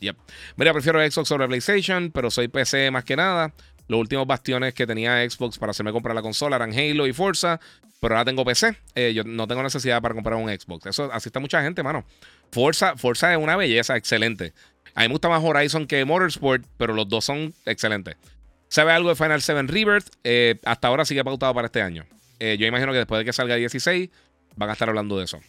Yep. 0.00 0.16
Mira, 0.56 0.72
prefiero 0.72 1.00
Xbox 1.00 1.28
sobre 1.28 1.48
PlayStation, 1.48 2.10
pero 2.12 2.30
soy 2.30 2.48
PC 2.48 2.90
más 2.90 3.04
que 3.04 3.16
nada. 3.16 3.52
Los 3.88 4.00
últimos 4.00 4.26
bastiones 4.26 4.74
que 4.74 4.86
tenía 4.86 5.28
Xbox 5.28 5.58
para 5.58 5.70
hacerme 5.70 5.92
comprar 5.92 6.14
la 6.14 6.22
consola 6.22 6.56
eran 6.56 6.72
Halo 6.72 7.06
y 7.06 7.12
Forza, 7.12 7.60
pero 8.00 8.14
ahora 8.14 8.24
tengo 8.24 8.44
PC. 8.44 8.76
Eh, 8.94 9.12
yo 9.14 9.24
no 9.24 9.46
tengo 9.46 9.62
necesidad 9.62 10.02
para 10.02 10.14
comprar 10.14 10.36
un 10.36 10.48
Xbox. 10.48 10.86
Eso 10.86 11.10
así 11.12 11.28
está 11.28 11.40
mucha 11.40 11.62
gente, 11.62 11.82
mano. 11.82 12.04
Forza, 12.50 12.96
Forza 12.96 13.32
es 13.32 13.38
una 13.38 13.56
belleza, 13.56 13.96
excelente. 13.96 14.52
A 14.94 15.02
mí 15.02 15.08
me 15.08 15.12
gusta 15.12 15.28
más 15.28 15.42
Horizon 15.44 15.86
que 15.86 16.04
Motorsport, 16.04 16.64
pero 16.78 16.94
los 16.94 17.08
dos 17.08 17.24
son 17.24 17.52
excelentes. 17.66 18.16
¿Sabe 18.68 18.92
algo 18.92 19.10
de 19.10 19.14
Final 19.14 19.40
7 19.42 19.62
Rebirth? 19.64 20.08
Eh, 20.24 20.58
hasta 20.64 20.88
ahora 20.88 21.04
sigue 21.04 21.22
pautado 21.22 21.54
para 21.54 21.66
este 21.66 21.82
año. 21.82 22.04
Eh, 22.40 22.56
yo 22.58 22.66
imagino 22.66 22.92
que 22.92 22.98
después 22.98 23.18
de 23.18 23.24
que 23.24 23.32
salga 23.32 23.54
16, 23.54 24.10
van 24.56 24.70
a 24.70 24.72
estar 24.72 24.88
hablando 24.88 25.18
de 25.18 25.24
eso. 25.24 25.40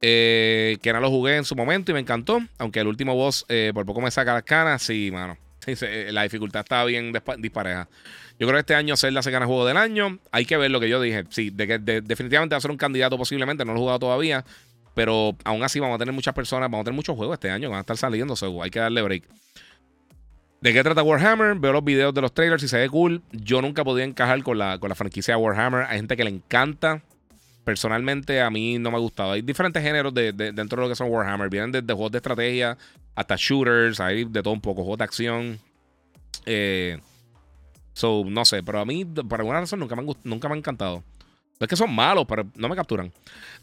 Eh, 0.00 0.78
que 0.82 0.92
no 0.92 1.00
lo 1.00 1.10
jugué 1.10 1.36
en 1.36 1.44
su 1.44 1.56
momento 1.56 1.90
y 1.90 1.94
me 1.94 2.00
encantó. 2.00 2.40
Aunque 2.58 2.80
el 2.80 2.86
último 2.86 3.14
boss 3.14 3.44
por 3.74 3.86
poco 3.86 4.00
me 4.00 4.10
saca 4.10 4.34
las 4.34 4.44
canas. 4.44 4.82
Sí, 4.82 5.10
mano. 5.12 5.36
Eh, 5.82 6.10
la 6.12 6.22
dificultad 6.22 6.60
estaba 6.60 6.84
bien 6.84 7.12
dispareja. 7.38 7.88
Yo 8.38 8.46
creo 8.46 8.52
que 8.54 8.60
este 8.60 8.74
año 8.74 8.96
Zelda 8.96 9.22
se 9.22 9.30
gana 9.30 9.46
juego 9.46 9.66
del 9.66 9.76
año. 9.76 10.18
Hay 10.30 10.44
que 10.44 10.56
ver 10.56 10.70
lo 10.70 10.80
que 10.80 10.88
yo 10.88 11.00
dije. 11.00 11.24
Sí, 11.30 11.50
de 11.50 11.66
que 11.66 11.78
definitivamente 11.78 12.54
va 12.54 12.58
a 12.58 12.60
ser 12.60 12.70
un 12.70 12.76
candidato 12.76 13.16
posiblemente. 13.16 13.64
No 13.64 13.72
lo 13.72 13.78
he 13.78 13.80
jugado 13.80 13.98
todavía. 13.98 14.44
Pero 14.94 15.36
aún 15.44 15.62
así 15.62 15.80
vamos 15.80 15.96
a 15.96 15.98
tener 15.98 16.14
muchas 16.14 16.34
personas. 16.34 16.70
Vamos 16.70 16.82
a 16.82 16.84
tener 16.84 16.96
muchos 16.96 17.16
juegos 17.16 17.34
este 17.34 17.50
año. 17.50 17.70
Van 17.70 17.78
a 17.78 17.80
estar 17.80 17.96
saliendo. 17.96 18.36
So, 18.36 18.62
hay 18.62 18.70
que 18.70 18.78
darle 18.78 19.02
break. 19.02 19.24
¿De 20.60 20.72
qué 20.72 20.82
trata 20.82 21.02
Warhammer? 21.02 21.54
Veo 21.56 21.72
los 21.72 21.84
videos 21.84 22.14
de 22.14 22.20
los 22.20 22.32
trailers 22.32 22.62
y 22.62 22.68
se 22.68 22.78
ve 22.78 22.88
cool. 22.88 23.22
Yo 23.32 23.60
nunca 23.62 23.84
podía 23.84 24.04
encajar 24.04 24.42
con 24.42 24.58
la, 24.58 24.78
con 24.78 24.88
la 24.88 24.94
franquicia 24.94 25.36
Warhammer. 25.36 25.86
Hay 25.88 25.96
gente 25.98 26.16
que 26.16 26.24
le 26.24 26.30
encanta 26.30 27.02
personalmente 27.66 28.40
a 28.40 28.48
mí 28.48 28.78
no 28.78 28.92
me 28.92 28.96
ha 28.96 29.00
gustado. 29.00 29.32
Hay 29.32 29.42
diferentes 29.42 29.82
géneros 29.82 30.14
de, 30.14 30.32
dentro 30.32 30.80
de 30.80 30.82
lo 30.82 30.88
que 30.88 30.94
son 30.94 31.10
Warhammer. 31.10 31.50
Vienen 31.50 31.72
desde 31.72 31.92
juegos 31.92 32.12
de 32.12 32.18
estrategia 32.18 32.78
hasta 33.16 33.34
shooters, 33.36 33.98
hay 33.98 34.24
de 34.24 34.42
todo 34.42 34.52
un 34.54 34.60
poco, 34.60 34.82
juegos 34.82 34.98
de 34.98 35.04
acción. 35.04 35.58
Eh, 36.44 36.98
so, 37.94 38.22
no 38.26 38.44
sé, 38.44 38.62
pero 38.62 38.78
a 38.78 38.84
mí, 38.84 39.04
por 39.04 39.40
alguna 39.40 39.60
razón, 39.60 39.80
nunca 39.80 39.96
me 39.96 40.02
han, 40.02 40.08
nunca 40.22 40.48
me 40.48 40.52
han 40.52 40.58
encantado. 40.58 41.02
No 41.58 41.64
es 41.64 41.68
que 41.68 41.76
son 41.76 41.94
malos, 41.94 42.26
pero 42.28 42.46
no 42.54 42.68
me 42.68 42.76
capturan. 42.76 43.10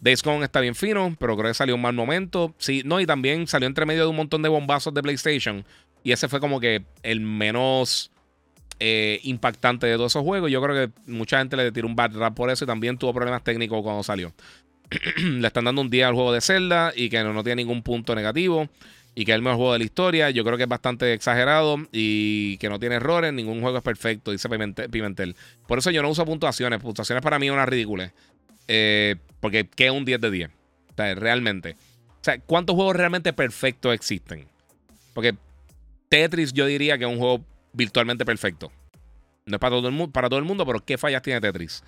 Days 0.01 0.23
Gone 0.23 0.43
está 0.43 0.59
bien 0.59 0.73
fino, 0.73 1.15
pero 1.19 1.37
creo 1.37 1.51
que 1.51 1.53
salió 1.53 1.75
un 1.75 1.81
mal 1.81 1.93
momento. 1.93 2.55
Sí, 2.57 2.81
no, 2.83 2.99
y 2.99 3.05
también 3.05 3.45
salió 3.45 3.67
entre 3.67 3.85
medio 3.85 4.01
de 4.01 4.09
un 4.09 4.15
montón 4.15 4.41
de 4.41 4.49
bombazos 4.49 4.93
de 4.95 5.03
PlayStation. 5.03 5.63
Y 6.03 6.11
ese 6.11 6.27
fue 6.27 6.39
como 6.39 6.59
que 6.59 6.83
el 7.03 7.21
menos 7.21 8.11
eh, 8.79 9.19
impactante 9.23 9.85
de 9.85 9.95
todos 9.95 10.11
esos 10.11 10.23
juegos. 10.23 10.49
Yo 10.49 10.59
creo 10.63 10.75
que 10.75 11.11
mucha 11.11 11.37
gente 11.37 11.55
le 11.55 11.71
tiró 11.71 11.87
un 11.87 11.95
bad 11.95 12.17
rap 12.17 12.33
por 12.33 12.49
eso 12.49 12.65
y 12.65 12.67
también 12.67 12.97
tuvo 12.97 13.13
problemas 13.13 13.43
técnicos 13.43 13.83
cuando 13.83 14.01
salió. 14.01 14.33
le 15.17 15.45
están 15.45 15.65
dando 15.65 15.81
un 15.81 15.91
día 15.91 16.07
al 16.07 16.15
juego 16.15 16.33
de 16.33 16.41
Zelda 16.41 16.93
y 16.95 17.09
que 17.09 17.23
no, 17.23 17.43
tiene 17.43 17.63
ningún 17.63 17.83
punto 17.83 18.15
negativo 18.15 18.67
y 19.15 19.25
que 19.25 19.31
es 19.31 19.35
el 19.35 19.41
mejor 19.41 19.57
juego 19.57 19.73
de 19.73 19.79
la 19.79 19.85
historia. 19.85 20.29
Yo 20.31 20.43
creo 20.43 20.57
que 20.57 20.63
es 20.63 20.69
bastante 20.69 21.13
exagerado 21.13 21.77
y 21.91 22.57
que 22.57 22.69
no 22.69 22.79
tiene 22.79 22.95
errores. 22.95 23.33
Ningún 23.33 23.61
juego 23.61 23.77
es 23.77 23.83
perfecto, 23.83 24.31
dice 24.31 24.49
Pimentel. 24.89 25.35
Por 25.67 25.77
eso 25.77 25.91
yo 25.91 26.01
no 26.01 26.09
uso 26.09 26.25
puntuaciones. 26.25 26.79
Puntuaciones 26.79 27.21
para 27.23 27.39
mí 27.39 27.47
es 27.47 27.53
una 27.53 27.65
ridícula. 27.65 28.11
Eh, 28.67 29.15
porque 29.39 29.67
¿qué 29.67 29.87
es 29.87 29.91
un 29.91 30.05
10 30.05 30.21
de 30.21 30.31
10? 30.31 30.49
O 30.49 30.95
sea, 30.95 31.15
realmente. 31.15 31.75
O 32.09 32.23
sea, 32.23 32.39
¿cuántos 32.39 32.75
juegos 32.75 32.95
realmente 32.95 33.33
perfectos 33.33 33.93
existen? 33.93 34.47
Porque 35.13 35.35
Tetris 36.09 36.53
yo 36.53 36.65
diría 36.65 36.97
que 36.97 37.05
es 37.05 37.09
un 37.09 37.17
juego 37.17 37.43
virtualmente 37.73 38.25
perfecto. 38.25 38.71
No 39.45 39.57
es 39.57 39.59
para 39.59 39.75
todo 39.75 39.87
el, 39.87 39.93
mundo, 39.93 40.11
para 40.11 40.29
todo 40.29 40.39
el 40.39 40.45
mundo, 40.45 40.65
pero 40.65 40.79
¿qué 40.79 40.97
fallas 40.97 41.21
tiene 41.21 41.41
Tetris? 41.41 41.83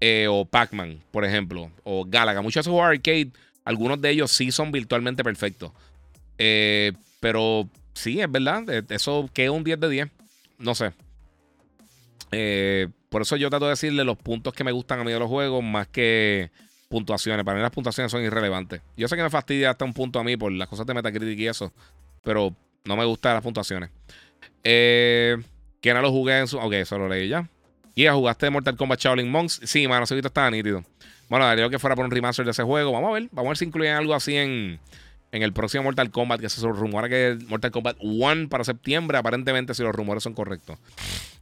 Eh, 0.00 0.26
o 0.28 0.44
Pac-Man, 0.44 1.00
por 1.10 1.24
ejemplo, 1.24 1.70
o 1.84 2.04
Galaga. 2.04 2.40
Muchos 2.40 2.54
de 2.54 2.60
esos 2.62 2.72
juegos 2.72 2.90
arcade, 2.90 3.30
algunos 3.64 4.00
de 4.00 4.10
ellos 4.10 4.30
sí 4.30 4.50
son 4.50 4.72
virtualmente 4.72 5.22
perfectos. 5.22 5.72
Eh, 6.38 6.92
pero 7.20 7.68
sí, 7.94 8.20
es 8.20 8.30
verdad. 8.30 8.68
Eh, 8.70 8.82
eso 8.90 9.28
que 9.32 9.44
es 9.44 9.50
un 9.50 9.64
10 9.64 9.80
de 9.80 9.88
10. 9.88 10.08
No 10.58 10.74
sé. 10.74 10.92
por 13.08 13.22
eso 13.22 13.36
yo 13.36 13.50
trato 13.50 13.66
de 13.66 13.70
decirle 13.70 14.04
los 14.04 14.16
puntos 14.16 14.54
que 14.54 14.64
me 14.64 14.72
gustan 14.72 15.00
a 15.00 15.04
mí 15.04 15.12
de 15.12 15.18
los 15.18 15.28
juegos 15.28 15.62
más 15.62 15.88
que 15.88 16.50
puntuaciones. 16.88 17.44
Para 17.44 17.56
mí 17.56 17.62
las 17.62 17.70
puntuaciones 17.70 18.12
son 18.12 18.22
irrelevantes. 18.22 18.80
Yo 18.96 19.08
sé 19.08 19.16
que 19.16 19.22
me 19.22 19.30
fastidia 19.30 19.70
hasta 19.70 19.84
un 19.84 19.92
punto 19.92 20.18
a 20.18 20.24
mí 20.24 20.36
por 20.36 20.52
las 20.52 20.68
cosas 20.68 20.86
de 20.86 20.94
Metacritic 20.94 21.38
y 21.38 21.48
eso. 21.48 21.72
Pero 22.22 22.54
no 22.84 22.96
me 22.96 23.04
gustan 23.04 23.34
las 23.34 23.42
puntuaciones. 23.42 23.90
Eh, 24.62 25.36
que 25.80 25.92
no 25.92 26.00
lo 26.00 26.10
jugué 26.10 26.38
en 26.38 26.48
su. 26.48 26.58
Ok, 26.58 26.72
eso 26.74 26.98
lo 26.98 27.08
leí 27.08 27.28
ya. 27.28 27.48
Y 27.94 28.06
jugaste 28.06 28.50
Mortal 28.50 28.76
Kombat 28.76 29.00
Shaolin 29.00 29.30
Monks. 29.30 29.60
Sí, 29.64 29.86
mano, 29.86 30.04
ese 30.04 30.18
estaba 30.18 30.50
nítido. 30.50 30.84
Bueno, 31.28 31.46
daría 31.46 31.68
que 31.68 31.78
fuera 31.78 31.96
por 31.96 32.04
un 32.04 32.10
remaster 32.10 32.44
de 32.44 32.50
ese 32.50 32.62
juego. 32.62 32.92
Vamos 32.92 33.10
a 33.10 33.12
ver. 33.14 33.28
Vamos 33.32 33.46
a 33.46 33.50
ver 33.50 33.56
si 33.56 33.64
incluyen 33.64 33.94
algo 33.94 34.14
así 34.14 34.36
en, 34.36 34.80
en 35.34 35.42
el 35.42 35.52
próximo 35.52 35.82
Mortal 35.82 36.10
Kombat. 36.10 36.40
Que 36.40 36.48
se 36.48 36.64
rumora 36.66 37.08
que 37.08 37.36
Mortal 37.48 37.72
Kombat 37.72 37.96
1 38.00 38.48
para 38.48 38.62
septiembre. 38.62 39.18
Aparentemente, 39.18 39.74
si 39.74 39.82
los 39.82 39.92
rumores 39.92 40.22
son 40.22 40.32
correctos. 40.32 40.78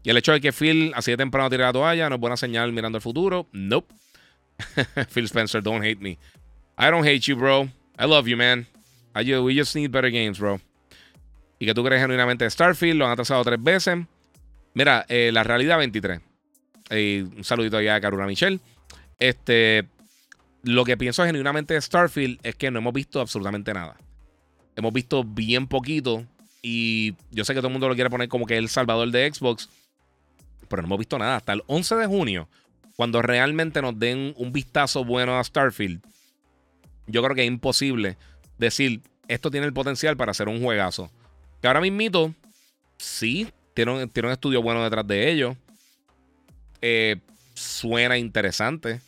Y 0.03 0.11
el 0.11 0.17
hecho 0.17 0.33
de 0.33 0.41
que 0.41 0.53
Phil 0.53 0.93
así 0.97 1.11
de 1.11 1.19
temprano 1.19 1.51
tire 1.51 1.62
la 1.62 1.73
toalla 1.73 2.09
no 2.09 2.15
es 2.15 2.21
buena 2.21 2.39
señal 2.39 2.73
mirando 2.73 2.97
el 2.97 3.03
futuro. 3.03 3.47
Nope. 3.53 3.95
Phil 5.12 5.27
Spencer, 5.27 5.62
don't 5.62 5.85
hate 5.85 6.01
me. 6.01 6.19
I 6.79 6.91
don't 6.91 7.07
hate 7.07 7.21
you, 7.21 7.37
bro. 7.37 7.69
I 7.99 8.07
love 8.07 8.27
you, 8.27 8.37
man. 8.37 8.67
we 9.15 9.55
just 9.55 9.77
need 9.77 9.91
better 9.91 10.11
games, 10.11 10.39
bro. 10.39 10.59
Y 11.59 11.67
que 11.67 11.75
tú 11.75 11.85
crees 11.85 12.01
genuinamente 12.01 12.49
Starfield, 12.49 12.99
lo 12.99 13.05
han 13.05 13.12
atrasado 13.12 13.45
tres 13.45 13.62
veces. 13.62 13.99
Mira, 14.75 15.05
eh, 15.09 15.31
la 15.33 15.45
realidad 15.45 15.79
23. 15.79 16.21
un 16.91 17.45
saludito 17.45 17.77
allá 17.77 17.97
a 17.97 18.01
Karuna 18.01 18.27
Michelle. 18.27 18.59
Este, 19.19 19.85
lo 20.63 20.85
que 20.85 20.97
pienso 20.97 21.25
genuinamente 21.25 21.75
de 21.75 21.81
Starfield 21.81 22.39
es 22.43 22.55
que 22.55 22.71
no 22.71 22.79
hemos 22.79 22.93
visto 22.93 23.21
absolutamente 23.21 23.73
nada. 23.75 23.97
Hemos 24.77 24.93
visto 24.93 25.25
bien 25.25 25.67
poquito. 25.67 26.25
Y 26.63 27.15
yo 27.31 27.45
sé 27.45 27.55
que 27.55 27.61
todo 27.61 27.69
el 27.69 27.73
mundo 27.73 27.89
lo 27.89 27.95
quiere 27.95 28.11
poner 28.11 28.29
como 28.29 28.47
que 28.47 28.57
el 28.57 28.69
salvador 28.69 29.11
de 29.11 29.33
Xbox. 29.33 29.69
Pero 30.69 30.83
no 30.83 30.87
hemos 30.87 30.99
visto 30.99 31.19
nada. 31.19 31.37
Hasta 31.37 31.53
el 31.53 31.63
11 31.67 31.97
de 31.97 32.07
junio, 32.07 32.49
cuando 32.97 33.21
realmente 33.21 33.83
nos 33.83 33.99
den 33.99 34.35
un 34.37 34.53
vistazo 34.53 35.05
bueno 35.05 35.39
a 35.39 35.45
Starfield, 35.45 36.01
yo 37.07 37.23
creo 37.23 37.35
que 37.35 37.43
es 37.43 37.49
imposible 37.49 38.17
decir, 38.59 39.03
esto 39.27 39.51
tiene 39.51 39.67
el 39.67 39.73
potencial 39.73 40.17
para 40.17 40.35
ser 40.35 40.49
un 40.49 40.63
juegazo. 40.63 41.11
Que 41.61 41.67
ahora 41.67 41.81
mismito, 41.81 42.33
sí, 42.99 43.49
tiene 43.75 43.93
un, 43.93 44.09
tiene 44.09 44.29
un 44.29 44.33
estudio 44.33 44.63
bueno 44.63 44.85
detrás 44.85 45.07
de 45.07 45.31
ellos. 45.31 45.57
Eh, 46.81 47.17
suena 47.55 48.17
interesante. 48.19 49.01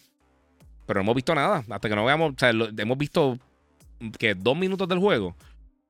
Pero 0.86 0.98
no 0.98 1.02
hemos 1.02 1.14
visto 1.14 1.34
nada. 1.34 1.64
Hasta 1.68 1.88
que 1.88 1.96
no 1.96 2.04
veamos. 2.04 2.32
O 2.32 2.38
sea, 2.38 2.50
hemos 2.50 2.98
visto 2.98 3.38
que 4.18 4.34
dos 4.34 4.56
minutos 4.56 4.88
del 4.88 4.98
juego. 4.98 5.34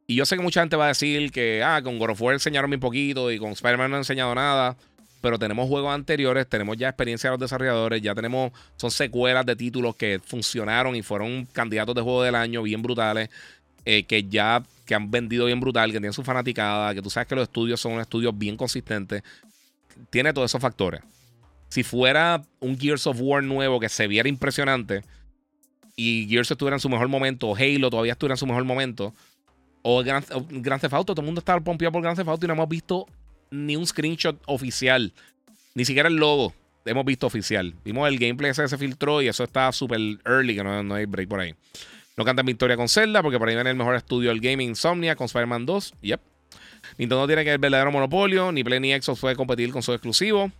Y 0.06 0.16
yo 0.16 0.26
sé 0.26 0.36
que 0.36 0.42
mucha 0.42 0.60
gente 0.60 0.76
va 0.76 0.86
a 0.86 0.88
decir 0.88 1.32
que, 1.32 1.62
ah, 1.62 1.80
con 1.82 1.98
God 1.98 2.10
of 2.10 2.20
War 2.20 2.34
enseñaron 2.34 2.68
muy 2.68 2.78
poquito 2.78 3.30
y 3.30 3.38
con 3.38 3.52
Spider-Man 3.52 3.90
no 3.90 3.96
han 3.96 4.00
enseñado 4.00 4.34
nada. 4.34 4.76
Pero 5.22 5.38
tenemos 5.38 5.66
juegos 5.68 5.94
anteriores, 5.94 6.46
tenemos 6.46 6.76
ya 6.76 6.90
experiencia 6.90 7.30
de 7.30 7.34
los 7.34 7.40
desarrolladores, 7.40 8.02
ya 8.02 8.14
tenemos, 8.14 8.52
son 8.76 8.90
secuelas 8.90 9.46
de 9.46 9.56
títulos 9.56 9.96
que 9.96 10.20
funcionaron 10.22 10.94
y 10.96 11.02
fueron 11.02 11.46
candidatos 11.46 11.94
de 11.94 12.02
juego 12.02 12.22
del 12.22 12.34
año 12.34 12.62
bien 12.62 12.82
brutales, 12.82 13.30
eh, 13.86 14.04
que 14.04 14.24
ya 14.24 14.62
que 14.84 14.94
han 14.94 15.10
vendido 15.10 15.46
bien 15.46 15.60
brutal, 15.60 15.90
que 15.90 15.98
tienen 15.98 16.12
su 16.12 16.22
fanaticada, 16.22 16.94
que 16.94 17.00
tú 17.00 17.08
sabes 17.08 17.26
que 17.26 17.34
los 17.34 17.44
estudios 17.44 17.80
son 17.80 18.00
estudios 18.00 18.36
bien 18.36 18.58
consistentes. 18.58 19.22
Tiene 20.10 20.34
todos 20.34 20.50
esos 20.50 20.60
factores. 20.60 21.00
Si 21.68 21.82
fuera 21.82 22.42
un 22.60 22.78
Gears 22.78 23.06
of 23.06 23.18
War 23.20 23.42
nuevo 23.42 23.80
que 23.80 23.88
se 23.88 24.06
viera 24.06 24.28
impresionante 24.28 25.02
y 25.96 26.26
Gears 26.28 26.50
estuviera 26.50 26.76
en 26.76 26.80
su 26.80 26.88
mejor 26.88 27.08
momento, 27.08 27.48
o 27.48 27.56
Halo 27.56 27.90
todavía 27.90 28.12
estuviera 28.12 28.34
en 28.34 28.38
su 28.38 28.46
mejor 28.46 28.64
momento, 28.64 29.12
o 29.82 30.02
Grand, 30.02 30.26
Theft 30.80 30.94
Auto, 30.94 31.14
todo 31.14 31.20
el 31.20 31.26
mundo 31.26 31.40
está 31.40 31.58
pompeado 31.60 31.92
por 31.92 32.02
Grand 32.02 32.16
Theft 32.16 32.28
Auto 32.28 32.46
y 32.46 32.48
no 32.48 32.54
hemos 32.54 32.68
visto 32.68 33.06
ni 33.50 33.76
un 33.76 33.86
screenshot 33.86 34.40
oficial, 34.46 35.12
ni 35.74 35.84
siquiera 35.84 36.08
el 36.08 36.16
logo 36.16 36.54
hemos 36.84 37.04
visto 37.04 37.26
oficial. 37.26 37.74
Vimos 37.84 38.08
el 38.08 38.18
gameplay 38.18 38.50
ese 38.50 38.68
se 38.68 38.78
filtró 38.78 39.22
y 39.22 39.28
eso 39.28 39.44
está 39.44 39.70
súper 39.72 40.00
early, 40.24 40.54
que 40.54 40.64
no, 40.64 40.82
no, 40.82 40.94
hay 40.94 41.06
break 41.06 41.28
por 41.28 41.40
ahí. 41.40 41.54
No 42.16 42.24
cantan 42.24 42.46
victoria 42.46 42.76
con 42.76 42.88
Zelda, 42.88 43.22
porque 43.22 43.38
por 43.38 43.48
ahí 43.48 43.54
viene 43.54 43.70
el 43.70 43.76
mejor 43.76 43.96
estudio 43.96 44.30
del 44.30 44.40
gaming 44.40 44.70
Insomnia 44.70 45.16
con 45.16 45.26
Spider-Man 45.26 45.66
2. 45.66 45.94
Yep. 46.02 46.20
Nintendo 46.98 47.26
tiene 47.26 47.44
que 47.44 47.52
el 47.52 47.58
verdadero 47.58 47.90
monopolio, 47.90 48.52
ni 48.52 48.62
Play 48.62 48.78
ni 48.78 48.92
Xbox 48.92 49.20
puede 49.20 49.36
competir 49.36 49.72
con 49.72 49.82
su 49.82 49.92
exclusivo. 49.92 50.52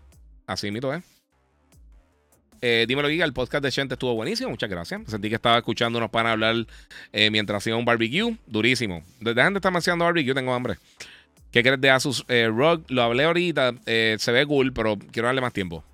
Así 0.46 0.70
mito, 0.70 0.92
¿eh? 0.94 1.02
eh 2.60 2.84
dímelo, 2.86 3.08
Giga, 3.08 3.24
el 3.24 3.32
podcast 3.32 3.64
de 3.64 3.72
Chente 3.72 3.94
estuvo 3.94 4.14
buenísimo. 4.14 4.50
Muchas 4.50 4.68
gracias. 4.68 5.00
Sentí 5.06 5.28
que 5.28 5.36
estaba 5.36 5.58
escuchando 5.58 5.98
unos 5.98 6.10
para 6.10 6.32
hablar 6.32 6.66
eh, 7.12 7.30
mientras 7.30 7.62
hacía 7.62 7.76
un 7.76 7.84
barbecue. 7.84 8.36
Durísimo. 8.46 9.02
Dejen 9.20 9.54
de 9.54 9.58
estar 9.58 9.72
mencionando 9.72 10.04
barbecue, 10.04 10.34
tengo 10.34 10.52
hambre. 10.52 10.76
¿Qué 11.50 11.62
crees 11.62 11.80
de 11.80 11.90
Asus 11.90 12.24
eh, 12.28 12.48
ROG? 12.48 12.84
Lo 12.88 13.02
hablé 13.02 13.24
ahorita. 13.24 13.74
Eh, 13.86 14.16
se 14.18 14.32
ve 14.32 14.44
cool, 14.46 14.72
pero 14.72 14.98
quiero 15.12 15.26
darle 15.26 15.40
más 15.40 15.52
tiempo. 15.52 15.84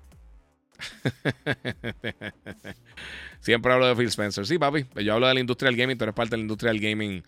Siempre 3.39 3.71
hablo 3.71 3.87
de 3.87 3.95
Phil 3.95 4.07
Spencer. 4.07 4.45
Sí, 4.45 4.57
papi. 4.57 4.85
Yo 5.03 5.13
hablo 5.13 5.27
de 5.27 5.35
la 5.35 5.39
industria 5.39 5.69
del 5.69 5.77
gaming. 5.79 5.97
Tú 5.97 6.03
eres 6.03 6.15
parte 6.15 6.31
de 6.31 6.37
la 6.37 6.41
industria 6.41 6.71
del 6.71 6.81
gaming. 6.81 7.23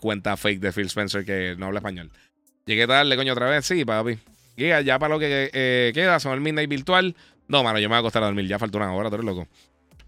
cuenta 0.00 0.36
fake 0.36 0.60
de 0.60 0.72
Phil 0.72 0.86
Spencer 0.86 1.24
que 1.24 1.54
no 1.56 1.66
habla 1.66 1.78
español. 1.78 2.10
Llegué 2.64 2.86
tarde, 2.86 3.14
coño, 3.14 3.32
otra 3.32 3.48
vez. 3.50 3.64
Sí, 3.64 3.84
papi. 3.84 4.18
Ya 4.56 4.98
para 4.98 5.14
lo 5.14 5.20
que 5.20 5.50
eh, 5.52 5.92
queda, 5.94 6.18
son 6.18 6.32
el 6.32 6.40
Midnight 6.40 6.68
Virtual. 6.68 7.14
No, 7.48 7.62
mano, 7.62 7.78
yo 7.78 7.88
me 7.88 7.94
voy 7.94 7.96
a 7.96 8.00
acostar 8.00 8.22
a 8.22 8.26
dormir. 8.26 8.46
Ya 8.46 8.58
falta 8.58 8.78
una 8.78 8.92
hora, 8.92 9.08
tú 9.08 9.16
eres 9.16 9.26
loco. 9.26 9.46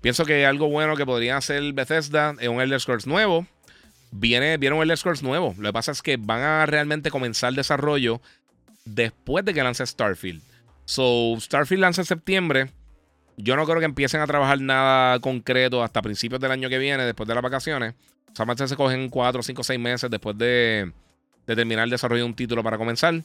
Pienso 0.00 0.24
que 0.24 0.46
algo 0.46 0.68
bueno 0.68 0.96
que 0.96 1.04
podría 1.04 1.36
hacer 1.36 1.72
Bethesda 1.72 2.34
es 2.40 2.48
un 2.48 2.60
Elder 2.60 2.80
Scrolls 2.80 3.06
nuevo. 3.06 3.46
Viene, 4.10 4.56
viene 4.56 4.76
un 4.76 4.82
Elder 4.82 4.96
Scrolls 4.96 5.22
nuevo. 5.22 5.54
Lo 5.58 5.68
que 5.68 5.72
pasa 5.72 5.92
es 5.92 6.02
que 6.02 6.16
van 6.16 6.40
a 6.40 6.66
realmente 6.66 7.10
comenzar 7.10 7.50
el 7.50 7.56
desarrollo 7.56 8.20
después 8.84 9.44
de 9.44 9.54
que 9.54 9.62
lance 9.62 9.84
Starfield. 9.84 10.40
So, 10.84 11.36
Starfield 11.38 11.82
lanza 11.82 12.02
en 12.02 12.06
septiembre. 12.06 12.70
Yo 13.36 13.54
no 13.56 13.66
creo 13.66 13.78
que 13.78 13.84
empiecen 13.84 14.20
a 14.20 14.26
trabajar 14.26 14.60
nada 14.60 15.20
concreto 15.20 15.82
hasta 15.82 16.00
principios 16.02 16.40
del 16.40 16.50
año 16.50 16.68
que 16.68 16.78
viene, 16.78 17.04
después 17.04 17.28
de 17.28 17.34
las 17.34 17.42
vacaciones. 17.42 17.94
O 18.32 18.56
sea, 18.56 18.66
se 18.66 18.76
cogen 18.76 19.08
4, 19.08 19.42
5, 19.42 19.62
6 19.62 19.78
meses 19.80 20.10
después 20.10 20.36
de, 20.38 20.92
de 21.46 21.56
terminar 21.56 21.84
el 21.84 21.90
desarrollo 21.90 22.22
de 22.22 22.28
un 22.28 22.34
título 22.34 22.62
para 22.62 22.78
comenzar. 22.78 23.22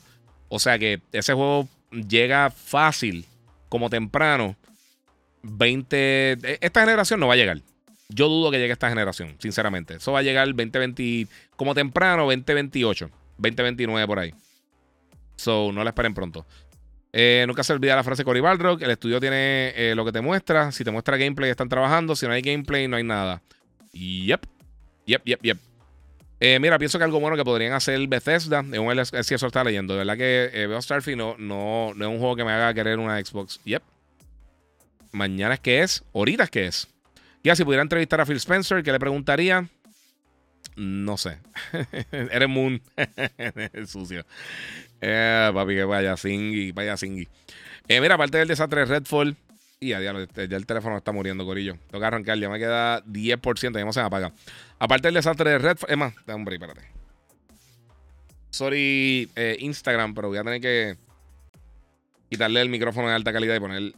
O 0.50 0.60
sea 0.60 0.78
que 0.78 1.02
ese 1.12 1.34
juego 1.34 1.68
llega 1.92 2.50
fácil, 2.50 3.26
como 3.70 3.90
temprano. 3.90 4.56
20. 5.44 6.32
E, 6.32 6.58
esta 6.62 6.82
generación 6.82 7.20
no 7.20 7.28
va 7.28 7.34
a 7.34 7.38
llegar. 7.38 7.60
Yo 8.10 8.30
dudo 8.30 8.52
que 8.52 8.60
llegue 8.60 8.74
esta 8.74 8.90
generación, 8.90 9.36
sinceramente. 9.40 9.96
Eso 9.96 10.12
va 10.12 10.20
a 10.20 10.24
llegar 10.24 10.48
2020, 10.48 11.28
como 11.56 11.74
temprano, 11.74 12.24
2028, 12.24 13.10
2029 13.38 14.08
por 14.08 14.20
ahí. 14.20 14.34
So, 15.36 15.72
no 15.72 15.84
la 15.84 15.90
esperen 15.90 16.14
pronto. 16.14 16.46
Eh, 17.12 17.44
nunca 17.48 17.64
se 17.64 17.74
olvida 17.74 17.96
la 17.96 18.04
frase 18.04 18.24
Cory 18.24 18.40
Balrock. 18.40 18.82
El 18.82 18.92
estudio 18.92 19.20
tiene 19.20 19.74
eh, 19.76 19.94
lo 19.96 20.06
que 20.06 20.12
te 20.12 20.22
muestra. 20.22 20.72
Si 20.72 20.84
te 20.84 20.92
muestra 20.92 21.18
gameplay, 21.18 21.50
están 21.50 21.70
trabajando. 21.70 22.16
Si 22.16 22.26
no 22.26 22.34
hay 22.34 22.42
gameplay, 22.42 22.88
no 22.88 22.98
hay 22.98 23.04
nada. 23.04 23.42
Yep. 23.94 24.46
Yep, 25.06 25.24
yep, 25.26 25.42
yep. 25.44 25.58
Eh, 26.46 26.60
mira, 26.60 26.78
pienso 26.78 26.98
que 26.98 27.06
algo 27.06 27.22
bueno 27.22 27.38
que 27.38 27.46
podrían 27.46 27.72
hacer 27.72 28.06
Bethesda 28.06 28.66
es 28.70 28.78
un 28.78 29.24
si 29.24 29.34
eso 29.34 29.48
está 29.48 29.64
leyendo. 29.64 29.94
De 29.94 30.00
verdad 30.00 30.18
que 30.18 30.50
eh, 30.52 30.68
veo 30.68 30.82
Starfield 30.82 31.18
no, 31.18 31.38
no, 31.38 31.92
es 31.92 32.06
un 32.06 32.20
juego 32.20 32.36
que 32.36 32.44
me 32.44 32.52
haga 32.52 32.74
querer 32.74 33.00
una 33.00 33.18
Xbox. 33.24 33.62
Yep. 33.64 33.82
Mañana 35.14 35.54
es 35.54 35.62
que 35.62 35.84
es, 35.84 36.04
ahorita 36.14 36.44
es 36.44 36.50
que 36.50 36.66
es. 36.66 36.90
Ya, 37.46 37.56
si 37.56 37.64
pudiera 37.64 37.82
entrevistar 37.82 38.20
a 38.20 38.26
Phil 38.26 38.36
Spencer, 38.36 38.84
¿qué 38.84 38.92
le 38.92 39.00
preguntaría? 39.00 39.70
No 40.76 41.16
sé. 41.16 41.38
Eres 42.12 42.50
Moon. 42.50 42.82
Sucio. 43.88 44.26
Eh, 45.00 45.50
papi, 45.54 45.76
que 45.76 45.84
vaya 45.86 46.18
singy, 46.18 46.74
vaya 46.74 46.98
singy. 46.98 47.26
Eh, 47.88 48.02
mira, 48.02 48.16
aparte 48.16 48.40
del 48.40 48.50
desastre 48.50 48.82
de 48.82 48.88
Redfall, 48.88 49.38
y 49.84 49.90
ya, 49.90 50.02
ya, 50.02 50.12
el 50.12 50.66
teléfono 50.66 50.98
está 50.98 51.12
muriendo, 51.12 51.46
Corillo. 51.46 51.78
Tengo 51.88 52.00
que 52.00 52.06
arrancar, 52.06 52.38
ya 52.38 52.50
me 52.50 52.60
queda 52.60 53.04
10%, 53.06 53.78
ya 53.78 53.86
no 53.86 53.94
se 53.94 54.00
me 54.00 54.06
apaga. 54.06 54.34
Aparte 54.80 55.08
del 55.08 55.16
desastre 55.16 55.52
de 55.52 55.58
Red, 55.60 55.78
es 55.88 55.98
más, 55.98 56.14
hombre, 56.28 56.56
espérate. 56.56 56.82
Sorry, 58.50 59.30
eh, 59.36 59.58
Instagram, 59.60 60.14
pero 60.14 60.28
voy 60.30 60.38
a 60.38 60.44
tener 60.44 60.62
que 60.62 60.98
quitarle 62.30 62.62
el 62.62 62.70
micrófono 62.70 63.10
de 63.10 63.16
alta 63.16 63.34
calidad 63.34 63.56
y 63.56 63.60
poner 63.60 63.94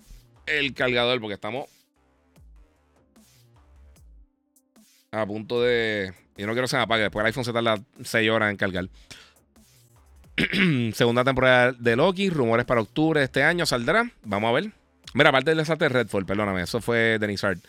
el 0.48 0.74
cargador 0.74 1.20
porque 1.20 1.34
estamos 1.34 1.66
a 5.22 5.26
punto 5.26 5.62
de. 5.62 6.14
Yo 6.38 6.46
no 6.48 6.54
quiero 6.54 6.66
que 6.66 6.70
se 6.70 6.78
me 6.78 6.84
apague. 6.84 7.04
Después 7.04 7.22
el 7.24 7.28
iPhone 7.28 7.46
se 7.46 7.54
tarda 7.54 7.80
6 8.04 8.30
horas 8.30 8.52
en 8.52 8.58
cargar. 8.58 8.90
Segunda 10.94 11.24
temporada 11.24 11.72
de 11.72 11.96
Loki. 11.96 12.30
Rumores 12.30 12.66
para 12.66 12.82
octubre 12.82 13.20
de 13.20 13.26
este 13.26 13.44
año 13.44 13.66
saldrá. 13.66 14.12
Vamos 14.24 14.50
a 14.50 14.54
ver. 14.54 14.85
Mira, 15.16 15.30
aparte 15.30 15.52
del 15.52 15.60
desastre 15.60 15.88
de 15.88 15.94
Redfall, 15.94 16.26
perdóname, 16.26 16.62
eso 16.62 16.82
fue 16.82 17.18
Denis 17.20 17.42
Hart. 17.42 17.64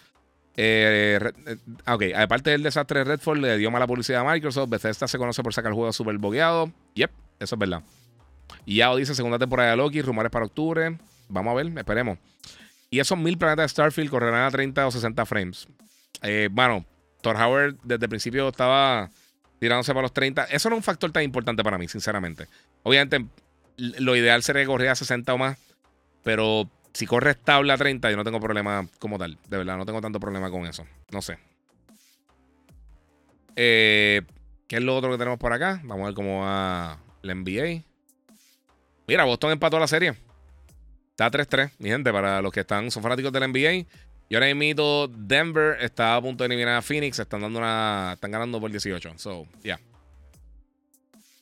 Eh, 0.56 1.20
eh, 1.46 1.56
ok, 1.86 2.02
aparte 2.16 2.50
del 2.50 2.64
desastre 2.64 2.98
de 2.98 3.04
Redfall, 3.04 3.40
le 3.40 3.56
dio 3.56 3.70
mala 3.70 3.86
publicidad 3.86 4.28
a 4.28 4.32
Microsoft. 4.32 4.68
Bethesda 4.68 5.06
se 5.06 5.16
conoce 5.16 5.44
por 5.44 5.54
sacar 5.54 5.70
el 5.70 5.76
juego 5.76 5.92
super 5.92 6.18
bogueado. 6.18 6.72
Yep, 6.94 7.10
eso 7.38 7.54
es 7.54 7.58
verdad. 7.58 7.84
Y 8.64 8.76
Yao 8.76 8.96
dice 8.96 9.14
segunda 9.14 9.38
temporada 9.38 9.70
de 9.70 9.76
Loki, 9.76 10.02
rumores 10.02 10.32
para 10.32 10.44
octubre. 10.44 10.98
Vamos 11.28 11.52
a 11.52 11.54
ver, 11.54 11.66
esperemos. 11.78 12.18
Y 12.90 12.98
esos 12.98 13.16
mil 13.16 13.38
planetas 13.38 13.66
de 13.66 13.68
Starfield 13.68 14.10
correrán 14.10 14.42
a 14.42 14.50
30 14.50 14.84
o 14.84 14.90
60 14.90 15.24
frames. 15.24 15.68
Eh, 16.22 16.48
bueno, 16.50 16.84
Thor 17.20 17.36
Howard 17.36 17.76
desde 17.84 18.06
el 18.06 18.08
principio 18.08 18.48
estaba 18.48 19.08
tirándose 19.60 19.92
para 19.92 20.02
los 20.02 20.12
30. 20.12 20.46
Eso 20.46 20.68
no 20.68 20.74
es 20.74 20.80
un 20.80 20.82
factor 20.82 21.12
tan 21.12 21.22
importante 21.22 21.62
para 21.62 21.78
mí, 21.78 21.86
sinceramente. 21.86 22.48
Obviamente, 22.82 23.24
lo 23.76 24.16
ideal 24.16 24.42
sería 24.42 24.62
que 24.62 24.66
corriera 24.66 24.94
a 24.94 24.96
60 24.96 25.32
o 25.32 25.38
más. 25.38 25.56
Pero 26.24 26.68
si 26.96 27.06
corre 27.06 27.32
estable 27.32 27.74
a 27.74 27.76
30, 27.76 28.10
yo 28.10 28.16
no 28.16 28.24
tengo 28.24 28.40
problema 28.40 28.88
como 28.98 29.18
tal. 29.18 29.36
De 29.50 29.58
verdad, 29.58 29.76
no 29.76 29.84
tengo 29.84 30.00
tanto 30.00 30.18
problema 30.18 30.50
con 30.50 30.64
eso. 30.64 30.86
No 31.10 31.20
sé. 31.20 31.38
Eh, 33.54 34.22
¿Qué 34.66 34.76
es 34.76 34.82
lo 34.82 34.96
otro 34.96 35.10
que 35.10 35.18
tenemos 35.18 35.38
por 35.38 35.52
acá? 35.52 35.78
Vamos 35.84 36.04
a 36.04 36.06
ver 36.06 36.14
cómo 36.14 36.40
va 36.40 36.98
la 37.20 37.34
NBA. 37.34 37.82
Mira, 39.06 39.24
Boston 39.24 39.52
empató 39.52 39.78
la 39.78 39.86
serie. 39.86 40.14
Está 41.10 41.30
3-3, 41.30 41.72
mi 41.80 41.90
gente, 41.90 42.10
para 42.10 42.40
los 42.40 42.50
que 42.50 42.60
están, 42.60 42.90
son 42.90 43.02
fanáticos 43.02 43.30
del 43.30 43.50
NBA. 43.50 43.86
Y 44.30 44.34
ahora 44.34 44.54
mismo 44.54 45.06
Denver 45.06 45.76
está 45.82 46.16
a 46.16 46.22
punto 46.22 46.44
de 46.44 46.46
eliminar 46.46 46.76
a 46.76 46.82
Phoenix. 46.82 47.18
Están 47.18 47.42
dando 47.42 47.58
una. 47.58 48.12
Están 48.14 48.30
ganando 48.30 48.58
por 48.58 48.70
18. 48.70 49.18
So, 49.18 49.46
yeah. 49.62 49.78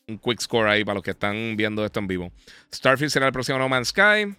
Un 0.08 0.18
quick 0.18 0.40
score 0.40 0.68
ahí 0.68 0.84
para 0.84 0.94
los 0.94 1.04
que 1.04 1.12
están 1.12 1.56
viendo 1.56 1.84
esto 1.84 2.00
en 2.00 2.08
vivo. 2.08 2.32
Starfield 2.74 3.12
será 3.12 3.28
el 3.28 3.32
próximo 3.32 3.56
No 3.58 3.68
Man's 3.68 3.90
Sky. 3.90 4.34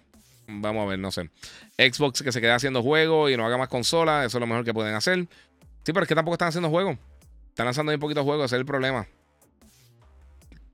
Vamos 0.48 0.84
a 0.84 0.86
ver, 0.86 0.98
no 0.98 1.10
sé. 1.10 1.30
Xbox 1.76 2.22
que 2.22 2.32
se 2.32 2.40
quede 2.40 2.52
haciendo 2.52 2.82
juegos 2.82 3.30
y 3.30 3.36
no 3.36 3.44
haga 3.46 3.58
más 3.58 3.68
consolas. 3.68 4.26
Eso 4.26 4.38
es 4.38 4.40
lo 4.40 4.46
mejor 4.46 4.64
que 4.64 4.72
pueden 4.72 4.94
hacer. 4.94 5.26
Sí, 5.84 5.92
pero 5.92 6.02
es 6.02 6.08
que 6.08 6.14
tampoco 6.14 6.34
están 6.34 6.48
haciendo 6.48 6.70
juegos. 6.70 6.98
Están 7.48 7.66
lanzando 7.66 7.92
un 7.92 7.98
poquito 7.98 8.22
juegos. 8.22 8.46
Ese 8.46 8.56
es 8.56 8.60
el 8.60 8.66
problema. 8.66 9.06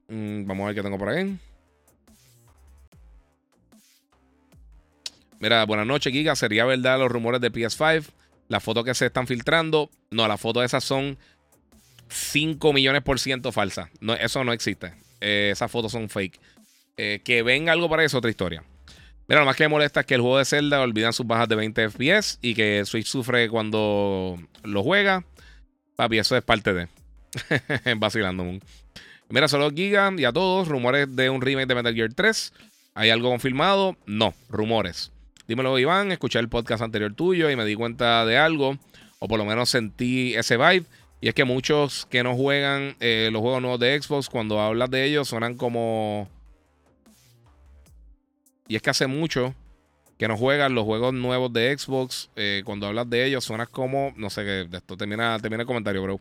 Mm, 0.08 0.46
vamos 0.46 0.64
a 0.64 0.66
ver 0.66 0.74
qué 0.74 0.82
tengo 0.82 0.98
por 0.98 1.08
ahí. 1.08 1.38
Mira, 5.38 5.64
buenas 5.64 5.86
noches, 5.86 6.12
Giga. 6.12 6.36
¿Sería 6.36 6.64
verdad 6.64 6.98
los 6.98 7.10
rumores 7.10 7.40
de 7.40 7.50
PS5? 7.50 8.04
Las 8.48 8.62
fotos 8.62 8.84
que 8.84 8.94
se 8.94 9.06
están 9.06 9.26
filtrando. 9.26 9.90
No, 10.10 10.28
las 10.28 10.40
fotos 10.40 10.64
esas 10.64 10.84
son 10.84 11.18
5 12.08 12.72
millones 12.72 13.02
por 13.02 13.18
ciento 13.18 13.52
falsas. 13.52 13.88
No, 14.00 14.14
eso 14.14 14.44
no 14.44 14.52
existe. 14.52 14.92
Eh, 15.20 15.50
esas 15.52 15.70
fotos 15.70 15.92
son 15.92 16.08
fake. 16.08 16.38
Eh, 16.96 17.20
que 17.24 17.42
venga 17.42 17.72
algo 17.72 17.88
para 17.88 18.04
eso, 18.04 18.18
otra 18.18 18.30
historia. 18.30 18.62
Mira, 19.28 19.40
lo 19.40 19.46
más 19.46 19.56
que 19.56 19.64
me 19.64 19.68
molesta 19.68 20.00
es 20.00 20.06
que 20.06 20.14
el 20.14 20.20
juego 20.20 20.38
de 20.38 20.44
Zelda 20.44 20.80
olvidan 20.80 21.12
sus 21.12 21.26
bajas 21.26 21.48
de 21.48 21.56
20 21.56 21.90
FPS 21.90 22.38
y 22.42 22.54
que 22.54 22.84
Switch 22.84 23.06
sufre 23.06 23.48
cuando 23.48 24.38
lo 24.64 24.82
juega. 24.82 25.24
Papi, 25.96 26.18
eso 26.18 26.36
es 26.36 26.42
parte 26.42 26.72
de. 26.72 26.88
Vacilando. 27.96 28.44
Mira, 29.28 29.48
solo 29.48 29.70
Giga 29.70 30.12
y 30.16 30.24
a 30.24 30.32
todos. 30.32 30.68
Rumores 30.68 31.14
de 31.14 31.30
un 31.30 31.40
remake 31.40 31.66
de 31.66 31.74
Metal 31.74 31.94
Gear 31.94 32.12
3. 32.12 32.52
¿Hay 32.94 33.10
algo 33.10 33.30
confirmado? 33.30 33.96
No, 34.04 34.34
rumores. 34.50 35.12
Dímelo, 35.48 35.78
Iván. 35.78 36.12
Escuché 36.12 36.38
el 36.38 36.48
podcast 36.48 36.82
anterior 36.82 37.14
tuyo 37.14 37.50
y 37.50 37.56
me 37.56 37.64
di 37.64 37.74
cuenta 37.74 38.26
de 38.26 38.36
algo, 38.36 38.76
o 39.18 39.28
por 39.28 39.38
lo 39.38 39.44
menos 39.44 39.70
sentí 39.70 40.34
ese 40.34 40.56
vibe. 40.56 40.84
Y 41.20 41.28
es 41.28 41.34
que 41.34 41.44
muchos 41.44 42.06
que 42.10 42.22
no 42.22 42.34
juegan 42.34 42.96
eh, 43.00 43.30
los 43.32 43.40
juegos 43.40 43.62
nuevos 43.62 43.80
de 43.80 44.00
Xbox, 44.00 44.28
cuando 44.28 44.60
hablas 44.60 44.90
de 44.90 45.04
ellos, 45.04 45.28
suenan 45.28 45.56
como. 45.56 46.28
Y 48.72 48.76
es 48.76 48.80
que 48.80 48.88
hace 48.88 49.06
mucho 49.06 49.54
que 50.16 50.26
no 50.26 50.38
juegan 50.38 50.74
los 50.74 50.84
juegos 50.84 51.12
nuevos 51.12 51.52
de 51.52 51.76
Xbox. 51.76 52.30
Eh, 52.36 52.62
cuando 52.64 52.86
hablas 52.86 53.10
de 53.10 53.26
ellos, 53.26 53.44
suenas 53.44 53.68
como. 53.68 54.14
No 54.16 54.30
sé 54.30 54.44
qué. 54.44 54.66
Esto 54.74 54.96
termina, 54.96 55.38
termina 55.40 55.60
el 55.60 55.66
comentario, 55.66 56.02
bro. 56.02 56.20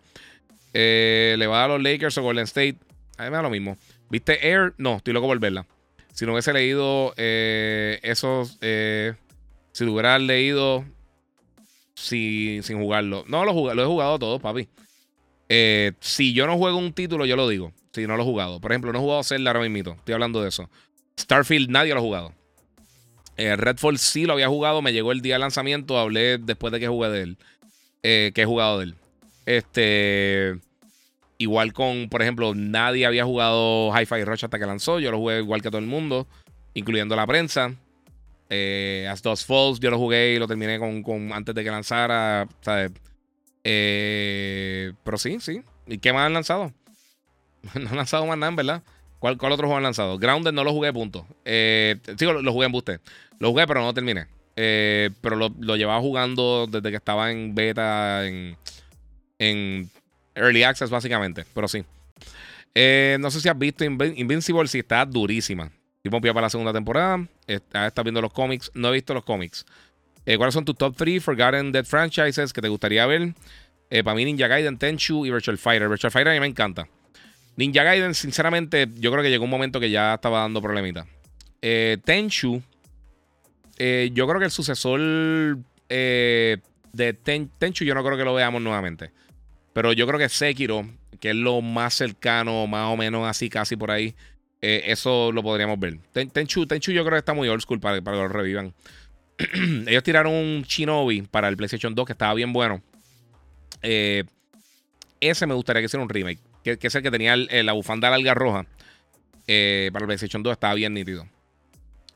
Eh, 0.73 1.35
le 1.37 1.47
va 1.47 1.63
a 1.63 1.69
los 1.69 1.81
Lakers 1.81 2.17
o 2.17 2.23
Golden 2.23 2.43
State. 2.43 2.75
A 3.17 3.23
mí 3.23 3.29
me 3.29 3.37
da 3.37 3.41
lo 3.41 3.49
mismo. 3.49 3.77
¿Viste 4.09 4.45
Air? 4.45 4.73
No, 4.77 4.97
estoy 4.97 5.13
loco 5.13 5.27
por 5.27 5.39
verla. 5.39 5.65
Si 6.11 6.25
no 6.25 6.33
hubiese 6.33 6.51
leído 6.51 7.13
eh, 7.15 8.01
esos. 8.03 8.59
Si 8.59 9.85
lo 9.85 9.93
hubiera 9.93 10.19
leído 10.19 10.83
sin 11.95 12.61
jugarlo. 12.63 13.23
No, 13.29 13.45
lo, 13.45 13.73
lo 13.73 13.81
he 13.81 13.85
jugado 13.85 14.19
todo, 14.19 14.39
papi. 14.39 14.67
Si 16.01 16.33
yo 16.33 16.47
no 16.47 16.57
juego 16.57 16.79
un 16.79 16.91
título, 16.91 17.25
yo 17.25 17.37
lo 17.37 17.47
digo. 17.47 17.71
Si 17.93 18.05
no 18.05 18.17
lo 18.17 18.23
he 18.23 18.25
jugado. 18.25 18.59
Por 18.59 18.73
ejemplo, 18.73 18.91
no 18.91 18.99
he 18.99 19.01
jugado 19.01 19.23
Zelda 19.23 19.51
ahora 19.51 19.69
mismo. 19.69 19.93
Estoy 19.93 20.15
hablando 20.15 20.41
de 20.41 20.49
eso. 20.49 20.69
Starfield, 21.17 21.69
nadie 21.69 21.93
lo 21.93 22.01
ha 22.01 22.03
jugado. 22.03 22.40
Redfall 23.37 23.97
sí 23.97 24.25
lo 24.25 24.33
había 24.33 24.47
jugado. 24.47 24.81
Me 24.81 24.93
llegó 24.93 25.11
el 25.11 25.21
día 25.21 25.35
de 25.35 25.39
lanzamiento. 25.39 25.97
Hablé 25.97 26.37
después 26.37 26.71
de 26.71 26.79
que 26.79 26.87
jugué 26.87 27.09
de 27.09 27.21
él. 27.21 27.37
que 28.01 28.41
he 28.41 28.45
jugado 28.45 28.79
de 28.79 28.85
él. 28.85 28.95
Este. 29.45 30.59
Igual 31.37 31.73
con, 31.73 32.07
por 32.07 32.21
ejemplo, 32.21 32.53
nadie 32.53 33.07
había 33.07 33.25
jugado 33.25 33.91
Hi-Fi 33.97 34.23
Rush 34.25 34.45
hasta 34.45 34.59
que 34.59 34.65
lanzó. 34.67 34.99
Yo 34.99 35.09
lo 35.09 35.17
jugué 35.17 35.39
igual 35.39 35.63
que 35.63 35.69
todo 35.69 35.79
el 35.79 35.87
mundo, 35.87 36.27
incluyendo 36.75 37.15
la 37.15 37.25
prensa. 37.25 37.73
Eh, 38.47 39.07
As 39.09 39.23
Dos 39.23 39.45
Falls, 39.45 39.79
yo 39.79 39.89
lo 39.89 39.97
jugué 39.97 40.33
y 40.33 40.37
lo 40.37 40.47
terminé 40.47 40.77
con, 40.77 41.33
antes 41.33 41.55
de 41.55 41.63
que 41.63 41.71
lanzara. 41.71 42.47
Eh, 43.63 44.93
pero 45.03 45.17
sí, 45.17 45.39
sí. 45.39 45.63
¿Y 45.87 45.97
qué 45.97 46.13
más 46.13 46.27
han 46.27 46.33
lanzado? 46.33 46.71
no 47.73 47.89
han 47.89 47.95
lanzado 47.95 48.25
más 48.27 48.37
nada, 48.37 48.51
¿verdad? 48.51 48.83
¿Cuál, 49.21 49.37
¿Cuál, 49.37 49.51
otro 49.51 49.67
juego 49.67 49.77
han 49.77 49.83
lanzado? 49.83 50.17
Grounded 50.17 50.51
no 50.51 50.63
lo 50.63 50.71
jugué, 50.71 50.91
punto. 50.91 51.27
Eh, 51.45 51.95
sí, 52.17 52.25
lo, 52.25 52.51
jugué 52.51 52.65
en 52.65 52.71
Booster. 52.71 52.99
Lo 53.37 53.51
jugué, 53.51 53.67
pero 53.67 53.79
no 53.79 53.85
lo 53.85 53.93
terminé. 53.93 54.25
Eh, 54.55 55.11
pero 55.21 55.35
lo, 55.35 55.53
lo, 55.59 55.75
llevaba 55.75 55.99
jugando 55.99 56.65
desde 56.65 56.89
que 56.89 56.95
estaba 56.95 57.31
en 57.31 57.53
beta, 57.53 58.25
en, 58.25 58.57
en 59.37 59.91
Early 60.33 60.63
Access, 60.63 60.89
básicamente. 60.89 61.45
Pero 61.53 61.67
sí. 61.67 61.85
Eh, 62.73 63.17
no 63.19 63.29
sé 63.29 63.41
si 63.41 63.47
has 63.47 63.59
visto 63.59 63.83
Invincible, 63.83 64.67
si 64.67 64.79
está 64.79 65.05
durísima. 65.05 65.69
Y 66.03 66.09
para 66.09 66.41
la 66.41 66.49
segunda 66.49 66.73
temporada. 66.73 67.23
Estás 67.45 68.03
viendo 68.03 68.21
los 68.21 68.33
cómics. 68.33 68.71
No 68.73 68.89
he 68.89 68.93
visto 68.93 69.13
los 69.13 69.23
cómics. 69.23 69.67
Eh, 70.25 70.37
¿Cuáles 70.37 70.55
son 70.55 70.65
tus 70.65 70.75
top 70.75 70.95
3 70.97 71.23
Forgotten 71.23 71.71
Dead 71.71 71.85
franchises 71.85 72.51
que 72.53 72.61
te 72.61 72.69
gustaría 72.69 73.05
ver? 73.05 73.35
Para 74.03 74.15
mí, 74.15 74.25
Ninja 74.25 74.47
Gaiden, 74.47 74.79
Tenchu 74.79 75.27
y 75.27 75.29
Virtual 75.29 75.59
Fighter. 75.59 75.87
Virtual 75.87 76.09
Fighter 76.09 76.31
a 76.31 76.33
mí 76.33 76.39
me 76.39 76.47
encanta. 76.47 76.87
Ninja 77.55 77.83
Gaiden, 77.83 78.13
sinceramente, 78.15 78.87
yo 78.95 79.11
creo 79.11 79.23
que 79.23 79.29
llegó 79.29 79.43
un 79.43 79.49
momento 79.49 79.79
que 79.79 79.89
ya 79.89 80.15
estaba 80.15 80.41
dando 80.41 80.61
problemita. 80.61 81.05
Tenchu, 81.59 82.61
yo 83.77 84.27
creo 84.27 84.39
que 84.39 84.45
el 84.45 84.51
sucesor 84.51 84.99
de 86.93 87.13
Tenchu, 87.13 87.83
yo 87.83 87.93
no 87.93 88.03
creo 88.03 88.17
que 88.17 88.23
lo 88.23 88.33
veamos 88.33 88.61
nuevamente. 88.61 89.11
Pero 89.73 89.93
yo 89.93 90.05
creo 90.07 90.19
que 90.19 90.29
Sekiro, 90.29 90.85
que 91.19 91.29
es 91.29 91.35
lo 91.35 91.61
más 91.61 91.93
cercano, 91.93 92.67
más 92.67 92.91
o 92.91 92.97
menos 92.97 93.27
así, 93.27 93.49
casi 93.49 93.75
por 93.75 93.91
ahí, 93.91 94.15
eh, 94.61 94.83
eso 94.87 95.31
lo 95.31 95.41
podríamos 95.41 95.79
ver. 95.79 95.97
Tenchu, 96.11 96.65
Tenchu 96.65 96.91
yo 96.91 97.03
creo 97.03 97.13
que 97.13 97.19
está 97.19 97.33
muy 97.33 97.47
old 97.47 97.61
school 97.61 97.79
para, 97.79 98.01
para 98.01 98.17
que 98.17 98.23
lo 98.23 98.29
revivan. 98.29 98.73
Ellos 99.87 100.03
tiraron 100.03 100.33
un 100.33 100.63
Shinobi 100.63 101.23
para 101.23 101.47
el 101.47 101.57
PlayStation 101.57 101.95
2 101.95 102.05
que 102.05 102.11
estaba 102.11 102.33
bien 102.33 102.51
bueno. 102.53 102.81
Eh, 103.81 104.23
ese 105.19 105.47
me 105.47 105.53
gustaría 105.53 105.81
que 105.81 105.85
hiciera 105.85 106.03
un 106.03 106.09
remake. 106.09 106.39
Que, 106.63 106.77
es 106.81 106.95
el 106.95 107.01
que 107.01 107.11
tenía 107.11 107.35
la 107.35 107.73
bufanda 107.73 108.09
larga 108.09 108.33
roja. 108.33 108.65
Eh, 109.47 109.89
para 109.91 110.03
el 110.03 110.07
PlayStation 110.07 110.43
2 110.43 110.53
estaba 110.53 110.73
bien 110.75 110.93
nítido. 110.93 111.27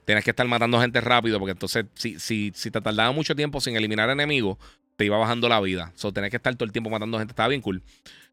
Tienes 0.06 0.24
que 0.24 0.30
estar 0.30 0.48
matando 0.48 0.80
gente 0.80 1.02
rápido. 1.02 1.40
Porque 1.40 1.52
entonces, 1.52 1.86
si, 1.96 2.20
si, 2.20 2.52
si 2.56 2.72
te 2.72 2.82
tardaba 2.82 3.12
mucho 3.12 3.36
tiempo 3.36 3.60
sin 3.60 3.76
eliminar 3.76 4.10
enemigos, 4.10 4.58
te 4.96 5.06
iba 5.06 5.18
bajando 5.18 5.50
la 5.50 5.60
vida. 5.60 5.92
So, 5.96 6.12
tenés 6.12 6.30
que 6.30 6.38
estar 6.38 6.56
todo 6.56 6.66
el 6.66 6.72
tiempo 6.72 6.90
matando 6.90 7.18
gente. 7.18 7.32
Estaba 7.32 7.50
bien 7.50 7.62
cool. 7.62 7.82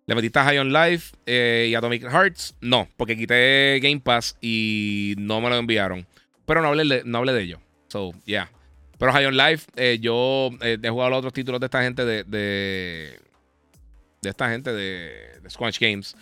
¿Le 0.06 0.14
metiste 0.16 0.38
a 0.38 0.44
High 0.44 0.64
Life 0.64 1.14
eh, 1.26 1.68
y 1.70 1.74
Atomic 1.74 2.02
Hearts? 2.02 2.56
No, 2.60 2.88
porque 2.96 3.16
quité 3.16 3.78
Game 3.80 4.00
Pass 4.00 4.36
y 4.40 5.14
no 5.16 5.40
me 5.40 5.48
lo 5.48 5.56
enviaron. 5.56 6.06
Pero 6.44 6.60
no 6.60 6.68
hablé 6.68 6.84
de, 6.84 7.02
no 7.04 7.18
hablé 7.18 7.32
de 7.32 7.42
ello. 7.42 7.60
So, 7.88 8.12
yeah. 8.24 8.50
Pero 8.98 9.12
High 9.12 9.30
Life, 9.30 9.70
eh, 9.76 9.98
yo 10.00 10.50
eh, 10.60 10.78
he 10.82 10.88
jugado 10.88 11.10
los 11.10 11.18
otros 11.18 11.32
títulos 11.32 11.60
de 11.60 11.66
esta 11.66 11.82
gente 11.82 12.04
de, 12.04 13.18
esta 14.28 14.50
gente 14.50 14.72
de, 14.72 15.40
de 15.42 15.50
Squanch 15.50 15.78
Games. 15.78 16.16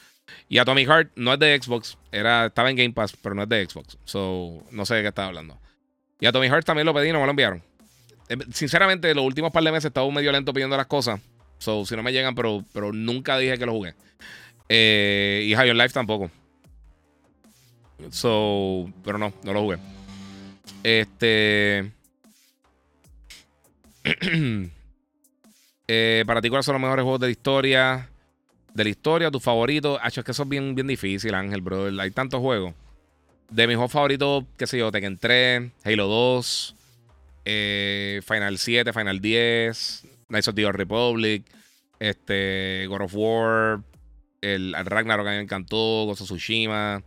Y 0.49 0.59
Atomic 0.59 0.89
Heart 0.89 1.13
no 1.17 1.33
es 1.33 1.39
de 1.39 1.61
Xbox. 1.61 1.99
Era, 2.13 2.47
estaba 2.47 2.71
en 2.71 2.77
Game 2.77 2.93
Pass, 2.93 3.17
pero 3.21 3.35
no 3.35 3.43
es 3.43 3.49
de 3.49 3.67
Xbox. 3.67 3.99
So, 4.05 4.65
no 4.71 4.87
sé 4.87 4.95
de 4.97 5.03
qué 5.03 5.09
estaba 5.09 5.29
hablando. 5.29 5.59
Y 6.21 6.27
Atomic 6.27 6.51
Heart 6.51 6.67
también 6.67 6.87
lo 6.87 6.95
pedí 6.95 7.13
no 7.13 7.21
me 7.21 7.25
lo 7.25 7.31
enviaron. 7.31 7.63
Eh, 8.29 8.37
sinceramente, 8.53 9.15
los 9.15 9.25
últimos 9.25 9.53
par 9.53 9.63
de 9.63 9.73
meses 9.73 9.87
he 9.87 9.89
estado 9.89 10.11
medio 10.11 10.33
lento 10.33 10.53
pidiendo 10.53 10.77
las 10.77 10.87
cosas. 10.87 11.21
So, 11.59 11.85
si 11.85 11.97
no 11.97 12.03
me 12.03 12.13
llegan, 12.13 12.35
pero, 12.35 12.65
pero 12.73 12.93
nunca 12.93 13.37
dije 13.39 13.59
que 13.59 13.67
lo 13.67 13.73
jugué. 13.73 13.95
Eh, 14.69 15.45
y 15.47 15.55
High 15.55 15.71
on 15.71 15.79
Life 15.79 15.93
tampoco. 15.93 16.31
So, 18.11 18.91
pero 19.05 19.19
no, 19.19 19.33
no 19.43 19.53
lo 19.53 19.61
jugué. 19.63 19.79
Este. 20.83 21.93
Eh, 25.93 26.23
para 26.25 26.41
ti, 26.41 26.49
¿cuáles 26.49 26.65
son 26.65 26.75
los 26.75 26.83
mejores 26.83 27.03
juegos 27.03 27.21
de 27.21 27.27
la 27.27 27.31
historia? 27.33 28.09
De 28.73 28.85
la 28.85 28.91
historia, 28.91 29.29
tus 29.29 29.43
favoritos. 29.43 29.99
Ah, 30.01 30.07
es 30.07 30.23
que 30.23 30.31
eso 30.31 30.45
es 30.45 30.49
bien, 30.49 30.77
bien 30.77 30.87
difícil, 30.87 31.35
Ángel, 31.35 31.63
bro. 31.63 31.87
Hay 32.01 32.13
tantos 32.13 32.39
juegos. 32.39 32.75
De 33.51 33.67
mis 33.67 33.75
juegos 33.75 33.91
favoritos, 33.91 34.45
qué 34.57 34.69
sé 34.69 34.79
yo, 34.79 34.93
Tekken 34.93 35.19
3, 35.19 35.73
Halo 35.83 36.07
2. 36.07 36.77
Eh, 37.45 38.21
Final 38.25 38.59
7, 38.59 38.93
Final 38.93 39.21
10, 39.21 40.07
Knights 40.29 40.47
of 40.47 40.55
the 40.55 40.65
Old 40.65 40.77
Republic, 40.77 41.43
este, 41.99 42.87
God 42.87 43.01
of 43.01 43.15
War, 43.17 43.81
el, 44.43 44.73
Ragnarok 44.85 45.27
que 45.27 45.31
me 45.31 45.41
encantó, 45.41 46.05
of 46.05 46.21
Tsushima. 46.21 47.03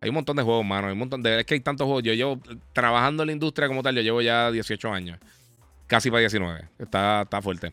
Hay 0.00 0.10
un 0.10 0.14
montón 0.14 0.36
de 0.36 0.44
juegos, 0.44 0.64
mano. 0.64 0.86
Hay 0.86 0.92
un 0.92 1.00
montón 1.00 1.24
de. 1.24 1.40
Es 1.40 1.44
que 1.44 1.54
hay 1.54 1.60
tantos 1.60 1.86
juegos. 1.86 2.04
Yo 2.04 2.14
llevo 2.14 2.40
trabajando 2.72 3.24
en 3.24 3.26
la 3.26 3.32
industria 3.32 3.66
como 3.66 3.82
tal, 3.82 3.96
yo 3.96 4.02
llevo 4.02 4.22
ya 4.22 4.52
18 4.52 4.92
años. 4.92 5.18
Casi 5.88 6.08
para 6.08 6.20
19. 6.20 6.68
Está, 6.78 7.22
está 7.22 7.42
fuerte. 7.42 7.72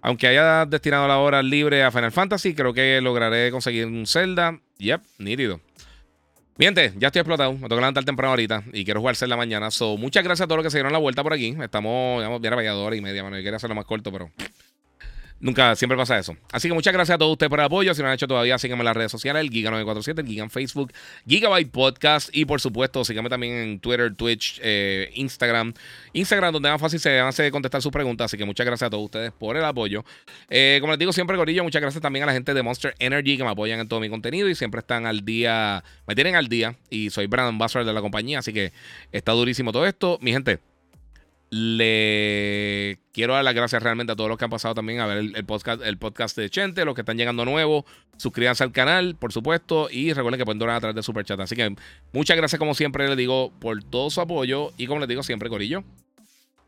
Aunque 0.00 0.28
haya 0.28 0.64
destinado 0.66 1.08
la 1.08 1.18
hora 1.18 1.42
libre 1.42 1.82
a 1.82 1.90
Final 1.90 2.12
Fantasy, 2.12 2.54
creo 2.54 2.72
que 2.72 3.00
lograré 3.00 3.50
conseguir 3.50 3.86
un 3.86 4.06
Zelda. 4.06 4.60
Yep, 4.78 5.02
nítido. 5.18 5.60
Miente, 6.56 6.92
ya 6.96 7.08
estoy 7.08 7.20
explotado. 7.20 7.52
Me 7.52 7.68
que 7.68 7.76
levantar 7.76 8.04
temprano 8.04 8.30
ahorita 8.30 8.64
y 8.72 8.84
quiero 8.84 9.00
jugar 9.00 9.16
la 9.28 9.36
mañana. 9.36 9.70
So, 9.70 9.96
muchas 9.96 10.24
gracias 10.24 10.44
a 10.44 10.48
todos 10.48 10.58
los 10.58 10.64
que 10.64 10.70
se 10.70 10.78
dieron 10.78 10.92
la 10.92 10.98
vuelta 10.98 11.22
por 11.22 11.32
aquí. 11.32 11.56
Estamos, 11.60 12.18
digamos, 12.18 12.40
bien 12.40 12.52
a 12.52 12.56
y 12.96 13.00
media, 13.00 13.22
mano. 13.22 13.36
Yo 13.36 13.42
quería 13.42 13.56
hacerlo 13.56 13.76
más 13.76 13.84
corto, 13.84 14.10
pero 14.10 14.30
Nunca, 15.40 15.76
siempre 15.76 15.96
pasa 15.96 16.18
eso. 16.18 16.36
Así 16.50 16.66
que 16.66 16.74
muchas 16.74 16.92
gracias 16.92 17.14
a 17.14 17.18
todos 17.18 17.32
ustedes 17.32 17.48
por 17.48 17.60
el 17.60 17.66
apoyo. 17.66 17.94
Si 17.94 18.02
no 18.02 18.08
han 18.08 18.14
hecho 18.14 18.26
todavía, 18.26 18.58
síganme 18.58 18.80
en 18.80 18.86
las 18.86 18.96
redes 18.96 19.12
sociales, 19.12 19.40
el 19.40 19.50
Giga947, 19.50 20.18
el 20.18 20.26
Giga 20.26 20.42
en 20.42 20.50
Facebook, 20.50 20.92
Gigabyte 21.28 21.70
Podcast 21.70 22.30
y 22.32 22.44
por 22.44 22.60
supuesto, 22.60 23.04
síganme 23.04 23.28
también 23.28 23.54
en 23.54 23.80
Twitter, 23.80 24.12
Twitch, 24.14 24.58
eh, 24.62 25.10
Instagram. 25.14 25.74
Instagram, 26.12 26.52
donde 26.52 26.70
más 26.70 26.80
fácil 26.80 26.98
se 26.98 27.20
hace 27.20 27.50
contestar 27.52 27.80
sus 27.80 27.92
preguntas. 27.92 28.24
Así 28.24 28.36
que 28.36 28.44
muchas 28.44 28.66
gracias 28.66 28.88
a 28.88 28.90
todos 28.90 29.04
ustedes 29.04 29.30
por 29.30 29.56
el 29.56 29.64
apoyo. 29.64 30.04
Eh, 30.50 30.78
como 30.80 30.92
les 30.92 30.98
digo 30.98 31.12
siempre, 31.12 31.36
Gorillo, 31.36 31.62
muchas 31.62 31.82
gracias 31.82 32.02
también 32.02 32.24
a 32.24 32.26
la 32.26 32.32
gente 32.32 32.52
de 32.52 32.62
Monster 32.62 32.94
Energy 32.98 33.36
que 33.36 33.44
me 33.44 33.50
apoyan 33.50 33.78
en 33.78 33.86
todo 33.86 34.00
mi 34.00 34.10
contenido 34.10 34.48
y 34.48 34.56
siempre 34.56 34.80
están 34.80 35.06
al 35.06 35.24
día, 35.24 35.84
me 36.08 36.16
tienen 36.16 36.34
al 36.34 36.48
día. 36.48 36.74
Y 36.90 37.10
soy 37.10 37.28
Brandon 37.28 37.54
Ambassador 37.54 37.86
de 37.86 37.92
la 37.92 38.00
compañía, 38.00 38.40
así 38.40 38.52
que 38.52 38.72
está 39.12 39.32
durísimo 39.32 39.70
todo 39.70 39.86
esto. 39.86 40.18
Mi 40.20 40.32
gente, 40.32 40.58
le 41.50 42.98
quiero 43.12 43.34
dar 43.34 43.44
las 43.44 43.54
gracias 43.54 43.82
realmente 43.82 44.12
a 44.12 44.16
todos 44.16 44.28
los 44.28 44.38
que 44.38 44.44
han 44.44 44.50
pasado 44.50 44.74
también 44.74 45.00
a 45.00 45.06
ver 45.06 45.18
el, 45.18 45.44
podcast, 45.44 45.82
el 45.82 45.98
podcast 45.98 46.36
de 46.36 46.50
Chente, 46.50 46.84
los 46.84 46.94
que 46.94 47.02
están 47.02 47.16
llegando 47.16 47.44
nuevos. 47.44 47.84
Suscríbanse 48.16 48.64
al 48.64 48.72
canal, 48.72 49.16
por 49.16 49.32
supuesto, 49.32 49.88
y 49.90 50.12
recuerden 50.12 50.38
que 50.38 50.44
pueden 50.44 50.58
donar 50.58 50.76
a 50.76 50.80
través 50.80 50.96
de 50.96 51.02
Super 51.02 51.24
Chat. 51.24 51.40
Así 51.40 51.56
que 51.56 51.74
muchas 52.12 52.36
gracias, 52.36 52.58
como 52.58 52.74
siempre, 52.74 53.08
les 53.08 53.16
digo, 53.16 53.52
por 53.60 53.82
todo 53.82 54.10
su 54.10 54.20
apoyo. 54.20 54.72
Y 54.76 54.86
como 54.86 55.00
les 55.00 55.08
digo 55.08 55.22
siempre, 55.22 55.48
Corillo, 55.48 55.84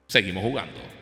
seguimos 0.06 0.42
jugando. 0.42 0.99